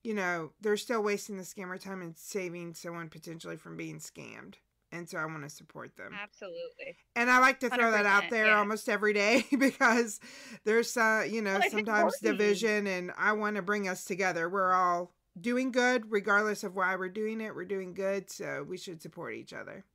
you 0.04 0.14
know, 0.14 0.52
they're 0.60 0.76
still 0.76 1.02
wasting 1.02 1.38
the 1.38 1.44
scammer 1.44 1.82
time 1.82 2.02
and 2.02 2.18
saving 2.18 2.74
someone 2.74 3.08
potentially 3.08 3.56
from 3.56 3.78
being 3.78 4.00
scammed. 4.00 4.56
And 4.92 5.08
so 5.08 5.18
I 5.18 5.24
want 5.28 5.44
to 5.44 5.50
support 5.50 5.96
them. 5.96 6.12
Absolutely. 6.22 6.98
And 7.16 7.32
I 7.32 7.40
like 7.40 7.62
to 7.62 7.70
throw 7.70 7.90
that 7.90 8.06
out 8.06 8.30
there 8.30 8.48
yeah. 8.48 8.58
almost 8.58 8.90
every 8.90 9.14
day 9.14 9.46
because 9.58 10.20
there's 10.66 10.98
uh, 10.98 11.26
you 11.26 11.42
know, 11.42 11.60
Well, 11.60 11.70
sometimes 11.70 12.20
division 12.22 12.86
and 12.88 13.14
I 13.18 13.32
want 13.32 13.56
to 13.56 13.62
bring 13.62 13.88
us 13.88 14.04
together. 14.04 14.50
We're 14.50 14.74
all 14.74 15.14
doing 15.40 15.72
good 15.72 16.12
regardless 16.12 16.66
of 16.66 16.76
why 16.76 16.98
we're 16.98 17.08
doing 17.08 17.40
it. 17.40 17.56
We're 17.56 17.64
doing 17.64 17.94
good, 17.94 18.30
so 18.30 18.66
we 18.68 18.78
should 18.78 19.02
support 19.02 19.36
each 19.36 19.54
other. 19.54 19.86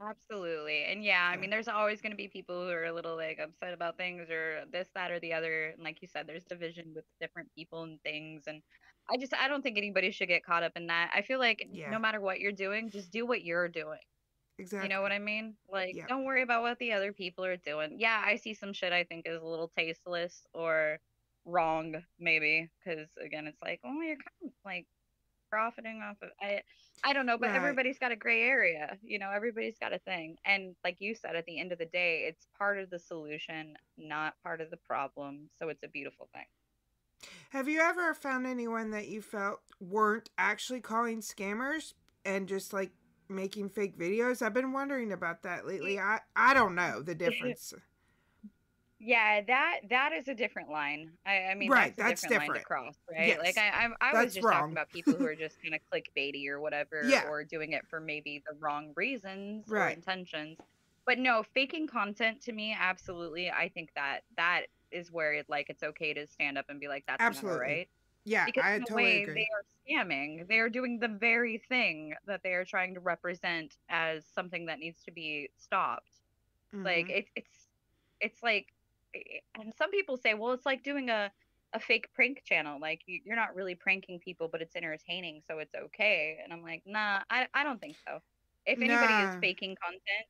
Absolutely. 0.00 0.84
And 0.84 1.04
yeah, 1.04 1.28
I 1.32 1.36
mean, 1.36 1.50
there's 1.50 1.68
always 1.68 2.00
going 2.00 2.12
to 2.12 2.16
be 2.16 2.28
people 2.28 2.64
who 2.64 2.70
are 2.70 2.84
a 2.86 2.92
little 2.92 3.16
like 3.16 3.38
upset 3.38 3.72
about 3.74 3.96
things 3.96 4.28
or 4.30 4.64
this, 4.72 4.88
that, 4.94 5.10
or 5.10 5.20
the 5.20 5.32
other. 5.32 5.66
And 5.74 5.82
like 5.82 6.02
you 6.02 6.08
said, 6.08 6.26
there's 6.26 6.44
division 6.44 6.92
with 6.94 7.04
different 7.20 7.48
people 7.54 7.82
and 7.84 8.00
things. 8.02 8.44
And 8.46 8.62
I 9.08 9.16
just, 9.16 9.34
I 9.34 9.48
don't 9.48 9.62
think 9.62 9.78
anybody 9.78 10.10
should 10.10 10.28
get 10.28 10.44
caught 10.44 10.62
up 10.62 10.72
in 10.76 10.86
that. 10.88 11.10
I 11.14 11.22
feel 11.22 11.38
like 11.38 11.66
Yeah. 11.70 11.90
no 11.90 11.98
matter 11.98 12.20
what 12.20 12.40
you're 12.40 12.52
doing, 12.52 12.90
just 12.90 13.10
do 13.10 13.26
what 13.26 13.44
you're 13.44 13.68
doing. 13.68 14.00
Exactly. 14.58 14.88
You 14.88 14.94
know 14.94 15.02
what 15.02 15.12
I 15.12 15.18
mean? 15.18 15.56
Like, 15.68 15.94
Yeah. 15.96 16.06
don't 16.08 16.24
worry 16.24 16.42
about 16.42 16.62
what 16.62 16.78
the 16.78 16.92
other 16.92 17.12
people 17.12 17.44
are 17.44 17.56
doing. 17.56 17.98
Yeah, 17.98 18.22
I 18.24 18.36
see 18.36 18.54
some 18.54 18.72
shit 18.72 18.92
I 18.92 19.04
think 19.04 19.26
is 19.26 19.42
a 19.42 19.46
little 19.46 19.70
tasteless 19.76 20.46
or 20.54 20.98
wrong, 21.44 22.04
maybe. 22.18 22.70
Because 22.84 23.08
again, 23.20 23.46
it's 23.46 23.60
like, 23.62 23.80
oh, 23.84 24.00
you're 24.00 24.16
kind 24.16 24.44
of 24.46 24.50
like 24.64 24.86
profiting 25.54 26.02
off 26.02 26.16
of 26.22 26.30
I 26.40 26.62
I 27.04 27.12
don't 27.12 27.26
know, 27.26 27.38
but 27.38 27.50
Right. 27.50 27.54
everybody's 27.54 27.98
got 27.98 28.12
a 28.12 28.16
gray 28.16 28.42
area. 28.42 28.98
You 29.02 29.18
know, 29.18 29.30
everybody's 29.30 29.78
got 29.78 29.92
a 29.92 29.98
thing. 30.00 30.36
And 30.44 30.74
like 30.84 30.96
you 31.00 31.14
said, 31.14 31.36
at 31.36 31.44
the 31.46 31.60
end 31.60 31.72
of 31.72 31.78
the 31.78 31.86
day, 31.86 32.24
it's 32.28 32.46
part 32.58 32.78
of 32.78 32.90
the 32.90 32.98
solution, 32.98 33.76
not 33.98 34.34
part 34.42 34.60
of 34.60 34.70
the 34.70 34.78
problem. 34.78 35.50
So 35.58 35.68
it's 35.68 35.82
a 35.84 35.88
beautiful 35.88 36.28
thing. 36.34 36.46
Have 37.50 37.68
you 37.68 37.80
ever 37.80 38.14
found 38.14 38.46
anyone 38.46 38.90
that 38.90 39.08
you 39.08 39.22
felt 39.22 39.60
weren't 39.80 40.30
actually 40.38 40.80
calling 40.80 41.20
scammers 41.20 41.94
and 42.24 42.48
just 42.48 42.72
like 42.72 42.92
making 43.28 43.68
fake 43.70 43.98
videos? 43.98 44.42
I've 44.42 44.54
been 44.54 44.72
wondering 44.72 45.12
about 45.12 45.42
that 45.42 45.66
lately. 45.66 45.98
I 45.98 46.20
I 46.36 46.54
don't 46.54 46.74
know 46.74 47.02
the 47.02 47.14
difference. 47.14 47.72
Yeah, 49.04 49.42
that 49.46 49.80
that 49.90 50.12
is 50.12 50.28
a 50.28 50.34
different 50.34 50.70
line. 50.70 51.10
I, 51.26 51.50
I 51.50 51.54
mean, 51.54 51.70
Right, 51.70 51.94
that's 51.94 52.22
that's 52.22 52.22
different, 52.22 52.48
line 52.48 52.60
to 52.60 52.64
cross, 52.64 52.94
right? 53.12 53.38
Like 53.38 53.58
I, 53.58 53.88
I, 54.00 54.10
I 54.12 54.24
was 54.24 54.32
just 54.32 54.46
wrong. 54.46 54.60
talking 54.62 54.72
about 54.72 54.88
people 54.90 55.14
who 55.18 55.24
are 55.26 55.34
just 55.38 55.56
kind 55.62 55.74
of 55.74 55.80
clickbaity 55.92 56.48
or 56.48 56.58
whatever, 56.60 57.02
Yeah. 57.10 57.28
or 57.28 57.44
doing 57.44 57.72
it 57.72 57.82
for 57.90 58.00
maybe 58.00 58.42
the 58.48 58.56
wrong 58.58 58.92
reasons 58.96 59.66
or 59.68 59.76
Right. 59.76 59.96
intentions. 59.96 60.56
But 61.06 61.18
no, 61.18 61.42
faking 61.52 61.86
content 61.86 62.40
to 62.44 62.52
me, 62.52 62.74
absolutely. 62.78 63.50
I 63.50 63.68
think 63.68 63.90
that 63.94 64.20
that 64.38 64.62
is 64.90 65.12
where 65.12 65.34
it 65.34 65.46
like 65.50 65.66
it's 65.68 65.82
okay 65.82 66.14
to 66.14 66.26
stand 66.26 66.56
up 66.56 66.64
and 66.70 66.80
be 66.80 66.88
like, 66.88 67.04
that's 67.06 67.20
Absolutely. 67.20 67.58
not 67.58 67.60
right. 67.60 67.88
Yeah, 68.24 68.46
because 68.46 68.64
I 68.64 68.72
in 68.76 68.80
totally 68.84 69.02
way 69.04 69.22
agree. 69.24 69.34
they 69.34 69.48
are 69.52 70.04
scamming. 70.06 70.48
They 70.48 70.58
are 70.60 70.70
doing 70.70 70.98
the 70.98 71.08
very 71.08 71.62
thing 71.68 72.14
that 72.26 72.40
they 72.42 72.54
are 72.54 72.64
trying 72.64 72.94
to 72.94 73.00
represent 73.00 73.74
as 73.90 74.24
something 74.34 74.64
that 74.66 74.78
needs 74.78 75.02
to 75.04 75.12
be 75.12 75.50
stopped. 75.58 76.10
Like 76.72 77.08
Mhm. 77.08 77.10
it's 77.10 77.30
it's 77.36 77.68
it's 78.20 78.42
like, 78.42 78.73
Eh, 79.14 79.40
and 79.54 79.74
some 79.74 79.90
people 79.90 80.16
say, 80.16 80.34
well, 80.34 80.52
it's 80.52 80.66
like 80.66 80.82
doing 80.82 81.10
a 81.10 81.32
a 81.72 81.80
fake 81.80 82.12
prank 82.14 82.42
channel. 82.44 82.78
Like 82.80 83.02
you- 83.06 83.20
you're 83.24 83.34
not 83.36 83.56
really 83.56 83.74
pranking 83.74 84.20
people, 84.20 84.46
but 84.48 84.62
it's 84.62 84.76
entertaining, 84.76 85.42
so 85.42 85.58
it's 85.58 85.74
okay. 85.74 86.38
And 86.42 86.52
I'm 86.52 86.62
like, 86.62 86.82
nah, 86.86 87.22
I 87.30 87.48
I 87.54 87.64
don't 87.64 87.80
think 87.80 87.98
so. 88.06 88.20
If 88.66 88.80
anybody 88.82 89.20
Nah. 89.20 89.22
is 89.22 89.36
faking 89.40 89.76
content, 89.82 90.28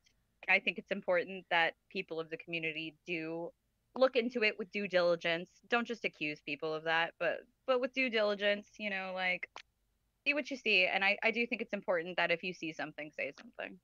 I 0.48 0.60
think 0.60 0.78
it's 0.78 0.90
important 0.90 1.46
that 1.50 1.76
people 1.90 2.18
of 2.20 2.30
the 2.30 2.36
community 2.38 2.96
do 3.06 3.52
look 3.96 4.16
into 4.16 4.42
it 4.42 4.58
with 4.58 4.70
due 4.72 4.88
diligence. 4.88 5.60
Don't 5.68 5.86
just 5.86 6.04
accuse 6.04 6.40
people 6.42 6.72
of 6.74 6.84
that, 6.84 7.14
but 7.18 7.40
but 7.66 7.80
with 7.80 7.92
due 7.92 8.10
diligence, 8.10 8.72
you 8.78 8.90
know, 8.90 9.12
like 9.14 9.50
see 10.26 10.34
what 10.34 10.50
you 10.50 10.56
see. 10.56 10.86
And 10.86 11.04
I, 11.04 11.18
I 11.22 11.30
do 11.30 11.46
think 11.46 11.62
it's 11.62 11.72
important 11.72 12.16
that 12.16 12.30
if 12.30 12.42
you 12.44 12.52
see 12.54 12.72
something, 12.72 13.10
say 13.12 13.32
something. 13.38 13.80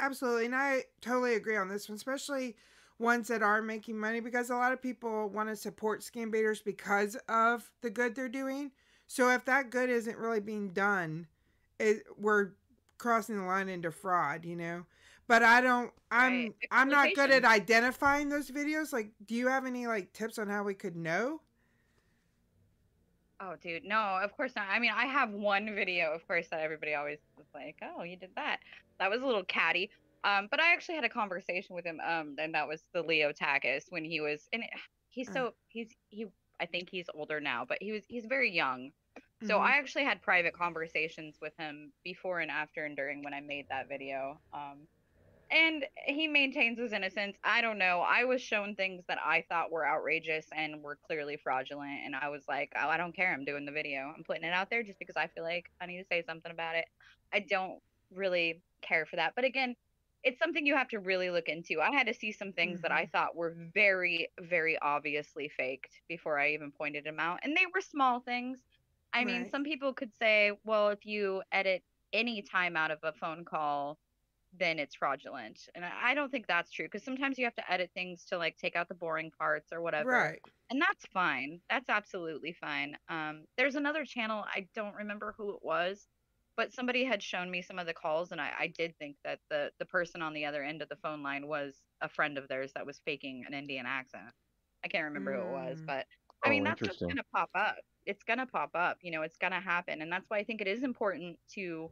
Absolutely, 0.00 0.46
and 0.46 0.56
I 0.56 0.84
totally 1.00 1.34
agree 1.34 1.56
on 1.56 1.68
this 1.68 1.88
one, 1.88 1.94
especially 1.96 2.56
ones 2.98 3.28
that 3.28 3.42
are 3.42 3.60
making 3.60 3.98
money 3.98 4.20
because 4.20 4.50
a 4.50 4.56
lot 4.56 4.72
of 4.72 4.80
people 4.80 5.28
want 5.28 5.48
to 5.48 5.56
support 5.56 6.00
scam 6.00 6.30
baiters 6.30 6.62
because 6.62 7.16
of 7.28 7.70
the 7.80 7.90
good 7.90 8.14
they're 8.14 8.28
doing. 8.28 8.70
So 9.06 9.30
if 9.30 9.44
that 9.46 9.70
good 9.70 9.90
isn't 9.90 10.16
really 10.16 10.40
being 10.40 10.70
done, 10.70 11.26
it, 11.78 12.04
we're 12.18 12.52
crossing 12.98 13.36
the 13.36 13.44
line 13.44 13.68
into 13.68 13.90
fraud, 13.90 14.44
you 14.44 14.56
know. 14.56 14.84
But 15.26 15.42
I 15.42 15.60
don't. 15.60 15.90
I'm 16.10 16.32
Right. 16.32 16.54
I'm 16.70 16.88
not 16.88 17.14
good 17.14 17.30
at 17.30 17.44
identifying 17.44 18.28
those 18.28 18.50
videos. 18.50 18.92
Like, 18.92 19.12
do 19.24 19.34
you 19.34 19.48
have 19.48 19.64
any 19.66 19.86
like 19.86 20.12
tips 20.12 20.38
on 20.38 20.48
how 20.48 20.64
we 20.64 20.74
could 20.74 20.96
know? 20.96 21.40
Oh, 23.40 23.56
dude, 23.60 23.84
no, 23.84 24.18
of 24.22 24.36
course 24.36 24.52
not. 24.54 24.66
I 24.70 24.78
mean, 24.78 24.92
I 24.94 25.06
have 25.06 25.30
one 25.30 25.74
video, 25.74 26.12
of 26.12 26.26
course, 26.26 26.48
that 26.50 26.60
everybody 26.60 26.94
always 26.94 27.18
was 27.36 27.46
like, 27.54 27.76
"Oh, 27.82 28.02
you 28.02 28.16
did 28.16 28.30
that." 28.36 28.60
That 28.98 29.10
was 29.10 29.22
a 29.22 29.26
little 29.26 29.44
catty. 29.44 29.90
Um, 30.24 30.48
but 30.50 30.60
I 30.60 30.72
actually 30.72 30.96
had 30.96 31.04
a 31.04 31.10
conversation 31.10 31.76
with 31.76 31.86
him, 31.86 32.00
um, 32.00 32.36
and 32.38 32.54
that 32.54 32.68
was 32.68 32.82
the 32.94 33.02
Leo 33.02 33.32
Takis 33.32 33.84
when 33.90 34.04
he 34.04 34.20
was, 34.20 34.48
and 34.52 34.64
he's 35.10 35.30
Mm. 35.30 35.32
so 35.32 35.54
he's 35.68 35.94
he. 36.10 36.26
I 36.60 36.66
think 36.66 36.90
he's 36.90 37.10
older 37.14 37.40
now, 37.40 37.64
but 37.66 37.78
he 37.82 37.92
was 37.92 38.04
he's 38.08 38.26
very 38.26 38.50
young. 38.52 38.92
So 39.42 39.58
Mhm. 39.58 39.60
I 39.60 39.72
actually 39.78 40.04
had 40.04 40.22
private 40.22 40.54
conversations 40.54 41.38
with 41.40 41.52
him 41.58 41.92
before 42.04 42.40
and 42.40 42.50
after 42.50 42.84
and 42.84 42.96
during 42.96 43.22
when 43.22 43.34
I 43.34 43.40
made 43.40 43.68
that 43.68 43.88
video. 43.88 44.40
Um, 44.52 44.88
and 45.50 45.86
he 46.06 46.26
maintains 46.28 46.78
his 46.78 46.92
innocence. 46.92 47.36
I 47.44 47.60
don't 47.60 47.78
know. 47.78 48.00
I 48.00 48.24
was 48.24 48.40
shown 48.42 48.74
things 48.74 49.04
that 49.08 49.18
I 49.24 49.44
thought 49.48 49.70
were 49.70 49.86
outrageous 49.86 50.46
and 50.54 50.82
were 50.82 50.96
clearly 50.96 51.36
fraudulent, 51.36 52.00
and 52.04 52.16
I 52.16 52.28
was 52.30 52.48
like, 52.48 52.72
oh, 52.76 52.88
I 52.88 52.96
don't 52.96 53.14
care. 53.14 53.32
I'm 53.32 53.44
doing 53.44 53.64
the 53.66 53.72
video. 53.72 54.12
I'm 54.16 54.24
putting 54.24 54.44
it 54.44 54.52
out 54.52 54.70
there 54.70 54.82
just 54.82 54.98
because 54.98 55.16
I 55.16 55.28
feel 55.28 55.44
like 55.44 55.70
I 55.80 55.86
need 55.86 55.98
to 55.98 56.06
say 56.06 56.22
something 56.22 56.50
about 56.50 56.76
it. 56.76 56.86
I 57.32 57.40
don't 57.40 57.80
really 58.10 58.62
care 58.82 59.06
for 59.06 59.16
that. 59.16 59.34
But 59.36 59.44
again, 59.44 59.76
it's 60.24 60.38
something 60.38 60.66
you 60.66 60.74
have 60.74 60.88
to 60.88 60.98
really 60.98 61.30
look 61.30 61.48
into. 61.48 61.80
I 61.80 61.92
had 61.92 62.06
to 62.06 62.14
see 62.14 62.32
some 62.32 62.52
things 62.52 62.80
that 62.80 62.90
I 62.92 63.06
thought 63.06 63.36
were 63.36 63.54
very, 63.74 64.28
very 64.40 64.78
obviously 64.80 65.48
faked 65.48 66.00
before 66.08 66.38
I 66.38 66.52
even 66.52 66.72
pointed 66.72 67.04
them 67.04 67.20
out. 67.20 67.40
And 67.42 67.56
they 67.56 67.66
were 67.72 67.80
small 67.80 68.20
things. 68.20 68.58
I 69.12 69.24
mean, 69.24 69.48
some 69.50 69.62
people 69.62 69.92
could 69.92 70.12
say, 70.18 70.52
well, 70.64 70.88
if 70.88 71.06
you 71.06 71.42
edit 71.52 71.84
any 72.12 72.42
time 72.42 72.76
out 72.76 72.90
of 72.90 72.98
a 73.02 73.12
phone 73.12 73.44
call, 73.44 73.98
then 74.58 74.78
it's 74.78 74.94
fraudulent. 74.94 75.68
And 75.74 75.84
I 75.84 75.90
I 76.02 76.14
don't 76.14 76.30
think 76.30 76.46
that's 76.46 76.70
true 76.70 76.86
because 76.86 77.02
sometimes 77.02 77.38
you 77.38 77.44
have 77.44 77.54
to 77.56 77.72
edit 77.72 77.90
things 77.94 78.24
to 78.26 78.38
like 78.38 78.56
take 78.56 78.76
out 78.76 78.88
the 78.88 78.94
boring 78.94 79.30
parts 79.30 79.72
or 79.72 79.80
whatever. 79.82 80.10
Right. 80.10 80.40
And 80.70 80.80
that's 80.80 81.06
fine. 81.12 81.60
That's 81.68 81.88
absolutely 81.88 82.52
fine. 82.52 82.96
Um, 83.08 83.44
there's 83.56 83.74
another 83.74 84.04
channel, 84.04 84.44
I 84.46 84.66
don't 84.74 84.94
remember 84.94 85.34
who 85.36 85.50
it 85.54 85.60
was, 85.62 86.06
but 86.56 86.72
somebody 86.72 87.04
had 87.04 87.22
shown 87.22 87.50
me 87.50 87.62
some 87.62 87.78
of 87.78 87.86
the 87.86 87.94
calls 87.94 88.32
and 88.32 88.40
I, 88.40 88.54
I 88.58 88.66
did 88.68 88.96
think 88.98 89.18
that 89.24 89.40
the 89.50 89.72
the 89.78 89.86
person 89.86 90.22
on 90.22 90.34
the 90.34 90.46
other 90.46 90.62
end 90.62 90.82
of 90.82 90.88
the 90.88 90.96
phone 90.96 91.22
line 91.22 91.46
was 91.48 91.82
a 92.00 92.08
friend 92.08 92.38
of 92.38 92.48
theirs 92.48 92.72
that 92.74 92.86
was 92.86 93.00
faking 93.00 93.44
an 93.46 93.54
Indian 93.54 93.86
accent. 93.86 94.32
I 94.84 94.88
can't 94.88 95.04
remember 95.04 95.34
who 95.34 95.42
it 95.48 95.50
was, 95.50 95.82
Mm. 95.82 95.86
but 95.86 96.06
I 96.44 96.48
Oh, 96.48 96.50
mean 96.50 96.64
that's 96.64 96.82
just 96.82 97.06
gonna 97.08 97.24
pop 97.34 97.50
up. 97.54 97.78
It's 98.06 98.24
gonna 98.24 98.46
pop 98.46 98.70
up. 98.74 98.98
You 99.02 99.10
know, 99.12 99.22
it's 99.22 99.38
gonna 99.38 99.60
happen, 99.60 100.02
and 100.02 100.12
that's 100.12 100.28
why 100.30 100.38
I 100.38 100.44
think 100.44 100.60
it 100.60 100.68
is 100.68 100.82
important 100.82 101.40
to 101.54 101.90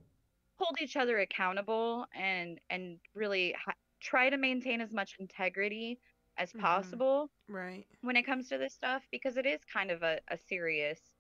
hold 0.59 0.77
each 0.81 0.97
other 0.97 1.19
accountable 1.19 2.07
and 2.15 2.61
and 2.71 3.01
really 3.15 3.53
ha- 3.53 3.75
try 4.01 4.31
to 4.31 4.37
maintain 4.39 4.81
as 4.81 4.93
much 4.95 5.17
integrity 5.19 6.01
as 6.37 6.53
Mhm. 6.55 6.55
possible 6.55 7.31
Right. 7.49 7.89
when 8.03 8.17
it 8.17 8.25
comes 8.25 8.49
to 8.49 8.59
this 8.59 8.75
stuff 8.75 9.07
because 9.11 9.37
it 9.37 9.47
is 9.47 9.65
kind 9.65 9.91
of 9.91 10.03
a, 10.03 10.21
a 10.29 10.39
serious 10.39 11.12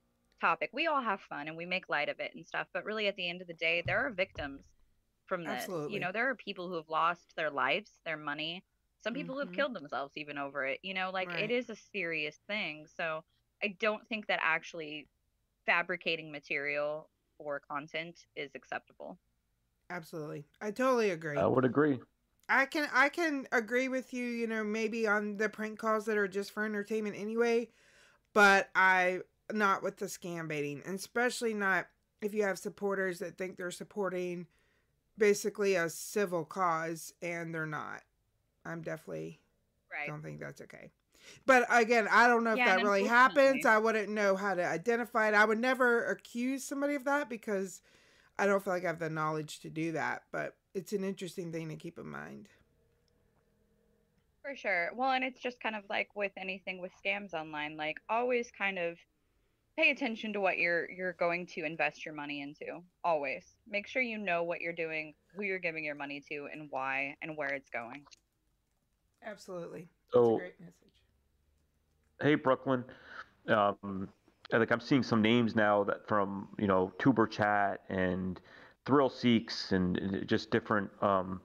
topic. 0.43 0.71
We 0.75 0.89
all 0.89 1.03
have 1.03 1.23
fun 1.23 1.49
and 1.49 1.57
we 1.57 1.67
make 1.67 1.91
light 1.91 2.11
of 2.11 2.21
it 2.21 2.35
and 2.37 2.47
stuff, 2.47 2.69
but 2.75 2.85
really 2.87 3.09
at 3.09 3.17
the 3.17 3.31
end 3.31 3.43
of 3.43 3.49
the 3.49 3.55
day, 3.55 3.85
there 3.87 4.07
are 4.07 4.11
victims 4.13 4.67
from 5.27 5.47
this. 5.47 5.73
Absolutely. 5.73 5.87
You 5.87 6.01
know, 6.01 6.13
there 6.13 6.31
are 6.31 6.37
people 6.37 6.69
who 6.69 6.77
have 6.77 6.91
lost 6.91 7.35
their 7.37 7.51
lives, 7.51 8.01
their 8.07 8.19
money. 8.19 8.65
Some 9.05 9.15
people 9.15 9.35
who 9.37 9.41
Mhm. 9.41 9.43
have 9.43 9.53
killed 9.53 9.75
themselves 9.75 10.15
even 10.17 10.39
over 10.39 10.67
it. 10.67 10.81
You 10.85 10.95
know, 10.95 11.11
like 11.13 11.33
Right. 11.33 11.39
it 11.39 11.53
is 11.53 11.71
a 11.71 11.77
serious 11.77 12.39
thing. 12.49 12.87
So 12.89 13.25
I 13.63 13.77
don't 13.81 14.09
think 14.09 14.27
that 14.29 14.41
actually 14.43 15.09
fabricating 15.67 16.33
material 16.33 17.11
or 17.39 17.61
content 17.61 18.27
is 18.37 18.53
acceptable. 18.57 19.21
Absolutely. 19.91 20.47
I 20.61 20.71
totally 20.71 21.11
agree. 21.11 21.43
I 21.43 21.47
would 21.47 21.65
agree. 21.65 22.01
I 22.49 22.67
can 22.67 22.89
I 22.93 23.11
can 23.11 23.49
agree 23.53 23.89
with 23.89 24.15
you, 24.15 24.25
you 24.27 24.49
know, 24.49 24.65
maybe 24.65 25.07
on 25.09 25.39
the 25.39 25.51
prank 25.51 25.79
calls 25.81 26.07
that 26.07 26.19
are 26.19 26.29
just 26.29 26.53
for 26.53 26.65
entertainment 26.65 27.17
anyway, 27.17 27.71
but 28.35 28.71
I 28.77 29.23
not 29.55 29.83
with 29.83 29.99
the 29.99 30.07
scam 30.07 30.49
baiting, 30.49 30.83
and 30.85 30.97
especially 30.97 31.55
not 31.55 31.87
if 32.21 32.35
you 32.35 32.43
have 32.45 32.59
supporters 32.59 33.19
that 33.19 33.37
think 33.37 33.57
they're 33.57 33.71
supporting 33.71 34.47
basically 35.19 35.75
a 35.75 35.91
civil 35.91 36.45
cause 36.45 37.13
and 37.21 37.55
they're 37.55 37.67
not. 37.67 38.03
I'm 38.65 38.83
definitely 38.83 39.41
Right. 39.91 40.09
don't 40.09 40.23
think 40.23 40.41
that's 40.41 40.61
okay. 40.63 40.91
But 41.47 41.67
again, 41.71 42.09
I 42.11 42.27
don't 42.27 42.45
know 42.45 42.53
if 42.53 42.59
Yeah, 42.59 42.77
that 42.77 42.83
really 42.83 43.05
happens. 43.05 43.65
I 43.65 43.79
wouldn't 43.79 44.09
know 44.09 44.37
how 44.37 44.55
to 44.55 44.65
identify 44.65 45.29
it. 45.29 45.35
I 45.35 45.45
would 45.45 45.59
never 45.59 46.05
accuse 46.07 46.65
somebody 46.65 46.95
of 46.95 47.05
that 47.05 47.29
because 47.29 47.83
I 48.39 48.47
don't 48.47 48.63
feel 48.63 48.73
like 48.73 48.85
I 48.85 48.89
have 48.89 48.99
the 48.99 49.11
knowledge 49.11 49.61
to 49.61 49.71
do 49.71 49.93
that. 49.93 50.23
But 50.33 50.57
it's 50.75 50.93
an 50.93 51.05
interesting 51.05 51.53
thing 51.53 51.69
to 51.69 51.77
keep 51.77 51.99
in 51.99 52.09
mind. 52.09 52.49
For 54.43 54.57
sure. 54.57 54.91
Well, 54.97 55.13
and 55.13 55.23
it's 55.23 55.41
just 55.41 55.61
kind 55.61 55.77
of 55.77 55.85
like 55.89 56.09
with 56.17 56.33
anything 56.37 56.81
with 56.81 56.93
scams 57.05 57.33
online, 57.35 57.77
like 57.77 57.99
always 58.09 58.51
kind 58.51 58.79
of 58.79 58.99
pay 59.77 59.91
attention 59.91 60.33
to 60.33 60.41
what 60.41 60.59
you're 60.59 60.91
you're 60.91 61.15
going 61.15 61.47
to 61.47 61.65
invest 61.65 62.05
your 62.05 62.15
money 62.15 62.43
into. 62.43 62.83
Always. 63.05 63.45
Make 63.69 63.87
sure 63.87 64.03
you 64.03 64.19
know 64.19 64.43
what 64.43 64.61
you're 64.61 64.73
doing, 64.73 65.15
who 65.35 65.43
you're 65.43 65.59
giving 65.59 65.85
your 65.85 65.95
money 65.95 66.23
to 66.29 66.49
and 66.53 66.69
why 66.71 67.17
and 67.23 67.37
where 67.37 67.49
it's 67.51 67.71
going. 67.71 68.05
Absolutely. 69.25 69.89
So- 70.13 70.23
That's 70.23 70.35
a 70.35 70.39
great 70.39 70.61
message. 70.61 70.77
Hey, 72.21 72.35
Brooklyn. 72.37 72.85
Um, 73.49 74.09
and, 74.53 74.61
like 74.61 74.71
I'm 74.71 74.81
seeing 74.81 75.03
some 75.03 75.23
names 75.23 75.57
now 75.57 75.83
that 75.85 76.07
from 76.07 76.49
you 76.59 76.67
know 76.67 76.93
Tuber 76.99 77.27
Chat 77.27 77.81
and 77.89 78.41
Thrill 78.85 79.09
Seeks 79.09 79.73
and 79.73 80.25
just 80.27 80.51
different 80.51 80.91
um, 81.03 81.41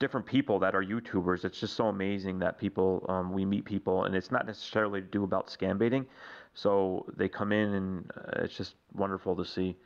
different 0.00 0.26
people 0.26 0.58
that 0.58 0.74
are 0.74 0.82
YouTubers. 0.82 1.44
It's 1.44 1.60
just 1.60 1.76
so 1.76 1.86
amazing 1.86 2.38
that 2.40 2.58
people 2.58 3.04
um, 3.08 3.32
we 3.32 3.44
meet 3.44 3.64
people, 3.64 4.04
and 4.04 4.14
it's 4.14 4.32
not 4.32 4.46
necessarily 4.46 5.00
to 5.00 5.06
do 5.06 5.22
about 5.24 5.46
scam 5.48 5.78
baiting. 5.78 6.06
So 6.54 7.06
they 7.16 7.28
come 7.28 7.52
in, 7.52 7.74
and 7.74 8.10
uh, 8.16 8.42
it's 8.44 8.56
just 8.56 8.74
wonderful 8.94 9.36
to 9.36 9.44
see. 9.44 9.76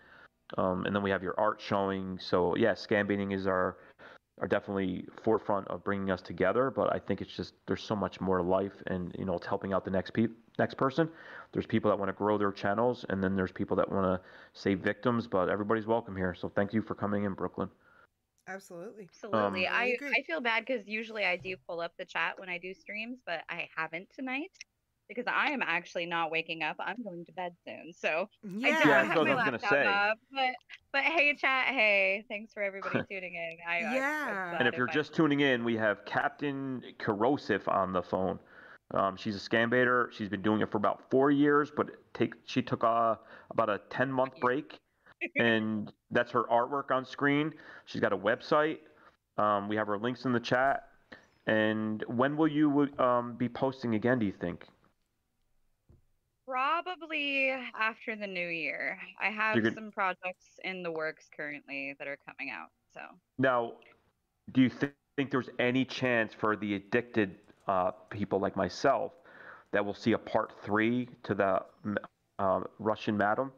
Um, 0.56 0.84
and 0.86 0.94
then 0.94 1.02
we 1.02 1.10
have 1.10 1.22
your 1.22 1.34
art 1.38 1.60
showing. 1.60 2.18
So 2.18 2.56
yeah, 2.56 2.72
scam 2.72 3.06
baiting 3.06 3.32
is 3.32 3.46
our 3.46 3.76
are 4.40 4.48
definitely 4.48 5.06
forefront 5.22 5.66
of 5.68 5.84
bringing 5.84 6.10
us 6.10 6.20
together. 6.20 6.70
But 6.70 6.92
I 6.92 6.98
think 6.98 7.20
it's 7.20 7.34
just 7.34 7.54
there's 7.66 7.82
so 7.82 7.94
much 7.94 8.20
more 8.20 8.38
to 8.38 8.42
life, 8.42 8.72
and 8.86 9.14
you 9.18 9.24
know 9.24 9.34
it's 9.34 9.46
helping 9.46 9.72
out 9.72 9.84
the 9.84 9.90
next 9.90 10.12
peop 10.12 10.36
next 10.58 10.74
person. 10.74 11.08
There's 11.52 11.66
people 11.66 11.90
that 11.90 11.98
want 11.98 12.08
to 12.08 12.14
grow 12.14 12.38
their 12.38 12.52
channels, 12.52 13.04
and 13.08 13.22
then 13.22 13.36
there's 13.36 13.52
people 13.52 13.76
that 13.76 13.90
want 13.90 14.04
to 14.04 14.20
save 14.52 14.80
victims. 14.80 15.26
But 15.26 15.48
everybody's 15.48 15.86
welcome 15.86 16.16
here. 16.16 16.34
So 16.34 16.48
thank 16.48 16.72
you 16.72 16.82
for 16.82 16.94
coming 16.94 17.24
in, 17.24 17.34
Brooklyn. 17.34 17.68
Absolutely. 18.46 19.04
Absolutely. 19.04 19.66
Um, 19.66 19.74
I 19.74 19.84
agree. 19.86 20.10
I 20.10 20.22
feel 20.22 20.40
bad 20.40 20.66
cuz 20.66 20.86
usually 20.86 21.24
I 21.24 21.36
do 21.36 21.56
pull 21.66 21.80
up 21.80 21.96
the 21.96 22.04
chat 22.04 22.38
when 22.38 22.50
I 22.50 22.58
do 22.58 22.74
streams, 22.74 23.20
but 23.24 23.42
I 23.48 23.68
haven't 23.74 24.10
tonight 24.10 24.50
because 25.08 25.24
I 25.26 25.50
am 25.50 25.62
actually 25.62 26.06
not 26.06 26.30
waking 26.30 26.62
up. 26.62 26.76
I'm 26.78 27.02
going 27.02 27.24
to 27.24 27.32
bed 27.32 27.54
soon. 27.64 27.92
So 27.92 28.28
I 28.44 28.48
Yeah. 28.68 28.78
don't 28.78 28.88
Yeah, 28.88 29.04
have 29.04 29.08
my 29.08 29.14
I 29.14 29.34
was 29.34 29.44
gonna 29.44 29.50
laptop 29.52 29.70
say. 29.70 29.86
up, 29.86 30.18
but 30.32 30.54
but 30.92 31.02
hey 31.02 31.34
chat, 31.34 31.66
hey, 31.68 32.24
thanks 32.28 32.52
for 32.52 32.62
everybody 32.62 33.00
tuning 33.10 33.34
in. 33.34 33.56
I, 33.66 33.72
I- 33.72 33.76
I'm 33.86 33.92
Yeah. 33.94 34.58
And 34.58 34.68
if 34.68 34.76
you're 34.76 34.88
I- 34.88 34.92
just 34.92 35.14
tuning 35.14 35.40
in, 35.40 35.64
we 35.64 35.76
have 35.76 36.04
Captain 36.04 36.82
Kerosive 36.98 37.66
on 37.68 37.92
the 37.92 38.02
phone. 38.02 38.38
Um, 38.92 39.16
she's 39.16 39.34
a 39.34 39.40
scam 39.50 39.70
baiter. 39.70 40.10
She's 40.12 40.28
been 40.28 40.42
doing 40.42 40.60
it 40.60 40.70
for 40.70 40.78
about 40.78 41.10
four 41.10 41.30
years, 41.30 41.70
but 41.74 41.90
take 42.12 42.34
she 42.44 42.62
took 42.62 42.82
a, 42.82 43.18
about 43.50 43.68
a 43.70 43.80
10 43.90 44.12
month 44.20 44.38
break, 44.40 44.78
and 45.36 45.92
that's 46.10 46.30
her 46.30 46.44
artwork 46.44 46.90
on 46.90 47.04
screen. 47.04 47.52
She's 47.86 48.00
got 48.00 48.12
a 48.12 48.16
website. 48.16 48.78
Um, 49.36 49.68
we 49.68 49.74
have 49.76 49.86
her 49.88 49.98
links 49.98 50.26
in 50.26 50.32
the 50.32 50.38
chat. 50.40 50.88
And 51.46 52.02
when 52.06 52.36
will 52.36 52.46
you 52.48 52.88
um, 52.98 53.34
be 53.36 53.48
posting 53.48 53.96
again? 53.96 54.18
Do 54.18 54.26
you 54.26 54.32
think? 54.32 54.64
Probably 56.46 57.50
after 57.50 58.16
the 58.16 58.26
new 58.26 58.48
year. 58.48 58.98
I 59.20 59.30
have 59.30 59.56
You're 59.56 59.72
some 59.72 59.90
projects 59.90 60.58
in 60.62 60.82
the 60.82 60.90
works 60.90 61.28
currently 61.34 61.94
that 61.98 62.06
are 62.06 62.18
coming 62.26 62.50
out. 62.50 62.68
So 62.92 63.00
Now, 63.38 63.74
do 64.52 64.62
you 64.62 64.70
thi- 64.70 64.88
think 65.16 65.30
there's 65.30 65.50
any 65.58 65.84
chance 65.84 66.34
for 66.34 66.56
the 66.56 66.74
addicted 66.74 67.38
uh, 67.66 67.92
people 68.10 68.38
like 68.40 68.56
myself 68.56 69.12
that 69.72 69.84
we'll 69.84 69.94
see 69.94 70.12
a 70.12 70.18
part 70.18 70.52
three 70.62 71.08
to 71.22 71.34
the 71.34 71.62
uh, 72.38 72.60
Russian 72.78 73.16
Madam? 73.16 73.52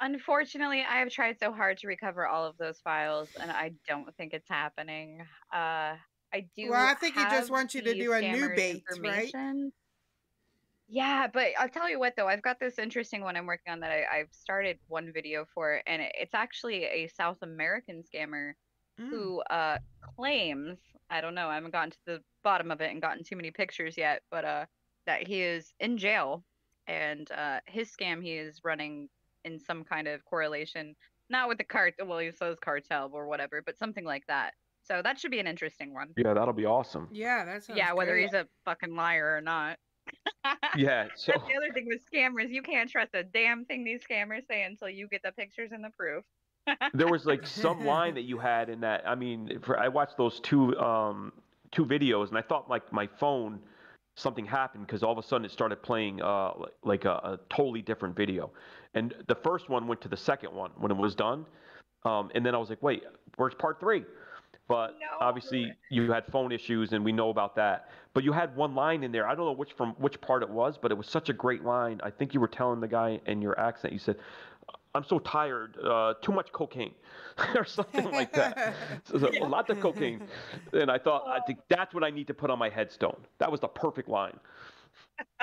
unfortunately, 0.00 0.82
I 0.82 0.98
have 0.98 1.10
tried 1.10 1.38
so 1.38 1.52
hard 1.52 1.78
to 1.78 1.86
recover 1.86 2.26
all 2.26 2.46
of 2.46 2.56
those 2.56 2.80
files, 2.80 3.28
and 3.38 3.50
I 3.50 3.72
don't 3.86 4.14
think 4.16 4.32
it's 4.32 4.48
happening. 4.48 5.20
Uh, 5.52 5.96
I 6.32 6.46
do. 6.56 6.70
Well, 6.70 6.86
I 6.86 6.94
think 6.94 7.16
he 7.16 7.24
just 7.24 7.50
wants 7.50 7.74
you 7.74 7.82
to 7.82 7.94
do 7.94 8.12
a 8.12 8.20
new 8.20 8.48
bait, 8.54 8.84
right? 9.00 9.34
Information. 10.90 11.06
Yeah, 11.06 11.26
but 11.32 11.48
I'll 11.58 11.68
tell 11.68 11.88
you 11.88 11.98
what 11.98 12.14
though, 12.16 12.28
I've 12.28 12.42
got 12.42 12.58
this 12.60 12.78
interesting 12.78 13.22
one 13.22 13.36
I'm 13.36 13.46
working 13.46 13.72
on 13.72 13.80
that 13.80 13.90
I, 13.90 14.20
I've 14.20 14.32
started 14.32 14.78
one 14.86 15.12
video 15.12 15.46
for, 15.54 15.82
and 15.86 16.02
it's 16.14 16.34
actually 16.34 16.84
a 16.84 17.06
South 17.08 17.38
American 17.42 18.02
scammer 18.02 18.52
Mm. 18.98 19.08
who 19.10 19.40
uh, 19.42 19.78
claims 20.16 20.78
I 21.10 21.20
don't 21.20 21.34
know, 21.34 21.48
I 21.48 21.54
haven't 21.56 21.72
gotten 21.72 21.90
to 21.90 21.98
the 22.06 22.24
bottom 22.44 22.70
of 22.70 22.80
it 22.80 22.90
and 22.92 23.02
gotten 23.02 23.24
too 23.24 23.36
many 23.36 23.50
pictures 23.50 23.96
yet, 23.96 24.22
but 24.30 24.44
uh, 24.44 24.66
that 25.06 25.26
he 25.26 25.42
is 25.42 25.74
in 25.80 25.98
jail, 25.98 26.44
and 26.86 27.30
uh, 27.32 27.60
his 27.66 27.90
scam 27.90 28.22
he 28.22 28.34
is 28.36 28.60
running 28.64 29.08
in 29.44 29.58
some 29.58 29.84
kind 29.84 30.06
of 30.08 30.24
correlation, 30.24 30.94
not 31.28 31.48
with 31.48 31.58
the 31.58 31.64
cartel, 31.64 32.06
well 32.06 32.18
he 32.18 32.30
says 32.32 32.58
cartel 32.60 33.10
or 33.12 33.26
whatever, 33.26 33.62
but 33.62 33.78
something 33.78 34.04
like 34.04 34.26
that. 34.28 34.54
So 34.82 35.02
that 35.02 35.18
should 35.18 35.30
be 35.30 35.40
an 35.40 35.46
interesting 35.46 35.94
one. 35.94 36.16
Yeah, 36.16 36.34
that'll 36.34 36.54
be 36.54 36.66
awesome. 36.66 37.08
Yeah, 37.10 37.44
that's 37.44 37.68
Yeah, 37.68 37.92
whether 37.94 38.16
he's 38.16 38.32
a 38.34 38.48
fucking 38.64 38.94
liar 38.94 39.36
or 39.36 39.40
not. 39.40 39.78
Yeah, 40.76 41.08
so 41.16 41.32
That's 41.32 41.46
the 41.46 41.56
other 41.56 41.72
thing 41.72 41.86
with 41.86 42.00
scammers. 42.12 42.50
You 42.50 42.62
can't 42.62 42.88
trust 42.88 43.14
a 43.14 43.22
damn 43.22 43.64
thing 43.64 43.84
these 43.84 44.00
scammers 44.08 44.46
say 44.48 44.62
until 44.62 44.88
you 44.88 45.08
get 45.08 45.22
the 45.22 45.32
pictures 45.32 45.70
and 45.72 45.84
the 45.84 45.90
proof. 45.90 46.24
there 46.94 47.08
was 47.08 47.26
like 47.26 47.46
some 47.46 47.84
line 47.84 48.14
that 48.14 48.22
you 48.22 48.38
had 48.38 48.68
in 48.68 48.80
that. 48.80 49.02
I 49.06 49.14
mean, 49.14 49.60
for, 49.62 49.78
I 49.78 49.88
watched 49.88 50.16
those 50.16 50.40
two 50.40 50.76
um, 50.78 51.32
two 51.72 51.84
videos, 51.84 52.28
and 52.28 52.38
I 52.38 52.42
thought 52.42 52.68
like 52.68 52.92
my 52.92 53.08
phone 53.18 53.60
something 54.16 54.44
happened 54.44 54.86
because 54.86 55.02
all 55.02 55.12
of 55.12 55.18
a 55.18 55.22
sudden 55.22 55.44
it 55.44 55.50
started 55.50 55.82
playing 55.82 56.20
uh, 56.20 56.52
like 56.84 57.04
a, 57.04 57.12
a 57.12 57.40
totally 57.48 57.82
different 57.82 58.16
video, 58.16 58.50
and 58.94 59.14
the 59.28 59.34
first 59.34 59.68
one 59.68 59.86
went 59.86 60.00
to 60.02 60.08
the 60.08 60.16
second 60.16 60.52
one 60.52 60.70
when 60.76 60.90
it 60.90 60.96
was 60.96 61.14
done, 61.14 61.46
um, 62.04 62.30
and 62.34 62.44
then 62.44 62.54
I 62.54 62.58
was 62.58 62.70
like, 62.70 62.82
wait, 62.82 63.02
where's 63.36 63.54
part 63.54 63.80
three? 63.80 64.04
But 64.70 64.96
obviously 65.20 65.72
you 65.90 66.12
had 66.12 66.24
phone 66.26 66.52
issues, 66.52 66.92
and 66.92 67.04
we 67.04 67.10
know 67.10 67.30
about 67.30 67.56
that. 67.56 67.90
But 68.14 68.22
you 68.22 68.30
had 68.32 68.54
one 68.54 68.76
line 68.76 69.02
in 69.02 69.10
there. 69.10 69.26
I 69.26 69.34
don't 69.34 69.44
know 69.44 69.52
which 69.52 69.72
from 69.72 69.94
which 69.94 70.20
part 70.20 70.44
it 70.44 70.48
was, 70.48 70.78
but 70.80 70.92
it 70.92 70.94
was 70.94 71.08
such 71.08 71.28
a 71.28 71.32
great 71.32 71.64
line. 71.64 72.00
I 72.04 72.10
think 72.10 72.34
you 72.34 72.40
were 72.40 72.46
telling 72.46 72.78
the 72.78 72.86
guy 72.86 73.20
in 73.26 73.42
your 73.42 73.58
accent. 73.58 73.92
You 73.92 73.98
said, 73.98 74.14
"I'm 74.94 75.02
so 75.02 75.18
tired. 75.18 75.76
Uh, 75.82 76.14
too 76.22 76.30
much 76.30 76.52
cocaine," 76.52 76.94
or 77.56 77.64
something 77.64 78.12
like 78.12 78.32
that. 78.34 78.74
So, 79.04 79.18
so, 79.18 79.28
a 79.42 79.48
lot 79.48 79.68
of 79.70 79.80
cocaine. 79.80 80.22
And 80.72 80.88
I 80.88 80.98
thought, 80.98 81.26
I 81.26 81.40
think 81.40 81.58
that's 81.68 81.92
what 81.92 82.04
I 82.04 82.10
need 82.10 82.28
to 82.28 82.34
put 82.34 82.48
on 82.48 82.58
my 82.60 82.68
headstone. 82.68 83.16
That 83.38 83.50
was 83.50 83.58
the 83.58 83.66
perfect 83.68 84.08
line. 84.08 84.38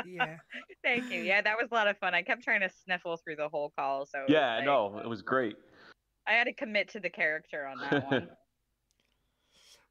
Yeah. 0.05 0.37
Thank 0.85 1.11
you. 1.11 1.21
Yeah, 1.21 1.41
that 1.41 1.57
was 1.61 1.67
a 1.69 1.73
lot 1.75 1.89
of 1.89 1.97
fun. 1.97 2.13
I 2.13 2.21
kept 2.21 2.43
trying 2.43 2.61
to 2.61 2.69
sniffle 2.69 3.17
through 3.17 3.35
the 3.35 3.49
whole 3.49 3.73
call, 3.77 4.05
so 4.05 4.23
Yeah, 4.29 4.55
like- 4.55 4.65
no, 4.65 4.99
it 5.03 5.07
was 5.09 5.21
great. 5.21 5.57
I 6.25 6.31
had 6.31 6.45
to 6.45 6.53
commit 6.53 6.87
to 6.89 7.01
the 7.01 7.09
character 7.09 7.67
on 7.67 7.77
that 7.79 8.11
one. 8.11 8.29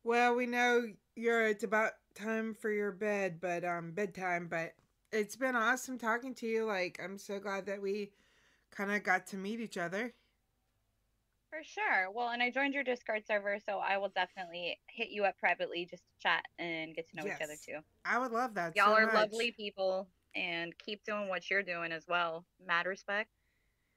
Well, 0.07 0.37
we 0.37 0.47
know 0.47 0.87
you're 1.16 1.49
it's 1.49 1.65
about 1.65 1.91
time 2.15 2.55
for 2.55 2.70
your 2.70 2.93
bed, 2.93 3.41
but 3.41 3.65
um 3.65 3.91
bedtime, 3.91 4.47
but 4.49 4.73
it's 5.11 5.35
been 5.35 5.57
awesome 5.57 5.99
talking 5.99 6.33
to 6.37 6.47
you. 6.47 6.65
Like 6.65 7.01
I'm 7.03 7.19
so 7.19 7.41
glad 7.41 7.66
that 7.66 7.83
we 7.83 8.12
kind 8.70 8.93
of 8.93 9.03
got 9.03 9.27
to 9.28 9.37
meet 9.37 9.59
each 9.59 9.77
other. 9.77 10.15
For 11.51 11.59
sure. 11.65 12.12
Well, 12.15 12.28
and 12.28 12.41
I 12.41 12.51
joined 12.51 12.73
your 12.73 12.85
Discord 12.85 13.27
server, 13.27 13.59
so 13.66 13.78
I 13.78 13.99
will 13.99 14.11
definitely 14.11 14.78
hit 14.87 15.09
you 15.09 15.24
up 15.24 15.39
privately 15.39 15.89
just 15.91 16.05
to 16.05 16.23
chat 16.23 16.45
and 16.57 16.95
get 16.95 17.11
to 17.11 17.16
know 17.16 17.27
each 17.27 17.43
other 17.43 17.57
too. 17.61 17.78
I 18.05 18.20
would 18.20 18.31
love 18.31 18.55
that. 18.55 18.77
Y'all 18.77 18.95
so 18.95 19.03
are 19.03 19.07
much. 19.07 19.15
lovely 19.15 19.51
people, 19.51 20.07
and 20.37 20.73
keep 20.78 21.03
doing 21.03 21.28
what 21.28 21.51
you're 21.51 21.65
doing 21.65 21.91
as 21.91 22.05
well. 22.07 22.45
Mad 22.65 22.87
respect. 22.87 23.31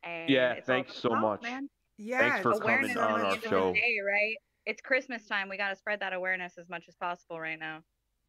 And 0.01 0.27
Yeah, 0.27 0.59
thanks 0.61 0.95
so 0.95 1.09
about, 1.09 1.21
much. 1.21 1.43
Man. 1.43 1.69
Yeah, 1.99 2.17
Thanks 2.17 2.41
for 2.41 2.53
awareness 2.53 2.93
coming 2.93 2.97
on 2.97 3.21
our 3.21 3.27
end 3.27 3.37
of 3.37 3.43
the 3.43 3.49
show. 3.49 3.73
day, 3.73 3.97
right? 4.03 4.37
It's 4.65 4.81
Christmas 4.81 5.25
time. 5.25 5.49
We 5.49 5.57
got 5.57 5.69
to 5.69 5.75
spread 5.75 5.99
that 6.01 6.13
awareness 6.13 6.57
as 6.57 6.69
much 6.69 6.85
as 6.87 6.95
possible 6.95 7.39
right 7.39 7.59
now. 7.59 7.81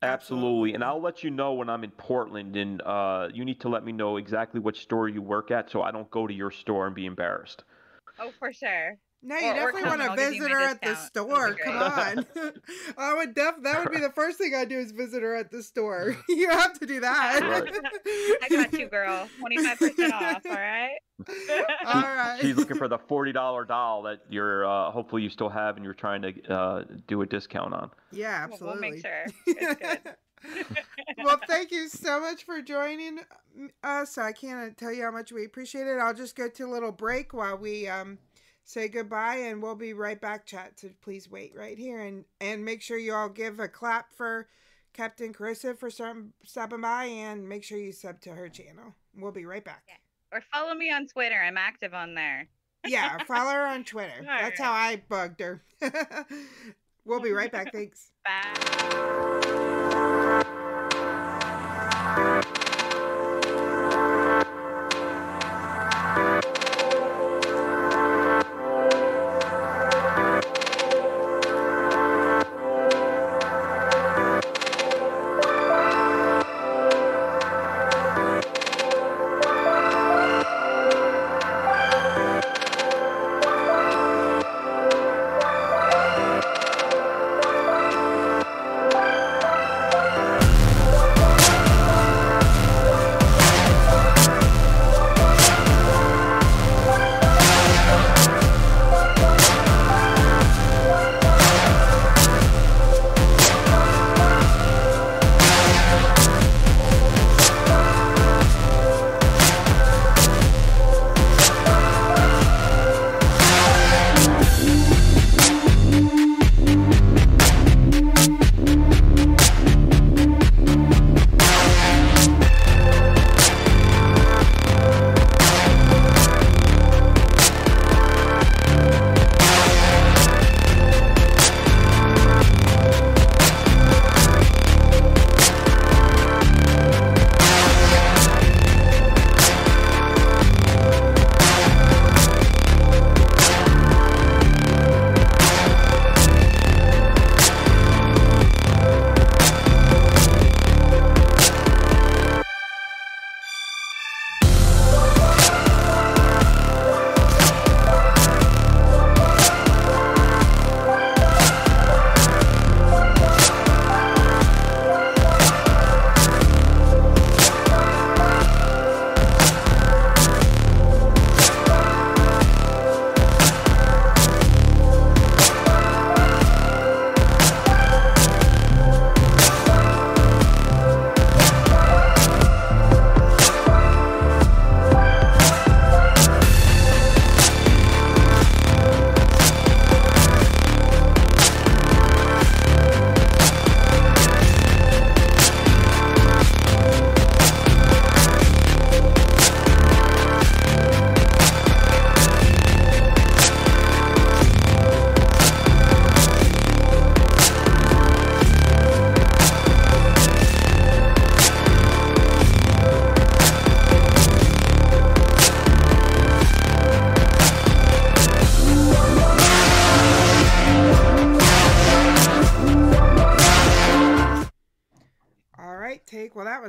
Absolutely. 0.03 0.75
And 0.75 0.83
I'll 0.83 1.01
let 1.01 1.23
you 1.23 1.31
know 1.31 1.53
when 1.53 1.69
I'm 1.69 1.85
in 1.85 1.91
Portland, 1.91 2.57
and 2.57 2.81
uh, 2.83 3.29
you 3.33 3.45
need 3.45 3.61
to 3.61 3.69
let 3.69 3.85
me 3.85 3.93
know 3.93 4.17
exactly 4.17 4.59
which 4.59 4.81
store 4.81 5.09
you 5.09 5.21
work 5.21 5.51
at 5.51 5.71
so 5.71 5.83
I 5.83 5.91
don't 5.91 6.11
go 6.11 6.27
to 6.27 6.33
your 6.33 6.51
store 6.51 6.87
and 6.87 6.95
be 6.95 7.05
embarrassed. 7.05 7.65
Oh, 8.19 8.33
for 8.39 8.53
sure. 8.53 8.97
No, 9.23 9.37
you 9.37 9.47
Or- 9.49 9.51
or 9.51 9.55
definitely 9.55 9.81
come 9.83 9.89
want 9.91 10.01
to 10.03 10.11
I'll 10.11 10.17
give 10.17 10.33
you 10.35 10.41
visit 10.43 10.53
her 10.53 10.61
at 10.61 10.81
the 10.81 10.89
discount. 10.89 11.17
It'll 11.17 11.27
be 11.29 11.35
store. 11.35 11.57
Come 11.65 11.77
on. 11.77 12.53
I 12.99 13.15
would 13.15 13.35
def 13.35 13.55
that 13.65 13.85
would 13.85 13.93
be 13.93 14.01
the 14.01 14.11
first 14.13 14.39
thing 14.39 14.55
I'd 14.55 14.69
do 14.71 14.79
is 14.79 14.93
visit 14.93 15.23
her 15.23 15.37
at 15.37 15.51
the 15.51 15.63
store. 15.63 16.17
you 16.29 16.49
have 16.49 16.79
to 16.81 16.87
do 16.87 17.01
that. 17.01 17.41
I 18.43 18.49
got 18.49 18.73
you, 18.73 18.89
girl. 18.89 19.29
25% 19.43 20.13
off, 20.13 20.47
all 20.47 20.53
right? 20.53 20.97
All 21.87 22.01
right. 22.03 22.39
She's 22.41 22.57
looking 22.57 22.79
for 22.79 22.89
the 22.89 22.97
forty 22.97 23.33
dollar 23.33 23.67
doll 23.67 24.03
that 24.05 24.21
you're 24.31 24.65
uh, 24.67 24.91
hopefully 24.91 25.23
you 25.23 25.29
still 25.29 25.51
have 25.51 25.77
and 25.77 25.85
you're 25.85 25.93
trying 25.93 26.23
to 26.23 26.53
uh, 26.55 26.85
do 27.07 27.21
a 27.21 27.27
discount 27.27 27.75
on. 27.75 27.91
Yeah, 28.13 28.47
We'll- 28.47 28.53
absolutely. 28.55 28.81
We'll 28.81 28.91
make 28.93 29.03
sure. 29.03 29.27
It's 29.47 29.81
good. 30.03 30.17
well, 31.23 31.39
thank 31.47 31.71
you 31.71 31.89
so 31.89 32.19
much 32.21 32.45
for 32.45 32.63
joining 32.63 33.19
us. 33.85 34.17
I 34.17 34.33
can't 34.33 34.75
tell 34.79 34.91
you 34.91 35.03
how 35.03 35.11
much 35.11 35.31
we 35.33 35.45
appreciate 35.45 35.87
it. 35.87 35.99
I'll 35.99 36.15
just 36.15 36.35
go 36.35 36.49
to 36.49 36.63
a 36.65 36.71
little 36.71 36.93
break 36.93 37.35
while 37.35 37.59
we 37.59 37.87
um 37.87 38.17
say 38.65 38.89
goodbye, 38.89 39.37
and 39.37 39.63
we'll 39.63 39.75
be 39.75 39.93
right 39.93 40.21
back. 40.21 40.47
Chat. 40.47 40.81
So 40.81 40.89
please 41.03 41.31
wait 41.31 41.53
right 41.55 41.79
here, 41.79 42.01
and 42.01 42.25
and 42.41 42.65
make 42.65 42.83
sure 42.83 42.99
you 42.99 43.15
all 43.15 43.29
give 43.29 43.61
a 43.61 43.69
clap 43.69 44.15
for 44.15 44.49
Captain 44.93 45.33
Kerosive 45.33 45.79
for 45.79 45.91
starting, 45.91 46.33
stopping 46.45 46.81
by, 46.81 47.05
and 47.05 47.49
make 47.49 47.65
sure 47.65 47.79
you 47.79 47.93
sub 47.93 48.21
to 48.23 48.31
her 48.31 48.49
channel. 48.49 48.95
We'll 49.17 49.33
be 49.33 49.45
right 49.45 49.65
back. 49.65 49.85
Or 50.33 50.41
follow 50.53 50.75
me 50.75 50.93
on 50.93 51.07
Twitter. 51.07 51.41
I'm 51.41 51.57
active 51.57 51.95
on 51.95 52.15
there. 52.15 52.49
Yeah, 52.87 53.19
follow 53.25 53.51
her 53.51 53.67
on 53.67 53.85
Twitter. 53.85 54.23
That's 54.25 54.61
how 54.61 54.73
I 54.73 55.03
bugged 55.09 55.41
her. 55.41 55.63
we'll 57.05 57.21
be 57.21 57.33
right 57.33 57.51
back. 57.51 57.73
Thanks. 57.73 58.13
right, 58.27 59.40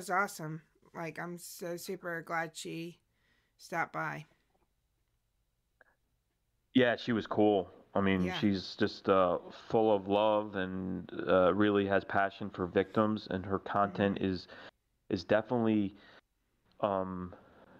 was 0.01 0.09
awesome. 0.09 0.59
Like, 0.95 1.19
I'm 1.19 1.37
so 1.37 1.77
super 1.77 2.23
glad 2.23 2.51
she 2.55 2.97
stopped 3.59 3.93
by. 3.93 4.25
Yeah, 6.73 6.95
she 6.95 7.11
was 7.11 7.27
cool. 7.27 7.69
I 7.93 8.01
mean, 8.01 8.23
Yeah. 8.23 8.33
she's 8.39 8.75
just 8.79 9.07
uh, 9.09 9.37
full 9.69 9.93
of 9.93 10.07
love 10.07 10.55
and 10.55 11.07
uh, 11.27 11.53
really 11.53 11.85
has 11.85 12.03
passion 12.03 12.49
for 12.49 12.65
victims, 12.65 13.27
and 13.29 13.45
her 13.45 13.59
content 13.59 14.15
Mm-hmm. 14.15 14.25
is 14.33 14.47
is 15.11 15.23
definitely 15.23 15.93
um, 16.79 17.35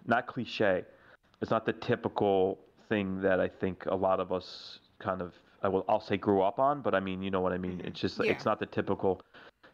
not 0.06 0.26
cliche. 0.28 0.84
It's 1.40 1.50
not 1.50 1.66
the 1.66 1.72
typical 1.72 2.60
thing 2.88 3.20
that 3.22 3.40
I 3.40 3.48
think 3.48 3.86
a 3.86 3.96
lot 3.96 4.20
of 4.20 4.30
us 4.32 4.78
kind 5.00 5.20
of 5.22 5.34
I 5.62 5.68
will 5.68 5.84
I'll 5.88 6.00
say 6.00 6.16
grew 6.18 6.42
up 6.42 6.60
on, 6.60 6.82
but 6.82 6.94
I 6.94 7.00
mean, 7.00 7.20
you 7.20 7.30
know 7.32 7.40
what 7.40 7.52
I 7.52 7.58
mean. 7.58 7.80
It's 7.84 7.98
just 7.98 8.20
Yeah. 8.20 8.30
it's 8.30 8.44
not 8.44 8.60
the 8.60 8.66
typical 8.66 9.20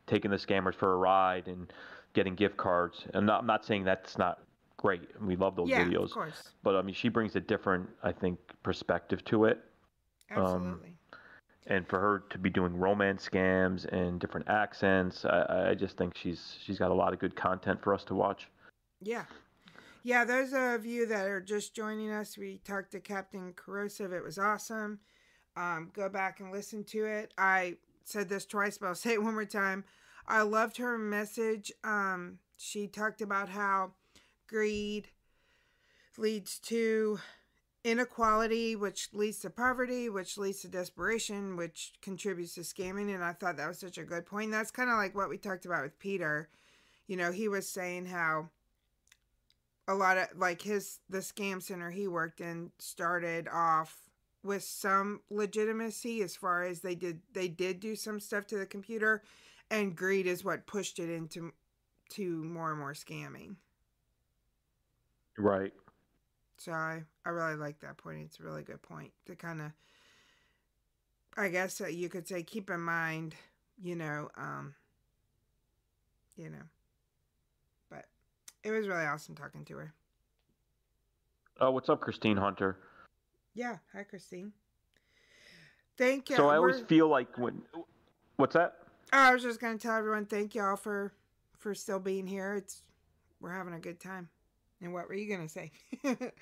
taking 0.07 0.31
the 0.31 0.39
scammers 0.39 0.75
for 0.75 0.95
a 0.95 0.97
ride 0.97 1.47
and 1.49 1.71
getting 2.15 2.35
gift 2.35 2.57
cards. 2.57 3.07
And 3.15 3.27
not, 3.27 3.41
I'm 3.41 3.47
not 3.47 3.65
saying 3.65 3.85
that's 3.85 4.19
not 4.19 4.41
great. 4.77 5.03
We 5.21 5.37
love 5.37 5.57
those 5.57 5.69
videos. 5.69 5.93
Yeah, 5.93 5.99
of 5.99 6.11
course. 6.11 6.43
but 6.63 6.77
I 6.77 6.83
mean, 6.83 6.95
she 6.95 7.09
brings 7.09 7.37
a 7.37 7.41
different, 7.41 7.89
I 8.03 8.13
think, 8.13 8.39
perspective 8.63 9.25
to 9.27 9.45
it. 9.45 9.65
Um, 10.35 10.43
Absolutely. 10.43 10.95
and 11.69 11.89
for 11.89 11.99
her 11.99 12.25
to 12.31 12.39
be 12.39 12.51
doing 12.51 12.77
romance 12.77 13.29
scams 13.29 13.87
and 13.87 14.21
different 14.21 14.49
accents, 14.49 15.25
I, 15.25 15.71
I 15.71 15.75
just 15.75 15.97
think 15.97 16.17
she's 16.17 16.59
she's 16.63 16.79
got 16.79 16.91
a 16.91 16.95
lot 16.95 17.13
of 17.13 17.19
good 17.19 17.35
content 17.35 17.83
for 17.83 17.95
us 17.95 18.05
to 18.05 18.15
watch. 18.15 18.49
Yeah. 19.01 19.25
Yeah, 20.05 20.25
those 20.25 20.53
of 20.53 20.87
you 20.87 21.07
that 21.07 21.27
are 21.27 21.41
just 21.41 21.75
joining 21.75 22.11
us, 22.11 22.39
we 22.39 22.61
talked 22.65 22.93
to 22.93 23.01
Captain 23.01 23.53
Kerosive. 23.53 24.13
It 24.13 24.23
was 24.23 24.39
awesome. 24.39 25.01
Um, 25.57 25.91
go 25.93 26.09
back 26.09 26.41
and 26.41 26.53
listen 26.53 26.85
to 26.85 27.05
it. 27.05 27.35
I 27.37 27.77
said 28.05 28.29
this 28.29 28.47
twice, 28.47 28.79
but 28.79 28.87
I'll 28.87 28.95
say 28.95 29.15
it 29.15 29.23
one 29.23 29.35
more 29.35 29.45
time. 29.45 29.85
I 30.29 30.43
loved 30.43 30.77
her 30.77 30.99
message. 30.99 31.73
Um, 31.83 32.39
she 32.59 32.87
talked 32.87 33.23
about 33.23 33.49
how 33.49 33.93
greed 34.47 35.09
leads 36.19 36.59
to 36.59 37.19
inequality, 37.83 38.77
which 38.77 39.09
leads 39.15 39.39
to 39.41 39.51
poverty, 39.51 40.11
which 40.11 40.37
leads 40.37 40.61
to 40.61 40.69
desperation, 40.69 41.57
which 41.57 41.95
contributes 42.03 42.55
to 42.55 42.61
scamming. 42.61 43.15
And 43.15 43.25
I 43.25 43.33
thought 43.33 43.57
that 43.57 43.69
was 43.69 43.79
such 43.79 43.97
a 43.97 44.05
good 44.05 44.27
point. 44.27 44.51
That's 44.51 44.71
kind 44.71 44.91
of 44.91 44.97
like 44.97 45.15
what 45.15 45.31
we 45.31 45.39
talked 45.39 45.65
about 45.65 45.83
with 45.83 45.99
Peter. 45.99 46.51
You 47.07 47.17
know, 47.17 47.33
he 47.33 47.49
was 47.49 47.67
saying 47.67 48.07
how 48.07 48.51
a 49.87 49.95
lot 49.95 50.19
of 50.19 50.29
like 50.37 50.61
his 50.61 50.99
the 51.09 51.19
scam 51.19 51.63
center 51.63 51.91
he 51.91 52.07
worked 52.07 52.43
in 52.43 52.71
started 52.79 53.49
off 53.49 53.97
with 54.45 54.63
some 54.63 55.23
legitimacy 55.31 56.21
as 56.21 56.37
far 56.37 56.65
as 56.65 56.81
they 56.81 56.95
did 56.95 57.21
they 57.33 57.49
did 57.49 57.81
do 57.81 57.97
some 57.97 58.21
stuff 58.21 58.47
to 58.47 58.59
the 58.59 58.67
computer 58.67 59.23
and 59.71 59.97
greed 59.97 60.27
is 60.27 60.45
what 60.45 60.67
pushed 60.67 60.99
it 60.99 61.11
into 61.11 61.53
to 62.11 62.43
more 62.45 62.71
and 62.71 62.79
more 62.79 62.95
scamming 62.95 63.57
Right. 65.37 65.73
so 66.57 66.73
i 66.73 67.03
i 67.25 67.29
really 67.29 67.55
like 67.57 67.79
that 67.81 67.97
point 67.97 68.21
it's 68.25 68.41
a 68.41 68.43
really 68.43 68.63
good 68.63 68.83
point 68.83 69.13
to 69.27 69.37
kind 69.37 69.61
of 69.61 69.71
i 71.37 71.49
guess 71.49 71.81
uh, 71.81 71.87
you 71.87 72.09
could 72.09 72.27
say 72.27 72.43
keep 72.43 72.71
in 72.71 72.81
mind 72.81 73.35
you 73.81 73.95
know 73.95 74.29
um 74.37 74.75
you 76.37 76.49
know 76.51 76.65
but 77.91 78.07
it 78.65 78.71
was 78.71 78.89
really 78.89 79.05
awesome 79.05 79.35
talking 79.35 79.65
to 79.65 79.77
her 79.77 79.93
Oh, 81.61 81.73
what's 81.73 81.89
up, 81.89 82.01
Christine 82.01 82.37
Hunter? 82.37 82.79
yeah 83.55 83.77
hi 83.93 84.03
christine 84.05 84.53
thank 85.97 86.31
you 86.31 86.37
so 86.37 86.49
I 86.49 86.57
always 86.57 86.81
feel 86.81 87.09
like 87.09 87.37
when, 87.39 87.63
what's 88.37 88.55
that? 88.55 88.77
I 89.13 89.33
was 89.33 89.43
just 89.43 89.61
gonna 89.61 89.79
tell 89.79 89.97
everyone 89.97 90.27
thank 90.27 90.55
y'all 90.55 90.77
for 90.77 91.13
for 91.59 91.75
still 91.75 91.99
being 91.99 92.27
here. 92.27 92.55
It's 92.55 92.83
we're 93.41 93.53
having 93.53 93.75
a 93.75 93.81
good 93.81 94.01
time. 94.01 94.29
And 94.81 94.93
what 94.93 95.09
were 95.09 95.15
you 95.15 95.35
gonna 95.35 95.49
say? 95.49 95.73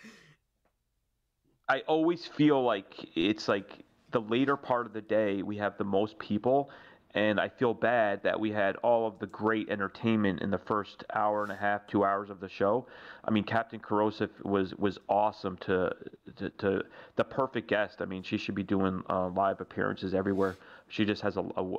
I 1.68 1.80
always 1.88 2.26
feel 2.26 2.62
like 2.62 2.94
it's 3.16 3.48
like 3.48 3.84
the 4.12 4.20
later 4.20 4.56
part 4.56 4.86
of 4.86 4.92
the 4.92 5.00
day 5.00 5.42
we 5.42 5.56
have 5.56 5.76
the 5.78 5.84
most 5.84 6.18
people 6.18 6.70
and 7.16 7.40
I 7.40 7.48
feel 7.48 7.72
bad 7.72 8.22
that 8.24 8.38
we 8.38 8.52
had 8.52 8.76
all 8.76 9.06
of 9.06 9.18
the 9.18 9.26
great 9.26 9.70
entertainment 9.70 10.42
in 10.42 10.50
the 10.50 10.58
first 10.58 11.02
hour 11.14 11.42
and 11.42 11.50
a 11.50 11.56
half, 11.56 11.86
two 11.86 12.04
hours 12.04 12.28
of 12.28 12.40
the 12.40 12.48
show. 12.48 12.86
I 13.24 13.30
mean, 13.30 13.42
Captain 13.42 13.80
Kerosive 13.80 14.28
was 14.44 14.74
was 14.74 14.98
awesome 15.08 15.56
to 15.58 15.94
to, 16.36 16.50
to 16.50 16.82
the 17.16 17.24
perfect 17.24 17.68
guest. 17.68 18.02
I 18.02 18.04
mean, 18.04 18.22
she 18.22 18.36
should 18.36 18.54
be 18.54 18.62
doing 18.62 19.02
uh, 19.08 19.30
live 19.30 19.62
appearances 19.62 20.14
everywhere. 20.14 20.56
She 20.88 21.06
just 21.06 21.22
has 21.22 21.38
a, 21.38 21.44
a, 21.56 21.76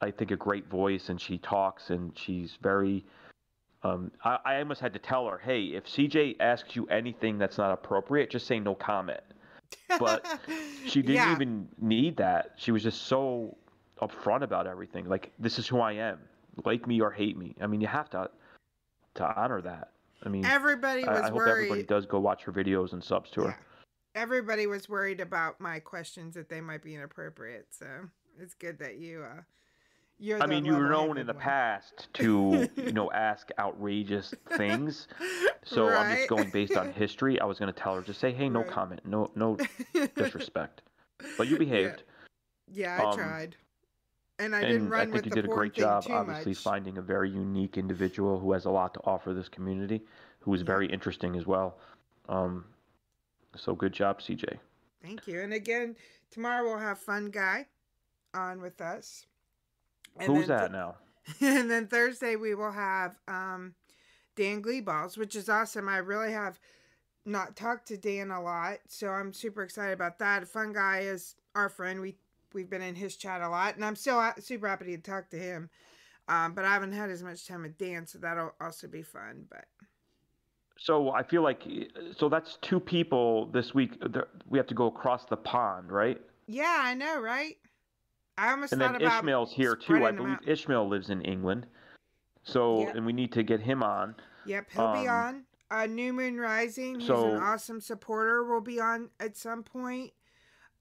I 0.00 0.10
think, 0.10 0.30
a 0.30 0.36
great 0.36 0.68
voice, 0.68 1.08
and 1.08 1.20
she 1.20 1.38
talks, 1.38 1.90
and 1.90 2.16
she's 2.16 2.58
very. 2.62 3.04
Um, 3.82 4.10
I, 4.24 4.38
I 4.44 4.56
almost 4.58 4.80
had 4.80 4.92
to 4.94 4.98
tell 4.98 5.28
her, 5.28 5.38
hey, 5.38 5.66
if 5.66 5.84
CJ 5.84 6.36
asks 6.40 6.74
you 6.74 6.86
anything 6.86 7.38
that's 7.38 7.58
not 7.58 7.72
appropriate, 7.72 8.30
just 8.30 8.46
say 8.46 8.58
no 8.58 8.74
comment. 8.74 9.20
But 9.98 10.26
she 10.86 11.02
didn't 11.02 11.16
Yeah. 11.16 11.32
even 11.32 11.68
need 11.80 12.16
that. 12.16 12.52
She 12.56 12.72
was 12.72 12.82
just 12.82 13.02
so 13.02 13.56
upfront 14.00 14.42
about 14.42 14.66
everything. 14.66 15.08
Like, 15.08 15.32
this 15.38 15.58
is 15.58 15.68
who 15.68 15.80
I 15.80 15.92
am. 15.92 16.18
Like 16.64 16.86
me 16.86 17.00
or 17.00 17.10
hate 17.10 17.36
me. 17.36 17.54
I 17.60 17.66
mean, 17.66 17.80
you 17.80 17.86
have 17.86 18.10
to 18.10 18.30
to 19.14 19.40
honor 19.40 19.60
that. 19.62 19.92
I 20.24 20.28
mean, 20.30 20.44
Everybody 20.44 21.04
I, 21.04 21.12
was 21.12 21.22
I 21.22 21.30
hope 21.30 21.42
everybody 21.46 21.82
does 21.82 22.06
go 22.06 22.18
watch 22.18 22.42
her 22.44 22.52
videos 22.52 22.92
and 22.92 23.02
subs 23.04 23.30
to 23.32 23.42
her. 23.42 23.58
Everybody 24.14 24.66
was 24.66 24.88
worried 24.88 25.20
about 25.20 25.60
my 25.60 25.78
questions 25.78 26.34
that 26.34 26.48
they 26.48 26.60
might 26.60 26.82
be 26.82 26.94
inappropriate. 26.94 27.66
So 27.70 27.86
it's 28.40 28.54
good 28.54 28.78
that 28.78 28.96
you 28.96 29.22
uh 29.22 29.42
you're 30.18 30.42
I 30.42 30.46
mean, 30.46 30.64
you 30.64 30.74
were 30.74 30.88
known 30.88 31.18
in 31.18 31.26
the 31.26 31.32
one. 31.32 31.42
past 31.42 32.08
to, 32.14 32.68
you 32.76 32.92
know, 32.92 33.10
ask 33.12 33.50
outrageous 33.58 34.34
things. 34.56 35.08
So 35.64 35.88
I'm 35.88 36.16
just 36.16 36.28
going 36.28 36.50
based 36.50 36.76
on 36.76 36.92
history. 36.92 37.40
I 37.40 37.44
was 37.44 37.58
going 37.58 37.72
to 37.72 37.78
tell 37.78 37.94
her, 37.96 38.02
just 38.02 38.20
say, 38.20 38.32
hey, 38.32 38.48
no 38.48 38.60
Right. 38.60 38.70
comment, 38.70 39.00
no, 39.04 39.30
no 39.34 39.58
disrespect. 40.14 40.82
But 41.36 41.48
you 41.48 41.58
behaved. 41.58 42.02
Yeah, 42.72 42.98
I 43.00 43.04
Um, 43.04 43.16
tried. 43.16 43.56
And 44.38 44.54
I 44.54 44.60
didn't 44.62 44.90
run 44.90 45.00
I 45.08 45.10
think 45.10 45.24
you 45.24 45.30
did 45.30 45.46
a 45.46 45.48
great 45.48 45.72
job, 45.72 46.04
obviously, 46.10 46.52
much. 46.52 46.58
finding 46.62 46.98
a 46.98 47.02
very 47.02 47.30
unique 47.30 47.78
individual 47.78 48.38
who 48.38 48.52
has 48.52 48.66
a 48.66 48.70
lot 48.70 48.92
to 48.94 49.00
offer 49.04 49.32
this 49.32 49.48
community, 49.48 50.02
who 50.40 50.52
is 50.52 50.60
very 50.62 50.86
interesting 50.86 51.36
as 51.36 51.46
well. 51.46 51.78
Um, 52.28 52.66
so 53.56 53.74
good 53.74 53.94
job, 53.94 54.20
CJ. 54.20 54.58
Thank 55.02 55.26
you. 55.26 55.40
And 55.40 55.54
again, 55.54 55.96
tomorrow 56.30 56.64
we'll 56.64 56.78
have 56.78 56.98
Fun 56.98 57.30
Guy 57.30 57.66
on 58.34 58.60
with 58.60 58.80
us. 58.82 59.26
And 60.20 60.36
Who's 60.36 60.48
that 60.48 60.58
th- 60.58 60.72
now? 60.72 60.96
and 61.40 61.70
then 61.70 61.86
Thursday 61.88 62.36
we 62.36 62.54
will 62.54 62.72
have 62.72 63.16
um, 63.28 63.74
Dan 64.36 64.62
Gleeballs, 64.62 65.18
which 65.18 65.34
is 65.34 65.48
awesome. 65.48 65.88
I 65.88 65.98
really 65.98 66.32
have 66.32 66.58
not 67.24 67.56
talked 67.56 67.88
to 67.88 67.96
Dan 67.96 68.30
a 68.30 68.40
lot, 68.40 68.78
so 68.88 69.08
I'm 69.08 69.32
super 69.32 69.62
excited 69.62 69.92
about 69.92 70.18
that. 70.20 70.46
Fun 70.46 70.72
Guy 70.72 71.00
is 71.00 71.34
our 71.54 71.68
friend. 71.68 72.00
We 72.00 72.16
we've 72.54 72.70
been 72.70 72.82
in 72.82 72.94
his 72.94 73.16
chat 73.16 73.42
a 73.42 73.48
lot, 73.48 73.74
and 73.76 73.84
I'm 73.84 73.96
still 73.96 74.22
super 74.38 74.68
happy 74.68 74.96
to 74.96 74.98
talk 74.98 75.30
to 75.30 75.38
him. 75.38 75.68
Um, 76.28 76.54
but 76.54 76.64
I 76.64 76.72
haven't 76.72 76.92
had 76.92 77.10
as 77.10 77.22
much 77.22 77.46
time 77.46 77.62
with 77.62 77.78
Dan, 77.78 78.06
so 78.06 78.18
that'll 78.18 78.52
also 78.60 78.88
be 78.88 79.02
fun. 79.02 79.46
But 79.50 79.66
So 80.78 81.10
I 81.10 81.22
feel 81.22 81.42
like, 81.42 81.62
so 82.16 82.28
that's 82.28 82.58
two 82.62 82.80
people 82.80 83.46
this 83.46 83.74
week. 83.74 84.00
We 84.48 84.58
have 84.58 84.66
to 84.68 84.74
go 84.74 84.86
across 84.86 85.24
the 85.24 85.36
pond, 85.36 85.90
right? 85.92 86.20
yeah, 86.48 86.78
I 86.80 86.94
know, 86.94 87.20
right? 87.20 87.56
I 88.38 88.50
almost 88.50 88.72
and 88.72 88.80
then 88.80 89.00
Ishmael's 89.00 89.52
here 89.52 89.74
too. 89.74 90.04
I 90.06 90.12
believe 90.12 90.34
out. 90.34 90.48
Ishmael 90.48 90.88
lives 90.88 91.10
in 91.10 91.22
England. 91.22 91.66
So, 92.42 92.80
Yep. 92.82 92.94
and 92.96 93.06
we 93.06 93.12
need 93.12 93.32
to 93.32 93.42
get 93.42 93.60
him 93.60 93.82
on. 93.82 94.14
Yep, 94.44 94.70
he'll 94.70 94.92
be 94.92 95.08
Um, 95.08 95.14
on. 95.16 95.44
Uh, 95.70 95.86
New 95.86 96.12
Moon 96.12 96.38
Rising. 96.38 97.00
He's 97.00 97.08
so- 97.08 97.34
an 97.34 97.42
awesome 97.42 97.80
supporter. 97.80 98.44
Will 98.44 98.60
be 98.60 98.78
on 98.80 99.10
at 99.18 99.36
some 99.36 99.62
point. 99.64 100.12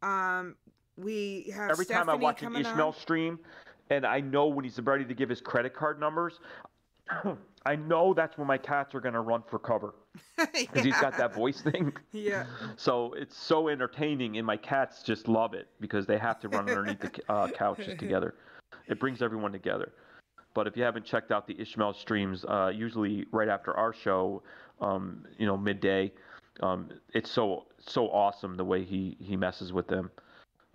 Um, 0.03 0.56
we 0.98 1.52
have 1.56 1.72
Every 1.72 1.86
time 1.86 2.10
I 2.10 2.14
watch 2.15 2.44
an 2.44 2.56
Ishmael 2.56 2.88
on. 2.88 2.94
stream, 2.94 3.40
and 3.90 4.06
I 4.06 4.19
know 4.19 4.45
when 4.48 4.64
he's 4.64 4.80
ready 4.80 5.06
to 5.06 5.14
give 5.15 5.30
his 5.30 5.41
credit 5.41 5.73
card 5.73 5.99
numbers, 5.99 6.40
I 7.65 7.75
know 7.75 8.13
that's 8.13 8.37
when 8.37 8.47
my 8.47 8.57
cats 8.57 8.93
are 8.93 8.99
going 8.99 9.15
to 9.15 9.21
run 9.21 9.43
for 9.49 9.57
cover 9.57 9.95
because 10.53 10.83
he's 10.83 10.99
got 10.99 11.17
that 11.17 11.33
voice 11.33 11.61
thing. 11.61 11.93
Yeah. 12.11 12.45
So 12.77 13.13
it's 13.13 13.37
so 13.37 13.67
entertaining, 13.67 14.37
and 14.37 14.47
my 14.47 14.55
cats 14.55 15.03
just 15.03 15.27
love 15.27 15.53
it 15.53 15.67
because 15.81 16.05
they 16.05 16.17
have 16.17 16.39
to 16.41 16.49
run 16.49 16.69
underneath 16.69 16.99
the 17.01 17.33
uh, 17.33 17.47
couches 17.49 17.95
together. 17.99 18.35
It 18.87 18.99
brings 18.99 19.21
everyone 19.21 19.51
together. 19.51 19.91
But 20.53 20.67
if 20.67 20.77
you 20.77 20.83
haven't 20.83 21.05
checked 21.05 21.31
out 21.31 21.45
the 21.45 21.59
Ishmael 21.59 21.93
streams, 21.93 22.45
uh, 22.45 22.71
usually 22.73 23.25
right 23.31 23.49
after 23.49 23.75
our 23.75 23.93
show, 23.93 24.41
um, 24.79 25.25
you 25.37 25.45
know, 25.45 25.57
midday, 25.57 26.13
um, 26.61 26.89
it's 27.13 27.29
so 27.29 27.65
so 27.79 28.09
awesome 28.11 28.55
the 28.55 28.63
way 28.63 28.83
he 28.83 29.17
he 29.19 29.35
messes 29.35 29.73
with 29.73 29.87
them. 29.87 30.09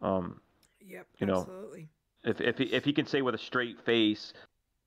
Um, 0.03 0.41
Yep, 0.87 1.07
you 1.21 1.27
know, 1.27 1.41
absolutely. 1.41 1.89
if 2.25 2.41
if 2.41 2.59
he, 2.59 2.65
if 2.65 2.85
he 2.85 2.93
can 2.93 3.07
say 3.07 3.23
with 3.23 3.35
a 3.35 3.39
straight 3.39 3.81
face 3.81 4.35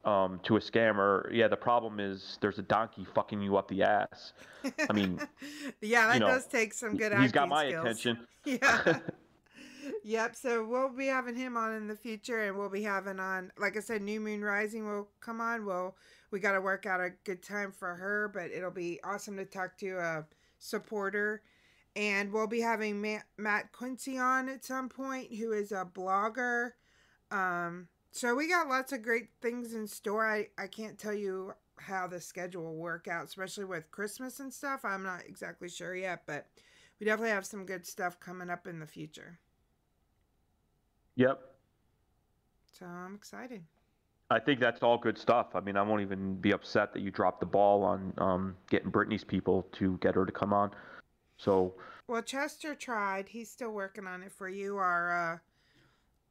um, 0.06 0.40
to 0.44 0.58
a 0.58 0.60
scammer, 0.60 1.30
yeah, 1.32 1.48
the 1.48 1.56
problem 1.58 2.00
is 2.00 2.38
there's 2.42 2.60
a 2.60 2.64
donkey 2.64 3.06
fucking 3.16 3.42
you 3.42 3.56
up 3.58 3.68
the 3.70 3.84
ass. 3.84 4.34
I 4.90 4.94
mean, 4.94 5.20
yeah, 5.82 6.08
that 6.08 6.16
you 6.16 6.20
know, 6.20 6.28
does 6.28 6.46
take 6.46 6.74
some 6.74 6.98
good 6.98 7.18
he's 7.20 7.32
got 7.32 7.48
my 7.50 7.68
skills. 7.68 7.84
attention. 7.84 8.28
Yeah. 8.46 9.00
Yep. 10.04 10.36
So 10.36 10.66
we'll 10.66 10.90
be 10.90 11.08
having 11.08 11.36
him 11.36 11.56
on 11.56 11.74
in 11.74 11.88
the 11.88 11.96
future, 11.96 12.42
and 12.42 12.58
we'll 12.58 12.70
be 12.70 12.84
having 12.84 13.20
on, 13.20 13.52
like 13.58 13.78
I 13.78 13.80
said, 13.80 14.02
New 14.02 14.20
Moon 14.20 14.42
Rising 14.42 14.86
will 14.86 15.08
come 15.22 15.40
on. 15.40 15.66
Well, 15.66 15.96
we 16.32 16.40
got 16.40 16.54
to 16.54 16.62
work 16.62 16.86
out 16.86 17.00
a 17.00 17.12
good 17.24 17.42
time 17.42 17.72
for 17.72 17.96
her, 17.96 18.30
but 18.34 18.52
it'll 18.52 18.72
be 18.72 19.00
awesome 19.04 19.38
to 19.38 19.46
talk 19.46 19.78
to 19.78 19.98
a 19.98 20.26
supporter. 20.60 21.42
And 21.96 22.34
we'll 22.34 22.48
be 22.48 22.60
having 22.60 23.00
Matt, 23.00 23.26
Matt 23.38 23.72
Quincy 23.72 24.18
on 24.18 24.50
at 24.50 24.66
some 24.66 24.90
point, 24.90 25.34
who 25.34 25.52
is 25.52 25.72
a 25.72 25.86
blogger. 25.86 26.72
Um, 27.32 27.88
so 28.14 28.36
we 28.36 28.48
got 28.48 28.70
lots 28.70 28.92
of 28.92 29.02
great 29.02 29.30
things 29.42 29.74
in 29.74 29.88
store. 29.88 30.24
I, 30.24 30.48
I 30.56 30.68
can't 30.68 31.00
tell 31.00 31.16
you 31.16 31.54
how 31.80 32.06
the 32.06 32.22
schedule 32.22 32.64
will 32.64 32.76
work 32.76 33.08
out, 33.08 33.26
especially 33.26 33.66
with 33.66 33.90
Christmas 33.90 34.40
and 34.40 34.54
stuff. 34.54 34.86
I'm 34.86 35.02
not 35.02 35.24
exactly 35.28 35.68
sure 35.68 35.96
yet, 35.96 36.22
but 36.28 36.46
we 37.00 37.06
definitely 37.08 37.32
have 37.32 37.46
some 37.46 37.66
good 37.66 37.88
stuff 37.88 38.20
coming 38.20 38.52
up 38.52 38.68
in 38.68 38.80
the 38.80 38.86
future. 38.86 39.40
Yep. 41.16 41.42
So 42.72 42.86
I'm 42.86 43.16
excited. 43.16 43.64
I 44.30 44.40
think 44.40 44.60
that's 44.60 44.84
all 44.84 45.00
good 45.00 45.18
stuff. 45.18 45.48
I 45.56 45.60
mean, 45.60 45.76
I 45.76 45.82
won't 45.82 46.04
even 46.04 46.36
be 46.36 46.52
upset 46.52 46.94
that 46.94 47.02
you 47.02 47.10
dropped 47.10 47.40
the 47.40 47.48
ball 47.48 47.84
on 47.84 48.14
um, 48.20 48.56
getting 48.70 48.92
Britney's 48.92 49.24
people 49.24 49.68
to 49.74 49.98
get 50.02 50.14
her 50.14 50.26
to 50.26 50.32
come 50.32 50.54
on. 50.54 50.70
So 51.38 51.74
Well, 52.08 52.22
Chester 52.22 52.76
tried. 52.76 53.30
He's 53.30 53.50
still 53.50 53.72
working 53.72 54.06
on 54.06 54.22
it 54.22 54.32
for 54.32 54.48
you, 54.48 54.78
our 54.78 55.34
uh, 55.34 55.38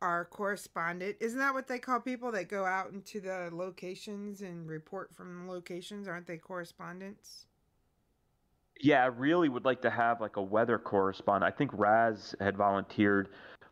our 0.03 0.27
correspondent. 0.27 1.17
Isn't 1.21 1.39
that 1.39 1.55
what 1.55 1.69
they 1.69 1.79
call 1.79 2.01
people 2.01 2.31
that 2.33 2.49
go 2.49 2.67
out 2.67 2.91
into 2.93 3.21
the 3.21 3.49
locations 3.53 4.43
and 4.43 4.69
report 4.69 5.15
from 5.15 5.47
the 5.47 5.53
locations? 5.53 6.07
Aren't 6.09 6.27
they 6.27 6.37
correspondents? 6.37 7.47
yeah, 8.81 9.05
I 9.05 9.07
really 9.07 9.49
would 9.49 9.65
like 9.65 9.81
to 9.83 9.91
have 9.91 10.21
like 10.21 10.37
a 10.37 10.43
weather 10.43 10.77
correspondent. 10.79 11.53
I 11.53 11.57
think 11.57 11.71
Raz 11.73 12.35
had 12.41 12.57
volunteered, 12.57 13.29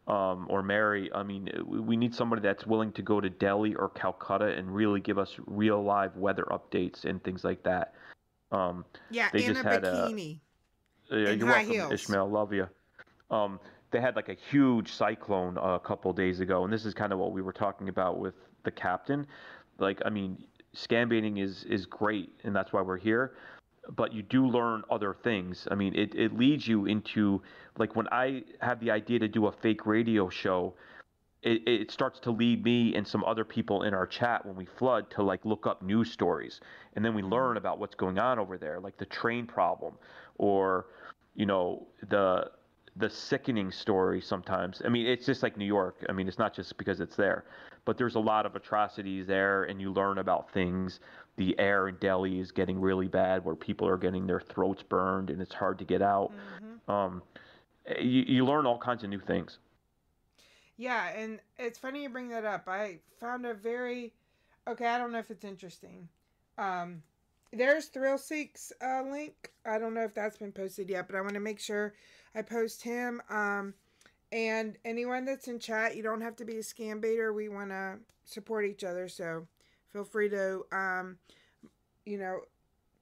um, 0.07 0.47
or 0.49 0.63
Mary. 0.63 1.11
I 1.13 1.25
mean, 1.25 1.51
we 1.67 1.81
we 1.81 1.97
need 1.97 2.15
somebody 2.15 2.41
that's 2.43 2.65
willing 2.67 2.93
to 2.93 3.03
go 3.03 3.21
to 3.21 3.29
Delhi 3.29 3.75
or 3.75 3.89
Calcutta 3.89 4.47
and 4.57 4.73
really 4.73 5.01
give 5.01 5.19
us 5.19 5.35
real 5.47 5.83
live 5.83 6.17
weather 6.17 6.47
updates 6.53 7.05
and 7.05 7.23
things 7.25 7.43
like 7.43 7.63
that. 7.65 7.95
Um, 8.53 8.85
Yeah, 9.11 9.31
they 9.33 9.45
in 9.45 9.55
just 9.55 9.67
a 9.67 9.69
had 9.69 9.83
bikini. 9.83 10.39
A, 11.11 11.19
yeah, 11.19 11.31
you're 11.31 11.47
high 11.47 11.65
welcome, 11.65 11.73
heels. 11.73 11.93
Ishmael. 11.93 12.31
Love 12.31 12.53
you. 12.53 12.69
Um, 13.31 13.59
they 13.91 14.01
had 14.01 14.17
like 14.17 14.29
a 14.29 14.37
huge 14.51 14.93
cyclone 14.93 15.59
a 15.59 15.79
couple 15.81 16.13
days 16.13 16.41
ago, 16.41 16.65
and 16.65 16.73
this 16.73 16.85
is 16.85 16.95
kind 16.95 17.13
of 17.13 17.19
what 17.19 17.33
we 17.33 17.43
were 17.43 17.53
talking 17.53 17.89
about 17.89 18.19
with 18.19 18.35
the 18.65 18.71
captain. 18.71 19.27
Like, 19.79 20.01
I 20.05 20.11
mean, 20.11 20.45
scam 20.75 21.09
baiting 21.09 21.39
is 21.39 21.65
is 21.65 21.87
great, 21.87 22.31
and 22.45 22.55
that's 22.55 22.73
why 22.73 22.83
we're 22.83 22.99
here. 22.99 23.33
But 23.97 24.13
you 24.13 24.23
do 24.23 24.47
learn 24.47 24.83
other 24.91 25.15
things. 25.25 25.67
I 25.71 25.75
mean, 25.75 25.95
it, 25.95 26.15
it 26.15 26.37
leads 26.37 26.69
you 26.69 26.87
into 26.87 27.43
like 27.79 27.97
when 27.97 28.07
I 28.13 28.45
have 28.61 28.79
the 28.81 28.91
idea 28.91 29.19
to 29.19 29.29
do 29.29 29.47
a 29.47 29.53
fake 29.53 29.87
radio 29.87 30.29
show, 30.29 30.75
it, 31.43 31.67
it 31.67 31.91
starts 31.91 32.21
to 32.21 32.31
lead 32.31 32.63
me 32.65 32.95
and 32.95 33.07
some 33.07 33.25
other 33.25 33.45
people 33.45 33.83
in 33.85 33.95
our 33.95 34.07
chat 34.07 34.45
when 34.45 34.55
we 34.55 34.67
flood 34.67 35.11
to 35.13 35.23
like 35.23 35.45
look 35.45 35.67
up 35.67 35.83
news 35.83 36.11
stories 36.13 36.61
and 36.95 37.05
then 37.05 37.15
we 37.15 37.23
mm-hmm. 37.23 37.33
learn 37.33 37.57
about 37.57 37.79
what's 37.79 37.95
going 37.95 38.19
on 38.19 38.39
over 38.39 38.59
there 38.59 38.79
like 38.79 38.99
the 38.99 39.07
train 39.07 39.47
problem 39.47 39.95
or 40.37 40.87
you 41.35 41.47
know 41.47 41.87
the 42.11 42.51
the 42.97 43.09
sickening 43.09 43.71
story 43.71 44.21
sometimes 44.21 44.83
i 44.85 44.89
mean 44.89 45.07
it's 45.07 45.27
just 45.27 45.43
like 45.43 45.57
new 45.57 45.65
york 45.65 46.05
i 46.09 46.13
mean 46.13 46.27
it's 46.27 46.39
not 46.39 46.55
just 46.55 46.77
because 46.77 47.01
it's 47.01 47.17
there 47.17 47.45
but 47.85 47.97
there's 47.97 48.17
a 48.17 48.21
lot 48.21 48.47
of 48.47 48.57
atrocities 48.57 49.27
there 49.27 49.65
and 49.65 49.81
you 49.81 49.93
learn 49.93 50.19
about 50.19 50.51
things 50.53 51.01
the 51.37 51.59
air 51.59 51.89
in 51.89 51.97
delhi 51.97 52.41
is 52.41 52.51
getting 52.51 52.81
really 52.81 53.09
bad 53.09 53.45
where 53.45 53.55
people 53.55 53.87
are 53.87 53.97
getting 53.97 54.27
their 54.27 54.41
throats 54.41 54.83
burned 54.83 55.31
and 55.31 55.41
it's 55.41 55.55
hard 55.55 55.79
to 55.79 55.85
get 55.85 56.03
out 56.03 56.33
um, 56.89 57.23
you, 58.01 58.25
you 58.27 58.45
learn 58.45 58.67
all 58.67 58.79
kinds 58.79 59.05
of 59.05 59.11
new 59.11 59.21
things 59.21 59.59
Yeah, 60.81 61.11
and 61.11 61.41
it's 61.59 61.79
funny 61.79 62.05
you 62.05 62.09
bring 62.09 62.31
that 62.31 62.47
up. 62.47 62.67
I 62.67 63.01
found 63.21 63.45
a 63.45 63.53
very 63.53 64.15
okay. 64.67 64.87
I 64.87 64.97
don't 64.97 65.13
know 65.13 65.19
if 65.19 65.31
it's 65.31 65.45
interesting. 65.45 66.09
Um, 66.57 67.03
there's 67.53 67.87
Thrill 67.89 68.17
Seek's 68.17 68.73
uh, 68.83 69.03
link. 69.03 69.53
I 69.67 69.79
don't 69.79 69.93
know 69.93 70.05
if 70.05 70.15
that's 70.15 70.39
been 70.39 70.53
posted 70.53 70.89
yet, 70.89 71.07
but 71.07 71.17
I 71.17 71.21
want 71.21 71.35
to 71.35 71.41
make 71.41 71.61
sure 71.61 71.93
I 72.35 72.43
post 72.43 72.83
him. 72.83 73.21
Um, 73.29 73.75
and 74.33 74.77
anyone 74.85 75.25
that's 75.25 75.49
in 75.49 75.59
chat, 75.59 75.97
you 75.97 76.03
don't 76.03 76.21
have 76.21 76.37
to 76.37 76.45
be 76.45 76.57
a 76.57 76.61
scam 76.61 77.01
baiter. 77.01 77.33
We 77.33 77.49
want 77.49 77.71
to 77.71 77.99
support 78.25 78.65
each 78.65 78.85
other, 78.85 79.09
so 79.09 79.47
feel 79.93 80.05
free 80.05 80.29
to 80.29 80.65
um, 80.71 81.19
you 82.05 82.19
know, 82.19 82.41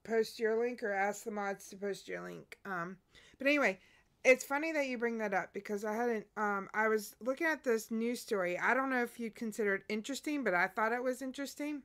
post 0.05 0.39
your 0.39 0.59
link 0.59 0.83
or 0.83 0.93
ask 0.93 1.25
the 1.25 1.31
mods 1.31 1.69
to 1.69 1.77
post 1.77 2.09
your 2.09 2.23
link. 2.23 2.59
Um, 2.65 2.97
but 3.39 3.47
anyway, 3.47 3.79
it's 4.25 4.45
funny 4.45 4.73
that 4.73 4.87
you 4.87 4.99
bring 4.99 5.19
that 5.19 5.35
up 5.35 5.53
because 5.53 5.85
I 5.85 5.95
hadn't. 5.95 6.27
Um, 6.37 6.69
I 6.75 6.89
was 6.89 7.15
looking 7.21 7.47
at 7.47 7.65
this 7.65 7.91
news 7.91 8.21
story. 8.21 8.59
I 8.59 8.75
don't 8.75 8.91
know 8.91 9.03
if 9.03 9.19
you'd 9.21 9.35
consider 9.35 9.77
it 9.77 9.83
interesting, 9.89 10.45
but 10.45 10.55
I 10.55 10.67
thought 10.67 10.93
it 10.93 11.03
was 11.03 11.23
interesting. 11.23 11.83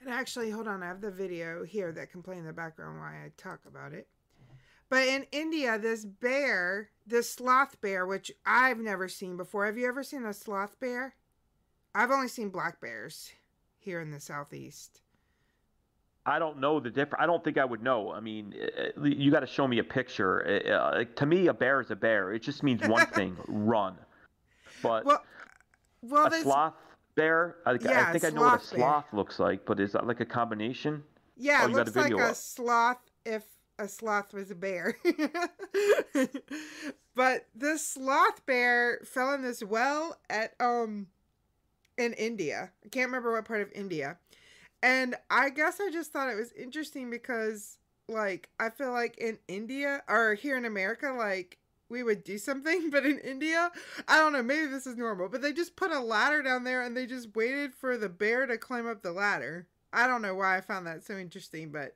And 0.00 0.12
actually, 0.12 0.50
hold 0.50 0.68
on, 0.68 0.82
I 0.82 0.86
have 0.86 1.00
the 1.00 1.10
video 1.10 1.64
here 1.64 1.90
that 1.92 2.10
can 2.10 2.22
play 2.22 2.36
in 2.36 2.44
the 2.44 2.52
background 2.52 2.98
while 2.98 3.08
I 3.08 3.32
talk 3.36 3.60
about 3.66 3.92
it. 3.92 4.06
But 4.94 5.08
in 5.08 5.26
India, 5.32 5.76
this 5.76 6.04
bear, 6.04 6.88
this 7.04 7.28
sloth 7.28 7.80
bear, 7.80 8.06
which 8.06 8.30
I've 8.46 8.78
never 8.78 9.08
seen 9.08 9.36
before. 9.36 9.66
Have 9.66 9.76
you 9.76 9.88
ever 9.88 10.04
seen 10.04 10.24
a 10.24 10.32
sloth 10.32 10.78
bear? 10.78 11.16
I've 11.96 12.12
only 12.12 12.28
seen 12.28 12.48
black 12.48 12.80
bears 12.80 13.32
here 13.80 14.00
in 14.00 14.12
the 14.12 14.20
southeast. 14.20 15.00
I 16.24 16.38
don't 16.38 16.60
know 16.60 16.78
the 16.78 16.90
difference. 16.90 17.20
I 17.20 17.26
don't 17.26 17.42
think 17.42 17.58
I 17.58 17.64
would 17.64 17.82
know. 17.82 18.12
I 18.12 18.20
mean, 18.20 18.54
uh, 18.96 19.02
you 19.02 19.32
got 19.32 19.40
to 19.40 19.48
show 19.48 19.66
me 19.66 19.80
a 19.80 19.84
picture. 19.84 20.62
Uh, 20.64 20.70
uh, 20.70 21.04
to 21.16 21.26
me, 21.26 21.48
a 21.48 21.52
bear 21.54 21.80
is 21.80 21.90
a 21.90 21.96
bear. 21.96 22.32
It 22.32 22.42
just 22.42 22.62
means 22.62 22.86
one 22.86 23.06
thing: 23.14 23.36
run. 23.48 23.96
But 24.80 25.04
Well, 25.04 25.24
well, 26.02 26.26
a 26.26 26.30
this, 26.30 26.44
sloth 26.44 26.74
bear. 27.16 27.56
I, 27.66 27.72
Yeah, 27.80 28.06
I 28.10 28.12
think 28.12 28.24
I 28.26 28.28
know 28.30 28.42
what 28.42 28.62
a 28.62 28.64
sloth 28.64 29.10
bear. 29.10 29.18
looks 29.18 29.40
like. 29.40 29.66
But 29.66 29.80
is 29.80 29.90
that 29.90 30.06
like 30.06 30.20
a 30.20 30.24
combination? 30.24 31.02
Yeah, 31.36 31.62
Oh, 31.62 31.64
it 31.64 31.70
you 31.70 31.74
got 31.74 31.80
a 31.80 31.84
looks 31.86 31.96
like 31.96 32.04
video 32.12 32.18
a 32.26 32.28
up. 32.28 32.36
sloth 32.36 32.98
if 33.24 33.42
a 33.78 33.88
sloth 33.88 34.32
was 34.32 34.50
a 34.50 34.54
bear. 34.54 34.96
but 37.14 37.46
this 37.54 37.86
sloth 37.86 38.44
bear 38.46 39.00
fell 39.04 39.32
in 39.34 39.42
this 39.42 39.62
well 39.62 40.18
at 40.30 40.54
um 40.60 41.08
in 41.96 42.12
India. 42.14 42.70
I 42.84 42.88
can't 42.88 43.06
remember 43.06 43.32
what 43.32 43.44
part 43.44 43.62
of 43.62 43.72
India. 43.72 44.18
And 44.82 45.14
I 45.30 45.50
guess 45.50 45.80
I 45.80 45.90
just 45.90 46.12
thought 46.12 46.28
it 46.28 46.36
was 46.36 46.52
interesting 46.52 47.10
because 47.10 47.78
like 48.08 48.48
I 48.60 48.70
feel 48.70 48.92
like 48.92 49.16
in 49.18 49.38
India 49.48 50.02
or 50.08 50.34
here 50.34 50.56
in 50.56 50.64
America 50.64 51.14
like 51.16 51.58
we 51.88 52.02
would 52.02 52.24
do 52.24 52.38
something, 52.38 52.90
but 52.90 53.06
in 53.06 53.18
India, 53.18 53.70
I 54.08 54.18
don't 54.18 54.32
know, 54.32 54.42
maybe 54.42 54.66
this 54.66 54.86
is 54.86 54.96
normal, 54.96 55.28
but 55.28 55.42
they 55.42 55.52
just 55.52 55.76
put 55.76 55.90
a 55.90 56.00
ladder 56.00 56.42
down 56.42 56.64
there 56.64 56.82
and 56.82 56.96
they 56.96 57.06
just 57.06 57.34
waited 57.34 57.74
for 57.74 57.96
the 57.96 58.08
bear 58.08 58.46
to 58.46 58.58
climb 58.58 58.86
up 58.86 59.02
the 59.02 59.12
ladder. 59.12 59.66
I 59.92 60.06
don't 60.06 60.22
know 60.22 60.34
why 60.34 60.56
I 60.56 60.60
found 60.60 60.86
that 60.86 61.04
so 61.04 61.16
interesting, 61.16 61.70
but 61.70 61.94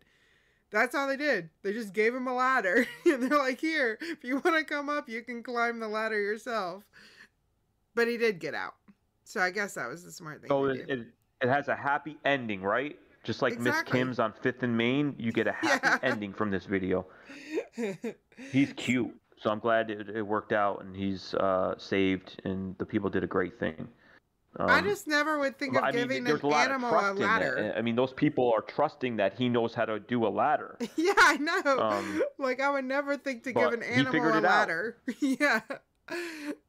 that's 0.70 0.94
all 0.94 1.08
they 1.08 1.16
did. 1.16 1.48
They 1.62 1.72
just 1.72 1.92
gave 1.92 2.14
him 2.14 2.26
a 2.26 2.34
ladder 2.34 2.86
and 3.04 3.22
they're 3.22 3.38
like, 3.38 3.60
"Here, 3.60 3.98
if 4.00 4.24
you 4.24 4.40
want 4.44 4.56
to 4.56 4.64
come 4.64 4.88
up, 4.88 5.08
you 5.08 5.22
can 5.22 5.42
climb 5.42 5.80
the 5.80 5.88
ladder 5.88 6.20
yourself." 6.20 6.84
But 7.94 8.08
he 8.08 8.16
did 8.16 8.38
get 8.38 8.54
out. 8.54 8.74
So 9.24 9.40
I 9.40 9.50
guess 9.50 9.74
that 9.74 9.88
was 9.88 10.04
the 10.04 10.12
smart 10.12 10.40
thing. 10.40 10.48
So 10.48 10.66
to 10.66 10.70
it, 10.70 10.88
it 10.88 11.06
it 11.42 11.48
has 11.48 11.68
a 11.68 11.76
happy 11.76 12.16
ending, 12.24 12.62
right? 12.62 12.98
Just 13.24 13.42
like 13.42 13.58
Miss 13.58 13.82
Kim's 13.82 14.18
on 14.18 14.32
Fifth 14.40 14.62
and 14.62 14.76
Main, 14.76 15.14
you 15.18 15.32
get 15.32 15.46
a 15.46 15.52
happy 15.60 16.06
ending 16.06 16.32
from 16.32 16.50
this 16.50 16.64
video. 16.64 17.06
He's 18.52 18.72
cute, 18.74 19.14
so 19.36 19.50
I'm 19.50 19.58
glad 19.58 19.90
it, 19.90 20.08
it 20.08 20.22
worked 20.22 20.52
out 20.52 20.82
and 20.82 20.94
he's 20.96 21.34
uh, 21.34 21.74
saved, 21.76 22.40
and 22.44 22.78
the 22.78 22.86
people 22.86 23.10
did 23.10 23.24
a 23.24 23.26
great 23.26 23.58
thing. 23.58 23.88
I 24.56 24.78
Um, 24.78 24.84
just 24.84 25.06
never 25.06 25.38
would 25.38 25.58
think 25.58 25.76
of 25.76 25.84
I 25.84 25.92
giving 25.92 26.24
there's 26.24 26.40
an 26.42 26.50
a 26.50 26.54
animal 26.56 26.90
a 26.90 27.12
ladder. 27.12 27.74
I 27.76 27.82
mean, 27.82 27.94
those 27.96 28.12
people 28.14 28.52
are 28.56 28.62
trusting 28.62 29.16
that 29.18 29.34
he 29.34 29.48
knows 29.48 29.74
how 29.74 29.84
to 29.84 30.00
do 30.00 30.26
a 30.26 30.28
ladder. 30.30 30.76
Yeah, 30.96 31.12
I 31.16 31.36
know. 31.36 31.78
Um, 31.78 32.22
like 32.38 32.60
I 32.60 32.70
would 32.70 32.84
never 32.84 33.16
think 33.16 33.44
to 33.44 33.52
give 33.52 33.72
an 33.72 33.82
animal 33.82 34.36
a 34.36 34.40
ladder. 34.40 34.96
yeah, 35.20 35.60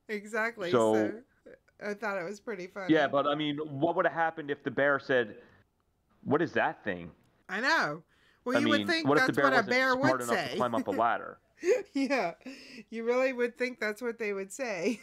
exactly. 0.07 0.71
So, 0.71 0.93
So- 0.93 1.13
I 1.81 1.93
thought 1.93 2.17
it 2.17 2.25
was 2.25 2.41
pretty 2.41 2.67
funny. 2.67 2.93
Yeah, 2.93 3.07
but 3.07 3.25
I 3.25 3.35
mean, 3.35 3.57
what 3.57 3.95
would 3.95 4.05
have 4.05 4.13
happened 4.13 4.51
if 4.51 4.61
the 4.63 4.71
bear 4.71 4.99
said, 4.99 5.37
"What 6.25 6.41
is 6.41 6.51
that 6.53 6.83
thing?" 6.83 7.09
I 7.47 7.61
know. 7.61 8.03
Well, 8.43 8.57
I 8.57 8.59
you 8.59 8.65
mean, 8.65 8.79
would 8.79 8.87
think 8.87 9.07
what 9.07 9.17
if 9.17 9.27
that's 9.27 9.35
the 9.37 9.41
bear 9.41 9.51
what 9.51 9.59
a 9.65 9.67
bear 9.67 9.95
would 9.95 10.23
say. 10.23 10.53
climb 10.57 10.75
up 10.75 10.87
a 10.87 10.91
ladder? 11.05 11.37
yeah, 11.93 12.33
you 12.89 13.05
really 13.05 13.31
would 13.31 13.57
think 13.57 13.79
that's 13.79 14.01
what 14.01 14.19
they 14.19 14.33
would 14.33 14.51
say. 14.51 14.99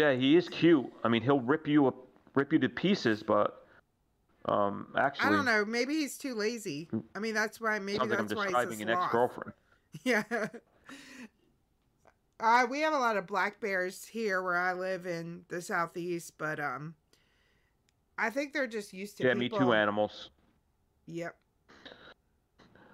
Yeah, 0.00 0.12
he 0.14 0.34
is 0.36 0.48
cute. 0.48 0.90
I 1.04 1.08
mean, 1.08 1.20
he'll 1.22 1.40
rip 1.40 1.68
you 1.68 1.86
up, 1.86 1.94
rip 2.34 2.52
you 2.52 2.58
to 2.60 2.68
pieces, 2.70 3.22
but 3.22 3.66
um, 4.46 4.86
actually, 4.96 5.28
I 5.28 5.30
don't 5.30 5.44
know. 5.44 5.64
Maybe 5.66 5.94
he's 5.94 6.16
too 6.16 6.34
lazy. 6.34 6.88
I 7.14 7.18
mean, 7.18 7.34
that's 7.34 7.60
why. 7.60 7.78
Maybe 7.78 7.98
sounds 7.98 8.10
like 8.10 8.18
I'm 8.18 8.26
describing 8.26 8.80
an 8.80 8.88
sloth. 8.88 9.04
ex-girlfriend. 9.04 9.52
Yeah. 10.04 10.22
Uh, 12.38 12.64
we 12.70 12.80
have 12.80 12.94
a 12.94 12.98
lot 12.98 13.16
of 13.16 13.26
black 13.26 13.60
bears 13.60 14.06
here 14.06 14.42
where 14.42 14.56
I 14.56 14.72
live 14.72 15.04
in 15.04 15.42
the 15.48 15.60
southeast, 15.60 16.34
but 16.38 16.58
um, 16.58 16.94
I 18.16 18.30
think 18.30 18.52
they're 18.54 18.66
just 18.66 18.94
used 18.94 19.18
to 19.18 19.24
Yeah, 19.26 19.34
me 19.34 19.46
people. 19.50 19.58
too. 19.58 19.72
Animals. 19.74 20.30
Yep. 21.06 21.36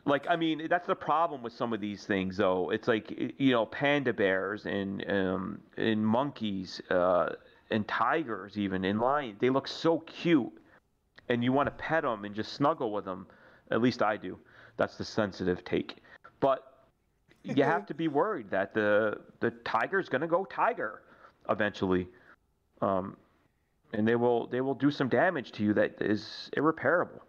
Like, 0.07 0.27
I 0.31 0.37
mean, 0.37 0.69
that's 0.71 0.87
the 0.87 0.95
problem 0.95 1.43
with 1.43 1.53
some 1.53 1.73
of 1.73 1.81
these 1.81 2.05
things, 2.07 2.37
though. 2.37 2.71
It's 2.71 2.87
like, 2.87 3.35
you 3.39 3.51
know, 3.51 3.67
panda 3.67 4.13
bears 4.13 4.65
and 4.65 5.05
um, 5.11 5.61
and 5.77 6.07
monkeys 6.07 6.81
uh, 6.91 7.31
and 7.73 7.87
tigers, 7.89 8.57
even 8.57 8.85
and 8.85 9.01
lions. 9.01 9.39
They 9.41 9.51
look 9.51 9.67
so 9.67 9.99
cute, 10.01 10.53
and 11.29 11.43
you 11.43 11.53
want 11.53 11.67
to 11.67 11.73
pet 11.73 12.05
them 12.05 12.25
and 12.25 12.35
just 12.37 12.53
snuggle 12.53 12.93
with 12.93 13.05
them. 13.05 13.27
At 13.73 13.83
least 13.83 14.01
I 14.01 14.17
do. 14.17 14.39
That's 14.77 14.97
the 14.97 15.05
sensitive 15.05 15.65
take. 15.65 15.97
But 16.39 16.77
you 17.43 17.65
have 17.65 17.87
to 17.87 17.95
be 17.95 18.07
worried 18.07 18.49
that 18.51 18.75
the 18.75 19.19
the 19.41 19.51
tiger's 19.65 20.09
going 20.09 20.21
to 20.21 20.29
go 20.29 20.45
tiger 20.45 21.03
eventually, 21.49 22.09
um, 22.81 23.17
and 23.93 24.07
they 24.07 24.15
will 24.15 24.47
they 24.47 24.61
will 24.61 24.75
do 24.75 24.93
some 24.93 25.09
damage 25.09 25.51
to 25.53 25.65
you 25.65 25.75
that 25.75 26.01
is 26.01 26.49
irreparable. 26.57 27.26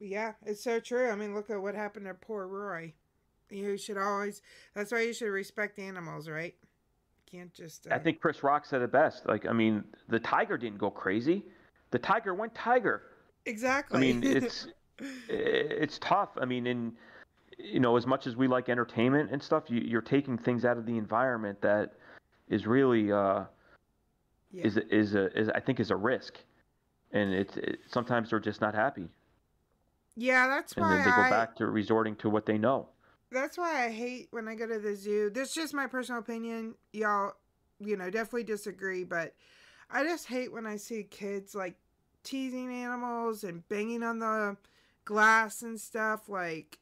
Yeah, 0.00 0.32
it's 0.46 0.62
so 0.62 0.80
true. 0.80 1.10
I 1.10 1.14
mean, 1.14 1.34
look 1.34 1.50
at 1.50 1.60
what 1.60 1.74
happened 1.74 2.06
to 2.06 2.14
poor 2.14 2.46
Roy. 2.46 2.94
You 3.50 3.76
should 3.76 3.96
always. 3.98 4.42
That's 4.74 4.92
why 4.92 5.00
you 5.02 5.12
should 5.12 5.30
respect 5.30 5.78
animals, 5.78 6.28
right? 6.28 6.54
Can't 7.30 7.52
just. 7.52 7.86
Uh, 7.86 7.94
I 7.94 7.98
think 7.98 8.20
Chris 8.20 8.42
Rock 8.42 8.64
said 8.66 8.82
it 8.82 8.92
best. 8.92 9.26
Like, 9.26 9.46
I 9.46 9.52
mean, 9.52 9.84
the 10.08 10.20
tiger 10.20 10.56
didn't 10.58 10.78
go 10.78 10.90
crazy. 10.90 11.44
The 11.90 11.98
tiger 11.98 12.34
went 12.34 12.54
tiger. 12.54 13.02
exactly. 13.46 13.96
I 13.96 14.00
mean, 14.00 14.22
it's 14.22 14.66
it's 15.28 15.98
tough. 15.98 16.30
I 16.40 16.44
mean, 16.44 16.66
in 16.66 16.92
you 17.58 17.80
know, 17.80 17.96
as 17.96 18.06
much 18.06 18.26
as 18.26 18.36
we 18.36 18.46
like 18.46 18.68
entertainment 18.68 19.30
and 19.32 19.42
stuff, 19.42 19.64
you, 19.68 19.80
you're 19.80 20.00
taking 20.02 20.38
things 20.38 20.64
out 20.64 20.78
of 20.78 20.86
the 20.86 20.96
environment 20.96 21.60
that 21.62 21.94
is 22.48 22.66
really 22.66 23.10
uh, 23.10 23.44
Yeah. 24.52 24.64
is 24.66 24.76
is 24.76 25.14
a 25.14 25.36
is 25.38 25.48
I 25.48 25.60
think 25.60 25.80
is 25.80 25.90
a 25.90 25.96
risk, 25.96 26.38
and 27.12 27.32
it's 27.32 27.56
it, 27.56 27.80
sometimes 27.88 28.30
they're 28.30 28.38
just 28.40 28.60
not 28.60 28.74
happy, 28.74 29.08
yeah, 30.18 30.48
that's 30.48 30.72
and 30.74 30.84
why 30.84 30.96
And 30.96 30.98
then 30.98 31.10
they 31.10 31.16
go 31.16 31.22
I. 31.22 31.30
back 31.30 31.56
to 31.56 31.66
resorting 31.66 32.16
to 32.16 32.28
what 32.28 32.44
they 32.44 32.58
know. 32.58 32.88
That's 33.30 33.56
why 33.58 33.84
I 33.86 33.90
hate 33.90 34.28
when 34.30 34.48
I 34.48 34.54
go 34.54 34.66
to 34.66 34.78
the 34.78 34.96
zoo. 34.96 35.30
This 35.30 35.50
is 35.50 35.54
just 35.54 35.74
my 35.74 35.86
personal 35.86 36.20
opinion. 36.20 36.74
Y'all, 36.92 37.32
you 37.78 37.96
know, 37.96 38.10
definitely 38.10 38.44
disagree, 38.44 39.04
but 39.04 39.34
I 39.90 40.02
just 40.02 40.26
hate 40.26 40.52
when 40.52 40.66
I 40.66 40.76
see 40.76 41.04
kids 41.04 41.54
like 41.54 41.76
teasing 42.24 42.72
animals 42.72 43.44
and 43.44 43.68
banging 43.68 44.02
on 44.02 44.18
the 44.18 44.56
glass 45.04 45.62
and 45.62 45.78
stuff. 45.78 46.28
Like, 46.28 46.78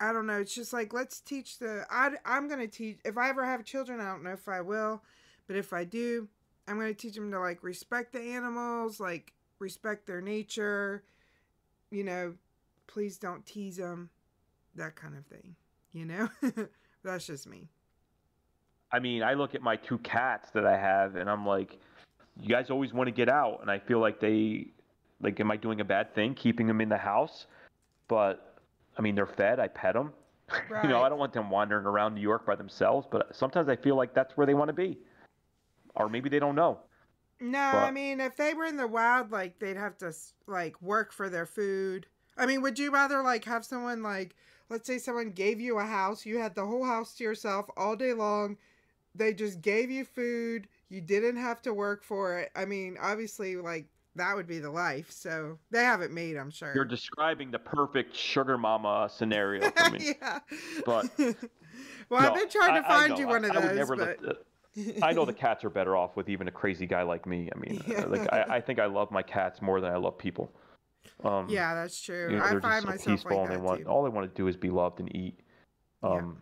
I 0.00 0.12
don't 0.12 0.26
know. 0.26 0.40
It's 0.40 0.54
just 0.54 0.72
like, 0.72 0.92
let's 0.92 1.20
teach 1.20 1.58
the. 1.58 1.84
I, 1.90 2.10
I'm 2.24 2.48
going 2.48 2.60
to 2.60 2.68
teach. 2.68 3.00
If 3.04 3.18
I 3.18 3.28
ever 3.28 3.44
have 3.44 3.64
children, 3.64 4.00
I 4.00 4.06
don't 4.06 4.22
know 4.22 4.32
if 4.32 4.48
I 4.48 4.60
will, 4.60 5.02
but 5.46 5.56
if 5.56 5.72
I 5.72 5.84
do, 5.84 6.28
I'm 6.68 6.78
going 6.78 6.94
to 6.94 6.94
teach 6.94 7.14
them 7.16 7.32
to 7.32 7.40
like 7.40 7.62
respect 7.62 8.12
the 8.12 8.20
animals, 8.20 9.00
like 9.00 9.32
respect 9.58 10.06
their 10.06 10.20
nature, 10.20 11.02
you 11.90 12.04
know, 12.04 12.34
please 12.88 13.18
don't 13.18 13.46
tease 13.46 13.76
them, 13.76 14.10
that 14.74 14.96
kind 14.96 15.16
of 15.16 15.24
thing 15.26 15.54
you 15.92 16.04
know 16.04 16.28
that's 17.04 17.26
just 17.26 17.46
me 17.46 17.68
I 18.90 19.00
mean, 19.00 19.22
I 19.22 19.34
look 19.34 19.54
at 19.54 19.60
my 19.60 19.76
two 19.76 19.98
cats 19.98 20.50
that 20.52 20.64
I 20.64 20.74
have, 20.74 21.16
and 21.16 21.28
I'm 21.28 21.44
like, 21.44 21.78
you 22.40 22.48
guys 22.48 22.70
always 22.70 22.94
want 22.94 23.06
to 23.08 23.12
get 23.12 23.28
out, 23.28 23.58
and 23.60 23.70
I 23.70 23.78
feel 23.78 24.00
like 24.00 24.18
they, 24.18 24.68
like, 25.20 25.38
am 25.40 25.50
I 25.50 25.58
doing 25.58 25.82
a 25.82 25.84
bad 25.84 26.14
thing 26.14 26.34
keeping 26.34 26.66
them 26.66 26.80
in 26.80 26.88
the 26.88 26.96
house? 26.96 27.46
But 28.08 28.56
I 28.96 29.02
mean, 29.02 29.14
they're 29.14 29.26
fed. 29.26 29.60
I 29.60 29.68
pet 29.68 29.92
them. 29.92 30.14
Right. 30.70 30.82
you 30.84 30.88
know, 30.88 31.02
I 31.02 31.10
don't 31.10 31.18
want 31.18 31.34
them 31.34 31.50
wandering 31.50 31.84
around 31.84 32.14
New 32.14 32.22
York 32.22 32.46
by 32.46 32.54
themselves. 32.56 33.06
But 33.10 33.36
sometimes 33.36 33.68
I 33.68 33.76
feel 33.76 33.94
like 33.94 34.14
that's 34.14 34.38
where 34.38 34.46
they 34.46 34.54
want 34.54 34.68
to 34.70 34.72
be, 34.72 34.96
or 35.94 36.08
maybe 36.08 36.30
they 36.30 36.38
don't 36.38 36.54
know. 36.54 36.78
no 37.40 37.58
i 37.60 37.90
mean 37.90 38.20
if 38.20 38.36
they 38.36 38.54
were 38.54 38.64
in 38.64 38.76
the 38.76 38.86
wild 38.86 39.30
like 39.30 39.58
they'd 39.60 39.76
have 39.76 39.96
to 39.98 40.12
like 40.46 40.80
work 40.82 41.12
for 41.12 41.28
their 41.28 41.46
food 41.46 42.06
i 42.38 42.46
mean 42.46 42.62
would 42.62 42.78
you 42.78 42.90
rather 42.90 43.22
like 43.22 43.44
have 43.44 43.64
someone 43.64 44.02
like 44.02 44.34
let's 44.70 44.86
say 44.86 44.98
someone 44.98 45.30
gave 45.30 45.60
you 45.60 45.78
a 45.78 45.84
house 45.84 46.24
you 46.24 46.38
had 46.38 46.54
the 46.54 46.64
whole 46.64 46.84
house 46.84 47.14
to 47.14 47.24
yourself 47.24 47.66
all 47.76 47.96
day 47.96 48.12
long 48.12 48.56
they 49.14 49.32
just 49.34 49.60
gave 49.60 49.90
you 49.90 50.04
food 50.04 50.68
you 50.88 51.00
didn't 51.00 51.36
have 51.36 51.60
to 51.62 51.74
work 51.74 52.02
for 52.04 52.38
it 52.38 52.50
i 52.56 52.64
mean 52.64 52.96
obviously 53.00 53.56
like 53.56 53.86
that 54.14 54.34
would 54.34 54.46
be 54.46 54.58
the 54.58 54.70
life 54.70 55.10
so 55.10 55.58
they 55.70 55.84
have 55.84 56.00
it 56.00 56.10
made 56.10 56.36
i'm 56.36 56.50
sure 56.50 56.74
You're 56.74 56.84
describing 56.84 57.50
the 57.50 57.58
perfect 57.58 58.16
sugar 58.16 58.58
mama 58.58 59.08
scenario 59.12 59.70
for 59.70 59.90
me. 59.98 60.14
yeah 60.20 60.40
But 60.84 61.10
well 62.08 62.20
i've 62.20 62.34
been 62.34 62.48
trying 62.48 62.82
to 62.82 62.88
I- 62.88 62.94
I 62.94 62.98
find 62.98 63.10
know. 63.14 63.18
you 63.20 63.26
one 63.28 63.44
I- 63.44 63.48
of 63.48 63.56
I 63.56 63.60
would 63.60 63.68
those 63.70 63.76
never 63.76 63.96
but 63.96 64.18
let- 64.22 64.36
I 65.02 65.12
know 65.12 65.24
the 65.24 65.32
cats 65.46 65.64
are 65.64 65.70
better 65.70 65.96
off 65.96 66.16
with 66.16 66.28
even 66.28 66.46
a 66.46 66.52
crazy 66.52 66.86
guy 66.86 67.02
like 67.02 67.26
me. 67.26 67.48
I 67.52 67.58
mean, 67.58 67.82
uh, 67.96 68.06
like 68.06 68.32
I, 68.32 68.44
I 68.48 68.60
think 68.60 68.78
I 68.78 68.86
love 68.86 69.10
my 69.10 69.22
cats 69.22 69.60
more 69.60 69.80
than 69.80 69.90
I 69.92 69.96
love 69.96 70.16
people. 70.16 70.52
Um, 71.24 71.46
yeah 71.48 71.74
that's 71.74 72.00
true 72.00 72.30
you 72.30 72.36
know, 72.36 72.44
i 72.44 72.60
find 72.60 72.84
myself 72.84 73.24
like 73.24 73.36
and 73.36 73.50
they 73.50 73.56
want 73.56 73.80
too 73.80 73.88
all 73.88 74.04
they 74.04 74.08
want 74.08 74.32
to 74.32 74.36
do 74.36 74.46
is 74.46 74.56
be 74.56 74.70
loved 74.70 75.00
and 75.00 75.14
eat. 75.16 75.40
Um, 76.02 76.40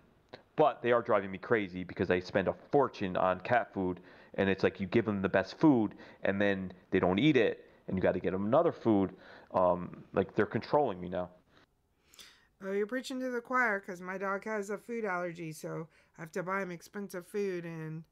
But 0.56 0.80
they 0.82 0.92
are 0.92 1.02
driving 1.02 1.30
me 1.30 1.38
crazy 1.38 1.84
because 1.84 2.08
they 2.08 2.20
spend 2.20 2.48
a 2.48 2.54
fortune 2.72 3.16
on 3.16 3.40
cat 3.40 3.72
food, 3.74 4.00
and 4.34 4.48
it's 4.48 4.62
like 4.62 4.80
you 4.80 4.86
give 4.86 5.04
them 5.04 5.20
the 5.20 5.28
best 5.28 5.58
food, 5.58 5.94
and 6.22 6.40
then 6.40 6.72
they 6.90 6.98
don't 6.98 7.18
eat 7.18 7.36
it, 7.36 7.70
and 7.86 7.96
you 7.96 8.02
got 8.02 8.12
to 8.12 8.20
get 8.20 8.32
them 8.32 8.46
another 8.46 8.72
food. 8.72 9.12
Um, 9.52 10.04
like 10.14 10.34
they're 10.34 10.46
controlling 10.46 10.98
me 11.00 11.08
now. 11.10 11.28
Oh, 12.64 12.72
you're 12.72 12.86
preaching 12.86 13.20
to 13.20 13.30
the 13.30 13.42
choir 13.42 13.80
because 13.80 14.00
my 14.00 14.16
dog 14.16 14.44
has 14.44 14.70
a 14.70 14.78
food 14.78 15.04
allergy, 15.04 15.52
so 15.52 15.88
I 16.16 16.22
have 16.22 16.32
to 16.32 16.42
buy 16.42 16.62
him 16.62 16.70
expensive 16.70 17.26
food, 17.26 17.64
and 17.64 18.04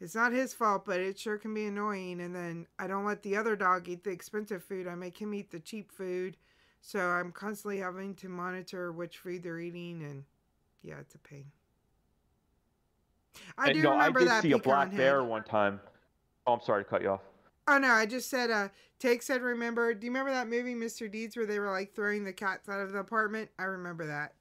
it's 0.00 0.14
not 0.14 0.32
his 0.32 0.54
fault, 0.54 0.84
but 0.86 1.00
it 1.00 1.18
sure 1.18 1.38
can 1.38 1.52
be 1.52 1.66
annoying. 1.66 2.20
And 2.20 2.34
then 2.34 2.66
I 2.78 2.86
don't 2.86 3.04
let 3.04 3.22
the 3.22 3.36
other 3.36 3.54
dog 3.56 3.88
eat 3.88 4.04
the 4.04 4.10
expensive 4.10 4.64
food; 4.64 4.88
I 4.88 4.94
make 4.94 5.20
him 5.20 5.34
eat 5.34 5.50
the 5.50 5.60
cheap 5.60 5.92
food, 5.92 6.36
so 6.80 7.00
I'm 7.00 7.32
constantly 7.32 7.78
having 7.78 8.14
to 8.16 8.28
monitor 8.28 8.92
which 8.92 9.18
food 9.18 9.42
they're 9.42 9.58
eating, 9.60 10.02
and 10.02 10.24
yeah, 10.82 10.98
it's 11.00 11.14
a 11.14 11.18
pain. 11.18 11.46
I 13.56 13.66
And, 13.66 13.74
do 13.74 13.82
know, 13.82 13.92
remember 13.92 14.20
I 14.20 14.22
did 14.22 14.30
that 14.30 14.42
see 14.42 14.52
a 14.52 14.58
black 14.58 14.90
bear 14.90 15.22
one 15.22 15.44
time. 15.44 15.80
Oh, 16.46 16.54
I'm 16.54 16.60
sorry 16.60 16.84
to 16.84 16.90
cut 16.90 17.02
you 17.02 17.10
off. 17.10 17.20
Oh 17.68 17.78
no, 17.78 17.88
I 17.88 18.06
just 18.06 18.28
said 18.30 18.50
uh 18.50 18.68
Take 18.98 19.22
said 19.22 19.42
remember 19.42 19.94
do 19.94 20.06
you 20.06 20.10
remember 20.10 20.32
that 20.32 20.48
movie 20.48 20.74
Mr. 20.74 21.10
Deeds 21.10 21.36
where 21.36 21.46
they 21.46 21.58
were 21.58 21.70
like 21.70 21.94
throwing 21.94 22.24
the 22.24 22.32
cats 22.32 22.68
out 22.68 22.80
of 22.80 22.92
the 22.92 22.98
apartment? 22.98 23.50
I 23.58 23.64
remember 23.64 24.06
that. 24.06 24.34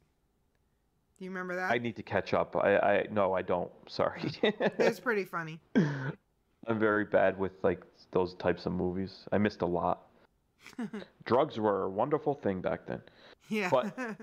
Do 1.20 1.26
you 1.26 1.32
remember 1.32 1.58
that? 1.58 1.70
I 1.70 1.78
need 1.78 1.98
to 1.98 2.04
catch 2.04 2.34
up. 2.34 2.56
I, 2.56 2.78
I 2.78 3.08
no, 3.12 3.34
I 3.34 3.41
don't. 3.41 3.70
Sorry. 3.88 4.32
It's 4.41 5.02
pretty 5.02 5.26
funny. 5.26 5.60
I'm 5.76 6.80
very 6.80 7.04
bad 7.04 7.38
with 7.38 7.52
like 7.62 7.82
those 8.12 8.36
types 8.36 8.66
of 8.66 8.72
movies. 8.72 9.26
I 9.34 9.38
missed 9.38 9.62
a 9.62 9.66
lot. 9.66 10.08
Drugs 11.26 11.60
were 11.60 11.84
a 11.84 11.90
wonderful 11.90 12.36
thing 12.36 12.62
back 12.62 12.86
then. 12.86 13.02
yeah. 13.50 13.70
But 13.70 14.18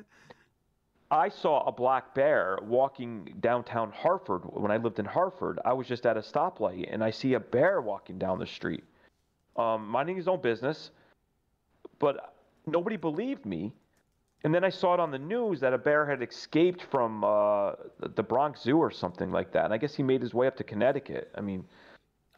I 1.10 1.28
saw 1.28 1.66
a 1.66 1.72
black 1.72 2.14
bear 2.14 2.58
walking 2.62 3.34
downtown 3.40 3.92
Hartford 3.92 4.42
when 4.44 4.70
I 4.70 4.78
lived 4.78 4.98
in 4.98 5.04
Hartford. 5.04 5.58
I 5.64 5.74
was 5.74 5.86
just 5.86 6.06
at 6.06 6.16
a 6.16 6.20
stoplight 6.20 6.88
and 6.90 7.04
I 7.04 7.10
see 7.10 7.34
a 7.34 7.40
bear 7.40 7.80
walking 7.82 8.18
down 8.18 8.38
the 8.38 8.46
street, 8.46 8.84
um, 9.56 9.86
minding 9.86 10.16
his 10.16 10.28
own 10.28 10.40
business, 10.40 10.90
but 11.98 12.34
nobody 12.66 12.96
believed 12.96 13.44
me. 13.44 13.72
And 14.46 14.54
then 14.54 14.62
I 14.62 14.70
saw 14.70 14.94
it 14.94 15.00
on 15.00 15.10
the 15.10 15.18
news 15.18 15.58
that 15.58 15.72
a 15.72 15.78
bear 15.78 16.06
had 16.06 16.22
escaped 16.22 16.80
from 16.80 17.24
uh, 17.24 17.72
the 18.14 18.22
Bronx 18.22 18.62
Zoo 18.62 18.78
or 18.78 18.92
something 18.92 19.32
like 19.32 19.50
that. 19.50 19.64
And 19.64 19.74
I 19.74 19.76
guess 19.76 19.92
he 19.92 20.04
made 20.04 20.22
his 20.22 20.34
way 20.34 20.46
up 20.46 20.56
to 20.58 20.62
Connecticut. 20.62 21.32
I 21.34 21.40
mean, 21.40 21.64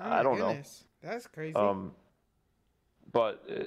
Oh 0.00 0.10
I 0.10 0.22
don't 0.22 0.38
goodness. 0.38 0.84
That's 1.02 1.26
crazy. 1.26 1.54
Um, 1.54 1.92
but 3.12 3.44
uh, 3.50 3.64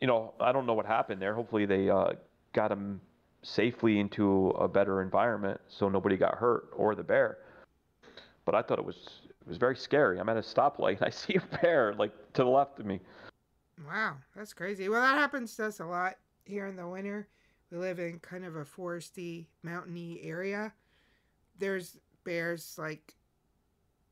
you 0.00 0.06
know, 0.06 0.34
I 0.38 0.52
don't 0.52 0.66
know 0.66 0.74
what 0.74 0.86
happened 0.86 1.20
there. 1.20 1.34
Hopefully, 1.34 1.66
they 1.66 1.90
uh, 1.90 2.12
got 2.52 2.70
him 2.70 3.00
safely 3.42 3.98
into 3.98 4.50
a 4.50 4.68
better 4.68 5.02
environment 5.02 5.60
so 5.66 5.88
nobody 5.88 6.16
got 6.16 6.36
hurt 6.36 6.68
or 6.76 6.94
the 6.94 7.02
bear. 7.02 7.38
But 8.44 8.54
I 8.54 8.62
thought 8.62 8.78
it 8.78 8.84
was 8.84 9.22
it 9.26 9.48
was 9.48 9.56
very 9.56 9.74
scary. 9.74 10.20
I'm 10.20 10.28
at 10.28 10.36
a 10.36 10.42
stoplight 10.42 10.98
and 10.98 11.04
I 11.06 11.10
see 11.10 11.34
a 11.34 11.56
bear 11.56 11.92
like 11.94 12.12
to 12.34 12.44
the 12.44 12.50
left 12.50 12.78
of 12.78 12.86
me. 12.86 13.00
Wow, 13.84 14.18
that's 14.36 14.52
crazy. 14.52 14.88
Well, 14.88 15.00
that 15.00 15.18
happens 15.18 15.56
to 15.56 15.66
us 15.66 15.80
a 15.80 15.86
lot 15.86 16.18
here 16.44 16.68
in 16.68 16.76
the 16.76 16.86
winter. 16.86 17.26
We 17.70 17.78
live 17.78 17.98
in 17.98 18.18
kind 18.18 18.44
of 18.44 18.56
a 18.56 18.64
foresty, 18.64 19.46
mountainy 19.62 20.20
area. 20.22 20.72
There's 21.58 21.96
bears 22.24 22.74
like 22.78 23.14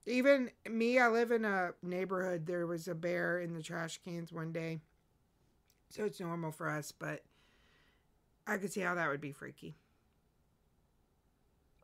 even 0.06 0.50
me, 0.68 0.98
I 0.98 1.08
live 1.08 1.32
in 1.32 1.44
a 1.44 1.72
neighborhood. 1.82 2.46
There 2.46 2.66
was 2.66 2.88
a 2.88 2.94
bear 2.94 3.40
in 3.40 3.52
the 3.52 3.62
trash 3.62 4.00
cans 4.04 4.32
one 4.32 4.52
day. 4.52 4.80
So 5.90 6.04
it's 6.04 6.20
normal 6.20 6.50
for 6.50 6.68
us, 6.68 6.92
but 6.92 7.22
I 8.46 8.56
could 8.56 8.72
see 8.72 8.80
how 8.80 8.94
that 8.94 9.08
would 9.08 9.20
be 9.20 9.32
freaky. 9.32 9.74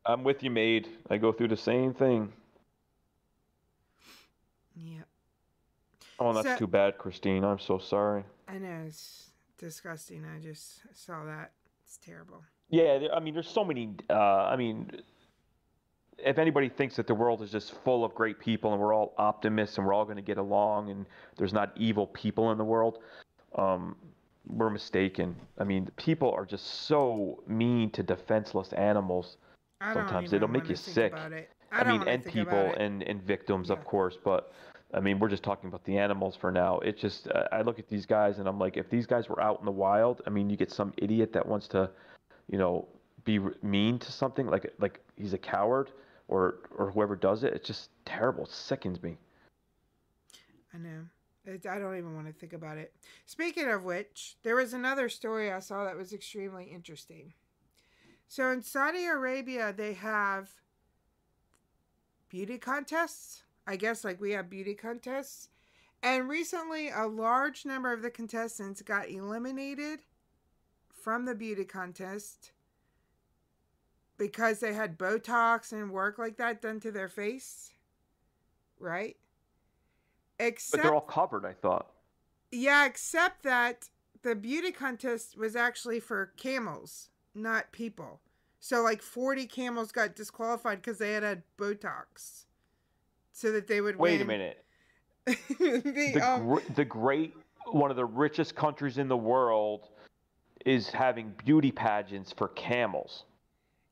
I'm 0.07 0.25
with 0.25 0.43
you, 0.43 0.51
maid. 0.51 0.89
I 1.11 1.17
go 1.17 1.33
through 1.33 1.49
the 1.49 1.57
same 1.57 1.93
thing. 1.95 2.33
Yep. 4.77 5.09
Oh, 6.19 6.33
that's 6.33 6.49
So- 6.49 6.59
too 6.59 6.67
bad, 6.67 6.99
Christine. 6.99 7.45
I'm 7.45 7.59
so 7.59 7.79
sorry. 7.79 8.25
I 8.49 8.59
know 8.59 8.85
it's 8.87 9.31
disgusting. 9.59 10.25
I 10.25 10.41
just 10.41 10.83
saw 10.95 11.25
that. 11.25 11.53
It's 11.95 12.05
terrible. 12.05 12.43
Yeah, 12.71 13.07
I 13.15 13.21
mean, 13.21 13.35
there's 13.35 13.49
so 13.49 13.65
many. 13.65 13.91
Uh, 14.11 14.15
I 14.15 14.57
mean, 14.57 14.91
if 16.19 16.39
anybody 16.39 16.69
thinks 16.69 16.97
that 16.97 17.07
the 17.07 17.15
world 17.15 17.41
is 17.41 17.53
just 17.53 17.73
full 17.85 18.05
of 18.05 18.15
great 18.15 18.41
people 18.41 18.73
and 18.73 18.83
we're 18.83 18.93
all 18.93 19.15
optimists 19.17 19.79
and 19.79 19.87
we're 19.87 19.93
all 19.93 20.05
going 20.05 20.17
to 20.17 20.23
get 20.23 20.39
along 20.39 20.91
and 20.91 21.07
there's 21.37 21.53
not 21.53 21.73
evil 21.77 22.09
people 22.09 22.51
in 22.51 22.59
the 22.59 22.65
world, 22.65 22.99
um, 23.57 23.95
we're 24.47 24.71
mistaken. 24.71 25.37
I 25.59 25.65
mean, 25.65 25.89
people 25.97 26.33
are 26.33 26.45
just 26.45 26.87
so 26.87 27.45
mean 27.47 27.91
to 27.91 28.03
defenseless 28.03 28.73
animals. 28.73 29.37
Sometimes 29.93 30.33
it'll 30.33 30.49
make 30.49 30.69
you 30.69 30.77
sick. 30.77 31.15
I, 31.15 31.47
I 31.71 31.85
mean, 31.85 32.09
and 32.09 32.25
people 32.25 32.75
and 32.77 33.05
and 33.05 33.23
victims, 33.23 33.71
of 33.71 33.85
course, 33.85 34.19
but 34.25 34.53
I 34.95 35.01
mean, 35.01 35.19
we're 35.19 35.29
just 35.29 35.43
talking 35.43 35.69
about 35.69 35.85
the 35.85 35.99
animals 35.99 36.37
for 36.37 36.53
now. 36.53 36.79
It 36.79 36.97
just 36.97 37.29
uh, 37.29 37.49
I 37.51 37.63
look 37.63 37.79
at 37.79 37.89
these 37.89 38.07
guys 38.07 38.39
and 38.39 38.49
I'm 38.49 38.59
like, 38.59 38.77
if 38.77 38.89
these 38.89 39.07
guys 39.07 39.29
were 39.29 39.41
out 39.41 39.59
in 39.59 39.65
the 39.65 39.73
wild, 39.73 40.23
I 40.27 40.31
mean, 40.31 40.49
you 40.49 40.57
get 40.57 40.71
some 40.71 40.93
idiot 40.99 41.33
that 41.33 41.45
wants 41.45 41.67
to, 41.69 41.91
you 42.49 42.59
know, 42.59 42.87
be 43.25 43.41
mean 43.63 43.99
to 43.99 44.13
something 44.13 44.47
like 44.47 44.73
like 44.79 45.01
he's 45.17 45.33
a 45.33 45.39
coward 45.39 45.91
or 46.29 46.61
or 46.77 46.91
whoever 46.93 47.17
does 47.17 47.43
it. 47.43 47.53
It's 47.55 47.67
just 47.67 47.91
terrible. 48.05 48.45
It 48.45 48.51
sickens 48.51 49.03
me. 49.03 49.17
I 50.73 50.79
know. 50.79 51.01
It, 51.47 51.67
I 51.67 51.79
don't 51.79 51.97
even 51.97 52.15
want 52.15 52.27
to 52.27 52.33
think 52.33 52.53
about 52.53 52.79
it. 52.79 52.93
Speaking 53.27 53.69
of 53.69 53.85
which, 53.85 54.37
there 54.45 54.57
was 54.57 54.73
another 54.73 55.09
story 55.09 55.53
I 55.53 55.59
saw 55.59 55.85
that 55.85 55.97
was 55.97 56.13
extremely 56.13 56.67
interesting. 56.67 57.35
So 58.29 58.51
in 58.51 58.63
Saudi 58.63 59.05
Arabia, 59.05 59.73
they 59.77 59.93
have 59.93 60.51
beauty 62.29 62.59
contests. 62.59 63.44
I 63.67 63.77
guess 63.77 64.05
like 64.05 64.21
we 64.21 64.33
have 64.33 64.51
beauty 64.51 64.75
contests. 64.75 65.49
And 66.03 66.29
recently, 66.29 66.91
a 66.91 67.07
large 67.07 67.65
number 67.65 67.93
of 67.93 68.03
the 68.03 68.11
contestants 68.11 68.83
got 68.83 69.09
eliminated 69.09 70.01
from 70.93 71.25
the 71.25 71.35
beauty 71.35 71.65
contest 71.65 72.53
because 74.19 74.61
they 74.61 74.75
had 74.75 74.99
Botox 74.99 75.73
and 75.73 75.91
work 75.91 76.19
like 76.19 76.37
that 76.37 76.61
done 76.61 76.79
to 76.81 76.91
their 76.93 77.09
face. 77.09 77.73
Right? 78.79 79.17
Except 80.39 80.83
But 80.83 80.83
they're 80.83 80.95
all 80.95 81.01
covered. 81.01 81.45
I 81.47 81.53
thought. 81.53 81.91
yeah, 82.53 82.85
except 82.87 83.43
that 83.45 83.89
the 84.23 84.35
beauty 84.35 84.73
contest 84.73 85.37
was 85.39 85.55
actually 85.57 86.01
for 86.01 86.33
camels, 86.37 87.11
not 87.35 87.73
people. 87.73 88.21
So 88.61 88.83
like 88.83 89.03
40 89.03 89.47
camels 89.47 89.93
got 89.93 90.17
disqualified 90.17 90.83
because 90.83 90.99
they 90.99 91.13
had 91.13 91.23
had 91.23 91.43
Botox, 91.59 92.45
so 93.35 93.53
that 93.53 93.67
they 93.67 93.81
would 93.81 93.99
Wait 93.99 94.21
a 94.23 94.25
minute. 94.25 94.65
the, 95.27 96.13
the, 96.15 96.27
um, 96.27 96.47
gr- 96.47 96.73
the 96.75 96.85
great 96.85 97.35
one 97.67 97.91
of 97.91 97.97
the 97.97 98.05
richest 98.05 98.55
countries 98.55 98.97
in 98.97 99.09
the 99.09 99.17
world 99.17 99.89
is 100.65 100.89
having 100.89 101.35
beauty 101.45 101.73
pageants 101.73 102.33
for 102.33 102.49
camels. 102.49 103.25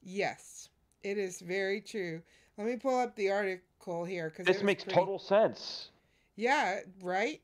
yes, 0.02 0.68
it 1.02 1.18
is 1.18 1.40
very 1.40 1.80
true. 1.80 2.22
Let 2.56 2.66
me 2.66 2.76
pull 2.76 2.98
up 2.98 3.16
the 3.16 3.30
article 3.30 4.04
here 4.04 4.30
because 4.30 4.46
This 4.46 4.62
makes 4.62 4.84
total 4.84 5.18
sense. 5.18 5.90
Yeah, 6.36 6.80
right. 7.02 7.40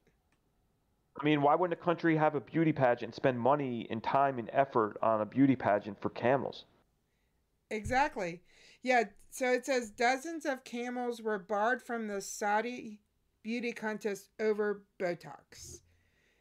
I 1.20 1.24
mean, 1.24 1.42
why 1.42 1.56
wouldn't 1.56 1.78
a 1.78 1.82
country 1.82 2.16
have 2.16 2.36
a 2.36 2.40
beauty 2.40 2.72
pageant, 2.72 3.14
spend 3.14 3.40
money 3.40 3.88
and 3.90 4.02
time 4.02 4.38
and 4.38 4.48
effort 4.52 4.96
on 5.02 5.20
a 5.20 5.26
beauty 5.26 5.56
pageant 5.56 6.00
for 6.00 6.10
camels? 6.10 6.64
Exactly. 7.70 8.40
Yeah, 8.88 9.04
so 9.28 9.52
it 9.52 9.66
says 9.66 9.90
dozens 9.90 10.46
of 10.46 10.64
camels 10.64 11.20
were 11.20 11.38
barred 11.38 11.82
from 11.82 12.06
the 12.06 12.22
Saudi 12.22 13.02
beauty 13.42 13.70
contest 13.70 14.30
over 14.40 14.82
Botox. 14.98 15.80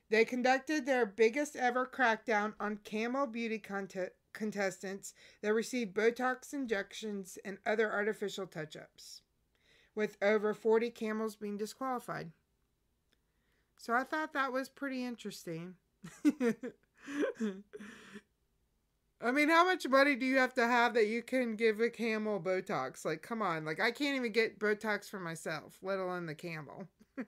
They 0.10 0.24
conducted 0.24 0.86
their 0.86 1.06
biggest 1.06 1.58
ever 1.58 1.86
crackdown 1.86 2.54
on 2.58 2.80
camel 2.86 3.28
beauty 3.28 3.60
conte- 3.60 4.12
contestants 4.32 5.14
that 5.42 5.54
received 5.54 5.94
Botox 5.94 6.54
injections 6.54 7.38
and 7.44 7.58
other 7.66 7.92
artificial 7.92 8.48
touch 8.48 8.78
ups, 8.78 9.24
with 9.94 10.16
over 10.22 10.54
40 10.54 10.90
camels 10.92 11.36
being 11.36 11.58
disqualified. 11.58 12.32
So 13.76 13.94
I 13.94 14.06
thought 14.06 14.32
that 14.32 14.54
was 14.54 14.70
pretty 14.70 15.04
interesting. 15.04 15.74
I 19.20 19.32
mean, 19.32 19.50
how 19.50 19.66
much 19.66 19.88
money 19.88 20.16
do 20.16 20.26
you 20.26 20.38
have 20.38 20.54
to 20.56 20.68
have 20.68 20.94
that 20.94 21.08
you 21.08 21.24
can 21.24 21.56
give 21.56 21.80
a 21.80 21.90
camel 21.90 22.40
Botox? 22.40 23.04
Like, 23.04 23.24
come 23.24 23.42
on. 23.42 23.66
Like, 23.66 23.80
I 23.80 23.92
can't 23.92 24.16
even 24.16 24.32
get 24.32 24.60
Botox 24.60 25.10
for 25.10 25.20
myself, 25.20 25.78
let 25.82 25.98
alone 25.98 26.26
the 26.26 26.36
camel. 26.36 26.88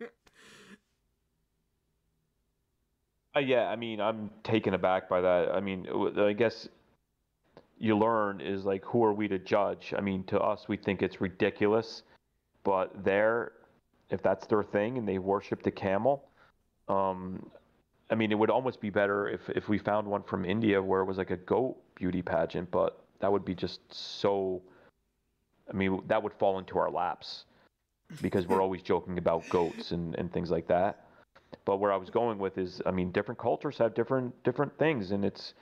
Uh, 3.35 3.39
yeah, 3.39 3.67
I 3.67 3.75
mean, 3.75 4.01
I'm 4.01 4.31
taken 4.43 4.73
aback 4.73 5.07
by 5.07 5.21
that. 5.21 5.49
I 5.53 5.59
mean, 5.59 5.87
I 6.17 6.33
guess 6.33 6.67
you 7.77 7.95
learn 7.95 8.41
is 8.41 8.65
like, 8.65 8.83
who 8.83 9.03
are 9.03 9.13
we 9.13 9.27
to 9.27 9.37
judge? 9.37 9.93
I 9.95 10.01
mean, 10.01 10.23
to 10.25 10.39
us, 10.39 10.67
we 10.67 10.77
think 10.77 11.03
it's 11.03 11.21
ridiculous, 11.21 12.01
but 12.63 13.03
there, 13.03 13.51
if 14.09 14.23
that's 14.23 14.47
their 14.47 14.63
thing 14.63 14.97
and 14.97 15.07
they 15.07 15.19
worship 15.19 15.61
the 15.61 15.69
camel, 15.69 16.27
um, 16.87 17.51
I 18.09 18.15
mean, 18.15 18.31
it 18.31 18.35
would 18.35 18.49
almost 18.49 18.81
be 18.81 18.89
better 18.89 19.29
if 19.29 19.49
if 19.49 19.69
we 19.69 19.77
found 19.77 20.07
one 20.07 20.23
from 20.23 20.45
India 20.45 20.81
where 20.81 21.01
it 21.01 21.05
was 21.05 21.17
like 21.17 21.31
a 21.31 21.37
goat 21.37 21.77
beauty 21.95 22.21
pageant, 22.21 22.71
but 22.71 23.03
that 23.19 23.31
would 23.31 23.45
be 23.45 23.55
just 23.55 23.81
so. 23.89 24.61
I 25.69 25.73
mean, 25.73 26.01
that 26.07 26.21
would 26.23 26.33
fall 26.33 26.57
into 26.57 26.79
our 26.79 26.89
laps 26.89 27.45
because 28.21 28.47
we're 28.47 28.61
always 28.61 28.81
joking 28.81 29.19
about 29.19 29.47
goats 29.49 29.91
and, 29.91 30.15
and 30.15 30.33
things 30.33 30.49
like 30.49 30.67
that. 30.67 31.05
But 31.63 31.77
where 31.77 31.91
I 31.91 31.95
was 31.95 32.09
going 32.09 32.39
with 32.39 32.57
is, 32.57 32.81
I 32.87 32.91
mean, 32.91 33.11
different 33.11 33.39
cultures 33.39 33.77
have 33.77 33.93
different 33.93 34.43
different 34.43 34.75
things, 34.79 35.11
and 35.11 35.23
it's, 35.23 35.53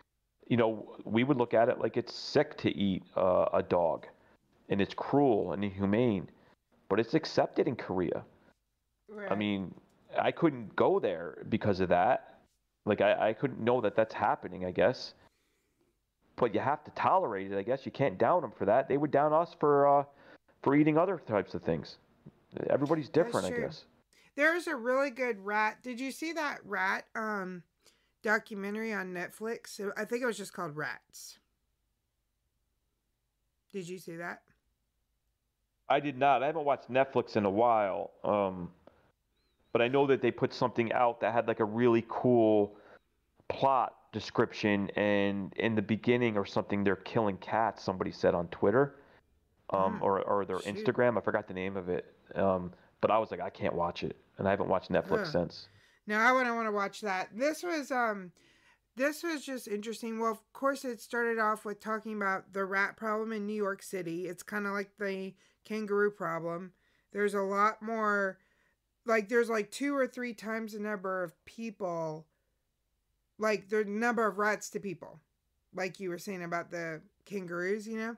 you 0.48 0.56
know, 0.56 0.96
we 1.04 1.26
would 1.26 1.38
look 1.38 1.54
at 1.54 1.68
it 1.68 1.80
like 1.80 1.98
it's 1.98 2.14
sick 2.14 2.58
to 2.60 2.70
eat 2.78 3.04
uh, 3.18 3.48
a 3.54 3.62
dog, 3.62 4.08
and 4.70 4.80
it's 4.80 4.94
cruel 4.94 5.52
and 5.52 5.64
inhumane, 5.64 6.30
but 6.88 7.00
it's 7.00 7.14
accepted 7.14 7.68
in 7.68 7.76
Korea. 7.76 8.24
I 9.30 9.36
mean, 9.36 9.74
I 10.18 10.32
couldn't 10.32 10.76
go 10.76 11.00
there 11.00 11.44
because 11.50 11.80
of 11.82 11.90
that. 11.90 12.37
Like, 12.88 13.02
I, 13.02 13.30
I 13.30 13.34
couldn't 13.34 13.60
know 13.60 13.82
that 13.82 13.96
that's 13.96 14.14
happening. 14.14 14.66
I 14.66 14.72
guess, 14.72 15.14
but 16.36 16.54
you 16.54 16.60
have 16.60 16.84
to 16.86 16.92
tolerate 16.92 17.52
it. 17.52 17.58
I 17.58 17.64
guess 17.64 17.86
you 17.86 17.92
can't 17.92 18.18
down 18.18 18.42
them 18.42 18.52
for 18.58 18.66
that. 18.66 18.88
They 18.88 18.98
would 18.98 19.12
down 19.12 19.34
us 19.34 19.56
for 19.60 20.00
uh, 20.00 20.04
for 20.64 20.76
eating 20.76 20.98
other 20.98 21.22
types 21.28 21.54
of 21.54 21.62
things. 21.64 21.98
Everybody's 22.70 23.10
different, 23.10 23.46
I 23.46 23.52
guess. 23.52 23.86
There's 24.36 24.68
a 24.68 24.76
really 24.76 25.10
good 25.10 25.44
rat. 25.46 25.84
Did 25.84 26.00
you 26.00 26.12
see 26.12 26.32
that 26.34 26.60
rat 26.64 27.06
um 27.16 27.64
documentary 28.24 28.94
on 28.94 29.14
Netflix? 29.14 29.80
I 29.98 30.06
think 30.06 30.24
it 30.24 30.26
was 30.26 30.38
just 30.38 30.54
called 30.54 30.76
Rats. 30.76 31.40
Did 33.72 33.88
you 33.88 34.00
see 34.00 34.16
that? 34.16 34.42
I 35.90 36.00
did 36.00 36.18
not. 36.18 36.44
I 36.44 36.48
haven't 36.48 36.66
watched 36.66 36.92
Netflix 36.92 37.36
in 37.36 37.46
a 37.46 37.50
while. 37.50 38.12
Um, 38.24 38.72
but 39.78 39.84
I 39.84 39.90
know 39.90 40.08
that 40.08 40.24
they 40.24 40.32
put 40.32 40.56
something 40.56 40.92
out 40.92 41.20
that 41.20 41.34
had 41.34 41.48
like 41.48 41.60
a 41.60 41.66
really 41.66 42.04
cool 42.10 42.76
plot 43.48 43.94
description, 44.12 44.90
and 44.96 45.54
in 45.58 45.76
the 45.76 45.84
beginning 45.84 46.36
or 46.36 46.48
something, 46.48 46.84
they're 46.84 46.96
killing 46.96 47.38
cats. 47.38 47.84
Somebody 47.84 48.12
said 48.12 48.34
on 48.34 48.48
Twitter, 48.48 48.96
um, 49.70 50.00
Mm, 50.00 50.02
or 50.02 50.22
or 50.24 50.46
their 50.46 50.60
shoot. 50.62 50.84
Instagram. 50.84 51.16
I 51.16 51.22
forgot 51.22 51.48
the 51.48 51.54
name 51.54 51.78
of 51.78 51.90
it. 51.90 52.12
Um, 52.34 52.74
but 53.02 53.12
I 53.12 53.20
was 53.20 53.30
like, 53.30 53.40
I 53.40 53.52
can't 53.52 53.76
watch 53.76 54.02
it, 54.02 54.16
and 54.40 54.48
I 54.48 54.50
haven't 54.50 54.68
watched 54.68 54.90
Netflix 54.90 55.28
Ugh. 55.28 55.28
since. 55.28 55.68
No, 56.08 56.18
I 56.18 56.32
wouldn't 56.32 56.56
want 56.56 56.68
to 56.68 56.72
watch 56.72 57.02
that. 57.02 57.30
This 57.36 57.62
was 57.62 57.92
um 57.92 58.32
this 58.96 59.22
was 59.22 59.46
just 59.46 59.68
interesting. 59.68 60.20
Well, 60.20 60.32
of 60.32 60.54
course 60.54 60.86
it 60.86 61.00
started 61.02 61.38
off 61.38 61.66
with 61.66 61.80
talking 61.80 62.16
about 62.16 62.52
the 62.52 62.66
rat 62.66 62.98
problem 62.98 63.32
in 63.32 63.46
New 63.46 63.54
York 63.54 63.84
City. 63.84 64.26
It's 64.26 64.42
kind 64.42 64.66
of 64.66 64.74
like 64.74 64.90
the 64.98 65.36
kangaroo 65.66 66.10
problem. 66.10 66.72
There's 67.14 67.36
a 67.36 67.42
lot 67.42 67.80
more 67.80 68.40
like 69.08 69.30
there's 69.30 69.50
like 69.50 69.72
two 69.72 69.96
or 69.96 70.06
three 70.08 70.34
times 70.34 70.74
the 70.74 70.80
number 70.80 71.24
of 71.24 71.34
people 71.46 72.26
like 73.40 73.70
the 73.70 73.86
number 73.86 74.26
of 74.26 74.38
rats 74.38 74.70
to 74.72 74.80
people. 74.80 75.20
Like 75.76 76.00
you 76.00 76.10
were 76.10 76.18
saying 76.18 76.44
about 76.44 76.72
the 76.72 77.02
kangaroos, 77.26 77.88
you 77.88 77.98
know? 77.98 78.16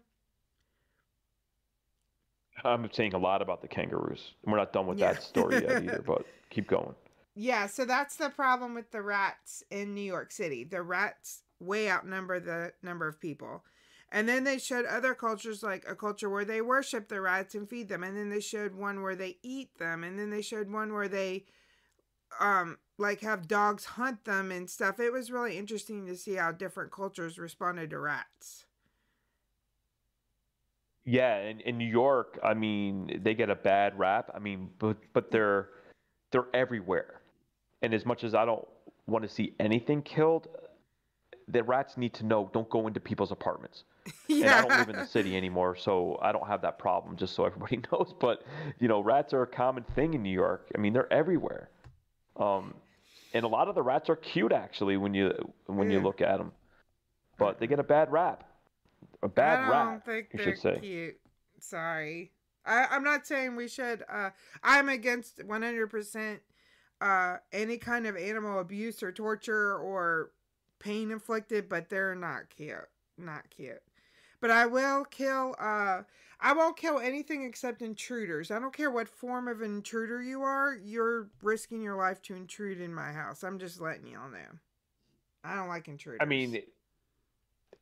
I'm 2.64 2.90
saying 2.92 3.14
a 3.14 3.18
lot 3.18 3.42
about 3.42 3.62
the 3.62 3.68
kangaroos. 3.68 4.34
We're 4.46 4.58
not 4.58 4.74
done 4.74 4.88
with 4.88 4.98
Yeah. 4.98 5.14
that 5.14 5.24
story 5.24 5.62
yet 5.62 5.84
either, 5.84 6.04
but 6.06 6.26
keep 6.50 6.68
going. 6.68 6.96
Yeah, 7.36 7.68
so 7.68 7.86
that's 7.86 8.18
the 8.18 8.30
problem 8.30 8.74
with 8.74 8.92
the 8.92 9.02
rats 9.02 9.64
in 9.72 9.94
New 9.94 10.02
York 10.02 10.32
City. 10.32 10.64
The 10.66 10.82
rats 10.82 11.44
way 11.60 11.90
outnumber 11.90 12.40
the 12.40 12.74
number 12.84 13.08
of 13.08 13.20
people. 13.20 13.64
And 14.12 14.28
then 14.28 14.44
they 14.44 14.58
showed 14.58 14.86
other 14.86 15.14
cultures, 15.14 15.62
like 15.62 15.86
a 15.88 15.96
culture 15.96 16.30
where 16.30 16.46
they 16.46 16.62
worship 16.62 17.08
the 17.08 17.22
rats 17.22 17.54
and 17.54 17.70
feed 17.70 17.90
them. 17.90 18.04
And 18.04 18.18
then 18.18 18.30
they 18.30 18.40
showed 18.40 18.74
one 18.74 19.04
where 19.04 19.16
they 19.16 19.38
eat 19.44 19.78
them. 19.78 20.04
And 20.04 20.18
then 20.18 20.30
they 20.30 20.42
showed 20.42 20.70
one 20.70 20.94
where 20.94 21.08
they, 21.08 21.46
um, 22.40 22.78
like 22.98 23.22
have 23.22 23.48
dogs 23.48 23.86
hunt 23.86 24.26
them 24.26 24.52
and 24.52 24.70
stuff. 24.70 25.00
It 25.00 25.14
was 25.14 25.32
really 25.32 25.58
interesting 25.58 26.06
to 26.08 26.16
see 26.16 26.36
how 26.36 26.52
different 26.52 26.92
cultures 26.92 27.38
responded 27.38 27.92
to 27.92 28.00
rats. 28.00 28.66
Yeah, 31.06 31.40
in, 31.42 31.60
in 31.62 31.78
New 31.78 31.88
York, 31.88 32.40
I 32.44 32.54
mean, 32.54 33.22
they 33.24 33.34
get 33.34 33.50
a 33.50 33.56
bad 33.56 33.98
rap. 33.98 34.30
I 34.34 34.40
mean, 34.40 34.70
but 34.78 34.98
but 35.14 35.32
they're 35.32 35.70
they're 36.32 36.48
everywhere. 36.54 37.22
And 37.82 37.94
as 37.94 38.06
much 38.06 38.24
as 38.24 38.36
I 38.36 38.46
don't 38.46 38.68
want 39.08 39.24
to 39.24 39.30
see 39.30 39.56
anything 39.60 40.04
killed, 40.04 40.48
the 41.48 41.64
rats 41.64 41.98
need 41.98 42.14
to 42.16 42.26
know 42.26 42.52
don't 42.54 42.70
go 42.70 42.86
into 42.86 43.00
people's 43.00 43.32
apartments. 43.32 43.86
And 44.30 44.46
I 44.46 44.62
don't 44.62 44.70
live 44.70 44.90
in 44.90 44.96
the 44.96 45.06
city 45.06 45.36
anymore, 45.36 45.76
so 45.76 46.18
I 46.22 46.32
don't 46.32 46.48
have 46.48 46.62
that 46.62 46.80
problem. 46.80 47.18
Just 47.18 47.36
so 47.36 47.46
everybody 47.46 47.82
knows, 47.92 48.14
but 48.20 48.44
you 48.80 48.88
know, 48.88 49.02
rats 49.02 49.34
are 49.34 49.42
a 49.42 49.48
common 49.48 49.84
thing 49.96 50.14
in 50.14 50.24
New 50.24 50.34
York. 50.34 50.70
I 50.76 50.80
mean, 50.80 50.94
they're 50.94 51.12
everywhere. 51.12 51.70
Um, 52.38 52.74
and 53.34 53.44
a 53.44 53.48
lot 53.48 53.68
of 53.68 53.76
the 53.76 53.82
rats 53.82 54.10
are 54.10 54.16
cute 54.16 54.52
actually 54.52 54.98
when 54.98 55.14
you 55.14 55.34
when 55.66 55.92
you 55.92 56.00
look 56.00 56.22
at 56.22 56.38
them, 56.38 56.52
but 57.38 57.60
they 57.60 57.68
get 57.68 57.80
a 57.80 57.84
bad 57.84 58.12
rap, 58.12 58.44
a 59.22 59.28
bad 59.28 59.60
I 59.60 59.62
don't 59.62 59.72
rap, 59.72 60.06
think 60.06 60.28
you 60.34 60.38
they're 60.38 60.56
should 60.56 60.62
say. 60.62 60.80
cute. 60.80 61.18
Sorry. 61.60 62.32
I, 62.66 62.86
I'm 62.92 63.04
not 63.04 63.26
saying 63.26 63.56
we 63.56 63.68
should. 63.68 64.04
Uh, 64.12 64.30
I'm 64.64 64.90
against 64.90 65.40
100% 65.40 66.40
uh, 67.02 67.38
any 67.52 67.78
kind 67.78 68.06
of 68.06 68.16
animal 68.18 68.60
abuse 68.60 69.02
or 69.02 69.12
torture 69.12 69.76
or 69.76 70.32
pain 70.80 71.12
inflicted, 71.12 71.70
but 71.70 71.90
they're 71.90 72.16
not 72.16 72.50
cute. 72.50 72.76
Not 73.18 73.50
cute. 73.50 73.82
But 74.42 74.52
I 74.52 74.66
will 74.66 75.06
kill. 75.06 75.56
Uh, 75.60 76.04
I 76.42 76.54
won't 76.54 76.78
kill 76.78 77.00
anything 77.00 77.44
except 77.44 77.82
intruders. 77.82 78.50
I 78.50 78.60
don't 78.60 78.74
care 78.74 78.92
what 78.92 79.10
form 79.10 79.48
of 79.48 79.62
intruder 79.62 80.22
you 80.22 80.42
are. 80.42 80.78
You're 80.82 81.30
risking 81.42 81.82
your 81.82 81.98
life 81.98 82.22
to 82.24 82.36
intrude 82.36 82.80
in 82.80 82.94
my 82.94 83.12
house. 83.12 83.44
I'm 83.44 83.60
just 83.60 83.82
letting 83.82 84.08
y'all 84.08 84.30
know. 84.30 84.58
I 85.44 85.56
don't 85.56 85.68
like 85.68 85.88
intruders. 85.88 86.20
I 86.22 86.26
mean, 86.26 86.62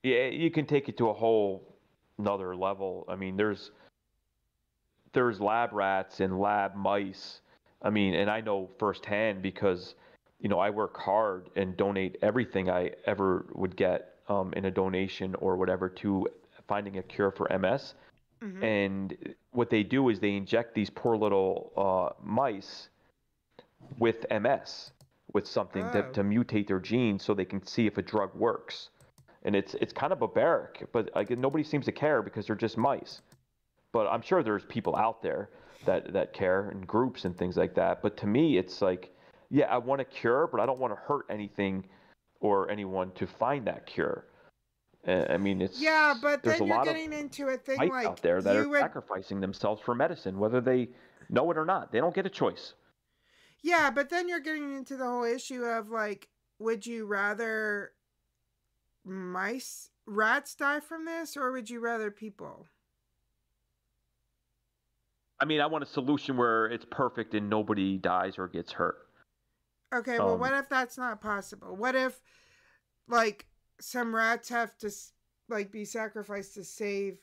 yeah, 0.03 0.27
you 0.27 0.49
can 0.49 0.65
take 0.65 0.89
it 0.89 0.97
to 0.97 1.09
a 1.09 1.13
whole 1.13 1.75
another 2.17 2.55
level. 2.55 3.05
I 3.07 3.15
mean, 3.15 3.37
there's 3.37 3.71
there's 5.13 5.39
lab 5.39 5.73
rats 5.73 6.19
and 6.19 6.39
lab 6.39 6.75
mice. 6.75 7.41
I 7.81 7.89
mean, 7.89 8.15
and 8.15 8.29
I 8.29 8.41
know 8.41 8.69
firsthand 8.79 9.41
because 9.41 9.95
you 10.39 10.49
know 10.49 10.59
I 10.59 10.69
work 10.69 10.97
hard 10.97 11.49
and 11.55 11.77
donate 11.77 12.17
everything 12.21 12.69
I 12.69 12.91
ever 13.05 13.45
would 13.53 13.75
get 13.75 14.15
um, 14.27 14.53
in 14.53 14.65
a 14.65 14.71
donation 14.71 15.35
or 15.35 15.55
whatever 15.55 15.89
to 15.89 16.27
finding 16.67 16.97
a 16.97 17.03
cure 17.03 17.31
for 17.31 17.51
MS. 17.51 17.95
Mhm. 18.41 18.63
And 18.63 19.35
what 19.51 19.69
they 19.69 19.83
do 19.83 20.09
is 20.09 20.19
they 20.19 20.35
inject 20.35 20.75
these 20.75 20.89
poor 20.89 21.17
little 21.17 21.71
uh, 21.75 22.21
mice 22.23 22.89
with 23.97 24.25
MS, 24.29 24.91
with 25.33 25.47
something 25.47 25.83
Oh. 25.85 25.91
to, 25.91 26.11
to 26.13 26.23
mutate 26.23 26.67
their 26.67 26.79
genes 26.79 27.23
so 27.23 27.33
they 27.33 27.45
can 27.45 27.65
see 27.65 27.87
if 27.87 27.97
a 27.97 28.01
drug 28.01 28.33
works. 28.35 28.89
And 29.43 29.55
it's 29.55 29.73
it's 29.75 29.93
kind 29.93 30.11
of 30.11 30.19
barbaric, 30.19 30.87
but 30.91 31.09
like 31.15 31.29
nobody 31.31 31.63
seems 31.63 31.85
to 31.85 31.91
care 31.91 32.21
because 32.21 32.45
they're 32.47 32.55
just 32.55 32.77
mice. 32.77 33.21
But 33.93 34.07
I'm 34.07 34.21
sure 34.21 34.43
there's 34.43 34.65
people 34.65 34.95
out 34.95 35.21
there 35.21 35.49
that 35.85 36.11
that 36.13 36.33
care 36.33 36.69
and 36.69 36.85
groups 36.85 37.23
and 37.25 37.35
things 37.37 37.55
like 37.55 37.73
that. 37.75 38.01
But 38.01 38.17
to 38.17 38.27
me, 38.27 38.57
it's 38.57 38.81
like, 38.81 39.15
yeah, 39.49 39.65
I 39.73 39.77
want 39.77 40.01
a 40.01 40.05
cure, 40.05 40.47
but 40.47 40.59
I 40.59 40.65
don't 40.65 40.79
want 40.79 40.93
to 40.93 40.99
hurt 40.99 41.25
anything 41.29 41.85
or 42.41 42.69
anyone 42.69 43.11
to 43.13 43.25
find 43.25 43.65
that 43.67 43.85
cure. 43.85 44.25
I 45.07 45.37
mean, 45.37 45.61
it's 45.61 45.79
yeah, 45.81 46.13
but 46.21 46.43
there's 46.43 46.59
then 46.59 46.67
you're 46.67 46.79
of 46.79 46.85
getting 46.85 47.13
into 47.13 47.47
a 47.47 47.57
thing 47.57 47.77
like 47.77 48.05
out 48.05 48.21
there 48.21 48.41
that 48.41 48.55
are 48.55 48.67
would 48.67 48.79
sacrificing 48.81 49.39
themselves 49.39 49.81
for 49.81 49.95
medicine, 49.95 50.37
whether 50.37 50.59
they 50.59 50.89
know 51.29 51.49
it 51.51 51.57
or 51.57 51.65
not. 51.65 51.91
They 51.91 51.99
don't 51.99 52.13
get 52.13 52.25
a 52.25 52.29
choice. 52.29 52.73
Yeah, 53.63 53.89
but 53.89 54.09
then 54.09 54.27
you're 54.27 54.41
getting 54.41 54.75
into 54.75 54.97
the 54.97 55.05
whole 55.05 55.23
issue 55.23 55.63
of 55.63 55.89
like, 55.89 56.27
would 56.59 56.85
you 56.85 57.05
rather 57.05 57.93
mice, 59.05 59.91
rats 60.05 60.55
die 60.55 60.81
from 60.81 61.05
this, 61.05 61.37
or 61.37 61.51
would 61.53 61.69
you 61.69 61.79
rather 61.79 62.11
people? 62.11 62.67
I 65.39 65.45
mean, 65.45 65.61
I 65.61 65.67
want 65.67 65.83
a 65.83 65.87
solution 65.87 66.35
where 66.35 66.65
it's 66.65 66.85
perfect 66.89 67.33
and 67.33 67.49
nobody 67.49 67.97
dies 67.97 68.37
or 68.37 68.47
gets 68.47 68.71
hurt. 68.73 68.97
Okay, 69.93 70.17
well, 70.19 70.33
Um, 70.33 70.39
what 70.39 70.53
if 70.53 70.67
that's 70.67 70.97
not 70.97 71.21
possible? 71.21 71.75
What 71.75 71.95
if, 71.95 72.19
like, 73.07 73.45
some 73.79 74.13
rats 74.15 74.49
have 74.49 74.77
to, 74.79 74.91
like, 75.49 75.71
be 75.71 75.85
sacrificed 75.85 76.53
to 76.55 76.63
save 76.63 77.17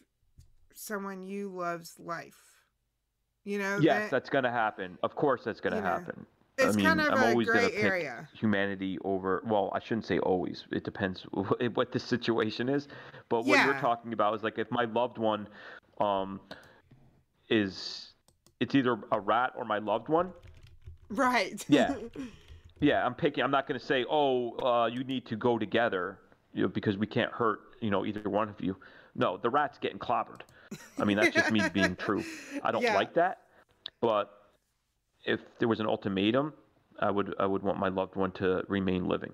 someone 0.74 1.26
you 1.26 1.48
love's 1.48 1.98
life? 1.98 2.38
You 3.44 3.58
know? 3.58 3.78
Yes, 3.80 4.02
that- 4.04 4.10
that's 4.10 4.30
going 4.30 4.44
to 4.44 4.50
happen. 4.50 4.98
Of 5.02 5.14
course, 5.16 5.42
that's 5.44 5.60
going 5.60 5.72
to 5.72 5.78
you 5.78 5.82
know, 5.84 5.88
happen. 5.90 6.26
it's 6.58 6.74
I 6.74 6.76
mean, 6.76 6.86
kind 6.86 7.00
of 7.00 7.08
I'm 7.12 7.22
a 7.22 7.26
always 7.26 7.48
gonna 7.48 7.68
pick 7.68 7.82
area. 7.82 8.28
humanity 8.32 8.98
over. 9.04 9.42
Well, 9.46 9.70
I 9.74 9.80
shouldn't 9.80 10.06
say 10.06 10.18
always. 10.20 10.64
It 10.70 10.84
depends 10.84 11.22
wh- 11.34 11.76
what 11.76 11.90
the 11.92 11.98
situation 11.98 12.68
is. 12.68 12.88
But 13.28 13.44
what 13.44 13.64
you're 13.64 13.80
talking 13.80 14.12
about 14.12 14.34
is 14.36 14.42
like 14.42 14.58
if 14.58 14.70
my 14.70 14.84
loved 14.84 15.18
one, 15.18 15.48
um, 16.00 16.40
is 17.50 18.12
it's 18.60 18.74
either 18.74 18.98
a 19.12 19.20
rat 19.20 19.52
or 19.56 19.64
my 19.64 19.78
loved 19.78 20.08
one. 20.08 20.32
Right. 21.10 21.64
Yeah. 21.68 21.94
Yeah, 22.80 23.06
I'm 23.06 23.14
picking. 23.14 23.42
I'm 23.42 23.52
not 23.52 23.66
going 23.68 23.78
to 23.80 23.86
say, 23.86 24.04
oh, 24.10 24.50
uh, 24.58 24.86
you 24.86 25.04
need 25.04 25.24
to 25.26 25.36
go 25.36 25.58
together, 25.58 26.18
you 26.54 26.62
know, 26.62 26.68
because 26.68 26.96
we 26.96 27.06
can't 27.06 27.32
hurt, 27.32 27.60
you 27.80 27.90
know, 27.90 28.06
either 28.06 28.28
one 28.30 28.48
of 28.48 28.60
you. 28.60 28.76
No, 29.14 29.36
the 29.38 29.50
rat's 29.50 29.78
getting 29.78 29.98
clobbered. 29.98 30.42
I 31.00 31.04
mean, 31.04 31.16
that's 31.16 31.34
just 31.34 31.50
me 31.50 31.68
being 31.74 31.96
true. 31.96 32.24
I 32.62 32.72
don't 32.72 32.82
Yeah. 32.82 32.94
like 32.94 33.14
that, 33.14 33.40
but 34.00 34.30
if 35.24 35.40
there 35.58 35.68
was 35.68 35.80
an 35.80 35.86
ultimatum, 35.86 36.54
I 37.00 37.10
would 37.10 37.34
I 37.38 37.46
would 37.46 37.62
want 37.62 37.78
my 37.78 37.88
loved 37.88 38.16
one 38.16 38.32
to 38.32 38.64
remain 38.68 39.06
living. 39.08 39.32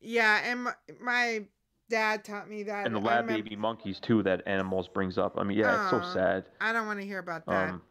yeah, 0.00 0.40
and 0.44 0.64
my, 0.64 0.74
my 1.00 1.44
dad 1.88 2.24
taught 2.24 2.48
me 2.48 2.62
that. 2.64 2.86
And 2.86 2.94
the 2.94 3.00
lab 3.00 3.26
baby 3.28 3.56
monkeys 3.56 4.00
too 4.00 4.22
that 4.24 4.42
animals 4.46 4.88
brings 4.88 5.18
up. 5.18 5.38
I 5.38 5.44
mean, 5.44 5.58
yeah, 5.58 5.74
it's 5.74 5.88
so 5.90 6.00
sad. 6.00 6.44
I 6.60 6.72
don't 6.72 6.86
want 6.86 7.00
to 7.00 7.06
hear 7.06 7.18
about 7.18 7.46
that. 7.46 7.68
Um, 7.68 7.82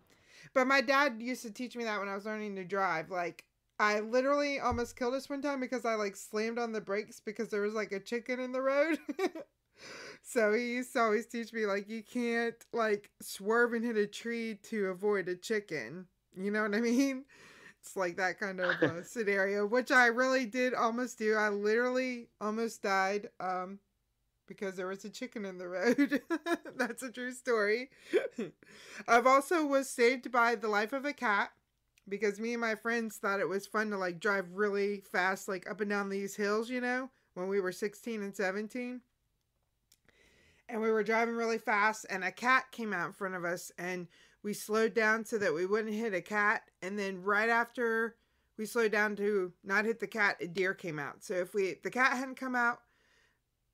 But 0.53 0.67
my 0.67 0.81
dad 0.81 1.21
used 1.21 1.43
to 1.43 1.51
teach 1.51 1.75
me 1.75 1.83
that 1.85 1.99
when 1.99 2.09
I 2.09 2.15
was 2.15 2.25
learning 2.25 2.55
to 2.55 2.63
drive. 2.63 3.09
Like, 3.09 3.45
I 3.79 3.99
literally 3.99 4.59
almost 4.59 4.95
killed 4.95 5.13
us 5.15 5.29
one 5.29 5.41
time 5.41 5.59
because 5.59 5.85
I 5.85 5.95
like 5.95 6.15
slammed 6.15 6.59
on 6.59 6.71
the 6.71 6.81
brakes 6.81 7.19
because 7.23 7.49
there 7.49 7.61
was 7.61 7.73
like 7.73 7.91
a 7.91 7.99
chicken 7.99 8.39
in 8.39 8.51
the 8.51 8.61
road. 8.61 8.99
so 10.21 10.53
he 10.53 10.73
used 10.73 10.93
to 10.93 10.99
always 11.01 11.25
teach 11.25 11.51
me 11.53 11.65
like 11.65 11.89
you 11.89 12.03
can't 12.03 12.55
like 12.73 13.11
swerve 13.21 13.73
and 13.73 13.83
hit 13.83 13.97
a 13.97 14.07
tree 14.07 14.59
to 14.63 14.87
avoid 14.87 15.27
a 15.27 15.35
chicken. 15.35 16.07
You 16.37 16.51
know 16.51 16.63
what 16.63 16.75
I 16.75 16.81
mean? 16.81 17.25
It's 17.81 17.95
like 17.95 18.17
that 18.17 18.39
kind 18.39 18.59
of 18.59 18.81
uh, 18.81 19.03
scenario, 19.05 19.65
which 19.65 19.91
I 19.91 20.07
really 20.07 20.45
did 20.45 20.73
almost 20.73 21.19
do. 21.19 21.35
I 21.35 21.49
literally 21.49 22.29
almost 22.41 22.81
died 22.81 23.29
um 23.39 23.79
because 24.47 24.75
there 24.75 24.87
was 24.87 25.05
a 25.05 25.09
chicken 25.09 25.45
in 25.45 25.57
the 25.57 25.67
road. 25.67 26.21
That's 26.77 27.03
a 27.03 27.11
true 27.11 27.33
story. 27.33 27.89
I've 29.07 29.27
also 29.27 29.65
was 29.65 29.89
saved 29.89 30.31
by 30.31 30.55
the 30.55 30.67
life 30.67 30.93
of 30.93 31.05
a 31.05 31.13
cat 31.13 31.51
because 32.07 32.39
me 32.39 32.53
and 32.53 32.61
my 32.61 32.75
friends 32.75 33.17
thought 33.17 33.39
it 33.39 33.49
was 33.49 33.65
fun 33.65 33.89
to 33.89 33.97
like 33.97 34.19
drive 34.19 34.45
really 34.53 35.01
fast 35.11 35.47
like 35.47 35.69
up 35.69 35.81
and 35.81 35.89
down 35.89 36.09
these 36.09 36.35
hills, 36.35 36.69
you 36.69 36.81
know, 36.81 37.09
when 37.33 37.47
we 37.47 37.59
were 37.59 37.71
16 37.71 38.21
and 38.21 38.35
17. 38.35 39.01
And 40.67 40.81
we 40.81 40.91
were 40.91 41.03
driving 41.03 41.35
really 41.35 41.59
fast 41.59 42.05
and 42.09 42.23
a 42.23 42.31
cat 42.31 42.65
came 42.71 42.93
out 42.93 43.07
in 43.07 43.13
front 43.13 43.35
of 43.35 43.45
us 43.45 43.71
and 43.77 44.07
we 44.41 44.53
slowed 44.53 44.93
down 44.93 45.25
so 45.25 45.37
that 45.37 45.53
we 45.53 45.65
wouldn't 45.65 45.93
hit 45.93 46.13
a 46.13 46.21
cat 46.21 46.63
and 46.81 46.97
then 46.97 47.21
right 47.21 47.49
after 47.49 48.15
we 48.57 48.65
slowed 48.65 48.91
down 48.91 49.15
to 49.17 49.51
not 49.63 49.85
hit 49.85 49.99
the 49.99 50.07
cat, 50.07 50.37
a 50.39 50.47
deer 50.47 50.73
came 50.73 50.97
out. 50.97 51.23
So 51.23 51.33
if 51.33 51.53
we 51.53 51.75
the 51.83 51.91
cat 51.91 52.13
hadn't 52.13 52.35
come 52.35 52.55
out, 52.55 52.79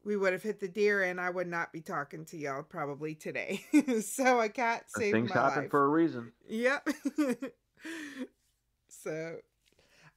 we 0.03 0.17
would 0.17 0.33
have 0.33 0.43
hit 0.43 0.59
the 0.59 0.67
deer 0.67 1.03
and 1.03 1.21
I 1.21 1.29
would 1.29 1.47
not 1.47 1.71
be 1.71 1.81
talking 1.81 2.25
to 2.25 2.37
y'all 2.37 2.63
probably 2.63 3.15
today. 3.15 3.63
so 4.01 4.41
a 4.41 4.49
cat 4.49 4.85
saved 4.87 5.13
things 5.13 5.29
my 5.29 5.41
happen 5.41 5.63
life. 5.63 5.71
for 5.71 5.85
a 5.85 5.89
reason. 5.89 6.31
Yep. 6.47 6.89
so, 8.89 9.37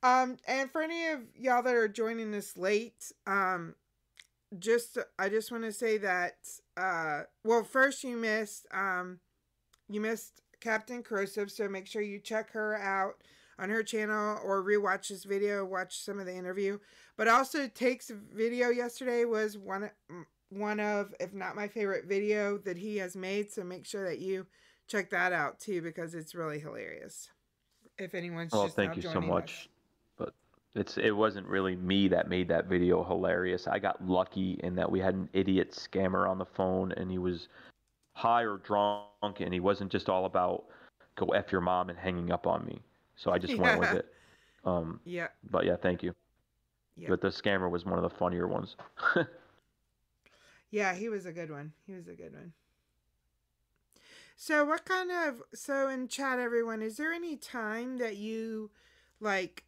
um, 0.03 0.37
and 0.47 0.71
for 0.71 0.83
any 0.83 1.09
of 1.09 1.21
y'all 1.35 1.63
that 1.63 1.75
are 1.75 1.89
joining 1.89 2.35
us 2.35 2.57
late, 2.57 3.13
um, 3.27 3.75
just 4.59 4.99
I 5.19 5.29
just 5.29 5.51
want 5.51 5.65
to 5.65 5.73
say 5.73 5.99
that, 5.99 6.37
uh, 6.77 7.23
well, 7.45 7.65
first 7.65 8.05
you 8.05 8.17
missed, 8.17 8.67
um, 8.73 9.21
you 9.89 10.01
missed 10.01 10.41
Captain 10.61 11.03
Kerosive, 11.03 11.51
so 11.51 11.69
make 11.69 11.87
sure 11.87 12.03
you 12.03 12.19
check 12.19 12.53
her 12.53 12.77
out 12.77 13.17
on 13.59 13.71
her 13.71 13.83
channel 13.83 14.39
or 14.45 14.63
rewatch 14.63 15.09
this 15.09 15.25
video, 15.25 15.65
watch 15.65 15.99
some 15.99 16.19
of 16.19 16.27
the 16.27 16.35
interview. 16.35 16.79
But 17.17 17.29
also, 17.29 17.69
Take's 17.69 18.11
video 18.33 18.71
yesterday 18.71 19.25
was 19.25 19.57
one 19.57 19.91
one 20.51 20.81
of, 20.81 21.15
if 21.21 21.33
not 21.33 21.57
my 21.57 21.69
favorite 21.69 22.07
video 22.07 22.59
that 22.59 22.77
he 22.77 22.99
has 22.99 23.17
made. 23.17 23.51
So 23.51 23.65
make 23.65 23.87
sure 23.87 24.09
that 24.09 24.21
you 24.21 24.47
check 24.87 25.11
that 25.11 25.33
out 25.33 25.59
too 25.61 25.83
because 25.83 26.15
it's 26.15 26.35
really 26.35 26.59
hilarious. 26.59 27.29
If 27.99 28.15
anyone's 28.15 28.53
Well, 28.53 28.65
just 28.65 28.77
thank 28.77 28.97
you 28.97 29.03
so 29.03 29.21
much. 29.21 29.51
us. 29.51 29.69
But 30.19 30.35
it's 30.75 30.99
it 30.99 31.11
wasn't 31.13 31.47
really 31.47 31.77
me 31.77 32.09
that 32.09 32.29
made 32.29 32.49
that 32.49 32.67
video 32.67 33.05
hilarious. 33.05 33.67
I 33.67 33.79
got 33.79 34.05
lucky 34.07 34.59
in 34.63 34.75
that 34.77 34.91
we 34.91 35.01
had 35.01 35.15
an 35.15 35.29
idiot 35.33 35.71
scammer 35.73 36.29
on 36.29 36.39
the 36.39 36.47
phone 36.47 36.93
and 36.93 37.11
he 37.11 37.19
was 37.19 37.49
high 38.15 38.43
or 38.43 38.59
drunk 38.59 39.41
and 39.41 39.53
he 39.53 39.61
wasn't 39.61 39.91
just 39.91 40.09
all 40.09 40.25
about 40.27 40.67
go 41.17 41.27
f 41.29 41.53
your 41.53 41.61
mom 41.61 41.91
and 41.91 41.99
hanging 41.99 42.31
up 42.33 42.47
on 42.47 42.65
me. 42.67 42.83
So 43.17 43.31
I 43.31 43.39
just 43.39 43.59
went 43.59 43.77
with 43.77 43.93
it. 43.93 44.13
Um, 44.65 45.01
Yeah. 45.05 45.29
but 45.51 45.65
yeah, 45.65 45.77
thank 45.77 46.03
you. 46.03 46.13
Yeah. 46.97 47.09
But 47.11 47.21
the 47.21 47.29
scammer 47.29 47.71
was 47.71 47.85
one 47.85 47.99
of 47.99 48.03
the 48.03 48.11
funnier 48.11 48.47
ones. 48.49 48.77
Yeah, 50.71 50.95
he 50.95 51.09
was 51.09 51.27
a 51.27 51.33
good 51.33 51.51
one. 51.51 51.73
He 51.87 51.95
was 51.95 52.09
a 52.09 52.15
good 52.15 52.33
one. 52.33 52.53
So, 54.37 54.65
what 54.65 54.85
kind 54.85 55.11
of 55.11 55.43
so 55.55 55.89
in 55.89 56.09
chat, 56.09 56.39
everyone? 56.39 56.83
Is 56.83 56.97
there 56.97 57.13
any 57.13 57.37
time 57.37 57.99
that 57.99 58.17
you 58.17 58.71
like? 59.21 59.65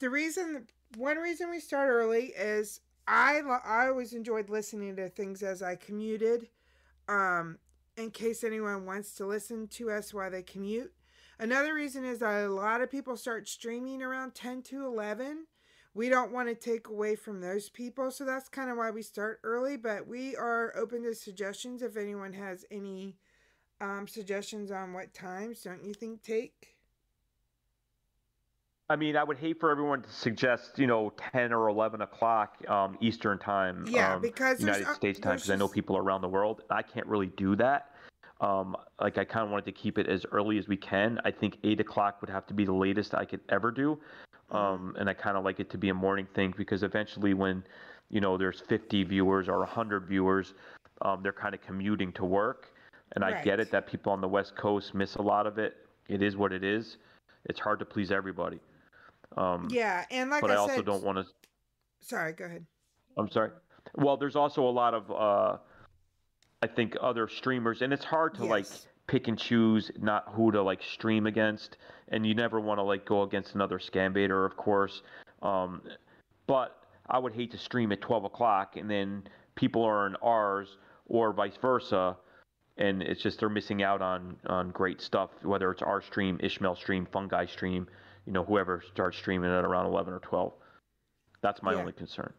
The 0.00 0.10
reason, 0.10 0.66
one 0.96 1.16
reason 1.18 1.50
we 1.50 1.60
start 1.60 1.88
early 1.88 2.32
is 2.36 2.80
I 3.06 3.40
I 3.64 3.88
always 3.88 4.12
enjoyed 4.12 4.50
listening 4.50 4.96
to 4.96 5.08
things 5.08 5.42
as 5.42 5.62
I 5.62 5.76
commuted. 5.76 6.48
Um, 7.08 7.58
in 7.96 8.10
case 8.10 8.42
anyone 8.42 8.86
wants 8.86 9.14
to 9.16 9.26
listen 9.26 9.68
to 9.68 9.90
us 9.90 10.12
while 10.12 10.30
they 10.30 10.42
commute, 10.42 10.92
Another 11.38 11.74
reason 11.74 12.04
is 12.04 12.20
that 12.20 12.44
a 12.44 12.48
lot 12.48 12.80
of 12.80 12.90
people 12.90 13.16
start 13.16 13.48
streaming 13.48 14.02
around 14.02 14.34
10 14.34 14.62
to 14.62 14.86
11. 14.86 15.46
We 15.92 16.08
don't 16.08 16.32
want 16.32 16.48
to 16.48 16.54
take 16.54 16.88
away 16.88 17.16
from 17.16 17.40
those 17.40 17.68
people, 17.68 18.10
so 18.10 18.24
that's 18.24 18.48
kind 18.48 18.70
of 18.70 18.76
why 18.76 18.90
we 18.90 19.02
start 19.02 19.40
early. 19.42 19.76
But 19.76 20.06
we 20.06 20.36
are 20.36 20.76
open 20.76 21.02
to 21.04 21.14
suggestions 21.14 21.82
if 21.82 21.96
anyone 21.96 22.32
has 22.34 22.64
any 22.70 23.16
um, 23.80 24.06
suggestions 24.08 24.70
on 24.70 24.92
what 24.92 25.12
times. 25.14 25.62
Don't 25.62 25.84
you 25.84 25.94
think, 25.94 26.22
Take? 26.22 26.74
I 28.90 28.96
mean, 28.96 29.16
I 29.16 29.24
would 29.24 29.38
hate 29.38 29.60
for 29.60 29.70
everyone 29.70 30.02
to 30.02 30.10
suggest, 30.10 30.78
you 30.78 30.86
know, 30.86 31.12
10 31.32 31.52
or 31.52 31.68
11 31.68 32.02
o'clock 32.02 32.56
um, 32.68 32.98
Eastern 33.00 33.38
time, 33.38 33.86
Yeah, 33.88 34.16
um, 34.16 34.20
because 34.20 34.60
United 34.60 34.88
States 34.94 35.18
time, 35.18 35.36
because 35.36 35.50
I 35.50 35.56
know 35.56 35.68
people 35.68 35.96
around 35.96 36.20
the 36.20 36.28
world. 36.28 36.62
I 36.68 36.82
can't 36.82 37.06
really 37.06 37.28
do 37.28 37.56
that. 37.56 37.92
Um, 38.42 38.76
like, 39.00 39.16
I 39.16 39.24
kind 39.24 39.46
of 39.46 39.50
wanted 39.50 39.64
to 39.66 39.72
keep 39.72 39.96
it 39.96 40.06
as 40.06 40.26
early 40.32 40.58
as 40.58 40.68
we 40.68 40.76
can. 40.76 41.18
I 41.24 41.30
think 41.30 41.56
8 41.64 41.80
o'clock 41.80 42.20
would 42.20 42.28
have 42.28 42.46
to 42.48 42.54
be 42.54 42.66
the 42.66 42.74
latest 42.74 43.14
I 43.14 43.24
could 43.24 43.40
ever 43.48 43.70
do. 43.70 43.98
Mm-hmm. 44.52 44.56
Um, 44.56 44.96
and 44.98 45.08
I 45.08 45.14
kind 45.14 45.38
of 45.38 45.44
like 45.44 45.60
it 45.60 45.70
to 45.70 45.78
be 45.78 45.88
a 45.88 45.94
morning 45.94 46.26
thing 46.34 46.52
because 46.54 46.82
eventually, 46.82 47.32
when, 47.32 47.64
you 48.10 48.20
know, 48.20 48.36
there's 48.36 48.60
50 48.60 49.04
viewers 49.04 49.48
or 49.48 49.60
100 49.60 50.06
viewers, 50.06 50.52
um, 51.00 51.22
they're 51.22 51.32
kind 51.32 51.54
of 51.54 51.62
commuting 51.62 52.12
to 52.12 52.26
work. 52.26 52.73
And 53.14 53.24
I 53.24 53.42
get 53.42 53.60
it 53.60 53.70
that 53.70 53.86
people 53.86 54.12
on 54.12 54.20
the 54.20 54.28
West 54.28 54.56
Coast 54.56 54.94
miss 54.94 55.14
a 55.16 55.22
lot 55.22 55.46
of 55.46 55.58
it. 55.58 55.76
It 56.08 56.22
is 56.22 56.36
what 56.36 56.52
it 56.52 56.64
is. 56.64 56.96
It's 57.46 57.60
hard 57.60 57.78
to 57.78 57.84
please 57.84 58.10
everybody. 58.10 58.58
Um, 59.36 59.68
Yeah, 59.70 60.04
and 60.10 60.30
like 60.30 60.40
but 60.40 60.50
I 60.50 60.54
I, 60.54 60.56
also 60.56 60.76
said- 60.76 60.86
don't 60.86 61.04
want 61.04 61.18
to. 61.18 61.24
Sorry, 62.00 62.32
go 62.32 62.44
ahead. 62.44 62.66
I'm 63.16 63.30
sorry. 63.30 63.50
Well, 63.94 64.16
there's 64.16 64.36
also 64.36 64.66
a 64.66 64.70
lot 64.70 64.94
of, 64.94 65.10
uh, 65.10 65.58
I 66.62 66.66
think, 66.66 66.96
other 67.00 67.28
streamers, 67.28 67.82
and 67.82 67.92
it's 67.92 68.04
hard 68.04 68.34
to 68.34 68.44
like 68.44 68.66
pick 69.06 69.28
and 69.28 69.38
choose 69.38 69.90
not 69.98 70.24
who 70.32 70.50
to 70.50 70.62
like 70.62 70.82
stream 70.82 71.26
against, 71.26 71.76
and 72.08 72.26
you 72.26 72.34
never 72.34 72.60
want 72.60 72.78
to 72.78 72.82
like 72.82 73.04
go 73.06 73.22
against 73.22 73.54
another 73.54 73.78
scam 73.78 74.12
baiter, 74.12 74.44
of 74.44 74.56
course. 74.56 75.02
Um, 75.42 75.82
but 76.46 76.84
I 77.08 77.18
would 77.18 77.34
hate 77.34 77.50
to 77.52 77.58
stream 77.58 77.92
at 77.92 78.00
12 78.00 78.24
o'clock 78.24 78.76
and 78.76 78.90
then 78.90 79.24
people 79.54 79.82
are 79.84 80.06
in 80.06 80.16
ours 80.16 80.78
or 81.06 81.32
vice 81.32 81.56
versa, 81.60 82.16
and 82.76 83.02
it's 83.02 83.22
just 83.22 83.40
they're 83.40 83.48
missing 83.48 83.82
out 83.82 84.02
on 84.02 84.36
on 84.46 84.70
great 84.70 85.00
stuff. 85.00 85.30
Whether 85.42 85.70
it's 85.70 85.82
our 85.82 86.02
stream, 86.02 86.38
Ishmael 86.42 86.76
stream, 86.76 87.06
Fungi 87.06 87.46
stream, 87.46 87.86
you 88.26 88.32
know, 88.32 88.44
whoever 88.44 88.82
starts 88.92 89.16
streaming 89.18 89.50
at 89.50 89.64
around 89.64 89.86
11 89.86 90.12
or 90.12 90.20
12. 90.20 90.52
That's 91.42 91.62
my 91.62 91.74
Yeah. 91.74 91.80
only 91.80 91.92
concern. 91.92 92.32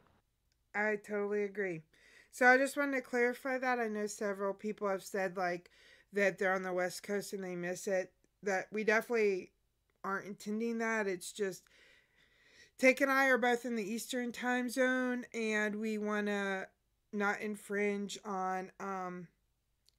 I 0.73 0.97
totally 0.97 1.43
agree. 1.43 1.83
So 2.31 2.47
I 2.47 2.57
just 2.57 2.75
wanted 2.77 2.97
to 2.97 3.01
clarify 3.01 3.57
that. 3.59 3.79
I 3.79 3.87
know 3.87 4.07
several 4.07 4.53
people 4.53 4.89
have 4.89 5.03
said 5.03 5.37
like 5.37 5.69
that 6.13 6.37
they're 6.37 6.53
on 6.53 6.63
the 6.63 6.73
West 6.73 7.03
Coast 7.03 7.33
and 7.33 7.43
they 7.43 7.55
miss 7.55 7.87
it. 7.87 8.11
That 8.43 8.67
we 8.71 8.83
definitely 8.83 9.51
aren't 10.03 10.27
intending 10.27 10.79
that. 10.79 11.07
It's 11.07 11.31
just 11.31 11.63
Take 12.77 12.99
and 12.99 13.11
I 13.11 13.27
are 13.27 13.37
both 13.37 13.65
in 13.65 13.75
the 13.75 13.89
Eastern 13.89 14.31
time 14.33 14.69
zone 14.69 15.25
and 15.33 15.77
we 15.77 15.97
want 15.97 16.27
to 16.27 16.67
not 17.13 17.39
infringe 17.39 18.19
on 18.25 18.71
um 18.81 19.27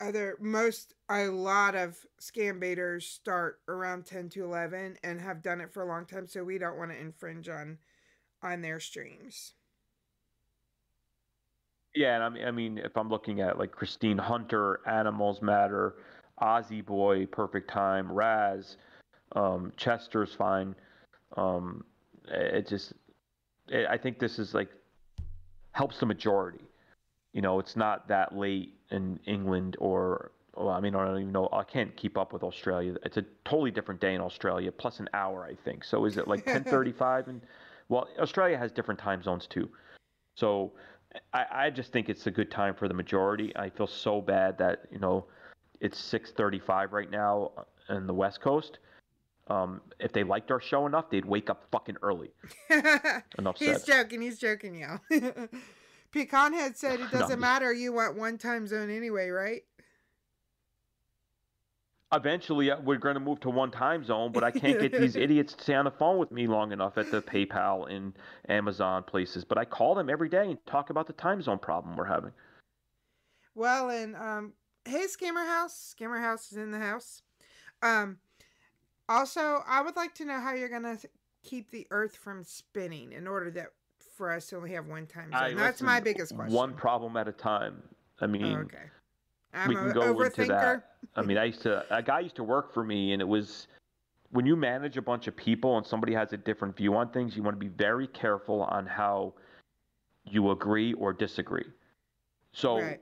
other 0.00 0.36
most 0.40 0.94
a 1.10 1.26
lot 1.28 1.74
of 1.74 1.96
scam 2.20 2.60
baiters 2.60 3.06
start 3.06 3.60
around 3.68 4.04
10 4.04 4.28
to 4.30 4.44
11 4.44 4.98
and 5.02 5.20
have 5.20 5.42
done 5.42 5.60
it 5.60 5.72
for 5.72 5.82
a 5.82 5.86
long 5.86 6.04
time 6.04 6.26
so 6.26 6.44
we 6.44 6.58
don't 6.58 6.76
want 6.78 6.90
to 6.90 7.00
infringe 7.00 7.48
on 7.48 7.78
on 8.42 8.60
their 8.60 8.78
streams. 8.80 9.54
Yeah, 11.94 12.16
and 12.16 12.24
I 12.24 12.28
mean, 12.28 12.44
I 12.44 12.50
mean, 12.50 12.78
if 12.78 12.96
I'm 12.96 13.08
looking 13.08 13.40
at 13.40 13.58
like 13.58 13.72
Christine 13.72 14.18
Hunter, 14.18 14.80
Animals 14.86 15.40
Matter, 15.40 15.94
Ozzy 16.42 16.84
Boy, 16.84 17.24
Perfect 17.24 17.70
Time, 17.70 18.12
Raz, 18.12 18.76
um, 19.34 19.72
Chester's 19.78 20.34
fine. 20.34 20.74
Um, 21.38 21.84
it 22.28 22.68
just, 22.68 22.92
it, 23.68 23.86
I 23.88 23.96
think 23.96 24.18
this 24.18 24.38
is 24.38 24.52
like 24.52 24.68
helps 25.72 25.98
the 25.98 26.06
majority. 26.06 26.65
You 27.36 27.42
know, 27.42 27.58
it's 27.58 27.76
not 27.76 28.08
that 28.08 28.34
late 28.34 28.72
in 28.90 29.20
England 29.26 29.76
or, 29.78 30.32
well, 30.54 30.70
I 30.70 30.80
mean, 30.80 30.94
I 30.94 31.04
don't 31.04 31.20
even 31.20 31.32
know. 31.32 31.50
I 31.52 31.64
can't 31.64 31.94
keep 31.94 32.16
up 32.16 32.32
with 32.32 32.42
Australia. 32.42 32.96
It's 33.04 33.18
a 33.18 33.24
totally 33.44 33.70
different 33.70 34.00
day 34.00 34.14
in 34.14 34.22
Australia, 34.22 34.72
plus 34.72 35.00
an 35.00 35.08
hour, 35.12 35.44
I 35.44 35.54
think. 35.62 35.84
So 35.84 36.06
is 36.06 36.16
it 36.16 36.26
like 36.28 36.46
10:35? 36.46 37.26
And 37.28 37.42
well, 37.90 38.08
Australia 38.18 38.56
has 38.56 38.72
different 38.72 38.98
time 38.98 39.22
zones 39.22 39.46
too. 39.46 39.68
So 40.34 40.72
I, 41.34 41.44
I 41.52 41.68
just 41.68 41.92
think 41.92 42.08
it's 42.08 42.26
a 42.26 42.30
good 42.30 42.50
time 42.50 42.74
for 42.74 42.88
the 42.88 42.94
majority. 42.94 43.54
I 43.54 43.68
feel 43.68 43.86
so 43.86 44.22
bad 44.22 44.56
that 44.56 44.86
you 44.90 44.98
know 44.98 45.26
it's 45.82 46.00
6:35 46.00 46.92
right 46.92 47.10
now 47.10 47.52
in 47.90 48.06
the 48.06 48.14
West 48.14 48.40
Coast. 48.40 48.78
Um, 49.48 49.82
if 50.00 50.10
they 50.10 50.24
liked 50.24 50.50
our 50.50 50.60
show 50.62 50.86
enough, 50.86 51.10
they'd 51.10 51.26
wake 51.26 51.50
up 51.50 51.66
fucking 51.70 51.98
early. 52.02 52.30
Enough 53.38 53.58
He's 53.58 53.82
said. 53.82 53.86
joking. 53.86 54.22
He's 54.22 54.38
joking, 54.38 54.74
y'all. 54.74 55.00
Pecan 56.10 56.52
had 56.52 56.76
said 56.76 57.00
it 57.00 57.10
doesn't 57.12 57.40
matter. 57.40 57.72
You 57.72 57.92
want 57.92 58.16
one 58.16 58.38
time 58.38 58.66
zone 58.66 58.90
anyway, 58.90 59.28
right? 59.28 59.62
Eventually, 62.12 62.70
uh, 62.70 62.80
we're 62.80 62.98
going 62.98 63.14
to 63.14 63.20
move 63.20 63.40
to 63.40 63.50
one 63.50 63.70
time 63.70 64.04
zone, 64.04 64.30
but 64.30 64.44
I 64.44 64.52
can't 64.52 64.80
get 64.80 64.92
these 64.92 65.16
idiots 65.16 65.54
to 65.54 65.62
stay 65.62 65.74
on 65.74 65.86
the 65.86 65.90
phone 65.90 66.18
with 66.18 66.30
me 66.30 66.46
long 66.46 66.70
enough 66.70 66.98
at 66.98 67.10
the 67.10 67.20
PayPal 67.20 67.90
and 67.90 68.12
Amazon 68.48 69.02
places. 69.02 69.44
But 69.44 69.58
I 69.58 69.64
call 69.64 69.94
them 69.94 70.08
every 70.08 70.28
day 70.28 70.48
and 70.48 70.58
talk 70.66 70.90
about 70.90 71.08
the 71.08 71.12
time 71.14 71.42
zone 71.42 71.58
problem 71.58 71.96
we're 71.96 72.04
having. 72.04 72.30
Well, 73.56 73.90
and 73.90 74.14
um, 74.14 74.52
hey, 74.84 75.06
Scammer 75.06 75.46
House. 75.46 75.94
Scammer 75.98 76.20
House 76.20 76.52
is 76.52 76.58
in 76.58 76.70
the 76.70 76.78
house. 76.78 77.22
Um, 77.82 78.18
also, 79.08 79.64
I 79.66 79.82
would 79.82 79.96
like 79.96 80.14
to 80.16 80.24
know 80.24 80.40
how 80.40 80.54
you're 80.54 80.68
gonna 80.68 80.98
keep 81.42 81.70
the 81.70 81.86
Earth 81.90 82.16
from 82.16 82.44
spinning 82.44 83.12
in 83.12 83.26
order 83.26 83.50
that 83.52 83.68
for 84.16 84.32
us 84.32 84.46
to 84.48 84.56
only 84.56 84.72
have 84.72 84.86
one 84.86 85.06
time 85.06 85.30
zone. 85.30 85.40
I- 85.40 85.54
That's 85.54 85.82
my 85.82 86.00
biggest 86.00 86.34
question. 86.34 86.54
One 86.54 86.74
problem 86.74 87.16
at 87.16 87.28
a 87.28 87.32
time. 87.32 87.82
I 88.20 88.26
mean, 88.26 88.56
okay. 88.56 88.78
I'm 89.52 89.68
we 89.68 89.74
can 89.74 89.92
go 89.92 90.20
into 90.22 90.46
that. 90.46 90.98
I 91.14 91.22
mean, 91.22 91.38
I 91.38 91.44
used 91.44 91.62
to 91.62 91.84
a 91.94 92.02
guy 92.02 92.20
used 92.20 92.36
to 92.36 92.44
work 92.44 92.72
for 92.72 92.82
me, 92.84 93.12
and 93.12 93.20
it 93.22 93.28
was 93.28 93.68
when 94.30 94.44
you 94.46 94.56
manage 94.56 94.96
a 94.96 95.02
bunch 95.02 95.28
of 95.28 95.36
people 95.36 95.76
and 95.78 95.86
somebody 95.86 96.12
has 96.14 96.32
a 96.32 96.36
different 96.36 96.76
view 96.76 96.96
on 96.96 97.10
things, 97.10 97.36
you 97.36 97.42
want 97.42 97.54
to 97.54 97.60
be 97.64 97.68
very 97.68 98.06
careful 98.08 98.62
on 98.62 98.86
how 98.86 99.32
you 100.24 100.50
agree 100.50 100.92
or 100.94 101.12
disagree. 101.12 101.70
So 102.52 102.80
Right. 102.80 103.00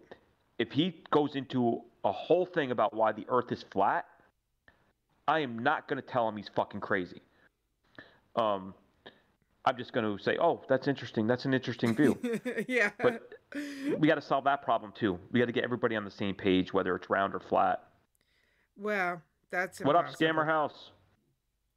if 0.59 0.70
he 0.70 1.03
goes 1.11 1.35
into 1.36 1.82
a 2.05 2.12
whole 2.12 2.45
thing 2.45 2.70
about 2.70 2.93
why 2.93 3.12
the 3.12 3.24
Earth 3.28 3.51
is 3.53 3.62
flat, 3.62 4.07
I 5.27 5.39
am 5.41 5.59
not 5.59 5.89
going 5.89 6.01
to 6.01 6.07
tell 6.07 6.28
him 6.28 6.36
he's 6.36 6.51
fucking 6.51 6.81
crazy. 6.81 7.23
Um, 8.36 8.74
I'm 9.66 9.77
just 9.78 9.93
going 9.93 10.05
to 10.05 10.23
say, 10.23 10.36
"Oh, 10.41 10.62
that's 10.69 10.89
interesting. 10.89 11.27
That's 11.27 11.45
an 11.47 11.55
interesting 11.55 11.95
view." 11.95 12.19
yeah. 12.69 12.91
But 13.01 13.32
we 13.99 14.07
got 14.07 14.16
to 14.16 14.23
solve 14.23 14.45
that 14.45 14.62
problem 14.62 14.93
too. 14.95 15.19
We 15.32 15.41
got 15.41 15.47
to 15.47 15.53
get 15.53 15.65
everybody 15.65 15.97
on 15.97 16.05
the 16.05 16.11
same 16.11 16.35
page, 16.35 16.73
whether 16.74 16.95
it's 16.97 17.09
round 17.09 17.35
or 17.35 17.41
flat. 17.41 17.82
Well, 18.77 19.23
that's 19.51 19.81
What 19.81 19.97
up, 19.97 20.07
impossible. 20.07 20.27
Scammer 20.27 20.47
House? 20.47 20.91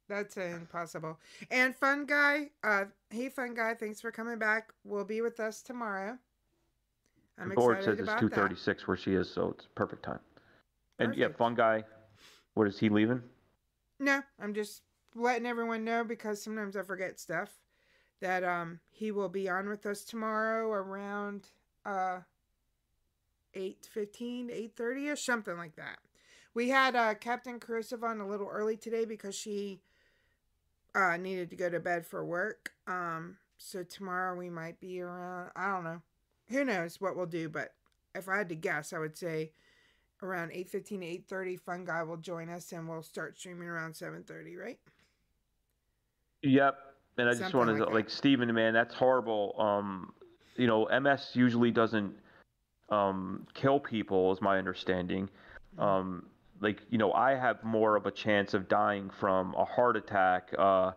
That's 0.08 0.36
impossible. 0.36 1.18
And 1.50 1.74
fun 1.76 2.06
guy, 2.06 2.50
uh, 2.64 2.84
hey 3.10 3.28
fun 3.28 3.54
guy, 3.54 3.74
thanks 3.74 4.00
for 4.00 4.10
coming 4.10 4.38
back. 4.38 4.72
We'll 4.84 5.04
be 5.04 5.20
with 5.20 5.38
us 5.38 5.60
tomorrow. 5.62 6.18
I'm 7.38 7.50
Board 7.50 7.78
excited 7.78 7.98
says 7.98 8.08
it's 8.08 8.20
two 8.20 8.28
that. 8.30 8.34
thirty-six 8.34 8.88
where 8.88 8.96
she 8.96 9.14
is, 9.14 9.30
so 9.30 9.50
it's 9.50 9.68
perfect 9.74 10.02
time. 10.02 10.18
And 10.98 11.14
yeah, 11.14 11.26
Perfect. 11.26 11.38
fun 11.38 11.54
guy. 11.54 11.84
What 12.54 12.66
is 12.66 12.78
he 12.78 12.88
leaving? 12.88 13.22
No, 14.00 14.22
I'm 14.42 14.54
just 14.54 14.82
letting 15.14 15.46
everyone 15.46 15.84
know 15.84 16.02
because 16.04 16.42
sometimes 16.42 16.76
I 16.76 16.82
forget 16.82 17.20
stuff. 17.20 17.50
That 18.20 18.44
um 18.44 18.80
he 18.90 19.12
will 19.12 19.28
be 19.28 19.48
on 19.48 19.68
with 19.68 19.86
us 19.86 20.04
tomorrow 20.04 20.70
around 20.70 21.48
uh 21.84 22.20
8:15, 23.54 24.50
8:30 24.50 25.12
ish, 25.12 25.24
something 25.24 25.56
like 25.56 25.76
that. 25.76 25.98
We 26.54 26.68
had 26.68 26.96
uh 26.96 27.14
Captain 27.14 27.60
Kerosive 27.60 28.02
on 28.02 28.20
a 28.20 28.28
little 28.28 28.48
early 28.48 28.76
today 28.76 29.04
because 29.04 29.34
she 29.34 29.80
uh 30.94 31.16
needed 31.16 31.50
to 31.50 31.56
go 31.56 31.70
to 31.70 31.80
bed 31.80 32.06
for 32.06 32.24
work. 32.24 32.72
Um 32.86 33.36
so 33.56 33.82
tomorrow 33.82 34.36
we 34.36 34.50
might 34.50 34.80
be 34.80 35.00
around 35.00 35.50
I 35.54 35.72
don't 35.72 35.84
know. 35.84 36.02
Who 36.48 36.64
knows 36.64 37.00
what 37.00 37.16
we'll 37.16 37.26
do, 37.26 37.48
but 37.48 37.74
if 38.14 38.28
I 38.28 38.38
had 38.38 38.48
to 38.48 38.54
guess, 38.54 38.92
I 38.92 38.98
would 38.98 39.16
say 39.16 39.52
around 40.22 40.50
8.15 40.50 41.28
to 41.28 41.34
8.30 41.34 41.60
fun 41.60 41.84
guy 41.84 42.02
will 42.02 42.16
join 42.16 42.48
us 42.48 42.72
and 42.72 42.88
we'll 42.88 43.02
start 43.02 43.38
streaming 43.38 43.68
around 43.68 43.94
7.30 43.94 44.58
right 44.58 44.78
Yep. 46.42 46.87
And 47.18 47.28
I 47.28 47.34
just 47.34 47.54
want 47.54 47.76
to 47.76 47.84
like 47.84 47.92
like. 47.92 48.10
Steven, 48.10 48.52
man, 48.54 48.72
that's 48.72 48.94
horrible. 48.94 49.54
Um, 49.58 50.12
you 50.56 50.66
know, 50.66 50.88
MS 51.00 51.30
usually 51.34 51.70
doesn't 51.70 52.14
um 52.90 53.46
kill 53.54 53.80
people, 53.80 54.32
is 54.32 54.40
my 54.40 54.58
understanding. 54.58 55.28
Mm-hmm. 55.76 55.82
Um, 55.82 56.26
like 56.60 56.82
you 56.90 56.98
know, 56.98 57.12
I 57.12 57.34
have 57.34 57.62
more 57.64 57.96
of 57.96 58.06
a 58.06 58.10
chance 58.10 58.54
of 58.54 58.68
dying 58.68 59.10
from 59.20 59.54
a 59.54 59.64
heart 59.64 59.96
attack, 59.96 60.54
uh, 60.58 60.92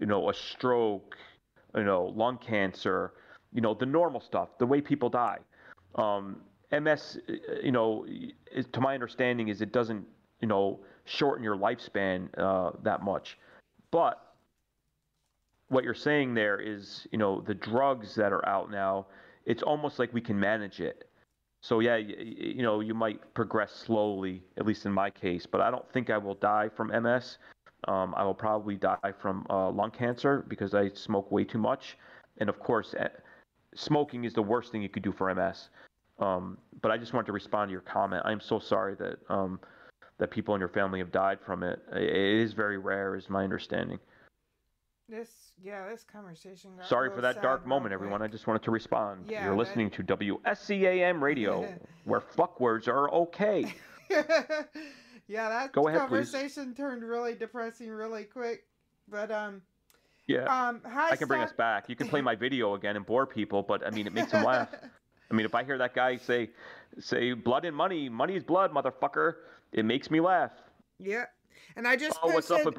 you 0.00 0.06
know, 0.06 0.30
a 0.30 0.34
stroke, 0.34 1.16
you 1.74 1.84
know, 1.84 2.12
lung 2.14 2.38
cancer, 2.38 3.12
you 3.52 3.60
know, 3.60 3.74
the 3.74 3.86
normal 3.86 4.20
stuff, 4.20 4.50
the 4.58 4.66
way 4.66 4.80
people 4.80 5.08
die. 5.08 5.38
Um, 5.96 6.40
MS, 6.72 7.18
you 7.62 7.72
know, 7.72 8.06
is, 8.50 8.66
to 8.72 8.80
my 8.80 8.94
understanding, 8.94 9.48
is 9.48 9.60
it 9.60 9.72
doesn't, 9.72 10.04
you 10.40 10.48
know, 10.48 10.80
shorten 11.04 11.44
your 11.44 11.56
lifespan 11.56 12.28
uh, 12.38 12.72
that 12.82 13.02
much. 13.02 13.38
But 13.90 14.23
what 15.68 15.84
you're 15.84 15.94
saying 15.94 16.34
there 16.34 16.58
is, 16.58 17.06
you 17.10 17.18
know, 17.18 17.40
the 17.40 17.54
drugs 17.54 18.14
that 18.14 18.32
are 18.32 18.46
out 18.48 18.70
now, 18.70 19.06
it's 19.46 19.62
almost 19.62 19.98
like 19.98 20.12
we 20.12 20.20
can 20.20 20.38
manage 20.38 20.80
it. 20.80 21.08
So 21.62 21.80
yeah, 21.80 21.96
you, 21.96 22.14
you 22.18 22.62
know, 22.62 22.80
you 22.80 22.94
might 22.94 23.32
progress 23.34 23.72
slowly, 23.72 24.42
at 24.58 24.66
least 24.66 24.84
in 24.84 24.92
my 24.92 25.10
case, 25.10 25.46
but 25.46 25.60
I 25.60 25.70
don't 25.70 25.90
think 25.92 26.10
I 26.10 26.18
will 26.18 26.34
die 26.34 26.68
from 26.68 26.88
MS. 26.88 27.38
Um, 27.88 28.14
I 28.16 28.24
will 28.24 28.34
probably 28.34 28.76
die 28.76 29.12
from 29.18 29.46
uh, 29.50 29.70
lung 29.70 29.90
cancer 29.90 30.44
because 30.48 30.74
I 30.74 30.90
smoke 30.90 31.30
way 31.30 31.44
too 31.44 31.58
much, 31.58 31.96
and 32.38 32.48
of 32.48 32.58
course, 32.58 32.94
eh, 32.98 33.08
smoking 33.74 34.24
is 34.24 34.32
the 34.32 34.42
worst 34.42 34.72
thing 34.72 34.82
you 34.82 34.88
could 34.88 35.02
do 35.02 35.12
for 35.12 35.34
MS. 35.34 35.68
Um, 36.18 36.58
but 36.80 36.90
I 36.90 36.96
just 36.96 37.12
wanted 37.12 37.26
to 37.26 37.32
respond 37.32 37.68
to 37.68 37.72
your 37.72 37.82
comment. 37.82 38.22
I'm 38.24 38.40
so 38.40 38.58
sorry 38.58 38.94
that 38.96 39.18
um, 39.28 39.58
that 40.18 40.30
people 40.30 40.54
in 40.54 40.60
your 40.60 40.68
family 40.68 40.98
have 41.00 41.12
died 41.12 41.38
from 41.44 41.62
it. 41.62 41.80
It 41.92 42.14
is 42.14 42.52
very 42.52 42.78
rare, 42.78 43.16
is 43.16 43.28
my 43.28 43.42
understanding. 43.42 43.98
This, 45.08 45.28
yeah, 45.62 45.86
this 45.88 46.02
conversation. 46.02 46.70
Got 46.78 46.88
Sorry 46.88 47.10
for 47.10 47.20
that 47.20 47.42
dark 47.42 47.66
moment, 47.66 47.88
quick. 47.90 47.92
everyone. 47.94 48.22
I 48.22 48.26
just 48.26 48.46
wanted 48.46 48.62
to 48.62 48.70
respond. 48.70 49.26
Yeah, 49.28 49.44
You're 49.44 49.52
that- 49.52 49.58
listening 49.58 49.90
to 49.90 50.02
WSCAM 50.02 51.20
Radio, 51.20 51.68
where 52.04 52.20
fuck 52.20 52.58
words 52.58 52.88
are 52.88 53.10
okay. 53.12 53.74
yeah, 54.10 55.48
that 55.48 55.72
Go 55.72 55.88
ahead, 55.88 56.08
please. 56.08 56.30
conversation 56.30 56.74
turned 56.74 57.02
really 57.02 57.34
depressing 57.34 57.90
really 57.90 58.24
quick. 58.24 58.64
But 59.08 59.30
um, 59.30 59.60
Yeah. 60.26 60.44
um, 60.44 60.80
I 60.86 61.16
can 61.16 61.28
bring 61.28 61.42
us 61.42 61.52
back. 61.52 61.88
You 61.90 61.96
can 61.96 62.08
play 62.08 62.22
my 62.22 62.34
video 62.34 62.74
again 62.74 62.96
and 62.96 63.04
bore 63.04 63.26
people, 63.26 63.62
but 63.62 63.86
I 63.86 63.90
mean, 63.90 64.06
it 64.06 64.14
makes 64.14 64.32
them 64.32 64.42
laugh. 64.46 64.68
I 65.30 65.34
mean, 65.34 65.44
if 65.44 65.54
I 65.54 65.64
hear 65.64 65.76
that 65.78 65.94
guy 65.94 66.16
say, 66.16 66.50
say 66.98 67.34
blood 67.34 67.66
and 67.66 67.76
money, 67.76 68.08
money 68.08 68.36
is 68.36 68.42
blood, 68.42 68.72
motherfucker, 68.72 69.34
it 69.72 69.84
makes 69.84 70.10
me 70.10 70.20
laugh. 70.20 70.52
Yeah, 70.98 71.24
and 71.76 71.86
I 71.86 71.96
just 71.96 72.18
Oh, 72.22 72.28
what's 72.32 72.50
up, 72.50 72.62
posted- 72.62 72.74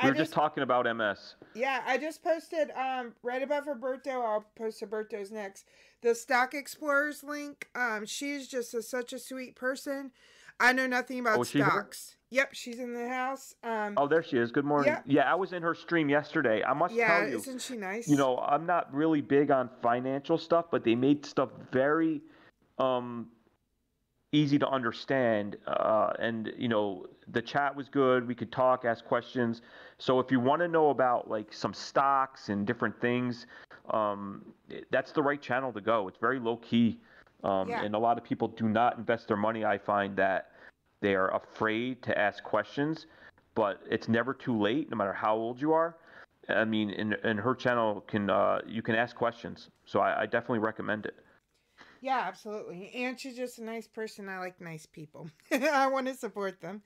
Alberto? 0.00 0.06
I 0.06 0.06
We 0.06 0.10
were 0.10 0.16
just 0.24 0.32
talking 0.32 0.62
about 0.62 0.96
MS. 0.96 1.34
Yeah, 1.54 1.82
I 1.86 1.98
just 1.98 2.22
posted 2.22 2.70
um 2.72 3.12
right 3.22 3.42
above 3.42 3.66
Roberto. 3.66 4.22
I'll 4.22 4.46
post 4.56 4.80
Roberto's 4.82 5.30
next. 5.30 5.66
The 6.02 6.14
Stock 6.14 6.54
Explorers 6.54 7.22
link. 7.22 7.68
Um, 7.74 8.06
she's 8.06 8.48
just 8.48 8.72
a, 8.74 8.82
such 8.82 9.12
a 9.12 9.18
sweet 9.18 9.54
person. 9.54 10.12
I 10.58 10.72
know 10.72 10.86
nothing 10.86 11.20
about 11.20 11.38
Oh, 11.38 11.42
is 11.42 11.50
she 11.50 11.58
here? 11.58 11.66
stocks. 11.66 12.16
Yep, 12.30 12.50
she's 12.54 12.78
in 12.78 12.94
the 12.94 13.08
house. 13.08 13.54
Um, 13.64 13.94
Oh, 13.96 14.06
there 14.06 14.22
she 14.22 14.36
is. 14.38 14.52
Good 14.52 14.64
morning. 14.64 14.92
Yeah. 14.92 15.00
Yeah, 15.04 15.30
I 15.32 15.34
was 15.34 15.52
in 15.52 15.62
her 15.62 15.74
stream 15.74 16.08
yesterday. 16.08 16.62
I 16.62 16.72
must 16.74 16.94
yeah, 16.94 17.08
tell 17.08 17.22
you. 17.26 17.30
Yeah, 17.32 17.36
isn't 17.38 17.60
she 17.62 17.76
nice? 17.76 18.08
you 18.08 18.16
know, 18.16 18.38
I'm 18.38 18.66
not 18.66 18.92
really 18.94 19.20
big 19.20 19.50
on 19.50 19.68
financial 19.82 20.38
stuff, 20.38 20.66
but 20.70 20.84
they 20.84 20.94
made 20.94 21.26
stuff 21.26 21.48
very 21.72 22.20
um, 22.78 23.26
easy 24.32 24.58
to 24.58 24.68
understand. 24.68 25.56
Uh, 25.66 26.12
and, 26.18 26.52
you 26.56 26.68
know, 26.68 27.06
the 27.32 27.42
chat 27.42 27.74
was 27.74 27.88
good. 27.88 28.26
We 28.26 28.34
could 28.34 28.52
talk, 28.52 28.84
ask 28.84 29.04
questions. 29.04 29.62
So 29.98 30.20
if 30.20 30.30
you 30.30 30.40
want 30.40 30.62
to 30.62 30.68
know 30.68 30.90
about 30.90 31.28
like 31.28 31.52
some 31.52 31.74
stocks 31.74 32.48
and 32.48 32.66
different 32.66 33.00
things, 33.00 33.46
um, 33.90 34.44
that's 34.90 35.12
the 35.12 35.22
right 35.22 35.40
channel 35.40 35.72
to 35.72 35.80
go. 35.80 36.08
It's 36.08 36.18
very 36.18 36.38
low 36.38 36.56
key. 36.56 37.00
Um, 37.42 37.68
Yeah. 37.68 37.82
And 37.84 37.94
a 37.94 37.98
lot 37.98 38.18
of 38.18 38.24
people 38.24 38.48
do 38.48 38.68
not 38.68 38.98
invest 38.98 39.26
their 39.28 39.36
money. 39.36 39.64
I 39.64 39.78
find 39.78 40.16
that 40.16 40.52
they 41.00 41.14
are 41.14 41.34
afraid 41.34 42.02
to 42.02 42.16
ask 42.18 42.44
questions, 42.44 43.06
but 43.54 43.80
it's 43.90 44.08
never 44.08 44.34
too 44.34 44.56
late, 44.58 44.90
no 44.90 44.96
matter 44.96 45.14
how 45.14 45.34
old 45.34 45.60
you 45.60 45.72
are. 45.72 45.96
I 46.48 46.64
mean, 46.64 46.90
in 46.90 47.14
in 47.24 47.38
her 47.38 47.54
channel 47.54 48.02
can 48.02 48.28
uh, 48.28 48.60
you 48.66 48.82
can 48.82 48.94
ask 48.94 49.16
questions, 49.16 49.70
so 49.84 50.00
I, 50.00 50.22
I 50.22 50.26
definitely 50.26 50.58
recommend 50.58 51.06
it. 51.06 51.14
Yeah, 52.00 52.20
absolutely. 52.26 52.90
And 52.94 53.18
she's 53.20 53.36
just 53.36 53.58
a 53.58 53.64
nice 53.64 53.86
person. 53.86 54.28
I 54.28 54.38
like 54.38 54.60
nice 54.60 54.86
people. 54.86 55.28
I 55.52 55.86
want 55.88 56.06
to 56.06 56.14
support 56.14 56.60
them. 56.60 56.82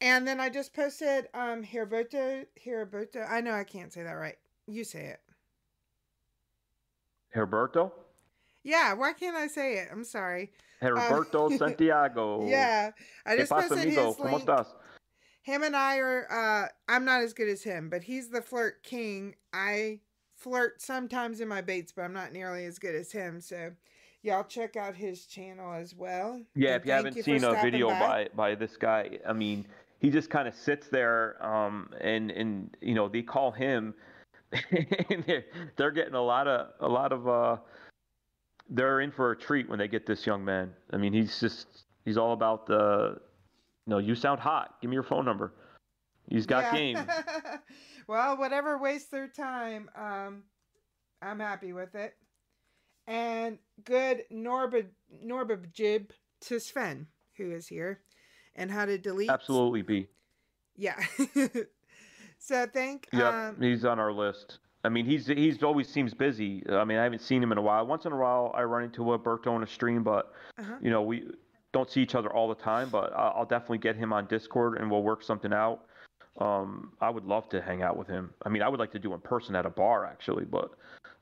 And 0.00 0.26
then 0.26 0.40
I 0.40 0.48
just 0.48 0.72
posted 0.74 1.28
um 1.34 1.62
Heriberto 1.64 2.46
Heriberto. 2.64 3.28
I 3.28 3.40
know 3.40 3.52
I 3.52 3.64
can't 3.64 3.92
say 3.92 4.02
that 4.02 4.12
right. 4.12 4.36
You 4.66 4.84
say 4.84 5.06
it. 5.06 5.20
Herberto, 7.34 7.90
Yeah, 8.62 8.92
why 8.94 9.12
can't 9.14 9.36
I 9.36 9.46
say 9.46 9.78
it? 9.78 9.88
I'm 9.90 10.04
sorry. 10.04 10.52
Herberto 10.82 11.46
Um, 11.50 11.58
Santiago. 11.58 12.46
Yeah, 12.46 12.90
I 13.24 13.36
just 13.36 13.50
pasa, 13.50 13.68
posted 13.70 13.86
amigo? 13.86 14.06
his 14.08 14.16
¿Cómo 14.16 14.32
link. 14.34 14.44
estás? 14.46 14.66
Him 15.42 15.62
and 15.62 15.74
I 15.74 15.96
are. 15.98 16.26
uh 16.30 16.68
I'm 16.88 17.04
not 17.04 17.22
as 17.22 17.32
good 17.32 17.48
as 17.48 17.62
him, 17.62 17.88
but 17.88 18.04
he's 18.04 18.28
the 18.30 18.42
flirt 18.42 18.82
king. 18.82 19.34
I 19.52 20.00
flirt 20.36 20.82
sometimes 20.82 21.40
in 21.40 21.48
my 21.48 21.62
baits, 21.62 21.92
but 21.92 22.02
I'm 22.02 22.12
not 22.12 22.32
nearly 22.32 22.64
as 22.66 22.78
good 22.78 22.94
as 22.94 23.12
him. 23.12 23.40
So, 23.40 23.72
y'all 24.22 24.44
check 24.44 24.76
out 24.76 24.94
his 24.94 25.26
channel 25.26 25.72
as 25.72 25.94
well. 25.94 26.40
Yeah, 26.54 26.74
And 26.74 26.80
if 26.80 26.86
you 26.86 26.92
haven't 26.92 27.16
for 27.16 27.22
seen 27.22 27.44
a 27.44 27.54
video 27.60 27.88
by. 27.90 27.98
by 27.98 28.28
by 28.34 28.54
this 28.54 28.76
guy, 28.76 29.18
I 29.26 29.32
mean, 29.32 29.66
he 30.00 30.10
just 30.10 30.30
kind 30.30 30.48
of 30.48 30.54
sits 30.54 30.88
there, 30.88 31.44
um, 31.44 31.90
and 32.00 32.30
and 32.30 32.76
you 32.80 32.94
know 32.94 33.08
they 33.08 33.22
call 33.22 33.50
him, 33.50 33.94
and 34.52 35.24
they're, 35.26 35.44
they're 35.76 35.90
getting 35.90 36.14
a 36.14 36.22
lot 36.22 36.48
of 36.48 36.68
a 36.80 36.88
lot 36.88 37.12
of 37.12 37.28
uh, 37.28 37.56
they're 38.70 39.00
in 39.00 39.10
for 39.10 39.32
a 39.32 39.36
treat 39.36 39.68
when 39.68 39.78
they 39.78 39.88
get 39.88 40.06
this 40.06 40.26
young 40.26 40.44
man. 40.44 40.72
I 40.92 40.96
mean, 40.96 41.12
he's 41.12 41.38
just 41.40 41.84
he's 42.04 42.16
all 42.16 42.32
about 42.32 42.66
the, 42.66 43.18
you 43.86 43.90
know, 43.90 43.98
you 43.98 44.14
sound 44.14 44.40
hot. 44.40 44.76
Give 44.80 44.90
me 44.90 44.94
your 44.94 45.02
phone 45.02 45.24
number. 45.24 45.52
He's 46.28 46.46
got 46.46 46.64
Yeah. 46.64 46.78
game. 46.78 46.98
well, 48.06 48.36
whatever 48.36 48.78
wastes 48.78 49.08
their 49.10 49.28
time, 49.28 49.90
um, 49.94 50.44
I'm 51.20 51.40
happy 51.40 51.72
with 51.72 51.94
it. 51.94 52.14
And 53.06 53.58
good 53.84 54.22
Norba 54.32 54.84
Jib 55.72 56.12
to 56.42 56.58
Sven, 56.60 57.06
who 57.36 57.52
is 57.52 57.66
here, 57.68 58.00
and 58.56 58.70
how 58.70 58.84
to 58.84 58.98
delete. 58.98 59.30
Absolutely, 59.30 59.82
B. 59.82 60.08
Yeah. 60.76 60.96
so 62.38 62.66
thank. 62.66 63.08
Yep, 63.12 63.34
Um, 63.34 63.56
he's 63.60 63.84
on 63.84 63.98
our 63.98 64.12
list. 64.12 64.58
I 64.84 64.88
mean, 64.88 65.04
he's 65.04 65.26
he's 65.28 65.62
always 65.62 65.88
seems 65.88 66.12
busy. 66.12 66.64
I 66.68 66.84
mean, 66.84 66.98
I 66.98 67.04
haven't 67.04 67.20
seen 67.22 67.42
him 67.42 67.52
in 67.52 67.58
a 67.58 67.62
while. 67.62 67.86
Once 67.86 68.04
in 68.04 68.12
a 68.12 68.16
while, 68.16 68.52
I 68.54 68.62
run 68.64 68.82
into 68.84 69.12
Alberto 69.12 69.52
on 69.54 69.62
a 69.62 69.66
stream, 69.66 70.02
but 70.02 70.32
Uh-huh. 70.58 70.74
you 70.80 70.90
know, 70.90 71.02
we 71.02 71.30
don't 71.72 71.88
see 71.90 72.02
each 72.02 72.14
other 72.14 72.32
all 72.32 72.48
the 72.48 72.56
time. 72.56 72.88
But 72.90 73.12
I'll 73.14 73.46
definitely 73.46 73.78
get 73.78 73.94
him 73.96 74.12
on 74.12 74.26
Discord 74.26 74.78
and 74.78 74.90
we'll 74.90 75.02
work 75.04 75.22
something 75.22 75.52
out. 75.52 75.84
Um, 76.40 76.92
I 77.00 77.10
would 77.10 77.24
love 77.26 77.48
to 77.50 77.60
hang 77.60 77.82
out 77.82 77.96
with 77.96 78.08
him. 78.08 78.32
I 78.44 78.48
mean, 78.48 78.62
I 78.62 78.68
would 78.68 78.80
like 78.80 78.90
to 78.92 78.98
do 78.98 79.12
in 79.14 79.20
person 79.20 79.54
at 79.54 79.66
a 79.66 79.70
bar 79.70 80.04
actually, 80.06 80.46
but 80.46 80.70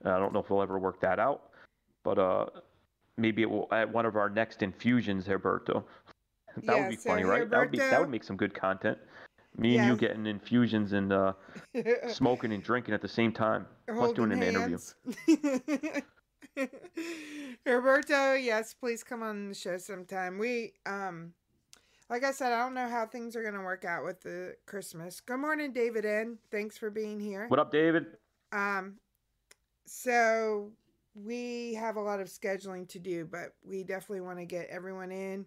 I 0.05 0.19
don't 0.19 0.33
know 0.33 0.39
if 0.41 0.49
we'll 0.49 0.63
ever 0.63 0.79
work 0.79 1.01
that 1.03 1.19
out. 1.19 1.50
But 2.03 2.19
uh, 2.19 2.47
maybe 3.17 3.43
it 3.43 3.51
will 3.51 3.69
at 3.73 3.91
one 3.93 4.07
of 4.07 4.17
our 4.17 4.29
next 4.31 4.63
infusions, 4.63 5.27
Herberto. 5.27 5.85
That 6.67 6.75
Yeah, 6.75 6.81
would 6.83 6.91
be 6.91 6.97
so 6.97 7.03
funny, 7.11 7.23
right? 7.23 7.49
That 7.49 7.61
would 7.61 7.71
be 7.71 7.79
that 7.79 8.01
would 8.01 8.09
make 8.11 8.25
some 8.25 8.37
good 8.37 8.53
content. 8.53 8.99
Me 9.57 9.77
and 9.77 9.85
you 9.87 9.97
getting 9.97 10.27
infusions 10.27 10.93
and 10.93 11.13
uh, 11.13 11.33
smoking 12.09 12.53
and 12.53 12.63
drinking 12.63 12.93
at 12.93 13.01
the 13.01 13.09
same 13.09 13.33
time, 13.33 13.67
plus 13.87 14.13
doing 14.13 14.33
an 14.33 14.43
Holding 14.43 14.57
interview. 14.57 14.79
hands. 14.79 14.95
Roberto, 17.67 18.35
yes, 18.35 18.75
please 18.75 19.05
come 19.05 19.23
on 19.23 19.49
the 19.49 19.55
show 19.55 19.79
sometime. 19.79 20.39
We, 20.39 20.73
um, 20.87 21.35
like 22.09 22.25
I 22.25 22.33
said, 22.33 22.53
I 22.53 22.59
don't 22.65 22.75
know 22.75 22.89
how 22.89 23.07
things 23.07 23.37
are 23.37 23.45
gonna 23.45 23.63
work 23.63 23.85
out 23.85 24.05
with 24.05 24.21
the 24.23 24.57
Christmas. 24.67 25.21
Good 25.21 25.39
morning, 25.39 25.73
David 25.73 26.05
N. 26.05 26.39
Thanks 26.51 26.77
for 26.77 26.91
being 26.91 27.21
here. 27.21 27.47
What 27.49 27.61
up, 27.61 27.71
David? 27.71 28.07
Um, 28.53 28.95
so 29.87 30.73
we 31.15 31.75
have 31.75 31.97
a 31.97 32.01
lot 32.01 32.21
of 32.21 32.29
scheduling 32.29 32.89
to 32.89 32.99
do, 32.99 33.25
but 33.25 33.55
we 33.65 33.83
definitely 33.83 34.21
want 34.21 34.39
to 34.39 34.45
get 34.45 34.69
everyone 34.69 35.11
in. 35.11 35.47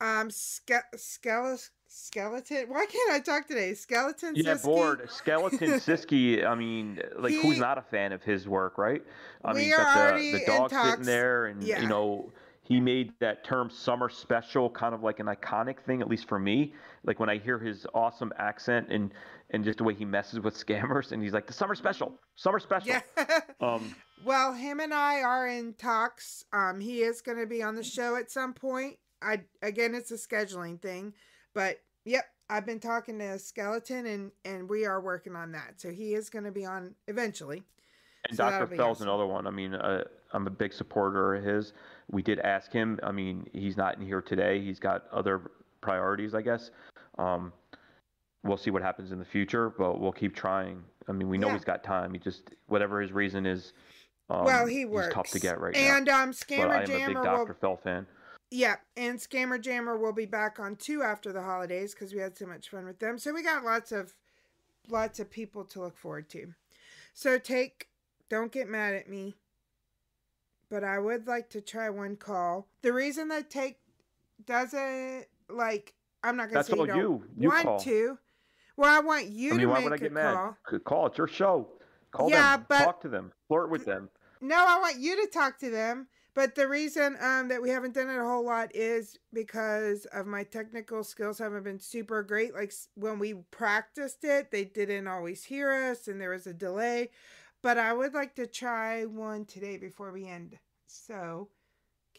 Um, 0.00 0.28
ske- 0.30 0.90
skele- 0.96 1.70
skeleton. 1.86 2.66
Why 2.68 2.86
can't 2.86 3.12
I 3.12 3.20
talk 3.20 3.46
today? 3.46 3.74
Skeleton. 3.74 4.34
Yeah, 4.34 4.54
Siski? 4.54 4.64
bored. 4.64 5.08
Skeleton 5.10 5.58
Siski. 5.80 6.44
I 6.44 6.54
mean, 6.54 7.00
like, 7.18 7.32
who's 7.34 7.58
not 7.58 7.78
a 7.78 7.82
fan 7.82 8.12
of 8.12 8.22
his 8.22 8.48
work, 8.48 8.76
right? 8.76 9.02
I 9.44 9.52
We 9.52 9.60
mean, 9.60 9.72
are 9.74 9.76
got 9.78 9.96
already 9.96 10.32
the, 10.32 10.38
the 10.38 10.44
in 10.44 10.68
dog 10.68 10.70
sitting 10.70 11.04
there, 11.04 11.46
and 11.46 11.62
Yeah. 11.62 11.80
you 11.80 11.88
know, 11.88 12.32
he 12.62 12.80
made 12.80 13.12
that 13.20 13.44
term 13.44 13.70
"summer 13.70 14.08
special" 14.08 14.68
kind 14.68 14.94
of 14.94 15.02
like 15.02 15.20
an 15.20 15.26
iconic 15.26 15.78
thing, 15.80 16.00
at 16.00 16.08
least 16.08 16.26
for 16.28 16.38
me. 16.38 16.72
Like 17.04 17.20
when 17.20 17.28
I 17.28 17.38
hear 17.38 17.58
his 17.58 17.86
awesome 17.94 18.32
accent 18.38 18.88
and 18.90 19.12
and 19.50 19.62
just 19.62 19.78
the 19.78 19.84
way 19.84 19.94
he 19.94 20.04
messes 20.04 20.40
with 20.40 20.54
scammers, 20.56 21.12
and 21.12 21.22
he's 21.22 21.32
like, 21.32 21.46
"The 21.46 21.52
summer 21.52 21.74
special, 21.76 22.18
summer 22.34 22.58
special." 22.58 22.88
Yeah. 23.16 23.40
Um, 23.60 23.94
Well, 24.22 24.52
him 24.52 24.80
and 24.80 24.94
I 24.94 25.20
are 25.22 25.46
in 25.48 25.74
talks. 25.74 26.44
Um, 26.52 26.80
he 26.80 27.02
is 27.02 27.20
going 27.20 27.38
to 27.38 27.46
be 27.46 27.62
on 27.62 27.74
the 27.74 27.82
show 27.82 28.16
at 28.16 28.30
some 28.30 28.52
point. 28.54 28.96
I 29.20 29.40
again, 29.62 29.94
it's 29.94 30.10
a 30.10 30.14
scheduling 30.16 30.80
thing, 30.80 31.14
but 31.54 31.78
yep, 32.04 32.24
I've 32.50 32.66
been 32.66 32.80
talking 32.80 33.18
to 33.18 33.38
Skeleton, 33.38 34.06
and 34.06 34.30
and 34.44 34.68
we 34.68 34.84
are 34.84 35.00
working 35.00 35.34
on 35.34 35.52
that. 35.52 35.80
So 35.80 35.90
he 35.90 36.14
is 36.14 36.28
going 36.30 36.44
to 36.44 36.52
be 36.52 36.64
on 36.66 36.94
eventually. 37.08 37.62
And 38.28 38.36
So 38.36 38.48
Dr. 38.48 38.66
Fell's 38.76 38.98
awesome. 38.98 39.08
another 39.08 39.26
one. 39.26 39.46
I 39.46 39.50
mean, 39.50 39.74
uh, 39.74 40.04
I'm 40.32 40.46
a 40.46 40.50
big 40.50 40.72
supporter 40.72 41.34
of 41.34 41.44
his. 41.44 41.72
We 42.10 42.22
did 42.22 42.38
ask 42.40 42.70
him. 42.72 42.98
I 43.02 43.12
mean, 43.12 43.46
he's 43.52 43.76
not 43.76 43.96
in 43.98 44.04
here 44.06 44.20
today. 44.22 44.60
He's 44.62 44.78
got 44.78 45.04
other 45.12 45.50
priorities, 45.80 46.34
I 46.34 46.40
guess. 46.42 46.70
Um, 47.18 47.52
we'll 48.42 48.56
see 48.56 48.70
what 48.70 48.82
happens 48.82 49.12
in 49.12 49.18
the 49.18 49.24
future, 49.24 49.70
but 49.70 50.00
we'll 50.00 50.12
keep 50.12 50.34
trying. 50.34 50.82
I 51.08 51.12
mean, 51.12 51.28
we 51.28 51.36
know 51.38 51.48
Yeah. 51.48 51.54
he's 51.54 51.64
got 51.64 51.82
time. 51.84 52.12
He 52.14 52.18
just 52.18 52.50
whatever 52.66 53.00
his 53.00 53.12
reason 53.12 53.44
is. 53.46 53.72
Um, 54.30 54.44
well, 54.44 54.66
he 54.66 54.84
works. 54.84 55.14
tough 55.14 55.30
to 55.30 55.38
get 55.38 55.60
right 55.60 55.74
and 55.76 56.06
now. 56.06 56.22
um, 56.22 56.30
but 56.30 56.34
I 56.36 56.56
Scammer 56.56 56.74
am 56.76 56.82
a 56.82 56.86
big 56.86 56.98
Jammer 56.98 57.22
Dr. 57.24 57.44
will 57.44 57.54
Fell 57.60 57.76
fan. 57.76 58.06
Yeah, 58.50 58.76
and 58.96 59.18
Scammer 59.18 59.60
Jammer 59.60 59.98
will 59.98 60.12
be 60.12 60.26
back 60.26 60.58
on 60.60 60.76
two 60.76 61.02
after 61.02 61.32
the 61.32 61.42
holidays 61.42 61.92
because 61.94 62.14
we 62.14 62.20
had 62.20 62.36
so 62.36 62.46
much 62.46 62.68
fun 62.70 62.84
with 62.86 62.98
them. 63.00 63.18
So 63.18 63.32
we 63.34 63.42
got 63.42 63.64
lots 63.64 63.92
of 63.92 64.14
lots 64.88 65.18
of 65.20 65.30
people 65.30 65.64
to 65.64 65.80
look 65.80 65.96
forward 65.96 66.28
to. 66.30 66.54
So 67.12 67.38
take 67.38 67.88
don't 68.30 68.52
get 68.52 68.68
mad 68.68 68.94
at 68.94 69.08
me. 69.08 69.34
But 70.70 70.84
I 70.84 70.98
would 70.98 71.26
like 71.26 71.50
to 71.50 71.60
try 71.60 71.90
one 71.90 72.16
call. 72.16 72.66
The 72.82 72.92
reason 72.92 73.28
that 73.28 73.50
take 73.50 73.78
doesn't 74.46 75.26
like 75.48 75.94
I'm 76.22 76.36
not 76.36 76.44
gonna 76.44 76.54
That's 76.54 76.68
say 76.68 76.76
you 76.76 76.86
don't 76.86 76.96
you. 76.96 77.24
You 77.36 77.48
want 77.50 77.64
call. 77.64 77.80
to. 77.80 78.18
Well, 78.76 78.90
I 78.96 79.00
want 79.00 79.26
you 79.28 79.50
I 79.52 79.56
mean, 79.56 79.68
to 79.68 79.74
make 79.74 79.84
would 79.84 79.92
I 79.92 79.96
a 79.96 79.98
get 79.98 80.12
mad? 80.12 80.34
call. 80.34 80.56
C- 80.70 80.78
Call. 80.78 81.06
It's 81.06 81.18
your 81.18 81.28
show. 81.28 81.68
Call 82.14 82.30
Yeah, 82.30 82.56
them. 82.56 82.66
but- 82.68 82.84
Talk 82.84 83.00
to 83.02 83.08
them. 83.08 83.32
Flirt 83.48 83.70
with 83.70 83.84
them. 83.84 84.08
No, 84.40 84.56
I 84.56 84.78
want 84.78 84.98
you 84.98 85.16
to 85.24 85.30
talk 85.30 85.58
to 85.58 85.70
them. 85.70 86.06
But 86.34 86.54
the 86.56 86.66
reason 86.66 87.16
um, 87.20 87.48
that 87.48 87.62
we 87.62 87.70
haven't 87.70 87.94
done 87.94 88.08
it 88.10 88.18
a 88.18 88.24
whole 88.24 88.44
lot 88.44 88.74
is 88.74 89.16
because 89.32 90.04
of 90.06 90.26
my 90.26 90.42
technical 90.42 91.04
skills 91.04 91.38
haven't 91.38 91.62
been 91.62 91.78
super 91.78 92.24
great. 92.24 92.54
Like 92.54 92.72
when 92.96 93.20
we 93.20 93.34
practiced 93.52 94.24
it, 94.24 94.50
they 94.50 94.64
didn't 94.64 95.06
always 95.06 95.44
hear 95.44 95.70
us 95.72 96.08
and 96.08 96.20
there 96.20 96.30
was 96.30 96.48
a 96.48 96.52
delay. 96.52 97.10
But 97.62 97.78
I 97.78 97.92
would 97.92 98.14
like 98.14 98.34
to 98.34 98.48
try 98.48 99.04
one 99.04 99.44
today 99.44 99.76
before 99.76 100.12
we 100.12 100.26
end. 100.26 100.58
So, 100.86 101.48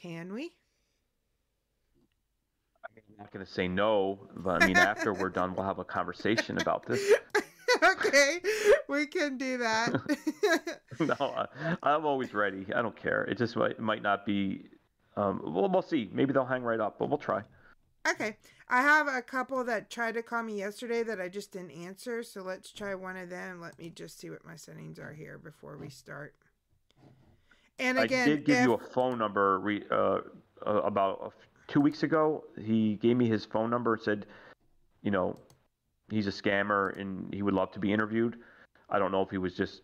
can 0.01 0.33
we? 0.33 0.53
I'm 2.95 3.17
not 3.19 3.31
going 3.31 3.45
to 3.45 3.51
say 3.51 3.67
no, 3.67 4.27
but 4.35 4.63
I 4.63 4.67
mean, 4.67 4.77
after 4.77 5.13
we're 5.13 5.29
done, 5.29 5.53
we'll 5.55 5.65
have 5.65 5.79
a 5.79 5.85
conversation 5.85 6.57
about 6.59 6.85
this. 6.85 7.13
okay, 7.83 8.39
we 8.87 9.05
can 9.05 9.37
do 9.37 9.57
that. 9.57 10.79
no, 10.99 11.15
I, 11.19 11.77
I'm 11.83 12.05
always 12.05 12.33
ready. 12.33 12.65
I 12.75 12.81
don't 12.81 12.95
care. 12.95 13.23
It 13.23 13.37
just 13.37 13.55
might, 13.55 13.71
it 13.71 13.79
might 13.79 14.01
not 14.01 14.25
be. 14.25 14.65
Um, 15.17 15.41
we'll, 15.43 15.69
we'll 15.69 15.81
see. 15.81 16.09
Maybe 16.11 16.33
they'll 16.33 16.45
hang 16.45 16.63
right 16.63 16.79
up, 16.79 16.99
but 16.99 17.09
we'll 17.09 17.17
try. 17.17 17.41
Okay. 18.07 18.37
I 18.67 18.81
have 18.81 19.07
a 19.07 19.21
couple 19.21 19.63
that 19.65 19.89
tried 19.89 20.15
to 20.15 20.23
call 20.23 20.43
me 20.43 20.57
yesterday 20.59 21.03
that 21.03 21.21
I 21.21 21.29
just 21.29 21.51
didn't 21.51 21.71
answer. 21.71 22.23
So 22.23 22.41
let's 22.41 22.71
try 22.71 22.95
one 22.95 23.15
of 23.15 23.29
them. 23.29 23.61
Let 23.61 23.77
me 23.77 23.89
just 23.89 24.19
see 24.19 24.29
what 24.29 24.45
my 24.45 24.55
settings 24.55 24.99
are 24.99 25.13
here 25.13 25.37
before 25.37 25.77
we 25.77 25.89
start. 25.89 26.33
And 27.77 27.99
again, 27.99 28.23
I 28.23 28.25
did 28.25 28.45
give 28.45 28.57
if, 28.57 28.63
you 28.63 28.73
a 28.73 28.77
phone 28.77 29.17
number 29.17 29.59
re, 29.59 29.83
uh, 29.91 30.19
uh, 30.65 30.81
about 30.81 31.33
two 31.67 31.81
weeks 31.81 32.03
ago. 32.03 32.43
He 32.59 32.95
gave 32.95 33.17
me 33.17 33.27
his 33.27 33.45
phone 33.45 33.69
number 33.69 33.93
and 33.93 34.01
said, 34.01 34.25
you 35.03 35.11
know, 35.11 35.37
he's 36.09 36.27
a 36.27 36.31
scammer 36.31 36.97
and 36.99 37.33
he 37.33 37.41
would 37.41 37.53
love 37.53 37.71
to 37.71 37.79
be 37.79 37.91
interviewed. 37.91 38.37
I 38.89 38.99
don't 38.99 39.11
know 39.11 39.21
if 39.21 39.29
he 39.29 39.37
was 39.37 39.55
just 39.55 39.81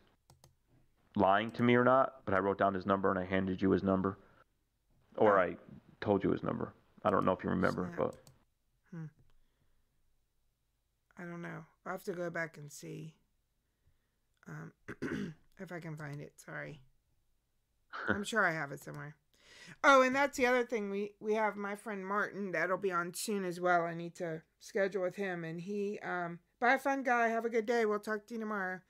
lying 1.15 1.51
to 1.51 1.63
me 1.63 1.75
or 1.75 1.83
not, 1.83 2.25
but 2.25 2.33
I 2.33 2.39
wrote 2.39 2.57
down 2.57 2.73
his 2.73 2.85
number 2.85 3.09
and 3.09 3.19
I 3.19 3.25
handed 3.25 3.61
you 3.61 3.71
his 3.71 3.83
number, 3.83 4.17
or 5.17 5.39
I 5.39 5.55
told 5.99 6.23
you 6.23 6.31
his 6.31 6.43
number. 6.43 6.73
I 7.03 7.09
don't 7.09 7.25
know 7.25 7.31
if 7.31 7.43
you 7.43 7.49
remember, 7.49 7.87
Snap. 7.87 7.97
but 7.97 8.15
Hmm. 8.91 9.05
I 11.17 11.23
don't 11.23 11.41
know. 11.41 11.65
I'll 11.85 11.93
have 11.93 12.03
to 12.03 12.13
go 12.13 12.29
back 12.29 12.57
and 12.57 12.71
see. 12.71 13.15
Um, 14.47 14.71
if 15.59 15.71
I 15.71 15.79
can 15.79 15.95
find 15.95 16.19
it. 16.21 16.33
Sorry. 16.37 16.79
I'm 18.07 18.23
sure 18.23 18.45
I 18.45 18.53
have 18.53 18.71
it 18.71 18.81
somewhere. 18.83 19.15
Oh, 19.83 20.01
and 20.01 20.15
that's 20.15 20.37
the 20.37 20.45
other 20.45 20.63
thing. 20.63 20.89
We 20.89 21.13
we 21.19 21.33
have 21.35 21.55
my 21.55 21.75
friend 21.75 22.05
Martin 22.05 22.51
that'll 22.51 22.77
be 22.77 22.91
on 22.91 23.13
soon 23.13 23.45
as 23.45 23.59
well. 23.59 23.83
I 23.83 23.93
need 23.93 24.15
to 24.15 24.41
schedule 24.59 25.01
with 25.01 25.15
him, 25.15 25.43
and 25.43 25.59
he 25.59 25.99
um. 26.03 26.39
Bye, 26.59 26.77
fun 26.77 27.01
guy. 27.01 27.27
Have 27.29 27.45
a 27.45 27.49
good 27.49 27.65
day. 27.65 27.85
We'll 27.85 27.99
talk 27.99 28.27
to 28.27 28.35
you 28.35 28.39
tomorrow. 28.39 28.81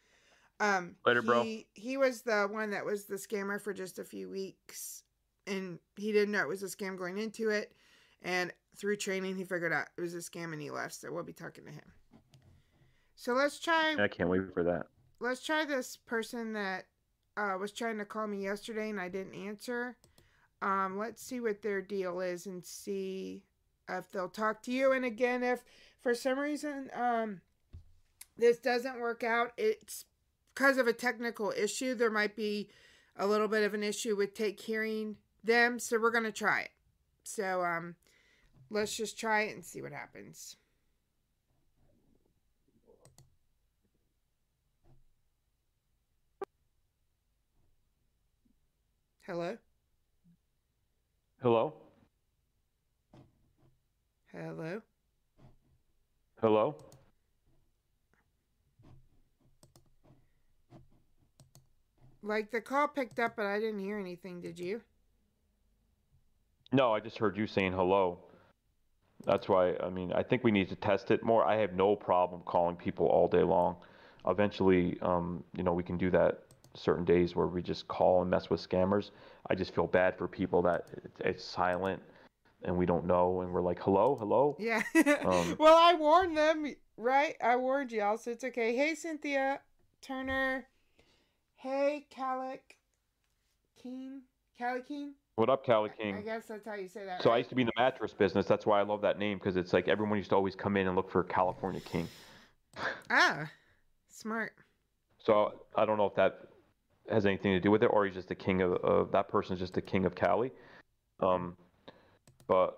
Um, 0.59 0.95
Later, 1.05 1.21
bro. 1.21 1.43
He, 1.43 1.67
he 1.73 1.95
was 1.95 2.21
the 2.21 2.47
one 2.51 2.71
that 2.71 2.85
was 2.85 3.05
the 3.05 3.15
scammer 3.15 3.61
for 3.61 3.73
just 3.73 3.97
a 3.97 4.03
few 4.03 4.29
weeks, 4.29 5.03
and 5.47 5.79
he 5.97 6.11
didn't 6.11 6.33
know 6.33 6.41
it 6.41 6.47
was 6.49 6.63
a 6.63 6.67
scam 6.67 6.97
going 6.97 7.17
into 7.17 7.49
it. 7.49 7.73
And 8.21 8.51
through 8.77 8.97
training, 8.97 9.37
he 9.37 9.45
figured 9.45 9.71
out 9.71 9.87
it 9.97 10.01
was 10.01 10.13
a 10.13 10.17
scam, 10.17 10.51
and 10.51 10.61
he 10.61 10.69
left. 10.69 10.95
So 10.95 11.11
we'll 11.11 11.23
be 11.23 11.33
talking 11.33 11.65
to 11.65 11.71
him. 11.71 11.93
So 13.15 13.33
let's 13.33 13.59
try 13.59 13.95
I 13.99 14.07
can't 14.07 14.29
wait 14.29 14.53
for 14.53 14.63
that. 14.63 14.87
let's 15.19 15.45
try 15.45 15.63
this 15.63 15.95
person 15.95 16.53
that 16.53 16.85
uh, 17.37 17.55
was 17.59 17.71
trying 17.71 17.97
to 17.99 18.05
call 18.05 18.27
me 18.27 18.43
yesterday 18.43 18.89
and 18.89 18.99
I 18.99 19.09
didn't 19.09 19.35
answer. 19.35 19.95
Um, 20.61 20.97
let's 20.97 21.23
see 21.23 21.39
what 21.39 21.61
their 21.61 21.81
deal 21.81 22.19
is 22.19 22.45
and 22.45 22.63
see 22.63 23.43
if 23.89 24.11
they'll 24.11 24.29
talk 24.29 24.61
to 24.63 24.71
you. 24.71 24.91
And 24.91 25.03
again, 25.03 25.43
if 25.43 25.63
for 25.99 26.13
some 26.13 26.37
reason 26.39 26.89
um, 26.93 27.41
this 28.37 28.59
doesn't 28.59 28.99
work 28.99 29.23
out, 29.23 29.51
it's 29.57 30.05
because 30.53 30.77
of 30.77 30.87
a 30.87 30.93
technical 30.93 31.51
issue. 31.55 31.95
There 31.95 32.11
might 32.11 32.35
be 32.35 32.69
a 33.17 33.27
little 33.27 33.47
bit 33.47 33.63
of 33.63 33.73
an 33.73 33.83
issue 33.83 34.15
with 34.15 34.33
take 34.33 34.59
hearing 34.59 35.17
them, 35.43 35.79
so 35.79 35.99
we're 35.99 36.11
gonna 36.11 36.31
try 36.31 36.61
it. 36.61 36.71
So 37.23 37.63
um, 37.63 37.95
let's 38.69 38.95
just 38.95 39.19
try 39.19 39.41
it 39.43 39.55
and 39.55 39.65
see 39.65 39.81
what 39.81 39.91
happens. 39.91 40.57
Hello? 49.25 49.57
Hello, 51.41 51.73
Hello? 54.31 54.81
hello. 56.39 56.75
Like 62.21 62.51
the 62.51 62.61
call 62.61 62.87
picked 62.87 63.19
up, 63.19 63.35
but 63.37 63.47
I 63.47 63.59
didn't 63.59 63.79
hear 63.79 63.97
anything. 63.99 64.41
Did 64.41 64.59
you? 64.59 64.81
No, 66.71 66.93
I 66.93 66.99
just 66.99 67.17
heard 67.17 67.37
you 67.37 67.47
saying 67.47 67.73
hello. 67.73 68.19
That's 69.25 69.49
why, 69.49 69.75
I 69.83 69.89
mean, 69.89 70.13
I 70.13 70.23
think 70.23 70.43
we 70.43 70.51
need 70.51 70.69
to 70.69 70.75
test 70.75 71.11
it 71.11 71.23
more. 71.23 71.45
I 71.45 71.57
have 71.57 71.73
no 71.73 71.95
problem 71.95 72.41
calling 72.45 72.75
people 72.75 73.07
all 73.07 73.27
day 73.27 73.43
long. 73.43 73.77
Eventually, 74.27 74.97
um, 75.01 75.43
you 75.55 75.63
know, 75.63 75.73
we 75.73 75.83
can 75.83 75.97
do 75.97 76.11
that 76.11 76.43
certain 76.73 77.05
days 77.05 77.35
where 77.35 77.47
we 77.47 77.61
just 77.61 77.87
call 77.87 78.21
and 78.21 78.29
mess 78.29 78.49
with 78.49 78.67
scammers. 78.67 79.11
I 79.49 79.55
just 79.55 79.73
feel 79.73 79.87
bad 79.87 80.17
for 80.17 80.27
people 80.27 80.61
that 80.63 80.85
it's 81.19 81.43
silent 81.43 82.01
and 82.63 82.75
we 82.75 82.85
don't 82.85 83.05
know 83.05 83.41
and 83.41 83.51
we're 83.51 83.61
like, 83.61 83.81
hello, 83.81 84.15
hello. 84.19 84.55
Yeah. 84.59 84.81
Um, 85.25 85.55
well, 85.59 85.77
I 85.77 85.93
warned 85.95 86.35
them, 86.35 86.75
right? 86.97 87.35
I 87.43 87.55
warned 87.55 87.91
y'all, 87.91 88.17
so 88.17 88.31
it's 88.31 88.43
okay. 88.43 88.75
Hey, 88.75 88.95
Cynthia 88.95 89.61
Turner. 90.01 90.67
Hey, 91.55 92.07
Calic 92.09 92.77
Keen. 93.81 94.21
Callie 94.57 94.81
Keen? 94.87 95.13
What 95.35 95.49
up, 95.49 95.65
Cali 95.65 95.89
King? 95.97 96.17
I 96.17 96.21
guess 96.21 96.45
that's 96.47 96.65
how 96.65 96.75
you 96.75 96.87
say 96.87 97.05
that. 97.05 97.23
So 97.23 97.31
I 97.31 97.37
used 97.37 97.49
to 97.49 97.55
be 97.55 97.63
in 97.63 97.67
the 97.67 97.81
mattress 97.81 98.13
business. 98.13 98.45
That's 98.45 98.65
why 98.65 98.79
I 98.79 98.83
love 98.83 99.01
that 99.01 99.17
name 99.17 99.37
because 99.37 99.57
it's 99.57 99.73
like 99.73 99.87
everyone 99.87 100.17
used 100.17 100.29
to 100.29 100.35
always 100.35 100.55
come 100.55 100.77
in 100.77 100.87
and 100.87 100.95
look 100.95 101.09
for 101.09 101.23
California 101.23 101.81
King. 101.81 102.07
Ah, 103.09 103.49
smart. 104.09 104.53
So 105.17 105.65
I 105.75 105.85
don't 105.85 105.97
know 105.97 106.05
if 106.05 106.15
that 106.15 106.50
has 107.11 107.25
anything 107.25 107.51
to 107.53 107.59
do 107.59 107.71
with 107.71 107.83
it, 107.83 107.87
or 107.87 108.05
he's 108.05 108.15
just 108.15 108.27
the 108.27 108.35
king 108.35 108.61
of, 108.61 108.73
of 108.73 109.11
that 109.11 109.27
person's 109.27 109.59
just 109.59 109.73
the 109.73 109.81
king 109.81 110.05
of 110.05 110.15
Cali. 110.15 110.51
Um, 111.19 111.55
but 112.47 112.77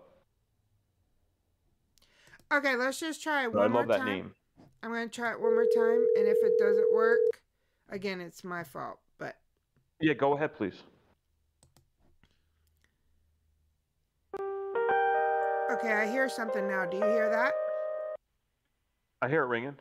Okay, 2.51 2.75
let's 2.75 2.99
just 2.99 3.23
try 3.23 3.43
it 3.43 3.53
one 3.53 3.71
more 3.71 3.81
love 3.81 3.87
that 3.89 3.97
time. 3.99 4.05
name. 4.07 4.31
I'm 4.83 4.91
to 4.93 5.07
try 5.07 5.31
it 5.31 5.39
one 5.41 5.53
more 5.53 5.65
time, 5.73 6.05
and 6.17 6.27
if 6.27 6.37
it 6.43 6.53
doesn't 6.59 6.93
work, 6.93 7.17
again, 7.89 8.19
it's 8.21 8.43
my 8.43 8.63
fault. 8.63 8.99
But 9.17 9.37
Yeah, 10.01 10.13
go 10.13 10.33
ahead, 10.35 10.55
please. 10.55 10.83
okay, 15.71 15.93
I 15.93 16.07
hear 16.11 16.29
something 16.29 16.67
now. 16.67 16.85
Do 16.85 16.97
you 16.97 17.03
hear 17.03 17.29
that? 17.29 17.53
I 19.21 19.29
hear 19.29 19.43
it 19.43 19.47
ringing. 19.47 19.77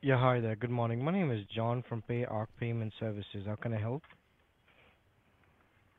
Yeah, 0.00 0.16
hi 0.16 0.38
there. 0.38 0.54
Good 0.54 0.70
morning. 0.70 1.02
My 1.02 1.10
name 1.10 1.32
is 1.32 1.44
John 1.52 1.82
from 1.88 2.04
PayArc 2.08 2.46
Payment 2.60 2.92
Services. 3.00 3.46
How 3.46 3.56
can 3.56 3.74
I 3.74 3.80
help? 3.80 4.04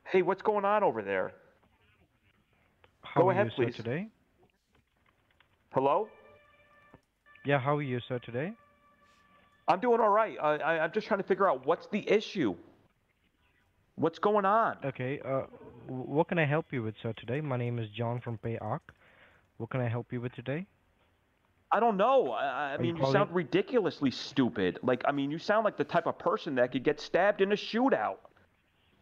Hey, 0.05 0.21
what's 0.21 0.41
going 0.41 0.63
on 0.63 0.83
over 0.83 1.01
there? 1.01 1.33
How 3.01 3.21
Go 3.21 3.29
are 3.29 3.33
ahead, 3.33 3.47
you, 3.47 3.51
please. 3.65 3.75
sir, 3.75 3.83
today? 3.83 4.07
Hello? 5.73 6.07
Yeah, 7.45 7.59
how 7.59 7.75
are 7.75 7.81
you, 7.81 7.99
sir, 8.07 8.19
today? 8.19 8.53
I'm 9.67 9.81
doing 9.81 9.99
all 9.99 10.09
right. 10.09 10.37
I, 10.41 10.55
I, 10.55 10.79
I'm 10.85 10.93
just 10.93 11.05
trying 11.07 11.19
to 11.21 11.27
figure 11.27 11.49
out 11.49 11.65
what's 11.65 11.87
the 11.91 12.09
issue. 12.09 12.55
What's 13.95 14.17
going 14.17 14.45
on? 14.45 14.77
Okay, 14.85 15.19
uh, 15.25 15.41
what 15.87 16.29
can 16.29 16.39
I 16.39 16.45
help 16.45 16.67
you 16.71 16.83
with, 16.83 16.95
sir, 17.03 17.13
today? 17.17 17.41
My 17.41 17.57
name 17.57 17.79
is 17.79 17.89
John 17.89 18.21
from 18.21 18.37
PayArc. 18.37 18.79
What 19.57 19.69
can 19.71 19.81
I 19.81 19.89
help 19.89 20.13
you 20.13 20.21
with 20.21 20.31
today? 20.31 20.65
I 21.71 21.79
don't 21.79 21.97
know. 21.97 22.31
I, 22.31 22.73
I 22.73 22.77
mean, 22.77 22.97
you 22.97 23.11
sound 23.11 23.33
ridiculously 23.33 24.11
stupid. 24.11 24.79
Like, 24.81 25.03
I 25.05 25.11
mean, 25.11 25.29
you 25.29 25.37
sound 25.37 25.65
like 25.65 25.77
the 25.77 25.83
type 25.83 26.07
of 26.07 26.17
person 26.17 26.55
that 26.55 26.71
could 26.71 26.83
get 26.83 26.99
stabbed 26.99 27.41
in 27.41 27.51
a 27.51 27.55
shootout. 27.55 28.17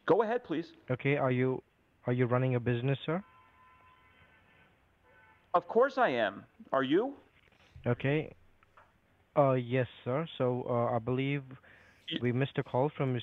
Go 0.06 0.22
ahead, 0.24 0.44
please. 0.44 0.74
Okay, 0.92 1.18
are 1.18 1.32
you 1.32 1.62
are 2.06 2.14
you 2.14 2.26
running 2.26 2.56
a 2.56 2.60
business, 2.60 2.98
sir? 3.06 3.24
Of 5.54 5.68
course 5.68 5.98
I 5.98 6.10
am. 6.10 6.44
Are 6.72 6.84
you? 6.84 7.14
Okay. 7.86 8.34
Uh, 9.38 9.54
yes, 9.54 9.88
sir. 10.04 10.28
So 10.38 10.66
uh, 10.70 10.96
I 10.96 11.00
believe 11.00 11.44
we 12.22 12.32
missed 12.32 12.58
a 12.58 12.64
call 12.64 12.90
from. 12.96 13.20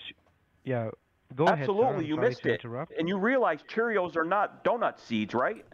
Yeah, 0.64 0.90
Go 1.36 1.44
ahead, 1.46 1.66
sir. 1.66 1.72
Absolutely, 1.72 2.06
you 2.06 2.16
missed 2.16 2.46
it. 2.46 2.60
interrupt. 2.60 2.92
And 2.98 3.08
you 3.08 3.18
realize 3.18 3.60
Cheerios 3.62 4.16
are 4.16 4.24
not 4.24 4.64
donut 4.64 4.98
seeds, 4.98 5.34
right? 5.34 5.64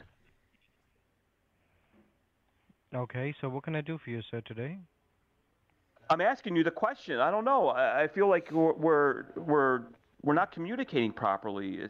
Okay, 2.95 3.35
so 3.41 3.49
what 3.49 3.63
can 3.63 3.77
I 3.77 3.81
do 3.83 3.99
for 3.99 4.11
you, 4.11 4.21
sir, 4.31 4.41
today? 4.41 4.79
I'm 6.09 6.21
asking 6.21 6.57
you 6.57 6.65
the 6.65 6.73
question. 6.73 7.21
I 7.21 7.31
don't 7.31 7.45
know. 7.45 7.69
I, 7.69 8.03
I 8.03 8.09
feel 8.09 8.29
like 8.29 8.51
we're 8.51 8.73
we're 8.75 9.25
we're, 9.37 9.83
we're 10.23 10.35
not 10.35 10.51
communicating 10.51 11.13
properly. 11.13 11.83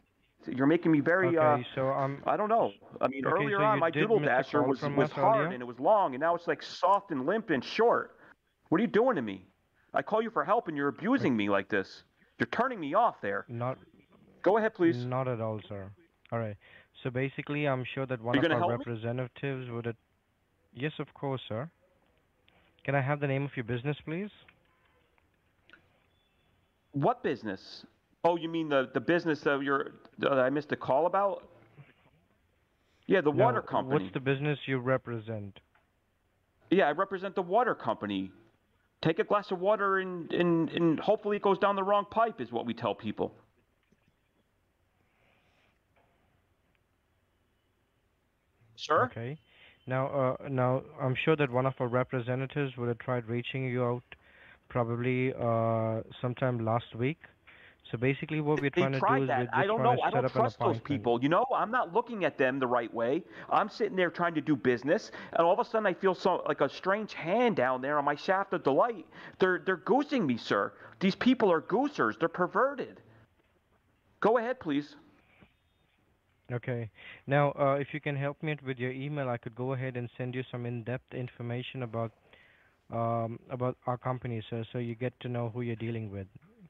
You're 0.47 0.67
making 0.67 0.93
me 0.93 1.01
very. 1.01 1.29
Okay, 1.29 1.39
uh, 1.39 1.59
so 1.75 1.87
I'm. 1.89 2.23
I 2.27 2.37
don't 2.37 2.51
know. 2.51 2.73
I 3.01 3.09
mean, 3.09 3.25
Okay, 3.25 3.35
earlier 3.45 3.59
so 3.59 3.65
on, 3.65 3.79
my 3.79 3.91
Doodle 3.91 4.19
Dasher 4.19 4.63
was 4.63 4.83
was 4.83 5.11
hard 5.11 5.37
earlier? 5.37 5.53
and 5.53 5.63
it 5.63 5.67
was 5.67 5.79
long, 5.81 6.15
and 6.15 6.21
now 6.21 6.35
it's 6.35 6.47
like 6.47 6.63
soft 6.63 7.11
and 7.13 7.25
limp 7.25 7.49
and 7.49 7.65
short. 7.65 8.17
What 8.69 8.79
are 8.79 8.83
you 8.83 8.89
doing 8.91 9.17
to 9.17 9.23
me? 9.23 9.47
I 9.95 10.03
call 10.03 10.21
you 10.23 10.31
for 10.31 10.45
help, 10.45 10.69
and 10.69 10.77
you're 10.77 10.89
abusing 10.89 11.35
me 11.35 11.49
like 11.49 11.69
this. 11.71 12.05
You're 12.39 12.47
turning 12.47 12.79
me 12.79 12.93
off 12.95 13.17
there. 13.23 13.47
Not. 13.49 13.79
Go 14.43 14.59
ahead, 14.59 14.75
please. 14.75 15.05
Not 15.05 15.29
at 15.29 15.41
all, 15.41 15.61
sir. 15.67 15.91
All 16.31 16.39
right. 16.39 16.57
So 17.03 17.11
basically, 17.11 17.67
I'm 17.67 17.85
sure 17.95 18.05
that 18.07 18.21
one 18.21 18.35
You 18.37 18.43
of 18.43 18.53
our 18.53 18.59
help 18.59 18.71
me? 18.71 18.77
representatives 18.77 19.71
would. 19.71 19.97
Yes, 20.75 20.93
of 20.99 21.13
course, 21.15 21.41
sir. 21.49 21.69
Can 22.85 22.95
I 22.95 23.01
have 23.01 23.21
the 23.21 23.27
name 23.27 23.45
of 23.45 23.51
your 23.57 23.65
business, 23.65 23.97
please? 24.05 24.31
What 26.93 27.23
business? 27.23 27.85
Oh, 28.25 28.37
you 28.37 28.49
mean 28.49 28.69
the 28.69 28.91
the 28.93 29.01
business 29.01 29.41
that 29.43 29.63
you're 29.63 29.93
that 30.19 30.33
I 30.33 30.51
missed 30.51 30.73
a 30.73 30.77
call 30.77 31.07
about? 31.07 31.49
Yeah, 33.07 33.21
the 33.21 33.33
No, 33.33 33.45
water 33.45 33.63
company. 33.63 34.05
What's 34.05 34.15
the 34.15 34.21
business 34.21 34.59
you 34.67 34.79
represent? 34.79 35.59
Yeah, 36.71 36.85
I 36.85 36.93
represent 36.93 37.35
the 37.35 37.43
water 37.43 37.75
company. 37.75 38.31
Take 39.03 39.19
a 39.19 39.25
glass 39.25 39.51
of 39.51 39.59
water 39.59 39.99
and, 39.99 40.31
and, 40.33 40.69
and 40.71 41.01
hopefully 41.01 41.37
it 41.37 41.43
goes 41.43 41.59
down 41.59 41.75
the 41.75 41.83
wrong 41.83 42.05
pipe, 42.11 42.41
is 42.41 42.53
what 42.53 42.67
we 42.67 42.75
tell 42.75 42.95
people. 42.95 43.35
Sir? 48.77 49.07
Okay. 49.07 49.39
Now, 49.87 50.07
uh, 50.09 50.49
now 50.49 50.83
I'm 51.01 51.15
sure 51.15 51.37
that 51.37 51.51
one 51.51 51.67
of 51.67 51.75
our 51.81 51.89
representatives 51.89 52.77
would 52.77 52.89
have 52.89 52.99
tried 52.99 53.27
reaching 53.27 53.65
you 53.65 53.85
out, 53.85 54.03
probably 54.69 55.33
uh, 55.35 56.03
sometime 56.21 56.65
last 56.65 56.95
week. 56.95 57.19
So 57.91 57.99
basically, 57.99 58.41
what 58.41 58.61
we're 58.61 58.71
They 58.71 58.83
trying 58.83 58.93
to 58.93 59.01
do 59.01 59.07
tried 59.07 59.23
is 59.23 59.29
that. 59.29 59.49
we're 59.53 59.63
I 59.63 59.67
don't 59.67 59.83
know. 59.83 59.97
to 59.97 60.03
I 60.03 60.11
don't 60.11 60.29
trust 60.29 60.61
those 60.61 60.79
people. 60.81 61.19
You 61.23 61.29
know, 61.29 61.45
I'm 61.53 61.73
not 61.73 61.93
looking 61.93 62.25
at 62.25 62.39
them 62.39 62.61
the 62.61 62.67
right 62.67 62.93
way. 62.93 63.25
I'm 63.49 63.69
sitting 63.69 63.97
there 63.97 64.11
trying 64.11 64.35
to 64.35 64.41
do 64.41 64.55
business, 64.55 65.11
and 65.33 65.45
all 65.45 65.53
of 65.53 65.59
a 65.59 65.65
sudden 65.65 65.87
I 65.87 65.95
feel 65.95 66.15
so 66.15 66.45
like 66.47 66.61
a 66.61 66.69
strange 66.69 67.15
hand 67.15 67.57
down 67.57 67.81
there 67.81 67.99
on 67.99 68.05
my 68.05 68.15
shaft 68.15 68.53
of 68.53 68.63
delight. 68.63 69.07
They're 69.41 69.61
they're 69.65 69.79
goosing 69.79 70.25
me, 70.25 70.37
sir. 70.37 70.73
These 71.01 71.17
people 71.17 71.51
are 71.51 71.61
goosers. 71.61 72.19
They're 72.19 72.29
perverted. 72.29 73.01
Go 74.21 74.39
ahead, 74.39 74.61
please. 74.61 74.95
Okay. 76.53 76.91
Now, 77.27 77.53
uh, 77.53 77.75
if 77.75 77.89
you 77.93 78.01
can 78.01 78.17
help 78.17 78.43
me 78.43 78.57
with 78.67 78.79
your 78.79 78.91
email, 78.91 79.29
I 79.29 79.37
could 79.37 79.55
go 79.55 79.73
ahead 79.73 79.97
and 79.97 80.09
send 80.19 80.35
you 80.35 80.43
some 80.51 80.67
in-depth 80.67 81.15
information 81.15 81.83
about 81.83 82.13
um, 82.93 83.39
about 83.51 83.77
our 83.87 83.97
company, 83.97 84.43
sir, 84.51 84.65
so 84.73 84.79
you 84.79 84.97
get 84.97 85.13
to 85.21 85.29
know 85.29 85.49
who 85.55 85.61
you're 85.61 85.77
dealing 85.77 86.11
with. 86.11 86.27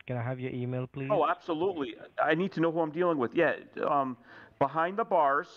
Can 0.06 0.18
I 0.18 0.22
have 0.22 0.38
your 0.38 0.50
email, 0.52 0.86
please? 0.86 1.08
Oh, 1.10 1.26
absolutely. 1.26 1.94
I 2.22 2.34
need 2.34 2.52
to 2.52 2.60
know 2.60 2.70
who 2.70 2.80
I'm 2.80 2.90
dealing 2.90 3.16
with. 3.16 3.34
Yeah, 3.34 3.54
um, 3.88 4.18
behind 4.58 4.98
the 4.98 5.04
bars. 5.04 5.48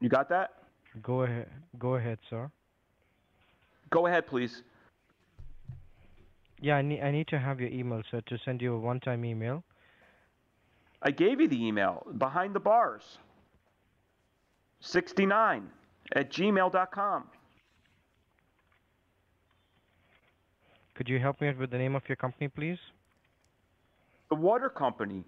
You 0.00 0.08
got 0.08 0.28
that? 0.28 0.50
Go 1.02 1.22
ahead. 1.22 1.48
Go 1.80 1.96
ahead, 1.96 2.18
sir. 2.28 2.48
Go 3.90 4.06
ahead, 4.06 4.28
please. 4.28 4.62
Yeah, 6.60 6.76
I 6.76 6.82
need 6.82 7.00
I 7.02 7.10
need 7.10 7.26
to 7.28 7.38
have 7.38 7.60
your 7.60 7.70
email, 7.70 8.02
sir, 8.10 8.20
to 8.26 8.38
send 8.44 8.60
you 8.60 8.74
a 8.74 8.78
one-time 8.78 9.24
email. 9.24 9.64
I 11.02 11.10
gave 11.10 11.40
you 11.40 11.48
the 11.48 11.62
email. 11.64 12.06
Behind 12.18 12.54
the 12.54 12.60
bars. 12.60 13.18
69 14.80 15.68
at 16.14 16.30
gmail.com. 16.30 17.24
Could 20.94 21.08
you 21.08 21.18
help 21.18 21.40
me 21.40 21.48
out 21.48 21.56
with 21.58 21.70
the 21.70 21.78
name 21.78 21.94
of 21.96 22.02
your 22.08 22.16
company, 22.16 22.48
please? 22.48 22.78
The 24.28 24.34
water 24.36 24.68
company, 24.68 25.24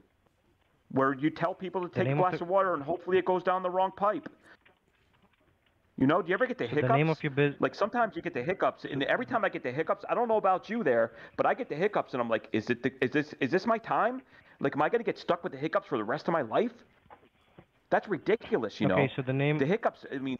where 0.90 1.14
you 1.14 1.30
tell 1.30 1.54
people 1.54 1.82
to 1.82 1.88
take 1.88 2.02
a 2.02 2.08
name 2.08 2.18
of 2.18 2.24
glass 2.24 2.38
the- 2.38 2.44
of 2.44 2.50
water 2.50 2.74
and 2.74 2.82
hopefully 2.82 3.16
it 3.18 3.24
goes 3.24 3.42
down 3.42 3.62
the 3.62 3.70
wrong 3.70 3.92
pipe. 3.92 4.28
You 6.02 6.08
know, 6.08 6.20
do 6.20 6.30
you 6.30 6.34
ever 6.34 6.46
get 6.46 6.58
the 6.58 6.66
hiccups? 6.66 6.88
the 6.88 6.96
name 6.96 7.08
of 7.10 7.22
your 7.22 7.54
Like 7.60 7.76
sometimes 7.76 8.16
you 8.16 8.22
get 8.22 8.34
the 8.34 8.42
hiccups, 8.42 8.84
and 8.90 9.04
every 9.04 9.24
time 9.24 9.44
I 9.44 9.48
get 9.48 9.62
the 9.62 9.70
hiccups, 9.70 10.04
I 10.10 10.14
don't 10.16 10.26
know 10.26 10.36
about 10.36 10.68
you 10.68 10.82
there, 10.82 11.12
but 11.36 11.46
I 11.46 11.54
get 11.54 11.68
the 11.68 11.76
hiccups, 11.76 12.12
and 12.12 12.20
I'm 12.20 12.28
like, 12.28 12.48
is 12.52 12.68
it? 12.70 12.82
The, 12.82 12.90
is 13.00 13.12
this? 13.12 13.32
Is 13.38 13.52
this 13.52 13.66
my 13.66 13.78
time? 13.78 14.20
Like, 14.58 14.74
am 14.74 14.82
I 14.82 14.88
gonna 14.88 15.04
get 15.04 15.16
stuck 15.16 15.44
with 15.44 15.52
the 15.52 15.58
hiccups 15.58 15.86
for 15.86 15.96
the 15.96 16.02
rest 16.02 16.26
of 16.26 16.32
my 16.32 16.42
life? 16.42 16.72
That's 17.90 18.08
ridiculous, 18.08 18.80
you 18.80 18.88
know. 18.88 18.96
Okay, 18.96 19.12
so 19.14 19.22
the 19.22 19.32
name 19.32 19.58
The 19.58 19.64
hiccups. 19.64 20.04
I 20.12 20.18
mean, 20.18 20.38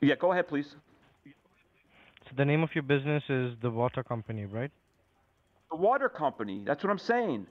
yeah. 0.00 0.14
Go 0.14 0.30
ahead, 0.30 0.46
please. 0.46 0.76
so 1.24 2.30
the 2.36 2.44
name 2.44 2.62
of 2.62 2.72
your 2.72 2.84
business 2.84 3.24
is 3.28 3.54
the 3.60 3.72
water 3.72 4.04
company, 4.04 4.44
right? 4.44 4.70
The 5.72 5.76
water 5.76 6.08
company. 6.08 6.62
That's 6.64 6.84
what 6.84 6.90
I'm 6.90 7.00
saying. 7.00 7.48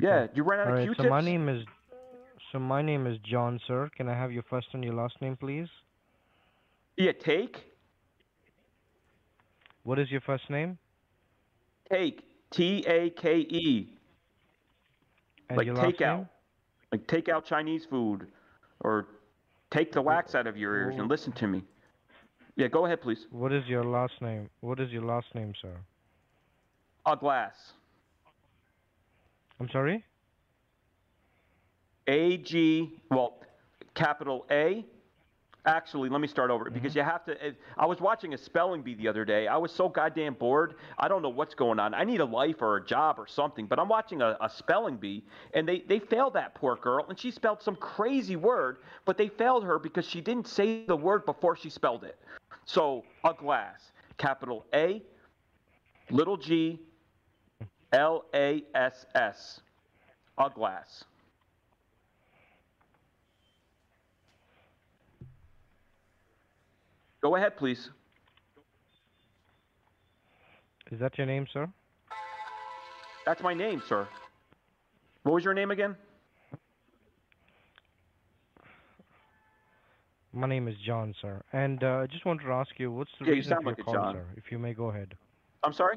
Yeah. 0.00 0.28
You 0.32 0.44
ran 0.44 0.60
out 0.60 0.68
All 0.68 0.72
of 0.72 0.78
right. 0.78 0.86
Q-tips. 0.86 1.04
So 1.04 1.10
my 1.10 1.20
name 1.20 1.46
is 1.50 1.66
so 2.52 2.58
my 2.58 2.80
name 2.80 3.06
is 3.06 3.18
John, 3.18 3.60
sir. 3.66 3.90
Can 3.94 4.08
I 4.08 4.14
have 4.14 4.32
your 4.32 4.44
first 4.48 4.68
and 4.72 4.82
your 4.82 4.94
last 4.94 5.20
name, 5.20 5.36
please? 5.36 5.68
Yeah. 6.96 7.12
Take. 7.12 7.64
What 9.82 9.98
is 9.98 10.10
your 10.10 10.20
first 10.20 10.48
name 10.48 10.78
Take. 11.90 12.22
T 12.50 12.84
A 12.86 13.10
K 13.10 13.38
E. 13.38 13.88
and 15.48 15.58
Like 15.58 15.68
takeout. 15.68 16.28
Like 16.92 17.06
take 17.08 17.28
out 17.28 17.44
Chinese 17.44 17.84
food, 17.84 18.28
or 18.80 19.08
take 19.70 19.90
the 19.92 20.00
wax 20.00 20.34
out 20.34 20.46
of 20.46 20.56
your 20.56 20.76
ears 20.76 20.94
and 20.96 21.08
listen 21.08 21.32
to 21.32 21.48
me. 21.48 21.64
Yeah. 22.56 22.68
Go 22.68 22.86
ahead, 22.86 23.00
please. 23.00 23.26
What 23.30 23.52
is 23.52 23.66
your 23.66 23.82
last 23.84 24.14
name? 24.20 24.48
What 24.60 24.78
is 24.78 24.90
your 24.90 25.02
last 25.02 25.26
name, 25.34 25.52
sir? 25.60 25.74
A 27.06 27.16
glass. 27.16 27.72
I'm 29.60 29.68
sorry. 29.70 30.04
A 32.06 32.36
G. 32.38 32.92
Well, 33.10 33.38
capital 33.94 34.46
A. 34.50 34.84
Actually, 35.66 36.10
let 36.10 36.20
me 36.20 36.28
start 36.28 36.50
over 36.50 36.66
Mm-hmm. 36.66 36.74
because 36.74 36.94
you 36.94 37.02
have 37.02 37.24
to. 37.24 37.36
I 37.78 37.86
was 37.86 37.98
watching 38.00 38.34
a 38.34 38.38
spelling 38.38 38.82
bee 38.82 38.94
the 38.94 39.08
other 39.08 39.24
day. 39.24 39.46
I 39.48 39.56
was 39.56 39.72
so 39.72 39.88
goddamn 39.88 40.34
bored. 40.34 40.74
I 40.98 41.08
don't 41.08 41.22
know 41.22 41.30
what's 41.30 41.54
going 41.54 41.78
on. 41.80 41.94
I 41.94 42.04
need 42.04 42.20
a 42.20 42.24
life 42.24 42.60
or 42.60 42.76
a 42.76 42.84
job 42.84 43.18
or 43.18 43.26
something. 43.26 43.64
But 43.66 43.78
I'm 43.78 43.88
watching 43.88 44.20
a, 44.20 44.36
a 44.42 44.50
spelling 44.50 44.96
bee, 44.96 45.24
and 45.54 45.66
they 45.66 45.80
they 45.88 45.98
failed 46.00 46.34
that 46.34 46.54
poor 46.54 46.76
girl, 46.76 47.06
and 47.08 47.18
she 47.18 47.30
spelled 47.30 47.62
some 47.62 47.76
crazy 47.76 48.36
word, 48.36 48.78
but 49.06 49.16
they 49.16 49.28
failed 49.28 49.64
her 49.64 49.78
because 49.78 50.06
she 50.06 50.20
didn't 50.20 50.46
say 50.48 50.84
the 50.86 50.96
word 50.96 51.24
before 51.24 51.56
she 51.56 51.70
spelled 51.70 52.04
it. 52.04 52.18
So 52.66 53.02
a 53.24 53.32
glass, 53.32 53.92
capital 54.18 54.66
A, 54.74 55.02
little 56.10 56.36
G, 56.36 56.78
L 57.92 58.26
A 58.34 58.62
S 58.74 59.06
S, 59.14 59.60
a 60.36 60.50
glass. 60.50 61.04
Go 67.24 67.36
ahead, 67.36 67.56
please. 67.56 67.88
Is 70.92 71.00
that 71.00 71.16
your 71.16 71.26
name, 71.26 71.46
sir? 71.50 71.66
That's 73.24 73.42
my 73.42 73.54
name, 73.54 73.82
sir. 73.88 74.06
What 75.22 75.32
was 75.32 75.42
your 75.42 75.54
name 75.54 75.70
again? 75.70 75.96
My 80.34 80.46
name 80.46 80.68
is 80.68 80.74
John, 80.84 81.14
sir. 81.22 81.40
And 81.54 81.82
uh, 81.82 82.00
I 82.02 82.06
just 82.08 82.26
wanted 82.26 82.44
to 82.44 82.52
ask 82.52 82.72
you, 82.76 82.92
what's 82.92 83.10
the 83.18 83.24
Yeah, 83.24 83.30
you 83.30 83.36
reason 83.36 83.50
sound 83.52 83.62
for 83.62 83.70
like 83.70 83.78
your 83.78 83.84
call, 83.86 83.94
John. 83.94 84.12
sir? 84.16 84.26
If 84.36 84.52
you 84.52 84.58
may 84.58 84.74
go 84.74 84.90
ahead. 84.90 85.14
I'm 85.62 85.72
sorry? 85.72 85.96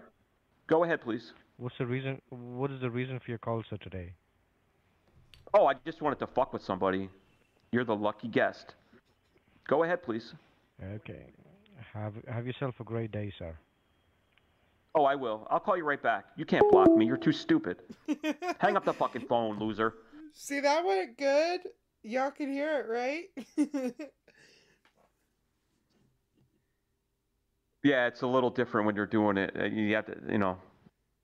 Go 0.67 0.85
ahead, 0.85 1.01
please. 1.01 1.33
What's 1.57 1.77
the 1.77 1.85
reason? 1.85 2.21
What 2.29 2.71
is 2.71 2.79
the 2.79 2.89
reason 2.89 3.19
for 3.19 3.29
your 3.31 3.39
call, 3.39 3.61
sir, 3.69 3.75
today? 3.75 4.13
Oh, 5.53 5.65
I 5.65 5.73
just 5.85 6.01
wanted 6.01 6.19
to 6.19 6.27
fuck 6.27 6.53
with 6.53 6.61
somebody. 6.63 7.09
You're 7.73 7.83
the 7.83 7.95
lucky 7.97 8.29
guest. 8.29 8.75
Go 9.67 9.83
ahead, 9.83 10.03
please. 10.03 10.33
Okay. 10.83 11.25
Have 11.93 12.13
have 12.27 12.45
yourself 12.45 12.75
a 12.79 12.83
great 12.83 13.11
day, 13.11 13.31
sir. 13.37 13.57
Oh, 14.95 15.05
I 15.05 15.15
will. 15.15 15.47
I'll 15.49 15.59
call 15.59 15.77
you 15.77 15.83
right 15.85 16.01
back. 16.01 16.25
You 16.37 16.45
can't 16.45 16.69
block 16.71 16.89
me. 16.95 17.05
You're 17.05 17.17
too 17.17 17.31
stupid. 17.31 17.77
Hang 18.59 18.75
up 18.75 18.85
the 18.85 18.93
fucking 18.93 19.27
phone, 19.27 19.59
loser. 19.59 19.93
See, 20.33 20.59
that 20.59 20.83
went 20.85 21.17
good. 21.17 21.61
Y'all 22.03 22.31
can 22.31 22.51
hear 22.51 22.79
it, 22.79 22.87
right? 22.87 23.93
Yeah, 27.83 28.07
it's 28.07 28.21
a 28.21 28.27
little 28.27 28.49
different 28.49 28.85
when 28.85 28.95
you're 28.95 29.05
doing 29.05 29.37
it. 29.37 29.55
Uh, 29.57 29.65
You 29.65 29.95
have 29.95 30.05
to, 30.07 30.17
you 30.29 30.37
know. 30.37 30.57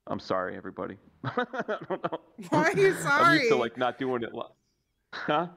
I'm 0.06 0.20
sorry, 0.20 0.56
everybody. 0.56 0.96
I 1.24 1.44
don't 1.88 2.02
know. 2.04 2.18
Why 2.50 2.70
are 2.70 2.76
you 2.76 2.94
sorry? 2.94 3.24
I'm 3.24 3.32
used 3.34 3.44
to 3.44 3.48
sorry? 3.50 3.60
like 3.60 3.76
not 3.78 3.98
doing 3.98 4.22
it. 4.22 4.30
Huh? 5.12 5.48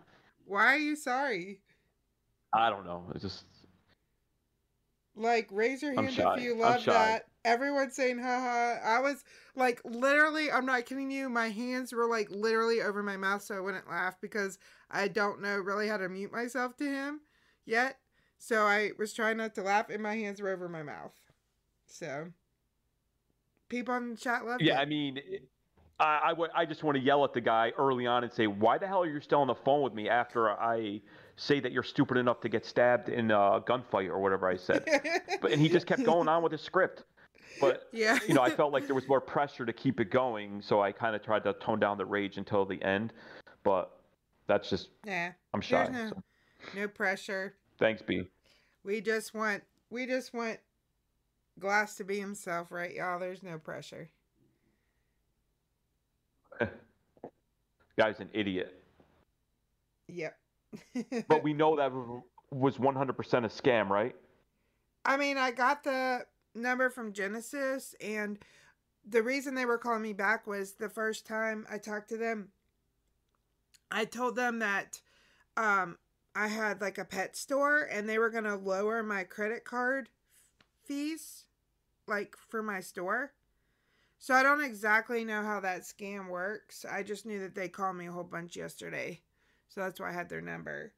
Why 0.45 0.65
are 0.65 0.77
you 0.77 0.95
sorry? 0.95 1.61
I 2.53 2.69
don't 2.69 2.85
know. 2.85 3.03
It's 3.13 3.23
just 3.23 3.45
Like, 5.17 5.47
raise 5.51 5.81
your 5.81 5.93
hand 5.93 6.17
if 6.17 6.43
you 6.43 6.55
love 6.55 6.85
that. 6.85 7.25
Everyone's 7.43 7.95
saying 7.95 8.19
haha. 8.19 8.79
I 8.83 8.99
was 8.99 9.23
like, 9.55 9.81
literally, 9.83 10.51
I'm 10.51 10.65
not 10.65 10.85
kidding 10.85 11.09
you. 11.09 11.29
My 11.29 11.49
hands 11.49 11.93
were 11.93 12.07
like 12.07 12.29
literally 12.29 12.81
over 12.81 13.01
my 13.01 13.17
mouth 13.17 13.41
so 13.41 13.55
I 13.55 13.59
wouldn't 13.59 13.89
laugh 13.89 14.15
because 14.21 14.59
I 14.91 15.07
don't 15.07 15.41
know 15.41 15.57
really 15.57 15.87
how 15.87 15.97
to 15.97 16.09
mute 16.09 16.31
myself 16.31 16.75
to 16.77 16.85
him 16.85 17.21
yet. 17.65 17.99
So 18.37 18.63
I 18.63 18.91
was 18.99 19.13
trying 19.13 19.37
not 19.37 19.55
to 19.55 19.63
laugh 19.63 19.89
and 19.89 20.03
my 20.03 20.15
hands 20.15 20.41
were 20.41 20.49
over 20.49 20.69
my 20.69 20.83
mouth. 20.83 21.13
So, 21.85 22.27
people 23.69 23.95
in 23.95 24.11
the 24.11 24.17
chat 24.17 24.45
loved 24.45 24.61
Yeah, 24.61 24.77
it. 24.77 24.81
I 24.81 24.85
mean, 24.85 25.19
I, 25.99 26.21
I, 26.25 26.33
would- 26.33 26.51
I 26.53 26.65
just 26.65 26.83
want 26.83 26.97
to 26.97 27.03
yell 27.03 27.23
at 27.23 27.33
the 27.33 27.41
guy 27.41 27.71
early 27.77 28.05
on 28.05 28.23
and 28.23 28.31
say, 28.31 28.47
why 28.47 28.77
the 28.77 28.87
hell 28.87 29.03
are 29.03 29.07
you 29.09 29.19
still 29.21 29.39
on 29.39 29.47
the 29.47 29.55
phone 29.55 29.81
with 29.81 29.93
me 29.93 30.09
after 30.09 30.49
I 30.51 31.01
say 31.37 31.59
that 31.61 31.71
you're 31.71 31.83
stupid 31.83 32.17
enough 32.17 32.41
to 32.41 32.49
get 32.49 32.65
stabbed 32.65 33.09
in 33.09 33.31
a 33.31 33.61
gunfight 33.61 34.09
or 34.09 34.19
whatever 34.19 34.47
I 34.49 34.57
said? 34.57 34.83
but 35.41 35.51
and 35.51 35.61
he 35.61 35.69
just 35.69 35.85
kept 35.87 36.03
going 36.03 36.27
on 36.27 36.43
with 36.43 36.51
his 36.51 36.61
script. 36.61 37.03
But 37.61 37.87
Yeah. 37.93 38.19
you 38.27 38.33
know, 38.33 38.41
I 38.41 38.49
felt 38.49 38.73
like 38.73 38.85
there 38.85 38.95
was 38.95 39.07
more 39.07 39.21
pressure 39.21 39.65
to 39.65 39.73
keep 39.73 39.99
it 39.99 40.11
going, 40.11 40.61
so 40.61 40.81
I 40.81 40.91
kind 40.91 41.15
of 41.15 41.23
tried 41.23 41.43
to 41.45 41.53
tone 41.53 41.79
down 41.79 41.97
the 41.97 42.05
rage 42.05 42.37
until 42.37 42.65
the 42.65 42.81
end. 42.83 43.13
But 43.63 43.91
that's 44.47 44.69
just 44.69 44.89
Yeah. 45.05 45.31
I'm 45.53 45.61
shy. 45.61 45.87
No, 45.87 46.09
so 46.09 46.23
no 46.75 46.87
pressure. 46.87 47.55
thanks, 47.79 48.01
B. 48.01 48.27
We 48.83 48.99
just 49.01 49.33
want 49.33 49.63
we 49.89 50.05
just 50.05 50.33
want 50.33 50.59
Glass 51.59 51.95
to 51.95 52.03
be 52.03 52.19
himself, 52.19 52.71
right, 52.71 52.93
y'all? 52.93 53.19
There's 53.19 53.41
no 53.41 53.57
pressure. 53.57 54.09
Guy's 57.97 58.19
an 58.19 58.29
idiot. 58.33 58.83
Yep. 60.07 60.37
But 61.27 61.43
we 61.43 61.53
know 61.53 61.75
that 61.75 61.91
was 62.51 62.77
100% 62.77 63.09
a 63.09 63.47
scam, 63.47 63.89
right? 63.89 64.15
I 65.05 65.17
mean, 65.17 65.37
I 65.37 65.51
got 65.51 65.83
the 65.83 66.25
number 66.53 66.89
from 66.89 67.13
Genesis, 67.13 67.95
and 68.01 68.39
the 69.07 69.23
reason 69.23 69.55
they 69.55 69.65
were 69.65 69.77
calling 69.77 70.01
me 70.01 70.13
back 70.13 70.45
was 70.47 70.73
the 70.73 70.89
first 70.89 71.25
time 71.25 71.65
I 71.69 71.77
talked 71.77 72.09
to 72.09 72.17
them, 72.17 72.49
I 73.89 74.05
told 74.05 74.35
them 74.35 74.59
that 74.59 74.99
um, 75.55 75.97
I 76.35 76.47
had 76.47 76.81
like 76.81 76.97
a 76.97 77.05
pet 77.05 77.35
store 77.35 77.87
and 77.89 78.07
they 78.07 78.19
were 78.19 78.29
going 78.29 78.43
to 78.43 78.55
lower 78.55 79.01
my 79.01 79.23
credit 79.23 79.63
card 79.63 80.09
fees, 80.83 81.45
like 82.05 82.35
for 82.49 82.61
my 82.61 82.81
store. 82.81 83.31
So 84.19 84.33
I 84.33 84.43
don't 84.43 84.63
exactly 84.63 85.23
know 85.23 85.43
how 85.43 85.59
that 85.61 85.81
scam 85.81 86.29
works. 86.29 86.85
I 86.89 87.03
just 87.03 87.25
knew 87.25 87.39
that 87.39 87.55
they 87.55 87.69
called 87.69 87.95
me 87.95 88.07
a 88.07 88.11
whole 88.11 88.23
bunch 88.23 88.55
yesterday. 88.55 89.21
So 89.69 89.81
that's 89.81 89.99
why 89.99 90.09
I 90.09 90.13
had 90.13 90.29
their 90.29 90.41
number. 90.41 90.93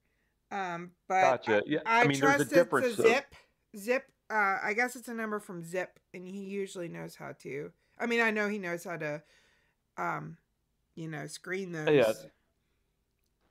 Um, 0.52 0.92
but 1.08 1.22
Gotcha. 1.46 1.64
Yeah, 1.66 1.80
I 1.86 2.08
mean, 2.08 2.20
there's 2.20 2.34
a 2.34 2.38
trust 2.38 2.54
difference, 2.54 2.88
It's 2.88 3.00
a 3.00 3.02
though. 3.02 3.10
Zip. 3.10 3.36
Zip. 3.78 4.04
Uh, 4.30 4.58
I 4.64 4.74
guess 4.74 4.96
it's 4.96 5.08
a 5.08 5.14
number 5.14 5.40
from 5.40 5.64
Zip, 5.64 6.00
and 6.14 6.28
he 6.28 6.42
usually 6.42 6.88
knows 6.88 7.16
how 7.16 7.34
to. 7.42 7.72
I 8.00 8.06
mean, 8.06 8.22
I 8.22 8.32
know 8.32 8.48
he 8.48 8.60
knows 8.60 8.84
how 8.84 8.98
to, 8.98 9.22
um, 9.98 10.38
you 10.96 11.08
know, 11.08 11.26
screen 11.28 11.72
those. 11.72 11.90
Yeah. 11.90 12.14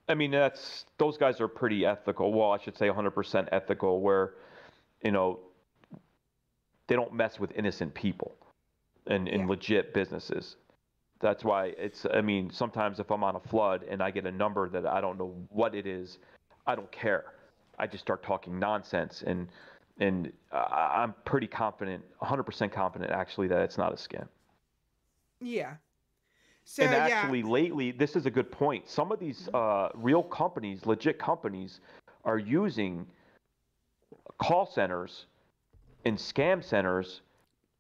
I 0.09 0.15
mean, 0.15 0.31
that's 0.31 0.87
those 0.97 1.19
guys 1.19 1.41
are 1.41 1.49
pretty 1.49 1.85
ethical. 1.85 2.33
Well, 2.33 2.53
I 2.53 2.59
should 2.59 2.79
say 2.79 2.89
100% 2.89 3.49
ethical, 3.53 4.01
where 4.01 4.35
you 5.05 5.11
know 5.11 5.41
they 6.87 6.95
don't 6.95 7.13
mess 7.13 7.39
with 7.39 7.53
innocent 7.55 7.95
people 7.95 8.35
and 9.07 9.29
in 9.29 9.47
legit 9.47 9.93
businesses. 9.93 10.57
That's 11.21 11.45
why 11.45 11.73
it's. 11.79 12.07
I 12.13 12.21
mean, 12.21 12.51
sometimes 12.51 13.01
if 13.01 13.11
I'm 13.11 13.25
on 13.25 13.37
a 13.37 13.41
flood 13.41 13.85
and 13.89 14.03
I 14.03 14.11
get 14.11 14.27
a 14.27 14.33
number 14.33 14.69
that 14.69 14.87
I 14.87 15.01
don't 15.01 15.19
know 15.19 15.35
what 15.51 15.75
it 15.75 15.87
is, 15.87 16.19
I 16.67 16.75
don't 16.75 16.91
care. 16.93 17.25
I 17.79 17.87
just 17.87 18.03
start 18.03 18.23
talking 18.23 18.59
nonsense, 18.59 19.25
and 19.27 19.49
and 20.01 20.33
I'm 20.53 21.15
pretty 21.25 21.49
confident, 21.49 22.05
100% 22.23 22.71
confident 22.71 23.11
actually 23.11 23.49
that 23.49 23.63
it's 23.63 23.77
not 23.77 23.93
a 23.93 23.97
scam. 23.97 24.29
Yeah. 25.41 25.75
So 26.65 26.83
and 26.83 26.93
yeah. 26.93 26.99
actually, 26.99 27.43
lately, 27.43 27.91
this 27.91 28.15
is 28.15 28.27
a 28.27 28.31
good 28.31 28.53
point. 28.53 28.89
Some 28.89 29.11
of 29.11 29.19
these 29.19 29.49
uh, 29.55 29.89
real 29.95 30.23
companies, 30.23 30.87
legit 30.87 31.19
companies, 31.19 31.81
are 32.25 32.39
using 32.39 33.07
call 34.39 34.67
centers 34.67 35.27
and 36.05 36.17
scam 36.17 36.63
centers 36.63 37.23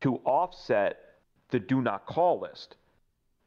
to 0.00 0.17
offset 0.25 0.99
the 1.50 1.58
do 1.58 1.83
not 1.83 2.07
call 2.07 2.41
list 2.41 2.76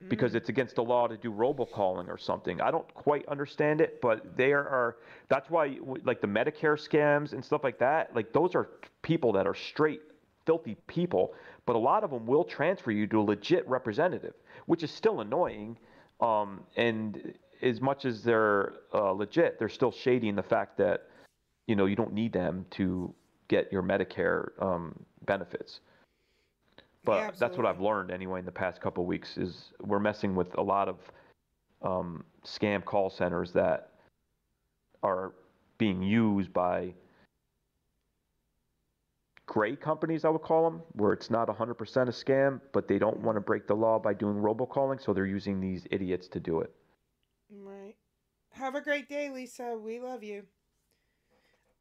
because 0.09 0.35
it's 0.35 0.49
against 0.49 0.75
the 0.75 0.83
law 0.83 1.07
to 1.07 1.17
do 1.17 1.31
robocalling 1.31 2.07
or 2.07 2.17
something. 2.17 2.61
I 2.61 2.71
don't 2.71 2.91
quite 2.93 3.25
understand 3.27 3.81
it, 3.81 4.01
but 4.01 4.35
there 4.35 4.59
are. 4.59 4.97
That's 5.29 5.49
why, 5.49 5.77
like 6.03 6.21
the 6.21 6.27
Medicare 6.27 6.77
scams 6.77 7.33
and 7.33 7.43
stuff 7.43 7.63
like 7.63 7.79
that, 7.79 8.15
like 8.15 8.33
those 8.33 8.55
are 8.55 8.69
people 9.01 9.31
that 9.33 9.47
are 9.47 9.55
straight 9.55 10.01
filthy 10.45 10.75
people. 10.87 11.33
But 11.65 11.75
a 11.75 11.79
lot 11.79 12.03
of 12.03 12.09
them 12.09 12.25
will 12.25 12.43
transfer 12.43 12.91
you 12.91 13.07
to 13.07 13.19
a 13.19 13.23
legit 13.23 13.67
representative, 13.67 14.33
which 14.65 14.83
is 14.83 14.91
still 14.91 15.21
annoying. 15.21 15.77
Um, 16.19 16.61
and 16.75 17.33
as 17.61 17.79
much 17.79 18.05
as 18.05 18.23
they're 18.23 18.73
uh, 18.93 19.11
legit, 19.11 19.59
they're 19.59 19.69
still 19.69 19.91
shady 19.91 20.27
in 20.29 20.35
the 20.35 20.43
fact 20.43 20.77
that 20.77 21.07
you 21.67 21.75
know 21.75 21.85
you 21.85 21.95
don't 21.95 22.13
need 22.13 22.33
them 22.33 22.65
to 22.71 23.13
get 23.47 23.71
your 23.71 23.83
Medicare 23.83 24.49
um, 24.61 24.97
benefits. 25.25 25.81
But 27.03 27.37
that's 27.39 27.57
what 27.57 27.65
I've 27.65 27.81
learned 27.81 28.11
anyway 28.11 28.39
in 28.39 28.45
the 28.45 28.51
past 28.51 28.79
couple 28.79 29.03
of 29.03 29.07
weeks 29.07 29.37
is 29.37 29.71
we're 29.81 29.99
messing 29.99 30.35
with 30.35 30.55
a 30.57 30.61
lot 30.61 30.87
of 30.87 30.97
um, 31.81 32.23
scam 32.45 32.85
call 32.85 33.09
centers 33.09 33.51
that 33.53 33.91
are 35.01 35.33
being 35.79 36.03
used 36.03 36.53
by 36.53 36.93
gray 39.47 39.75
companies, 39.75 40.23
I 40.23 40.29
would 40.29 40.43
call 40.43 40.69
them, 40.69 40.81
where 40.93 41.11
it's 41.11 41.29
not 41.29 41.47
100% 41.47 41.71
a 41.73 42.05
scam, 42.11 42.61
but 42.71 42.87
they 42.87 42.99
don't 42.99 43.19
want 43.19 43.35
to 43.35 43.41
break 43.41 43.67
the 43.67 43.75
law 43.75 43.99
by 43.99 44.13
doing 44.13 44.35
robocalling, 44.35 45.03
so 45.03 45.11
they're 45.13 45.25
using 45.25 45.59
these 45.59 45.85
idiots 45.91 46.27
to 46.29 46.39
do 46.39 46.61
it. 46.61 46.71
Right. 47.49 47.95
Have 48.51 48.75
a 48.75 48.81
great 48.81 49.09
day, 49.09 49.29
Lisa. 49.29 49.75
We 49.75 49.99
love 49.99 50.23
you. 50.23 50.43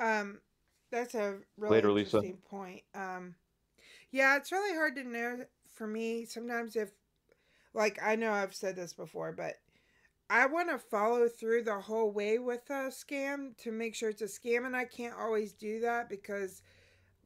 Um, 0.01 0.41
that's 0.91 1.15
a 1.15 1.37
really 1.57 1.77
Later, 1.77 1.93
Lisa. 1.93 2.17
interesting 2.17 2.39
point. 2.49 2.83
Um, 2.95 3.35
yeah, 4.11 4.37
it's 4.37 4.53
really 4.53 4.75
hard 4.77 4.97
to 4.97 5.05
know 5.05 5.45
for 5.75 5.87
me 5.87 6.25
sometimes 6.25 6.77
if, 6.77 6.91
like, 7.75 8.01
I 8.03 8.17
know 8.17 8.33
I've 8.33 8.55
said 8.55 8.77
this 8.77 8.93
before, 8.93 9.33
but 9.33 9.55
I 10.31 10.47
want 10.47 10.71
to 10.71 10.79
follow 10.79 11.29
through 11.29 11.65
the 11.65 11.81
whole 11.81 12.13
way 12.13 12.39
with 12.39 12.71
a 12.71 12.91
scam 12.91 13.57
to 13.59 13.73
make 13.73 13.95
sure 13.95 14.11
it's 14.11 14.23
a 14.23 14.27
scam, 14.27 14.67
and 14.67 14.77
I 14.77 14.85
can't 14.85 15.15
always 15.19 15.53
do 15.53 15.81
that 15.81 16.09
because, 16.09 16.63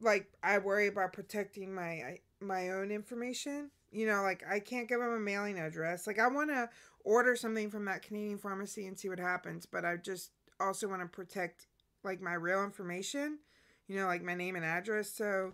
like, 0.01 0.27
I 0.43 0.57
worry 0.59 0.87
about 0.87 1.13
protecting 1.13 1.73
my 1.73 2.19
my 2.41 2.69
own 2.71 2.91
information. 2.91 3.71
You 3.91 4.07
know, 4.07 4.23
like 4.23 4.43
I 4.49 4.59
can't 4.59 4.89
give 4.89 4.99
them 4.99 5.13
a 5.13 5.19
mailing 5.19 5.59
address. 5.59 6.07
Like 6.07 6.19
I 6.19 6.27
want 6.27 6.49
to 6.49 6.69
order 7.05 7.35
something 7.35 7.69
from 7.69 7.85
that 7.85 8.01
Canadian 8.03 8.37
pharmacy 8.37 8.87
and 8.87 8.99
see 8.99 9.09
what 9.09 9.19
happens, 9.19 9.65
but 9.65 9.85
I 9.85 9.97
just 9.97 10.31
also 10.59 10.87
want 10.89 11.01
to 11.01 11.07
protect 11.07 11.67
like 12.03 12.21
my 12.21 12.33
real 12.33 12.63
information. 12.63 13.39
You 13.87 13.97
know, 13.97 14.07
like 14.07 14.23
my 14.23 14.35
name 14.35 14.55
and 14.55 14.65
address. 14.65 15.11
So 15.11 15.53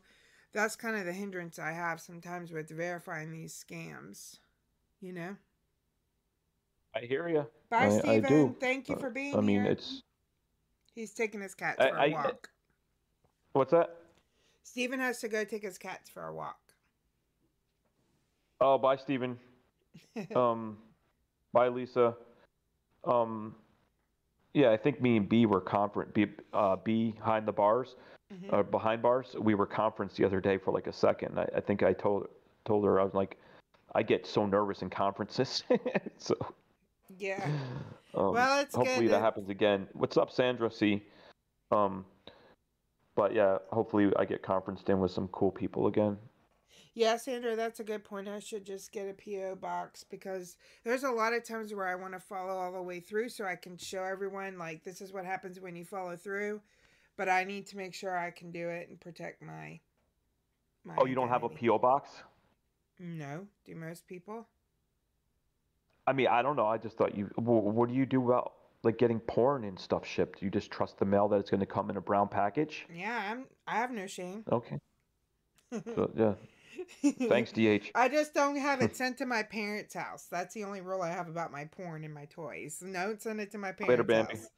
that's 0.53 0.75
kind 0.75 0.95
of 0.97 1.05
the 1.05 1.13
hindrance 1.13 1.59
I 1.59 1.71
have 1.71 1.99
sometimes 2.01 2.51
with 2.51 2.69
verifying 2.69 3.31
these 3.31 3.53
scams. 3.53 4.39
You 5.01 5.13
know. 5.13 5.35
I 6.95 6.99
hear 7.01 7.27
you. 7.29 7.47
Bye, 7.69 7.77
I, 7.77 7.85
I 7.87 7.99
Steven. 7.99 8.29
do. 8.29 8.55
Thank 8.59 8.89
you 8.89 8.95
Uh, 8.95 8.99
for 8.99 9.09
being 9.09 9.35
I 9.35 9.39
mean, 9.41 9.63
here. 9.63 9.71
it's 9.71 10.03
He's 10.93 11.13
taking 11.13 11.39
his 11.39 11.55
cats 11.55 11.77
I- 11.79 11.89
for 11.89 11.95
a 11.95 12.01
I- 12.01 12.07
walk. 12.09 12.49
what's 13.53 13.71
that? 13.71 13.95
Steven 14.63 14.99
has 14.99 15.19
to 15.21 15.27
go 15.29 15.43
take 15.45 15.63
his 15.63 15.77
cats 15.77 16.09
for 16.09 16.27
a 16.27 16.33
walk. 16.33 16.59
Oh, 18.59 18.77
bye, 18.77 18.95
Stephen. 18.97 19.39
um, 20.35 20.77
bye, 21.53 21.69
Lisa. 21.69 22.15
Um, 23.05 23.55
yeah, 24.53 24.71
I 24.71 24.77
think 24.77 25.01
me 25.01 25.17
and 25.17 25.27
B 25.27 25.45
were 25.45 25.61
conference. 25.61 26.11
B, 26.13 26.27
uh, 26.53 26.75
B 26.77 27.11
behind 27.11 27.47
the 27.47 27.51
bars, 27.51 27.95
Mhm. 28.33 28.53
uh, 28.53 28.63
behind 28.63 29.01
bars. 29.01 29.35
We 29.39 29.55
were 29.55 29.65
conference 29.65 30.15
the 30.15 30.25
other 30.25 30.41
day 30.41 30.57
for 30.57 30.71
like 30.71 30.87
a 30.87 30.93
second. 30.93 31.39
I, 31.39 31.47
I 31.55 31.59
think 31.61 31.83
I 31.83 31.93
told 31.93 32.27
told 32.65 32.85
her 32.85 32.99
I 32.99 33.03
was 33.03 33.13
like, 33.13 33.37
I 33.95 34.03
get 34.03 34.25
so 34.25 34.45
nervous 34.45 34.81
in 34.81 34.89
conferences. 34.89 35.63
so 36.17 36.35
Yeah. 37.17 37.43
um, 38.13 38.33
Well, 38.33 38.59
it's 38.61 38.75
hopefully 38.75 39.07
good 39.07 39.13
that 39.13 39.21
happens 39.21 39.49
again. 39.49 39.87
What's 39.93 40.17
up, 40.17 40.31
Sandra? 40.31 40.71
C. 40.71 41.03
Um, 41.71 42.05
but 43.15 43.33
yeah, 43.33 43.57
hopefully 43.71 44.11
I 44.17 44.25
get 44.25 44.41
conferenced 44.41 44.89
in 44.89 44.99
with 44.99 45.11
some 45.11 45.27
cool 45.29 45.51
people 45.51 45.87
again. 45.87 46.17
Yeah, 46.93 47.17
Sandra, 47.17 47.55
that's 47.55 47.79
a 47.79 47.83
good 47.83 48.03
point. 48.03 48.27
I 48.27 48.39
should 48.39 48.65
just 48.65 48.91
get 48.91 49.07
a 49.07 49.13
PO 49.13 49.55
box 49.55 50.03
because 50.03 50.57
there's 50.83 51.03
a 51.03 51.11
lot 51.11 51.33
of 51.33 51.43
times 51.43 51.73
where 51.73 51.87
I 51.87 51.95
want 51.95 52.13
to 52.13 52.19
follow 52.19 52.53
all 52.57 52.71
the 52.73 52.81
way 52.81 52.99
through 52.99 53.29
so 53.29 53.45
I 53.45 53.55
can 53.55 53.77
show 53.77 54.03
everyone 54.03 54.57
like 54.57 54.83
this 54.83 55.01
is 55.01 55.13
what 55.13 55.25
happens 55.25 55.59
when 55.59 55.75
you 55.75 55.85
follow 55.85 56.15
through, 56.15 56.61
but 57.17 57.29
I 57.29 57.43
need 57.43 57.67
to 57.67 57.77
make 57.77 57.93
sure 57.93 58.17
I 58.17 58.31
can 58.31 58.51
do 58.51 58.69
it 58.69 58.89
and 58.89 58.99
protect 58.99 59.41
my 59.41 59.79
my 60.83 60.95
Oh, 60.97 61.05
you 61.05 61.15
don't 61.15 61.29
have 61.29 61.43
a 61.43 61.49
PO 61.49 61.77
box? 61.79 62.09
No, 62.99 63.47
do 63.65 63.75
most 63.75 64.07
people? 64.07 64.47
I 66.07 66.13
mean, 66.13 66.27
I 66.27 66.41
don't 66.41 66.55
know. 66.55 66.67
I 66.67 66.77
just 66.77 66.97
thought 66.97 67.15
you. 67.15 67.29
What 67.35 67.89
do 67.89 67.95
you 67.95 68.05
do 68.05 68.23
about 68.25 68.53
like 68.83 68.97
getting 68.97 69.19
porn 69.19 69.63
and 69.63 69.79
stuff 69.79 70.05
shipped? 70.05 70.41
You 70.41 70.49
just 70.49 70.71
trust 70.71 70.97
the 70.97 71.05
mail 71.05 71.27
that 71.29 71.39
it's 71.39 71.49
going 71.49 71.59
to 71.59 71.65
come 71.65 71.89
in 71.89 71.97
a 71.97 72.01
brown 72.01 72.27
package? 72.27 72.85
Yeah, 72.93 73.31
I'm. 73.31 73.45
I 73.67 73.75
have 73.75 73.91
no 73.91 74.07
shame. 74.07 74.43
Okay. 74.51 74.77
So, 75.95 76.11
yeah. 76.17 76.33
Thanks, 77.27 77.51
DH. 77.53 77.91
I 77.95 78.07
just 78.09 78.33
don't 78.33 78.55
have 78.57 78.81
it 78.81 78.95
sent 78.95 79.17
to 79.19 79.25
my 79.25 79.43
parents' 79.43 79.93
house. 79.93 80.27
That's 80.29 80.53
the 80.53 80.63
only 80.63 80.81
rule 80.81 81.01
I 81.01 81.09
have 81.09 81.27
about 81.27 81.51
my 81.51 81.65
porn 81.65 82.03
and 82.03 82.13
my 82.13 82.25
toys. 82.25 82.81
Don't 82.93 83.21
send 83.21 83.39
it 83.41 83.51
to 83.51 83.57
my 83.57 83.71
parents' 83.71 83.89
Later, 83.89 84.03
Bambi. 84.03 84.35
house. 84.35 84.49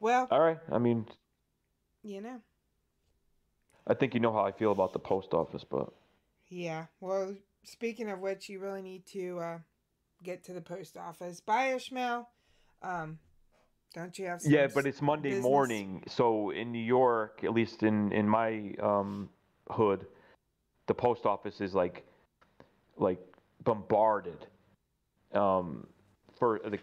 Well, 0.00 0.28
All 0.30 0.40
right. 0.40 0.58
I 0.70 0.78
mean, 0.78 1.06
you 2.02 2.20
know. 2.20 2.40
I 3.86 3.94
think 3.94 4.14
you 4.14 4.20
know 4.20 4.32
how 4.32 4.44
I 4.44 4.52
feel 4.52 4.72
about 4.72 4.92
the 4.92 4.98
post 4.98 5.32
office, 5.34 5.64
but 5.64 5.92
Yeah. 6.48 6.86
Well, 7.00 7.34
speaking 7.64 8.10
of 8.10 8.20
which, 8.20 8.48
you 8.48 8.58
really 8.60 8.82
need 8.82 9.06
to 9.12 9.38
uh, 9.38 9.58
get 10.22 10.44
to 10.44 10.52
the 10.52 10.60
post 10.60 10.96
office. 10.96 11.40
Bye, 11.40 11.74
Ishmael. 11.74 12.28
Um, 12.82 13.18
don't 13.94 14.18
you 14.18 14.26
have 14.26 14.42
some 14.42 14.52
yeah, 14.52 14.66
but 14.66 14.86
it's 14.86 15.00
Monday 15.00 15.30
business? 15.30 15.44
morning, 15.44 16.02
so 16.08 16.50
in 16.50 16.72
New 16.72 16.82
York, 16.82 17.40
at 17.44 17.54
least 17.54 17.82
in 17.82 18.10
in 18.12 18.28
my 18.28 18.74
um, 18.82 19.30
hood, 19.70 20.06
the 20.86 20.94
post 20.94 21.26
office 21.26 21.60
is 21.60 21.74
like 21.74 22.04
like 22.96 23.18
bombarded. 23.64 24.46
Um, 25.32 25.86
for 26.38 26.60
the, 26.64 26.78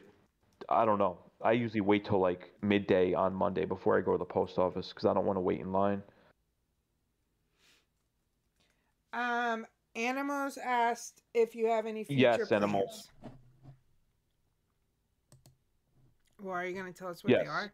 I 0.69 0.85
don't 0.85 0.99
know. 0.99 1.17
I 1.43 1.53
usually 1.53 1.81
wait 1.81 2.05
till 2.05 2.19
like 2.19 2.51
midday 2.61 3.13
on 3.13 3.33
Monday 3.33 3.65
before 3.65 3.97
I 3.97 4.01
go 4.01 4.11
to 4.11 4.17
the 4.17 4.25
post 4.25 4.57
office 4.57 4.89
because 4.89 5.05
I 5.05 5.13
don't 5.13 5.25
want 5.25 5.37
to 5.37 5.41
wait 5.41 5.59
in 5.59 5.71
line. 5.71 6.03
Um, 9.13 9.65
Animals 9.95 10.57
asked 10.57 11.21
if 11.33 11.53
you 11.55 11.67
have 11.67 11.85
any 11.85 12.03
future 12.03 12.21
Yes, 12.21 12.37
plans. 12.37 12.51
Animals. 12.51 13.09
Well, 16.41 16.53
are 16.53 16.65
you 16.65 16.73
going 16.73 16.91
to 16.91 16.97
tell 16.97 17.09
us 17.09 17.23
what 17.23 17.31
Yes. 17.31 17.41
they 17.43 17.47
are? 17.47 17.73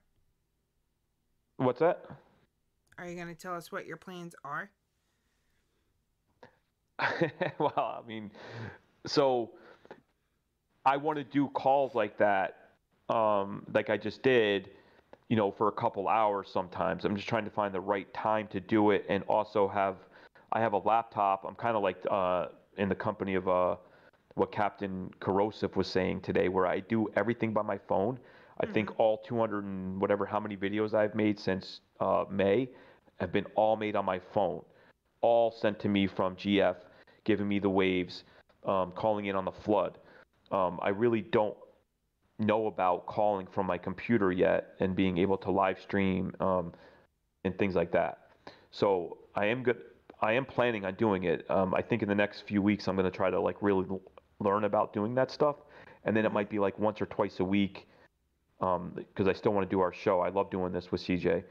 What's 1.58 1.80
that? 1.80 2.06
Are 2.98 3.08
you 3.08 3.16
going 3.16 3.28
to 3.28 3.36
tell 3.36 3.56
us 3.56 3.72
what 3.72 3.86
your 3.86 3.98
plans 3.98 4.34
are? 4.44 4.72
well, 7.60 8.02
I 8.04 8.08
mean, 8.08 8.32
so 9.06 9.52
I 10.86 10.98
want 10.98 11.18
to 11.18 11.24
do 11.24 11.48
calls 11.50 11.96
like 11.96 12.18
that, 12.18 12.58
um, 13.10 13.66
like 13.74 13.90
I 13.90 13.98
just 13.98 14.24
did, 14.24 14.70
you 15.30 15.36
know, 15.36 15.52
for 15.52 15.68
a 15.68 15.72
couple 15.72 16.08
hours 16.08 16.50
sometimes. 16.52 17.06
I'm 17.06 17.16
just 17.16 17.28
trying 17.28 17.46
to 17.46 17.52
find 17.52 17.74
the 17.74 17.80
right 17.80 18.12
time 18.14 18.48
to 18.48 18.60
do 18.60 18.92
it 18.92 19.06
and 19.10 19.24
also 19.24 19.68
have, 19.68 19.96
I 20.54 20.60
have 20.60 20.74
a 20.74 20.80
laptop. 20.80 21.46
I'm 21.48 21.56
kind 21.56 21.76
of 21.76 21.84
like 21.84 21.98
uh, 22.10 22.48
in 22.78 22.90
the 22.90 22.96
company 22.96 23.36
of 23.36 23.48
uh, 23.48 23.76
what 24.36 24.52
Captain 24.52 25.12
Kerosive 25.20 25.76
was 25.76 25.88
saying 25.88 26.22
today, 26.22 26.48
where 26.48 26.66
I 26.66 26.80
do 26.80 27.08
everything 27.16 27.54
by 27.54 27.62
my 27.62 27.78
phone. 27.78 28.20
I 28.60 28.66
think 28.66 29.00
all 29.00 29.20
200 29.20 29.66
and 29.66 30.02
whatever 30.02 30.26
how 30.26 30.40
many 30.40 30.58
videos 30.58 30.96
I've 30.96 31.14
made 31.14 31.40
since 31.40 31.82
uh, 32.00 32.26
May 32.30 32.70
have 33.20 33.32
been 33.32 33.46
all 33.56 33.76
made 33.76 33.96
on 33.96 34.06
my 34.06 34.20
phone 34.34 34.64
all 35.22 35.52
sent 35.52 35.80
to 35.80 35.90
me 35.90 36.08
from 36.08 36.36
GF, 36.36 36.76
giving 37.28 37.48
me 37.48 37.60
the 37.60 37.70
waves, 37.70 38.24
um, 38.66 38.92
calling 38.96 39.26
in 39.26 39.36
on 39.36 39.46
the 39.46 39.52
flood. 39.52 40.00
Um, 40.52 40.80
I 40.82 40.90
really 40.90 41.22
don't 41.22 41.56
know 42.40 42.68
about 42.68 43.06
calling 43.06 43.46
from 43.54 43.68
my 43.68 43.78
computer 43.78 44.32
yet 44.32 44.76
and 44.80 44.96
being 44.96 45.18
able 45.18 45.38
to 45.38 45.52
live 45.52 45.80
stream 45.80 46.34
um, 46.40 46.74
and 47.44 47.56
things 47.60 47.76
like 47.76 47.92
that. 47.92 48.30
So 48.72 49.18
I 49.36 49.46
am 49.46 49.62
good. 49.62 49.78
I 50.22 50.34
am 50.34 50.46
planning 50.46 50.86
on 50.86 50.96
doing 50.96 51.26
it. 51.26 51.46
Um, 51.52 51.76
I 51.76 51.82
think 51.82 52.02
in 52.02 52.10
the 52.10 52.16
next 52.16 52.48
few 52.48 52.62
weeks 52.62 52.88
I'm 52.88 52.96
going 52.96 53.12
to 53.12 53.16
try 53.16 53.30
to 53.30 53.40
like 53.40 53.58
really 53.62 53.86
l- 53.90 54.02
learn 54.40 54.64
about 54.64 54.94
doing 54.94 55.14
that 55.16 55.30
stuff, 55.30 55.58
and 56.06 56.16
then 56.16 56.26
it 56.26 56.32
might 56.32 56.50
be 56.50 56.60
like 56.60 56.80
once 56.80 57.02
or 57.02 57.06
twice 57.08 57.40
a 57.40 57.44
week 57.44 57.88
because 58.60 59.28
I 59.28 59.34
still 59.34 59.54
want 59.54 59.70
to 59.70 59.76
do 59.76 59.80
our 59.80 59.94
show. 59.94 60.22
I 60.22 60.30
love 60.30 60.50
doing 60.50 60.72
this 60.72 60.92
with 60.92 61.02
CJ. 61.02 61.44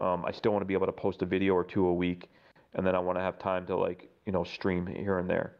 Um, 0.00 0.24
I 0.24 0.32
still 0.32 0.52
want 0.52 0.62
to 0.62 0.66
be 0.66 0.74
able 0.74 0.86
to 0.86 0.92
post 0.92 1.20
a 1.20 1.26
video 1.26 1.52
or 1.54 1.64
two 1.64 1.86
a 1.86 1.92
week, 1.92 2.30
and 2.74 2.86
then 2.86 2.94
I 2.94 2.98
want 2.98 3.18
to 3.18 3.22
have 3.22 3.38
time 3.38 3.66
to 3.66 3.76
like 3.76 4.08
you 4.26 4.32
know 4.32 4.44
stream 4.44 4.86
here 4.86 5.18
and 5.18 5.28
there 5.28 5.56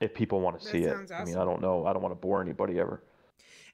if 0.00 0.14
people 0.14 0.40
want 0.40 0.58
to 0.58 0.64
That 0.64 0.72
see 0.72 0.78
it. 0.78 0.90
sounds 0.92 1.12
I 1.12 1.24
mean. 1.24 1.36
I 1.36 1.44
don't 1.44 1.60
know. 1.60 1.86
I 1.86 1.92
don't 1.92 2.02
want 2.02 2.12
to 2.12 2.20
bore 2.20 2.40
anybody 2.42 2.78
ever. 2.80 3.02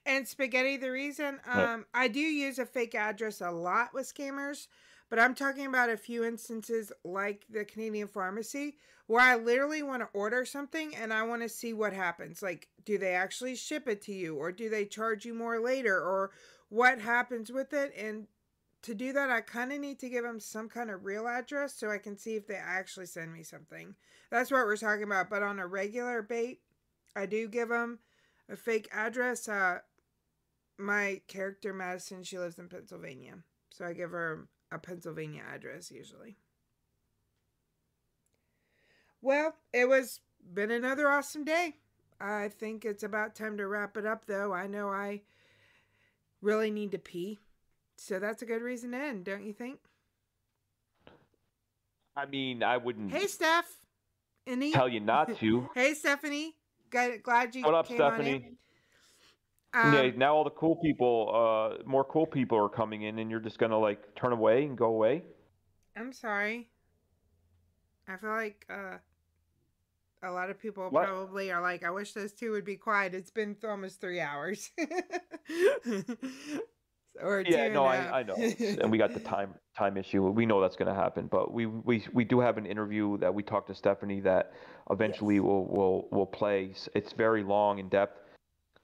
And 0.05 0.27
spaghetti, 0.27 0.77
the 0.77 0.91
reason 0.91 1.39
Yeah. 1.47 1.73
um, 1.73 1.85
I 1.93 2.07
do 2.07 2.19
use 2.19 2.59
a 2.59 2.65
fake 2.65 2.95
address 2.95 3.41
a 3.41 3.51
lot 3.51 3.93
with 3.93 4.11
scammers, 4.11 4.67
but 5.09 5.19
I'm 5.19 5.35
talking 5.35 5.65
about 5.67 5.89
a 5.89 5.97
few 5.97 6.23
instances 6.23 6.91
like 7.03 7.45
the 7.49 7.65
Canadian 7.65 8.07
pharmacy 8.07 8.77
where 9.07 9.21
I 9.21 9.35
literally 9.35 9.83
want 9.83 10.01
to 10.01 10.09
order 10.13 10.45
something 10.45 10.95
and 10.95 11.13
I 11.13 11.23
want 11.23 11.41
to 11.43 11.49
see 11.49 11.73
what 11.73 11.93
happens. 11.93 12.41
Like, 12.41 12.69
do 12.85 12.97
they 12.97 13.13
actually 13.13 13.55
ship 13.55 13.87
it 13.87 14.01
to 14.03 14.13
you 14.13 14.35
or 14.37 14.51
do 14.51 14.69
they 14.69 14.85
charge 14.85 15.25
you 15.25 15.33
more 15.33 15.59
later 15.59 15.95
or 15.95 16.31
what 16.69 16.99
happens 16.99 17.51
with 17.51 17.73
it? 17.73 17.93
And 17.95 18.27
to 18.83 18.95
do 18.95 19.13
that, 19.13 19.29
I 19.29 19.41
kind 19.41 19.71
of 19.71 19.79
need 19.79 19.99
to 19.99 20.09
give 20.09 20.23
them 20.23 20.39
some 20.39 20.67
kind 20.67 20.89
of 20.89 21.05
real 21.05 21.27
address 21.27 21.75
so 21.75 21.89
I 21.89 21.97
can 21.97 22.17
see 22.17 22.35
if 22.35 22.47
they 22.47 22.55
actually 22.55 23.05
send 23.05 23.31
me 23.31 23.43
something. 23.43 23.95
That's 24.29 24.51
what 24.51 24.65
we're 24.65 24.77
talking 24.77 25.03
about. 25.03 25.29
But 25.29 25.43
on 25.43 25.59
a 25.59 25.67
regular 25.67 26.21
bait, 26.21 26.61
I 27.15 27.25
do 27.25 27.47
give 27.47 27.69
them 27.69 27.99
a 28.49 28.55
fake 28.55 28.89
address. 28.91 29.47
Uh, 29.47 29.79
my 30.77 31.21
character 31.27 31.73
Madison, 31.73 32.23
she 32.23 32.39
lives 32.39 32.57
in 32.57 32.69
Pennsylvania, 32.69 33.35
so 33.69 33.85
I 33.85 33.93
give 33.93 34.11
her 34.11 34.47
a 34.71 34.79
Pennsylvania 34.79 35.43
address 35.53 35.91
usually. 35.91 36.37
Well, 39.21 39.55
it 39.71 39.87
was 39.87 40.21
been 40.53 40.71
another 40.71 41.07
awesome 41.07 41.43
day. 41.43 41.75
I 42.19 42.49
think 42.49 42.85
it's 42.85 43.03
about 43.03 43.35
time 43.35 43.57
to 43.57 43.67
wrap 43.67 43.97
it 43.97 44.05
up, 44.05 44.25
though. 44.25 44.53
I 44.53 44.67
know 44.67 44.89
I 44.89 45.21
really 46.41 46.71
need 46.71 46.91
to 46.91 46.97
pee, 46.97 47.39
so 48.01 48.19
that's 48.19 48.41
a 48.41 48.45
good 48.45 48.61
reason 48.61 48.91
to 48.91 48.97
end, 48.97 49.25
don't 49.25 49.45
you 49.45 49.53
think? 49.53 49.79
I 52.15 52.25
mean, 52.25 52.63
I 52.63 52.77
wouldn't 52.77 53.11
Hey, 53.11 53.27
Steph. 53.27 53.67
Any? 54.47 54.73
tell 54.73 54.89
you 54.89 54.99
not 54.99 55.37
to. 55.39 55.69
Hey, 55.75 55.93
Stephanie. 55.93 56.55
Glad, 56.89 57.23
glad 57.23 57.55
you 57.55 57.63
What 57.63 57.73
up, 57.75 57.85
came 57.87 58.01
on 58.01 58.21
in. 58.21 58.33
Stephanie? 58.33 58.57
Um, 59.73 59.93
yeah, 59.93 60.11
now 60.17 60.35
all 60.35 60.43
the 60.43 60.49
cool 60.49 60.75
people, 60.77 61.31
uh, 61.33 61.83
more 61.85 62.03
cool 62.03 62.25
people 62.25 62.57
are 62.57 62.69
coming 62.69 63.03
in, 63.03 63.19
and 63.19 63.29
you're 63.31 63.39
just 63.39 63.57
gonna 63.59 63.79
like 63.79 64.15
turn 64.15 64.33
away 64.33 64.65
and 64.65 64.77
go 64.77 64.85
away. 64.87 65.23
I'm 65.95 66.13
sorry. 66.13 66.69
I 68.07 68.17
feel 68.17 68.29
like 68.31 68.65
uh, 68.69 68.97
a 70.23 70.31
lot 70.31 70.49
of 70.49 70.59
people 70.59 70.89
What? 70.89 71.05
probably 71.05 71.51
are 71.51 71.61
like, 71.61 71.83
I 71.83 71.91
wish 71.91 72.13
those 72.13 72.33
two 72.33 72.51
would 72.51 72.65
be 72.65 72.75
quiet. 72.75 73.13
It's 73.13 73.31
been 73.31 73.55
th- 73.55 73.65
almost 73.69 74.01
three 74.01 74.19
hours. 74.19 74.69
or 77.19 77.43
yeah, 77.47 77.67
no. 77.67 77.85
I, 77.85 78.19
I 78.19 78.23
know, 78.23 78.35
and 78.81 78.91
we 78.91 78.97
got 78.97 79.13
the 79.13 79.19
time 79.19 79.53
time 79.77 79.97
issue. 79.97 80.27
We 80.27 80.45
know 80.45 80.61
that's 80.61 80.75
going 80.75 80.93
to 80.93 80.99
happen, 80.99 81.27
but 81.27 81.53
we, 81.53 81.65
we 81.65 82.05
we 82.13 82.23
do 82.23 82.39
have 82.39 82.57
an 82.57 82.65
interview 82.65 83.17
that 83.19 83.33
we 83.33 83.43
talked 83.43 83.67
to 83.67 83.75
Stephanie 83.75 84.19
that 84.21 84.53
eventually 84.89 85.39
will 85.39 85.65
will 85.67 86.07
will 86.11 86.25
play. 86.25 86.73
It's 86.93 87.13
very 87.13 87.43
long 87.43 87.79
in 87.79 87.89
depth, 87.89 88.19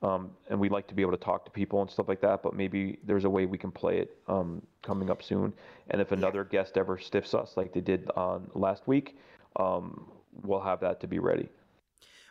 um, 0.02 0.32
and 0.50 0.60
we 0.60 0.70
like 0.70 0.88
to 0.88 0.94
be 0.96 1.02
able 1.02 1.14
to 1.14 1.24
talk 1.24 1.46
to 1.46 1.52
people 1.52 1.82
and 1.82 1.90
stuff 1.90 2.08
like 2.08 2.22
that. 2.22 2.44
But 2.44 2.54
maybe 2.54 3.00
there's 3.04 3.26
a 3.26 3.30
way 3.30 3.46
we 3.46 3.58
can 3.58 3.72
play 3.72 4.00
it 4.00 4.18
um, 4.28 4.62
coming 4.84 5.10
up 5.10 5.24
soon. 5.24 5.54
And 5.90 6.02
if 6.02 6.12
another 6.12 6.44
guest 6.44 6.78
ever 6.78 6.98
stiffs 6.98 7.34
us 7.34 7.56
like 7.58 7.74
they 7.74 7.82
did 7.82 8.10
on 8.16 8.50
last 8.54 8.88
week, 8.88 9.18
um, 9.58 10.08
we'll 10.44 10.62
have 10.62 10.80
that 10.82 11.00
to 11.02 11.08
be 11.08 11.20
ready. 11.20 11.50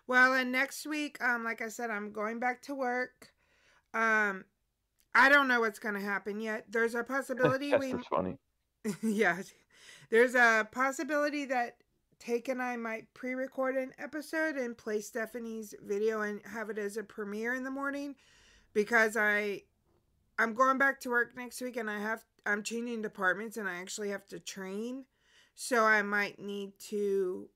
Well, 0.09 0.35
and 0.35 0.53
next 0.53 0.87
week, 0.87 1.21
um, 1.21 1.43
like 1.43 1.61
I 1.61 1.69
said, 1.69 1.91
I'm 1.91 2.13
going 2.13 2.39
back 2.39 2.63
to 2.63 2.75
work. 2.75 3.31
Um, 3.93 4.45
I 5.17 5.29
don't 5.31 5.49
know 5.49 5.61
what's 5.61 5.79
gonna 5.79 6.01
happen 6.01 6.41
yet. 6.41 6.67
There's 6.71 6.95
a 6.95 7.03
possibility 7.03 7.71
That's 7.71 7.85
we 7.85 7.93
just 7.93 8.09
funny. 8.09 8.37
yeah. 9.03 9.43
There's 10.11 10.35
a 10.35 10.69
possibility 10.71 11.47
that 11.47 11.79
Take 12.19 12.49
and 12.49 12.63
I 12.63 12.77
might 12.77 13.13
pre 13.15 13.35
record 13.35 13.77
an 13.77 13.93
episode 13.99 14.57
and 14.57 14.77
play 14.77 15.01
Stephanie's 15.01 15.75
video 15.85 16.23
and 16.23 16.41
have 16.47 16.71
it 16.71 16.79
as 16.79 16.97
a 16.97 17.03
premiere 17.03 17.55
in 17.55 17.63
the 17.63 17.71
morning 17.71 18.15
because 18.73 19.17
I 19.17 19.63
I'm 20.39 20.55
going 20.55 20.79
back 20.79 21.01
to 21.01 21.11
work 21.11 21.37
next 21.37 21.61
week 21.61 21.77
and 21.77 21.91
I 21.91 21.99
have 21.99 22.25
I'm 22.47 22.63
changing 22.63 23.03
departments 23.03 23.57
and 23.57 23.69
I 23.69 23.81
actually 23.81 24.11
have 24.11 24.27
to 24.29 24.41
train. 24.41 25.05
So 25.55 25.85
I 25.85 26.03
might 26.03 26.39
need 26.39 26.79
to 26.91 27.49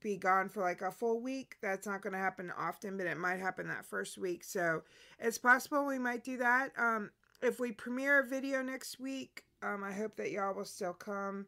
be 0.00 0.16
gone 0.16 0.48
for 0.48 0.62
like 0.62 0.82
a 0.82 0.90
full 0.90 1.20
week. 1.20 1.56
That's 1.60 1.86
not 1.86 2.02
going 2.02 2.12
to 2.12 2.18
happen 2.18 2.52
often, 2.56 2.96
but 2.96 3.06
it 3.06 3.18
might 3.18 3.40
happen 3.40 3.68
that 3.68 3.84
first 3.84 4.18
week. 4.18 4.44
So 4.44 4.82
it's 5.18 5.38
possible 5.38 5.86
we 5.86 5.98
might 5.98 6.24
do 6.24 6.36
that. 6.38 6.72
Um, 6.76 7.10
if 7.42 7.60
we 7.60 7.72
premiere 7.72 8.20
a 8.20 8.26
video 8.26 8.62
next 8.62 8.98
week, 9.00 9.44
um, 9.62 9.82
I 9.84 9.92
hope 9.92 10.16
that 10.16 10.30
y'all 10.30 10.54
will 10.54 10.64
still 10.64 10.92
come 10.92 11.46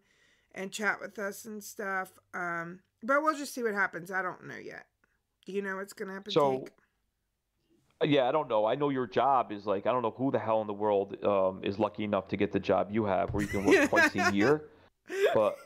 and 0.55 0.73
chat 0.73 1.01
with 1.01 1.19
us 1.19 1.45
and 1.45 1.63
stuff. 1.63 2.13
Um, 2.35 2.81
but 3.03 3.23
we'll 3.23 3.37
just 3.37 3.55
see 3.55 3.63
what 3.63 3.75
happens. 3.75 4.11
I 4.11 4.23
don't 4.23 4.47
know 4.47 4.57
yet. 4.57 4.87
Do 5.47 5.53
you 5.53 5.63
know 5.63 5.77
what's 5.77 5.93
going 5.93 6.09
to 6.09 6.15
happen? 6.15 6.33
So, 6.33 6.61
Jake? 6.61 6.71
uh, 8.03 8.07
yeah, 8.07 8.29
I 8.29 8.33
don't 8.33 8.49
know. 8.49 8.67
I 8.67 8.75
know 8.75 8.91
your 8.91 9.07
job 9.07 9.53
is 9.53 9.67
like 9.67 9.87
I 9.87 9.93
don't 9.93 10.03
know 10.03 10.15
who 10.17 10.31
the 10.31 10.39
hell 10.39 10.61
in 10.61 10.67
the 10.67 10.73
world 10.73 11.17
um, 11.25 11.61
is 11.63 11.79
lucky 11.79 12.05
enough 12.05 12.29
to 12.29 12.37
get 12.37 12.53
the 12.53 12.61
job 12.61 12.89
you 12.91 13.05
have, 13.05 13.33
where 13.33 13.43
you 13.43 13.49
can 13.49 13.65
work 13.65 13.89
twice 13.89 14.15
a 14.15 14.31
year. 14.35 14.65
But 15.35 15.57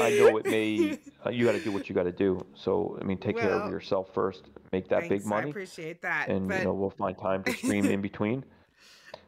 I 0.00 0.10
know 0.18 0.36
it 0.38 0.46
may. 0.46 0.98
Uh, 1.24 1.30
you 1.30 1.44
got 1.44 1.52
to 1.52 1.60
do 1.60 1.72
what 1.72 1.88
you 1.88 1.94
got 1.94 2.04
to 2.04 2.12
do. 2.12 2.44
So 2.54 2.98
I 3.00 3.04
mean, 3.04 3.18
take 3.18 3.38
care 3.38 3.50
of 3.52 3.70
yourself 3.70 4.12
first. 4.14 4.44
Make 4.72 4.88
that 4.88 5.00
Thanks, 5.00 5.08
big 5.08 5.26
money, 5.26 5.46
I 5.48 5.50
appreciate 5.50 6.02
that. 6.02 6.28
and 6.28 6.48
but 6.48 6.58
you 6.58 6.64
know 6.64 6.72
we'll 6.74 6.90
find 6.90 7.16
time 7.18 7.44
to 7.44 7.52
stream 7.56 7.84
in 7.86 8.00
between. 8.00 8.44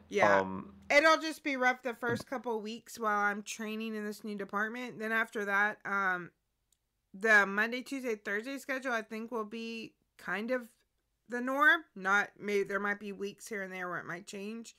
yeah, 0.09 0.39
Um, 0.39 0.73
it'll 0.89 1.17
just 1.17 1.43
be 1.43 1.55
rough 1.55 1.83
the 1.83 1.93
first 1.93 2.27
couple 2.27 2.59
weeks 2.61 2.99
while 2.99 3.17
I'm 3.19 3.43
training 3.43 3.95
in 3.95 4.05
this 4.05 4.23
new 4.23 4.35
department. 4.35 4.99
Then 4.99 5.11
after 5.11 5.45
that, 5.45 5.77
um, 5.85 6.31
the 7.13 7.45
Monday, 7.45 7.81
Tuesday, 7.81 8.15
Thursday 8.15 8.57
schedule 8.57 8.91
I 8.91 9.01
think 9.01 9.31
will 9.31 9.45
be 9.45 9.93
kind 10.17 10.51
of 10.51 10.63
the 11.29 11.41
norm. 11.41 11.83
Not 11.95 12.29
maybe 12.39 12.63
there 12.63 12.79
might 12.79 12.99
be 12.99 13.11
weeks 13.11 13.47
here 13.47 13.61
and 13.61 13.71
there 13.71 13.87
where 13.89 13.99
it 13.99 14.05
might 14.05 14.27
change. 14.27 14.75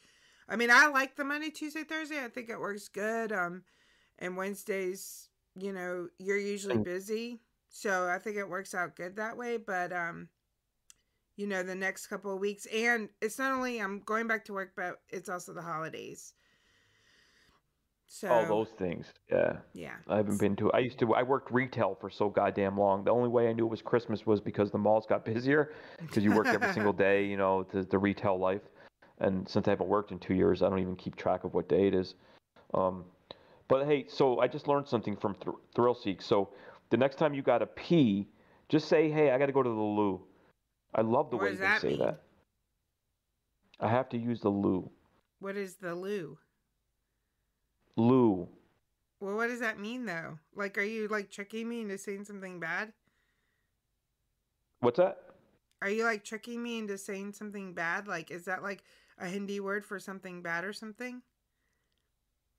I 0.48 0.54
mean, 0.56 0.70
I 0.70 0.86
like 0.88 1.16
the 1.16 1.24
Monday, 1.24 1.50
Tuesday, 1.50 1.82
Thursday. 1.82 2.22
I 2.24 2.28
think 2.28 2.48
it 2.50 2.60
works 2.60 2.88
good. 2.88 3.32
Um, 3.32 3.62
and 4.18 4.36
Wednesdays, 4.36 5.28
you 5.54 5.72
know, 5.72 6.08
you're 6.18 6.38
usually 6.38 6.78
busy, 6.78 7.40
so 7.68 8.08
I 8.08 8.18
think 8.18 8.36
it 8.36 8.48
works 8.48 8.74
out 8.74 8.96
good 8.96 9.16
that 9.16 9.36
way. 9.36 9.56
But 9.56 9.92
um, 9.92 10.28
you 11.36 11.46
know, 11.46 11.62
the 11.62 11.74
next 11.74 12.06
couple 12.06 12.32
of 12.32 12.40
weeks, 12.40 12.66
and 12.66 13.08
it's 13.20 13.38
not 13.38 13.52
only 13.52 13.80
I'm 13.80 14.00
going 14.00 14.26
back 14.26 14.44
to 14.46 14.52
work, 14.52 14.72
but 14.76 15.00
it's 15.08 15.28
also 15.28 15.52
the 15.52 15.62
holidays. 15.62 16.32
So 18.08 18.28
all 18.28 18.46
those 18.46 18.68
things. 18.78 19.06
Yeah. 19.30 19.56
yeah, 19.74 19.96
I 20.08 20.16
haven't 20.16 20.38
been 20.38 20.54
to. 20.56 20.72
I 20.72 20.78
used 20.78 20.98
to. 21.00 21.14
I 21.14 21.22
worked 21.22 21.50
retail 21.50 21.96
for 22.00 22.08
so 22.08 22.28
goddamn 22.28 22.78
long. 22.78 23.04
The 23.04 23.10
only 23.10 23.28
way 23.28 23.48
I 23.48 23.52
knew 23.52 23.66
it 23.66 23.70
was 23.70 23.82
Christmas 23.82 24.24
was 24.24 24.40
because 24.40 24.70
the 24.70 24.78
malls 24.78 25.06
got 25.06 25.24
busier, 25.32 25.72
because 26.00 26.22
you 26.22 26.32
work 26.32 26.46
every 26.46 26.72
single 26.72 26.92
day. 27.08 27.24
You 27.24 27.36
know, 27.36 27.64
the, 27.64 27.82
the 27.82 27.98
retail 27.98 28.38
life. 28.38 28.62
And 29.18 29.48
since 29.48 29.66
I 29.66 29.70
haven't 29.70 29.88
worked 29.88 30.12
in 30.12 30.18
two 30.18 30.34
years, 30.34 30.62
I 30.62 30.68
don't 30.68 30.78
even 30.78 30.94
keep 30.94 31.16
track 31.16 31.44
of 31.44 31.54
what 31.54 31.68
day 31.68 31.88
it 31.88 31.94
is. 31.94 32.14
Um, 32.74 33.04
but 33.68 33.86
hey, 33.86 34.06
so 34.08 34.40
I 34.40 34.48
just 34.48 34.68
learned 34.68 34.88
something 34.88 35.16
from 35.16 35.34
Thr- 35.36 35.50
Thrill 35.74 35.94
Seek. 35.94 36.22
So 36.22 36.50
the 36.90 36.96
next 36.96 37.16
time 37.16 37.34
you 37.34 37.42
got 37.42 37.58
to 37.58 37.66
pee, 37.66 38.28
just 38.68 38.88
say, 38.88 39.10
"Hey, 39.10 39.30
I 39.30 39.38
got 39.38 39.46
to 39.46 39.52
go 39.52 39.62
to 39.62 39.68
the 39.68 39.74
loo." 39.74 40.22
I 40.94 41.02
love 41.02 41.30
the 41.30 41.36
What 41.36 41.44
way 41.44 41.54
they 41.56 41.56
that 41.58 41.80
say 41.80 41.88
mean? 41.88 41.98
that. 41.98 42.22
I 43.80 43.88
have 43.88 44.08
to 44.10 44.18
use 44.18 44.40
the 44.40 44.48
loo. 44.50 44.90
what 45.40 45.56
is 45.56 45.76
the 45.76 45.94
loo? 45.94 46.38
Loo. 47.96 48.48
Well, 49.20 49.36
what 49.36 49.48
does 49.48 49.60
that 49.60 49.78
mean 49.78 50.06
though? 50.06 50.38
Like, 50.54 50.78
are 50.78 50.82
you 50.82 51.08
like 51.08 51.30
tricking 51.30 51.68
me 51.68 51.80
into 51.82 51.98
saying 51.98 52.24
something 52.24 52.60
bad? 52.60 52.92
What's 54.80 54.98
that? 54.98 55.18
Are 55.82 55.90
you 55.90 56.04
like 56.04 56.24
tricking 56.24 56.62
me 56.62 56.78
into 56.78 56.98
saying 56.98 57.32
something 57.34 57.74
bad? 57.74 58.06
Like, 58.08 58.30
is 58.30 58.44
that 58.46 58.62
like 58.62 58.82
a 59.18 59.28
Hindi 59.28 59.60
word 59.60 59.84
for 59.84 59.98
something 59.98 60.42
bad 60.42 60.64
or 60.64 60.72
something? 60.72 61.22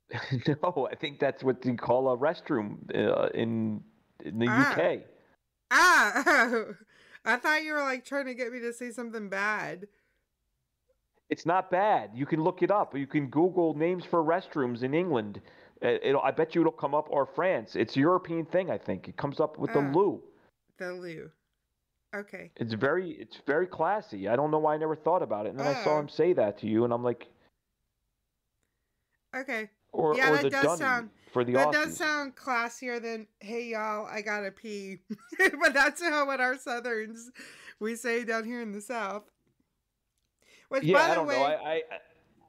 no, 0.47 0.87
I 0.91 0.95
think 0.95 1.19
that's 1.19 1.43
what 1.43 1.65
you 1.65 1.75
call 1.75 2.09
a 2.09 2.17
restroom 2.17 2.77
uh, 2.95 3.27
in 3.33 3.83
in 4.23 4.39
the 4.39 4.47
Ah. 4.49 4.71
UK. 4.71 4.99
Ah, 5.71 6.65
I 7.25 7.35
thought 7.37 7.63
you 7.63 7.73
were 7.73 7.81
like 7.81 8.05
trying 8.05 8.25
to 8.27 8.33
get 8.33 8.51
me 8.51 8.59
to 8.61 8.71
say 8.73 8.91
something 8.91 9.27
bad. 9.29 9.87
It's 11.29 11.45
not 11.45 11.69
bad. 11.69 12.11
You 12.13 12.25
can 12.25 12.41
look 12.41 12.63
it 12.63 12.71
up. 12.71 12.95
You 12.95 13.05
can 13.05 13.27
Google 13.27 13.73
names 13.73 14.05
for 14.05 14.23
restrooms 14.23 14.81
in 14.83 14.93
England. 14.93 15.41
Uh, 15.83 15.89
It'll, 16.01 16.21
I 16.21 16.31
bet 16.31 16.55
you 16.55 16.61
it'll 16.61 16.71
come 16.71 16.95
up, 16.95 17.07
or 17.09 17.25
France. 17.35 17.75
It's 17.75 17.97
a 17.97 17.99
European 17.99 18.45
thing, 18.45 18.71
I 18.71 18.77
think. 18.77 19.09
It 19.09 19.17
comes 19.17 19.41
up 19.41 19.57
with 19.59 19.73
the 19.73 19.79
Ah. 19.79 19.91
loo. 19.91 20.23
The 20.79 20.93
loo. 20.93 21.29
Okay. 22.15 22.51
It's 22.55 22.73
very, 22.73 23.11
it's 23.11 23.41
very 23.45 23.67
classy. 23.67 24.29
I 24.29 24.37
don't 24.37 24.51
know 24.51 24.59
why 24.59 24.75
I 24.75 24.77
never 24.77 24.95
thought 24.95 25.21
about 25.21 25.45
it. 25.45 25.49
And 25.49 25.59
then 25.59 25.67
I 25.67 25.83
saw 25.83 25.97
Ah. 25.97 25.99
him 25.99 26.07
say 26.07 26.31
that 26.33 26.57
to 26.59 26.67
you, 26.67 26.85
and 26.85 26.93
I'm 26.93 27.03
like, 27.03 27.27
Okay. 29.35 29.69
Or 29.91 30.15
yeah, 30.15 30.29
or 30.29 30.35
that 30.37 30.43
the 30.43 30.49
does 30.49 30.63
dunny 30.63 30.79
sound 30.79 31.09
for 31.31 31.43
the 31.43 31.53
that 31.53 31.67
Aussies. 31.67 31.71
does 31.73 31.97
sound 31.97 32.35
classier 32.35 33.01
than 33.01 33.27
"Hey 33.39 33.65
y'all, 33.65 34.05
I 34.05 34.21
gotta 34.21 34.51
pee," 34.51 34.97
but 35.61 35.73
that's 35.73 36.01
how 36.01 36.25
what 36.25 36.39
our 36.41 36.57
Southerns 36.57 37.31
we 37.79 37.95
say 37.95 38.23
down 38.23 38.45
here 38.45 38.61
in 38.61 38.71
the 38.71 38.81
South. 38.81 39.23
Which, 40.69 40.83
yeah, 40.83 40.97
by 40.97 41.03
I 41.03 41.09
the 41.09 41.15
don't 41.15 41.27
way, 41.27 41.35
know. 41.35 41.43
I, 41.43 41.71
I 41.73 41.81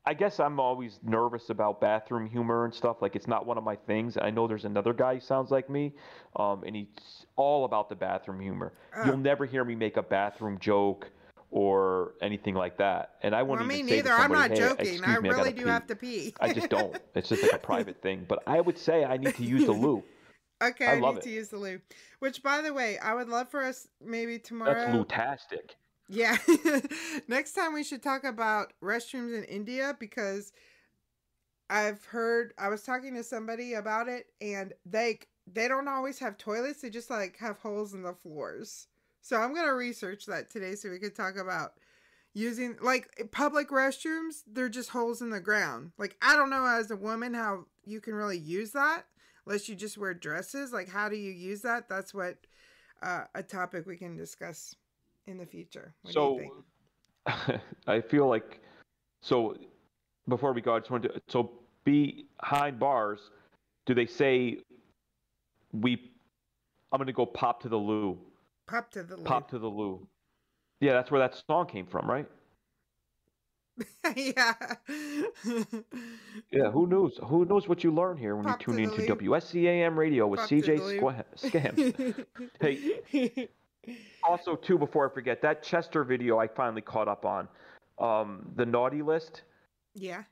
I 0.09 0.15
guess 0.15 0.41
I'm 0.41 0.59
always 0.59 1.01
nervous 1.03 1.51
about 1.51 1.83
bathroom 1.83 2.27
humor 2.27 2.65
and 2.65 2.73
stuff. 2.73 3.03
Like 3.03 3.15
it's 3.15 3.27
not 3.29 3.45
one 3.45 3.59
of 3.59 3.65
my 3.65 3.77
things. 3.77 4.17
I 4.17 4.31
know 4.31 4.47
there's 4.47 4.65
another 4.65 4.95
guy 4.95 5.17
who 5.17 5.21
sounds 5.21 5.51
like 5.51 5.69
me, 5.69 5.93
um, 6.37 6.65
and 6.67 6.75
he's 6.75 7.27
all 7.37 7.67
about 7.67 7.91
the 7.91 7.95
bathroom 7.95 8.41
humor. 8.41 8.73
Oh. 8.97 9.05
You'll 9.05 9.19
never 9.19 9.45
hear 9.45 9.65
me 9.67 9.75
make 9.75 9.99
a 9.99 10.03
bathroom 10.03 10.59
joke 10.61 11.11
or 11.51 12.15
anything 12.21 12.55
like 12.55 12.79
that. 12.79 13.15
And 13.23 13.35
I 13.35 13.43
won't 13.43 13.61
well, 13.61 13.69
me 13.69 13.77
even 13.77 13.89
say 13.89 13.97
neither. 13.97 14.11
to 14.11 14.17
I'm 14.17 14.33
not 14.33 14.51
"Hey, 14.51 14.57
joking. 14.57 15.01
I 15.05 15.19
me, 15.19 15.29
really 15.29 15.37
gotta 15.37 15.53
do 15.53 15.63
pee." 15.65 15.69
have 15.69 15.87
to 15.87 15.97
pee. 15.97 16.35
I 16.41 16.53
just 16.53 16.69
don't. 16.69 16.97
It's 17.15 17.29
just 17.29 17.43
like 17.43 17.53
a 17.53 17.59
private 17.59 18.01
thing. 18.03 18.27
But 18.29 18.43
I 18.47 18.61
would 18.61 18.79
say 18.79 19.05
I 19.05 19.17
need 19.17 19.35
to 19.37 19.45
use 19.45 19.67
the 19.67 19.73
loo. 19.73 20.03
Okay, 20.61 20.87
I 20.87 20.95
I, 20.95 21.01
need 21.01 21.19
it. 21.19 21.23
to 21.23 21.31
use 21.31 21.51
the 21.51 21.57
loo. 21.57 21.81
Which, 22.19 22.43
by 22.43 22.63
the 22.63 22.75
way, 22.75 22.99
I 22.99 23.15
would 23.15 23.29
love 23.29 23.49
for 23.49 23.63
us 23.63 23.87
maybe 24.05 24.41
tomorrow. 24.41 24.75
That's 24.75 24.93
loo-tastic. 24.93 25.77
Yeah. 26.09 26.37
Next 27.29 27.53
time 27.53 27.75
we 27.75 27.85
should 27.85 28.03
talk 28.03 28.25
about 28.25 28.73
restrooms 28.83 29.37
in 29.39 29.45
India 29.45 29.97
because 30.01 30.53
I've 31.71 32.05
heard 32.07 32.55
I 32.59 32.69
was 32.71 32.83
talking 32.83 33.15
to 33.15 33.23
somebody 33.23 33.75
about 33.75 34.09
it 34.09 34.27
and 34.41 34.73
they 34.85 35.21
they 35.47 35.69
don't 35.69 35.89
always 35.89 36.19
have 36.19 36.39
toilets, 36.39 36.81
they 36.81 36.91
just 36.91 37.11
like 37.11 37.37
have 37.39 37.59
holes 37.59 37.95
in 37.95 38.03
the 38.03 38.15
floors. 38.15 38.89
So 39.29 39.37
I'm 39.37 39.53
going 39.53 39.67
to 39.67 39.75
research 39.75 40.25
that 40.25 40.49
today 40.49 40.75
so 40.75 40.89
we 40.89 40.99
could 40.99 41.15
talk 41.15 41.37
about 41.37 41.75
using 42.33 42.77
like 42.81 43.29
public 43.31 43.69
restrooms, 43.69 44.43
they're 44.51 44.71
just 44.71 44.89
holes 44.89 45.21
in 45.21 45.29
the 45.29 45.39
ground. 45.39 45.93
Like 45.99 46.17
I 46.23 46.35
don't 46.35 46.49
know 46.49 46.65
as 46.65 46.91
a 46.91 46.97
woman 46.97 47.35
how 47.35 47.67
you 47.85 48.01
can 48.01 48.15
really 48.15 48.39
use 48.39 48.71
that 48.71 49.03
unless 49.45 49.69
you 49.69 49.75
just 49.75 49.99
wear 49.99 50.15
dresses. 50.15 50.73
Like 50.73 50.89
how 50.89 51.11
do 51.11 51.17
you 51.17 51.31
use 51.31 51.61
that? 51.61 51.91
That's 51.91 52.15
what 52.15 52.39
uh, 53.03 53.25
a 53.35 53.43
topic 53.43 53.87
we 53.87 53.99
can 53.99 54.17
discuss 54.17 54.75
in 55.27 55.37
the 55.37 55.45
future. 55.45 55.93
What 56.01 56.15
do 56.15 56.21
you 56.21 56.65
So? 57.29 57.61
I 57.87 58.01
feel 58.01 58.29
like 58.29 58.61
so 59.21 59.59
before 60.27 60.55
we 60.55 60.63
go, 60.63 60.75
I 60.75 60.79
just 60.79 60.91
wanted 60.91 61.13
to 61.13 61.21
so 61.29 61.51
behind 61.85 62.79
bars, 62.79 63.21
do 63.85 63.93
they 63.93 64.07
say 64.07 64.57
we 65.75 66.13
I'm 66.91 66.99
gonna 66.99 67.13
go 67.13 67.27
pop 67.27 67.61
to 67.65 67.69
the 67.69 67.77
loo. 67.77 68.19
Pop 68.69 68.91
to 68.93 69.03
the 69.03 69.17
loo. 69.17 69.25
Pop 69.25 69.51
to 69.51 69.59
the 69.59 69.67
loo. 69.67 70.07
Yeah, 70.81 70.93
that's 70.93 71.11
where 71.11 71.21
that 71.21 71.43
song 71.51 71.67
came 71.67 71.87
from, 71.87 72.09
right? 72.09 72.27
yeah. 74.17 74.55
Yeah, 76.51 76.71
who 76.71 76.87
knows? 76.87 77.19
Who 77.25 77.45
knows 77.45 77.69
what 77.69 77.83
you 77.83 77.93
learn 77.93 78.17
here 78.17 78.37
when 78.37 78.45
Pop 78.45 78.61
you 78.61 78.67
tune 78.67 78.77
to 78.77 78.83
into 78.83 79.03
the. 79.03 79.29
WSCAM 79.29 79.97
radio 79.97 80.27
with 80.27 80.41
Pop 80.41 80.49
CJ 80.49 81.01
Scams. 81.37 82.25
hey, 82.61 83.49
also 84.23 84.55
too, 84.57 84.79
before 84.79 85.11
I 85.11 85.15
forget, 85.15 85.41
that 85.43 85.63
Chester 85.63 86.05
video 86.05 86.39
I 86.39 86.47
finally 86.47 86.83
caught 86.83 87.09
up 87.09 87.25
on, 87.25 87.49
um, 87.99 88.51
the 88.57 88.67
naughty 88.67 89.03
list. 89.03 89.43
yeah. 89.95 90.23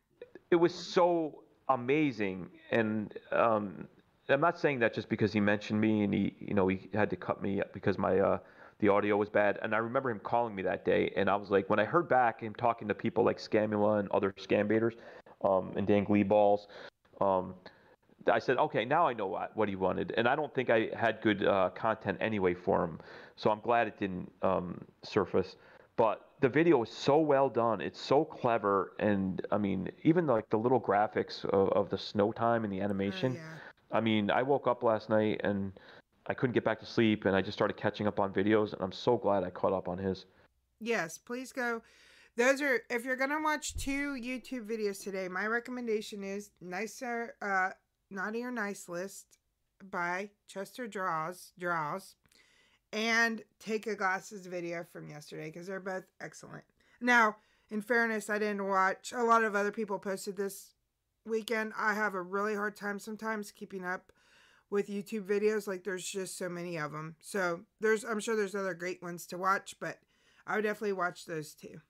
it 0.51 0.57
was 0.57 0.75
so 0.75 1.43
amazing 1.69 2.49
and 2.71 3.13
um 3.33 3.89
i'm 4.29 4.41
not 4.41 4.59
saying 4.59 4.79
that 4.79 4.95
just 4.95 5.09
because 5.09 5.33
he 5.33 5.41
mentioned 5.41 5.81
me 5.81 6.03
and 6.03 6.13
he 6.13 6.35
you 6.41 6.55
know 6.55 6.69
he 6.69 6.89
had 6.95 7.11
to 7.11 7.17
cut 7.17 7.43
me 7.43 7.63
because 7.73 7.99
my 7.99 8.19
uh 8.19 8.39
the 8.79 8.89
audio 8.91 9.17
was 9.17 9.31
bad. 9.31 9.59
And 9.63 9.75
i 9.75 9.79
remember 9.79 10.11
him 10.11 10.21
calling 10.21 10.55
me 10.55 10.63
that 10.65 10.85
day 10.85 11.13
and 11.17 11.31
i 11.31 11.37
was 11.37 11.51
like 11.51 11.71
when 11.71 11.79
i 11.79 11.85
heard 11.85 12.09
back 12.09 12.41
him 12.41 12.55
talking 12.55 12.89
to 12.89 12.95
people 12.95 13.25
like 13.25 13.39
scamula 13.39 14.01
and 14.01 14.11
other 14.11 14.33
scam 14.39 14.69
baiters 14.69 14.95
um 15.43 15.73
and 15.77 15.87
dan 15.87 16.05
gleeballs 16.05 16.67
um 17.21 17.55
I 18.29 18.39
said, 18.41 18.57
okay, 18.59 18.85
now 18.85 19.07
I 19.07 19.13
know 19.13 19.27
what, 19.27 19.57
what 19.57 19.69
he 19.69 19.77
wanted, 19.77 20.13
and 20.17 20.27
I 20.27 20.35
don't 20.35 20.53
think 20.53 20.69
I 20.69 20.89
had 20.97 21.21
good 21.21 21.45
uh, 21.45 21.71
content 21.77 22.19
anyway 22.21 22.55
for 22.55 22.83
him, 22.83 22.99
so 23.37 23.51
I'm 23.51 23.61
glad 23.61 23.87
it 23.87 23.99
didn't 23.99 24.31
um, 24.43 24.81
surface. 25.05 25.55
But 25.97 26.29
the 26.41 26.49
video 26.49 26.83
is 26.83 26.91
so 26.91 27.19
well 27.19 27.49
done; 27.49 27.81
it's 27.81 28.01
so 28.01 28.25
clever, 28.25 28.93
and 28.99 29.47
I 29.53 29.59
mean, 29.59 29.91
even 30.03 30.27
like 30.27 30.49
the 30.51 30.59
little 30.59 30.81
graphics 30.81 31.45
of, 31.45 31.69
of 31.71 31.89
the 31.89 31.99
snow 31.99 32.33
time 32.33 32.65
and 32.65 32.73
the 32.73 32.81
animation. 32.81 33.39
I 33.97 34.01
mean, 34.01 34.31
I 34.31 34.43
woke 34.43 34.67
up 34.67 34.83
last 34.83 35.09
night 35.09 35.41
and 35.43 35.73
I 36.27 36.35
couldn't 36.35 36.53
get 36.53 36.65
back 36.65 36.81
to 36.81 36.87
sleep, 36.87 37.25
and 37.25 37.35
I 37.35 37.41
just 37.41 37.57
started 37.57 37.77
catching 37.77 38.07
up 38.07 38.21
on 38.21 38.33
videos, 38.33 38.73
and 38.73 38.83
I'm 38.83 38.93
so 38.93 39.17
glad 39.17 39.45
I 39.45 39.51
caught 39.51 39.73
up 39.73 39.89
on 39.89 39.97
his. 39.97 40.27
Yes, 40.81 41.19
please 41.19 41.53
go. 41.53 41.83
Those 42.37 42.61
are 42.61 42.81
if 42.91 43.05
you're 43.05 43.17
gonna 43.17 43.41
watch 43.43 43.77
two 43.77 44.17
YouTube 44.21 44.67
videos 44.69 45.03
today, 45.03 45.29
my 45.29 45.47
recommendation 45.47 46.23
is 46.23 46.51
nicer 46.61 47.35
uh 47.41 47.71
Naughty 48.11 48.43
or 48.43 48.51
Nice 48.51 48.89
List 48.89 49.39
by 49.91 50.31
Chester 50.47 50.87
Draws 50.87 51.53
Draws 51.59 52.17
and 52.93 53.43
Take 53.59 53.87
a 53.87 53.97
Glasses 53.97 54.47
video 54.47 54.85
from 54.93 55.09
yesterday 55.09 55.47
because 55.47 55.67
they're 55.67 55.81
both 55.81 56.05
excellent. 56.21 56.65
Now, 57.01 57.37
in 57.71 57.81
fairness, 57.81 58.29
I 58.29 58.39
didn't 58.39 58.67
watch 58.67 59.13
a 59.13 59.25
lot 59.25 59.43
of 59.43 59.57
other 59.57 59.73
people 59.73 59.99
posted 59.99 60.37
this 60.37 60.76
weekend. 61.27 61.73
I 61.77 61.95
have 61.95 62.15
a 62.15 62.23
really 62.23 62.55
hard 62.55 62.77
time 62.77 62.99
sometimes 62.99 63.51
keeping 63.51 63.85
up 63.85 64.13
with 64.71 64.89
YouTube 64.89 65.25
videos. 65.25 65.67
Like 65.67 65.85
there's 65.85 66.07
just 66.07 66.39
so 66.39 66.49
many 66.49 66.77
of 66.77 66.93
them. 66.93 67.17
So 67.21 67.61
there's 67.81 68.05
I'm 68.05 68.21
sure 68.21 68.37
there's 68.37 68.55
other 68.55 68.75
great 68.75 69.03
ones 69.03 69.27
to 69.27 69.39
watch, 69.39 69.77
but 69.81 69.99
I 70.47 70.57
would 70.57 70.63
definitely 70.63 70.93
watch 70.93 71.27
those 71.27 71.55
two. 71.55 71.81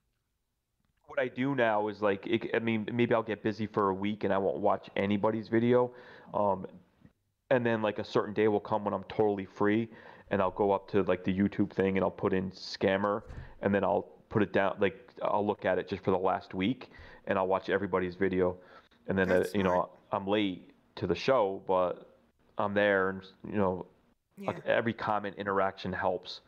What 1.05 1.19
I 1.19 1.27
do 1.29 1.55
now 1.55 1.87
is 1.87 2.01
like, 2.01 2.27
it, 2.27 2.49
I 2.53 2.59
mean, 2.59 2.87
maybe 2.91 3.13
I'll 3.13 3.23
get 3.23 3.41
busy 3.41 3.65
for 3.65 3.89
a 3.89 3.93
week 3.93 4.25
and 4.25 4.33
I 4.33 4.37
won't 4.37 4.57
watch 4.57 4.89
anybody's 4.95 5.47
video. 5.47 5.91
Um, 6.33 6.67
and 7.49 7.65
then 7.65 7.81
like 7.81 7.99
a 7.99 8.03
certain 8.03 8.33
day 8.33 8.47
will 8.47 8.59
come 8.59 8.83
when 8.83 8.93
I'm 8.93 9.05
totally 9.05 9.45
free, 9.45 9.87
and 10.31 10.41
I'll 10.41 10.51
go 10.51 10.71
up 10.71 10.89
to 10.91 11.03
like 11.03 11.23
the 11.23 11.33
YouTube 11.33 11.71
thing 11.71 11.97
and 11.97 12.03
I'll 12.03 12.11
put 12.11 12.33
in 12.33 12.51
scammer, 12.51 13.21
and 13.61 13.73
then 13.73 13.83
I'll 13.83 14.09
put 14.29 14.43
it 14.43 14.51
down 14.51 14.75
like 14.79 15.11
I'll 15.21 15.45
look 15.45 15.63
at 15.63 15.77
it 15.79 15.87
just 15.87 16.03
for 16.03 16.11
the 16.11 16.17
last 16.17 16.53
week, 16.53 16.89
and 17.25 17.37
I'll 17.37 17.47
watch 17.47 17.69
everybody's 17.69 18.15
video, 18.15 18.57
and 19.07 19.17
then 19.17 19.31
uh, 19.31 19.39
That's 19.39 19.53
you 19.53 19.63
know 19.63 19.89
I'm 20.11 20.27
late 20.27 20.71
to 20.95 21.07
the 21.07 21.15
show, 21.15 21.61
but 21.67 22.17
I'm 22.57 22.73
there, 22.73 23.09
and 23.09 23.21
you 23.49 23.57
know 23.57 23.85
like, 24.39 24.65
every 24.65 24.93
comment 24.93 25.35
interaction 25.37 25.91
helps. 25.91 26.41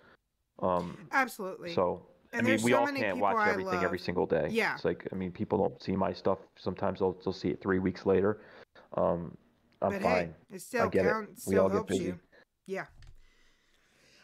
Um, 0.62 1.08
Absolutely. 1.12 1.74
so 1.74 2.06
And 2.34 2.46
I 2.46 2.52
mean, 2.52 2.62
we 2.64 2.72
so 2.72 2.80
all 2.80 2.88
can't 2.88 3.18
watch 3.18 3.48
everything 3.48 3.84
every 3.84 4.00
single 4.00 4.26
day. 4.26 4.48
Yeah. 4.52 4.76
It's 4.76 4.86
like 4.86 5.08
I 5.12 5.16
mean, 5.16 5.32
people 5.32 5.58
don't 5.58 5.82
see 5.82 5.96
my 5.96 6.14
stuff. 6.14 6.40
Sometimes 6.58 7.00
they'll 7.00 7.18
they'll 7.24 7.34
see 7.34 7.50
it 7.50 7.62
three 7.62 7.80
weeks 7.80 8.06
later. 8.06 8.42
Um, 8.96 9.38
I'm 9.82 9.94
but 9.94 10.02
fine. 10.02 10.36
hey, 10.50 10.56
it 10.56 10.62
still 10.62 10.86
I 10.86 10.90
get 10.90 11.06
counts. 11.06 11.48
it. 11.48 11.50
We 11.50 11.58
all 11.58 11.70
get 11.70 11.76
helps 11.76 11.90
busy. 11.90 12.04
you. 12.06 12.20
Yeah. 12.68 12.86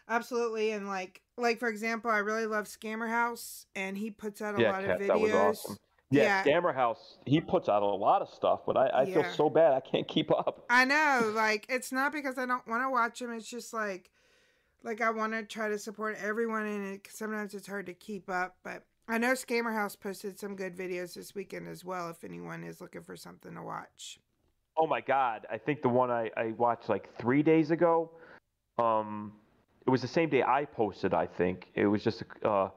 Absolutely, 0.08 0.72
and 0.72 0.88
like, 0.88 1.22
like 1.36 1.58
for 1.58 1.68
example, 1.68 2.12
I 2.12 2.20
really 2.20 2.46
love 2.46 2.66
Scammer 2.66 3.10
House, 3.10 3.66
and 3.76 3.98
he 3.98 4.12
puts 4.12 4.40
out 4.40 4.60
a 4.60 4.62
yeah, 4.62 4.72
lot 4.72 4.84
Kat, 4.84 5.02
of 5.02 5.02
videos. 5.02 5.08
that 5.08 5.20
was 5.20 5.32
awesome. 5.34 5.78
Yeah, 6.12 6.44
Scammer 6.44 6.74
House. 6.74 7.18
He 7.26 7.42
puts 7.42 7.68
out 7.68 7.82
a 7.82 7.86
lot 7.86 8.22
of 8.22 8.30
stuff, 8.30 8.62
but 8.66 8.78
I, 8.78 9.02
I 9.02 9.06
feel 9.06 9.24
so 9.36 9.50
bad. 9.50 9.74
I 9.74 9.80
can't 9.80 10.08
keep 10.08 10.32
up. 10.32 10.64
I 10.70 10.86
know, 10.86 11.32
like 11.36 11.66
it's 11.70 11.92
not 11.92 12.12
because 12.14 12.38
I 12.38 12.46
don't 12.46 12.66
want 12.68 12.84
to 12.84 12.90
watch 12.90 13.22
him. 13.22 13.32
It's 13.32 13.50
just 13.50 13.74
like, 13.74 14.12
like 14.84 15.02
I 15.02 15.10
want 15.10 15.34
to 15.34 15.44
try 15.44 15.68
to 15.68 15.80
support 15.80 16.18
everyone, 16.22 16.66
and 16.68 16.96
it 16.96 17.08
sometimes 17.12 17.54
it's 17.56 17.68
hard 17.68 17.88
to 17.88 17.94
keep 17.94 18.30
up. 18.30 18.56
But 18.64 18.84
I 19.08 19.18
know 19.18 19.32
Scammer 19.34 19.74
House 19.74 19.96
posted 19.96 20.40
some 20.40 20.56
good 20.56 20.76
videos 20.78 21.16
this 21.16 21.34
weekend 21.34 21.68
as 21.68 21.84
well. 21.84 22.10
If 22.10 22.24
anyone 22.24 22.64
is 22.64 22.82
looking 22.82 23.02
for 23.02 23.16
something 23.16 23.56
to 23.56 23.64
watch, 23.64 24.20
Oh 24.78 24.86
my 24.88 25.02
god! 25.02 25.48
I 25.52 25.58
think 25.58 25.82
the 25.82 25.90
one 25.90 26.12
I, 26.12 26.30
I 26.38 26.54
watched 26.58 26.88
like 26.88 27.16
three 27.18 27.42
days 27.42 27.72
ago. 27.72 28.12
Um, 28.78 29.34
it 29.88 29.90
was 29.90 30.02
the 30.02 30.08
same 30.08 30.30
day 30.30 30.44
I 30.44 30.66
posted. 30.66 31.14
I 31.16 31.26
think 31.26 31.68
it 31.76 31.88
was 31.88 32.04
just. 32.04 32.22
a- 32.44 32.48
Uh, 32.48 32.70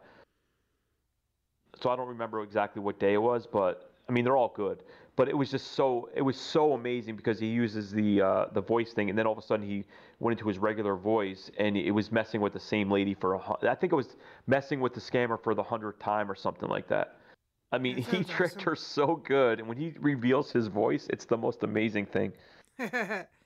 so 1.81 1.91
I 1.91 1.97
don't 1.97 2.09
remember 2.09 2.43
exactly 2.43 2.83
what 2.83 2.99
day 2.99 3.15
it 3.15 3.23
was, 3.23 3.47
but 3.47 3.91
I 4.09 4.13
mean 4.13 4.25
they're 4.25 4.37
all 4.37 4.53
good. 4.55 4.83
But 5.17 5.29
it 5.29 5.37
was 5.37 5.51
just 5.51 5.73
so 5.73 6.09
it 6.15 6.23
was 6.23 6.37
so 6.37 6.75
amazing 6.75 7.17
because 7.17 7.41
he 7.41 7.47
uses 7.47 7.91
the 7.91 8.23
uh, 8.23 8.47
the 8.53 8.61
voice 8.61 8.93
thing, 8.93 9.11
and 9.11 9.19
then 9.19 9.27
all 9.27 9.33
of 9.33 9.39
a 9.39 9.43
sudden 9.43 9.67
he 9.67 9.85
went 10.21 10.39
into 10.39 10.49
his 10.49 10.59
regular 10.59 10.95
voice, 10.95 11.51
and 11.59 11.77
it 11.77 11.91
was 11.91 12.13
messing 12.13 12.41
with 12.41 12.53
the 12.53 12.61
same 12.61 12.91
lady 12.91 13.15
for 13.15 13.35
a. 13.35 13.69
I 13.69 13.75
think 13.75 13.93
it 13.93 13.97
was 13.97 14.17
messing 14.47 14.81
with 14.81 14.95
the 14.95 15.01
scammer 15.01 15.43
for 15.43 15.55
the 15.55 15.63
hundredth 15.63 15.99
time 15.99 16.31
or 16.31 16.35
something 16.35 16.69
like 16.69 16.89
that. 16.89 17.17
I 17.73 17.79
mean, 17.79 17.97
he 17.97 18.25
tricked 18.25 18.59
awesome. 18.59 18.63
her 18.63 18.77
so 18.77 19.17
good, 19.17 19.59
and 19.59 19.69
when 19.69 19.77
he 19.77 19.95
reveals 19.99 20.53
his 20.53 20.69
voice, 20.69 21.07
it's 21.11 21.25
the 21.25 21.37
most 21.37 21.65
amazing 21.65 22.07
thing. 22.07 22.33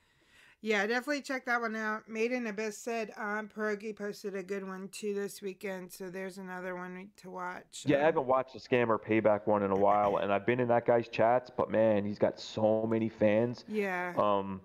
yeah, 0.63 0.87
definitely 0.87 1.21
check 1.21 1.45
that 1.45 1.59
one 1.59 1.75
out. 1.75 2.07
Made 2.07 2.31
in 2.31 2.47
Abyss 2.47 2.77
said 2.77 3.11
um, 3.17 3.49
Pierogi 3.53 3.93
posted 3.93 4.33
a 4.33 4.41
good 4.41 4.65
one 4.65 4.87
too 4.93 5.13
this 5.13 5.41
weekend, 5.41 5.91
so 5.91 6.09
there's 6.09 6.37
another 6.37 6.73
one 6.75 7.09
to 7.17 7.29
watch. 7.29 7.83
Yeah, 7.85 7.97
I 7.97 8.05
haven't 8.05 8.25
watched 8.25 8.53
the 8.53 8.59
scammer 8.59 8.97
payback 8.97 9.45
one 9.45 9.61
in 9.63 9.71
a 9.71 9.75
while, 9.75 10.17
and 10.17 10.31
I've 10.31 10.45
been 10.45 10.61
in 10.61 10.69
that 10.69 10.85
guy's 10.85 11.09
chats, 11.09 11.51
but 11.55 11.69
man, 11.69 12.05
he's 12.05 12.17
got 12.17 12.39
so 12.39 12.87
many 12.89 13.09
fans. 13.09 13.65
Yeah. 13.67 14.13
Um, 14.17 14.61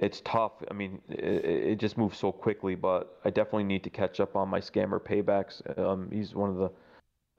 it's 0.00 0.20
tough. 0.22 0.64
I 0.68 0.74
mean, 0.74 1.00
it, 1.08 1.44
it 1.44 1.78
just 1.78 1.96
moves 1.96 2.18
so 2.18 2.32
quickly, 2.32 2.74
but 2.74 3.20
I 3.24 3.30
definitely 3.30 3.64
need 3.64 3.84
to 3.84 3.90
catch 3.90 4.18
up 4.18 4.34
on 4.34 4.48
my 4.48 4.58
scammer 4.58 5.00
paybacks. 5.00 5.62
Um, 5.78 6.10
he's 6.10 6.34
one 6.34 6.50
of 6.50 6.56
the 6.56 6.70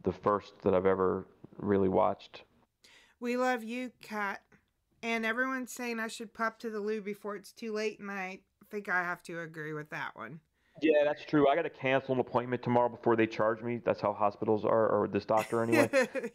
the 0.04 0.14
first 0.14 0.54
that 0.64 0.74
I've 0.74 0.86
ever 0.86 1.28
really 1.58 1.90
watched. 1.90 2.44
We 3.20 3.36
love 3.38 3.64
you, 3.64 3.92
Kat. 4.02 4.42
And 5.04 5.26
everyone's 5.26 5.72
saying 5.72 6.00
I 6.00 6.08
should 6.08 6.34
pop 6.34 6.60
to 6.60 6.70
the 6.70 6.80
loo 6.80 7.02
before 7.02 7.36
it's 7.36 7.52
too 7.52 7.74
late, 7.74 8.00
and 8.00 8.12
I 8.12 8.40
think 8.70 8.88
I 8.88 9.04
have 9.04 9.24
to 9.24 9.42
agree 9.42 9.74
with 9.74 9.90
that 9.90 10.16
one. 10.16 10.40
Yeah, 10.82 11.04
that's 11.04 11.26
true. 11.26 11.48
I 11.48 11.56
got 11.56 11.64
to 11.64 11.70
cancel 11.70 12.14
an 12.14 12.20
appointment 12.20 12.64
tomorrow 12.64 12.90
before 12.90 13.16
they 13.16 13.28
charge 13.28 13.62
me. 13.62 13.82
That's 13.84 14.02
how 14.02 14.14
hospitals 14.14 14.64
are, 14.66 14.88
or 14.88 15.08
this 15.08 15.26
doctor 15.26 15.64
anyway. 15.64 15.90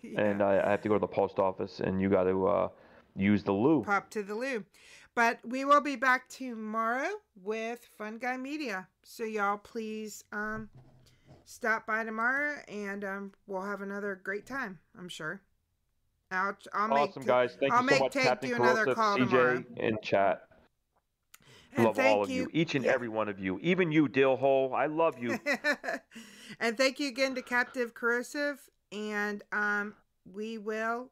And 0.17 0.43
I, 0.43 0.61
I 0.65 0.71
have 0.71 0.83
to 0.83 0.89
go 0.89 0.95
to 0.95 1.01
the 1.01 1.07
post 1.07 1.39
office, 1.39 1.81
and 1.81 2.01
you 2.01 2.09
got 2.09 2.25
to 2.25 2.47
uh, 2.47 2.69
use 3.17 3.43
the 3.43 3.53
loo. 3.53 3.83
Pop 3.85 4.11
to 4.11 4.23
the 4.23 4.35
loo. 4.35 4.65
But 5.15 5.41
we 5.45 5.65
will 5.65 5.81
be 5.81 5.97
back 5.97 6.29
tomorrow 6.29 7.09
with 7.43 7.89
Fun 7.97 8.19
Guy 8.19 8.37
Media. 8.37 8.87
So 9.03 9.25
y'all 9.25 9.57
please 9.57 10.25
um 10.31 10.69
stop 11.47 11.87
by 11.87 12.05
tomorrow 12.05 12.57
and 12.69 13.03
um 13.03 13.33
we'll 13.47 13.63
have 13.63 13.81
another 13.81 14.21
great 14.23 14.45
time, 14.45 14.79
I'm 14.99 15.09
sure. 15.09 15.41
I'll, 16.37 16.57
I'll 16.73 16.89
make 16.89 17.11
awesome, 17.11 17.23
guys. 17.25 17.57
Thank 17.59 17.73
I'll 17.73 17.83
you 17.83 17.89
so 17.89 17.95
make 17.95 18.01
much, 18.01 18.13
take 18.13 18.23
Captain 18.25 18.51
you 18.51 18.57
another 18.57 18.87
Kerosive, 18.87 18.95
call 18.95 19.17
CJ, 19.17 19.29
tomorrow. 19.29 19.65
in 19.77 19.99
chat. 20.03 20.43
And 21.75 21.85
love 21.85 21.97
thank 21.97 22.17
all 22.17 22.23
of 22.23 22.31
you. 22.31 22.43
you- 22.43 22.51
each 22.53 22.75
and 22.75 22.87
every 22.87 23.09
one 23.09 23.29
of 23.29 23.39
you, 23.39 23.59
even 23.63 23.93
you, 23.93 24.09
Dillhole. 24.09 24.73
I 24.75 24.87
love 24.87 25.17
you. 25.21 25.39
and 26.61 26.77
thank 26.77 27.01
you 27.01 27.09
again 27.09 27.35
to 27.35 27.43
Captain 27.43 27.91
Kerosive. 27.91 28.59
And 28.93 29.43
um, 29.53 29.95
we 30.33 30.59
will 30.59 31.11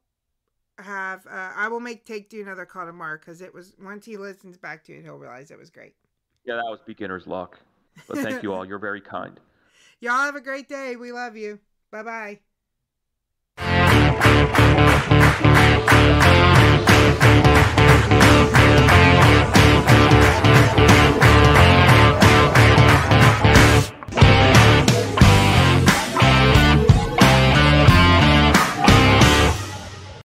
have. 0.78 1.26
Uh, 1.26 1.52
I 1.54 1.68
will 1.68 1.80
make 1.80 2.04
Take 2.06 2.30
do 2.30 2.40
another 2.40 2.64
call 2.64 2.86
tomorrow 2.86 3.18
because 3.18 3.40
it 3.40 3.52
was 3.52 3.74
once 3.82 4.06
he 4.06 4.16
listens 4.16 4.56
back 4.56 4.84
to 4.84 4.92
it, 4.94 5.02
he'll 5.02 5.16
realize 5.16 5.50
it 5.50 5.58
was 5.58 5.70
great. 5.70 5.94
yeah, 6.46 6.54
that 6.54 6.64
was 6.64 6.80
beginner's 6.86 7.26
luck. 7.26 7.58
But 8.08 8.18
thank 8.18 8.42
you 8.42 8.52
all. 8.52 8.64
You're 8.68 8.78
very 8.78 9.00
kind. 9.00 9.38
Y'all 10.00 10.12
have 10.24 10.36
a 10.36 10.40
great 10.40 10.68
day. 10.68 10.96
We 10.96 11.12
love 11.12 11.36
you. 11.36 11.58
Bye 11.90 12.02
bye. 12.02 12.40